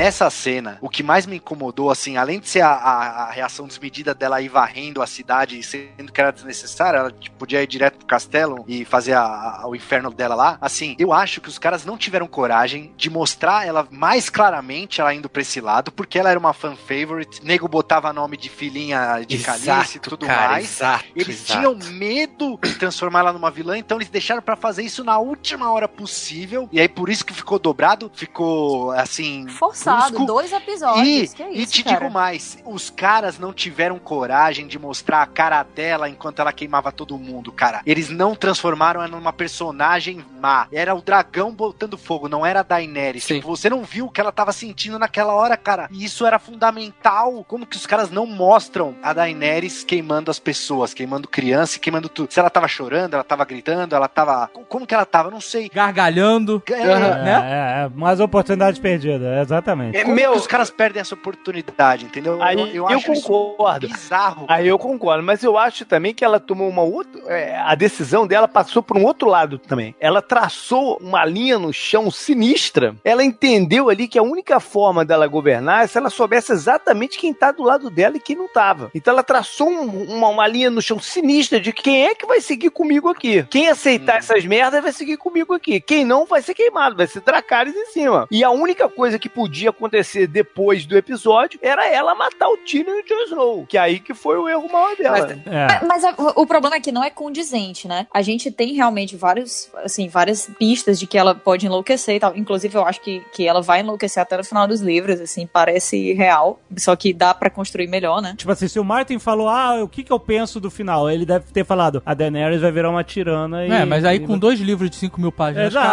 Nessa 0.00 0.30
cena, 0.30 0.78
o 0.80 0.88
que 0.88 1.02
mais 1.02 1.26
me 1.26 1.36
incomodou, 1.36 1.90
assim, 1.90 2.16
além 2.16 2.40
de 2.40 2.48
ser 2.48 2.62
a, 2.62 2.70
a- 2.70 3.24
a 3.24 3.30
reação 3.32 3.66
desmedida 3.66 4.14
dela 4.14 4.40
ir 4.40 4.48
varrendo 4.48 5.02
a 5.02 5.06
cidade, 5.06 5.62
sendo 5.62 6.10
que 6.10 6.18
era 6.18 6.30
desnecessária, 6.32 6.96
ela 6.96 7.10
tipo, 7.10 7.36
podia 7.36 7.62
ir 7.62 7.66
direto 7.66 7.98
pro 7.98 8.06
castelo 8.06 8.64
e 8.66 8.82
fazer 8.86 9.12
a- 9.12 9.60
a- 9.60 9.68
o 9.68 9.76
inferno 9.76 10.10
dela 10.10 10.34
lá. 10.34 10.56
Assim, 10.58 10.96
eu 10.98 11.12
acho 11.12 11.42
que 11.42 11.50
os 11.50 11.58
caras 11.58 11.84
não 11.84 11.98
tiveram 11.98 12.26
coragem 12.26 12.94
de 12.96 13.10
mostrar 13.10 13.66
ela 13.66 13.86
mais 13.90 14.30
claramente, 14.30 15.02
ela 15.02 15.12
indo 15.14 15.28
pra 15.28 15.42
esse 15.42 15.60
lado, 15.60 15.92
porque 15.92 16.18
ela 16.18 16.30
era 16.30 16.38
uma 16.40 16.54
fan 16.54 16.76
favorite. 16.76 17.44
Nego 17.44 17.68
botava 17.68 18.10
nome 18.10 18.38
de 18.38 18.48
filhinha 18.48 19.20
de 19.28 19.36
Calice 19.40 19.98
e 19.98 20.00
tudo 20.00 20.24
cara, 20.26 20.52
mais. 20.52 20.64
Exato, 20.76 21.04
Eles 21.14 21.42
exato. 21.42 21.52
tinham 21.60 21.74
medo 21.92 22.58
de 22.62 22.74
transformar 22.76 23.18
ela 23.20 23.34
numa 23.34 23.50
vilã, 23.50 23.76
então 23.76 23.98
eles 23.98 24.08
deixaram 24.08 24.40
pra 24.40 24.56
fazer 24.56 24.82
isso 24.82 25.04
na 25.04 25.18
última 25.18 25.70
hora 25.70 25.86
possível. 25.86 26.70
E 26.72 26.80
aí 26.80 26.88
por 26.88 27.10
isso 27.10 27.22
que 27.22 27.34
ficou 27.34 27.58
dobrado, 27.58 28.10
ficou 28.14 28.92
assim. 28.92 29.46
Forçado, 29.48 29.89
brusco. 29.96 30.26
dois 30.26 30.52
episódios. 30.52 31.32
E, 31.32 31.36
que 31.36 31.42
é 31.42 31.52
e 31.52 31.62
isso, 31.62 31.72
te 31.72 31.84
cara? 31.84 31.98
digo 31.98 32.10
mais, 32.10 32.58
os 32.64 32.90
caras 32.90 33.38
não 33.38 33.52
tiveram 33.52 33.98
coragem 33.98 34.66
de 34.66 34.78
mostrar 34.78 35.22
a 35.22 35.26
cara 35.26 35.62
dela 35.62 36.08
enquanto 36.08 36.40
ela 36.40 36.52
queimava 36.52 36.92
todo 36.92 37.18
mundo, 37.18 37.52
cara. 37.52 37.80
Eles 37.86 38.08
não 38.08 38.34
transformaram 38.34 39.02
ela 39.02 39.16
numa 39.16 39.32
personagem 39.32 40.24
má. 40.40 40.66
Era 40.72 40.94
o 40.94 41.02
dragão 41.02 41.52
botando 41.52 41.98
fogo, 41.98 42.28
não 42.28 42.44
era 42.44 42.60
a 42.60 42.62
Daenerys. 42.62 43.24
Sim. 43.24 43.36
Tipo, 43.36 43.56
você 43.56 43.68
não 43.68 43.82
viu 43.82 44.06
o 44.06 44.10
que 44.10 44.20
ela 44.20 44.32
tava 44.32 44.52
sentindo 44.52 44.98
naquela 44.98 45.34
hora, 45.34 45.56
cara. 45.56 45.88
E 45.90 46.04
isso 46.04 46.26
era 46.26 46.38
fundamental. 46.38 47.44
Como 47.46 47.66
que 47.66 47.76
os 47.76 47.86
caras 47.86 48.10
não 48.10 48.26
mostram 48.26 48.94
a 49.02 49.12
Daenerys 49.12 49.84
queimando 49.84 50.30
as 50.30 50.38
pessoas, 50.38 50.94
queimando 50.94 51.28
criança 51.28 51.76
e 51.76 51.80
queimando 51.80 52.08
tudo? 52.08 52.32
Se 52.32 52.38
ela 52.38 52.50
tava 52.50 52.68
chorando, 52.68 53.14
ela 53.14 53.24
tava 53.24 53.44
gritando, 53.44 53.94
ela 53.94 54.08
tava. 54.08 54.48
Como 54.68 54.86
que 54.86 54.94
ela 54.94 55.06
tava? 55.06 55.30
Não 55.30 55.40
sei. 55.40 55.68
Gargalhando. 55.72 56.62
É, 56.68 56.86
né? 56.86 57.40
É, 57.42 57.84
é, 57.84 57.88
mais 57.94 58.20
oportunidade 58.20 58.80
perdida, 58.80 59.40
exatamente. 59.40 59.79
É, 59.82 60.02
Como 60.02 60.14
meu, 60.14 60.32
que 60.32 60.38
os 60.38 60.46
caras 60.46 60.70
perdem 60.70 61.00
essa 61.00 61.14
oportunidade, 61.14 62.04
entendeu? 62.04 62.42
Aí 62.42 62.74
eu, 62.76 62.86
acho 62.86 63.12
isso 63.12 63.22
concordo. 63.26 63.88
bizarro. 63.88 64.44
Aí 64.48 64.66
eu 64.68 64.78
concordo, 64.78 65.22
mas 65.22 65.42
eu 65.42 65.56
acho 65.58 65.84
também 65.84 66.14
que 66.14 66.24
ela 66.24 66.38
tomou 66.40 66.68
uma 66.68 66.82
outra. 66.82 67.20
é, 67.26 67.56
a 67.56 67.74
decisão 67.74 68.26
dela 68.26 68.46
passou 68.48 68.82
por 68.82 68.96
um 68.96 69.04
outro 69.04 69.28
lado 69.28 69.58
também. 69.58 69.94
Ela 70.00 70.20
traçou 70.22 70.98
uma 71.00 71.24
linha 71.24 71.58
no 71.58 71.72
chão 71.72 72.10
sinistra. 72.10 72.94
Ela 73.04 73.24
entendeu 73.24 73.88
ali 73.88 74.06
que 74.08 74.18
a 74.18 74.22
única 74.22 74.58
forma 74.60 75.04
dela 75.04 75.26
governar 75.26 75.84
é 75.84 75.86
se 75.86 75.98
ela 75.98 76.10
soubesse 76.10 76.52
exatamente 76.52 77.18
quem 77.18 77.32
tá 77.32 77.52
do 77.52 77.62
lado 77.62 77.90
dela 77.90 78.16
e 78.16 78.20
quem 78.20 78.36
não 78.36 78.48
tava. 78.48 78.90
Então 78.94 79.12
ela 79.12 79.22
traçou 79.22 79.68
um- 79.68 80.04
uma, 80.16 80.28
uma 80.28 80.46
linha 80.46 80.70
no 80.70 80.80
chão 80.82 80.98
sinistra 80.98 81.60
de 81.60 81.72
quem 81.72 82.06
é 82.06 82.14
que 82.14 82.26
vai 82.26 82.40
seguir 82.40 82.70
comigo 82.70 83.08
aqui. 83.08 83.42
Quem 83.50 83.68
aceitar 83.68 84.18
essas 84.18 84.44
merdas 84.44 84.82
vai 84.82 84.92
seguir 84.92 85.16
comigo 85.16 85.54
aqui. 85.54 85.80
Quem 85.80 86.04
não 86.04 86.24
vai 86.26 86.42
ser 86.42 86.54
queimado, 86.54 86.96
vai 86.96 87.06
ser 87.06 87.20
Dracarys 87.20 87.74
em 87.74 87.86
cima. 87.86 88.26
E 88.30 88.42
a 88.42 88.50
única 88.50 88.88
coisa 88.88 89.18
que 89.18 89.28
podia 89.28 89.69
acontecer 89.70 90.26
depois 90.26 90.84
do 90.86 90.96
episódio 90.96 91.58
era 91.62 91.88
ela 91.88 92.14
matar 92.14 92.48
o 92.48 92.56
Tyrion 92.58 92.94
e 92.94 93.00
o 93.02 93.06
Jon 93.06 93.24
Snow. 93.26 93.66
Que 93.68 93.78
aí 93.78 93.98
que 94.00 94.14
foi 94.14 94.36
o 94.38 94.48
erro 94.48 94.70
maior 94.70 94.96
dela. 94.96 95.18
Mas- 95.44 95.46
É. 95.46 95.84
Mas 95.86 96.04
a- 96.04 96.14
o 96.36 96.46
problema 96.46 96.76
é 96.76 96.80
que 96.80 96.92
não 96.92 97.02
é 97.02 97.10
condizente, 97.10 97.88
né? 97.88 98.06
A 98.12 98.22
gente 98.22 98.50
tem 98.50 98.74
realmente 98.74 99.16
vários, 99.16 99.70
assim, 99.84 100.08
várias 100.08 100.48
pistas 100.58 100.98
de 100.98 101.06
que 101.06 101.16
ela 101.18 101.34
pode 101.34 101.66
enlouquecer 101.66 102.16
e 102.16 102.20
tal. 102.20 102.36
Inclusive, 102.36 102.74
eu 102.76 102.84
acho 102.84 103.00
que, 103.00 103.20
que 103.32 103.46
ela 103.46 103.60
vai 103.62 103.80
enlouquecer 103.80 104.22
até 104.22 104.36
no 104.36 104.44
final 104.44 104.66
dos 104.66 104.80
livros, 104.80 105.20
assim, 105.20 105.46
parece 105.46 106.12
real. 106.12 106.60
Só 106.76 106.94
que 106.96 107.12
dá 107.12 107.32
pra 107.34 107.50
construir 107.50 107.86
melhor, 107.88 108.20
né? 108.22 108.34
Tipo 108.36 108.52
assim, 108.52 108.68
se 108.68 108.78
o 108.78 108.84
Martin 108.84 109.18
falou, 109.18 109.48
ah, 109.48 109.82
o 109.82 109.88
que 109.88 110.02
que 110.02 110.12
eu 110.12 110.18
penso 110.20 110.60
do 110.60 110.70
final? 110.70 111.10
Ele 111.10 111.24
deve 111.26 111.52
ter 111.52 111.64
falado, 111.64 112.02
a 112.04 112.14
Daenerys 112.14 112.60
vai 112.60 112.70
virar 112.72 112.90
uma 112.90 113.04
tirana 113.04 113.66
e... 113.66 113.70
É, 113.70 113.84
mas 113.84 114.04
aí 114.04 114.20
com 114.20 114.38
dois 114.38 114.58
livros 114.60 114.90
de 114.90 114.96
5 114.96 115.20
mil 115.20 115.32
páginas 115.32 115.72
cada. 115.72 115.90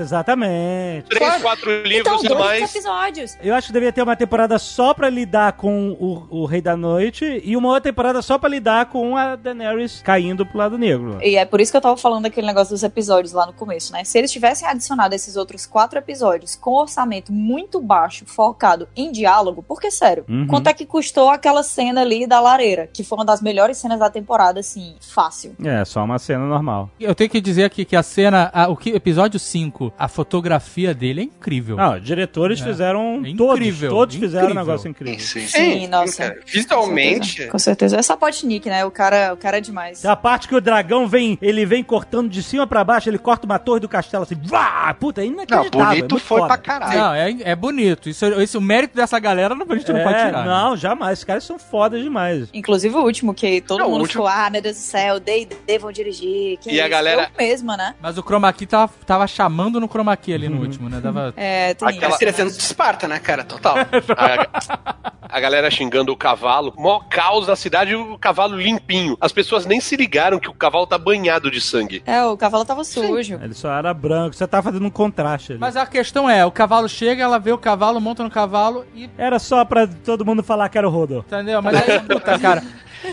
exatamente. 0.02 1.08
Três, 1.08 1.42
quatro 1.42 1.70
Então, 1.70 1.82
livros 1.90 2.24
e 2.24 2.28
dois 2.28 2.40
mais. 2.40 2.74
episódios. 2.74 3.09
Eu 3.42 3.54
acho 3.54 3.68
que 3.68 3.72
deveria 3.72 3.92
ter 3.92 4.02
uma 4.02 4.16
temporada 4.16 4.58
só 4.58 4.94
pra 4.94 5.08
lidar 5.08 5.52
com 5.54 5.90
o, 5.92 6.26
o 6.42 6.44
Rei 6.46 6.60
da 6.60 6.76
Noite 6.76 7.40
e 7.44 7.56
uma 7.56 7.68
outra 7.68 7.82
temporada 7.90 8.22
só 8.22 8.38
pra 8.38 8.48
lidar 8.48 8.86
com 8.86 9.16
a 9.16 9.36
Daenerys 9.36 10.00
caindo 10.02 10.44
pro 10.46 10.58
lado 10.58 10.78
negro. 10.78 11.18
E 11.22 11.36
é 11.36 11.44
por 11.44 11.60
isso 11.60 11.70
que 11.72 11.76
eu 11.76 11.80
tava 11.80 11.96
falando 11.96 12.22
daquele 12.24 12.46
negócio 12.46 12.72
dos 12.74 12.82
episódios 12.82 13.32
lá 13.32 13.46
no 13.46 13.52
começo, 13.52 13.92
né? 13.92 14.04
Se 14.04 14.18
eles 14.18 14.30
tivessem 14.30 14.66
adicionado 14.68 15.14
esses 15.14 15.36
outros 15.36 15.66
quatro 15.66 15.98
episódios 15.98 16.56
com 16.56 16.72
orçamento 16.72 17.32
muito 17.32 17.80
baixo, 17.80 18.24
focado 18.26 18.88
em 18.96 19.10
diálogo, 19.12 19.62
porque, 19.66 19.90
sério, 19.90 20.24
Uhum. 20.28 20.46
quanto 20.46 20.68
é 20.68 20.72
que 20.72 20.84
custou 20.86 21.30
aquela 21.30 21.62
cena 21.62 22.00
ali 22.02 22.26
da 22.26 22.40
lareira? 22.40 22.88
Que 22.92 23.02
foi 23.04 23.18
uma 23.18 23.24
das 23.24 23.40
melhores 23.42 23.76
cenas 23.78 23.98
da 23.98 24.10
temporada, 24.10 24.60
assim, 24.60 24.94
fácil. 25.00 25.54
É, 25.64 25.84
só 25.84 26.02
uma 26.04 26.18
cena 26.18 26.44
normal. 26.46 26.90
Eu 26.98 27.14
tenho 27.14 27.30
que 27.30 27.40
dizer 27.40 27.64
aqui 27.64 27.84
que 27.84 27.96
a 27.96 28.02
cena, 28.02 28.50
a- 28.52 28.68
o 28.68 28.76
que, 28.76 28.90
episódio 28.90 29.38
5, 29.38 29.92
a 29.98 30.08
fotografia 30.08 30.94
dele 30.94 31.20
é 31.20 31.24
incrível. 31.24 31.76
Não, 31.76 31.94
os 31.96 32.02
diretores 32.02 32.60
É. 32.60 32.64
fizeram 32.64 32.89
É 32.98 33.34
todos, 33.36 33.54
incrível, 33.58 33.90
todos 33.90 34.16
fizeram 34.16 34.46
um 34.46 34.50
incrível. 34.50 34.66
negócio 34.66 34.88
incrível. 34.90 35.20
Sim, 35.20 35.40
sim. 35.40 35.46
Sim, 35.46 35.86
nossa. 35.88 36.16
cara, 36.24 36.34
Com 36.40 36.46
Visualmente. 36.46 37.26
certeza. 37.28 37.50
Com 37.50 37.58
certeza. 37.58 37.96
É 37.98 38.02
Sapotnik, 38.02 38.68
né? 38.68 38.84
O 38.84 38.90
cara, 38.90 39.32
o 39.34 39.36
cara 39.36 39.58
é 39.58 39.60
demais. 39.60 40.04
A 40.04 40.16
parte 40.16 40.48
que 40.48 40.54
o 40.54 40.60
dragão 40.60 41.06
vem, 41.06 41.38
ele 41.40 41.64
vem 41.66 41.82
cortando 41.82 42.28
de 42.28 42.42
cima 42.42 42.66
pra 42.66 42.82
baixo, 42.84 43.08
ele 43.08 43.18
corta 43.18 43.46
uma 43.46 43.58
torre 43.58 43.80
do 43.80 43.88
castelo 43.88 44.22
assim, 44.24 44.36
vá! 44.44 44.92
Puta, 44.98 45.22
é 45.22 45.26
Não, 45.26 45.32
inacreditável. 45.34 45.80
é 45.82 45.86
bonito 45.86 46.10
muito 46.12 46.24
foi 46.24 46.38
foda. 46.38 46.48
pra 46.48 46.58
caralho. 46.58 46.98
Não, 46.98 47.14
é, 47.14 47.36
é 47.42 47.56
bonito. 47.56 48.08
Isso, 48.08 48.24
esse, 48.26 48.56
o 48.56 48.60
mérito 48.60 48.94
dessa 48.96 49.18
galera 49.18 49.54
não, 49.54 49.66
a 49.68 49.76
gente 49.76 49.92
não 49.92 50.00
É, 50.00 50.04
pode 50.04 50.16
tirar. 50.18 50.44
né? 50.44 50.44
Não, 50.50 50.76
jamais. 50.76 51.12
Esses 51.14 51.24
caras 51.24 51.44
são 51.44 51.58
fodas 51.58 52.02
demais. 52.02 52.48
Inclusive 52.52 52.94
o 52.94 53.02
último, 53.02 53.34
que 53.34 53.60
todo 53.60 53.78
Não, 53.80 53.90
mundo 53.90 54.02
último- 54.02 54.24
ficou, 54.24 54.26
ah, 54.26 54.48
meu 54.50 54.60
Deus 54.62 54.76
do 54.76 54.80
céu, 54.82 55.18
D&D 55.20 55.78
vão 55.78 55.92
dirigir. 55.92 56.58
Que 56.58 56.70
E 56.70 56.80
a 56.80 56.84
isso? 56.84 56.90
galera- 56.90 57.30
Eu 57.38 57.44
mesma, 57.46 57.76
né? 57.76 57.94
Mas 58.00 58.16
o 58.18 58.22
chroma 58.22 58.52
key 58.52 58.66
tava, 58.66 58.92
tava 59.06 59.26
chamando 59.26 59.80
no 59.80 59.88
chroma 59.88 60.16
key 60.16 60.32
ali 60.34 60.48
no 60.48 60.60
último, 60.60 60.88
né? 60.88 61.00
Dava... 61.00 61.32
É, 61.36 61.74
tem 61.74 61.88
Aquela 61.88 62.08
isso. 62.10 62.18
300 62.18 62.56
de 62.56 62.62
Esparta, 62.80 63.06
né, 63.06 63.18
cara? 63.18 63.44
Total. 63.44 63.76
A, 64.16 65.36
a 65.36 65.38
galera 65.38 65.70
xingando 65.70 66.12
o 66.12 66.16
cavalo. 66.16 66.72
Mó 66.78 67.00
caos 67.10 67.46
na 67.46 67.54
cidade 67.54 67.92
e 67.92 67.94
o 67.94 68.18
cavalo 68.18 68.56
limpinho. 68.56 69.18
As 69.20 69.32
pessoas 69.32 69.66
nem 69.66 69.80
se 69.80 69.96
ligaram 69.96 70.38
que 70.40 70.48
o 70.48 70.54
cavalo 70.54 70.86
tá 70.86 70.96
banhado 70.96 71.50
de 71.50 71.60
sangue. 71.60 72.02
É, 72.06 72.24
o 72.24 72.38
cavalo 72.38 72.64
tava 72.64 72.82
sujo. 72.82 73.38
Ele 73.42 73.52
só 73.52 73.70
era 73.70 73.92
branco, 73.92 74.34
você 74.34 74.46
tá 74.46 74.62
fazendo 74.62 74.86
um 74.86 74.90
contraste 74.90 75.52
ali. 75.52 75.60
Mas 75.60 75.76
a 75.76 75.86
questão 75.86 76.28
é, 76.28 76.44
o 76.44 76.50
cavalo 76.50 76.88
chega, 76.88 77.22
ela 77.22 77.38
vê 77.38 77.52
o 77.52 77.58
cavalo, 77.58 78.00
monta 78.00 78.24
no 78.24 78.30
cavalo 78.30 78.86
e... 78.94 79.10
Era 79.18 79.38
só 79.38 79.62
pra 79.64 79.86
todo 79.86 80.24
mundo 80.24 80.42
falar 80.42 80.70
que 80.70 80.78
era 80.78 80.88
o 80.88 80.90
Rodor. 80.90 81.22
Entendeu? 81.26 81.60
Mas 81.60 81.76
aí, 81.76 82.00
puta, 82.08 82.38
cara... 82.38 82.62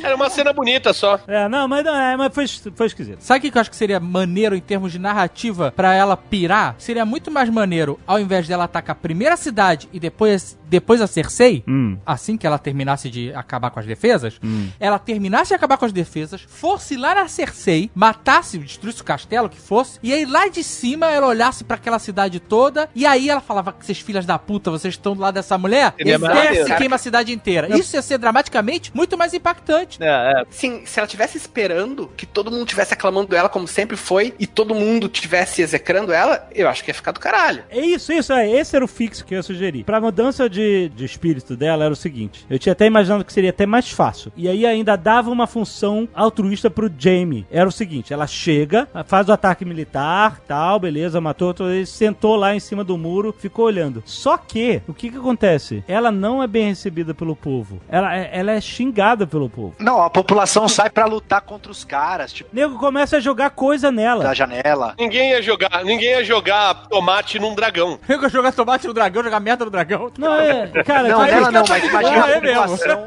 Era 0.03 0.15
uma 0.15 0.29
cena 0.29 0.51
bonita 0.53 0.93
só. 0.93 1.19
É, 1.27 1.47
não, 1.47 1.67
mas, 1.67 1.83
não, 1.83 1.95
é, 1.95 2.17
mas 2.17 2.33
foi, 2.33 2.47
foi 2.47 2.87
esquisito. 2.87 3.21
Sabe 3.21 3.39
o 3.39 3.41
que 3.41 3.51
que 3.51 3.57
eu 3.57 3.61
acho 3.61 3.69
que 3.69 3.75
seria 3.75 3.99
maneiro 3.99 4.55
em 4.55 4.61
termos 4.61 4.91
de 4.91 4.99
narrativa 4.99 5.73
pra 5.75 5.93
ela 5.93 6.17
pirar? 6.17 6.75
Seria 6.77 7.05
muito 7.05 7.31
mais 7.31 7.49
maneiro, 7.49 7.99
ao 8.05 8.19
invés 8.19 8.47
dela 8.47 8.65
atacar 8.65 8.95
a 8.95 8.99
primeira 8.99 9.37
cidade 9.37 9.87
e 9.91 9.99
depois, 9.99 10.57
depois 10.69 11.01
a 11.01 11.07
Cersei, 11.07 11.63
Hum. 11.67 11.97
assim 12.05 12.37
que 12.37 12.45
ela 12.45 12.57
terminasse 12.59 13.09
de 13.09 13.33
acabar 13.33 13.69
com 13.71 13.79
as 13.79 13.85
defesas, 13.85 14.39
ela 14.79 14.99
terminasse 14.99 15.49
de 15.49 15.55
acabar 15.55 15.77
com 15.77 15.85
as 15.85 15.91
defesas, 15.93 16.41
fosse 16.47 16.95
lá 16.95 17.15
na 17.15 17.27
Cersei, 17.27 17.89
matasse, 17.95 18.57
destruísse 18.57 19.01
o 19.01 19.05
castelo, 19.05 19.49
que 19.49 19.59
fosse, 19.59 19.99
e 20.03 20.13
aí 20.13 20.25
lá 20.25 20.47
de 20.47 20.63
cima 20.63 21.07
ela 21.07 21.27
olhasse 21.27 21.63
pra 21.63 21.75
aquela 21.77 21.99
cidade 21.99 22.39
toda, 22.39 22.89
e 22.95 23.05
aí 23.05 23.29
ela 23.29 23.41
falava 23.41 23.71
que 23.73 23.85
vocês 23.85 23.99
filhas 23.99 24.25
da 24.25 24.37
puta, 24.37 24.71
vocês 24.71 24.93
estão 24.93 25.15
do 25.15 25.21
lado 25.21 25.33
dessa 25.35 25.57
mulher, 25.57 25.93
e 25.99 26.09
e 26.09 26.19
cara. 26.19 26.75
queima 26.75 26.95
a 26.95 26.99
cidade 26.99 27.31
inteira. 27.33 27.77
Isso 27.77 27.95
ia 27.95 28.01
ser 28.01 28.17
dramaticamente 28.17 28.91
muito 28.95 29.17
mais 29.17 29.33
impactante. 29.33 30.01
É, 30.01 30.07
é. 30.41 30.43
Sim, 30.49 30.81
se 30.85 30.99
ela 30.99 31.07
tivesse 31.07 31.37
esperando 31.37 32.11
que 32.15 32.25
todo 32.25 32.51
mundo 32.51 32.65
tivesse 32.65 32.93
aclamando 32.93 33.35
ela 33.35 33.49
como 33.49 33.67
sempre 33.67 33.95
foi 33.95 34.33
e 34.39 34.45
todo 34.47 34.73
mundo 34.75 35.07
tivesse 35.07 35.61
execrando 35.61 36.11
ela, 36.11 36.47
eu 36.53 36.67
acho 36.67 36.83
que 36.83 36.89
ia 36.89 36.93
ficar 36.95 37.11
do 37.11 37.19
caralho. 37.19 37.63
É 37.69 37.79
isso, 37.79 38.11
isso, 38.11 38.33
é. 38.33 38.49
Esse 38.49 38.75
era 38.75 38.83
o 38.83 38.87
fixo 38.87 39.25
que 39.25 39.35
eu 39.35 39.43
sugeri. 39.43 39.83
Pra 39.83 39.99
mudança 40.01 40.49
de, 40.49 40.56
de 40.61 41.05
espírito 41.05 41.55
dela 41.55 41.83
era 41.85 41.93
o 41.93 41.95
seguinte: 41.97 42.45
eu 42.49 42.57
tinha 42.59 42.73
até 42.73 42.85
imaginado 42.85 43.23
que 43.25 43.33
seria 43.33 43.49
até 43.51 43.65
mais 43.65 43.89
fácil. 43.91 44.31
E 44.35 44.47
aí 44.47 44.65
ainda 44.65 44.95
dava 44.95 45.29
uma 45.29 45.47
função 45.47 46.07
altruísta 46.13 46.69
pro 46.69 46.91
Jamie. 46.97 47.45
Era 47.51 47.67
o 47.67 47.71
seguinte: 47.71 48.13
ela 48.13 48.27
chega, 48.27 48.87
faz 49.05 49.29
o 49.29 49.31
ataque 49.33 49.63
militar, 49.65 50.39
tal, 50.47 50.79
beleza, 50.79 51.21
matou, 51.21 51.53
ele 51.59 51.85
sentou 51.85 52.35
lá 52.35 52.55
em 52.55 52.59
cima 52.59 52.83
do 52.83 52.97
muro, 52.97 53.33
ficou 53.37 53.65
olhando. 53.65 54.01
Só 54.05 54.37
que, 54.37 54.81
o 54.87 54.93
que 54.93 55.09
que 55.09 55.17
acontece? 55.17 55.83
Ela 55.87 56.11
não 56.11 56.41
é 56.41 56.47
bem 56.47 56.67
recebida 56.69 57.13
pelo 57.13 57.35
povo. 57.35 57.79
Ela, 57.89 58.15
é- 58.17 58.29
ela 58.33 58.51
é 58.51 58.61
xingada 58.61 59.25
pelo 59.27 59.49
povo. 59.49 59.75
Não, 59.79 60.01
a 60.01 60.09
população 60.09 60.67
sai 60.67 60.89
pra 60.89 61.05
lutar 61.05 61.41
contra 61.41 61.71
os 61.71 61.83
caras, 61.83 62.31
tipo, 62.33 62.49
O 62.51 62.55
nego 62.55 62.77
começa 62.77 63.17
a 63.17 63.19
jogar 63.19 63.51
coisa 63.51 63.91
nela. 63.91 64.23
da 64.23 64.33
janela. 64.33 64.93
Ninguém 64.99 65.31
ia 65.31 65.41
jogar, 65.41 65.83
ninguém 65.83 66.09
ia 66.11 66.23
jogar 66.23 66.87
tomate 66.87 67.39
num 67.39 67.53
dragão. 67.55 67.99
Eu 68.07 68.19
vou 68.19 68.29
jogar 68.29 68.51
tomate 68.51 68.87
no 68.87 68.93
dragão, 68.93 69.23
jogar 69.23 69.39
merda 69.39 69.65
no 69.65 69.71
dragão. 69.71 70.11
Não, 70.17 70.33
é, 70.47 70.83
cara, 70.83 71.07
Não, 71.09 71.23
nela 71.23 71.51
não, 71.51 71.63
mas 71.67 71.83
imagina 71.83 72.25
é 72.25 72.53
a 72.55 72.61
população. 72.61 73.05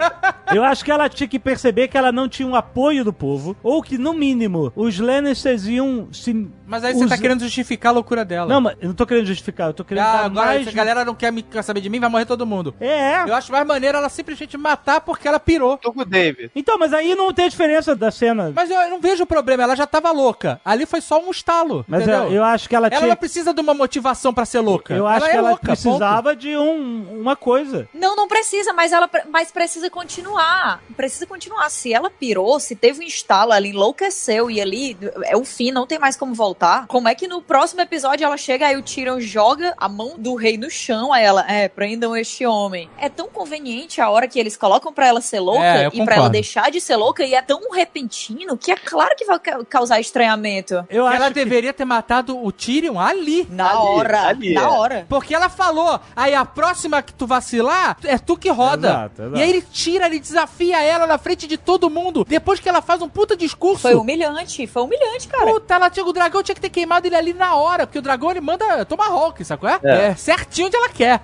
eu 0.55 0.65
acho 0.65 0.85
que 0.85 0.91
ela 0.91 1.09
tinha 1.09 1.29
que 1.29 1.39
perceber 1.39 1.89
que 1.89 1.97
ela 1.97 2.13
não 2.13 2.29
tinha 2.29 2.47
um 2.47 2.55
apoio 2.55 3.05
do 3.05 3.13
povo, 3.13 3.57
ou 3.63 3.83
que, 3.83 3.97
no 3.99 4.13
mínimo, 4.15 4.73
os 4.77 4.99
Lannisters 4.99 5.67
iam 5.67 6.09
se... 6.13 6.49
Mas 6.67 6.85
aí 6.85 6.93
você 6.93 7.01
tá 7.01 7.07
Usa- 7.07 7.19
querendo 7.19 7.41
justificar 7.41 7.91
a 7.91 7.95
loucura 7.95 8.25
dela. 8.25 8.49
Não, 8.49 8.61
mas 8.61 8.77
eu 8.81 8.89
não 8.89 8.95
tô 8.95 9.05
querendo 9.05 9.27
justificar, 9.27 9.69
eu 9.69 9.75
tô 9.75 9.85
querendo 9.85 10.05
Ah, 10.05 10.13
dar 10.13 10.25
agora 10.27 10.47
mais... 10.47 10.63
se 10.65 10.69
a 10.69 10.73
galera 10.73 11.05
não 11.05 11.15
quer, 11.15 11.33
me, 11.33 11.43
quer 11.43 11.63
saber 11.63 11.81
de 11.81 11.91
mim, 11.91 11.99
vai 11.99 12.09
morrer 12.09 12.27
todo 12.27 12.47
mundo. 12.47 12.75
É, 12.81 13.23
Eu 13.29 13.35
acho 13.35 13.51
mais 13.51 13.67
maneiro 13.67 13.99
ela 13.99 14.09
simplesmente 14.09 14.57
matar 14.57 15.01
porque 15.01 15.27
ela 15.27 15.41
pirou. 15.41 15.77
Tô 15.79 15.93
com 15.93 16.01
o 16.03 16.05
David. 16.05 16.51
então, 16.55 16.79
mas 16.79 16.93
aí 16.93 17.15
não 17.15 17.33
tem 17.33 17.49
diferença 17.49 17.97
da 17.97 18.11
cena. 18.11 18.53
Mas 18.55 18.71
eu, 18.71 18.79
eu 18.81 18.89
não 18.91 19.01
vejo 19.01 19.25
o 19.25 19.27
problema, 19.27 19.63
ela 19.65 19.75
já 19.75 19.87
tava 19.87 20.13
louca. 20.13 20.61
Ali 20.65 20.87
foi 20.87 21.01
só 21.01 21.21
um 21.21 21.31
estalo. 21.31 21.85
Mas 21.89 22.03
entendeu? 22.03 22.25
eu, 22.25 22.33
eu 22.35 22.45
acho 22.45 22.69
que 22.69 22.77
ela 22.77 22.87
Ela 22.87 22.97
tinha... 22.97 23.09
não 23.09 23.17
precisa 23.17 23.53
de 23.53 23.61
uma 23.61 23.75
motivação 23.75 24.33
pra 24.33 24.45
ser 24.45 24.61
louca. 24.61 24.95
Eu 24.95 25.07
acho 25.07 25.27
é 25.27 25.31
que 25.31 25.37
ela 25.37 25.49
louca, 25.51 25.67
precisava 25.67 26.37
de 26.37 26.57
um, 26.57 27.21
uma 27.21 27.30
coisa. 27.37 27.89
Não, 27.95 28.15
não 28.17 28.29
precisa, 28.29 28.73
mas 28.73 28.93
ela 28.93 29.09
mas 29.31 29.51
precisa 29.51 29.89
continuar. 29.91 30.83
Precisa 30.97 31.27
continuar. 31.27 31.71
Se 31.71 31.93
ela 31.93 32.11
pirou, 32.11 32.59
se 32.61 32.75
teve 32.77 33.01
um 33.01 33.07
estalo, 33.07 33.53
ela 33.53 33.67
enlouqueceu 33.67 34.51
e 34.51 34.61
ali 34.61 34.97
é 35.25 35.37
o 35.37 35.45
fim, 35.45 35.71
não 35.71 35.87
tem 35.87 35.99
mais 35.99 36.17
como 36.17 36.35
voltar. 36.35 36.87
Como 36.87 37.09
é 37.09 37.15
que 37.15 37.27
no 37.29 37.41
próximo 37.43 37.81
episódio 37.81 38.25
ela 38.25 38.37
chega 38.37 38.67
aí 38.67 38.77
o 38.77 38.83
Tyrion 38.83 39.21
joga 39.21 39.75
a 39.77 39.89
mão 39.89 40.15
do 40.19 40.35
rei 40.35 40.57
no 40.59 40.71
chão, 40.71 41.13
aí 41.13 41.25
ela, 41.25 41.45
é, 41.51 41.69
prendam 41.69 42.17
este 42.17 42.45
homem. 42.47 42.89
É 42.99 43.09
tão 43.09 43.29
conveniente 43.29 44.01
a 44.01 44.11
hora 44.11 44.27
que 44.29 44.39
eles 44.39 44.57
colocam 44.57 44.93
pra 44.93 45.07
ela 45.07 45.21
ser 45.21 45.41
louca 45.41 45.65
É, 45.65 45.87
e 45.87 45.91
pra 45.91 45.91
concordo. 45.91 46.13
ela 46.21 46.29
deixar 46.29 46.71
de 46.71 46.81
ser 46.81 46.97
louca 46.97 47.25
e 47.25 47.35
é 47.35 47.43
tão 47.43 47.71
repentino 47.73 48.57
que 48.57 48.71
é 48.73 48.77
claro 48.77 49.15
que 49.17 49.25
vai 49.25 49.39
ca- 49.39 49.65
causar 49.65 50.01
estranhamento. 50.01 50.85
Eu 50.89 51.07
ela 51.09 51.29
que... 51.29 51.35
deveria 51.35 51.73
ter 51.73 51.85
matado 51.85 52.43
o 52.43 52.51
Tyrion 52.53 52.99
ali. 52.99 53.47
Na 53.51 53.71
Ali, 53.71 53.79
hora, 53.79 54.23
ali, 54.27 54.55
na 54.55 54.63
é. 54.63 54.67
hora. 54.67 55.07
Porque 55.09 55.35
ela 55.35 55.49
falou, 55.49 56.01
aí 56.15 56.35
a 56.35 56.45
próxima 56.45 57.03
que 57.03 57.13
tu 57.21 57.27
vacilar, 57.27 57.99
é 58.05 58.17
tu 58.17 58.35
que 58.35 58.49
roda. 58.49 58.89
Exato, 58.89 59.23
exato. 59.23 59.39
E 59.39 59.43
aí 59.43 59.51
ele 59.51 59.61
tira, 59.61 60.07
ele 60.07 60.19
desafia 60.19 60.83
ela 60.83 61.07
na 61.07 61.19
frente 61.19 61.47
de 61.47 61.59
todo 61.59 61.91
mundo. 61.91 62.25
Depois 62.27 62.59
que 62.59 62.67
ela 62.67 62.81
faz 62.81 63.03
um 63.03 63.09
puta 63.11 63.37
discurso. 63.37 63.83
Foi 63.83 63.95
humilhante, 63.95 64.67
foi 64.67 64.83
humilhante, 64.83 65.29
cara. 65.29 65.53
Puta, 65.53 65.75
ela 65.75 65.91
tinha, 65.91 66.07
o 66.07 66.13
dragão 66.15 66.43
tinha 66.43 66.55
que 66.55 66.61
ter 66.63 66.71
queimado 66.71 67.07
ele 67.07 67.15
ali 67.15 67.35
na 67.35 67.55
hora, 67.57 67.87
porque 67.87 67.99
o 67.99 68.03
dragão 68.03 68.31
ele 68.31 68.41
manda 68.41 68.87
tomar 68.87 69.09
rock, 69.09 69.45
sacou? 69.45 69.69
É? 69.69 69.81
é 69.85 70.15
certinho 70.15 70.69
onde 70.69 70.77
ela 70.77 70.89
quer. 70.89 71.21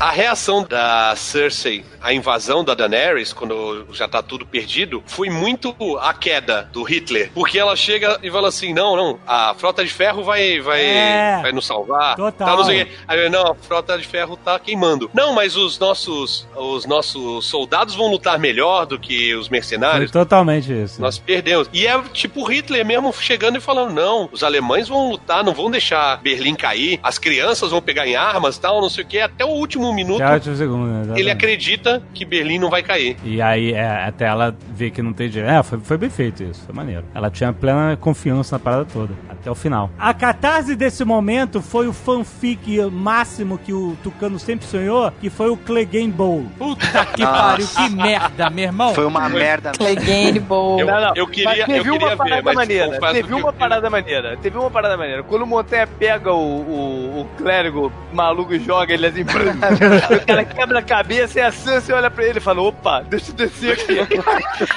A 0.00 0.10
reação 0.10 0.64
da 0.64 1.14
Cersei 1.16 1.84
à 2.04 2.12
invasão 2.12 2.62
da 2.62 2.74
Daenerys, 2.74 3.32
quando 3.32 3.86
já 3.92 4.06
tá 4.06 4.22
tudo 4.22 4.44
perdido, 4.46 5.02
foi 5.06 5.30
muito 5.30 5.74
a 6.00 6.12
queda 6.12 6.68
do 6.72 6.82
Hitler. 6.82 7.30
Porque 7.34 7.58
ela 7.58 7.74
chega 7.74 8.18
e 8.22 8.30
fala 8.30 8.48
assim: 8.48 8.72
não, 8.74 8.94
não, 8.94 9.18
a 9.26 9.54
frota 9.56 9.82
de 9.84 9.90
ferro 9.90 10.22
vai, 10.22 10.60
vai, 10.60 10.84
É. 10.84 11.38
vai 11.42 11.52
nos 11.52 11.66
salvar. 11.66 12.14
Total. 12.16 12.46
Tá, 12.46 12.56
não. 12.56 12.86
Aí, 13.08 13.30
não, 13.30 13.52
a 13.52 13.54
frota 13.54 13.98
de 13.98 14.06
ferro 14.06 14.36
tá 14.36 14.58
queimando. 14.58 15.10
Não, 15.14 15.32
mas 15.34 15.56
os 15.56 15.78
nossos, 15.78 16.46
os 16.54 16.84
nossos 16.86 17.46
soldados 17.46 17.94
vão 17.94 18.10
lutar 18.10 18.38
melhor 18.38 18.84
do 18.86 18.98
que 18.98 19.34
os 19.34 19.48
Foi 19.48 19.56
mercenários. 19.56 20.10
totalmente 20.10 20.70
isso. 20.72 21.00
Nós 21.00 21.18
perdemos. 21.18 21.68
E 21.72 21.86
é 21.86 22.00
tipo 22.12 22.42
o 22.42 22.44
Hitler 22.44 22.84
mesmo 22.84 23.12
chegando 23.12 23.56
e 23.56 23.60
falando: 23.60 23.92
não, 23.94 24.28
os 24.30 24.42
alemães 24.44 24.88
vão 24.88 25.10
lutar, 25.10 25.42
não 25.42 25.54
vão 25.54 25.70
deixar 25.70 26.20
Berlim 26.20 26.54
cair, 26.54 27.00
as 27.02 27.18
crianças 27.18 27.70
vão 27.70 27.80
pegar 27.80 28.06
em 28.06 28.14
armas 28.14 28.58
tal, 28.58 28.80
não 28.80 28.90
sei 28.90 29.04
o 29.04 29.06
que. 29.06 29.18
Até 29.20 29.44
o 29.44 29.48
último 29.48 29.92
minuto, 29.94 30.20
último 30.34 30.56
segundo, 30.56 30.86
né? 30.86 31.00
ele 31.18 31.30
Exatamente. 31.30 31.32
Que 32.12 32.24
Berlim 32.24 32.58
não 32.58 32.70
vai 32.70 32.82
cair. 32.82 33.16
E 33.24 33.40
aí, 33.40 33.72
é, 33.72 34.04
até 34.06 34.26
ela 34.26 34.54
ver 34.70 34.90
que 34.90 35.02
não 35.02 35.12
tem 35.12 35.28
jeito. 35.28 35.48
É, 35.48 35.62
foi, 35.62 35.78
foi 35.80 35.96
bem 35.98 36.10
feito 36.10 36.42
isso, 36.42 36.64
foi 36.66 36.74
maneiro. 36.74 37.04
Ela 37.14 37.30
tinha 37.30 37.52
plena 37.52 37.96
confiança 37.96 38.56
na 38.56 38.58
parada 38.58 38.84
toda, 38.84 39.12
até 39.28 39.50
o 39.50 39.54
final. 39.54 39.90
A 39.98 40.12
catarse 40.14 40.74
desse 40.76 41.04
momento 41.04 41.60
foi 41.60 41.86
o 41.88 41.92
fanfic 41.92 42.80
máximo 42.90 43.58
que 43.58 43.72
o 43.72 43.96
Tucano 44.02 44.38
sempre 44.38 44.66
sonhou, 44.66 45.10
que 45.20 45.28
foi 45.30 45.50
o 45.50 45.56
Clegane 45.56 46.08
Bowl. 46.10 46.46
Puta 46.58 47.04
que 47.06 47.22
Nossa. 47.22 47.42
pariu, 47.42 47.66
que 47.68 47.88
merda, 47.90 48.50
meu 48.50 48.64
irmão. 48.64 48.94
Foi 48.94 49.04
uma 49.06 49.28
merda. 49.28 49.72
Clegane 49.72 50.38
Bowl. 50.40 50.80
Eu, 50.80 50.86
Não, 50.86 51.00
não. 51.00 51.12
eu 51.14 51.26
queria, 51.26 51.44
Mas 51.50 51.58
eu 51.60 51.66
teve 51.66 51.78
queria 51.90 51.98
uma 51.98 52.08
ver, 52.10 52.16
parada 52.16 52.42
mas 52.44 52.54
maneira. 52.54 52.98
Teve 53.12 53.34
uma 53.34 53.48
eu- 53.48 53.52
parada 53.52 53.90
maneira. 53.90 54.36
Teve 54.36 54.58
uma 54.58 54.70
parada 54.70 54.96
maneira. 54.96 55.22
Quando 55.22 55.42
o 55.42 55.46
Montanha 55.46 55.86
pega 55.86 56.32
o, 56.32 56.36
o, 56.38 57.20
o 57.20 57.24
clérigo 57.36 57.92
maluco 58.12 58.54
e 58.54 58.58
joga 58.60 58.92
ele 58.92 59.06
assim, 59.06 59.22
o 59.24 60.26
cara 60.26 60.44
quebra 60.44 60.78
a 60.78 60.82
cabeça 60.82 61.38
e 61.38 61.42
a 61.42 61.52
Sansa 61.52 61.83
olha 61.92 62.10
pra 62.10 62.24
ele 62.24 62.38
e 62.38 62.42
fala: 62.42 62.62
opa, 62.62 63.00
deixa 63.02 63.30
eu 63.30 63.34
descer 63.34 63.72
aqui. 63.72 63.98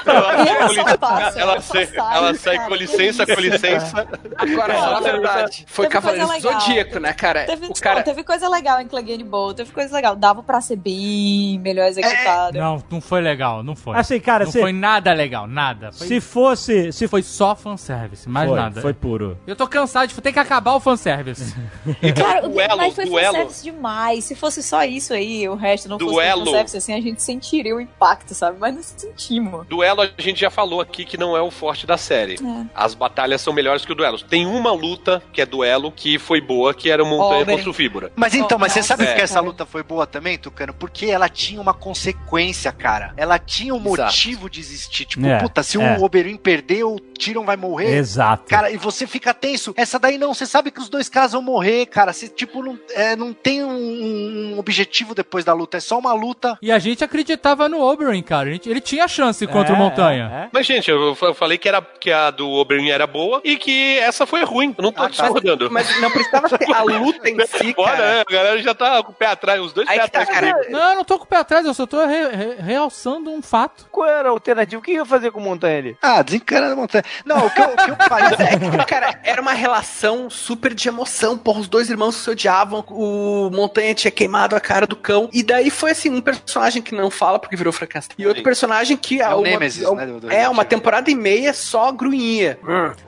Ela 0.05 0.35
com 0.35 0.67
licença- 0.67 0.97
passa, 0.97 1.39
ela, 1.39 1.51
ela 1.53 1.61
sai, 1.61 1.85
só 1.85 1.93
sai, 1.93 2.17
ela 2.17 2.33
sai 2.35 2.55
cara, 2.57 2.69
com 2.69 2.75
licença, 2.75 3.25
com 3.25 3.41
licença. 3.41 4.07
Agora, 4.37 4.73
fala 4.73 4.97
a 4.97 5.01
verdade. 5.01 5.65
Foi 5.67 5.87
legal. 5.87 6.39
Zodíaco, 6.39 6.99
né, 6.99 7.13
cara? 7.13 7.45
Teve, 7.45 7.67
o 7.67 7.73
cara... 7.73 7.97
não, 7.97 8.03
teve 8.03 8.23
coisa 8.23 8.47
legal 8.49 8.79
em 8.81 8.87
Clegane 8.87 9.23
Bowl, 9.23 9.53
teve 9.53 9.71
coisa 9.71 9.93
legal. 9.95 10.15
Dava 10.15 10.41
pra 10.43 10.61
ser 10.61 10.75
bem 10.75 11.59
melhor 11.59 11.87
executado. 11.87 12.57
Não, 12.57 12.83
não 12.89 13.01
foi 13.01 13.21
legal, 13.21 13.63
não 13.63 13.75
foi. 13.75 13.97
Assim, 13.97 14.19
cara, 14.19 14.45
não 14.45 14.51
se, 14.51 14.59
foi 14.59 14.73
nada 14.73 15.13
legal, 15.13 15.47
nada. 15.47 15.91
Foi, 15.91 16.07
se 16.07 16.21
fosse. 16.21 16.91
Se 16.91 17.07
foi 17.07 17.21
só 17.21 17.55
fanservice, 17.55 18.27
mais 18.29 18.49
foi, 18.49 18.59
nada. 18.59 18.81
Foi 18.81 18.93
puro. 18.93 19.37
Eu 19.45 19.55
tô 19.55 19.67
cansado 19.67 20.07
de 20.07 20.21
ter 20.21 20.31
que 20.31 20.39
acabar 20.39 20.73
o 20.73 20.79
fanservice. 20.79 21.55
Cara, 22.17 22.47
Duelo, 22.47 22.77
mas 22.77 22.95
foi 22.95 23.05
duelo. 23.05 23.33
fanservice 23.33 23.63
demais. 23.63 24.23
Se 24.23 24.35
fosse 24.35 24.63
só 24.63 24.83
isso 24.83 25.13
aí, 25.13 25.47
o 25.47 25.55
resto 25.55 25.89
não 25.89 25.97
Duelo. 25.97 26.39
fosse 26.39 26.51
fanservice, 26.51 26.77
assim, 26.87 26.93
a 26.93 27.01
gente 27.01 27.21
sentiria 27.21 27.75
o 27.75 27.81
impacto, 27.81 28.33
sabe? 28.33 28.57
Mas 28.59 28.75
não 28.75 28.83
sentimos. 28.83 29.67
Duelo 29.67 30.01
a 30.01 30.21
gente 30.21 30.39
já 30.39 30.49
falou 30.49 30.79
aqui 30.81 31.05
que 31.05 31.17
não 31.17 31.35
é 31.35 31.41
o 31.41 31.51
forte 31.51 31.85
da 31.85 31.97
série. 31.97 32.35
É. 32.35 32.65
As 32.73 32.93
batalhas 32.93 33.41
são 33.41 33.53
melhores 33.53 33.85
que 33.85 33.91
o 33.91 33.95
duelo. 33.95 34.17
Tem 34.19 34.45
uma 34.45 34.71
luta 34.71 35.21
que 35.33 35.41
é 35.41 35.45
duelo 35.45 35.91
que 35.91 36.17
foi 36.17 36.39
boa, 36.39 36.73
que 36.73 36.89
era 36.89 37.03
o 37.03 37.05
Montanha 37.05 37.41
Oberyn. 37.41 37.57
contra 37.57 37.69
o 37.69 37.73
Fíbora. 37.73 38.11
Mas 38.15 38.33
então, 38.33 38.57
mas 38.57 38.71
você 38.71 38.83
sabe 38.83 39.05
por 39.05 39.15
que 39.15 39.21
é. 39.21 39.23
essa 39.23 39.39
luta 39.39 39.65
foi 39.65 39.83
boa 39.83 40.07
também, 40.07 40.37
Tucano? 40.37 40.73
Porque 40.73 41.07
ela 41.07 41.27
tinha 41.29 41.59
uma 41.61 41.73
consequência, 41.73 42.71
cara. 42.71 43.13
Ela 43.17 43.37
tinha 43.37 43.73
um 43.73 43.77
Exato. 43.77 44.03
motivo 44.03 44.49
de 44.49 44.59
existir. 44.59 45.05
Tipo, 45.05 45.25
É, 45.25 45.39
puta, 45.39 45.63
se 45.63 45.77
é. 45.79 45.97
o 45.97 46.03
Oberyn 46.03 46.37
perder, 46.37 46.83
o 46.83 46.99
Tyrion 46.99 47.43
vai 47.43 47.57
morrer. 47.57 47.95
Exato. 47.95 48.45
Cara, 48.47 48.71
e 48.71 48.77
você 48.77 49.05
fica 49.05 49.33
tenso. 49.33 49.73
Essa 49.75 49.99
daí 49.99 50.17
não, 50.17 50.33
você 50.33 50.45
sabe 50.45 50.71
que 50.71 50.79
os 50.79 50.89
dois 50.89 51.09
caras 51.09 51.33
vão 51.33 51.41
morrer, 51.41 51.85
cara. 51.87 52.13
Você, 52.13 52.27
tipo, 52.27 52.63
não, 52.63 52.79
é, 52.93 53.15
não 53.15 53.33
tem 53.33 53.63
um, 53.63 54.53
um 54.53 54.59
objetivo 54.59 55.13
depois 55.13 55.43
da 55.43 55.53
luta. 55.53 55.77
É 55.77 55.79
só 55.79 55.97
uma 55.97 56.13
luta. 56.13 56.57
E 56.61 56.71
a 56.71 56.76
gente 56.79 57.03
acreditava 57.03 57.67
no 57.69 57.81
Oberyn, 57.81 58.21
cara. 58.21 58.49
A 58.49 58.51
gente- 58.53 58.69
ele 58.69 58.81
tinha 58.81 59.07
chance 59.07 59.45
contra 59.47 59.73
o 59.73 59.75
É, 59.75 59.79
Montanha. 59.79 60.31
é, 60.33 60.37
é. 60.45 60.49
Mas, 60.51 60.65
gente, 60.65 60.89
eu 60.89 61.15
fa- 61.15 61.33
falei 61.33 61.57
que, 61.57 61.67
era, 61.67 61.81
que 61.81 62.11
a 62.11 62.29
do 62.31 62.49
Oberyn 62.49 62.89
era 62.89 63.05
boa 63.07 63.41
e 63.43 63.57
que 63.57 63.97
essa 63.99 64.25
foi 64.25 64.43
ruim. 64.43 64.73
Eu 64.77 64.83
não 64.83 64.91
tô 64.91 65.01
Ah, 65.01 65.09
tá. 65.09 65.09
discordando. 65.09 65.69
Mas 65.71 65.99
não 66.01 66.11
precisava 66.11 66.49
ter 66.57 66.73
a 66.73 66.81
luta 66.83 67.29
em 67.29 67.37
si, 67.45 67.73
Bora, 67.73 67.91
cara. 67.97 68.15
né? 68.15 68.23
A 68.27 68.31
galera 68.31 68.61
já 68.61 68.73
tá 68.73 69.01
com 69.03 69.11
o 69.11 69.15
pé 69.15 69.27
atrás, 69.27 69.61
os 69.61 69.73
dois 69.73 69.87
Aí 69.87 69.97
pés 69.99 70.09
tá, 70.11 70.21
atrás. 70.21 70.39
cara. 70.41 70.69
Não, 70.69 70.89
eu 70.91 70.95
não 70.95 71.03
tô 71.03 71.17
com 71.17 71.25
o 71.25 71.27
pé 71.27 71.37
atrás, 71.37 71.65
eu 71.65 71.73
só 71.73 71.85
tô 71.85 72.05
re- 72.05 72.27
re- 72.29 72.55
realçando 72.59 73.29
um 73.31 73.41
fato. 73.41 73.87
Qual 73.91 74.07
era 74.07 74.29
a 74.29 74.31
alternativa? 74.31 74.79
O 74.79 74.83
que 74.83 74.91
ia 74.91 75.05
fazer 75.05 75.31
com 75.31 75.39
o 75.39 75.43
Montanha 75.43 75.77
ali? 75.77 75.97
Ah, 76.01 76.21
desencana 76.21 76.69
da 76.69 76.75
montanha. 76.75 77.03
Não, 77.25 77.45
o 77.45 77.49
que 77.49 77.61
eu, 77.61 77.65
o 77.69 77.75
que 77.75 77.91
eu 77.91 77.95
faria. 78.07 78.27
É 78.37 78.57
que, 78.77 78.85
cara, 78.85 79.19
era 79.23 79.41
uma 79.41 79.53
relação 79.53 80.29
super 80.29 80.73
de 80.73 80.87
emoção. 80.87 81.37
Porra, 81.37 81.59
os 81.61 81.67
dois 81.67 81.89
irmãos 81.89 82.15
se 82.15 82.29
odiavam. 82.29 82.83
O 82.89 83.49
Montanha 83.51 83.93
tinha 83.93 84.11
queimado 84.11 84.55
a 84.55 84.59
cara 84.59 84.85
do 84.87 84.95
cão. 84.95 85.29
E 85.33 85.43
daí 85.43 85.69
foi 85.69 85.91
assim: 85.91 86.09
um 86.09 86.21
personagem 86.21 86.66
que 86.81 86.93
não 86.95 87.09
fala 87.09 87.39
porque 87.39 87.55
virou 87.55 87.71
fracasso. 87.73 88.09
E 88.17 88.25
outro 88.27 88.43
personagem 88.43 88.95
que. 88.97 89.21
É 89.21 89.29
o 89.33 89.37
uma- 89.39 89.47
Nemesis, 89.47 89.91
né, 89.91 90.05
do- 90.05 90.19
do 90.21 90.31
é, 90.31 90.47
uma 90.49 90.63
temporada 90.65 91.09
e 91.09 91.15
meia 91.15 91.53
só 91.53 91.91
gruinha. 91.91 92.57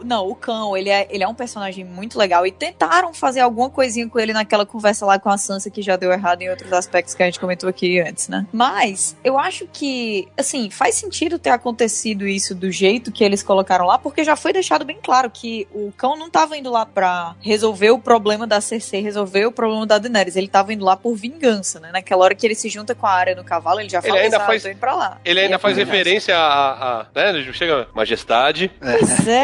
Não, 0.04 0.28
o 0.28 0.36
cão, 0.36 0.76
ele 0.76 0.90
é, 0.90 1.08
ele 1.10 1.24
é 1.24 1.28
um 1.28 1.34
personagem 1.34 1.84
muito 1.86 2.18
legal. 2.18 2.46
E 2.46 2.52
tentaram 2.52 3.14
fazer 3.14 3.40
alguma 3.42 3.70
coisinha 3.70 4.08
com 4.08 4.20
ele 4.20 4.34
naquela 4.34 4.66
conversa 4.66 5.06
lá 5.06 5.20
com 5.20 5.30
a 5.30 5.38
Sansa 5.38 5.70
que 5.70 5.82
já 5.82 5.96
deu 5.96 6.12
errado 6.12 6.42
em 6.42 6.50
outros 6.50 6.72
aspectos 6.74 7.14
que 7.14 7.22
a 7.24 7.26
gente 7.26 7.40
comentou 7.40 7.70
aqui 7.70 8.00
antes, 8.00 8.28
né? 8.28 8.46
Mas 8.52 9.16
eu 9.24 9.38
acho 9.38 9.68
que, 9.72 10.28
assim, 10.38 10.70
faz 10.70 10.96
sentido 10.96 11.38
ter 11.40 11.50
acontecido 11.50 12.28
isso 12.28 12.54
do 12.56 12.72
jeito 12.72 13.12
que 13.12 13.24
eles 13.24 13.44
colocaram 13.44 13.86
lá, 13.86 13.98
porque 13.98 14.24
já 14.24 14.36
foi 14.36 14.54
deixado 14.54 14.86
bem 14.86 14.98
claro 15.02 15.30
que 15.30 15.68
o 15.74 15.92
cão 15.98 16.18
não 16.18 16.30
tava 16.30 16.58
indo 16.58 16.70
lá 16.72 16.86
pra 16.86 17.36
resolver 17.40 17.92
o 17.92 18.00
problema 18.00 18.46
da 18.48 18.62
Cersei, 18.62 19.02
resolver 19.02 19.46
o 19.46 19.52
problema 19.52 19.86
da 19.86 19.98
Daenerys. 19.98 20.36
Ele 20.36 20.48
tava 20.48 20.74
indo 20.74 20.86
lá 20.86 20.96
por 20.96 21.16
vingança, 21.16 21.80
né? 21.80 21.90
Naquela 21.92 22.24
hora 22.24 22.36
que 22.36 22.46
ele 22.46 22.56
se 22.56 22.70
junta 22.70 22.94
com 22.96 23.06
a 23.06 23.12
área 23.12 23.36
no 23.36 23.44
cavalo, 23.50 23.80
ele 23.80 23.90
já 23.90 24.00
Ele 24.00 24.08
fala 24.08 24.20
ainda 24.22 24.38
"Ah, 24.38 24.46
faz- 24.46 24.64
tô 24.64 24.70
indo 24.70 24.78
pra 24.80 24.96
lá. 24.96 25.18
Ele 25.26 25.40
ainda 25.40 25.56
é 25.56 25.58
faz 25.58 25.76
verdade. 25.76 25.98
referência 25.98 26.38
a, 26.38 27.00
a 27.02 27.06
né, 27.16 27.52
chega, 27.54 27.88
majestade. 27.94 28.72
Pois 28.80 29.28
é. 29.28 29.44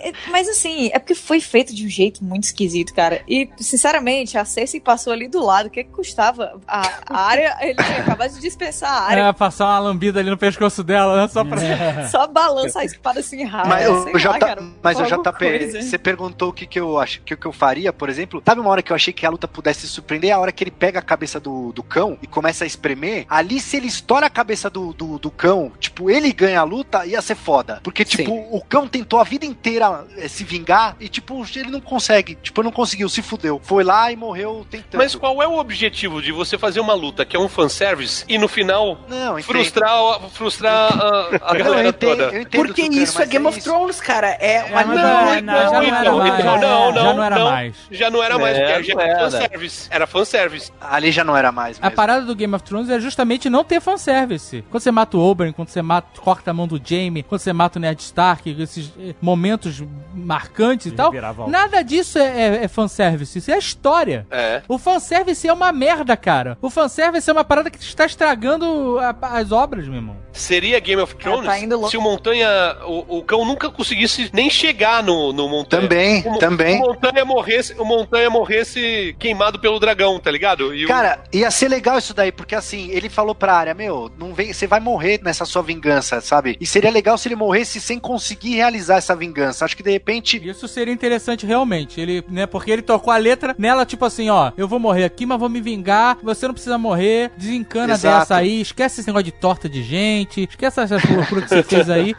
É, 0.00 0.08
é, 0.08 0.12
Mas 0.30 0.48
assim, 0.48 0.90
é 0.92 0.98
porque 0.98 1.14
foi 1.14 1.40
feito 1.40 1.74
de 1.74 1.84
um 1.84 1.88
jeito 1.88 2.22
muito 2.24 2.44
esquisito, 2.44 2.94
cara. 2.94 3.22
E, 3.28 3.48
sinceramente, 3.58 4.38
a 4.38 4.44
Cersei 4.44 4.80
passou 4.80 5.12
ali 5.12 5.28
do 5.28 5.44
lado. 5.44 5.66
O 5.66 5.70
que, 5.70 5.84
que 5.84 5.90
custava? 5.90 6.60
A, 6.66 6.82
a 7.06 7.20
área, 7.22 7.56
ele 7.60 7.74
tinha 7.74 7.98
acabado 8.00 8.32
de 8.32 8.40
dispensar 8.40 8.90
a 8.90 9.00
área. 9.02 9.22
É, 9.22 9.32
passar 9.32 9.66
uma 9.66 9.78
lambida 9.78 10.20
ali 10.20 10.30
no 10.30 10.38
pescoço 10.38 10.82
dela, 10.84 11.22
né? 11.22 11.28
Só 11.28 11.44
pra. 11.44 11.60
Só 12.08 12.26
balança 12.26 12.80
a 12.80 12.84
espada 12.84 13.20
assim 13.20 13.44
rápido. 13.44 13.68
Mas, 13.68 13.84
sei 13.86 13.92
o, 13.92 14.12
lá, 14.12 14.18
J, 14.18 14.38
cara, 14.38 14.62
mas 14.82 14.98
o 14.98 15.04
JP, 15.04 15.82
você 15.82 15.98
perguntou 15.98 16.50
o 16.50 16.52
que, 16.52 16.66
que 16.66 16.78
eu 16.80 16.98
acho 16.98 17.20
que, 17.22 17.36
que 17.36 17.46
eu 17.46 17.52
faria, 17.52 17.92
por 17.92 18.08
exemplo. 18.08 18.42
Sabe 18.44 18.60
uma 18.60 18.70
hora 18.70 18.82
que 18.82 18.92
eu 18.92 18.96
achei 18.96 19.12
que 19.12 19.24
a 19.26 19.30
luta 19.30 19.46
pudesse 19.48 19.86
surpreender? 19.86 20.32
A 20.34 20.38
hora 20.38 20.52
que 20.52 20.62
ele 20.64 20.70
pega 20.70 20.98
a 20.98 21.02
cabeça 21.02 21.38
do, 21.40 21.72
do 21.72 21.82
cão 21.82 22.18
e 22.22 22.26
começa 22.26 22.64
a 22.64 22.66
espremer. 22.66 22.99
Ali, 23.28 23.60
se 23.60 23.76
ele 23.76 23.86
estoura 23.86 24.26
a 24.26 24.30
cabeça 24.30 24.68
do, 24.70 24.92
do, 24.92 25.18
do 25.18 25.30
cão, 25.30 25.72
tipo, 25.78 26.10
ele 26.10 26.32
ganha 26.32 26.60
a 26.60 26.64
luta, 26.64 27.06
ia 27.06 27.20
ser 27.22 27.34
foda. 27.34 27.80
Porque, 27.82 28.04
tipo, 28.04 28.32
o 28.32 28.62
cão 28.64 28.86
tentou 28.86 29.18
a 29.20 29.24
vida 29.24 29.44
inteira 29.46 30.04
eh, 30.16 30.28
se 30.28 30.44
vingar 30.44 30.96
e, 31.00 31.08
tipo, 31.08 31.44
ele 31.56 31.70
não 31.70 31.80
consegue. 31.80 32.34
Tipo, 32.36 32.62
não 32.62 32.72
conseguiu, 32.72 33.08
se 33.08 33.22
fudeu. 33.22 33.60
Foi 33.62 33.82
lá 33.84 34.10
e 34.12 34.16
morreu 34.16 34.66
tentando. 34.70 34.98
Mas 35.00 35.14
qual 35.14 35.42
é 35.42 35.46
o 35.48 35.58
objetivo 35.58 36.20
de 36.22 36.32
você 36.32 36.58
fazer 36.58 36.80
uma 36.80 36.94
luta 36.94 37.24
que 37.24 37.36
é 37.36 37.38
um 37.40 37.48
fanservice 37.48 38.24
e 38.28 38.38
no 38.38 38.48
final 38.48 38.98
Não, 39.08 39.40
frustrar, 39.42 40.20
frustrar 40.32 40.92
a, 40.92 41.50
a 41.50 41.54
Não, 41.54 41.58
galera 41.64 41.82
eu 41.84 41.88
entendo, 41.90 42.10
toda? 42.10 42.22
eu 42.34 42.42
entendo, 42.42 42.64
Porque 42.66 42.82
isso 42.82 43.22
é 43.22 43.26
Game 43.26 43.46
of 43.46 43.58
isso. 43.58 43.68
Thrones, 43.70 44.00
cara. 44.00 44.28
É 44.40 44.64
uma 44.64 44.80
É, 44.80 44.84
mas 44.84 44.86
não, 44.86 45.32
é, 45.32 45.40
não, 45.40 45.54
já 45.54 45.70
não 45.70 45.82
era 45.82 46.00
então, 46.00 46.18
mais. 46.18 46.40
então, 46.40 46.60
não, 46.60 46.92
não, 46.92 47.02
Já 47.02 47.14
não 47.14 47.24
era 47.24 47.38
não. 47.38 47.50
mais. 47.50 47.76
Já 47.90 48.10
não 48.10 48.22
era 48.22 48.38
mais, 48.38 48.56
É, 48.56 48.72
porque 48.74 48.82
já 48.84 48.94
não 48.94 49.02
era 49.02 49.12
era. 49.12 49.30
fanservice. 49.30 49.88
Era 49.90 50.06
fanservice. 50.06 50.72
Ali 50.80 51.12
já 51.12 51.24
não 51.24 51.36
era 51.36 51.52
mais. 51.52 51.78
A 51.78 51.82
mesmo. 51.82 51.96
parada 51.96 52.26
do 52.26 52.34
Game 52.34 52.54
of 52.54 52.64
Thrones 52.64 52.89
é 52.90 53.00
justamente 53.00 53.48
não 53.50 53.64
ter 53.64 53.80
fanservice. 53.80 54.64
Quando 54.70 54.82
você 54.82 54.90
mata 54.90 55.16
o 55.16 55.20
Oberyn, 55.20 55.52
quando 55.52 55.68
você 55.68 55.82
mata, 55.82 56.20
corta 56.20 56.50
a 56.50 56.54
mão 56.54 56.66
do 56.66 56.80
Jaime, 56.82 57.22
quando 57.22 57.40
você 57.40 57.52
mata 57.52 57.78
o 57.78 57.82
Ned 57.82 58.00
Stark, 58.02 58.56
esses 58.60 58.92
eh, 58.98 59.14
momentos 59.20 59.82
marcantes 60.14 60.86
e 60.86 60.90
tal, 60.90 61.12
nada 61.48 61.82
disso 61.82 62.18
é, 62.18 62.22
é, 62.58 62.64
é 62.64 62.68
fanservice. 62.68 63.38
Isso 63.38 63.50
é 63.50 63.58
história. 63.58 64.26
É. 64.30 64.62
O 64.68 64.78
fanservice 64.78 65.46
é 65.46 65.52
uma 65.52 65.72
merda, 65.72 66.16
cara. 66.16 66.58
O 66.60 66.70
fanservice 66.70 67.28
é 67.28 67.32
uma 67.32 67.44
parada 67.44 67.70
que 67.70 67.78
está 67.78 68.04
estragando 68.04 68.98
a- 68.98 69.16
as 69.38 69.52
obras, 69.52 69.86
meu 69.86 69.96
irmão. 69.96 70.16
Seria 70.32 70.78
Game 70.78 71.00
of 71.02 71.14
Thrones 71.16 71.46
tá 71.46 71.58
indo 71.58 71.74
louco. 71.74 71.90
se 71.90 71.96
o 71.96 72.00
Montanha. 72.00 72.48
O, 72.86 73.18
o 73.18 73.22
cão 73.22 73.44
nunca 73.44 73.68
conseguisse 73.70 74.30
nem 74.32 74.48
chegar 74.48 75.02
no, 75.02 75.32
no 75.32 75.48
Montanha. 75.48 75.82
Também, 75.82 76.22
o, 76.26 76.38
também. 76.38 76.76
O 76.82 76.86
Montanha 76.86 77.24
morresse, 77.24 77.74
o 77.78 77.84
Montanha 77.84 78.30
morresse 78.30 79.14
queimado 79.18 79.58
pelo 79.58 79.78
dragão, 79.80 80.18
tá 80.20 80.30
ligado? 80.30 80.74
E 80.74 80.84
o- 80.84 80.88
Cara, 80.88 81.20
ia 81.32 81.50
ser 81.50 81.68
legal 81.68 81.98
isso 81.98 82.14
daí, 82.14 82.30
porque 82.30 82.54
assim, 82.54 82.79
ele 82.90 83.08
falou 83.08 83.34
pra 83.34 83.54
área, 83.54 83.74
meu, 83.74 84.10
não 84.18 84.32
vem, 84.32 84.52
você 84.52 84.66
vai 84.66 84.80
morrer 84.80 85.20
nessa 85.22 85.44
sua 85.44 85.62
vingança, 85.62 86.20
sabe? 86.20 86.56
E 86.60 86.66
seria 86.66 86.90
legal 86.90 87.18
se 87.18 87.28
ele 87.28 87.36
morresse 87.36 87.80
sem 87.80 87.98
conseguir 87.98 88.54
realizar 88.54 88.96
essa 88.96 89.14
vingança. 89.14 89.64
Acho 89.64 89.76
que 89.76 89.82
de 89.82 89.90
repente. 89.90 90.40
Isso 90.48 90.66
seria 90.68 90.92
interessante 90.92 91.44
realmente. 91.46 92.00
Ele, 92.00 92.24
né, 92.28 92.46
porque 92.46 92.70
ele 92.70 92.82
tocou 92.82 93.12
a 93.12 93.16
letra 93.16 93.54
nela, 93.58 93.84
tipo 93.84 94.04
assim, 94.04 94.30
ó, 94.30 94.52
eu 94.56 94.68
vou 94.68 94.78
morrer 94.78 95.04
aqui, 95.04 95.26
mas 95.26 95.38
vou 95.38 95.48
me 95.48 95.60
vingar, 95.60 96.18
você 96.22 96.46
não 96.46 96.54
precisa 96.54 96.78
morrer, 96.78 97.30
desencana 97.36 97.94
Exato. 97.94 98.20
dessa 98.20 98.36
aí, 98.36 98.60
esquece 98.60 99.00
esse 99.00 99.08
negócio 99.08 99.24
de 99.24 99.32
torta 99.32 99.68
de 99.68 99.82
gente, 99.82 100.48
esquece 100.48 100.80
essa 100.80 100.96
loucura 101.12 101.42
que 101.42 101.48
você 101.48 101.62
fez 101.62 101.90
aí. 101.90 102.14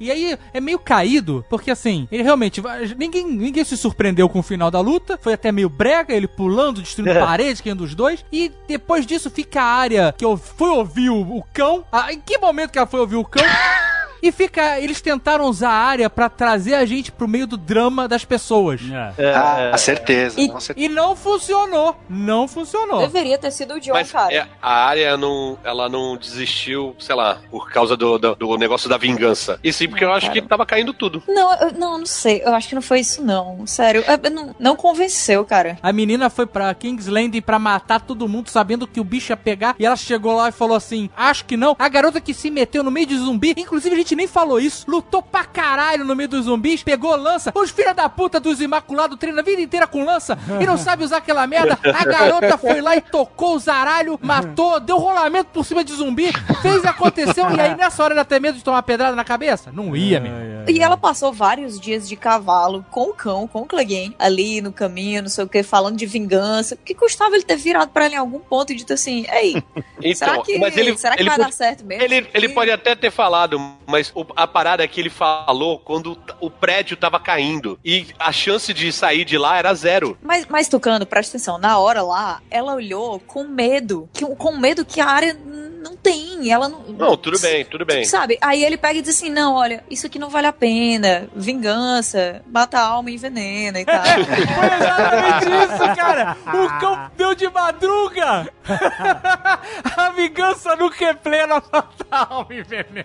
E 0.00 0.10
aí 0.10 0.38
é 0.52 0.60
meio 0.60 0.78
caído, 0.78 1.44
porque 1.48 1.70
assim, 1.70 2.08
ele 2.10 2.22
realmente, 2.22 2.62
ninguém, 2.96 3.26
ninguém 3.26 3.64
se 3.64 3.76
surpreendeu 3.76 4.28
com 4.28 4.40
o 4.40 4.42
final 4.42 4.70
da 4.70 4.80
luta, 4.80 5.18
foi 5.20 5.34
até 5.34 5.52
meio 5.52 5.68
brega, 5.68 6.14
ele 6.14 6.26
pulando, 6.26 6.82
destruindo 6.82 7.18
paredes, 7.18 7.60
quem 7.60 7.74
dos 7.74 7.94
dois, 7.94 8.24
e 8.32 8.50
depois 8.66 9.06
disso 9.06 9.30
fica 9.30 9.62
a 9.62 9.64
área 9.64 10.01
que 10.10 10.24
eu 10.24 10.36
fui 10.36 10.70
ouvir 10.70 11.10
o, 11.10 11.20
o 11.36 11.44
cão, 11.52 11.84
ah, 11.92 12.12
em 12.12 12.18
que 12.18 12.38
momento 12.38 12.72
que 12.72 12.78
ela 12.78 12.86
foi 12.86 13.00
ouvir 13.00 13.16
o 13.16 13.24
cão? 13.24 13.44
E 14.22 14.30
fica. 14.30 14.78
Eles 14.78 15.00
tentaram 15.00 15.44
usar 15.46 15.70
a 15.70 15.74
área 15.84 16.08
pra 16.08 16.28
trazer 16.28 16.74
a 16.74 16.84
gente 16.84 17.10
pro 17.10 17.26
meio 17.26 17.46
do 17.46 17.56
drama 17.56 18.06
das 18.06 18.24
pessoas. 18.24 18.80
É. 19.18 19.22
É, 19.30 19.34
Ah, 19.34 19.70
é. 19.74 19.76
certeza, 19.76 20.40
E- 20.40 20.48
com 20.48 20.60
certeza. 20.60 20.86
E 20.86 20.88
não 20.88 21.16
funcionou. 21.16 21.96
Não 22.08 22.46
funcionou. 22.46 23.00
Deveria 23.00 23.36
ter 23.38 23.50
sido 23.50 23.74
o 23.74 23.80
John, 23.80 23.92
Mas 23.94 24.12
cara. 24.12 24.32
é, 24.32 24.46
a 24.60 24.84
área 24.86 25.16
não, 25.16 25.58
ela 25.64 25.88
não 25.88 26.16
desistiu, 26.16 26.94
sei 26.98 27.14
lá, 27.14 27.38
por 27.50 27.70
causa 27.70 27.96
do, 27.96 28.18
do, 28.18 28.34
do 28.36 28.56
negócio 28.56 28.88
da 28.88 28.96
vingança. 28.96 29.58
E 29.62 29.72
sim, 29.72 29.88
porque 29.88 30.04
eu 30.04 30.12
acho 30.12 30.30
que 30.30 30.40
tava 30.42 30.64
caindo 30.64 30.92
tudo. 30.94 31.22
Não, 31.26 31.52
eu, 31.54 31.72
não, 31.72 31.98
não 31.98 32.06
sei. 32.06 32.42
Eu 32.44 32.54
acho 32.54 32.68
que 32.68 32.74
não 32.74 32.82
foi 32.82 33.00
isso, 33.00 33.22
não. 33.22 33.66
Sério. 33.66 34.04
Eu- 34.06 34.20
eu 34.22 34.30
não, 34.30 34.54
não 34.58 34.76
convenceu, 34.76 35.44
cara. 35.44 35.78
A 35.82 35.92
menina 35.92 36.30
foi 36.30 36.46
pra 36.46 36.72
Kingsland 36.74 37.40
pra 37.40 37.58
matar 37.58 38.00
todo 38.00 38.28
mundo, 38.28 38.48
sabendo 38.50 38.86
que 38.86 39.00
o 39.00 39.04
bicho 39.04 39.32
ia 39.32 39.36
pegar. 39.36 39.74
E 39.78 39.84
ela 39.86 39.96
chegou 39.96 40.36
lá 40.36 40.48
e 40.48 40.52
falou 40.52 40.76
assim: 40.76 41.10
Acho 41.16 41.44
que 41.44 41.56
não. 41.56 41.74
A 41.78 41.88
garota 41.88 42.20
que 42.20 42.32
se 42.34 42.50
meteu 42.50 42.82
no 42.82 42.90
meio 42.90 43.06
de 43.06 43.16
zumbi, 43.16 43.54
inclusive 43.56 43.94
a 43.94 43.98
gente 43.98 44.11
nem 44.16 44.26
falou 44.26 44.58
isso, 44.60 44.84
lutou 44.88 45.22
pra 45.22 45.44
caralho 45.44 46.04
no 46.04 46.14
meio 46.14 46.28
dos 46.28 46.44
zumbis, 46.46 46.82
pegou 46.82 47.14
lança. 47.16 47.52
Os 47.54 47.70
filha 47.70 47.92
da 47.94 48.08
puta 48.08 48.38
dos 48.40 48.60
Imaculados 48.60 49.18
treinam 49.18 49.40
a 49.40 49.42
vida 49.42 49.60
inteira 49.60 49.86
com 49.86 50.04
lança 50.04 50.38
e 50.60 50.66
não 50.66 50.76
sabe 50.76 51.04
usar 51.04 51.18
aquela 51.18 51.46
merda. 51.46 51.78
A 51.82 52.04
garota 52.04 52.56
foi 52.58 52.80
lá 52.80 52.96
e 52.96 53.00
tocou 53.00 53.54
o 53.56 53.58
zaralho, 53.58 54.18
matou, 54.22 54.78
deu 54.80 54.98
rolamento 54.98 55.50
por 55.52 55.64
cima 55.64 55.82
de 55.84 55.92
zumbi, 55.92 56.32
fez 56.60 56.84
e 56.84 56.86
aconteceu. 56.86 57.50
E 57.50 57.60
aí 57.60 57.74
nessa 57.76 58.02
hora 58.02 58.14
ela 58.14 58.24
tem 58.24 58.40
medo 58.40 58.58
de 58.58 58.64
tomar 58.64 58.82
pedrada 58.82 59.14
na 59.16 59.24
cabeça? 59.24 59.70
Não 59.72 59.96
ia, 59.96 60.20
meu. 60.20 60.32
E 60.68 60.80
ela 60.80 60.96
passou 60.96 61.32
vários 61.32 61.78
dias 61.80 62.08
de 62.08 62.16
cavalo 62.16 62.84
com 62.90 63.10
o 63.10 63.14
cão, 63.14 63.46
com 63.48 63.60
o 63.62 63.66
Clegane, 63.66 64.14
ali 64.18 64.60
no 64.60 64.72
caminho, 64.72 65.22
não 65.22 65.28
sei 65.28 65.44
o 65.44 65.48
que, 65.48 65.62
falando 65.62 65.96
de 65.96 66.06
vingança. 66.06 66.74
O 66.74 66.78
que 66.78 66.94
custava 66.94 67.34
ele 67.34 67.44
ter 67.44 67.56
virado 67.56 67.90
pra 67.90 68.04
ela 68.06 68.14
em 68.14 68.18
algum 68.18 68.38
ponto 68.38 68.72
e 68.72 68.76
dito 68.76 68.92
assim: 68.92 69.24
Ei, 69.32 69.62
Então, 70.02 70.14
será 70.14 70.38
que, 70.42 70.58
mas 70.58 70.76
ele, 70.76 70.96
será 70.96 71.14
que 71.16 71.22
ele 71.22 71.28
vai 71.28 71.38
pode- 71.38 71.50
dar 71.50 71.54
certo 71.56 71.84
mesmo? 71.84 72.04
Ele, 72.04 72.26
ele 72.32 72.46
E- 72.46 72.54
pode 72.54 72.70
até 72.70 72.94
ter 72.94 73.10
falado, 73.10 73.60
mas 73.86 74.01
o- 74.14 74.24
a 74.34 74.46
parada 74.46 74.82
é 74.82 74.88
que 74.88 75.00
ele 75.00 75.10
falou 75.10 75.78
quando 75.78 76.18
o 76.40 76.50
prédio 76.50 76.96
tava 76.96 77.20
caindo 77.20 77.78
e 77.84 78.06
a 78.18 78.32
chance 78.32 78.72
de 78.72 78.92
sair 78.92 79.24
de 79.24 79.36
lá 79.38 79.58
era 79.58 79.72
zero. 79.74 80.16
Mas, 80.22 80.46
mas 80.46 80.68
Tucano, 80.68 81.04
presta 81.06 81.36
atenção, 81.36 81.58
na 81.58 81.78
hora 81.78 82.02
lá, 82.02 82.40
ela 82.50 82.74
olhou 82.74 83.20
com 83.20 83.44
medo, 83.44 84.08
que, 84.12 84.24
com 84.24 84.56
medo 84.56 84.84
que 84.84 85.00
a 85.00 85.06
área 85.06 85.34
não 85.82 85.96
tem, 85.96 86.50
ela 86.50 86.68
não... 86.68 86.80
Não, 86.88 87.16
tudo 87.16 87.38
bem, 87.40 87.64
tudo 87.64 87.84
bem. 87.84 88.04
Sabe? 88.04 88.38
Aí 88.40 88.64
ele 88.64 88.76
pega 88.76 88.98
e 88.98 89.02
diz 89.02 89.16
assim: 89.16 89.30
não, 89.30 89.54
olha, 89.54 89.82
isso 89.90 90.06
aqui 90.06 90.16
não 90.18 90.28
vale 90.30 90.46
a 90.46 90.52
pena. 90.52 91.28
Vingança, 91.34 92.42
mata 92.46 92.78
a 92.78 92.86
alma 92.86 93.10
e 93.10 93.14
envenena 93.14 93.80
e 93.80 93.84
tal. 93.84 94.02
Foi 94.04 94.76
exatamente 94.76 95.74
isso, 95.74 95.96
cara! 95.96 96.36
O 96.46 96.80
cão 96.80 97.10
deu 97.16 97.34
de 97.34 97.48
madruga! 97.50 98.48
A 99.96 100.10
vingança 100.10 100.76
nunca 100.76 101.04
é 101.06 101.14
plena, 101.14 101.54
mata 101.72 102.06
a 102.10 102.34
alma 102.34 102.54
e 102.54 102.62
veneno. 102.62 103.04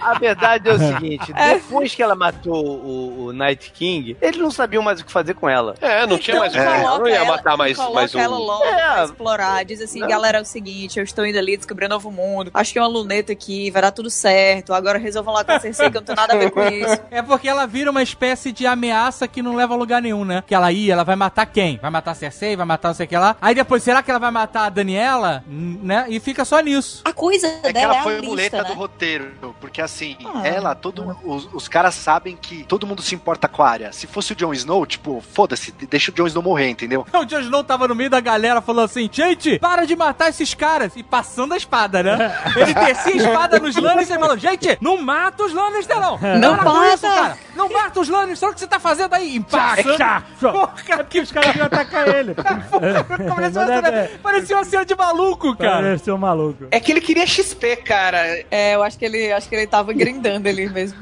A 0.00 0.18
verdade 0.18 0.68
é 0.68 0.72
o 0.72 0.78
seguinte: 0.78 1.32
depois 1.34 1.94
que 1.94 2.02
ela 2.02 2.14
matou 2.14 2.54
o, 2.64 3.26
o 3.26 3.32
Night 3.32 3.70
King, 3.72 4.16
eles 4.20 4.38
não 4.40 4.50
sabiam 4.50 4.82
mais 4.82 5.00
o 5.00 5.04
que 5.04 5.12
fazer 5.12 5.34
com 5.34 5.48
ela. 5.48 5.74
É, 5.80 6.06
não 6.06 6.18
tinha 6.18 6.38
mais 6.38 6.52
o 6.52 6.56
que 6.56 6.62
Então 6.62 6.80
coloca 6.80 6.98
Não 7.00 7.08
ia 7.08 7.16
ela- 7.16 7.26
matar 7.26 7.56
mais, 7.56 7.76
coloca 7.76 7.94
mais 7.94 8.14
um. 8.14 8.18
ela 8.18 8.38
logo 8.38 8.64
É. 8.64 8.72
pra 8.92 9.04
explorar. 9.04 9.64
Diz 9.64 9.80
assim, 9.80 10.00
galera, 10.06 10.38
é 10.38 10.40
o 10.40 10.44
seguinte, 10.44 10.98
eu 10.98 11.04
estou 11.04 11.26
indo 11.26 11.38
ali 11.38 11.56
descobrir 11.56 11.86
um 11.86 11.90
novo 11.90 12.10
mundo. 12.10 12.50
Acho 12.54 12.72
que 12.72 12.78
é 12.78 12.82
uma 12.82 12.88
luneta 12.88 13.32
aqui, 13.32 13.70
vai 13.70 13.82
dar 13.82 13.90
tudo 13.92 14.10
certo. 14.10 14.72
Agora 14.72 14.98
resolvam 14.98 15.34
lá 15.34 15.44
com 15.44 15.52
a 15.52 15.60
Cersei 15.60 15.90
que 15.90 15.96
eu 15.96 16.00
não 16.00 16.06
tenho 16.06 16.16
nada 16.16 16.34
a 16.34 16.36
ver 16.38 16.50
com 16.50 16.62
isso. 16.62 17.00
É 17.10 17.22
porque 17.22 17.48
ela 17.48 17.66
vira 17.66 17.90
uma 17.90 18.02
espécie 18.02 18.52
de 18.52 18.66
ameaça 18.66 19.26
que 19.26 19.42
não 19.42 19.54
leva 19.56 19.74
a 19.74 19.76
lugar 19.76 20.00
nenhum, 20.00 20.24
né? 20.24 20.42
Que 20.46 20.54
ela 20.54 20.70
ia, 20.72 20.92
ela 20.92 21.04
vai 21.04 21.16
matar 21.16 21.44
quem? 21.46 21.76
Vai 21.78 21.90
matar 21.90 22.12
a 22.12 22.14
Cersei, 22.14 22.56
vai 22.56 22.64
matar 22.66 22.88
não 22.88 22.94
sei 22.94 23.06
o 23.06 23.08
que 23.08 23.16
lá. 23.16 23.36
Aí 23.40 23.54
depois, 23.54 23.82
será 23.82 24.02
que 24.02 24.10
ela 24.10 24.20
vai 24.20 24.30
matar 24.30 24.66
a 24.66 24.68
Daniela? 24.68 25.42
Né? 25.46 26.06
E 26.08 26.20
fica 26.20 26.44
só 26.44 26.60
nisso. 26.60 27.02
A 27.04 27.12
coisa 27.12 27.46
É 27.46 27.60
que 27.68 27.72
dela 27.72 27.92
ela 27.94 28.00
é 28.00 28.02
foi 28.02 28.14
a 28.14 28.16
a 28.16 28.20
lista, 28.20 28.30
muleta 28.30 28.62
né? 28.62 28.68
do 28.68 28.74
roteiro, 28.74 29.32
porque 29.60 29.80
assim, 29.80 30.16
Ah. 30.24 30.46
ela, 30.46 30.74
todo, 30.74 31.16
os, 31.24 31.48
os 31.52 31.68
caras 31.68 31.94
sabem 31.94 32.36
que 32.36 32.64
todo 32.64 32.86
mundo 32.86 33.02
se 33.02 33.14
importa 33.14 33.48
com 33.48 33.62
a 33.62 33.68
área. 33.68 33.92
Se 33.92 34.06
fosse 34.06 34.32
o 34.32 34.36
Jon 34.36 34.52
Snow, 34.52 34.84
tipo, 34.86 35.22
foda-se, 35.32 35.72
deixa 35.72 36.10
o 36.10 36.14
Jon 36.14 36.26
Snow 36.26 36.42
morrer, 36.42 36.68
entendeu? 36.70 37.06
O 37.12 37.24
Jon 37.24 37.40
Snow 37.40 37.64
tava 37.64 37.88
no 37.88 37.94
meio 37.94 38.10
da 38.10 38.20
galera, 38.20 38.60
falou 38.60 38.84
assim, 38.84 39.08
gente, 39.10 39.58
para 39.58 39.84
de 39.86 39.96
matar 39.96 40.28
esses 40.28 40.54
caras. 40.54 40.92
E 40.96 41.02
passando 41.02 41.54
a 41.54 41.56
espada, 41.56 42.02
né? 42.02 42.34
Ele 42.56 42.74
descia 42.74 43.12
a 43.12 43.16
espada 43.16 43.58
nos 43.58 43.76
Lannister 43.76 44.16
e 44.16 44.20
falou, 44.20 44.38
gente, 44.38 44.78
não 44.80 45.00
mata 45.00 45.44
os 45.44 45.52
Lannister, 45.52 45.98
não. 46.00 46.18
Não 46.38 46.56
Para 46.56 46.64
mata. 46.72 46.94
isso, 46.94 47.02
cara. 47.02 47.38
Não 47.54 47.68
mata 47.68 48.00
os 48.00 48.08
Lannister, 48.08 48.46
olha 48.48 48.52
o 48.52 48.54
que 48.54 48.60
você 48.60 48.66
tá 48.66 48.78
fazendo 48.80 49.14
aí. 49.14 49.36
E 49.36 49.40
passa. 49.40 50.22
Porra, 50.40 51.04
que 51.08 51.20
os 51.20 51.30
caras 51.32 51.54
iam 51.56 51.66
atacar 51.66 52.08
ele. 52.08 52.34
Parecia 52.80 53.20
uma, 53.20 53.34
Mas 53.36 53.52
cena, 53.52 53.88
é- 53.88 54.10
parecia 54.22 54.56
uma 54.56 54.64
cena 54.64 54.84
de 54.84 54.94
maluco, 54.94 55.56
cara. 55.56 55.76
Pareceu 55.82 56.14
um 56.14 56.18
maluco. 56.18 56.66
É 56.70 56.80
que 56.80 56.90
ele 56.92 57.00
queria 57.00 57.26
XP, 57.26 57.76
cara. 57.76 58.44
É, 58.50 58.74
eu 58.74 58.82
acho 58.82 58.98
que 58.98 59.04
ele, 59.04 59.32
acho 59.40 59.48
que 59.48 59.54
ele 59.56 59.66
tava 59.66 59.92
grindando 59.92 60.48
ali 60.48 60.68
mesmo. 60.68 60.98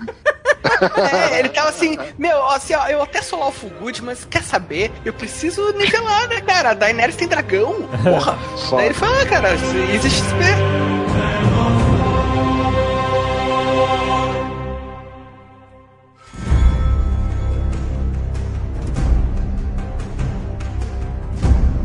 É, 1.31 1.40
ele 1.40 1.48
tava 1.48 1.70
assim, 1.70 1.97
meu, 2.16 2.44
assim, 2.47 2.74
ó, 2.74 2.86
eu 2.86 3.02
até 3.02 3.20
sou 3.20 3.43
o 3.43 3.51
Fugut, 3.51 4.02
mas 4.02 4.24
quer 4.24 4.43
saber? 4.43 4.93
Eu 5.05 5.12
preciso 5.12 5.73
nivelar, 5.73 6.28
né, 6.28 6.40
cara? 6.40 6.70
A 6.70 6.74
Daenerys 6.74 7.16
tem 7.16 7.27
dragão. 7.27 7.89
Porra. 8.02 8.39
Daí 8.77 8.86
ele 8.86 8.94
fala, 8.94 9.23
ah, 9.23 9.27
cara, 9.27 9.55
existe 9.93 10.20
XP. 10.20 11.07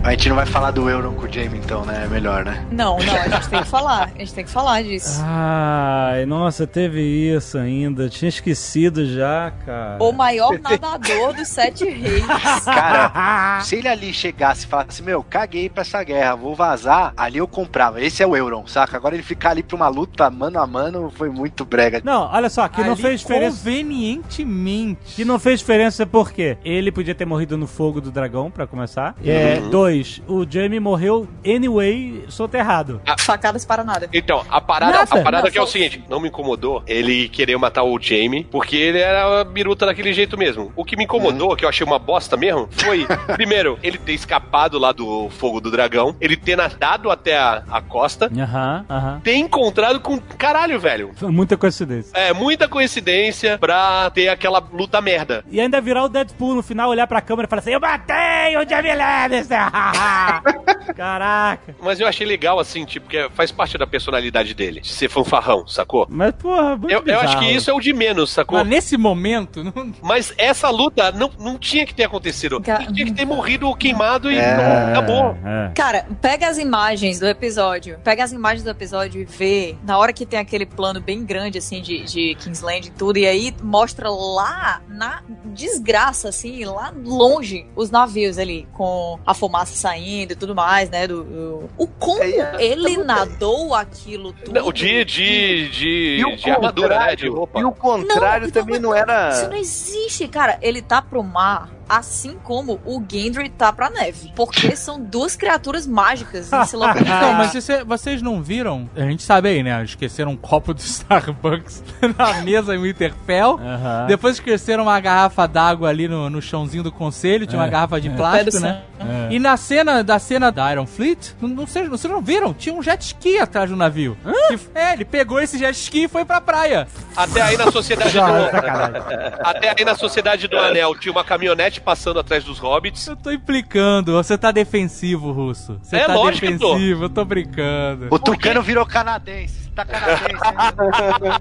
A 0.04 0.12
gente 0.12 0.28
não 0.28 0.36
vai 0.36 0.46
falar 0.46 0.72
do 0.72 0.90
Euron 0.90 1.14
com 1.14 1.26
o 1.26 1.32
Jamie, 1.32 1.58
então, 1.58 1.86
né? 1.86 2.04
É 2.04 2.08
melhor, 2.10 2.44
né? 2.44 2.66
Não, 2.70 2.98
não, 3.00 3.16
a 3.16 3.30
gente 3.30 3.48
tem 3.48 3.62
que 3.62 3.70
falar. 3.70 4.12
A 4.14 4.20
gente 4.20 4.34
tem 4.34 4.44
que 4.44 4.50
falar 4.50 4.84
disso. 4.84 5.22
Ai, 5.24 6.26
nossa, 6.26 6.68
teve 6.68 7.02
isso 7.02 7.58
ainda. 7.58 8.10
Tinha 8.10 8.28
esquecido 8.28 9.06
já, 9.06 9.54
cara. 9.66 10.04
O 10.04 10.12
maior 10.12 10.60
nadador 10.60 11.34
dos 11.34 11.48
sete 11.48 11.86
reis. 11.86 12.26
Cara, 12.66 13.62
se 13.62 13.78
ele 13.78 13.88
ali 13.88 14.14
chegasse 14.14 14.66
e 14.66 14.68
falasse, 14.68 15.02
meu, 15.02 15.24
caguei 15.24 15.70
pra 15.70 15.82
essa 15.82 16.04
guerra, 16.04 16.36
vou 16.36 16.54
vazar, 16.54 17.14
ali 17.16 17.38
eu 17.38 17.48
comprava. 17.48 18.02
Esse 18.02 18.22
é 18.22 18.28
o 18.28 18.36
Euron, 18.36 18.68
saca? 18.68 18.98
Agora 18.98 19.16
ele 19.16 19.24
ficar 19.24 19.52
ali 19.52 19.64
pra 19.64 19.76
uma 19.78 19.88
luta 19.88 20.30
mano 20.30 20.60
a 20.60 20.68
mano 20.68 21.12
foi 21.16 21.30
muito 21.30 21.64
brega. 21.64 22.02
Não, 22.04 22.30
olha 22.30 22.50
só, 22.50 22.68
que 22.68 22.82
não 22.82 22.92
Ali, 22.94 23.02
fez 23.02 23.22
diferença. 23.22 23.58
Convenientemente. 23.58 25.16
Que 25.16 25.24
não 25.24 25.40
fez 25.40 25.60
diferença 25.60 26.06
por 26.06 26.32
quê? 26.34 26.58
Ele 26.66 26.92
podia 26.92 27.16
ter 27.16 27.26
morrido 27.26 27.58
no 27.58 27.68
fogo 27.68 28.02
do 28.02 28.12
dragão, 28.12 28.52
pra 28.52 28.68
começar. 28.68 29.16
É, 29.24 29.62
dois, 29.72 29.93
o 30.28 30.46
Jamie 30.50 30.80
morreu 30.80 31.28
anyway 31.46 32.26
soterrado. 32.28 33.02
Facadas 33.20 33.66
para 33.66 33.84
nada. 33.84 34.10
Então, 34.14 34.44
a 34.50 34.60
parada, 34.62 34.94
Nada. 35.00 35.20
a 35.20 35.24
parada 35.24 35.44
Não, 35.46 35.52
que 35.52 35.58
é 35.58 35.62
o 35.62 35.68
seguinte, 35.68 36.04
não 36.10 36.20
me 36.20 36.28
incomodou 36.28 36.84
ele 36.88 37.30
querer 37.30 37.58
matar 37.58 37.84
o 37.84 38.00
Jamie, 38.00 38.44
porque 38.46 38.76
ele 38.76 39.00
era 39.00 39.42
a 39.42 39.44
biruta 39.44 39.86
daquele 39.86 40.14
jeito 40.14 40.38
mesmo. 40.38 40.72
O 40.76 40.84
que 40.86 40.96
me 40.96 41.04
incomodou, 41.04 41.56
que 41.56 41.66
eu 41.66 41.70
achei 41.70 41.86
uma 41.86 42.00
bosta 42.00 42.36
mesmo, 42.38 42.68
foi, 42.72 43.06
primeiro, 43.36 43.78
ele 43.84 43.98
ter 43.98 44.14
escapado 44.14 44.78
lá 44.80 44.92
do 44.92 45.30
fogo 45.32 45.60
do 45.62 45.70
dragão, 45.72 46.16
ele 46.20 46.36
ter 46.38 46.56
nadado 46.56 47.10
até 47.12 47.38
a, 47.38 47.64
a 47.70 47.82
costa, 47.82 48.30
Aham, 48.38 48.86
aham. 48.90 49.22
ter 49.24 49.36
encontrado 49.36 50.00
com... 50.00 50.20
Caralho, 50.38 50.80
velho. 50.80 51.12
Foi 51.16 51.30
muita 51.32 51.56
coincidência. 51.58 52.12
É, 52.18 52.34
muita 52.34 52.68
coincidência 52.68 53.58
pra 53.58 54.10
ter 54.12 54.30
aquela 54.30 54.60
luta 54.72 55.02
merda. 55.02 55.44
E 55.50 55.60
ainda 55.60 55.80
virar 55.82 56.04
o 56.04 56.10
Deadpool 56.10 56.56
no 56.56 56.64
final, 56.64 56.90
olhar 56.90 57.08
pra 57.08 57.22
câmera 57.22 57.48
e 57.48 57.50
falar 57.50 57.60
assim: 57.62 57.72
Eu 57.72 57.80
matei 57.80 58.58
o 58.58 58.68
Jamie 58.68 58.96
Lannister! 58.96 59.60
Caraca. 60.96 61.76
Mas 61.82 62.00
eu 62.00 62.08
achei 62.08 62.26
legal, 62.26 62.60
assim, 62.60 62.86
tipo, 62.86 63.08
que 63.08 63.30
faz 63.30 63.52
parte 63.52 63.78
da 63.78 63.88
personalidade 63.88 64.54
dele, 64.54 64.82
de 64.82 64.90
ser 64.90 65.10
fanfarrão, 65.10 65.66
sacou? 65.68 66.06
Mas, 66.10 66.34
porra, 66.36 66.78
muito 66.78 66.92
Eu, 66.92 67.04
eu 67.06 67.20
acho 67.20 67.40
que 67.40 67.46
isso 67.46 67.70
é 67.70 67.74
o 67.74 67.80
de 67.80 67.94
menos, 67.94 68.32
sacou? 68.32 68.60
Mas 68.60 68.68
nesse 68.68 68.98
momento, 68.98 69.64
não, 69.64 69.94
Mas 70.02 70.34
essa 70.38 70.70
luta 70.70 71.12
não, 71.12 71.32
não 71.40 71.58
tinha 71.58 71.86
que 71.86 71.94
ter 71.94 72.04
acontecido. 72.04 72.60
Tinha 72.60 73.06
que 73.06 73.14
ter 73.14 73.26
morrido 73.26 73.74
queimado 73.76 74.32
e 74.32 74.38
É. 74.38 74.58
não, 74.58 74.92
acabou. 74.92 75.38
É. 75.46 75.72
Cara, 75.76 76.06
pega 76.22 76.48
as 76.48 76.58
imagens 76.58 77.20
do 77.20 77.28
episódio. 77.28 78.00
Pega 78.04 78.24
as 78.24 78.32
imagens 78.32 78.64
do 78.64 78.70
episódio 78.70 79.22
e 79.22 79.26
vê. 79.26 79.76
Na 79.84 79.98
hora 79.98 80.14
que 80.14 80.26
tem 80.26 80.40
aquele 80.40 80.66
plano 80.66 81.00
bem 81.00 81.24
grande, 81.26 81.58
assim, 81.58 81.82
de, 81.82 82.04
de 82.04 82.36
Kingsland 82.36 82.88
e 82.88 82.92
tudo. 82.92 83.18
E 83.18 83.26
aí 83.26 83.54
mostra 83.62 84.10
lá, 84.10 84.82
na 84.88 85.24
desgraça, 85.46 86.30
assim, 86.30 86.64
lá 86.66 86.94
longe, 87.04 87.66
os 87.76 87.90
navios 87.90 88.38
ali. 88.38 88.68
Com 88.74 89.20
a 89.26 89.34
fumaça 89.34 89.73
saindo 89.76 90.34
e 90.34 90.36
tudo 90.36 90.54
mais, 90.56 90.90
né? 90.90 91.08
Do, 91.08 91.24
do- 91.24 91.70
O 91.78 91.88
como 91.88 92.22
É, 92.24 92.56
ele 92.64 92.98
nadou 92.98 93.74
aquilo 93.74 94.34
tudo. 94.34 94.54
Não, 94.60 94.72
de, 94.72 95.04
de, 95.06 95.70
de, 95.70 96.26
o 96.26 96.36
de 96.36 96.50
armadura, 96.52 97.00
né? 97.00 97.16
De 97.16 97.28
roupa. 97.28 97.60
E 97.60 97.64
o 97.64 97.72
contrário 97.72 98.48
então, 98.48 98.62
também 98.62 98.76
mas 98.76 98.82
não 98.82 98.96
era. 98.96 99.30
Isso 99.30 99.48
não 99.50 99.56
existe, 99.58 100.28
cara. 100.28 100.58
Ele 100.62 100.82
tá 100.82 101.02
pro 101.02 101.24
mar, 101.24 101.70
assim 101.88 102.38
como 102.44 102.80
o 102.86 103.04
Gendry 103.10 103.50
tá 103.50 103.72
pra 103.74 103.90
neve. 103.90 104.32
Porque 104.36 104.76
são 104.76 105.00
duas 105.00 105.36
criaturas 105.36 105.86
mágicas 105.88 106.52
em 106.52 106.66
se. 106.66 106.76
Então, 106.76 107.34
mas 107.34 107.52
se- 107.52 107.84
vocês 107.84 108.22
não 108.22 108.42
viram? 108.42 108.90
A 108.96 109.02
gente 109.02 109.24
sabe 109.24 109.50
aí, 109.50 109.64
né? 109.64 109.84
Esqueceram 109.84 110.32
um 110.32 110.38
copo 110.38 110.74
do 110.74 110.80
Starbucks 110.82 111.84
na 112.18 112.42
mesa 112.42 112.76
em 112.76 112.82
Winterfell. 112.82 113.60
Depois 114.08 114.36
esqueceram 114.36 114.84
uma 114.84 115.00
garrafa 115.00 115.48
d'água 115.48 115.90
ali 115.90 116.08
no, 116.08 116.30
no 116.30 116.42
chãozinho 116.42 116.84
do 116.84 116.92
conselho, 116.92 117.46
tinha 117.46 117.60
uma 117.60 117.68
É, 117.68 117.72
garrafa 117.72 118.00
de 118.02 118.08
é. 118.10 118.12
Plástico, 118.12 118.60
né? 118.60 118.82
É. 119.00 119.34
E 119.34 119.40
na 119.40 119.58
cena 119.58 120.04
da 120.04 120.18
cena 120.20 120.52
da 120.52 120.72
Iron 120.72 120.86
Fleet, 120.88 121.34
não, 121.42 121.50
não 121.50 121.68
sei, 121.68 121.88
vocês 121.90 122.12
não 122.12 122.22
viram? 122.22 122.54
Tinha 122.54 122.74
um 122.74 122.82
jet 122.82 123.02
ski 123.02 123.38
atrás 123.40 123.70
do 123.70 123.76
navio. 123.76 124.18
Que- 124.48 124.60
é, 124.76 124.94
ele 124.94 125.06
pegou 125.06 125.40
esse 125.42 125.58
jet 125.58 125.76
ski 125.76 126.04
e 126.06 126.08
foi 126.08 126.24
pra 126.26 126.40
praia. 126.40 126.88
Até 127.16 127.42
aí 127.42 127.58
na 127.58 127.72
sociedade 127.72 128.12
do... 128.12 128.20
sacanagem. 128.52 129.02
Até 129.44 129.74
aí 129.78 129.86
na 129.86 129.96
sociedade 129.96 130.48
do 130.48 130.58
Anel 130.58 130.96
tinha 130.98 131.12
uma 131.12 131.24
caminhonete 131.24 131.73
passando 131.82 132.20
atrás 132.20 132.44
dos 132.44 132.60
hobbits. 132.60 133.08
Eu 133.08 133.16
tô 133.16 133.32
implicando, 133.32 134.14
você 134.14 134.38
tá 134.38 134.52
defensivo, 134.52 135.32
Russo. 135.32 135.80
Você 135.82 135.98
É 135.98 136.06
tá 136.08 136.14
lógico 136.16 136.46
que 136.48 136.54
eu 136.54 136.60
tô. 136.60 136.74
defensivo, 136.74 137.04
eu 137.06 137.10
tô 137.10 137.26
brincando. 137.26 138.08
O 138.10 138.20
Tucano 138.20 138.62
virou 138.62 138.86
canadense. 138.86 139.63
Tá 139.76 139.86
canadense. 139.86 140.26
hein? 140.30 141.32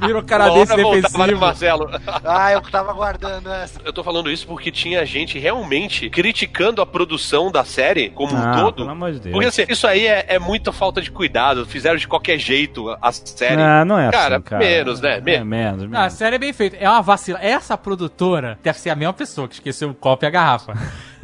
Virou 0.06 0.22
canadense 0.22 0.74
defensivo. 0.76 1.38
Marcelo? 1.38 1.90
ah, 2.24 2.52
eu 2.52 2.60
tava 2.62 2.90
aguardando 2.90 3.50
essa. 3.50 3.80
Eu 3.84 3.92
tô 3.92 4.02
falando 4.02 4.30
isso 4.30 4.46
porque 4.46 4.70
tinha 4.70 5.04
gente 5.04 5.38
realmente 5.38 6.08
criticando 6.10 6.80
a 6.80 6.86
produção 6.86 7.50
da 7.50 7.64
série 7.64 8.10
como 8.10 8.34
um 8.34 8.38
Ah, 8.38 8.54
todo. 8.60 8.76
pelo 8.76 8.90
amor 8.90 9.12
de 9.12 9.20
Deus. 9.20 9.32
Porque 9.32 9.48
assim, 9.48 9.64
isso 9.68 9.86
aí 9.86 10.06
é, 10.06 10.24
é 10.28 10.38
muita 10.38 10.72
falta 10.72 11.00
de 11.00 11.10
cuidado. 11.10 11.66
Fizeram 11.66 11.96
de 11.96 12.08
qualquer 12.08 12.38
jeito 12.38 12.96
a 13.00 13.12
série. 13.12 13.56
Não, 13.56 13.84
não 13.84 13.98
é 13.98 14.10
cara, 14.10 14.36
assim, 14.36 14.44
cara. 14.44 14.64
menos, 14.64 15.00
né? 15.00 15.16
É, 15.18 15.20
Menos. 15.20 15.46
menos, 15.48 15.90
Não, 15.90 16.00
a 16.00 16.10
série 16.10 16.36
é 16.36 16.38
bem 16.38 16.52
feita. 16.52 16.76
É 16.76 16.88
uma 16.88 17.02
vacila. 17.02 17.38
Essa 17.40 17.76
produtora 17.76 18.58
deve 18.62 18.78
ser 18.78 18.90
a 18.90 18.96
mesma 18.96 19.12
pessoa 19.12 19.46
que 19.48 19.54
esqueceu 19.54 19.90
o 19.90 19.94
copo 19.94 20.24
e 20.24 20.26
a 20.26 20.30
garrafa. 20.30 20.74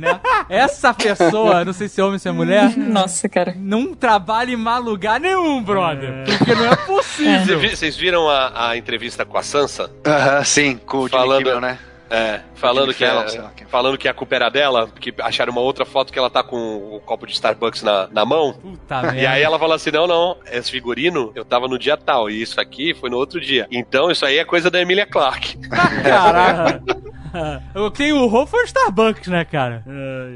Né? 0.01 0.21
Essa 0.49 0.93
pessoa, 0.93 1.65
não 1.65 1.73
sei 1.73 1.89
se 1.89 2.01
é 2.01 2.05
homem 2.05 2.15
ou 2.15 2.19
se 2.19 2.29
é 2.29 2.33
mulher, 2.33 2.77
Nossa, 2.77 3.29
cara. 3.29 3.55
não 3.57 3.95
trabalha 3.95 4.51
em 4.53 4.57
mau 4.57 4.81
lugar 4.81 5.21
nenhum, 5.21 5.63
brother. 5.63 6.25
Porque 6.39 6.55
não 6.55 6.73
é 6.73 6.77
possível. 6.77 7.61
Vocês 7.61 7.97
viram 7.97 8.29
a, 8.29 8.71
a 8.71 8.77
entrevista 8.77 9.25
com 9.25 9.39
a 9.39 9.43
Sansa? 9.43 9.91
Aham, 10.07 10.43
sim, 10.45 10.77
com 10.85 10.99
o 10.99 11.09
Jimmy 11.09 11.11
Falando- 11.11 11.39
Kimmel, 11.45 11.61
né? 11.61 11.79
É, 12.13 12.41
falando 12.57 12.93
que, 12.93 13.05
é, 13.05 13.25
quem. 13.55 13.67
falando 13.69 13.97
que 13.97 14.09
a 14.09 14.13
culpa 14.13 14.35
era 14.35 14.49
dela, 14.49 14.89
que 14.99 15.15
acharam 15.21 15.53
uma 15.53 15.61
outra 15.61 15.85
foto 15.85 16.13
que 16.13 16.19
ela 16.19 16.29
tá 16.29 16.43
com 16.43 16.57
o 16.57 16.99
copo 16.99 17.25
de 17.25 17.33
Starbucks 17.35 17.85
na, 17.85 18.09
na 18.11 18.25
mão. 18.25 18.53
Puta 18.55 19.01
merda. 19.03 19.17
E 19.21 19.25
aí 19.25 19.41
ela 19.41 19.61
falou 19.61 19.77
assim: 19.77 19.93
não, 19.93 20.09
não, 20.09 20.37
esse 20.51 20.73
figurino 20.73 21.31
eu 21.37 21.45
tava 21.45 21.69
no 21.69 21.79
dia 21.79 21.97
tal, 21.97 22.29
e 22.29 22.43
isso 22.43 22.61
aqui 22.61 22.95
foi 22.95 23.09
no 23.11 23.17
outro 23.17 23.41
dia. 23.41 23.69
Então 23.71 24.11
isso 24.11 24.27
aí 24.27 24.39
é 24.39 24.45
coisa 24.45 24.69
da 24.69 24.81
Emilia 24.81 25.07
Clarke. 25.07 25.57
Caraca. 26.03 26.83
O 28.15 28.27
roubo 28.27 28.47
foi 28.47 28.63
o 28.63 28.67
Starbucks, 28.67 29.29
né, 29.29 29.45
cara? 29.45 29.85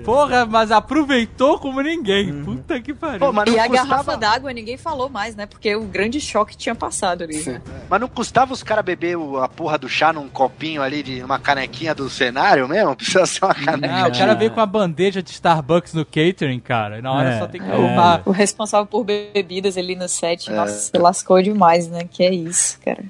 Porra, 0.05 0.45
mas 0.47 0.71
aproveitou 0.71 1.59
como 1.59 1.81
ninguém. 1.81 2.43
Puta 2.43 2.81
que 2.81 2.93
pariu. 2.95 3.19
Pô, 3.21 3.33
mas 3.33 3.53
E 3.53 3.59
a 3.59 3.67
custava, 3.69 3.89
garrafa 3.89 4.17
d'água 4.17 4.53
ninguém 4.53 4.77
falou 4.77 5.09
mais, 5.09 5.35
né? 5.37 5.47
Porque 5.47 5.75
o 5.75 5.83
grande 5.85 6.21
choque 6.21 6.57
tinha 6.57 6.75
passado 6.75 7.23
ali. 7.25 7.61
mas 7.89 8.01
não 8.01 8.09
custava 8.09 8.53
os 8.53 8.63
caras 8.63 8.85
beber 8.85 9.17
o- 9.17 9.39
a 9.39 9.49
porra 9.49 9.77
do 9.79 9.89
chá 9.89 10.13
num 10.13 10.29
copinho 10.29 10.83
ali, 10.83 11.03
de 11.03 11.23
uma 11.23 11.39
canequinha 11.39 11.95
do 11.95 12.09
cenário 12.09 12.69
mesmo? 12.69 12.95
Precisa 12.97 13.27
ser 13.27 13.45
uma 13.45 13.55
caneca. 13.55 13.95
Ah, 13.95 14.09
o 14.09 14.13
cara 14.17 14.35
veio 14.35 14.51
com 14.51 14.61
a 14.61 14.67
bandeja 14.67 15.23
de 15.23 15.31
Starbucks 15.31 15.95
no 15.95 16.05
catering, 16.05 16.61
cara. 16.61 17.01
Na 17.03 17.13
hora 17.13 17.29
É, 17.31 17.39
só 17.39 17.47
tem 17.47 17.61
que 17.61 17.69
é. 17.69 17.75
colocar. 17.75 18.23
O 18.25 18.31
responsável 18.31 18.87
por 18.87 19.05
bebidas 19.05 19.77
ali 19.77 19.97
no 19.97 20.09
set, 20.09 20.51
nossa, 20.51 20.75
se 20.79 20.97
lascou 20.99 21.41
demais, 21.43 21.89
né? 21.89 22.07
Que 22.11 22.23
é 22.25 22.33
isso, 22.35 22.79
cara. 22.85 23.03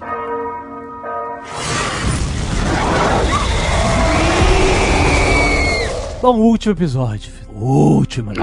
Bom, 6.25 6.41
o 6.41 6.47
último 6.47 6.73
episódio. 6.73 7.44
O 7.55 7.97
último. 7.97 8.33
né? 8.33 8.37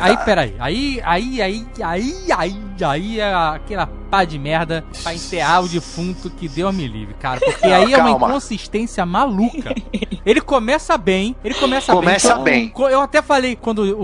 Aí, 0.00 0.16
peraí. 0.24 0.54
Aí, 0.58 1.00
aí, 1.04 1.42
aí, 1.42 1.66
aí, 1.82 2.14
aí, 2.32 2.56
aí 2.82 3.20
é 3.20 3.34
aquela 3.34 3.86
pá 4.10 4.24
de 4.24 4.38
merda 4.38 4.84
pra 5.02 5.12
enterrar 5.14 5.62
o 5.64 5.68
defunto 5.68 6.30
que 6.30 6.48
Deus 6.48 6.74
me 6.74 6.86
livre, 6.86 7.14
cara. 7.14 7.40
Porque 7.40 7.66
aí 7.66 7.92
é 7.92 7.96
uma 7.98 8.10
calma. 8.10 8.28
inconsistência 8.28 9.04
maluca. 9.04 9.74
Ele 10.24 10.40
começa 10.40 10.96
bem, 10.96 11.36
ele 11.44 11.54
começa, 11.54 11.92
Começa 11.92 12.34
bem. 12.36 12.44
bem. 12.60 12.68
Co- 12.70 12.88
Eu 12.88 13.00
até 13.02 13.20
falei 13.20 13.54
quando 13.56 13.80
o, 13.80 14.02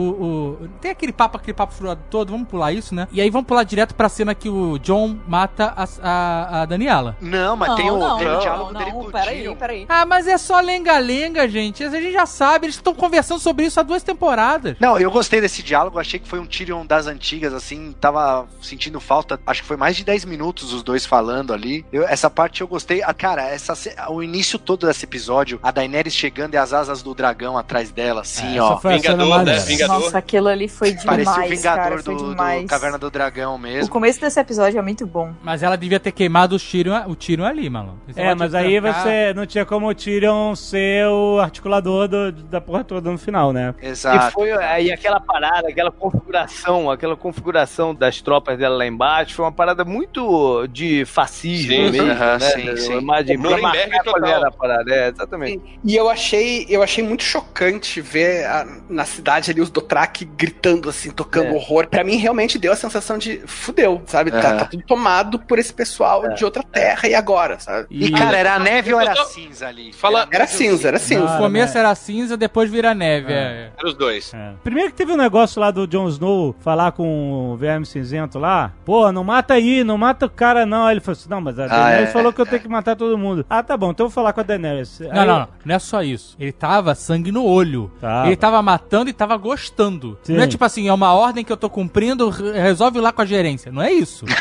o- 0.62 0.68
Tem 0.80 0.90
aquele 0.90 1.12
papo, 1.12 1.38
aquele 1.38 1.54
papo 1.54 1.72
furado 1.72 2.00
todo, 2.10 2.30
vamos 2.32 2.46
pular 2.48 2.72
isso, 2.72 2.94
né? 2.94 3.08
E 3.12 3.20
aí 3.20 3.30
vamos 3.30 3.46
pular 3.46 3.62
direto 3.64 3.94
pra 3.94 4.08
cena 4.10 4.34
que 4.34 4.48
o 4.48 4.78
John 4.78 5.16
mata 5.26 5.72
a, 5.76 5.86
a, 6.02 6.60
a 6.62 6.64
Daniela. 6.66 7.16
Não, 7.20 7.56
mas 7.56 7.74
tem 7.76 7.90
o, 7.90 7.96
não, 7.98 8.18
tem 8.18 8.26
o 8.26 8.32
não, 8.32 8.40
diálogo 8.40 8.72
não, 8.72 8.78
dele 8.80 8.92
com 8.92 9.00
o 9.00 9.10
peraí, 9.12 9.56
peraí. 9.56 9.86
Ah, 9.88 10.04
mas 10.04 10.26
é 10.26 10.36
só 10.36 10.60
lenga-lenga, 10.60 11.48
gente. 11.48 11.82
A 11.82 11.88
gente 11.88 12.12
já 12.12 12.26
sabe, 12.26 12.66
eles 12.66 12.76
estão 12.76 12.94
conversando 12.94 13.40
sobre 13.40 13.64
isso 13.64 13.80
há 13.80 13.82
duas 13.82 14.02
temporadas. 14.02 14.49
Não, 14.80 14.98
eu 14.98 15.10
gostei 15.10 15.40
desse 15.40 15.62
diálogo, 15.62 15.98
achei 15.98 16.18
que 16.20 16.28
foi 16.28 16.38
um 16.40 16.46
Tyrion 16.46 16.84
das 16.86 17.06
antigas, 17.06 17.52
assim, 17.54 17.94
tava 18.00 18.46
sentindo 18.62 19.00
falta, 19.00 19.38
acho 19.46 19.62
que 19.62 19.68
foi 19.68 19.76
mais 19.76 19.96
de 19.96 20.04
10 20.04 20.24
minutos 20.24 20.72
os 20.72 20.82
dois 20.82 21.04
falando 21.06 21.52
ali. 21.52 21.84
Eu- 21.92 22.04
essa 22.06 22.28
parte 22.30 22.60
eu 22.60 22.68
gostei. 22.68 23.02
Ah, 23.02 23.14
cara, 23.14 23.42
essa, 23.48 23.74
o 24.10 24.22
início 24.22 24.58
todo 24.58 24.86
desse 24.86 25.04
episódio, 25.04 25.58
a 25.62 25.70
Daenerys 25.70 26.14
chegando 26.14 26.54
e 26.54 26.56
as 26.56 26.72
asas 26.72 27.02
do 27.02 27.14
dragão 27.14 27.56
atrás 27.58 27.90
dela, 27.90 28.22
assim, 28.22 28.54
Essa 28.54 28.64
ó. 28.64 28.76
Vingador, 28.76 29.44
né? 29.44 29.58
Vingador. 29.60 30.00
Nossa, 30.00 30.18
aquilo 30.18 30.48
ali 30.48 30.68
foi 30.68 30.92
demais, 30.92 31.24
Parecia 31.24 31.44
o 31.44 31.48
Vingador 31.56 31.82
cara, 31.84 32.02
do, 32.02 32.34
do. 32.34 32.66
Caverna 32.66 32.98
do 32.98 33.10
Dragão 33.10 33.54
O 33.54 33.58
mesmo. 33.58 33.90
começo 33.90 34.20
desse 34.20 34.38
episódio 34.40 34.78
é 34.78 34.82
muito 34.82 35.06
bom. 35.06 35.32
Mas 35.42 35.62
ela 35.62 35.76
devia 35.76 35.98
ter 36.00 36.12
queimado 36.12 36.56
o 36.56 36.58
Tyrion, 36.58 37.02
o 37.08 37.14
Tyrion 37.14 37.44
ali, 37.44 37.68
mano. 37.68 37.98
É, 38.16 38.34
mas 38.34 38.54
aí 38.54 38.80
trancar- 38.80 39.02
você 39.04 39.34
não 39.34 39.46
tinha 39.46 39.64
como 39.64 39.88
o 39.88 39.94
Tyrion 39.94 40.54
ser 40.54 41.06
o 41.06 41.38
articulador 41.40 42.08
do- 42.08 42.32
da 42.32 42.60
porra 42.60 42.84
toda 42.84 43.10
no 43.10 43.18
final, 43.18 43.52
né? 43.52 43.74
E 43.82 43.86
Exato. 43.86 44.39
Foi 44.40 44.52
aí 44.64 44.92
aquela 44.92 45.20
parada, 45.20 45.68
aquela 45.68 45.90
configuração, 45.90 46.90
aquela 46.90 47.16
configuração 47.16 47.94
das 47.94 48.20
tropas 48.20 48.58
dela 48.58 48.76
lá 48.76 48.86
embaixo, 48.86 49.34
foi 49.34 49.44
uma 49.44 49.52
parada 49.52 49.84
muito 49.84 50.66
de 50.68 51.04
fascismo 51.04 51.72
Sim, 51.72 51.90
mesmo, 51.90 52.10
aham, 52.10 52.38
né? 52.38 52.50
sim, 52.50 52.76
sim. 52.76 52.92
Uma 52.92 53.00
imagem 53.00 53.36
O 53.36 53.40
pra 53.42 53.50
Nuremberg 53.50 54.04
total. 54.04 54.28
era 54.30 54.48
a 54.48 54.50
parada, 54.50 54.94
é, 54.94 55.08
exatamente. 55.08 55.80
E 55.84 55.96
eu 55.96 56.08
achei, 56.08 56.66
eu 56.68 56.82
achei 56.82 57.02
muito 57.04 57.22
chocante 57.22 58.00
ver 58.00 58.44
a- 58.46 58.66
na 58.88 59.04
cidade 59.04 59.50
ali 59.50 59.60
os 59.60 59.70
Dothraki 59.70 60.24
gritando 60.24 60.88
assim, 60.88 61.10
tocando 61.10 61.48
É. 61.48 61.52
horror. 61.52 61.86
Pra 61.88 62.02
mim 62.04 62.16
realmente 62.16 62.58
deu 62.58 62.72
a 62.72 62.76
sensação 62.76 63.18
de 63.18 63.38
fudeu, 63.46 64.02
sabe? 64.06 64.30
Tá, 64.30 64.38
Aham. 64.38 64.56
tá 64.58 64.64
tudo 64.66 64.82
tomado 64.86 65.38
por 65.38 65.58
esse 65.58 65.72
pessoal 65.72 66.28
de 66.34 66.44
outra 66.44 66.62
terra 66.62 67.08
e 67.08 67.14
agora, 67.14 67.58
sabe? 67.58 67.86
E, 67.90 68.10
cara, 68.10 68.36
era 68.36 68.58
neve 68.58 68.92
ou 68.94 69.00
era 69.00 69.14
cinza 69.24 69.68
ali? 69.68 69.92
Fala- 69.92 70.28
Era 70.30 70.46
cinza, 70.46 70.88
era 70.88 70.98
No 70.98 71.04
cinza. 71.04 71.36
começo 71.38 71.76
era 71.76 71.94
cinza, 71.94 72.36
depois 72.36 72.70
vira 72.70 72.94
neve. 72.94 73.32
é. 73.32 73.70
Era 73.76 73.88
os 73.88 73.94
dois. 73.94 74.29
É. 74.34 74.52
Primeiro 74.62 74.90
que 74.90 74.96
teve 74.96 75.12
um 75.12 75.16
negócio 75.16 75.60
lá 75.60 75.70
do 75.70 75.86
Jon 75.86 76.08
Snow 76.08 76.54
falar 76.60 76.92
com 76.92 77.52
o 77.52 77.56
Verme 77.56 77.84
Cinzento 77.86 78.38
lá. 78.38 78.72
Pô, 78.84 79.10
não 79.12 79.24
mata 79.24 79.54
aí, 79.54 79.82
não 79.84 79.96
mata 79.98 80.26
o 80.26 80.30
cara 80.30 80.64
não. 80.66 80.86
Aí 80.86 80.94
ele 80.94 81.00
falou 81.00 81.18
assim, 81.18 81.28
não, 81.28 81.40
mas 81.40 81.58
a 81.58 81.66
Daenerys 81.66 82.08
é, 82.10 82.12
falou 82.12 82.32
que 82.32 82.40
eu 82.40 82.46
tenho 82.46 82.62
que 82.62 82.68
matar 82.68 82.96
todo 82.96 83.16
mundo. 83.18 83.44
Ah, 83.48 83.62
tá 83.62 83.76
bom, 83.76 83.90
então 83.90 84.04
eu 84.06 84.08
vou 84.10 84.14
falar 84.14 84.32
com 84.32 84.40
a 84.40 84.42
Daenerys. 84.42 85.00
Não, 85.00 85.08
não, 85.14 85.26
não. 85.40 85.48
Não 85.64 85.74
é 85.74 85.78
só 85.78 86.02
isso. 86.02 86.36
Ele 86.38 86.52
tava 86.52 86.94
sangue 86.94 87.32
no 87.32 87.44
olho. 87.44 87.90
Tava. 88.00 88.26
Ele 88.28 88.36
tava 88.36 88.62
matando 88.62 89.10
e 89.10 89.12
tava 89.12 89.36
gostando. 89.36 90.18
Sim. 90.22 90.34
Não 90.36 90.42
é 90.42 90.46
tipo 90.46 90.64
assim, 90.64 90.88
é 90.88 90.92
uma 90.92 91.12
ordem 91.12 91.44
que 91.44 91.52
eu 91.52 91.56
tô 91.56 91.68
cumprindo, 91.70 92.28
re- 92.30 92.52
resolve 92.60 93.00
lá 93.00 93.12
com 93.12 93.22
a 93.22 93.26
gerência. 93.26 93.70
Não 93.72 93.82
é 93.82 93.92
isso. 93.92 94.24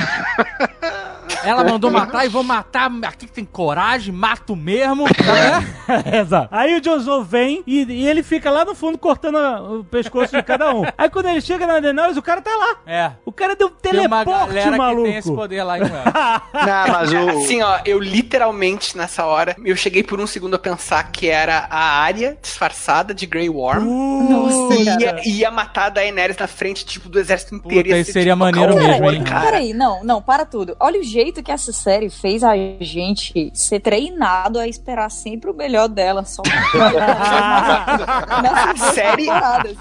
Ela 1.43 1.63
mandou 1.63 1.89
matar 1.91 2.25
e 2.25 2.29
vou 2.29 2.43
matar. 2.43 2.89
Aqui 3.03 3.25
que 3.27 3.31
tem 3.31 3.45
coragem, 3.45 4.13
mato 4.13 4.55
mesmo. 4.55 5.05
Tá? 5.13 5.63
Exato. 6.19 6.49
Aí 6.51 6.75
o 6.75 6.97
Snow 6.97 7.23
vem 7.23 7.63
e, 7.65 7.83
e 7.83 8.07
ele 8.07 8.23
fica 8.23 8.49
lá 8.49 8.65
no 8.65 8.73
fundo 8.75 8.97
cortando 8.97 9.37
a- 9.37 9.61
o 9.61 9.83
pescoço 9.83 10.35
de 10.35 10.43
cada 10.43 10.73
um. 10.73 10.83
Aí 10.97 11.09
quando 11.09 11.27
ele 11.27 11.41
chega 11.41 11.65
na 11.67 11.79
Daenerys, 11.79 12.17
o 12.17 12.21
cara 12.21 12.41
tá 12.41 12.51
lá. 12.55 12.77
É. 12.85 13.11
O 13.25 13.31
cara 13.31 13.55
deu 13.55 13.67
um 13.67 13.71
Tem 13.71 13.91
uma 14.07 14.23
teleporte, 14.23 14.47
galera 14.53 14.77
maluco. 14.77 15.03
que 15.03 15.09
tem 15.09 15.17
esse 15.17 15.31
poder 15.33 15.63
lá 15.63 15.77
em. 15.77 15.81
Não, 15.83 16.87
mas 16.93 17.13
o... 17.13 17.29
Assim, 17.29 17.61
ó, 17.61 17.79
eu 17.85 17.99
literalmente 17.99 18.97
nessa 18.97 19.25
hora, 19.25 19.55
eu 19.63 19.75
cheguei 19.75 20.03
por 20.03 20.19
um 20.19 20.27
segundo 20.27 20.55
a 20.55 20.59
pensar 20.59 21.11
que 21.11 21.27
era 21.27 21.67
a 21.69 21.99
área 22.01 22.37
disfarçada 22.41 23.13
de 23.13 23.25
Grey 23.25 23.49
Worm. 23.49 23.83
Nossa, 24.29 24.75
e 24.75 24.85
cara. 24.85 25.01
ia, 25.01 25.21
ia 25.25 25.51
matar 25.51 25.85
a 25.85 25.89
Daenerys 25.89 26.37
na 26.37 26.47
frente, 26.47 26.85
tipo, 26.85 27.07
do 27.09 27.19
exército 27.19 27.55
inteiro. 27.55 27.83
Puta, 27.83 27.95
Ia 27.95 28.01
isso 28.01 28.07
ser, 28.11 28.19
seria 28.19 28.33
tipo, 28.33 28.43
maneiro 28.43 28.75
mesmo, 28.75 29.11
hein? 29.11 29.23
cara. 29.23 29.45
Peraí, 29.45 29.73
não, 29.73 30.03
não, 30.03 30.21
para 30.21 30.45
tudo. 30.45 30.75
Olha 30.79 30.99
o 30.99 31.03
jeito 31.03 31.18
que 31.43 31.51
essa 31.51 31.71
série 31.71 32.09
fez 32.09 32.43
a 32.43 32.55
gente 32.79 33.51
ser 33.53 33.79
treinado 33.79 34.57
a 34.59 34.67
esperar 34.67 35.09
sempre 35.11 35.49
o 35.49 35.53
melhor 35.53 35.87
dela. 35.87 36.25
Só 36.25 36.41
Série. 38.93 39.27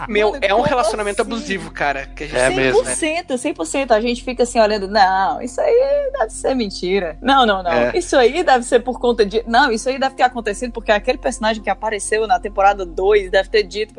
Meu, 0.08 0.32
Mano, 0.32 0.44
é 0.44 0.54
um 0.54 0.62
relacionamento 0.62 1.22
assim? 1.22 1.30
abusivo, 1.30 1.70
cara. 1.70 2.06
Que 2.06 2.24
a 2.24 2.26
gente... 2.26 2.38
É 2.38 2.50
mesmo, 2.50 2.82
né? 2.82 2.94
100%, 2.94 3.26
100%. 3.54 3.90
A 3.92 4.00
gente 4.00 4.24
fica 4.24 4.42
assim 4.42 4.58
olhando, 4.60 4.88
não, 4.88 5.40
isso 5.40 5.60
aí 5.60 6.10
deve 6.18 6.32
ser 6.32 6.54
mentira. 6.54 7.16
Não, 7.20 7.46
não, 7.46 7.62
não. 7.62 7.70
É. 7.70 7.92
Isso 7.94 8.16
aí 8.16 8.42
deve 8.42 8.64
ser 8.64 8.80
por 8.80 8.98
conta 8.98 9.24
de. 9.24 9.42
Não, 9.46 9.70
isso 9.70 9.88
aí 9.88 9.98
deve 9.98 10.14
ter 10.14 10.24
acontecido 10.24 10.72
porque 10.72 10.90
aquele 10.92 11.18
personagem 11.18 11.62
que 11.62 11.70
apareceu 11.70 12.26
na 12.26 12.38
temporada 12.38 12.84
2 12.84 13.30
deve 13.30 13.48
ter 13.48 13.62
dito. 13.62 13.94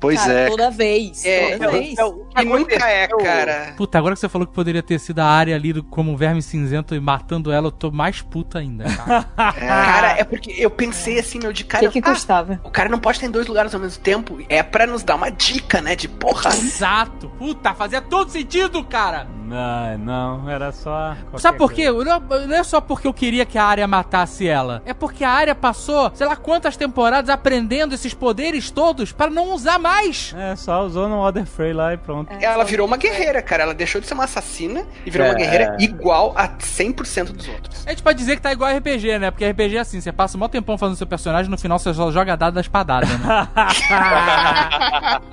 Pois 0.00 0.20
Cara, 0.20 0.32
é. 0.32 0.48
Toda 0.48 0.70
vez. 0.70 1.24
É, 1.24 1.58
toda 1.58 1.70
vez. 1.70 1.94
E 2.38 2.44
nunca 2.44 2.88
é, 2.88 3.06
cara. 3.08 3.74
Puta, 3.76 3.98
agora 3.98 4.14
que 4.14 4.20
você 4.20 4.28
falou 4.28 4.46
que 4.46 4.54
poderia 4.54 4.82
ter 4.82 4.98
sido 4.98 5.20
a 5.20 5.26
área 5.26 5.54
ali 5.54 5.72
do, 5.72 5.82
como 5.82 6.10
um 6.12 6.16
verme 6.16 6.42
cinzento 6.42 6.79
e 6.94 7.00
matando 7.00 7.50
ela, 7.52 7.68
eu 7.68 7.72
tô 7.72 7.90
mais 7.90 8.20
puta 8.22 8.58
ainda, 8.58 8.84
cara. 8.84 9.24
Cara, 9.52 10.18
é 10.18 10.24
porque 10.24 10.54
eu 10.58 10.70
pensei 10.70 11.18
assim, 11.18 11.38
meu, 11.38 11.52
de 11.52 11.62
O 11.62 11.66
cara. 11.66 11.88
que, 11.88 12.00
que 12.00 12.08
ah, 12.08 12.12
custava? 12.12 12.60
o 12.64 12.70
cara 12.70 12.88
não 12.88 12.98
pode 12.98 13.16
estar 13.18 13.26
em 13.26 13.30
dois 13.30 13.46
lugares 13.46 13.74
ao 13.74 13.80
mesmo 13.80 14.02
tempo. 14.02 14.38
É 14.48 14.62
pra 14.62 14.86
nos 14.86 15.02
dar 15.02 15.16
uma 15.16 15.30
dica, 15.30 15.80
né? 15.80 15.94
De 15.96 16.08
porra. 16.08 16.50
Exato. 16.50 17.28
Puta, 17.38 17.74
fazia 17.74 18.00
todo 18.00 18.30
sentido, 18.30 18.82
cara. 18.84 19.26
Não, 19.44 19.98
não, 19.98 20.48
era 20.50 20.70
só. 20.70 21.16
Sabe 21.36 21.58
por 21.58 21.72
quê? 21.72 21.90
Não, 21.90 22.20
não 22.20 22.54
é 22.56 22.62
só 22.62 22.80
porque 22.80 23.08
eu 23.08 23.12
queria 23.12 23.44
que 23.44 23.58
a 23.58 23.64
área 23.64 23.86
matasse 23.86 24.46
ela. 24.46 24.80
É 24.86 24.94
porque 24.94 25.24
a 25.24 25.30
área 25.30 25.54
passou, 25.56 26.10
sei 26.14 26.26
lá 26.26 26.36
quantas 26.36 26.76
temporadas 26.76 27.28
aprendendo 27.28 27.92
esses 27.94 28.14
poderes 28.14 28.70
todos 28.70 29.10
pra 29.10 29.28
não 29.28 29.52
usar 29.52 29.78
mais. 29.78 30.32
É, 30.38 30.54
só 30.54 30.84
usou 30.86 31.08
no 31.08 31.20
Other 31.26 31.44
Frey 31.46 31.72
lá 31.72 31.92
e 31.92 31.96
pronto. 31.96 32.32
Ela 32.40 32.62
virou 32.64 32.86
uma 32.86 32.96
guerreira, 32.96 33.42
cara. 33.42 33.64
Ela 33.64 33.74
deixou 33.74 34.00
de 34.00 34.06
ser 34.06 34.14
uma 34.14 34.24
assassina 34.24 34.84
e 35.04 35.10
virou 35.10 35.26
uma 35.26 35.34
É. 35.34 35.38
guerreira 35.38 35.76
igual 35.80 36.32
a 36.36 36.46
100% 36.78 37.32
dos 37.32 37.48
outros. 37.48 37.86
A 37.86 37.90
gente 37.90 38.02
pode 38.02 38.18
dizer 38.18 38.36
que 38.36 38.42
tá 38.42 38.52
igual 38.52 38.74
RPG, 38.76 39.18
né? 39.18 39.30
Porque 39.30 39.48
RPG 39.48 39.76
é 39.76 39.80
assim, 39.80 40.00
você 40.00 40.12
passa 40.12 40.36
um 40.36 40.40
maior 40.40 40.48
tempão 40.50 40.76
fazendo 40.78 40.96
seu 40.96 41.06
personagem, 41.06 41.50
no 41.50 41.58
final 41.58 41.78
você 41.78 41.92
só 41.94 42.10
joga 42.10 42.36
dado 42.36 42.54
da 42.54 42.60
espadada, 42.60 43.06
né? 43.06 43.18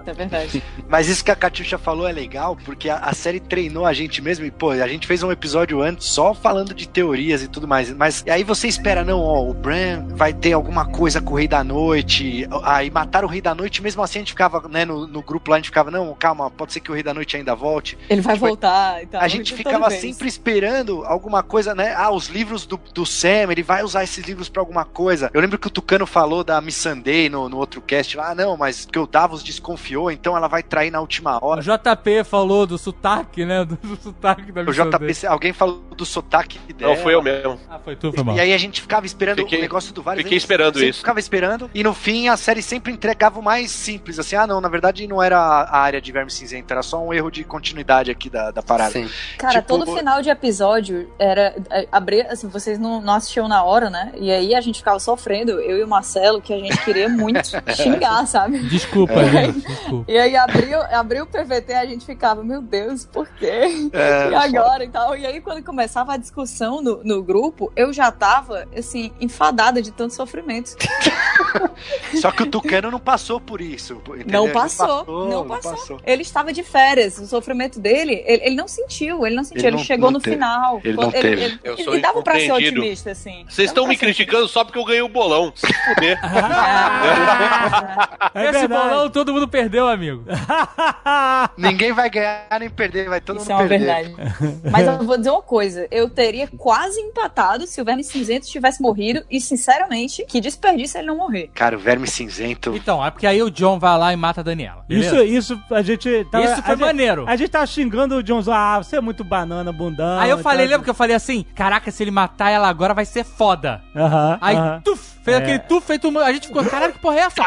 É 0.05 0.13
verdade. 0.13 0.63
Mas 0.87 1.07
isso 1.09 1.23
que 1.23 1.31
a 1.31 1.35
Catiuxa 1.35 1.77
falou 1.77 2.07
é 2.07 2.11
legal, 2.11 2.57
porque 2.65 2.89
a, 2.89 2.97
a 2.97 3.13
série 3.13 3.39
treinou 3.39 3.85
a 3.85 3.93
gente 3.93 4.21
mesmo. 4.21 4.45
E, 4.45 4.51
pô, 4.51 4.71
a 4.71 4.87
gente 4.87 5.05
fez 5.05 5.21
um 5.21 5.31
episódio 5.31 5.81
antes 5.81 6.07
só 6.07 6.33
falando 6.33 6.73
de 6.73 6.87
teorias 6.87 7.43
e 7.43 7.47
tudo 7.47 7.67
mais. 7.67 7.91
Mas 7.93 8.23
aí 8.27 8.43
você 8.43 8.67
espera, 8.67 9.03
não, 9.03 9.19
ó, 9.19 9.49
o 9.49 9.53
Bran 9.53 10.05
vai 10.15 10.33
ter 10.33 10.53
alguma 10.53 10.85
coisa 10.85 11.21
com 11.21 11.33
o 11.33 11.37
Rei 11.37 11.47
da 11.47 11.63
Noite. 11.63 12.47
Aí 12.63 12.89
mataram 12.89 13.27
o 13.27 13.31
Rei 13.31 13.41
da 13.41 13.53
Noite, 13.53 13.81
mesmo 13.81 14.01
assim 14.01 14.19
a 14.19 14.21
gente 14.21 14.31
ficava, 14.31 14.67
né, 14.69 14.85
no, 14.85 15.05
no 15.07 15.21
grupo 15.21 15.51
lá, 15.51 15.57
a 15.57 15.59
gente 15.59 15.67
ficava, 15.67 15.91
não, 15.91 16.15
calma, 16.17 16.49
pode 16.49 16.73
ser 16.73 16.79
que 16.79 16.91
o 16.91 16.93
Rei 16.93 17.03
da 17.03 17.13
Noite 17.13 17.35
ainda 17.35 17.53
volte. 17.55 17.97
Ele 18.09 18.21
vai 18.21 18.35
Tipo, 18.35 18.47
voltar 18.47 19.03
e 19.03 19.07
tal. 19.07 19.21
a 19.21 19.27
gente 19.27 19.51
toda 19.51 19.57
ficava 19.57 19.89
sempre 19.91 20.27
esperando 20.27 21.03
alguma 21.27 21.43
coisa, 21.43 21.75
né? 21.75 21.93
Ah, 21.95 22.09
os 22.11 22.27
livros 22.27 22.65
do, 22.65 22.79
do 22.93 23.05
Sam, 23.05 23.51
ele 23.51 23.61
vai 23.61 23.83
usar 23.83 24.03
esses 24.03 24.25
livros 24.25 24.47
pra 24.47 24.61
alguma 24.61 24.85
coisa. 24.85 25.29
Eu 25.33 25.41
lembro 25.41 25.59
que 25.59 25.67
o 25.67 25.69
Tucano 25.69 26.05
falou 26.07 26.43
da 26.43 26.59
Miss 26.61 26.75
Sunday 26.75 27.29
no, 27.29 27.49
no 27.49 27.57
outro 27.57 27.81
cast 27.81 28.15
lá, 28.15 28.31
ah, 28.31 28.35
não, 28.35 28.55
mas 28.55 28.85
que 28.85 28.97
o 28.97 29.05
Davos 29.05 29.43
desconfiou, 29.43 30.09
então 30.09 30.35
ela 30.37 30.47
vai 30.47 30.63
trair 30.63 30.89
na 30.89 31.01
última 31.01 31.37
O 31.43 31.47
hora. 31.47 31.61
JP 31.61 32.23
falou 32.23 32.65
do 32.65 32.77
sotaque, 32.77 33.45
né? 33.45 33.65
Do, 33.65 33.75
do 33.83 33.95
sotaque 34.01 34.51
da 34.51 34.61
O 34.61 34.65
missão 34.65 34.89
JP, 34.89 35.27
alguém 35.27 35.51
falou 35.53 35.81
do 35.95 36.05
sotaque 36.05 36.59
dela. 36.73 36.95
Não, 36.95 37.01
foi 37.03 37.13
eu 37.13 37.21
mesmo. 37.21 37.59
Ah, 37.69 37.79
foi 37.79 37.95
tu, 37.95 38.11
foi 38.13 38.23
mal. 38.23 38.35
E 38.35 38.39
aí 38.39 38.53
a 38.53 38.57
gente 38.57 38.79
ficava 38.81 39.05
esperando 39.05 39.39
Fiquei- 39.39 39.59
o 39.59 39.61
negócio 39.61 39.93
do 39.93 40.01
Varys. 40.01 40.23
fiquei 40.23 40.37
esperando 40.37 40.81
isso. 40.83 40.99
Ficava 40.99 41.19
esperando. 41.19 41.69
E 41.73 41.83
no 41.83 41.93
fim 41.93 42.29
a 42.29 42.37
série 42.37 42.61
sempre 42.61 42.93
entregava 42.93 43.39
o 43.39 43.43
mais 43.43 43.69
simples. 43.71 44.17
Assim, 44.19 44.35
ah, 44.35 44.47
não, 44.47 44.61
na 44.61 44.69
verdade 44.69 45.05
não 45.07 45.21
era 45.21 45.37
a 45.39 45.77
área 45.79 45.99
de 45.99 46.11
verme 46.11 46.31
cinzento, 46.31 46.71
era 46.71 46.81
só 46.83 47.03
um 47.03 47.13
erro 47.13 47.29
de 47.29 47.43
continuidade 47.43 48.09
aqui 48.11 48.29
da, 48.29 48.51
da 48.51 48.61
parada. 48.63 48.91
Sim. 48.91 49.09
Cara, 49.37 49.57
Tipo, 49.61 49.67
todo 49.67 49.93
final 49.95 50.21
de 50.21 50.29
episódio 50.29 51.06
era. 51.19 51.55
é, 51.69 51.87
Abrir, 51.91 52.25
assim, 52.27 52.47
vocês 52.47 52.77
não, 52.79 53.01
não 53.01 53.13
assistiam 53.13 53.47
na 53.47 53.63
hora, 53.63 53.89
né? 53.89 54.11
E 54.15 54.31
aí 54.31 54.53
a 54.55 54.61
gente 54.61 54.77
ficava 54.79 54.99
sofrendo, 54.99 55.51
eu 55.59 55.77
e 55.77 55.83
o 55.83 55.87
Marcelo, 55.87 56.41
que 56.41 56.53
a 56.53 56.57
gente 56.59 56.77
queria 56.83 57.07
muito 57.09 57.39
xingar, 57.75 58.25
sabe? 58.27 58.59
Desculpa, 58.67 59.13
É. 59.13 59.29
gente. 59.29 59.59
Desculpa. 59.67 60.11
E 60.11 60.17
aí 60.17 60.35
abriu, 60.35 60.81
abriu 60.81 61.23
o 61.23 61.27
PVT, 61.27 61.73
a 61.73 61.85
gente 61.85 62.05
ficava, 62.05 62.43
meu 62.43 62.61
Deus, 62.61 63.05
por 63.05 63.27
quê? 63.27 63.89
É, 63.93 64.29
e 64.31 64.35
agora 64.35 64.83
e 64.83 64.89
tal. 64.89 65.15
E 65.17 65.25
aí, 65.25 65.41
quando 65.41 65.63
começava 65.63 66.13
a 66.13 66.17
discussão 66.17 66.81
no, 66.81 67.03
no 67.03 67.23
grupo, 67.23 67.71
eu 67.75 67.91
já 67.93 68.11
tava, 68.11 68.65
assim, 68.77 69.11
enfadada 69.19 69.81
de 69.81 69.91
tanto 69.91 70.13
sofrimento. 70.13 70.75
Só 72.21 72.31
que 72.31 72.43
o 72.43 72.47
Tucano 72.47 72.91
não 72.91 72.99
passou 72.99 73.39
por 73.39 73.61
isso. 73.61 73.93
entendeu? 74.07 74.25
Não 74.27 74.43
Ele 74.45 74.53
passou, 74.53 75.05
não 75.29 75.47
passou. 75.47 75.99
Ele 76.05 76.21
estava 76.21 76.51
de 76.53 76.63
férias, 76.63 77.17
o 77.17 77.27
sofrimento 77.27 77.79
dele, 77.79 78.23
ele, 78.25 78.43
ele 78.45 78.55
não 78.55 78.67
sentiu, 78.67 79.25
ele 79.25 79.35
não 79.35 79.43
sentiu, 79.43 79.59
Ele 79.61 79.67
ele, 79.67 79.77
não- 79.77 79.83
chegou 79.83 80.11
não 80.11 80.17
no 80.17 80.23
teve. 80.23 80.35
final. 80.35 80.81
Ele 80.83 80.96
não 81.05 81.11
teve. 81.11 81.43
Ele, 81.43 81.59
Eu 81.63 81.77
sou 81.77 81.95
e 81.95 82.01
dava 82.01 82.21
pra 82.21 82.39
ser 82.39 82.51
otimista, 82.51 83.11
assim. 83.11 83.45
Vocês 83.47 83.69
estão 83.69 83.87
me 83.87 83.97
criticando 83.97 84.47
só 84.47 84.63
porque 84.63 84.79
eu 84.79 84.85
ganhei 84.85 85.01
o 85.01 85.09
bolão. 85.09 85.51
Se 85.55 85.67
fuder. 85.73 86.19
Ah, 86.23 88.29
É 88.33 88.49
Esse 88.49 88.67
bolão 88.67 89.09
todo 89.09 89.33
mundo 89.33 89.47
perdeu, 89.47 89.87
amigo. 89.87 90.23
Ninguém 91.57 91.91
vai 91.93 92.09
ganhar 92.09 92.45
nem 92.59 92.69
perder, 92.69 93.09
vai 93.09 93.21
todo 93.21 93.37
Isso 93.39 93.51
mundo 93.51 93.63
é 93.63 93.67
perder. 93.67 93.85
verdade. 94.15 94.59
Mas 94.71 94.87
eu 94.87 94.97
vou 95.03 95.17
dizer 95.17 95.29
uma 95.31 95.41
coisa: 95.41 95.87
eu 95.91 96.09
teria 96.09 96.47
quase 96.57 96.99
empatado 96.99 97.65
se 97.67 97.81
o 97.81 97.85
Verme 97.85 98.03
Cinzento 98.03 98.47
tivesse 98.47 98.81
morrido. 98.81 99.23
E, 99.29 99.39
sinceramente, 99.41 100.25
que 100.27 100.39
desperdício 100.39 100.99
ele 100.99 101.07
não 101.07 101.17
morrer. 101.17 101.49
Cara, 101.53 101.75
o 101.75 101.79
verme 101.79 102.07
cinzento. 102.07 102.75
Então, 102.75 103.03
é 103.05 103.11
porque 103.11 103.27
aí 103.27 103.41
o 103.41 103.49
John 103.49 103.79
vai 103.79 103.97
lá 103.97 104.13
e 104.13 104.15
mata 104.15 104.41
a 104.41 104.43
Daniela. 104.43 104.85
Isso, 104.89 105.11
beleza? 105.11 105.25
isso 105.37 105.61
a 105.71 105.81
gente. 105.81 106.25
Tava, 106.31 106.43
Isso 106.45 106.55
foi 106.55 106.63
a 106.63 106.67
gente- 106.69 106.79
maneiro. 106.79 107.25
A 107.27 107.35
gente 107.35 107.49
tava 107.49 107.65
xingando 107.67 108.15
o 108.17 108.23
Johnson. 108.23 108.51
Ah, 108.53 108.77
você 108.81 108.97
é 108.97 109.01
muito 109.01 109.23
banana, 109.23 109.71
bundão. 109.71 110.19
Aí 110.19 110.29
eu 110.29 110.37
falei, 110.39 110.67
lembra 110.67 110.85
que 110.87 110.91
eu 110.91 110.95
falei 110.95 111.15
assim? 111.15 111.45
Caraca, 111.55 111.91
se 111.91 112.01
ele 112.03 112.11
matar 112.11 112.49
ela 112.49 112.67
agora 112.69 112.93
vai 112.93 113.03
ser 113.05 113.23
foda. 113.25 113.81
Aham. 113.95 114.37
Aí, 114.39 114.55
aham. 114.55 114.81
tuf, 114.83 115.01
fez 115.23 115.37
É. 115.37 115.41
aquele 115.41 115.59
tuf, 115.59 115.85
feito. 115.85 116.17
A 116.19 116.31
gente 116.31 116.47
ficou, 116.47 116.63
caralho, 116.63 116.93
que 116.93 116.99
porra 116.99 117.17
é 117.17 117.19
essa? 117.21 117.43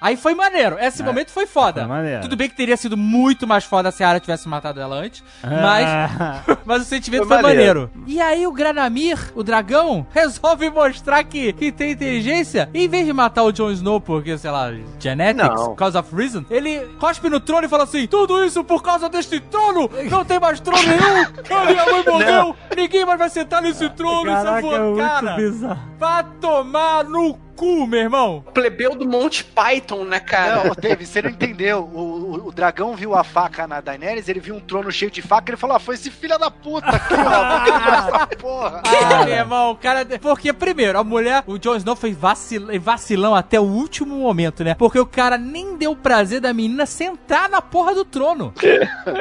Aí 0.00 0.16
foi 0.16 0.34
maneiro. 0.34 0.76
Esse 0.78 1.02
momento 1.02 1.30
foi 1.30 1.46
foda. 1.46 1.80
Foi 1.80 1.88
maneiro. 1.88 2.20
Tudo 2.22 2.36
bem 2.36 2.48
que 2.48 2.56
teria 2.56 2.76
sido 2.76 2.96
muito 2.96 3.46
mais 3.46 3.64
foda 3.64 3.90
se 3.90 4.04
a 4.04 4.08
Arya 4.08 4.20
tivesse 4.20 4.48
matado 4.48 4.80
ela 4.80 4.96
antes. 4.96 5.24
Mas. 5.42 5.86
Ah. 5.86 6.42
Mas 6.66 6.82
o 6.82 6.84
sentimento 6.84 7.26
Foi 7.26 7.36
foi 7.38 7.42
maneiro. 7.42 7.90
maneiro. 7.94 8.10
E 8.10 8.20
aí 8.20 8.46
o 8.46 8.52
Granamir, 8.52 9.18
o 9.34 9.42
dragão, 9.42 10.06
resolve 10.12 10.68
mostrar 10.70 11.22
que, 11.24 11.52
que 11.52 11.70
tem 11.72 11.92
inteligência. 11.92 12.68
E 12.74 12.84
em 12.84 12.88
vez 12.88 13.06
de 13.06 13.12
matar 13.12 13.44
o 13.44 13.52
Jon 13.52 13.70
Snow 13.70 14.00
porque, 14.00 14.36
sei 14.36 14.50
lá, 14.50 14.70
genetics, 14.98 15.48
Não. 15.48 15.74
cause 15.76 15.96
of 15.96 16.14
reason, 16.14 16.44
ele 16.50 16.80
cospe 16.98 17.28
no 17.30 17.40
trono 17.40 17.66
e 17.66 17.68
fala 17.68 17.84
assim: 17.84 18.06
tudo 18.06 18.44
isso 18.44 18.62
por 18.64 18.82
causa 18.82 19.08
deste 19.08 19.38
trono! 19.40 19.88
Não 20.10 20.24
tem 20.24 20.38
mais 20.40 20.58
trono 20.60 20.82
nenhum! 20.82 21.60
A 21.60 21.64
minha 21.64 21.84
mãe 21.86 22.04
morreu! 22.04 22.56
Ninguém 22.74 23.04
mais 23.04 23.18
vai 23.18 23.30
sentar 23.30 23.62
nesse 23.62 23.88
trono! 23.90 24.24
Caraca, 24.24 24.66
isso 24.66 24.76
é 24.76 24.96
cara! 24.96 25.36
bizarro. 25.36 25.80
Vá 25.98 26.22
tomar 26.22 27.04
no 27.04 27.38
cu, 27.56 27.86
meu 27.86 28.00
irmão. 28.00 28.44
Plebeu 28.54 28.94
do 28.94 29.08
Monte 29.08 29.42
Python, 29.44 30.04
né, 30.04 30.20
cara? 30.20 30.64
Não, 30.64 30.74
David, 30.74 31.06
você 31.08 31.22
não 31.22 31.30
entendeu. 31.30 31.80
O, 31.92 31.98
o, 32.00 32.48
o 32.48 32.52
dragão 32.52 32.94
viu 32.94 33.14
a 33.14 33.24
faca 33.24 33.66
na 33.66 33.80
Daenerys, 33.80 34.28
ele 34.28 34.40
viu 34.40 34.54
um 34.54 34.60
trono 34.60 34.90
cheio 34.92 35.10
de 35.10 35.22
faca, 35.22 35.50
ele 35.50 35.56
falou: 35.56 35.76
ah, 35.76 35.80
foi 35.80 35.94
esse 35.94 36.10
filho 36.10 36.38
da 36.38 36.50
puta 36.50 36.86
aqui, 36.88 37.14
ó. 37.14 37.96
Essa 37.96 38.26
porra? 38.36 38.82
Ah, 38.84 39.24
meu 39.24 39.34
irmão, 39.34 39.70
o 39.72 39.76
cara. 39.76 40.04
Porque, 40.20 40.52
primeiro, 40.52 40.98
a 40.98 41.04
mulher, 41.04 41.42
o 41.46 41.58
Jon 41.58 41.76
Snow 41.76 41.96
foi 41.96 42.12
vacil... 42.12 42.66
vacilão 42.80 43.34
até 43.34 43.58
o 43.58 43.64
último 43.64 44.16
momento, 44.16 44.62
né? 44.62 44.74
Porque 44.74 44.98
o 44.98 45.06
cara 45.06 45.38
nem 45.38 45.76
deu 45.76 45.92
o 45.92 45.96
prazer 45.96 46.40
da 46.40 46.52
menina 46.52 46.84
sentar 46.86 47.48
na 47.48 47.62
porra 47.62 47.94
do 47.94 48.04
trono. 48.04 48.52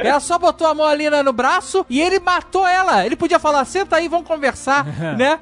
ela 0.04 0.20
só 0.20 0.38
botou 0.38 0.68
a 0.68 0.74
mão 0.74 0.86
ali 0.86 1.10
na- 1.10 1.24
no 1.24 1.32
braço 1.34 1.86
e 1.90 2.02
ele 2.02 2.20
matou 2.20 2.68
ela. 2.68 3.06
Ele 3.06 3.16
podia 3.16 3.40
falar: 3.40 3.64
senta 3.66 3.96
aí, 3.96 4.08
vamos 4.08 4.28
conversar, 4.28 4.86
né? 5.18 5.40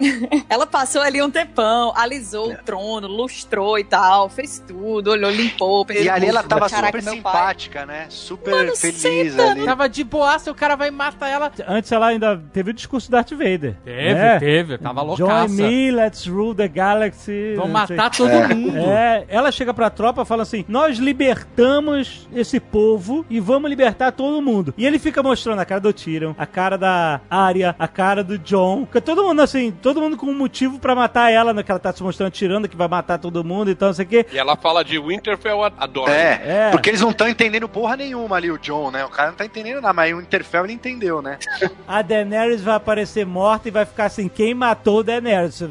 Ela 0.50 0.68
passou 0.68 1.02
ali 1.02 1.22
um 1.22 1.32
tempão, 1.32 1.92
alisou 1.96 2.52
o 2.52 2.58
trono, 2.64 2.83
lustrou 3.08 3.78
e 3.80 3.84
tal, 3.84 4.30
fez 4.30 4.64
tudo, 4.66 5.12
olhou, 5.12 5.32
limpou. 5.32 5.86
E 5.90 6.10
ali 6.10 6.28
ela 6.28 6.44
tava 6.44 6.70
Caraca, 6.70 7.00
super 7.00 7.12
simpática, 7.16 7.86
né? 7.86 8.06
Super 8.10 8.52
Mano, 8.52 8.76
feliz 8.76 9.02
senta, 9.02 9.52
ali. 9.52 9.66
Tava 9.66 9.90
de 9.90 10.04
boaça, 10.04 10.52
o 10.52 10.56
cara 10.56 10.76
vai 10.76 10.90
e 10.90 10.92
mata 10.92 11.28
ela. 11.28 11.52
Antes 11.68 11.92
ela 11.92 12.08
ainda 12.08 12.42
teve 12.52 12.72
o 12.72 12.74
discurso 12.74 13.10
do 13.10 13.12
Darth 13.12 13.32
Vader. 13.32 13.76
Teve, 13.84 14.14
né? 14.14 14.40
teve, 14.40 14.78
tava 14.78 15.02
Join 15.16 15.30
loucaça. 15.30 15.54
me, 15.54 15.92
let's 15.92 16.28
rule 16.28 16.56
the 16.56 16.68
galaxy. 16.68 17.56
Vão 17.56 17.68
não 17.68 17.88
sei. 17.88 17.96
matar 17.96 18.12
todo 18.12 18.56
mundo. 18.56 18.78
É, 18.78 19.26
ela 19.28 19.52
chega 19.52 19.74
pra 19.74 19.90
tropa 19.90 20.22
e 20.22 20.26
fala 20.26 20.44
assim: 20.44 20.66
Nós 20.68 20.98
libertamos 20.98 22.28
esse 22.34 22.60
povo 22.60 23.26
e 23.30 23.40
vamos 23.40 23.70
libertar 23.70 24.12
todo 24.12 24.42
mundo. 24.42 24.74
E 24.78 24.86
ele 24.86 25.00
fica 25.00 25.22
mostrando 25.24 25.60
a 25.60 25.66
cara 25.66 25.82
do 25.82 25.94
Tyrion, 25.94 26.34
a 26.38 26.46
cara 26.46 26.78
da 26.78 27.22
Arya, 27.30 27.76
a 27.78 27.88
cara 27.88 28.24
do 28.24 28.38
John. 28.38 28.86
Fica 28.86 29.02
todo 29.02 29.24
mundo 29.24 29.42
assim, 29.42 29.72
todo 29.72 30.02
mundo 30.02 30.18
com 30.18 30.28
um 30.28 30.38
motivo 30.38 30.80
pra 30.80 30.96
matar 30.96 31.32
ela, 31.32 31.54
né? 31.54 31.64
Que 31.64 31.72
ela 31.72 31.80
tá 31.80 31.92
se 31.92 32.04
mostrando 32.04 32.32
tirando, 32.32 32.68
que 32.74 32.78
vai 32.78 32.88
matar 32.88 33.18
todo 33.20 33.44
mundo 33.44 33.70
e 33.72 33.76
tal, 33.76 33.90
não 33.90 33.94
sei 33.94 34.06
o 34.06 34.08
quê. 34.08 34.26
E 34.32 34.38
ela 34.38 34.56
fala 34.58 34.84
de 34.84 35.00
Winterfell 35.00 35.64
adora. 35.78 36.12
É, 36.12 36.68
É. 36.68 36.72
porque 36.72 36.90
eles 36.90 37.02
não 37.02 37.12
estão 37.12 37.28
entendendo 37.28 37.70
porra 37.70 37.96
nenhuma 37.96 38.36
ali, 38.36 38.50
o 38.52 38.58
John, 38.58 38.92
né? 38.92 39.06
O 39.06 39.10
cara 39.10 39.30
não 39.30 39.36
tá 39.38 39.46
entendendo 39.46 39.76
nada, 39.82 39.94
mas 39.94 40.14
o 40.14 40.20
Interfell 40.22 40.64
ele 40.66 40.74
entendeu, 40.74 41.22
né? 41.22 41.38
A 41.88 42.02
Daenerys 42.02 42.62
vai 42.62 42.76
aparecer 42.76 43.26
morta 43.26 43.68
e 43.68 43.72
vai 43.72 43.86
ficar 43.86 44.06
assim: 44.06 44.28
quem 44.28 44.54
matou 44.54 45.00
o 45.00 45.04
Daenerys? 45.04 45.62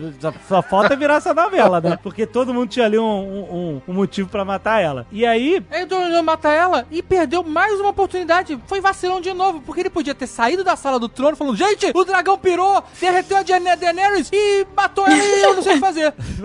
Só, 0.49 0.63
falta 0.63 0.95
virar 0.97 1.17
essa 1.17 1.35
novela, 1.35 1.81
né? 1.81 1.99
Porque 2.03 2.27
todo 2.27 2.55
mundo 2.55 2.69
tinha 2.69 2.87
ali 2.87 2.99
um, 2.99 3.05
um- 3.05 3.83
um 3.89 3.93
motivo 3.93 4.29
pra 4.29 4.45
matar 4.45 4.81
ela. 4.81 5.07
E 5.11 5.27
aí, 5.27 5.63
Aí 5.71 5.85
o 5.85 5.87
Jon 5.87 6.07
Snow 6.07 6.23
mata 6.23 6.51
ela 6.53 6.87
e 6.91 7.03
perdeu 7.03 7.43
mais 7.43 7.79
uma 7.81 7.91
oportunidade. 7.91 8.59
Foi 8.67 8.81
vacilão 8.81 9.21
de 9.21 9.33
novo, 9.33 9.61
porque 9.61 9.81
ele 9.81 9.91
podia 9.91 10.15
ter 10.15 10.27
saído 10.27 10.63
da 10.63 10.77
sala 10.77 10.99
do 10.99 11.09
trono 11.09 11.37
falando: 11.37 11.57
Gente, 11.57 11.91
o 11.95 12.05
dragão 12.05 12.39
pirou, 12.39 12.83
derreteu 13.01 13.37
a 13.39 13.43
Daener- 13.43 13.77
Daenerys 13.79 14.31
e 14.33 14.67
matou 14.77 15.07
ela 15.07 15.17
e 15.17 15.43
eu 15.43 15.55
não 15.55 15.63
sei 15.63 15.73
o 15.73 15.75
que 15.77 15.81
fazer. 15.81 16.15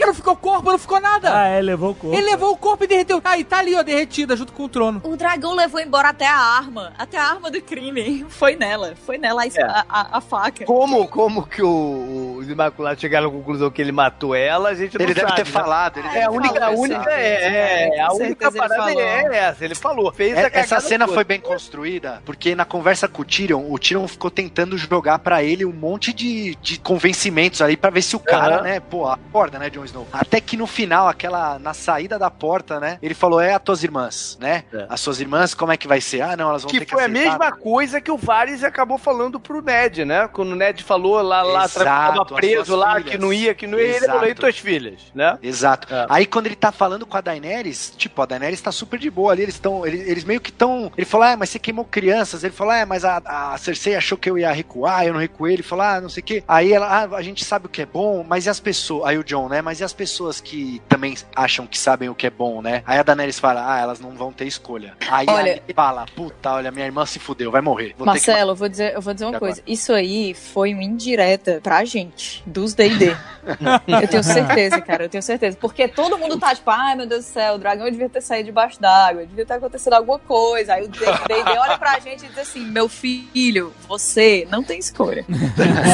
Porque 0.00 0.06
não 0.06 0.14
ficou 0.14 0.34
corpo, 0.36 0.70
não 0.70 0.78
ficou 0.78 0.98
nada. 0.98 1.30
ah, 1.42 1.46
é, 1.46 1.60
levou 1.60 1.90
o 1.90 1.94
corpo. 1.94 2.16
Ele 2.16 2.30
levou 2.30 2.52
o 2.52 2.56
corpo 2.56 2.84
e 2.84 2.86
derreteu. 2.86 3.20
Aí 3.22 3.44
tá 3.44 3.58
ali, 3.58 3.74
ó, 3.76 3.82
derretida 3.82 4.34
junto 4.34 4.50
com 4.54 4.64
o 4.64 4.68
trono. 4.68 4.98
O 5.04 5.14
dragão 5.14 5.54
levou 5.54 5.78
embora 5.78 6.08
até 6.08 6.26
a 6.26 6.34
arma, 6.36 6.92
até 6.96 7.18
a 7.18 7.24
arma 7.24 7.50
do 7.50 7.60
crime. 7.60 8.24
Foi 8.30 8.56
nela, 8.56 8.94
foi 9.04 9.18
nela 9.18 9.42
a, 9.42 9.46
É. 9.46 9.62
a, 9.62 9.84
a- 9.88 10.08
a 10.12 10.20
faca. 10.22 10.64
Como, 10.64 11.06
como 11.08 11.46
que 11.46 11.62
o, 11.62 12.36
os 12.38 12.48
Imaculados 12.48 12.98
chegaram 13.00 13.28
à 13.28 13.30
conclusão 13.30 13.70
que 13.70 13.82
ele 13.82 13.92
matou 13.92 14.34
ela, 14.34 14.70
a 14.70 14.74
gente 14.74 14.96
não 14.98 15.04
Ele 15.04 15.12
deve 15.12 15.26
sabe, 15.28 15.36
ter 15.42 15.44
né? 15.46 15.50
falado. 15.52 15.98
Ele 15.98 16.08
É, 16.08 16.12
deve 16.12 16.24
a 16.24 16.30
ter 16.30 16.36
única, 16.36 16.54
a 16.56 16.60
falado, 16.60 16.78
única, 16.78 17.10
é, 17.10 17.96
é, 17.96 18.00
a 18.00 18.12
única 18.12 18.46
ele 18.48 18.56
parada 18.58 18.92
é 18.92 19.36
essa, 19.36 19.64
ele 19.64 19.74
falou. 19.74 20.10
Fez 20.12 20.36
É, 20.38 20.50
Essa 20.54 20.80
cena 20.80 21.06
foi 21.06 21.24
bem 21.24 21.40
construída, 21.40 22.22
porque 22.24 22.54
na 22.54 22.64
conversa 22.64 23.06
com 23.06 23.20
o 23.20 23.24
Tyrion, 23.24 23.70
o 23.70 23.78
Tyrion 23.78 24.08
ficou 24.08 24.30
tentando 24.30 24.78
jogar 24.78 25.18
pra 25.18 25.42
ele 25.42 25.64
um 25.66 25.72
monte 25.72 26.12
de, 26.14 26.54
de 26.56 26.78
convencimentos 26.80 27.60
ali 27.60 27.76
pra 27.76 27.90
ver 27.90 28.02
se 28.02 28.16
o 28.16 28.20
cara, 28.20 28.56
Aham. 28.56 28.62
né, 28.62 28.80
pô, 28.80 29.06
acorda, 29.06 29.58
né, 29.58 29.68
Jon 29.68 29.84
Snow. 29.90 30.06
Até 30.12 30.40
que 30.40 30.56
no 30.56 30.66
final, 30.66 31.08
aquela, 31.08 31.58
na 31.58 31.74
saída 31.74 32.18
da 32.18 32.30
porta, 32.30 32.80
né, 32.80 32.98
ele 33.02 33.14
falou, 33.14 33.40
é 33.40 33.54
as 33.54 33.62
tuas 33.62 33.82
irmãs, 33.82 34.38
né? 34.40 34.64
É. 34.72 34.86
As 34.88 35.00
suas 35.00 35.20
irmãs, 35.20 35.54
como 35.54 35.72
é 35.72 35.76
que 35.76 35.86
vai 35.86 36.00
ser? 36.00 36.22
Ah, 36.22 36.36
não, 36.36 36.48
elas 36.48 36.62
vão 36.62 36.70
Que 36.70 36.78
ter 36.80 36.84
que 36.86 36.92
foi 36.92 37.04
a 37.04 37.08
mesma 37.08 37.52
coisa 37.52 38.00
que 38.00 38.10
o 38.10 38.16
Varys 38.16 38.64
acabou 38.64 38.98
falando 38.98 39.38
pro 39.38 39.62
Ned, 39.62 40.04
né? 40.04 40.28
Quando 40.28 40.52
o 40.52 40.56
Ned 40.56 40.82
falou 40.82 41.20
lá, 41.22 41.42
lá 41.42 41.64
Exato, 41.64 41.84
tava 41.84 42.24
preso 42.26 42.74
lá, 42.76 42.96
filhas. 42.96 43.10
que 43.10 43.18
não 43.18 43.32
ia, 43.32 43.54
que 43.54 43.66
não 43.66 43.78
ia, 43.78 43.84
ele 43.84 43.96
Exato. 43.96 44.12
falou, 44.12 44.28
e 44.28 44.34
tuas 44.34 44.58
filhas, 44.58 45.00
né? 45.14 45.38
Exato. 45.42 45.92
É. 45.92 46.06
Aí 46.08 46.26
quando 46.26 46.46
ele 46.46 46.56
tá 46.56 46.72
falando 46.72 47.06
com 47.06 47.16
a 47.16 47.20
Daenerys, 47.20 47.92
tipo, 47.96 48.22
a 48.22 48.26
Daenerys 48.26 48.60
tá 48.60 48.72
super 48.72 48.98
de 48.98 49.10
boa 49.10 49.32
ali, 49.32 49.42
eles 49.42 49.54
estão, 49.54 49.86
eles, 49.86 50.08
eles 50.08 50.24
meio 50.24 50.40
que 50.40 50.50
estão, 50.50 50.92
ele 50.96 51.04
falou, 51.04 51.26
ah, 51.26 51.36
mas 51.36 51.50
você 51.50 51.58
queimou 51.58 51.84
crianças, 51.84 52.44
ele 52.44 52.52
falou, 52.52 52.72
ah, 52.72 52.86
mas 52.86 53.04
a, 53.04 53.20
a 53.24 53.58
Cersei 53.58 53.94
achou 53.96 54.16
que 54.16 54.30
eu 54.30 54.38
ia 54.38 54.52
recuar, 54.52 55.06
eu 55.06 55.12
não 55.12 55.20
recuei, 55.20 55.54
ele 55.54 55.62
falou, 55.62 55.84
ah, 55.84 56.00
não 56.00 56.08
sei 56.08 56.20
o 56.20 56.24
quê. 56.24 56.44
Aí 56.46 56.72
ela, 56.72 56.86
ah, 56.86 57.16
a 57.16 57.22
gente 57.22 57.44
sabe 57.44 57.66
o 57.66 57.68
que 57.68 57.82
é 57.82 57.86
bom, 57.86 58.24
mas 58.26 58.46
e 58.46 58.50
as 58.50 58.60
pessoas, 58.60 59.08
aí 59.08 59.18
o 59.18 59.24
John, 59.24 59.48
né, 59.48 59.62
mas 59.62 59.79
e 59.80 59.84
as 59.84 59.92
pessoas 59.92 60.40
que 60.40 60.80
também 60.88 61.16
acham 61.34 61.66
que 61.66 61.78
sabem 61.78 62.08
o 62.08 62.14
que 62.14 62.26
é 62.26 62.30
bom, 62.30 62.60
né? 62.62 62.82
Aí 62.86 62.98
a 62.98 63.02
Daenerys 63.02 63.38
fala, 63.38 63.74
ah, 63.74 63.78
elas 63.80 64.00
não 64.00 64.10
vão 64.10 64.32
ter 64.32 64.46
escolha. 64.46 64.94
Aí 65.08 65.26
Olha- 65.28 65.50
ele 65.66 65.74
fala, 65.74 66.06
puta, 66.14 66.52
olha, 66.52 66.70
minha 66.70 66.86
irmã 66.86 67.04
se 67.06 67.18
fudeu, 67.18 67.50
vai 67.50 67.60
morrer. 67.60 67.94
Vou 67.96 68.06
ter 68.12 68.20
que 68.20 68.26
Marcelo, 68.30 68.50
eu 68.52 68.56
vou 68.56 68.68
dizer, 68.68 68.94
eu 68.94 69.00
vou 69.00 69.12
dizer 69.14 69.24
uma 69.26 69.36
agora? 69.36 69.52
coisa. 69.52 69.62
Isso 69.66 69.92
aí 69.92 70.34
foi 70.34 70.74
uma 70.74 70.82
indireta 70.84 71.60
pra 71.62 71.84
gente, 71.84 72.42
dos 72.46 72.74
D&D. 72.74 73.16
eu 74.02 74.08
tenho 74.08 74.22
certeza, 74.22 74.80
cara, 74.80 75.04
eu 75.04 75.08
tenho 75.08 75.22
certeza. 75.22 75.56
Porque 75.60 75.88
todo 75.88 76.18
mundo 76.18 76.38
tá 76.38 76.54
tipo, 76.54 76.70
ai 76.70 76.94
meu 76.94 77.06
Deus 77.06 77.24
do 77.24 77.28
céu, 77.28 77.54
o 77.54 77.58
dragão 77.58 77.90
devia 77.90 78.08
ter 78.08 78.20
saído 78.20 78.46
debaixo 78.46 78.80
d'água, 78.80 79.26
devia 79.26 79.46
ter 79.46 79.54
acontecido 79.54 79.94
alguma 79.94 80.18
coisa. 80.18 80.74
Aí 80.74 80.84
o 80.84 80.88
D&D 80.88 81.58
olha 81.58 81.78
pra 81.78 81.98
gente 82.00 82.24
e 82.24 82.28
diz 82.28 82.38
assim, 82.38 82.60
meu 82.60 82.88
filho, 82.88 83.72
você 83.88 84.46
não 84.50 84.62
tem 84.62 84.78
escolha. 84.78 85.24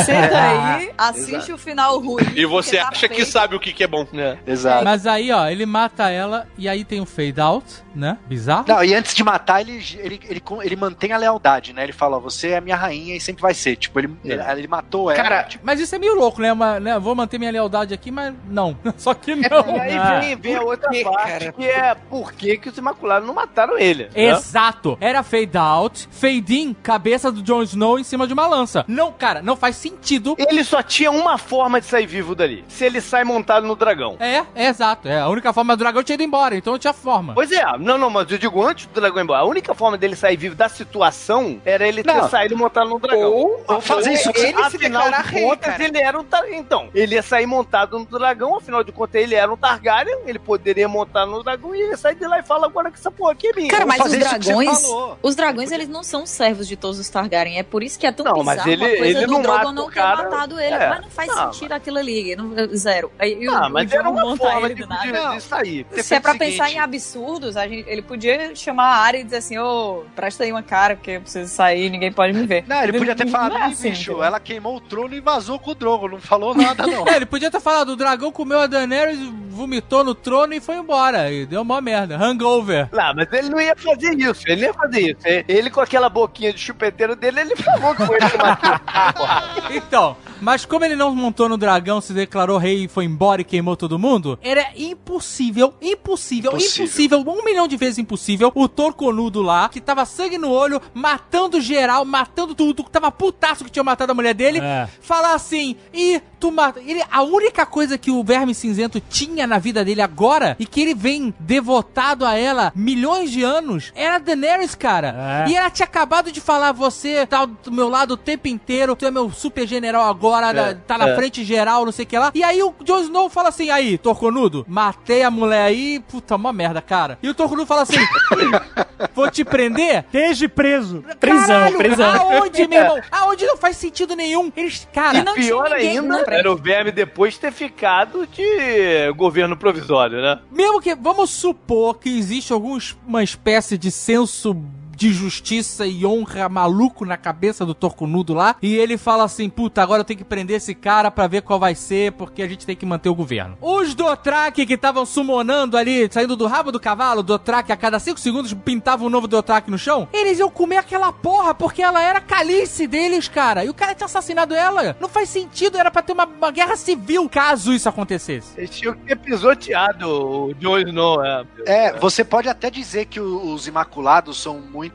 Senta 0.05 0.36
aí, 0.76 0.90
assiste 0.97 1.52
o 1.52 1.58
final 1.58 1.98
ruim. 2.00 2.24
E 2.34 2.44
você 2.44 2.78
tá 2.78 2.89
acha 2.89 3.08
que 3.08 3.24
sabe 3.24 3.55
o 3.55 3.60
que, 3.60 3.73
que 3.76 3.84
é 3.84 3.86
bom. 3.86 4.06
Exato. 4.46 4.84
Mas 4.84 5.06
aí, 5.06 5.30
ó, 5.30 5.46
ele 5.48 5.66
mata 5.66 6.08
ela 6.10 6.46
e 6.58 6.68
aí 6.68 6.84
tem 6.84 7.00
o 7.00 7.06
fade 7.06 7.40
out, 7.40 7.64
né? 7.94 8.18
Bizarro. 8.26 8.64
Não, 8.66 8.82
e 8.82 8.94
antes 8.94 9.14
de 9.14 9.22
matar, 9.22 9.60
ele, 9.60 9.82
ele, 9.98 10.20
ele, 10.28 10.42
ele 10.62 10.76
mantém 10.76 11.12
a 11.12 11.16
lealdade, 11.18 11.72
né? 11.72 11.82
Ele 11.84 11.92
fala, 11.92 12.16
ó, 12.16 12.20
você 12.20 12.50
é 12.52 12.60
minha 12.60 12.76
rainha 12.76 13.14
e 13.16 13.20
sempre 13.20 13.42
vai 13.42 13.55
ser. 13.55 13.76
Tipo, 13.76 13.98
ele, 14.00 14.16
ele, 14.24 14.42
ele 14.42 14.66
matou 14.68 15.10
ela. 15.10 15.22
Cara, 15.22 15.42
tipo, 15.44 15.64
mas 15.66 15.78
isso 15.80 15.94
é 15.94 15.98
meio 15.98 16.14
louco, 16.14 16.40
né? 16.40 16.52
Uma, 16.52 16.80
né? 16.80 16.98
Vou 16.98 17.14
manter 17.14 17.38
minha 17.38 17.50
lealdade 17.50 17.92
aqui, 17.94 18.10
mas 18.10 18.34
não. 18.48 18.76
Só 18.96 19.12
que 19.14 19.34
não. 19.34 19.76
E 19.76 19.80
aí 19.80 19.96
Ah. 19.98 20.20
vem, 20.20 20.36
vem 20.36 20.56
a 20.56 20.62
outra 20.62 20.88
quê, 20.90 21.02
parte, 21.05 21.26
cara? 21.28 21.52
que 21.52 21.64
é 21.64 21.94
por 21.94 22.32
que, 22.32 22.56
que 22.56 22.68
os 22.68 22.78
Imaculados 22.78 23.26
não 23.26 23.34
mataram 23.34 23.78
ele. 23.78 24.05
né? 24.05 24.10
Exato. 24.14 24.96
Era 25.00 25.22
fade 25.22 25.56
out, 25.58 26.08
fade 26.10 26.55
in, 26.56 26.74
cabeça 26.74 27.30
do 27.30 27.42
Jon 27.42 27.62
Snow 27.62 27.98
em 27.98 28.05
cima 28.05 28.26
de 28.26 28.32
uma 28.32 28.46
lança. 28.46 28.84
Não, 28.88 29.12
cara, 29.12 29.42
não 29.42 29.56
faz 29.56 29.76
sentido. 29.76 30.34
Ele 30.38 30.62
só 30.64 30.82
tinha 30.82 31.10
uma 31.10 31.36
forma 31.38 31.80
de 31.80 31.86
sair 31.86 32.06
vivo 32.06 32.34
dali. 32.34 32.64
Se 32.68 32.84
ele 32.84 33.00
sai 33.00 33.24
montado 33.24 33.66
no 33.67 33.77
dragão. 33.77 34.17
É, 34.20 34.43
é 34.55 34.69
exato. 34.69 35.07
É, 35.09 35.20
a 35.20 35.28
única 35.28 35.53
forma 35.53 35.77
do 35.77 35.81
dragão 35.81 36.03
tinha 36.03 36.15
ido 36.15 36.23
embora, 36.23 36.57
então 36.57 36.73
não 36.73 36.78
tinha 36.78 36.93
forma. 36.93 37.35
Pois 37.35 37.51
é, 37.53 37.62
não, 37.78 37.99
não, 37.99 38.09
mas 38.09 38.31
eu 38.31 38.39
digo 38.39 38.62
antes 38.65 38.86
do 38.86 38.99
dragão 39.01 39.19
ir 39.19 39.25
embora. 39.25 39.41
A 39.41 39.45
única 39.45 39.75
forma 39.75 39.99
dele 39.99 40.17
sair 40.17 40.36
vivo 40.36 40.55
da 40.55 40.69
situação 40.69 41.61
era 41.65 41.86
ele 41.86 42.03
ter 42.03 42.15
Não. 42.15 42.28
saído 42.28 42.57
montado 42.57 42.89
no 42.89 42.99
dragão. 42.99 43.33
Ou- 43.33 43.65
ou 43.69 43.81
fazer 43.81 44.12
isso, 44.12 44.31
ele 44.35 44.47
ele 44.47 44.57
se 44.57 44.77
afinal 44.77 45.03
declarar 45.05 45.23
de 45.25 45.31
rei, 45.35 45.43
contas, 45.45 45.70
cara. 45.73 45.85
ele 45.85 45.99
era 45.99 46.19
um 46.20 46.25
tar... 46.25 46.51
Então, 46.53 46.89
ele 46.95 47.15
ia 47.17 47.23
sair 47.23 47.47
montado 47.47 47.99
no 47.99 48.05
dragão, 48.07 48.57
afinal 48.57 48.83
de 48.85 48.93
contas, 48.93 49.20
ele 49.20 49.35
era 49.35 49.53
um 49.53 49.57
Targaryen, 49.57 50.19
ele 50.27 50.39
poderia 50.39 50.89
montar 50.89 51.27
no 51.27 51.43
dragão 51.43 51.75
e 51.75 51.81
ele 51.81 51.97
sai 51.97 52.15
de 52.15 52.27
lá 52.27 52.39
e 52.39 52.43
fala 52.43 52.67
agora 52.67 52.91
que 52.91 52.99
essa 52.99 53.11
porra 53.11 53.33
aqui 53.33 53.49
é 53.49 53.53
minha. 53.53 53.69
Cara, 53.69 53.85
mas 53.86 54.01
os 54.05 54.12
dragões, 54.12 54.83
os 55.23 55.35
dragões 55.35 55.73
eles 55.73 55.89
não 55.89 56.03
são 56.03 56.25
servos 56.27 56.69
de 56.69 56.77
todos 56.77 56.99
os 56.99 57.09
Targaryen. 57.09 57.59
É 57.59 57.62
por 57.62 57.83
isso 57.83 57.99
que 57.99 58.07
é 58.07 58.12
tão 58.12 58.25
Não, 58.25 58.45
mas 58.45 58.65
ele- 58.67 58.77
uma 58.85 58.89
coisa 58.97 59.19
ele 59.19 59.27
do 59.27 59.33
não 59.33 59.43
Drogon 59.43 59.73
não 59.73 59.86
ter 59.89 59.95
cara. 59.95 60.23
matado 60.25 60.61
ele. 60.61 60.75
É. 60.75 60.89
Mas 60.89 61.01
não 61.03 61.11
faz 61.11 61.28
Não, 61.28 61.53
sentido 61.53 61.73
aquilo 61.73 61.99
ali. 61.99 62.36
não- 62.36 62.55
zero. 62.77 63.11
Aí, 63.50 63.57
Ah, 63.57 63.68
mas 63.68 63.92
era 63.92 64.02
Jon 64.05 64.10
uma 64.10 64.36
forma 64.36 64.68
de, 64.68 64.75
de, 64.75 64.86
de 64.86 65.41
sair. 65.42 65.86
Se 65.92 66.15
é 66.15 66.20
pra 66.20 66.33
Seguinte. 66.33 66.50
pensar 66.52 66.70
em 66.70 66.78
absurdos, 66.78 67.57
a 67.57 67.66
gente, 67.66 67.89
ele 67.89 68.02
podia 68.02 68.55
chamar 68.55 68.84
a 68.84 68.97
área 68.99 69.18
e 69.18 69.25
dizer 69.25 69.36
assim, 69.39 69.58
ô, 69.58 70.05
presta 70.15 70.44
aí 70.44 70.52
uma 70.52 70.62
cara, 70.62 70.97
porque 70.97 71.12
eu 71.12 71.20
preciso 71.20 71.52
sair, 71.55 71.91
ninguém 71.91 72.12
pode 72.12 72.33
me 72.33 72.47
ver. 72.47 72.65
Não, 72.66 72.83
ele 72.83 72.99
podia 72.99 73.15
ter 73.15 73.26
falado, 73.28 73.52
Não 73.52 73.62
é 73.62 73.68
"Ih, 73.68 73.73
assim, 73.73 73.91
bicho, 73.91 74.23
ela 74.23 74.39
queimou 74.41 74.76
o 74.76 74.81
trono 74.81 75.15
e 75.15 75.20
vazou 75.20 75.58
com 75.58 75.70
o 75.70 75.75
Drogo, 75.75 76.08
não 76.08 76.20
falou 76.20 76.55
nada, 76.55 76.86
não. 76.86 77.07
É, 77.08 77.16
ele 77.16 77.26
podia 77.26 77.50
ter 77.50 77.60
falado, 77.60 77.91
o 77.91 77.97
dragão 77.97 78.33
comeu 78.33 78.60
a 78.60 78.66
Daenerys, 78.66 79.18
vomitou 79.49 80.02
no 80.05 80.15
trono 80.15 80.52
e 80.55 80.60
foi 80.60 80.76
embora. 80.76 81.31
E 81.31 81.47
deu 81.47 81.62
uma 81.62 81.81
merda. 81.81 82.16
Hangover. 82.16 82.89
Não, 82.92 83.15
mas 83.15 83.33
ele 83.33 83.49
não 83.49 83.60
ia 83.60 83.75
fazer 83.76 84.15
isso, 84.15 84.42
ele 84.47 84.62
não 84.62 84.68
ia 84.68 84.75
fazer 84.75 85.00
isso. 85.00 85.44
Ele 85.49 85.70
com 85.70 85.81
aquela 85.81 86.08
boquinha 86.08 86.52
de 86.52 86.58
chupeteiro 86.58 87.15
dele, 87.16 87.41
ele 87.41 87.57
falou 87.57 87.94
que 87.94 88.05
foi 88.05 88.16
ele 88.16 88.31
que 88.31 88.36
matou. 88.39 89.26
Então, 89.70 90.16
mas 90.40 90.65
como 90.65 90.84
ele 90.84 90.97
não 90.97 91.15
montou 91.15 91.48
no 91.48 91.56
dragão, 91.56 92.00
se 92.00 92.12
declarou 92.12 92.58
rei 92.58 92.84
e 92.84 92.89
foi 92.89 93.05
embora 93.05 93.40
e 93.40 93.44
queimou 93.44 93.76
todo 93.76 93.98
mundo, 93.98 94.39
era 94.42 94.66
impossível, 94.76 95.74
impossível, 95.81 96.52
Impossível. 96.52 96.84
impossível, 96.84 97.24
um 97.26 97.44
milhão 97.44 97.68
de 97.68 97.76
vezes 97.76 97.98
impossível, 97.98 98.50
o 98.55 98.68
Torconudo 98.68 99.42
lá, 99.42 99.68
que 99.68 99.81
tava 99.81 100.05
sangue 100.05 100.39
no 100.39 100.50
olho, 100.50 100.81
matando 100.94 101.60
geral, 101.60 102.05
matando 102.05 102.55
tudo, 102.55 102.84
que 102.84 102.90
tava 102.90 103.10
putaço 103.12 103.65
que 103.65 103.70
tinha 103.70 103.82
matado 103.84 104.12
a 104.12 104.15
mulher 104.15 104.34
dele, 104.34 104.58
É. 104.60 104.89
falar 105.00 105.34
assim, 105.34 105.76
e 105.92 106.20
tu 106.40 106.50
mata. 106.50 106.81
Ele, 106.81 107.02
a 107.10 107.23
única 107.23 107.65
coisa 107.65 107.97
que 107.97 108.10
o 108.10 108.23
Verme 108.24 108.55
Cinzento 108.55 109.00
tinha 109.00 109.47
na 109.47 109.58
vida 109.58 109.84
dele 109.84 110.00
agora, 110.02 110.56
e 110.58 110.66
que 110.66 110.81
ele 110.81 110.94
vem 110.94 111.32
devotado 111.39 112.24
a 112.26 112.34
ela 112.34 112.73
milhões 112.74 113.31
de 113.31 113.42
anos, 113.42 113.92
era 113.94 114.16
a 114.16 114.18
Daenerys, 114.18 114.74
cara. 114.74 115.44
É. 115.47 115.50
E 115.50 115.56
ela 115.56 115.70
tinha 115.70 115.86
acabado 115.86 116.31
de 116.32 116.40
falar, 116.40 116.73
você 116.73 117.26
tá 117.26 117.44
do 117.47 117.73
meu 117.73 117.89
lado 117.89 118.12
o 118.15 118.16
tempo 118.16 118.48
inteiro, 118.48 118.94
tu 118.97 119.06
é 119.06 119.10
meu 119.10 119.31
super 119.31 119.66
general 119.66 120.02
agora. 120.08 120.25
Agora, 120.28 120.52
na- 120.52 120.74
tá 120.74 120.98
na 120.98 121.08
é. 121.10 121.16
frente 121.16 121.44
geral, 121.44 121.84
não 121.84 121.92
sei 121.92 122.05
o 122.05 122.08
que 122.08 122.18
lá. 122.18 122.30
E 122.34 122.42
aí 122.42 122.62
o 122.62 122.74
Jon 122.82 123.00
Snow 123.00 123.28
fala 123.28 123.48
assim, 123.50 123.70
aí, 123.70 123.96
Torconudo, 123.98 124.64
matei 124.68 125.22
a 125.22 125.30
mulher 125.30 125.62
aí, 125.62 126.00
puta, 126.00 126.36
uma 126.36 126.52
merda, 126.52 126.80
cara. 126.82 127.18
E 127.22 127.28
o 127.28 127.34
Torconudo 127.34 127.66
fala 127.66 127.82
assim, 127.82 127.96
vou 129.14 129.30
te 129.30 129.44
prender? 129.44 130.05
Esteja 130.05 130.48
preso. 130.48 131.05
Prisão, 131.20 131.46
Caralho, 131.46 131.78
prisão. 131.78 132.14
Aonde, 132.14 132.66
meu 132.66 132.80
irmão? 132.82 133.00
Aonde 133.10 133.46
não 133.46 133.56
faz 133.56 133.76
sentido 133.76 134.14
nenhum. 134.16 134.52
Eles, 134.56 134.86
cara... 134.92 135.18
E 135.18 135.22
não 135.24 135.34
Pior 135.34 135.64
tinha 135.66 135.76
ninguém 135.78 135.98
ainda 135.98 136.24
frente. 136.24 136.38
era 136.38 136.52
o 136.52 136.56
verme 136.56 136.92
depois 136.92 137.36
ter 137.38 137.52
ficado 137.52 138.26
de 138.26 139.12
governo 139.16 139.56
provisório, 139.56 140.20
né? 140.20 140.38
Mesmo 140.50 140.80
que, 140.80 140.94
vamos 140.94 141.30
supor 141.30 141.98
que 141.98 142.08
existe 142.18 142.52
alguma 142.52 143.22
espécie 143.22 143.76
de 143.78 143.90
senso 143.90 144.56
de 144.97 145.12
justiça 145.12 145.86
e 145.86 146.07
honra 146.07 146.49
maluco 146.49 147.05
na 147.05 147.18
cabeça 147.18 147.66
do 147.66 147.75
Torcunudo 147.75 148.33
lá, 148.33 148.57
e 148.62 148.75
ele 148.75 148.97
fala 148.97 149.25
assim, 149.25 149.49
puta, 149.49 149.83
agora 149.83 150.00
eu 150.00 150.05
tenho 150.05 150.18
que 150.18 150.25
prender 150.25 150.57
esse 150.57 150.75
cara 150.75 151.10
pra 151.10 151.26
ver 151.26 151.42
qual 151.42 151.60
vai 151.60 151.75
ser, 151.75 152.12
porque 152.12 152.42
a 152.42 152.49
gente 152.49 152.65
tem 152.65 152.75
que 152.75 152.86
manter 152.86 153.10
o 153.10 153.15
governo. 153.15 153.58
Os 153.60 153.94
Dothraki 153.94 154.65
que 154.65 154.75
estavam 154.75 155.05
summonando 155.05 155.76
ali, 155.76 156.08
saindo 156.10 156.34
do 156.34 156.47
rabo 156.47 156.73
do 156.73 156.81
cavalo, 156.81 157.23
Dothraki 157.23 157.70
a 157.73 157.76
cada 157.76 157.99
5 157.99 158.18
segundos 158.18 158.55
pintavam 158.55 159.07
um 159.07 159.10
novo 159.10 159.28
Dothraki 159.28 159.70
no 159.70 159.78
chão, 159.78 160.08
eles 160.12 160.39
iam 160.39 160.50
comer 160.50 160.78
aquela 160.78 161.12
porra, 161.12 161.55
porque 161.55 161.83
ela 161.83 162.02
era 162.02 162.20
calice 162.20 162.86
deles, 162.86 163.28
cara, 163.28 163.65
e 163.65 163.68
o 163.68 163.75
cara 163.75 163.94
tinha 163.94 164.07
assassinado 164.07 164.55
ela. 164.55 164.97
Não 164.99 165.08
faz 165.08 165.28
sentido, 165.28 165.76
era 165.76 165.91
pra 165.91 166.02
ter 166.02 166.12
uma, 166.12 166.25
uma 166.25 166.50
guerra 166.50 166.76
civil, 166.76 167.28
caso 167.28 167.75
isso 167.75 167.89
acontecesse. 167.89 168.52
Eles 168.57 168.70
tinham 168.70 168.94
que 168.94 169.05
ter 169.05 169.16
pisoteado 169.16 170.08
o 170.08 170.55
Jon 170.55 170.78
Snow, 170.78 171.25
é. 171.25 171.44
É, 171.66 171.92
você 171.92 172.25
pode 172.25 172.49
até 172.49 172.70
dizer 172.70 173.07
que 173.07 173.20
os 173.20 173.66
Imaculados 173.66 174.41
são 174.41 174.60
muito, 174.60 174.85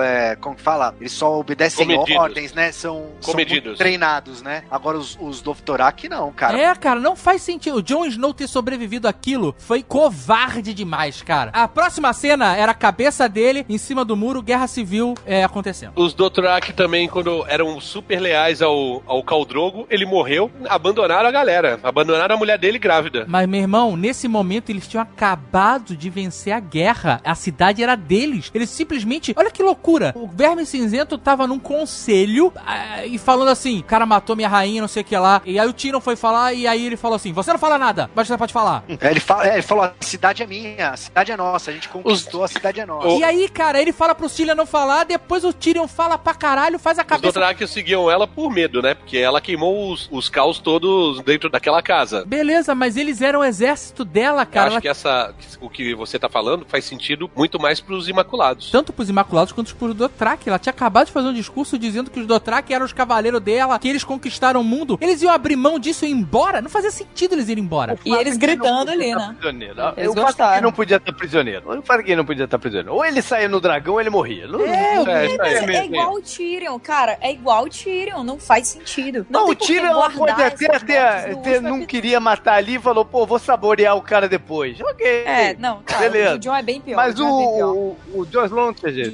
é, 0.00 0.36
como 0.36 0.56
que 0.56 0.62
fala? 0.62 0.94
Eles 1.00 1.12
só 1.12 1.38
obedecem 1.38 1.86
Comedidos. 1.86 2.22
ordens, 2.22 2.52
né? 2.52 2.72
São, 2.72 3.06
são 3.20 3.32
Comedidos. 3.32 3.64
muito 3.64 3.78
treinados, 3.78 4.42
né? 4.42 4.64
Agora 4.70 4.98
os, 4.98 5.16
os 5.20 5.40
Dothraki 5.40 6.08
não, 6.08 6.32
cara. 6.32 6.58
É, 6.58 6.74
cara, 6.74 7.00
não 7.00 7.16
faz 7.16 7.42
sentido. 7.42 7.78
O 7.78 7.82
Jon 7.82 8.04
Snow 8.06 8.32
ter 8.34 8.46
sobrevivido 8.46 9.08
àquilo 9.08 9.54
foi 9.58 9.82
covarde 9.82 10.74
demais, 10.74 11.22
cara. 11.22 11.50
A 11.52 11.68
próxima 11.68 12.12
cena 12.12 12.56
era 12.56 12.72
a 12.72 12.74
cabeça 12.74 13.28
dele 13.28 13.64
em 13.68 13.78
cima 13.78 14.04
do 14.04 14.16
muro, 14.16 14.42
guerra 14.42 14.66
civil 14.66 15.14
é, 15.26 15.44
acontecendo. 15.44 15.92
Os 15.96 16.14
Dothraki 16.14 16.72
também, 16.72 17.08
quando 17.08 17.44
eram 17.48 17.80
super 17.80 18.20
leais 18.20 18.62
ao, 18.62 19.02
ao 19.06 19.22
Khal 19.22 19.44
Drogo, 19.44 19.86
ele 19.90 20.06
morreu, 20.06 20.50
abandonaram 20.68 21.28
a 21.28 21.32
galera. 21.32 21.78
Abandonaram 21.82 22.34
a 22.34 22.38
mulher 22.38 22.58
dele 22.58 22.78
grávida. 22.78 23.24
Mas, 23.28 23.48
meu 23.48 23.60
irmão, 23.60 23.96
nesse 23.96 24.28
momento 24.28 24.70
eles 24.70 24.86
tinham 24.86 25.02
acabado 25.02 25.96
de 25.96 26.10
vencer 26.10 26.52
a 26.52 26.60
guerra. 26.60 27.20
A 27.24 27.34
cidade 27.34 27.82
era 27.82 27.96
deles. 27.96 28.50
Eles 28.54 28.70
simplesmente. 28.70 29.32
Olha 29.38 29.52
que 29.52 29.62
loucura. 29.62 30.12
O 30.16 30.26
Verme 30.26 30.66
Cinzento 30.66 31.16
tava 31.16 31.46
num 31.46 31.60
conselho 31.60 32.52
ah, 32.66 33.06
e 33.06 33.18
falando 33.18 33.48
assim: 33.48 33.78
o 33.78 33.84
cara 33.84 34.04
matou 34.04 34.34
minha 34.34 34.48
rainha, 34.48 34.80
não 34.80 34.88
sei 34.88 35.02
o 35.02 35.04
que 35.04 35.16
lá. 35.16 35.40
E 35.44 35.60
aí 35.60 35.68
o 35.68 35.72
Tyrion 35.72 36.00
foi 36.00 36.16
falar 36.16 36.52
e 36.54 36.66
aí 36.66 36.84
ele 36.84 36.96
falou 36.96 37.14
assim: 37.14 37.32
você 37.32 37.52
não 37.52 37.58
fala 37.58 37.78
nada, 37.78 38.10
mas 38.16 38.26
você 38.26 38.36
pode 38.36 38.52
falar. 38.52 38.82
É, 39.00 39.10
ele, 39.12 39.20
fala, 39.20 39.46
é, 39.48 39.52
ele 39.54 39.62
falou: 39.62 39.84
a 39.84 39.92
cidade 40.00 40.42
é 40.42 40.46
minha, 40.46 40.90
a 40.90 40.96
cidade 40.96 41.30
é 41.30 41.36
nossa, 41.36 41.70
a 41.70 41.74
gente 41.74 41.88
conquistou, 41.88 42.42
a 42.42 42.48
cidade 42.48 42.80
é 42.80 42.84
nossa. 42.86 43.08
E 43.08 43.22
aí, 43.22 43.48
cara, 43.48 43.80
ele 43.80 43.92
fala 43.92 44.12
pro 44.12 44.28
Tyrion 44.28 44.56
não 44.56 44.66
falar, 44.66 45.04
depois 45.04 45.44
o 45.44 45.52
Tyrion 45.52 45.86
fala 45.86 46.18
pra 46.18 46.34
caralho, 46.34 46.76
faz 46.76 46.98
a 46.98 47.02
Os 47.02 47.06
cabeça. 47.08 47.32
Dothraki 47.32 47.64
seguiam 47.68 48.10
ela 48.10 48.26
por 48.26 48.50
medo, 48.50 48.82
né? 48.82 48.94
Porque 48.94 49.18
ela 49.18 49.40
queimou 49.40 49.92
os, 49.92 50.08
os 50.10 50.28
caos 50.28 50.58
todos 50.58 51.22
dentro 51.22 51.48
daquela 51.48 51.80
casa. 51.80 52.24
Beleza, 52.26 52.74
mas 52.74 52.96
eles 52.96 53.22
eram 53.22 53.38
o 53.40 53.44
exército 53.44 54.04
dela, 54.04 54.42
Eu 54.42 54.46
cara. 54.46 54.66
acho 54.66 54.72
Ela- 54.74 54.80
que 54.80 54.88
essa, 54.88 55.32
o 55.60 55.70
que 55.70 55.94
você 55.94 56.18
tá 56.18 56.28
falando 56.28 56.66
faz 56.68 56.84
sentido 56.84 57.30
muito 57.36 57.60
mais 57.60 57.80
pros 57.80 58.08
Imaculados. 58.08 58.70
Tanto 58.72 58.92
pros 58.92 59.08
Imaculados 59.08 59.27
quanto 59.54 59.74
pros 59.76 59.94
Dothraki. 59.94 60.48
Ela 60.48 60.58
tinha 60.58 60.72
acabado 60.72 61.06
de 61.06 61.12
fazer 61.12 61.28
um 61.28 61.32
discurso 61.34 61.78
dizendo 61.78 62.10
que 62.10 62.20
os 62.20 62.26
Dothraki 62.26 62.72
eram 62.72 62.84
os 62.86 62.92
cavaleiros 62.92 63.40
dela, 63.40 63.78
que 63.78 63.88
eles 63.88 64.04
conquistaram 64.04 64.60
o 64.60 64.64
mundo. 64.64 64.98
Eles 65.00 65.22
iam 65.22 65.32
abrir 65.32 65.56
mão 65.56 65.78
disso 65.78 66.04
e 66.04 66.08
ir 66.08 66.12
embora? 66.12 66.60
Não 66.60 66.70
fazia 66.70 66.90
sentido 66.90 67.34
eles 67.34 67.48
irem 67.48 67.62
embora. 67.64 67.98
E 68.04 68.12
eles 68.14 68.36
gritando 68.36 68.90
ali, 68.90 69.14
né? 69.14 69.34
Prisioneiro. 69.38 69.74
Eles 69.96 70.10
o 70.10 70.14
fato 70.14 70.42
é 70.42 70.56
que 70.56 70.62
não 70.62 70.72
podia 70.72 70.96
estar 70.96 71.12
prisioneiro. 71.12 71.68
O 71.68 71.74
é 71.74 71.98
ele 72.04 72.16
não 72.16 72.24
podia 72.24 72.44
estar 72.44 72.58
prisioneiro. 72.58 72.94
Ou 72.94 73.04
ele 73.04 73.22
saía 73.22 73.48
no 73.48 73.60
dragão 73.60 73.94
ou 73.94 74.00
ele 74.00 74.10
morria. 74.10 74.46
Não, 74.46 74.60
É, 74.60 74.94
não, 74.96 75.02
o- 75.04 75.08
É, 75.08 75.36
Mas 75.38 75.52
é 75.62 75.66
mesmo. 75.66 75.94
igual 75.94 76.14
o 76.14 76.20
Tyrion, 76.22 76.78
cara. 76.78 77.18
É 77.20 77.32
igual 77.32 77.64
o 77.64 77.68
Tyrion. 77.68 78.22
Não 78.22 78.38
faz 78.38 78.68
sentido. 78.68 79.26
Não, 79.28 79.54
tem 79.54 79.78
o 79.78 79.92
guardar 79.94 80.16
pode 80.18 80.30
até 80.32 80.44
essas 80.66 80.82
ter, 81.42 81.60
não 81.60 81.84
queria 81.86 82.20
matar 82.20 82.54
ali 82.54 82.76
e 82.76 82.78
falou, 82.78 83.04
pô, 83.04 83.26
vou 83.26 83.38
saborear 83.38 83.96
o 83.96 84.02
cara 84.02 84.28
depois. 84.28 84.80
Ok. 84.80 85.06
É, 85.06 85.54
não, 85.58 85.82
tá, 85.82 85.98
Beleza. 85.98 86.34
o 86.36 86.38
John 86.38 86.54
é 86.56 86.62
bem 86.62 86.80
pior. 86.80 86.96
Mas 86.96 87.18
o, 87.18 87.24
o, 87.24 87.26
é 87.26 87.44
bem 87.46 87.54
pior. 87.56 87.72
o, 87.74 87.96
o 88.20 88.26
Jon 88.26 88.44
Snow 88.46 88.68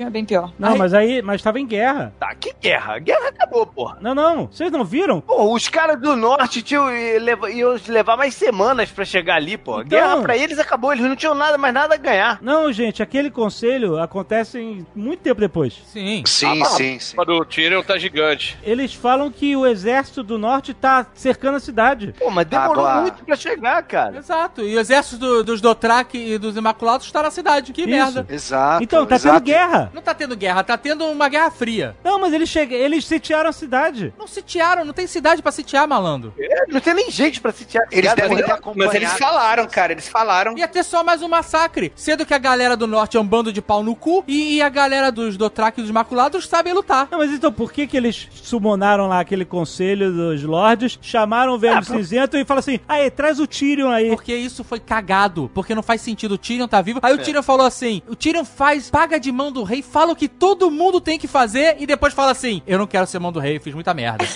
é 0.07 0.11
bem 0.11 0.25
pior. 0.25 0.53
Não, 0.59 0.77
mas 0.77 0.93
aí, 0.95 1.23
mas 1.23 1.43
tava 1.43 1.59
em 1.61 1.67
guerra. 1.67 2.13
Tá, 2.19 2.35
que 2.35 2.55
guerra? 2.61 2.99
Guerra 2.99 3.29
acabou, 3.29 3.67
porra. 3.67 3.99
Não, 4.01 4.15
não, 4.15 4.47
vocês 4.47 4.71
não 4.71 4.85
viram? 4.85 5.21
Pô, 5.21 5.53
os 5.53 5.69
caras 5.69 6.01
do 6.01 6.15
norte 6.17 6.63
tinham, 6.63 6.89
iam 6.95 7.77
levar 7.89 8.17
mais 8.17 8.35
semanas 8.35 8.91
pra 8.91 9.05
chegar 9.05 9.37
ali, 9.37 9.57
pô. 9.57 9.81
Então- 9.81 9.89
Guerra 9.99 10.23
pra 10.23 10.37
eles 10.37 10.59
acabou, 10.59 10.93
eles 10.93 11.05
não 11.05 11.17
tinham 11.17 11.35
nada, 11.35 11.57
mais 11.59 11.73
nada 11.75 11.95
a 11.95 11.99
ganhar. 11.99 12.39
Não, 12.43 12.73
gente, 12.73 13.03
aquele 13.03 13.31
conselho 13.31 13.99
acontece 14.01 14.59
em 14.59 14.87
muito 14.95 15.21
tempo 15.21 15.41
depois. 15.41 15.75
Sim. 15.87 16.23
Sim, 16.27 16.63
Ah, 16.63 16.67
sim, 16.67 16.99
sim. 16.99 17.17
Quando 17.17 17.31
o 17.35 17.45
Tyrion 17.45 17.83
tá 17.83 17.99
gigante. 17.99 18.59
Eles 18.63 18.95
falam 18.95 19.31
que 19.31 19.57
o 19.57 19.67
exército 19.67 20.23
do 20.23 20.39
norte 20.39 20.73
tá 20.75 21.07
cercando 21.15 21.57
a 21.57 21.61
cidade. 21.61 22.15
Pô, 22.19 22.31
mas 22.31 22.47
demorou 22.47 22.87
Agora- 22.87 23.01
muito 23.03 23.25
pra 23.25 23.37
chegar, 23.37 23.83
cara. 23.83 24.17
Exato. 24.19 24.63
E 24.63 24.77
o 24.77 24.81
exército 24.81 25.19
do- 25.19 25.45
dos 25.45 25.61
Dothraki 25.61 26.19
e 26.19 26.39
dos 26.39 26.57
Imaculados 26.57 27.11
tá 27.11 27.23
na 27.23 27.31
cidade. 27.31 27.73
Que 27.73 27.83
Isso. 27.83 27.91
merda. 27.91 28.27
Exato. 28.29 28.83
então, 28.83 29.07
tá 29.07 29.15
exato. 29.17 29.35
tendo 29.37 29.45
guerra. 29.45 29.91
Não 29.95 30.03
tá 30.03 30.13
tendo 30.13 30.37
guerra, 30.37 30.65
tá 30.65 30.77
tendo 30.77 31.05
uma 31.07 31.29
guerra 31.29 31.51
fria. 31.51 31.97
Não, 32.03 32.19
mas 32.19 32.33
eles 32.33 32.49
chegam, 32.49 32.77
eles 32.77 33.05
sitiaram 33.07 33.49
a 33.49 33.53
cidade. 33.53 34.13
Não 34.19 34.27
sitiaram, 34.27 34.85
não 34.85 34.93
tem 34.93 35.07
cidade 35.07 35.41
pra 35.41 35.53
sitiar, 35.53 35.87
malandro. 35.87 36.35
É, 36.37 36.67
não 36.67 36.81
tem 36.81 36.95
nem 36.95 37.11
gente 37.11 37.41
pra 37.41 37.53
sitiar. 37.53 37.87
Eles 37.93 38.13
Cara, 38.13 38.29
devem 38.29 38.45
acompanhado. 38.45 38.77
Mas 38.77 38.95
eles 38.95 39.13
falaram, 39.13 39.67
cara, 39.69 39.93
eles 39.93 40.09
falaram. 40.09 40.59
Ia 40.59 40.67
ter 40.67 40.83
só 40.83 41.05
mais 41.05 41.23
um 41.23 41.29
massacre. 41.29 41.93
Sendo 41.95 42.27
que 42.27 42.35
a 42.35 42.39
galera 42.39 42.77
do 42.77 42.87
norte 42.87 43.17
é 43.17 43.21
um 43.21 43.27
bando 43.27 43.53
de 43.53 43.63
pau 43.63 43.83
no 43.85 43.95
cu 43.95 44.25
e, 44.27 44.57
e 44.57 44.63
a 44.63 44.69
galera 44.69 45.13
dos 45.13 45.37
Dothraki 45.37 45.81
e 45.81 45.83
dos 45.83 45.91
Imaculados 45.91 46.49
sabem 46.49 46.73
lutar. 46.73 47.07
Não, 47.11 47.19
mas 47.19 47.31
então 47.31 47.53
por 47.53 47.73
que 47.73 47.87
que 47.87 47.97
eles 47.97 48.29
summonaram 48.33 49.07
lá 49.07 49.21
aquele 49.21 49.45
conselho 49.45 50.13
dos 50.13 50.43
lords, 50.43 50.99
chamaram 51.01 51.53
o 51.55 51.59
Verme 51.59 51.79
Ah, 51.79 51.85
Cinzento 51.85 52.37
e 52.37 52.45
falaram 52.45 52.61
assim, 52.61 52.81
aí, 52.89 53.11
traz 53.11 53.39
o 53.39 53.47
Tyrion 53.47 53.91
aí. 53.91 54.09
Porque 54.09 54.35
isso 54.35 54.65
foi 54.65 54.81
cagado. 54.81 55.51
Porque 55.55 55.75
não 55.75 55.83
faz 55.83 56.01
sentido. 56.01 56.33
O 56.33 56.39
Tyrion 56.39 56.67
tá 56.67 56.83
vivo. 56.83 56.99
Aí 57.03 57.15
o 57.15 57.19
Tyrion 57.19 57.43
falou 57.43 57.67
assim: 57.67 58.03
o 58.09 58.17
Tyrion 58.17 58.45
faz, 58.45 58.91
paga 58.91 59.21
de 59.21 59.31
mão 59.31 59.53
do 59.53 59.63
rei, 59.63 59.74
fala 59.83 60.13
o 60.13 60.17
que 60.17 60.29
todo 60.29 60.71
mundo 60.71 61.01
tem 61.01 61.19
que 61.19 61.27
fazer 61.29 61.77
e 61.79 61.87
depois 61.87 62.13
fala 62.15 62.31
assim: 62.33 62.63
eu 62.67 62.79
não 62.79 62.87
quero 62.87 63.07
ser 63.07 63.19
mão 63.19 63.33
do 63.33 63.41
rei, 63.41 63.59
fiz 63.59 63.75
muita 63.75 63.93
merda. 63.95 64.25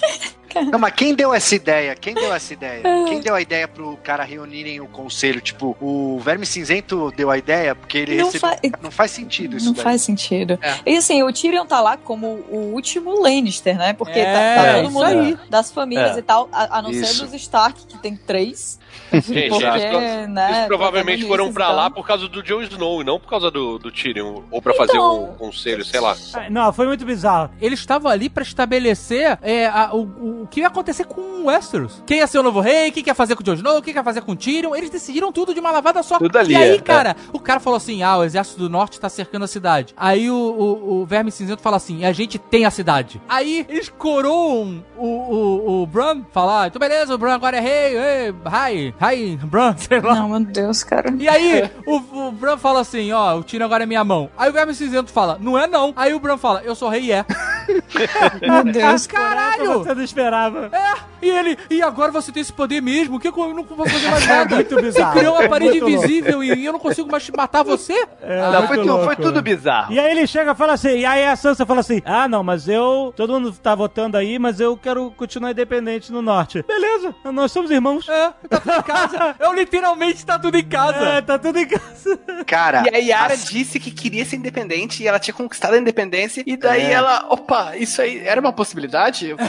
Não, 0.73 0.79
mas 0.79 0.93
quem 0.95 1.15
deu 1.15 1.33
essa 1.33 1.55
ideia? 1.55 1.95
Quem 1.95 2.15
deu 2.15 2.35
essa 2.35 2.53
ideia? 2.53 2.83
Quem 3.07 3.21
deu 3.21 3.35
a 3.35 3.41
ideia 3.41 3.69
pro 3.69 3.97
cara 3.99 4.25
reunirem 4.25 4.81
o 4.81 4.89
conselho? 4.89 5.41
Tipo, 5.41 5.77
o 5.81 6.19
Verme 6.21 6.45
Cinzento 6.45 7.13
deu 7.15 7.31
a 7.31 7.39
ideia 7.39 7.77
porque 7.77 7.99
ele 7.99 8.17
Não 8.17 8.25
recebeu... 8.25 8.51
fa- 8.51 8.59
Não 8.83 8.91
faz 8.91 9.13
sentido 9.13 9.57
isso 9.57 9.67
Não 9.67 9.73
daí. 9.75 9.85
faz 9.85 10.03
sentido. 10.03 10.59
É. 10.61 10.75
E 10.85 10.97
assim, 10.97 11.23
o 11.23 11.33
Tyrion 11.33 11.65
tá 11.65 11.81
lá 11.81 11.97
como 11.97 12.27
o 12.51 12.73
último 12.73 13.21
Lannister, 13.21 13.77
né? 13.77 13.93
Porque 13.93 14.19
É, 14.19 14.33
tá, 14.57 14.65
tá 14.65 14.75
todo 14.83 14.91
mundo 14.91 15.05
aí. 15.05 15.39
das 15.49 15.71
famílias 15.71 16.17
É. 16.17 16.19
e 16.19 16.23
tal, 16.23 16.49
a, 16.51 16.79
a 16.79 16.83
não 16.83 16.91
Isso. 16.91 17.15
ser 17.15 17.27
dos 17.27 17.35
Stark, 17.35 17.87
que 17.87 17.99
tem 17.99 18.17
três. 18.17 18.81
Gente, 19.13 19.49
Porque, 19.49 19.65
eles, 19.65 20.29
né, 20.29 20.51
eles 20.57 20.67
provavelmente 20.67 21.23
foram 21.27 21.51
protagonistas 21.51 21.55
pra 21.55 21.65
e 21.65 21.67
tal. 21.69 21.77
lá 21.77 21.91
por 21.91 22.07
causa 22.07 22.29
do 22.29 22.43
Jon 22.43 22.61
Snow 22.63 23.01
e 23.01 23.05
não 23.05 23.19
por 23.19 23.29
causa 23.29 23.51
do, 23.51 23.79
do 23.79 23.91
Tyrion. 23.91 24.43
Ou 24.51 24.61
pra 24.61 24.75
fazer 24.75 24.93
Então- 24.93 25.25
um 25.31 25.35
conselho, 25.35 25.85
sei 25.85 25.99
lá. 26.01 26.15
Ah, 26.35 26.51
Não, 26.51 26.73
foi 26.73 26.87
muito 26.87 27.05
bizarro. 27.07 27.51
Eles 27.61 27.79
estavam 27.81 28.11
ali 28.11 28.29
pra 28.29 28.43
estabelecer 28.43 29.39
é, 29.43 29.67
a- 29.67 29.91
o, 29.95 30.01
o- 30.03 30.43
o 30.43 30.47
que 30.47 30.61
ia 30.61 30.67
acontecer 30.67 31.05
com 31.05 31.21
o 31.21 31.45
Westeros. 31.47 32.03
Quem 32.07 32.19
ia 32.19 32.27
ser 32.27 32.39
o 32.39 32.43
novo 32.43 32.61
rei, 32.61 32.89
o 32.91 32.93
que 32.93 33.03
ia 33.07 33.15
fazer 33.15 33.35
com 33.35 33.43
o 33.43 33.45
Jon 33.45 33.55
Snow, 33.55 33.79
o 33.79 33.83
que 33.83 33.91
ia 33.93 34.05
fazer 34.05 34.21
com 34.21 34.33
o 34.33 34.37
Tyrion. 34.37 34.75
Eles 34.75 34.91
decidiram 34.91 35.33
tudo 35.33 35.55
de 35.55 35.61
uma 35.61 35.71
lavada 35.71 36.03
só. 36.03 36.19
Tudo 36.19 36.37
ali, 36.39 36.53
e 36.53 36.57
aí, 36.57 36.75
é. 36.77 36.79
cara, 36.79 37.17
o 37.33 37.41
cara 37.41 37.61
falou 37.61 37.77
assim: 37.79 38.03
ah, 38.03 38.19
o 38.19 38.25
exército 38.25 38.59
do 38.61 38.69
norte 38.69 39.01
tá 39.01 39.09
cercando 39.09 39.45
a 39.45 39.49
cidade. 39.49 39.95
Aí 39.97 40.31
o, 40.31 40.35
o, 40.37 41.01
o 41.03 41.07
Verme 41.07 41.31
Cinzento 41.31 41.63
fala 41.63 41.77
assim: 41.77 42.05
a 42.05 42.13
gente 42.13 42.39
tem 42.39 42.67
a 42.67 42.71
cidade. 42.71 43.21
Aí 43.29 43.65
eles 43.69 43.89
coroam 43.89 44.85
o, 44.97 45.07
o, 45.07 45.83
o 45.83 45.87
Bran, 45.87 46.23
falar: 46.33 46.69
então 46.69 46.79
beleza, 46.81 47.15
o 47.15 47.19
Bran 47.19 47.35
agora 47.35 47.57
é 47.57 47.61
rei, 47.61 47.97
ei, 47.97 48.31
hi, 48.31 48.78
hi, 49.01 49.37
Bran, 49.45 49.75
sei 49.79 50.01
lá. 50.01 50.15
Não, 50.15 50.29
meu 50.31 50.41
Deus, 50.41 50.83
cara. 50.83 51.13
E 51.19 51.29
aí, 51.29 51.71
o, 51.87 51.97
o 52.29 52.33
Bran 52.33 52.57
fala 52.57 52.81
assim, 52.81 53.13
ó, 53.13 53.37
o 53.37 53.43
Tyrion 53.45 53.67
agora 53.67 53.83
é 53.85 53.87
minha 53.87 54.05
mão. 54.05 54.29
Aí 54.37 54.49
o 54.51 54.53
Verme 54.53 54.75
Cinzento 54.75 55.11
fala, 55.13 55.39
não 55.41 55.59
é 55.59 55.67
não. 55.67 55.93
Aí 55.97 56.15
o 56.15 56.21
Bran 56.21 56.37
fala, 56.37 56.63
eu 56.65 56.75
sou 56.75 56.89
rei 56.89 57.03
e 57.05 57.13
é. 57.13 57.25
Meu 58.41 58.65
Deus. 58.73 59.07
Caralho! 59.07 59.79
Você 59.81 59.95
não 59.95 60.03
esperava. 60.03 60.71
É, 60.73 60.95
e 61.27 61.29
ele, 61.31 61.59
e 61.71 61.83
agora 61.83 62.11
você 62.13 62.31
tem 62.33 62.41
esse 62.41 62.53
poder 62.53 62.81
mesmo, 62.81 63.17
o 63.17 63.21
que 63.21 63.29
eu 63.29 63.55
não 63.55 63.65
posso 63.65 63.91
fazer 63.91 64.11
mais 64.11 64.27
nada? 64.29 64.55
muito 64.57 64.77
bizarro. 64.81 65.13
Você 65.13 65.19
criou 65.19 65.35
uma 65.35 65.45
É 65.45 65.49
parede 65.49 65.79
invisível 65.79 66.43
e, 66.43 66.53
e 66.55 66.65
eu 66.65 66.73
não 66.73 66.79
consigo 66.81 67.11
mais 67.11 67.29
matar 67.31 67.63
você? 67.63 68.07
É, 68.23 68.41
Não, 68.51 68.67
muito 68.67 68.67
foi, 68.69 68.85
tu- 68.85 69.05
foi 69.05 69.17
tudo 69.17 69.43
bizarro. 69.43 69.93
E 69.93 69.99
aí 69.99 70.11
ele 70.11 70.27
chega 70.27 70.53
e 70.53 70.55
fala 70.55 70.73
assim, 70.75 70.99
e 70.99 71.05
aí 71.07 71.27
a 71.27 71.37
Sansa 71.37 71.67
fala 71.67 71.81
assim, 71.81 72.01
ah 72.05 72.27
não, 72.29 72.43
mas 72.43 72.69
eu, 72.69 73.13
todo 73.17 73.33
mundo 73.33 73.53
tá 73.53 73.75
votando 73.75 74.17
aí, 74.17 74.39
mas 74.39 74.61
eu 74.61 74.77
quero 74.77 75.11
continuar 75.17 75.51
independente 75.51 76.13
no 76.13 76.23
norte. 76.23 76.65
Beleza, 76.67 77.15
nós 77.25 77.53
somos 77.53 77.71
irmãos. 77.71 78.09
É, 78.09 78.31
tá 78.49 78.61
em 78.71 78.83
casa. 78.83 79.37
Eu 79.39 79.53
literalmente 79.53 80.25
tá 80.25 80.39
tudo 80.39 80.57
em 80.57 80.65
casa. 80.65 80.99
É, 80.99 81.21
tá 81.23 81.39
tudo 81.39 81.59
em 81.59 81.67
casa. 81.67 82.19
Cara, 82.47 82.85
E 82.91 82.95
a 82.95 82.99
Yara 82.99 83.35
as- 83.35 83.45
disse 83.45 83.79
que 83.81 83.91
queria 83.91 84.25
ser 84.25 84.37
independente 84.37 85.03
e 85.03 85.09
ela 85.09 85.19
tinha 85.19 85.35
conquistado 85.35 85.75
a 85.75 85.79
independência. 85.79 86.43
E 86.47 86.57
daí 86.57 86.83
É. 86.87 86.93
ela, 86.93 87.27
opa, 87.29 87.77
isso 87.77 88.01
aí 88.01 88.27
era 88.27 88.41
uma 88.41 88.53
possibilidade? 88.53 89.35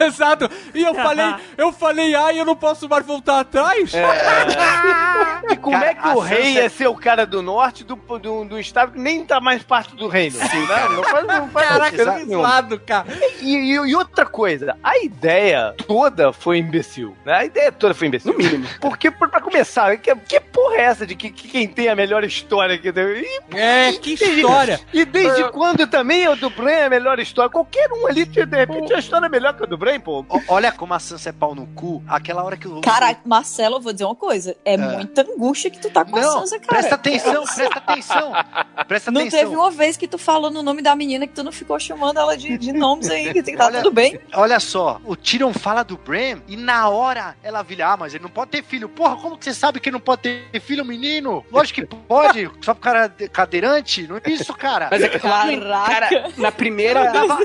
É, 0.00 0.04
exato. 0.06 0.48
E 0.74 0.82
eu 0.82 0.94
falei, 0.94 1.34
eu 1.56 1.72
falei, 1.72 2.14
ai, 2.14 2.38
eu 2.38 2.44
não 2.44 2.54
posso 2.56 2.88
mais 2.88 3.04
voltar 3.04 3.40
atrás? 3.40 3.92
E 5.50 5.56
como 5.56 5.76
Cara, 5.76 5.90
é 5.90 5.94
que 5.94 6.08
o 6.08 6.20
a 6.20 6.24
rei 6.24 6.52
ia 6.54 6.70
ser 6.70 6.86
o 6.86 6.94
cara 6.94 7.26
do 7.26 7.42
norte 7.42 7.82
do, 7.84 7.96
do, 7.96 8.44
do 8.44 8.60
estado 8.60 8.92
que 8.92 8.98
nem 8.98 9.24
tá 9.24 9.40
mais 9.40 9.62
parte 9.62 9.94
do 9.96 10.06
reino? 10.08 10.38
Né? 10.38 10.48
Não 10.94 11.02
faz, 11.02 11.26
não 11.26 11.48
faz 11.48 11.68
Caraca, 11.68 12.24
zoado, 12.24 12.80
cara. 12.80 13.06
E, 13.40 13.56
e- 13.56 13.90
e 13.90 13.94
outra 13.96 14.24
coisa, 14.24 14.76
a 14.82 14.98
ideia 14.98 15.74
toda 15.86 16.32
foi 16.32 16.58
imbecil. 16.58 17.16
Né? 17.24 17.34
A 17.34 17.44
ideia 17.44 17.72
toda 17.72 17.92
foi 17.92 18.06
imbecil. 18.08 18.32
No 18.32 18.38
mínimo. 18.38 18.61
Porque, 18.80 19.10
pra 19.10 19.40
começar, 19.40 19.96
que, 19.98 20.14
que 20.16 20.40
porra 20.40 20.76
é 20.76 20.80
essa 20.82 21.06
de 21.06 21.14
que, 21.14 21.30
que 21.30 21.48
quem 21.48 21.68
tem 21.68 21.88
a 21.88 21.96
melhor 21.96 22.24
história 22.24 22.76
que 22.78 22.88
E, 22.88 23.56
É, 23.56 23.92
que 23.94 24.14
história. 24.14 24.80
e 24.92 25.04
desde 25.04 25.50
quando 25.50 25.86
também 25.86 26.28
o 26.28 26.36
do 26.36 26.50
Bran 26.50 26.70
é 26.70 26.84
a 26.86 26.90
melhor 26.90 27.18
história? 27.18 27.50
Qualquer 27.50 27.90
um 27.92 28.06
ali, 28.06 28.24
de 28.24 28.40
repente, 28.40 28.92
a 28.92 28.98
história 28.98 29.28
melhor 29.28 29.54
que 29.56 29.62
a 29.62 29.66
do 29.66 29.76
Bran, 29.78 30.00
pô. 30.00 30.20
O- 30.28 30.42
Olha 30.48 30.70
como 30.72 30.92
a 30.94 30.98
Sansa 30.98 31.30
é 31.30 31.32
pau 31.32 31.54
no 31.54 31.66
cu. 31.68 32.02
Aquela 32.06 32.42
hora 32.44 32.56
que 32.56 32.68
o. 32.68 32.80
Cara, 32.80 33.16
Marcelo, 33.24 33.76
eu 33.76 33.80
vou 33.80 33.92
dizer 33.92 34.04
uma 34.04 34.14
coisa. 34.16 34.56
É, 34.64 34.76
muita 34.76 35.22
angústia 35.22 35.70
que 35.70 35.78
tu 35.80 35.90
tá 35.90 36.04
com 36.04 36.16
a 36.16 36.20
Não, 36.20 36.40
Sansa, 36.40 36.58
cara. 36.58 36.68
presta 36.72 36.94
atenção, 36.94 37.44
presta 37.44 37.78
atenção. 37.78 38.32
Presta 38.86 39.10
Não 39.10 39.20
atenção. 39.22 39.40
teve 39.40 39.54
uma 39.56 39.70
vez 39.70 39.96
que 39.96 40.06
tu 40.08 40.18
falou 40.18 40.50
no 40.50 40.62
nome 40.62 40.82
da 40.82 40.94
menina 40.94 41.26
que 41.26 41.32
tu 41.32 41.42
não 41.42 41.52
ficou 41.52 41.78
chamando 41.78 42.18
ela 42.18 42.36
de, 42.36 42.58
de 42.58 42.72
nomes 42.72 43.08
aí, 43.10 43.32
que 43.32 43.42
tá 43.56 43.66
Olha- 43.66 43.78
tudo 43.82 43.92
bem. 43.92 44.20
Olha 44.34 44.60
só, 44.60 45.00
o 45.04 45.16
Tyrion 45.16 45.52
fala 45.52 45.82
do 45.82 45.96
Bran 45.96 46.40
e 46.46 46.56
na 46.56 46.88
hora 46.88 47.36
ela 47.42 47.62
vira, 47.62 47.88
ah, 47.92 47.96
mas 47.96 48.14
ele 48.14 48.22
não 48.22 48.30
pode 48.30 48.50
ter 48.52 48.62
filho. 48.62 48.88
Porra, 48.88 49.16
como 49.16 49.36
que 49.38 49.44
você 49.44 49.54
sabe 49.54 49.80
que 49.80 49.90
não 49.90 49.98
pode 50.00 50.22
ter 50.22 50.60
filho, 50.60 50.84
menino? 50.84 51.44
Lógico 51.50 51.80
que 51.80 51.86
pode, 51.86 52.50
só 52.60 52.74
pro 52.74 52.82
cara 52.82 53.06
de- 53.08 53.28
cadeirante. 53.28 54.06
Não 54.06 54.16
é 54.18 54.30
isso, 54.30 54.52
cara. 54.54 54.88
Mas 54.90 55.02
é 55.02 55.08
claro, 55.08 55.60
cara, 55.60 56.08
na 56.36 56.52
primeira. 56.52 57.10
Tava- 57.12 57.38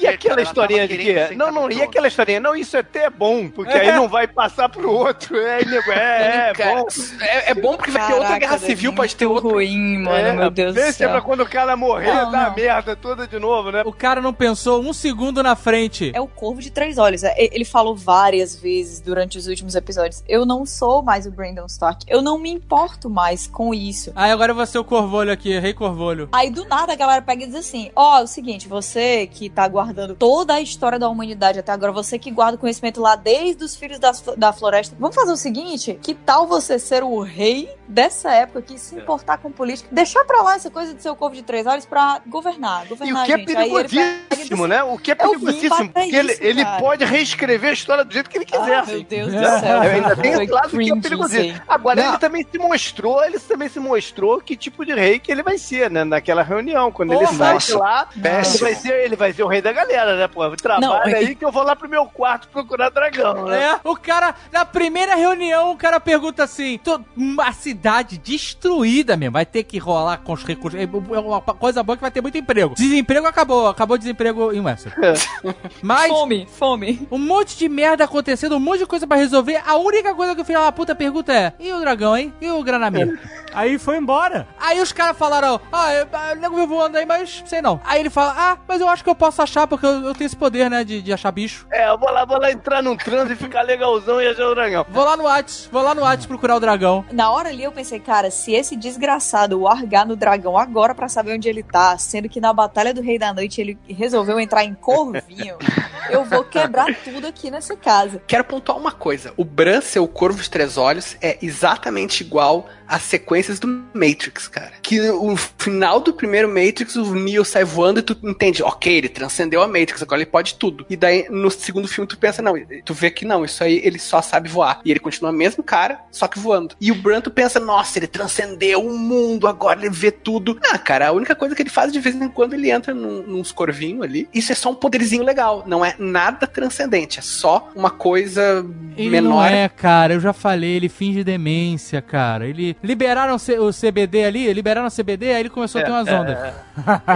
E 0.00 0.06
aquela 0.06 0.42
historinha 0.42 0.86
de 0.86 0.96
que. 0.98 1.34
Não, 1.34 1.50
não, 1.50 1.70
e 1.70 1.82
aquela 1.82 2.06
historinha, 2.08 2.40
não, 2.40 2.54
isso 2.54 2.76
até 2.76 3.04
é 3.04 3.10
bom, 3.10 3.48
porque 3.48 3.72
aí 3.72 3.92
não 3.92 4.08
vai 4.08 4.26
passar 4.26 4.68
pro 4.68 4.90
outro. 4.90 5.36
É, 5.38 5.60
é, 5.62 6.50
é 6.50 6.52
Cara, 6.52 6.80
bom. 6.82 6.86
é, 7.20 7.50
é 7.50 7.54
bom 7.54 7.76
porque 7.76 7.90
vai 7.90 8.06
ter 8.06 8.14
outra 8.14 8.38
guerra 8.38 8.58
civil, 8.58 8.92
pode 8.94 9.16
ter 9.16 9.26
outro. 9.26 9.50
ruim, 9.50 9.98
mano, 9.98 10.16
É, 10.28 10.32
meu 10.32 10.50
Deus 10.50 10.74
do 10.74 10.80
Deixa 10.80 11.04
pra 11.08 11.12
céu. 11.14 11.22
quando 11.22 11.40
o 11.42 11.48
cara 11.48 11.76
morrer, 11.76 12.12
Não, 12.12 12.30
dá 12.30 12.48
não. 12.48 12.54
merda 12.54 12.96
toda 12.96 13.26
de 13.26 13.38
novo, 13.38 13.70
né? 13.70 13.82
O 13.84 13.92
cara 13.92 14.20
não 14.20 14.32
pensou 14.32 14.82
um 14.82 14.92
segundo 14.92 15.42
na 15.42 15.54
frente. 15.56 16.10
É 16.14 16.20
o 16.20 16.26
Corvo 16.26 16.60
de 16.60 16.70
Três 16.70 16.98
Olhos. 16.98 17.22
É, 17.22 17.34
Ele 17.38 17.64
falou 17.64 17.94
várias 17.96 18.54
vezes 18.56 19.00
durante 19.00 19.38
os 19.38 19.46
últimos 19.46 19.74
episódios. 19.74 20.22
Eu 20.34 20.44
não 20.44 20.66
sou 20.66 21.00
mais 21.02 21.26
o 21.26 21.30
Brandon 21.30 21.66
Stark. 21.66 22.04
Eu 22.08 22.20
não 22.20 22.38
me 22.38 22.50
importo 22.50 23.08
mais 23.08 23.46
com 23.46 23.72
isso. 23.72 24.10
Aí 24.16 24.30
agora 24.32 24.50
eu 24.50 24.56
vou 24.56 24.66
ser 24.66 24.78
o 24.78 24.84
Corvolho 24.84 25.30
aqui, 25.32 25.56
Rei 25.58 25.72
Corvolho. 25.72 26.28
Aí 26.32 26.50
do 26.50 26.64
nada 26.66 26.92
a 26.92 26.96
galera 26.96 27.22
pega 27.22 27.44
e 27.44 27.46
diz 27.46 27.54
assim: 27.54 27.90
Ó, 27.94 28.18
é 28.18 28.22
o 28.22 28.26
seguinte, 28.26 28.66
você 28.66 29.26
que 29.28 29.48
tá 29.48 29.66
guardando 29.68 30.14
toda 30.14 30.54
a 30.54 30.60
história 30.60 30.98
da 30.98 31.08
humanidade 31.08 31.58
até 31.60 31.70
agora, 31.72 31.92
você 31.92 32.18
que 32.18 32.30
guarda 32.30 32.56
o 32.56 32.58
conhecimento 32.58 33.00
lá 33.00 33.14
desde 33.14 33.62
os 33.62 33.76
filhos 33.76 33.98
das- 33.98 34.22
da 34.36 34.52
floresta, 34.52 34.96
vamos 34.98 35.14
fazer 35.14 35.32
o 35.32 35.36
seguinte: 35.36 35.98
que 36.02 36.14
tal 36.14 36.46
você 36.46 36.78
ser 36.78 37.04
o 37.04 37.20
rei 37.20 37.68
dessa 37.86 38.32
época 38.32 38.62
que 38.62 38.78
se 38.78 38.96
importar 38.96 39.38
com 39.38 39.52
política, 39.52 39.88
deixar 39.92 40.24
pra 40.24 40.42
lá 40.42 40.56
essa 40.56 40.70
coisa 40.70 40.94
de 40.94 41.00
ser 41.02 41.10
o 41.10 41.16
corvo 41.16 41.36
de 41.36 41.42
três 41.42 41.66
olhos 41.66 41.84
pra 41.86 42.20
governar, 42.26 42.86
E 42.86 42.88
governar 42.88 43.22
o 43.22 43.26
que 43.26 43.32
a 43.32 43.36
é 43.36 43.40
ele 43.40 43.52
e 43.52 43.54
perigosíssimo, 43.54 44.66
né? 44.66 44.82
O 44.82 44.98
que 44.98 45.10
é 45.12 45.14
Eu 45.14 45.16
perigosíssimo, 45.18 45.88
porque 45.90 46.16
ele, 46.16 46.32
isso, 46.32 46.42
ele 46.42 46.64
cara. 46.64 46.80
pode 46.80 47.04
reescrever 47.04 47.70
a 47.70 47.72
história 47.72 48.04
do 48.04 48.12
jeito 48.12 48.28
que 48.30 48.38
ele 48.38 48.44
quiser. 48.44 48.78
Ah, 48.78 48.84
meu 48.86 49.02
Deus 49.02 49.30
do 49.32 49.38
É, 49.38 49.60
céu. 49.60 49.80
ainda 49.80 50.16
tem 50.32 50.42
esse 50.44 50.52
lado 50.52 50.68
que 50.70 51.36
é 51.36 51.40
aí. 51.40 51.56
Agora, 51.68 52.02
Não. 52.02 52.08
ele 52.10 52.18
também 52.18 52.46
se 52.50 52.58
mostrou, 52.58 53.24
ele 53.24 53.38
também 53.38 53.68
se 53.68 53.80
mostrou 53.80 54.40
que 54.40 54.56
tipo 54.56 54.84
de 54.84 54.92
rei 54.94 55.18
que 55.18 55.30
ele 55.32 55.42
vai 55.42 55.58
ser, 55.58 55.90
né? 55.90 56.04
Naquela 56.04 56.42
reunião. 56.42 56.90
Quando 56.92 57.12
ele 57.12 57.26
Porra. 57.26 57.36
sai 57.36 57.58
de 57.58 57.72
lá, 57.74 58.08
ele 58.14 58.58
vai, 58.58 58.74
ser, 58.74 58.92
ele 59.04 59.16
vai 59.16 59.32
ser 59.32 59.42
o 59.42 59.46
rei 59.48 59.60
da 59.62 59.72
galera, 59.72 60.16
né, 60.16 60.28
pô? 60.28 60.48
Trabalha 60.56 60.86
Não, 60.86 61.18
aí 61.18 61.34
que 61.34 61.44
eu 61.44 61.50
vou 61.52 61.62
lá 61.62 61.74
pro 61.76 61.88
meu 61.88 62.06
quarto 62.06 62.48
procurar 62.48 62.90
dragão, 62.90 63.46
né? 63.46 63.62
É, 63.64 63.80
o 63.88 63.96
cara, 63.96 64.34
na 64.52 64.64
primeira 64.64 65.14
reunião, 65.14 65.72
o 65.72 65.76
cara 65.76 65.98
pergunta 66.00 66.44
assim: 66.44 66.78
"Tô- 66.82 67.00
uma 67.16 67.52
cidade 67.52 68.18
destruída 68.18 69.16
mesmo, 69.16 69.32
vai 69.32 69.46
ter 69.46 69.62
que 69.64 69.78
rolar 69.78 70.18
com 70.18 70.32
os 70.32 70.44
recursos. 70.44 70.78
É 70.80 70.86
uma 70.86 71.40
coisa 71.40 71.82
boa 71.82 71.96
que 71.96 72.02
vai 72.02 72.10
ter 72.10 72.20
muito 72.20 72.38
emprego. 72.38 72.74
Desemprego 72.74 73.26
acabou, 73.26 73.68
acabou 73.68 73.94
o 73.96 73.98
desemprego 73.98 74.52
em 74.52 74.60
Westeros. 74.60 75.26
Mas 75.82 76.08
Fome, 76.08 76.46
fome. 76.50 77.08
um 77.10 77.18
monte 77.18 77.56
de 77.56 77.68
merda 77.68 78.04
acontecendo, 78.04 78.56
um 78.56 78.60
monte 78.60 78.80
de 78.80 78.86
coisa 78.86 79.06
pra 79.06 79.16
resolver. 79.16 79.60
A 79.66 79.76
única 79.76 80.12
coisa 80.14 80.34
que 80.34 80.40
o 80.42 80.44
filho 80.44 80.60
da 80.60 80.72
puta 80.72 80.94
pergunta 80.94 81.32
é: 81.32 81.52
e 81.58 81.72
o 81.72 81.80
dragão, 81.80 82.16
hein? 82.16 82.32
E 82.40 82.50
o 82.50 82.62
Granamir? 82.62 83.18
Aí 83.54 83.78
foi 83.78 83.96
embora. 83.98 84.48
Aí 84.60 84.80
os 84.80 84.90
caras 84.92 85.16
falaram, 85.16 85.60
ah, 85.72 85.94
eu- 85.94 86.08
ah, 86.12 86.32
o 86.32 86.34
nego 86.40 86.56
viu 86.56 86.66
voando 86.66 86.98
aí, 86.98 87.06
mas 87.06 87.44
sei 87.46 87.62
não. 87.62 87.80
Aí 87.84 88.00
ele 88.00 88.10
fala, 88.10 88.34
ah, 88.36 88.58
mas 88.66 88.80
eu 88.80 88.88
acho 88.88 89.04
que 89.04 89.08
eu 89.08 89.14
posso 89.14 89.40
achar, 89.40 89.68
porque 89.68 89.86
eu, 89.86 90.06
eu 90.06 90.12
tenho 90.12 90.26
esse 90.26 90.34
poder, 90.34 90.68
né, 90.68 90.82
de, 90.82 91.00
de 91.00 91.12
achar 91.12 91.30
bicho. 91.30 91.64
É, 91.70 91.88
eu 91.88 91.96
vou 91.96 92.10
lá, 92.10 92.24
vou 92.24 92.36
lá 92.40 92.50
entrar 92.50 92.82
num 92.82 92.96
transe 92.96 93.34
e 93.34 93.36
ficar 93.36 93.62
legalzão 93.62 94.20
e 94.20 94.26
achar 94.26 94.48
o 94.48 94.54
dragão. 94.56 94.84
Vou 94.88 95.04
lá 95.04 95.16
no 95.16 95.22
Whats, 95.22 95.68
vou 95.70 95.82
lá 95.82 95.94
no 95.94 96.02
Whats 96.02 96.26
procurar 96.26 96.56
o 96.56 96.60
dragão. 96.60 97.04
Na 97.12 97.30
hora 97.30 97.50
ali 97.50 97.62
eu 97.62 97.70
pensei, 97.70 98.00
cara, 98.00 98.28
se 98.28 98.52
esse 98.52 98.74
desgraçado 98.74 99.60
largar 99.60 100.04
no 100.04 100.16
dragão 100.16 100.58
agora 100.58 100.92
pra 100.92 101.08
saber 101.08 101.34
onde 101.34 101.48
ele 101.48 101.62
tá, 101.62 101.96
sendo 101.96 102.28
que 102.28 102.40
na 102.40 102.52
Batalha 102.52 102.92
do 102.92 103.02
Rei 103.02 103.20
da 103.20 103.32
Noite 103.32 103.60
ele 103.60 103.78
resolveu 103.88 104.40
entrar 104.40 104.64
em 104.64 104.74
Corvinho, 104.74 105.56
eu 106.10 106.24
vou 106.24 106.42
quebrar 106.42 106.86
tudo 107.04 107.26
aqui 107.28 107.52
nessa 107.52 107.76
casa. 107.76 108.20
Quero 108.26 108.42
pontuar 108.42 108.76
uma 108.78 108.90
coisa: 108.90 109.32
o 109.36 109.44
Bran 109.44 109.80
ser 109.80 110.00
o 110.04 110.08
Corvo 110.08 110.42
de 110.42 110.50
Três 110.50 110.76
Olhos 110.76 111.16
é 111.20 111.38
exatamente 111.42 112.20
igual 112.22 112.68
às 112.86 113.02
sequências 113.02 113.58
do 113.58 113.66
Matrix, 113.94 114.46
cara. 114.46 114.72
Que 114.82 115.00
o 115.10 115.34
final 115.36 116.00
do 116.00 116.12
primeiro 116.12 116.48
Matrix, 116.48 116.96
o 116.96 117.14
Neo 117.14 117.44
sai 117.44 117.64
voando 117.64 118.00
e 118.00 118.02
tu 118.02 118.16
entende, 118.22 118.62
ok, 118.62 118.94
ele 118.94 119.08
transcendeu 119.08 119.62
a 119.62 119.66
Matrix, 119.66 120.02
agora 120.02 120.20
ele 120.20 120.30
pode 120.30 120.54
tudo. 120.56 120.84
E 120.90 120.96
daí 120.96 121.26
no 121.30 121.50
segundo 121.50 121.88
filme 121.88 122.06
tu 122.06 122.18
pensa, 122.18 122.42
não, 122.42 122.54
tu 122.84 122.92
vê 122.92 123.10
que 123.10 123.24
não, 123.24 123.44
isso 123.44 123.64
aí 123.64 123.80
ele 123.82 123.98
só 123.98 124.20
sabe 124.20 124.48
voar. 124.48 124.80
E 124.84 124.90
ele 124.90 125.00
continua 125.00 125.30
o 125.30 125.34
mesmo 125.34 125.62
cara, 125.62 125.98
só 126.10 126.28
que 126.28 126.38
voando. 126.38 126.76
E 126.80 126.92
o 126.92 126.94
Bran 126.94 127.20
tu 127.22 127.30
pensa, 127.30 127.58
nossa, 127.58 127.98
ele 127.98 128.06
transcendeu 128.06 128.84
o 128.86 128.98
mundo, 128.98 129.46
agora 129.48 129.80
ele 129.80 129.90
vê 129.90 130.10
tudo. 130.10 130.58
Ah, 130.70 130.78
cara, 130.78 131.08
a 131.08 131.12
única 131.12 131.34
coisa 131.34 131.54
que 131.54 131.62
ele 131.62 131.70
faz 131.70 131.90
de 131.92 131.98
vez 132.00 132.14
em 132.14 132.28
quando 132.28 132.52
ele 132.52 132.70
entra 132.70 132.92
num, 132.92 133.22
nos 133.22 133.50
corvinhos 133.50 134.02
ali. 134.02 134.28
Isso 134.32 134.52
é 134.52 134.54
só 134.54 134.70
um 134.70 134.74
poderzinho 134.74 135.24
legal, 135.24 135.64
não 135.66 135.84
é 135.84 135.94
nada 135.98 136.46
transcendente, 136.46 137.18
é 137.18 137.22
só 137.22 137.70
uma 137.74 137.90
coisa 137.90 138.64
Ele 138.96 139.08
menor. 139.08 139.30
não 139.30 139.44
é, 139.44 139.68
cara, 139.68 139.93
eu 140.10 140.20
já 140.20 140.32
falei, 140.32 140.70
ele 140.76 140.88
finge 140.88 141.22
demência, 141.24 142.00
cara. 142.02 142.46
Ele 142.46 142.76
liberaram 142.82 143.36
o 143.36 143.70
CBD 143.72 144.24
ali, 144.24 144.52
liberaram 144.52 144.86
o 144.86 144.90
CBD, 144.90 145.32
aí 145.32 145.40
ele 145.40 145.50
começou 145.50 145.80
a 145.80 145.84
ter 145.84 145.90
umas 145.90 146.08
ondas. 146.08 146.54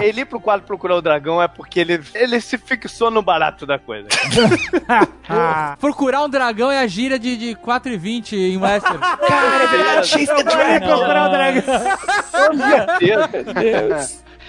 Ele 0.02 0.23
ir 0.23 0.24
pro 0.24 0.40
quadro 0.40 0.66
procurar 0.66 0.97
o 0.97 1.02
dragão 1.02 1.42
é 1.42 1.48
porque 1.48 1.81
ele, 1.81 2.00
ele 2.15 2.40
se 2.40 2.57
fixou 2.58 3.10
no 3.10 3.23
barato 3.23 3.66
da 3.66 3.78
coisa. 3.78 4.08
Procurar 5.78 6.24
um 6.24 6.28
dragão 6.28 6.70
é 6.70 6.78
a 6.81 6.86
gíria 6.86 7.18
de, 7.18 7.36
de 7.36 7.55
4,20 7.57 8.32
em 8.32 8.57
Westeros. 8.57 9.00
Cara, 9.28 9.65
é 9.65 9.66
verdade, 9.66 10.07
Chase 10.07 10.26
the 10.26 10.42
Dragon. 10.42 10.86
procurar 10.86 11.28
o 11.28 11.31
dragão. 11.31 11.62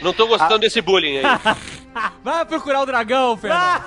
Não 0.02 0.14
tô 0.14 0.28
gostando 0.28 0.60
desse 0.60 0.82
bullying 0.82 1.18
aí. 1.18 1.24
Vai 2.24 2.46
procurar 2.46 2.82
o 2.82 2.86
dragão, 2.86 3.36
Fernando. 3.36 3.84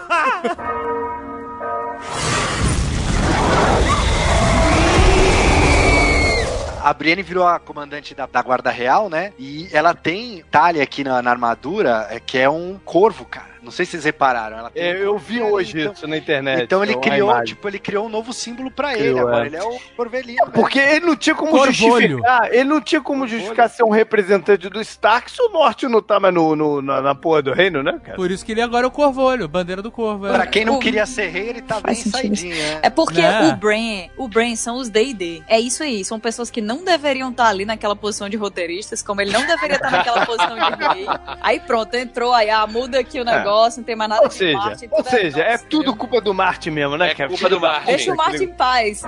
A 6.84 6.92
Brienne 6.92 7.22
virou 7.22 7.46
a 7.46 7.60
comandante 7.60 8.12
da, 8.12 8.26
da 8.26 8.42
Guarda 8.42 8.68
Real, 8.70 9.08
né? 9.08 9.32
E 9.38 9.68
ela 9.72 9.94
tem 9.94 10.42
talha 10.50 10.82
aqui 10.82 11.04
na, 11.04 11.22
na 11.22 11.30
armadura, 11.30 12.08
é, 12.10 12.18
que 12.18 12.36
é 12.36 12.50
um 12.50 12.76
corvo, 12.84 13.24
cara. 13.24 13.51
Não 13.62 13.70
sei 13.70 13.84
se 13.86 13.92
vocês 13.92 14.04
repararam. 14.04 14.58
Ela 14.58 14.70
tem 14.70 14.82
É, 14.82 14.96
eu 15.04 15.16
vi 15.18 15.40
hoje 15.40 15.80
Então- 15.80 15.92
isso 15.92 16.06
na 16.06 16.16
internet. 16.16 16.62
Então 16.64 16.82
ele 16.82 16.94
uma 16.94 17.00
criou, 17.00 17.44
tipo, 17.44 17.68
ele 17.68 17.78
criou 17.78 18.06
um 18.06 18.08
novo 18.08 18.32
símbolo 18.32 18.70
pra 18.70 18.92
Criou, 18.92 19.06
ele. 19.10 19.18
Agora 19.20 19.44
é. 19.44 19.46
ele 19.46 19.56
é 19.56 19.62
o 19.64 19.78
corvelino. 19.96 20.50
Porque 20.52 20.78
ele 20.78 21.06
não 21.06 21.16
tinha 21.16 21.34
como 21.34 21.50
Corvolho. 21.52 21.72
justificar. 21.72 22.48
Ele 22.52 22.64
não 22.64 22.80
tinha 22.80 23.00
como 23.00 23.26
justificar 23.26 23.70
ser 23.70 23.84
um 23.84 23.90
representante 23.90 24.68
do 24.68 24.80
Stark 24.80 25.30
se 25.30 25.40
o 25.40 25.48
norte 25.50 25.86
não 25.86 26.02
tá 26.02 26.18
mais 26.18 26.34
no, 26.34 26.56
no- 26.56 26.82
na, 26.82 27.00
na 27.00 27.14
porra 27.14 27.42
do 27.42 27.52
reino, 27.52 27.82
né, 27.82 28.00
cara? 28.02 28.16
Por 28.16 28.30
isso 28.30 28.44
que 28.44 28.52
ele 28.52 28.60
agora 28.62 28.84
é 28.84 28.88
o 28.88 28.90
corvolho, 28.90 29.46
bandeira 29.48 29.80
do 29.80 29.90
corvo. 29.90 30.26
Pra 30.26 30.44
É. 30.44 30.46
quem 30.46 30.64
não 30.64 30.76
O- 30.76 30.78
queria 30.80 31.06
ser 31.06 31.28
rei, 31.28 31.48
ele 31.50 31.62
tá 31.62 31.74
bem 31.76 31.82
Faz 31.94 31.98
sentido. 31.98 32.12
saidinho, 32.36 32.56
né? 32.56 32.80
É 32.82 32.90
porque 32.90 33.22
Né? 33.22 33.48
o 33.48 33.56
Brain, 33.56 34.10
o 34.16 34.26
Brain 34.28 34.56
são 34.56 34.76
os 34.76 34.88
D&D. 34.88 35.42
É 35.46 35.60
isso 35.60 35.82
aí, 35.82 36.04
são 36.04 36.18
pessoas 36.18 36.50
que 36.50 36.60
não 36.60 36.84
deveriam 36.84 37.30
estar 37.30 37.46
ali 37.48 37.64
naquela 37.64 37.94
posição 37.94 38.28
de 38.28 38.36
roteiristas, 38.36 39.02
como 39.02 39.20
ele 39.20 39.30
não 39.32 39.46
deveria 39.46 39.76
estar 39.76 39.90
naquela 39.90 40.26
posição 40.26 40.54
de 40.56 40.84
rei. 40.94 41.06
Aí 41.40 41.60
pronto, 41.60 41.94
entrou, 41.94 42.32
aí 42.34 42.50
ah, 42.50 42.66
muda 42.66 42.98
aqui 42.98 43.20
o 43.20 43.24
negócio, 43.24 43.51
não 43.78 43.84
tem 43.84 43.96
mais 43.96 44.10
nada 44.10 44.22
Ou 44.22 44.28
de 44.28 44.34
seja, 44.34 44.58
Martin, 44.58 44.88
ou 44.90 45.02
tudo 45.02 45.10
seja, 45.10 45.42
é 45.42 45.52
nosso, 45.52 45.66
tudo 45.66 45.96
culpa 45.96 46.20
do 46.20 46.34
Martin 46.34 46.70
mesmo, 46.70 46.96
né, 46.96 47.10
É 47.10 47.14
cara? 47.14 47.28
culpa 47.28 47.48
do 47.48 47.60
Martin. 47.60 47.86
Deixa 47.86 48.12
o 48.12 48.16
Martin 48.16 48.44
em 48.44 48.52
paz. 48.52 49.02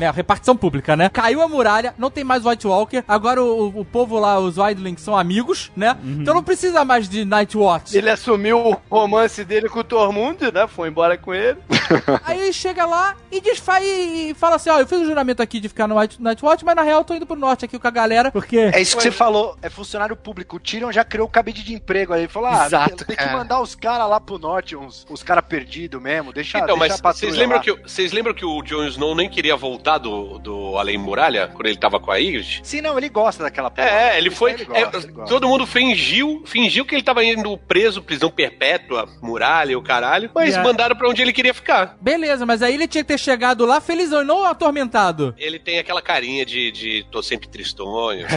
Né? 0.00 0.10
Repartição 0.10 0.56
pública, 0.56 0.96
né? 0.96 1.08
Caiu 1.08 1.40
a 1.42 1.48
muralha, 1.48 1.94
não 1.98 2.10
tem 2.10 2.24
mais 2.24 2.44
White 2.44 2.66
Walker. 2.66 3.04
Agora 3.06 3.42
o, 3.42 3.80
o 3.80 3.84
povo 3.84 4.18
lá, 4.18 4.38
os 4.38 4.56
Wildlings, 4.58 5.00
são 5.02 5.16
amigos, 5.16 5.70
né? 5.76 5.96
Então 6.04 6.34
não 6.34 6.42
precisa 6.42 6.84
mais 6.84 7.08
de 7.08 7.24
Night 7.24 7.56
Watch. 7.56 7.96
Ele 7.96 8.10
assumiu 8.10 8.58
o 8.58 8.76
romance 8.90 9.44
dele 9.44 9.68
com 9.68 9.80
o 9.80 9.84
Tormund, 9.84 10.50
né? 10.52 10.66
Foi 10.66 10.88
embora 10.88 11.16
com 11.16 11.32
ele. 11.34 11.58
Aí 12.24 12.40
ele 12.40 12.52
chega 12.52 12.84
lá 12.86 13.16
e 13.30 13.40
desfaz 13.40 13.84
e 13.84 14.34
fala 14.38 14.56
assim: 14.56 14.70
ó, 14.70 14.78
eu 14.78 14.86
fiz 14.86 14.98
o 15.00 15.04
juramento 15.04 15.42
aqui 15.42 15.60
de 15.60 15.68
ficar 15.68 15.86
no 15.86 15.98
White, 15.98 16.20
Night 16.22 16.44
Watch, 16.44 16.64
mas 16.64 16.74
na 16.74 16.82
real 16.82 17.00
eu 17.00 17.04
tô 17.04 17.14
indo 17.14 17.26
pro 17.26 17.36
norte 17.36 17.64
aqui 17.64 17.78
com 17.78 17.86
a 17.88 17.90
galera. 17.90 18.30
Por 18.30 18.46
quê? 18.46 18.70
É 18.72 18.80
isso 18.80 18.96
que 18.96 19.02
você 19.02 19.10
falou, 19.10 19.56
é 19.62 19.68
funcionário 19.68 20.16
público. 20.16 20.56
O 20.56 20.60
Tyrion 20.60 20.90
já 20.92 21.04
criou 21.04 21.26
o 21.26 21.30
cabide 21.30 21.62
de 21.62 21.74
emprego 21.74 22.12
aí. 22.12 22.22
Ele 22.22 22.28
falou: 22.28 22.48
ah, 22.48 22.66
Exato, 22.66 22.96
tem, 22.96 23.06
tem 23.08 23.16
que 23.16 23.24
cara. 23.24 23.36
mandar 23.36 23.60
os 23.60 23.74
caras 23.74 24.08
lá 24.08 24.20
pro 24.20 24.38
norte, 24.38 24.76
uns, 24.76 25.06
os 25.10 25.22
caras 25.22 25.44
perdidos 25.46 26.00
mesmo. 26.00 26.32
Deixa, 26.32 26.58
Então, 26.58 26.78
deixa 26.78 26.94
mas 26.94 27.04
a 27.04 27.12
vocês 27.12 27.36
lembram, 27.36 27.58
lá. 27.58 27.62
que, 27.62 27.70
o- 27.72 27.78
vocês 27.86 28.12
lembram 28.12 28.34
que 28.34 28.44
o 28.44 28.62
Jon 28.62 28.84
Snow 28.86 29.14
nem 29.14 29.28
queria 29.28 29.56
voltar 29.56 29.89
do, 29.98 30.38
do 30.38 30.76
Além 30.78 30.98
Muralha 30.98 31.48
quando 31.48 31.66
ele 31.66 31.76
tava 31.76 31.98
com 32.00 32.10
a 32.10 32.16
Ygritte? 32.16 32.60
Sim, 32.62 32.80
não, 32.80 32.96
ele 32.98 33.08
gosta 33.08 33.42
daquela 33.42 33.70
porra. 33.70 33.88
É, 33.88 34.18
ele 34.18 34.30
foi. 34.30 34.52
ele 34.52 34.64
gosta, 34.64 34.96
é, 34.98 35.00
ele 35.00 35.12
todo 35.28 35.48
mundo 35.48 35.66
fingiu, 35.66 36.42
fingiu 36.46 36.84
que 36.84 36.94
ele 36.94 37.02
tava 37.02 37.24
indo 37.24 37.56
preso, 37.56 38.02
prisão 38.02 38.30
perpétua, 38.30 39.08
muralha, 39.22 39.78
o 39.78 39.82
caralho, 39.82 40.30
mas 40.34 40.50
Yeah. 40.50 40.68
mandaram 40.68 40.96
pra 40.96 41.08
onde 41.08 41.22
ele 41.22 41.32
queria 41.32 41.54
ficar. 41.54 41.96
Beleza, 42.00 42.44
mas 42.44 42.60
aí 42.62 42.74
ele 42.74 42.88
tinha 42.88 43.04
que 43.04 43.08
ter 43.08 43.18
chegado 43.18 43.64
lá 43.64 43.80
felizão 43.80 44.22
e 44.22 44.24
não 44.24 44.44
atormentado. 44.44 45.34
Ele 45.38 45.58
tem 45.58 45.78
aquela 45.78 46.02
carinha 46.02 46.44
de, 46.44 46.70
de 46.72 47.06
tô 47.10 47.22
sempre 47.22 47.48
tristonho. 47.48 48.26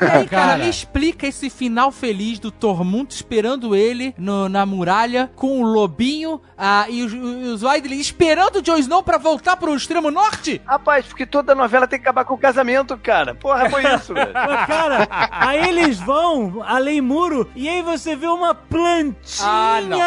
E 0.00 0.04
aí, 0.04 0.26
cara, 0.28 0.46
Cara. 0.52 0.58
me 0.64 0.70
explica 0.70 1.26
esse 1.26 1.50
final 1.50 1.90
feliz 1.90 2.38
do 2.38 2.50
Tormund 2.52 3.12
esperando 3.12 3.74
ele 3.74 4.14
no- 4.16 4.48
na 4.48 4.64
muralha 4.64 5.30
com 5.34 5.60
o 5.60 5.64
lobinho 5.66 6.40
ah, 6.56 6.86
e 6.88 7.02
os, 7.02 7.12
os 7.12 7.62
Wildlings 7.62 8.00
esperando 8.06 8.56
o 8.56 8.62
Jon 8.62 8.76
Snow 8.76 9.02
pra 9.02 9.18
voltar 9.18 9.56
pro 9.56 9.74
extremo 9.74 10.10
norte? 10.10 10.60
Rapaz, 10.64 10.87
porque 11.08 11.26
toda 11.26 11.54
novela 11.54 11.86
tem 11.86 11.98
que 11.98 12.04
acabar 12.04 12.24
com 12.24 12.34
o 12.34 12.38
casamento, 12.38 12.96
cara. 12.98 13.34
Porra, 13.34 13.68
foi 13.70 13.82
isso, 13.94 14.14
velho. 14.14 14.30
Mas, 14.34 14.66
cara, 14.66 15.08
aí 15.30 15.68
eles 15.68 15.98
vão 16.00 16.62
além 16.66 17.00
muro 17.00 17.48
e 17.54 17.68
aí 17.68 17.82
você 17.82 18.16
vê 18.16 18.26
uma 18.26 18.54
plantinha 18.54 19.46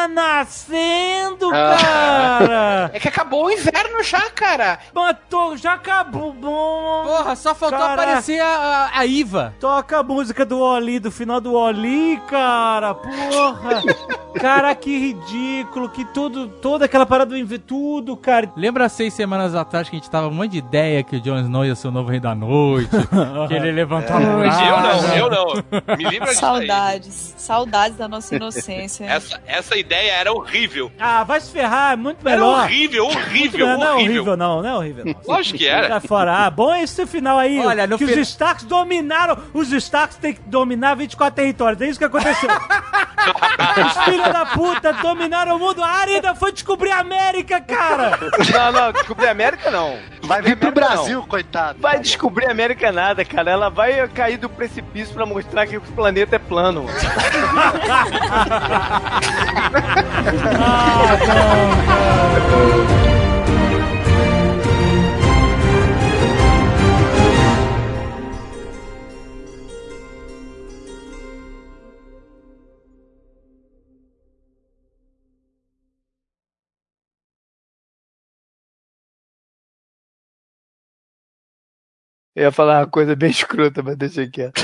Ah, 0.04 0.08
nascendo, 0.08 1.50
cara. 1.50 2.90
É 2.94 3.00
que 3.00 3.08
acabou 3.08 3.46
o 3.46 3.52
inverno 3.52 4.04
já, 4.04 4.30
cara. 4.32 4.80
Matou, 4.94 5.56
já 5.58 5.74
acabou. 5.74 6.34
Bom. 6.34 7.04
Porra, 7.06 7.36
só 7.36 7.54
faltou 7.54 7.78
Cara. 7.80 7.94
aparecer 7.94 8.40
a, 8.42 8.90
a 8.94 9.06
Iva. 9.06 9.54
Toca 9.60 10.00
a 10.00 10.04
música 10.04 10.46
do 10.46 10.60
Oli, 10.60 11.00
do 11.00 11.12
final 11.12 11.40
do 11.42 11.54
Oli, 11.54 12.20
cara. 12.28 12.94
Porra. 12.96 13.82
cara, 14.40 14.74
que 14.76 14.98
ridículo. 14.98 15.90
Que 15.90 16.06
tudo, 16.06 16.48
toda 16.48 16.86
aquela 16.86 17.06
parada 17.06 17.32
do 17.32 17.38
inverno, 17.38 17.64
tudo, 17.68 18.16
cara. 18.18 18.52
Lembra 18.56 18.88
seis 18.90 19.14
semanas 19.14 19.54
atrás 19.56 19.90
que 19.90 19.96
a 19.96 20.00
gente 20.00 20.10
tava 20.10 20.28
um 20.28 20.32
monte 20.34 20.52
de 20.52 20.62
ideia 20.72 21.04
que 21.04 21.18
o 21.18 21.20
Jon 21.22 21.40
Snow 21.42 21.66
ia 21.66 21.76
ser 21.76 21.90
o 21.90 21.92
novo 21.92 22.10
rei 22.10 22.20
da 22.20 22.34
noite? 22.34 22.90
que 23.50 23.54
ele 23.54 23.72
levantou 23.74 24.16
a 24.16 24.20
Mas 24.20 24.30
muralha. 24.56 24.66
eu 24.70 24.80
não, 24.82 25.16
eu 25.16 25.30
não. 25.30 25.96
Me 25.98 26.04
livra 26.06 26.28
disso 26.28 26.46
aí. 26.46 26.66
Saudades. 26.68 27.34
Saudades 27.38 27.98
da 27.98 28.08
nossa 28.08 28.36
inocência. 28.36 29.04
Essa, 29.06 29.42
essa 29.46 29.78
ideia 29.78 30.14
era 30.14 30.32
horrível. 30.32 30.90
Ah, 30.98 31.24
vai 31.26 31.42
se 31.42 31.52
ferrar, 31.52 31.94
é 31.94 31.96
muito 31.98 32.26
Era 32.28 32.38
melhor. 32.40 32.64
horrível, 32.64 33.06
horrível, 33.08 33.68
não, 33.68 33.78
não 33.78 33.84
é 33.86 33.94
horrível. 33.94 34.14
horrível, 34.16 34.38
não, 34.38 34.62
não 34.62 34.70
é 34.70 34.76
horrível. 34.78 35.06
Não. 35.06 35.16
Lógico 35.28 35.58
que 35.58 35.68
era. 35.68 35.88
Sai 35.90 36.00
fora. 36.08 36.34
Ah, 36.46 36.50
bom 36.50 36.74
é 36.74 36.84
esse 36.84 37.06
final 37.06 37.38
aí. 37.38 37.60
Olha, 37.60 37.86
no 37.86 37.98
que 37.98 38.08
fi- 38.08 38.14
os 38.20 38.30
Starks 38.30 38.64
dominaram. 38.66 39.38
Os 39.54 39.72
Starks 39.74 40.18
têm 40.18 40.34
que 40.34 40.42
dominar 40.46 40.96
24 40.96 41.36
territórios. 41.36 41.82
É 41.82 41.88
isso 41.88 42.00
que 42.00 42.06
aconteceu. 42.06 42.50
os 43.86 44.04
filhos 44.06 44.32
da 44.32 44.46
puta 44.46 44.94
dominaram 44.94 45.56
o 45.58 45.60
mundo. 45.60 45.84
A 45.84 45.88
Arya 45.88 46.16
ainda 46.16 46.36
foi 46.36 46.52
descobrir 46.52 46.92
a 46.92 47.00
América, 47.00 47.60
cara. 47.62 48.18
Não, 48.54 48.72
não, 48.72 48.92
descobrir 48.94 49.28
a 49.28 49.32
América 49.32 49.70
não. 49.72 49.98
Vai 50.24 50.42
vir 50.42 50.56
pro 50.62 50.70
América, 50.70 50.90
não. 50.90 50.96
Brasil, 50.96 51.26
coitado. 51.28 51.80
Vai 51.82 51.96
Tá 51.96 52.02
descobrir 52.02 52.48
a 52.48 52.52
América 52.52 52.92
nada, 52.92 53.26
cara. 53.26 53.52
Ela 53.52 53.70
vai 53.70 54.08
cair 54.08 54.38
do 54.38 54.50
precipício 54.50 55.14
pra 55.14 55.26
mostrar 55.26 55.68
que 55.68 55.78
o 55.78 55.82
planeta 55.82 56.36
é 56.36 56.40
plano. 56.40 56.86
Eu 82.34 82.44
ia 82.44 82.52
falar 82.52 82.80
uma 82.80 82.88
coisa 82.88 83.16
bem 83.16 83.30
escrota, 83.32 83.84
mas 83.84 83.98
deixa 83.98 84.26
quieto. 84.28 84.58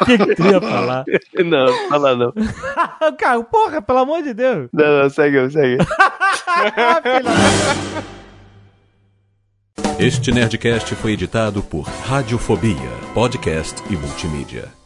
O 0.00 0.04
que, 0.06 0.18
que 0.18 0.34
tu 0.34 0.42
ia 0.46 0.60
falar? 0.60 1.04
Não, 1.44 1.88
fala 1.88 2.16
não. 2.16 2.32
cara, 3.18 3.42
porra, 3.44 3.82
pelo 3.82 3.98
amor 3.98 4.22
de 4.22 4.32
Deus. 4.32 4.68
Não, 4.72 5.02
não, 5.02 5.10
segue, 5.10 5.50
segue. 5.50 5.78
Este 9.98 10.32
Nerdcast 10.32 10.94
foi 10.96 11.12
editado 11.12 11.62
por 11.62 11.82
Radiofobia, 11.82 12.90
podcast 13.12 13.82
e 13.90 13.96
multimídia. 13.96 14.83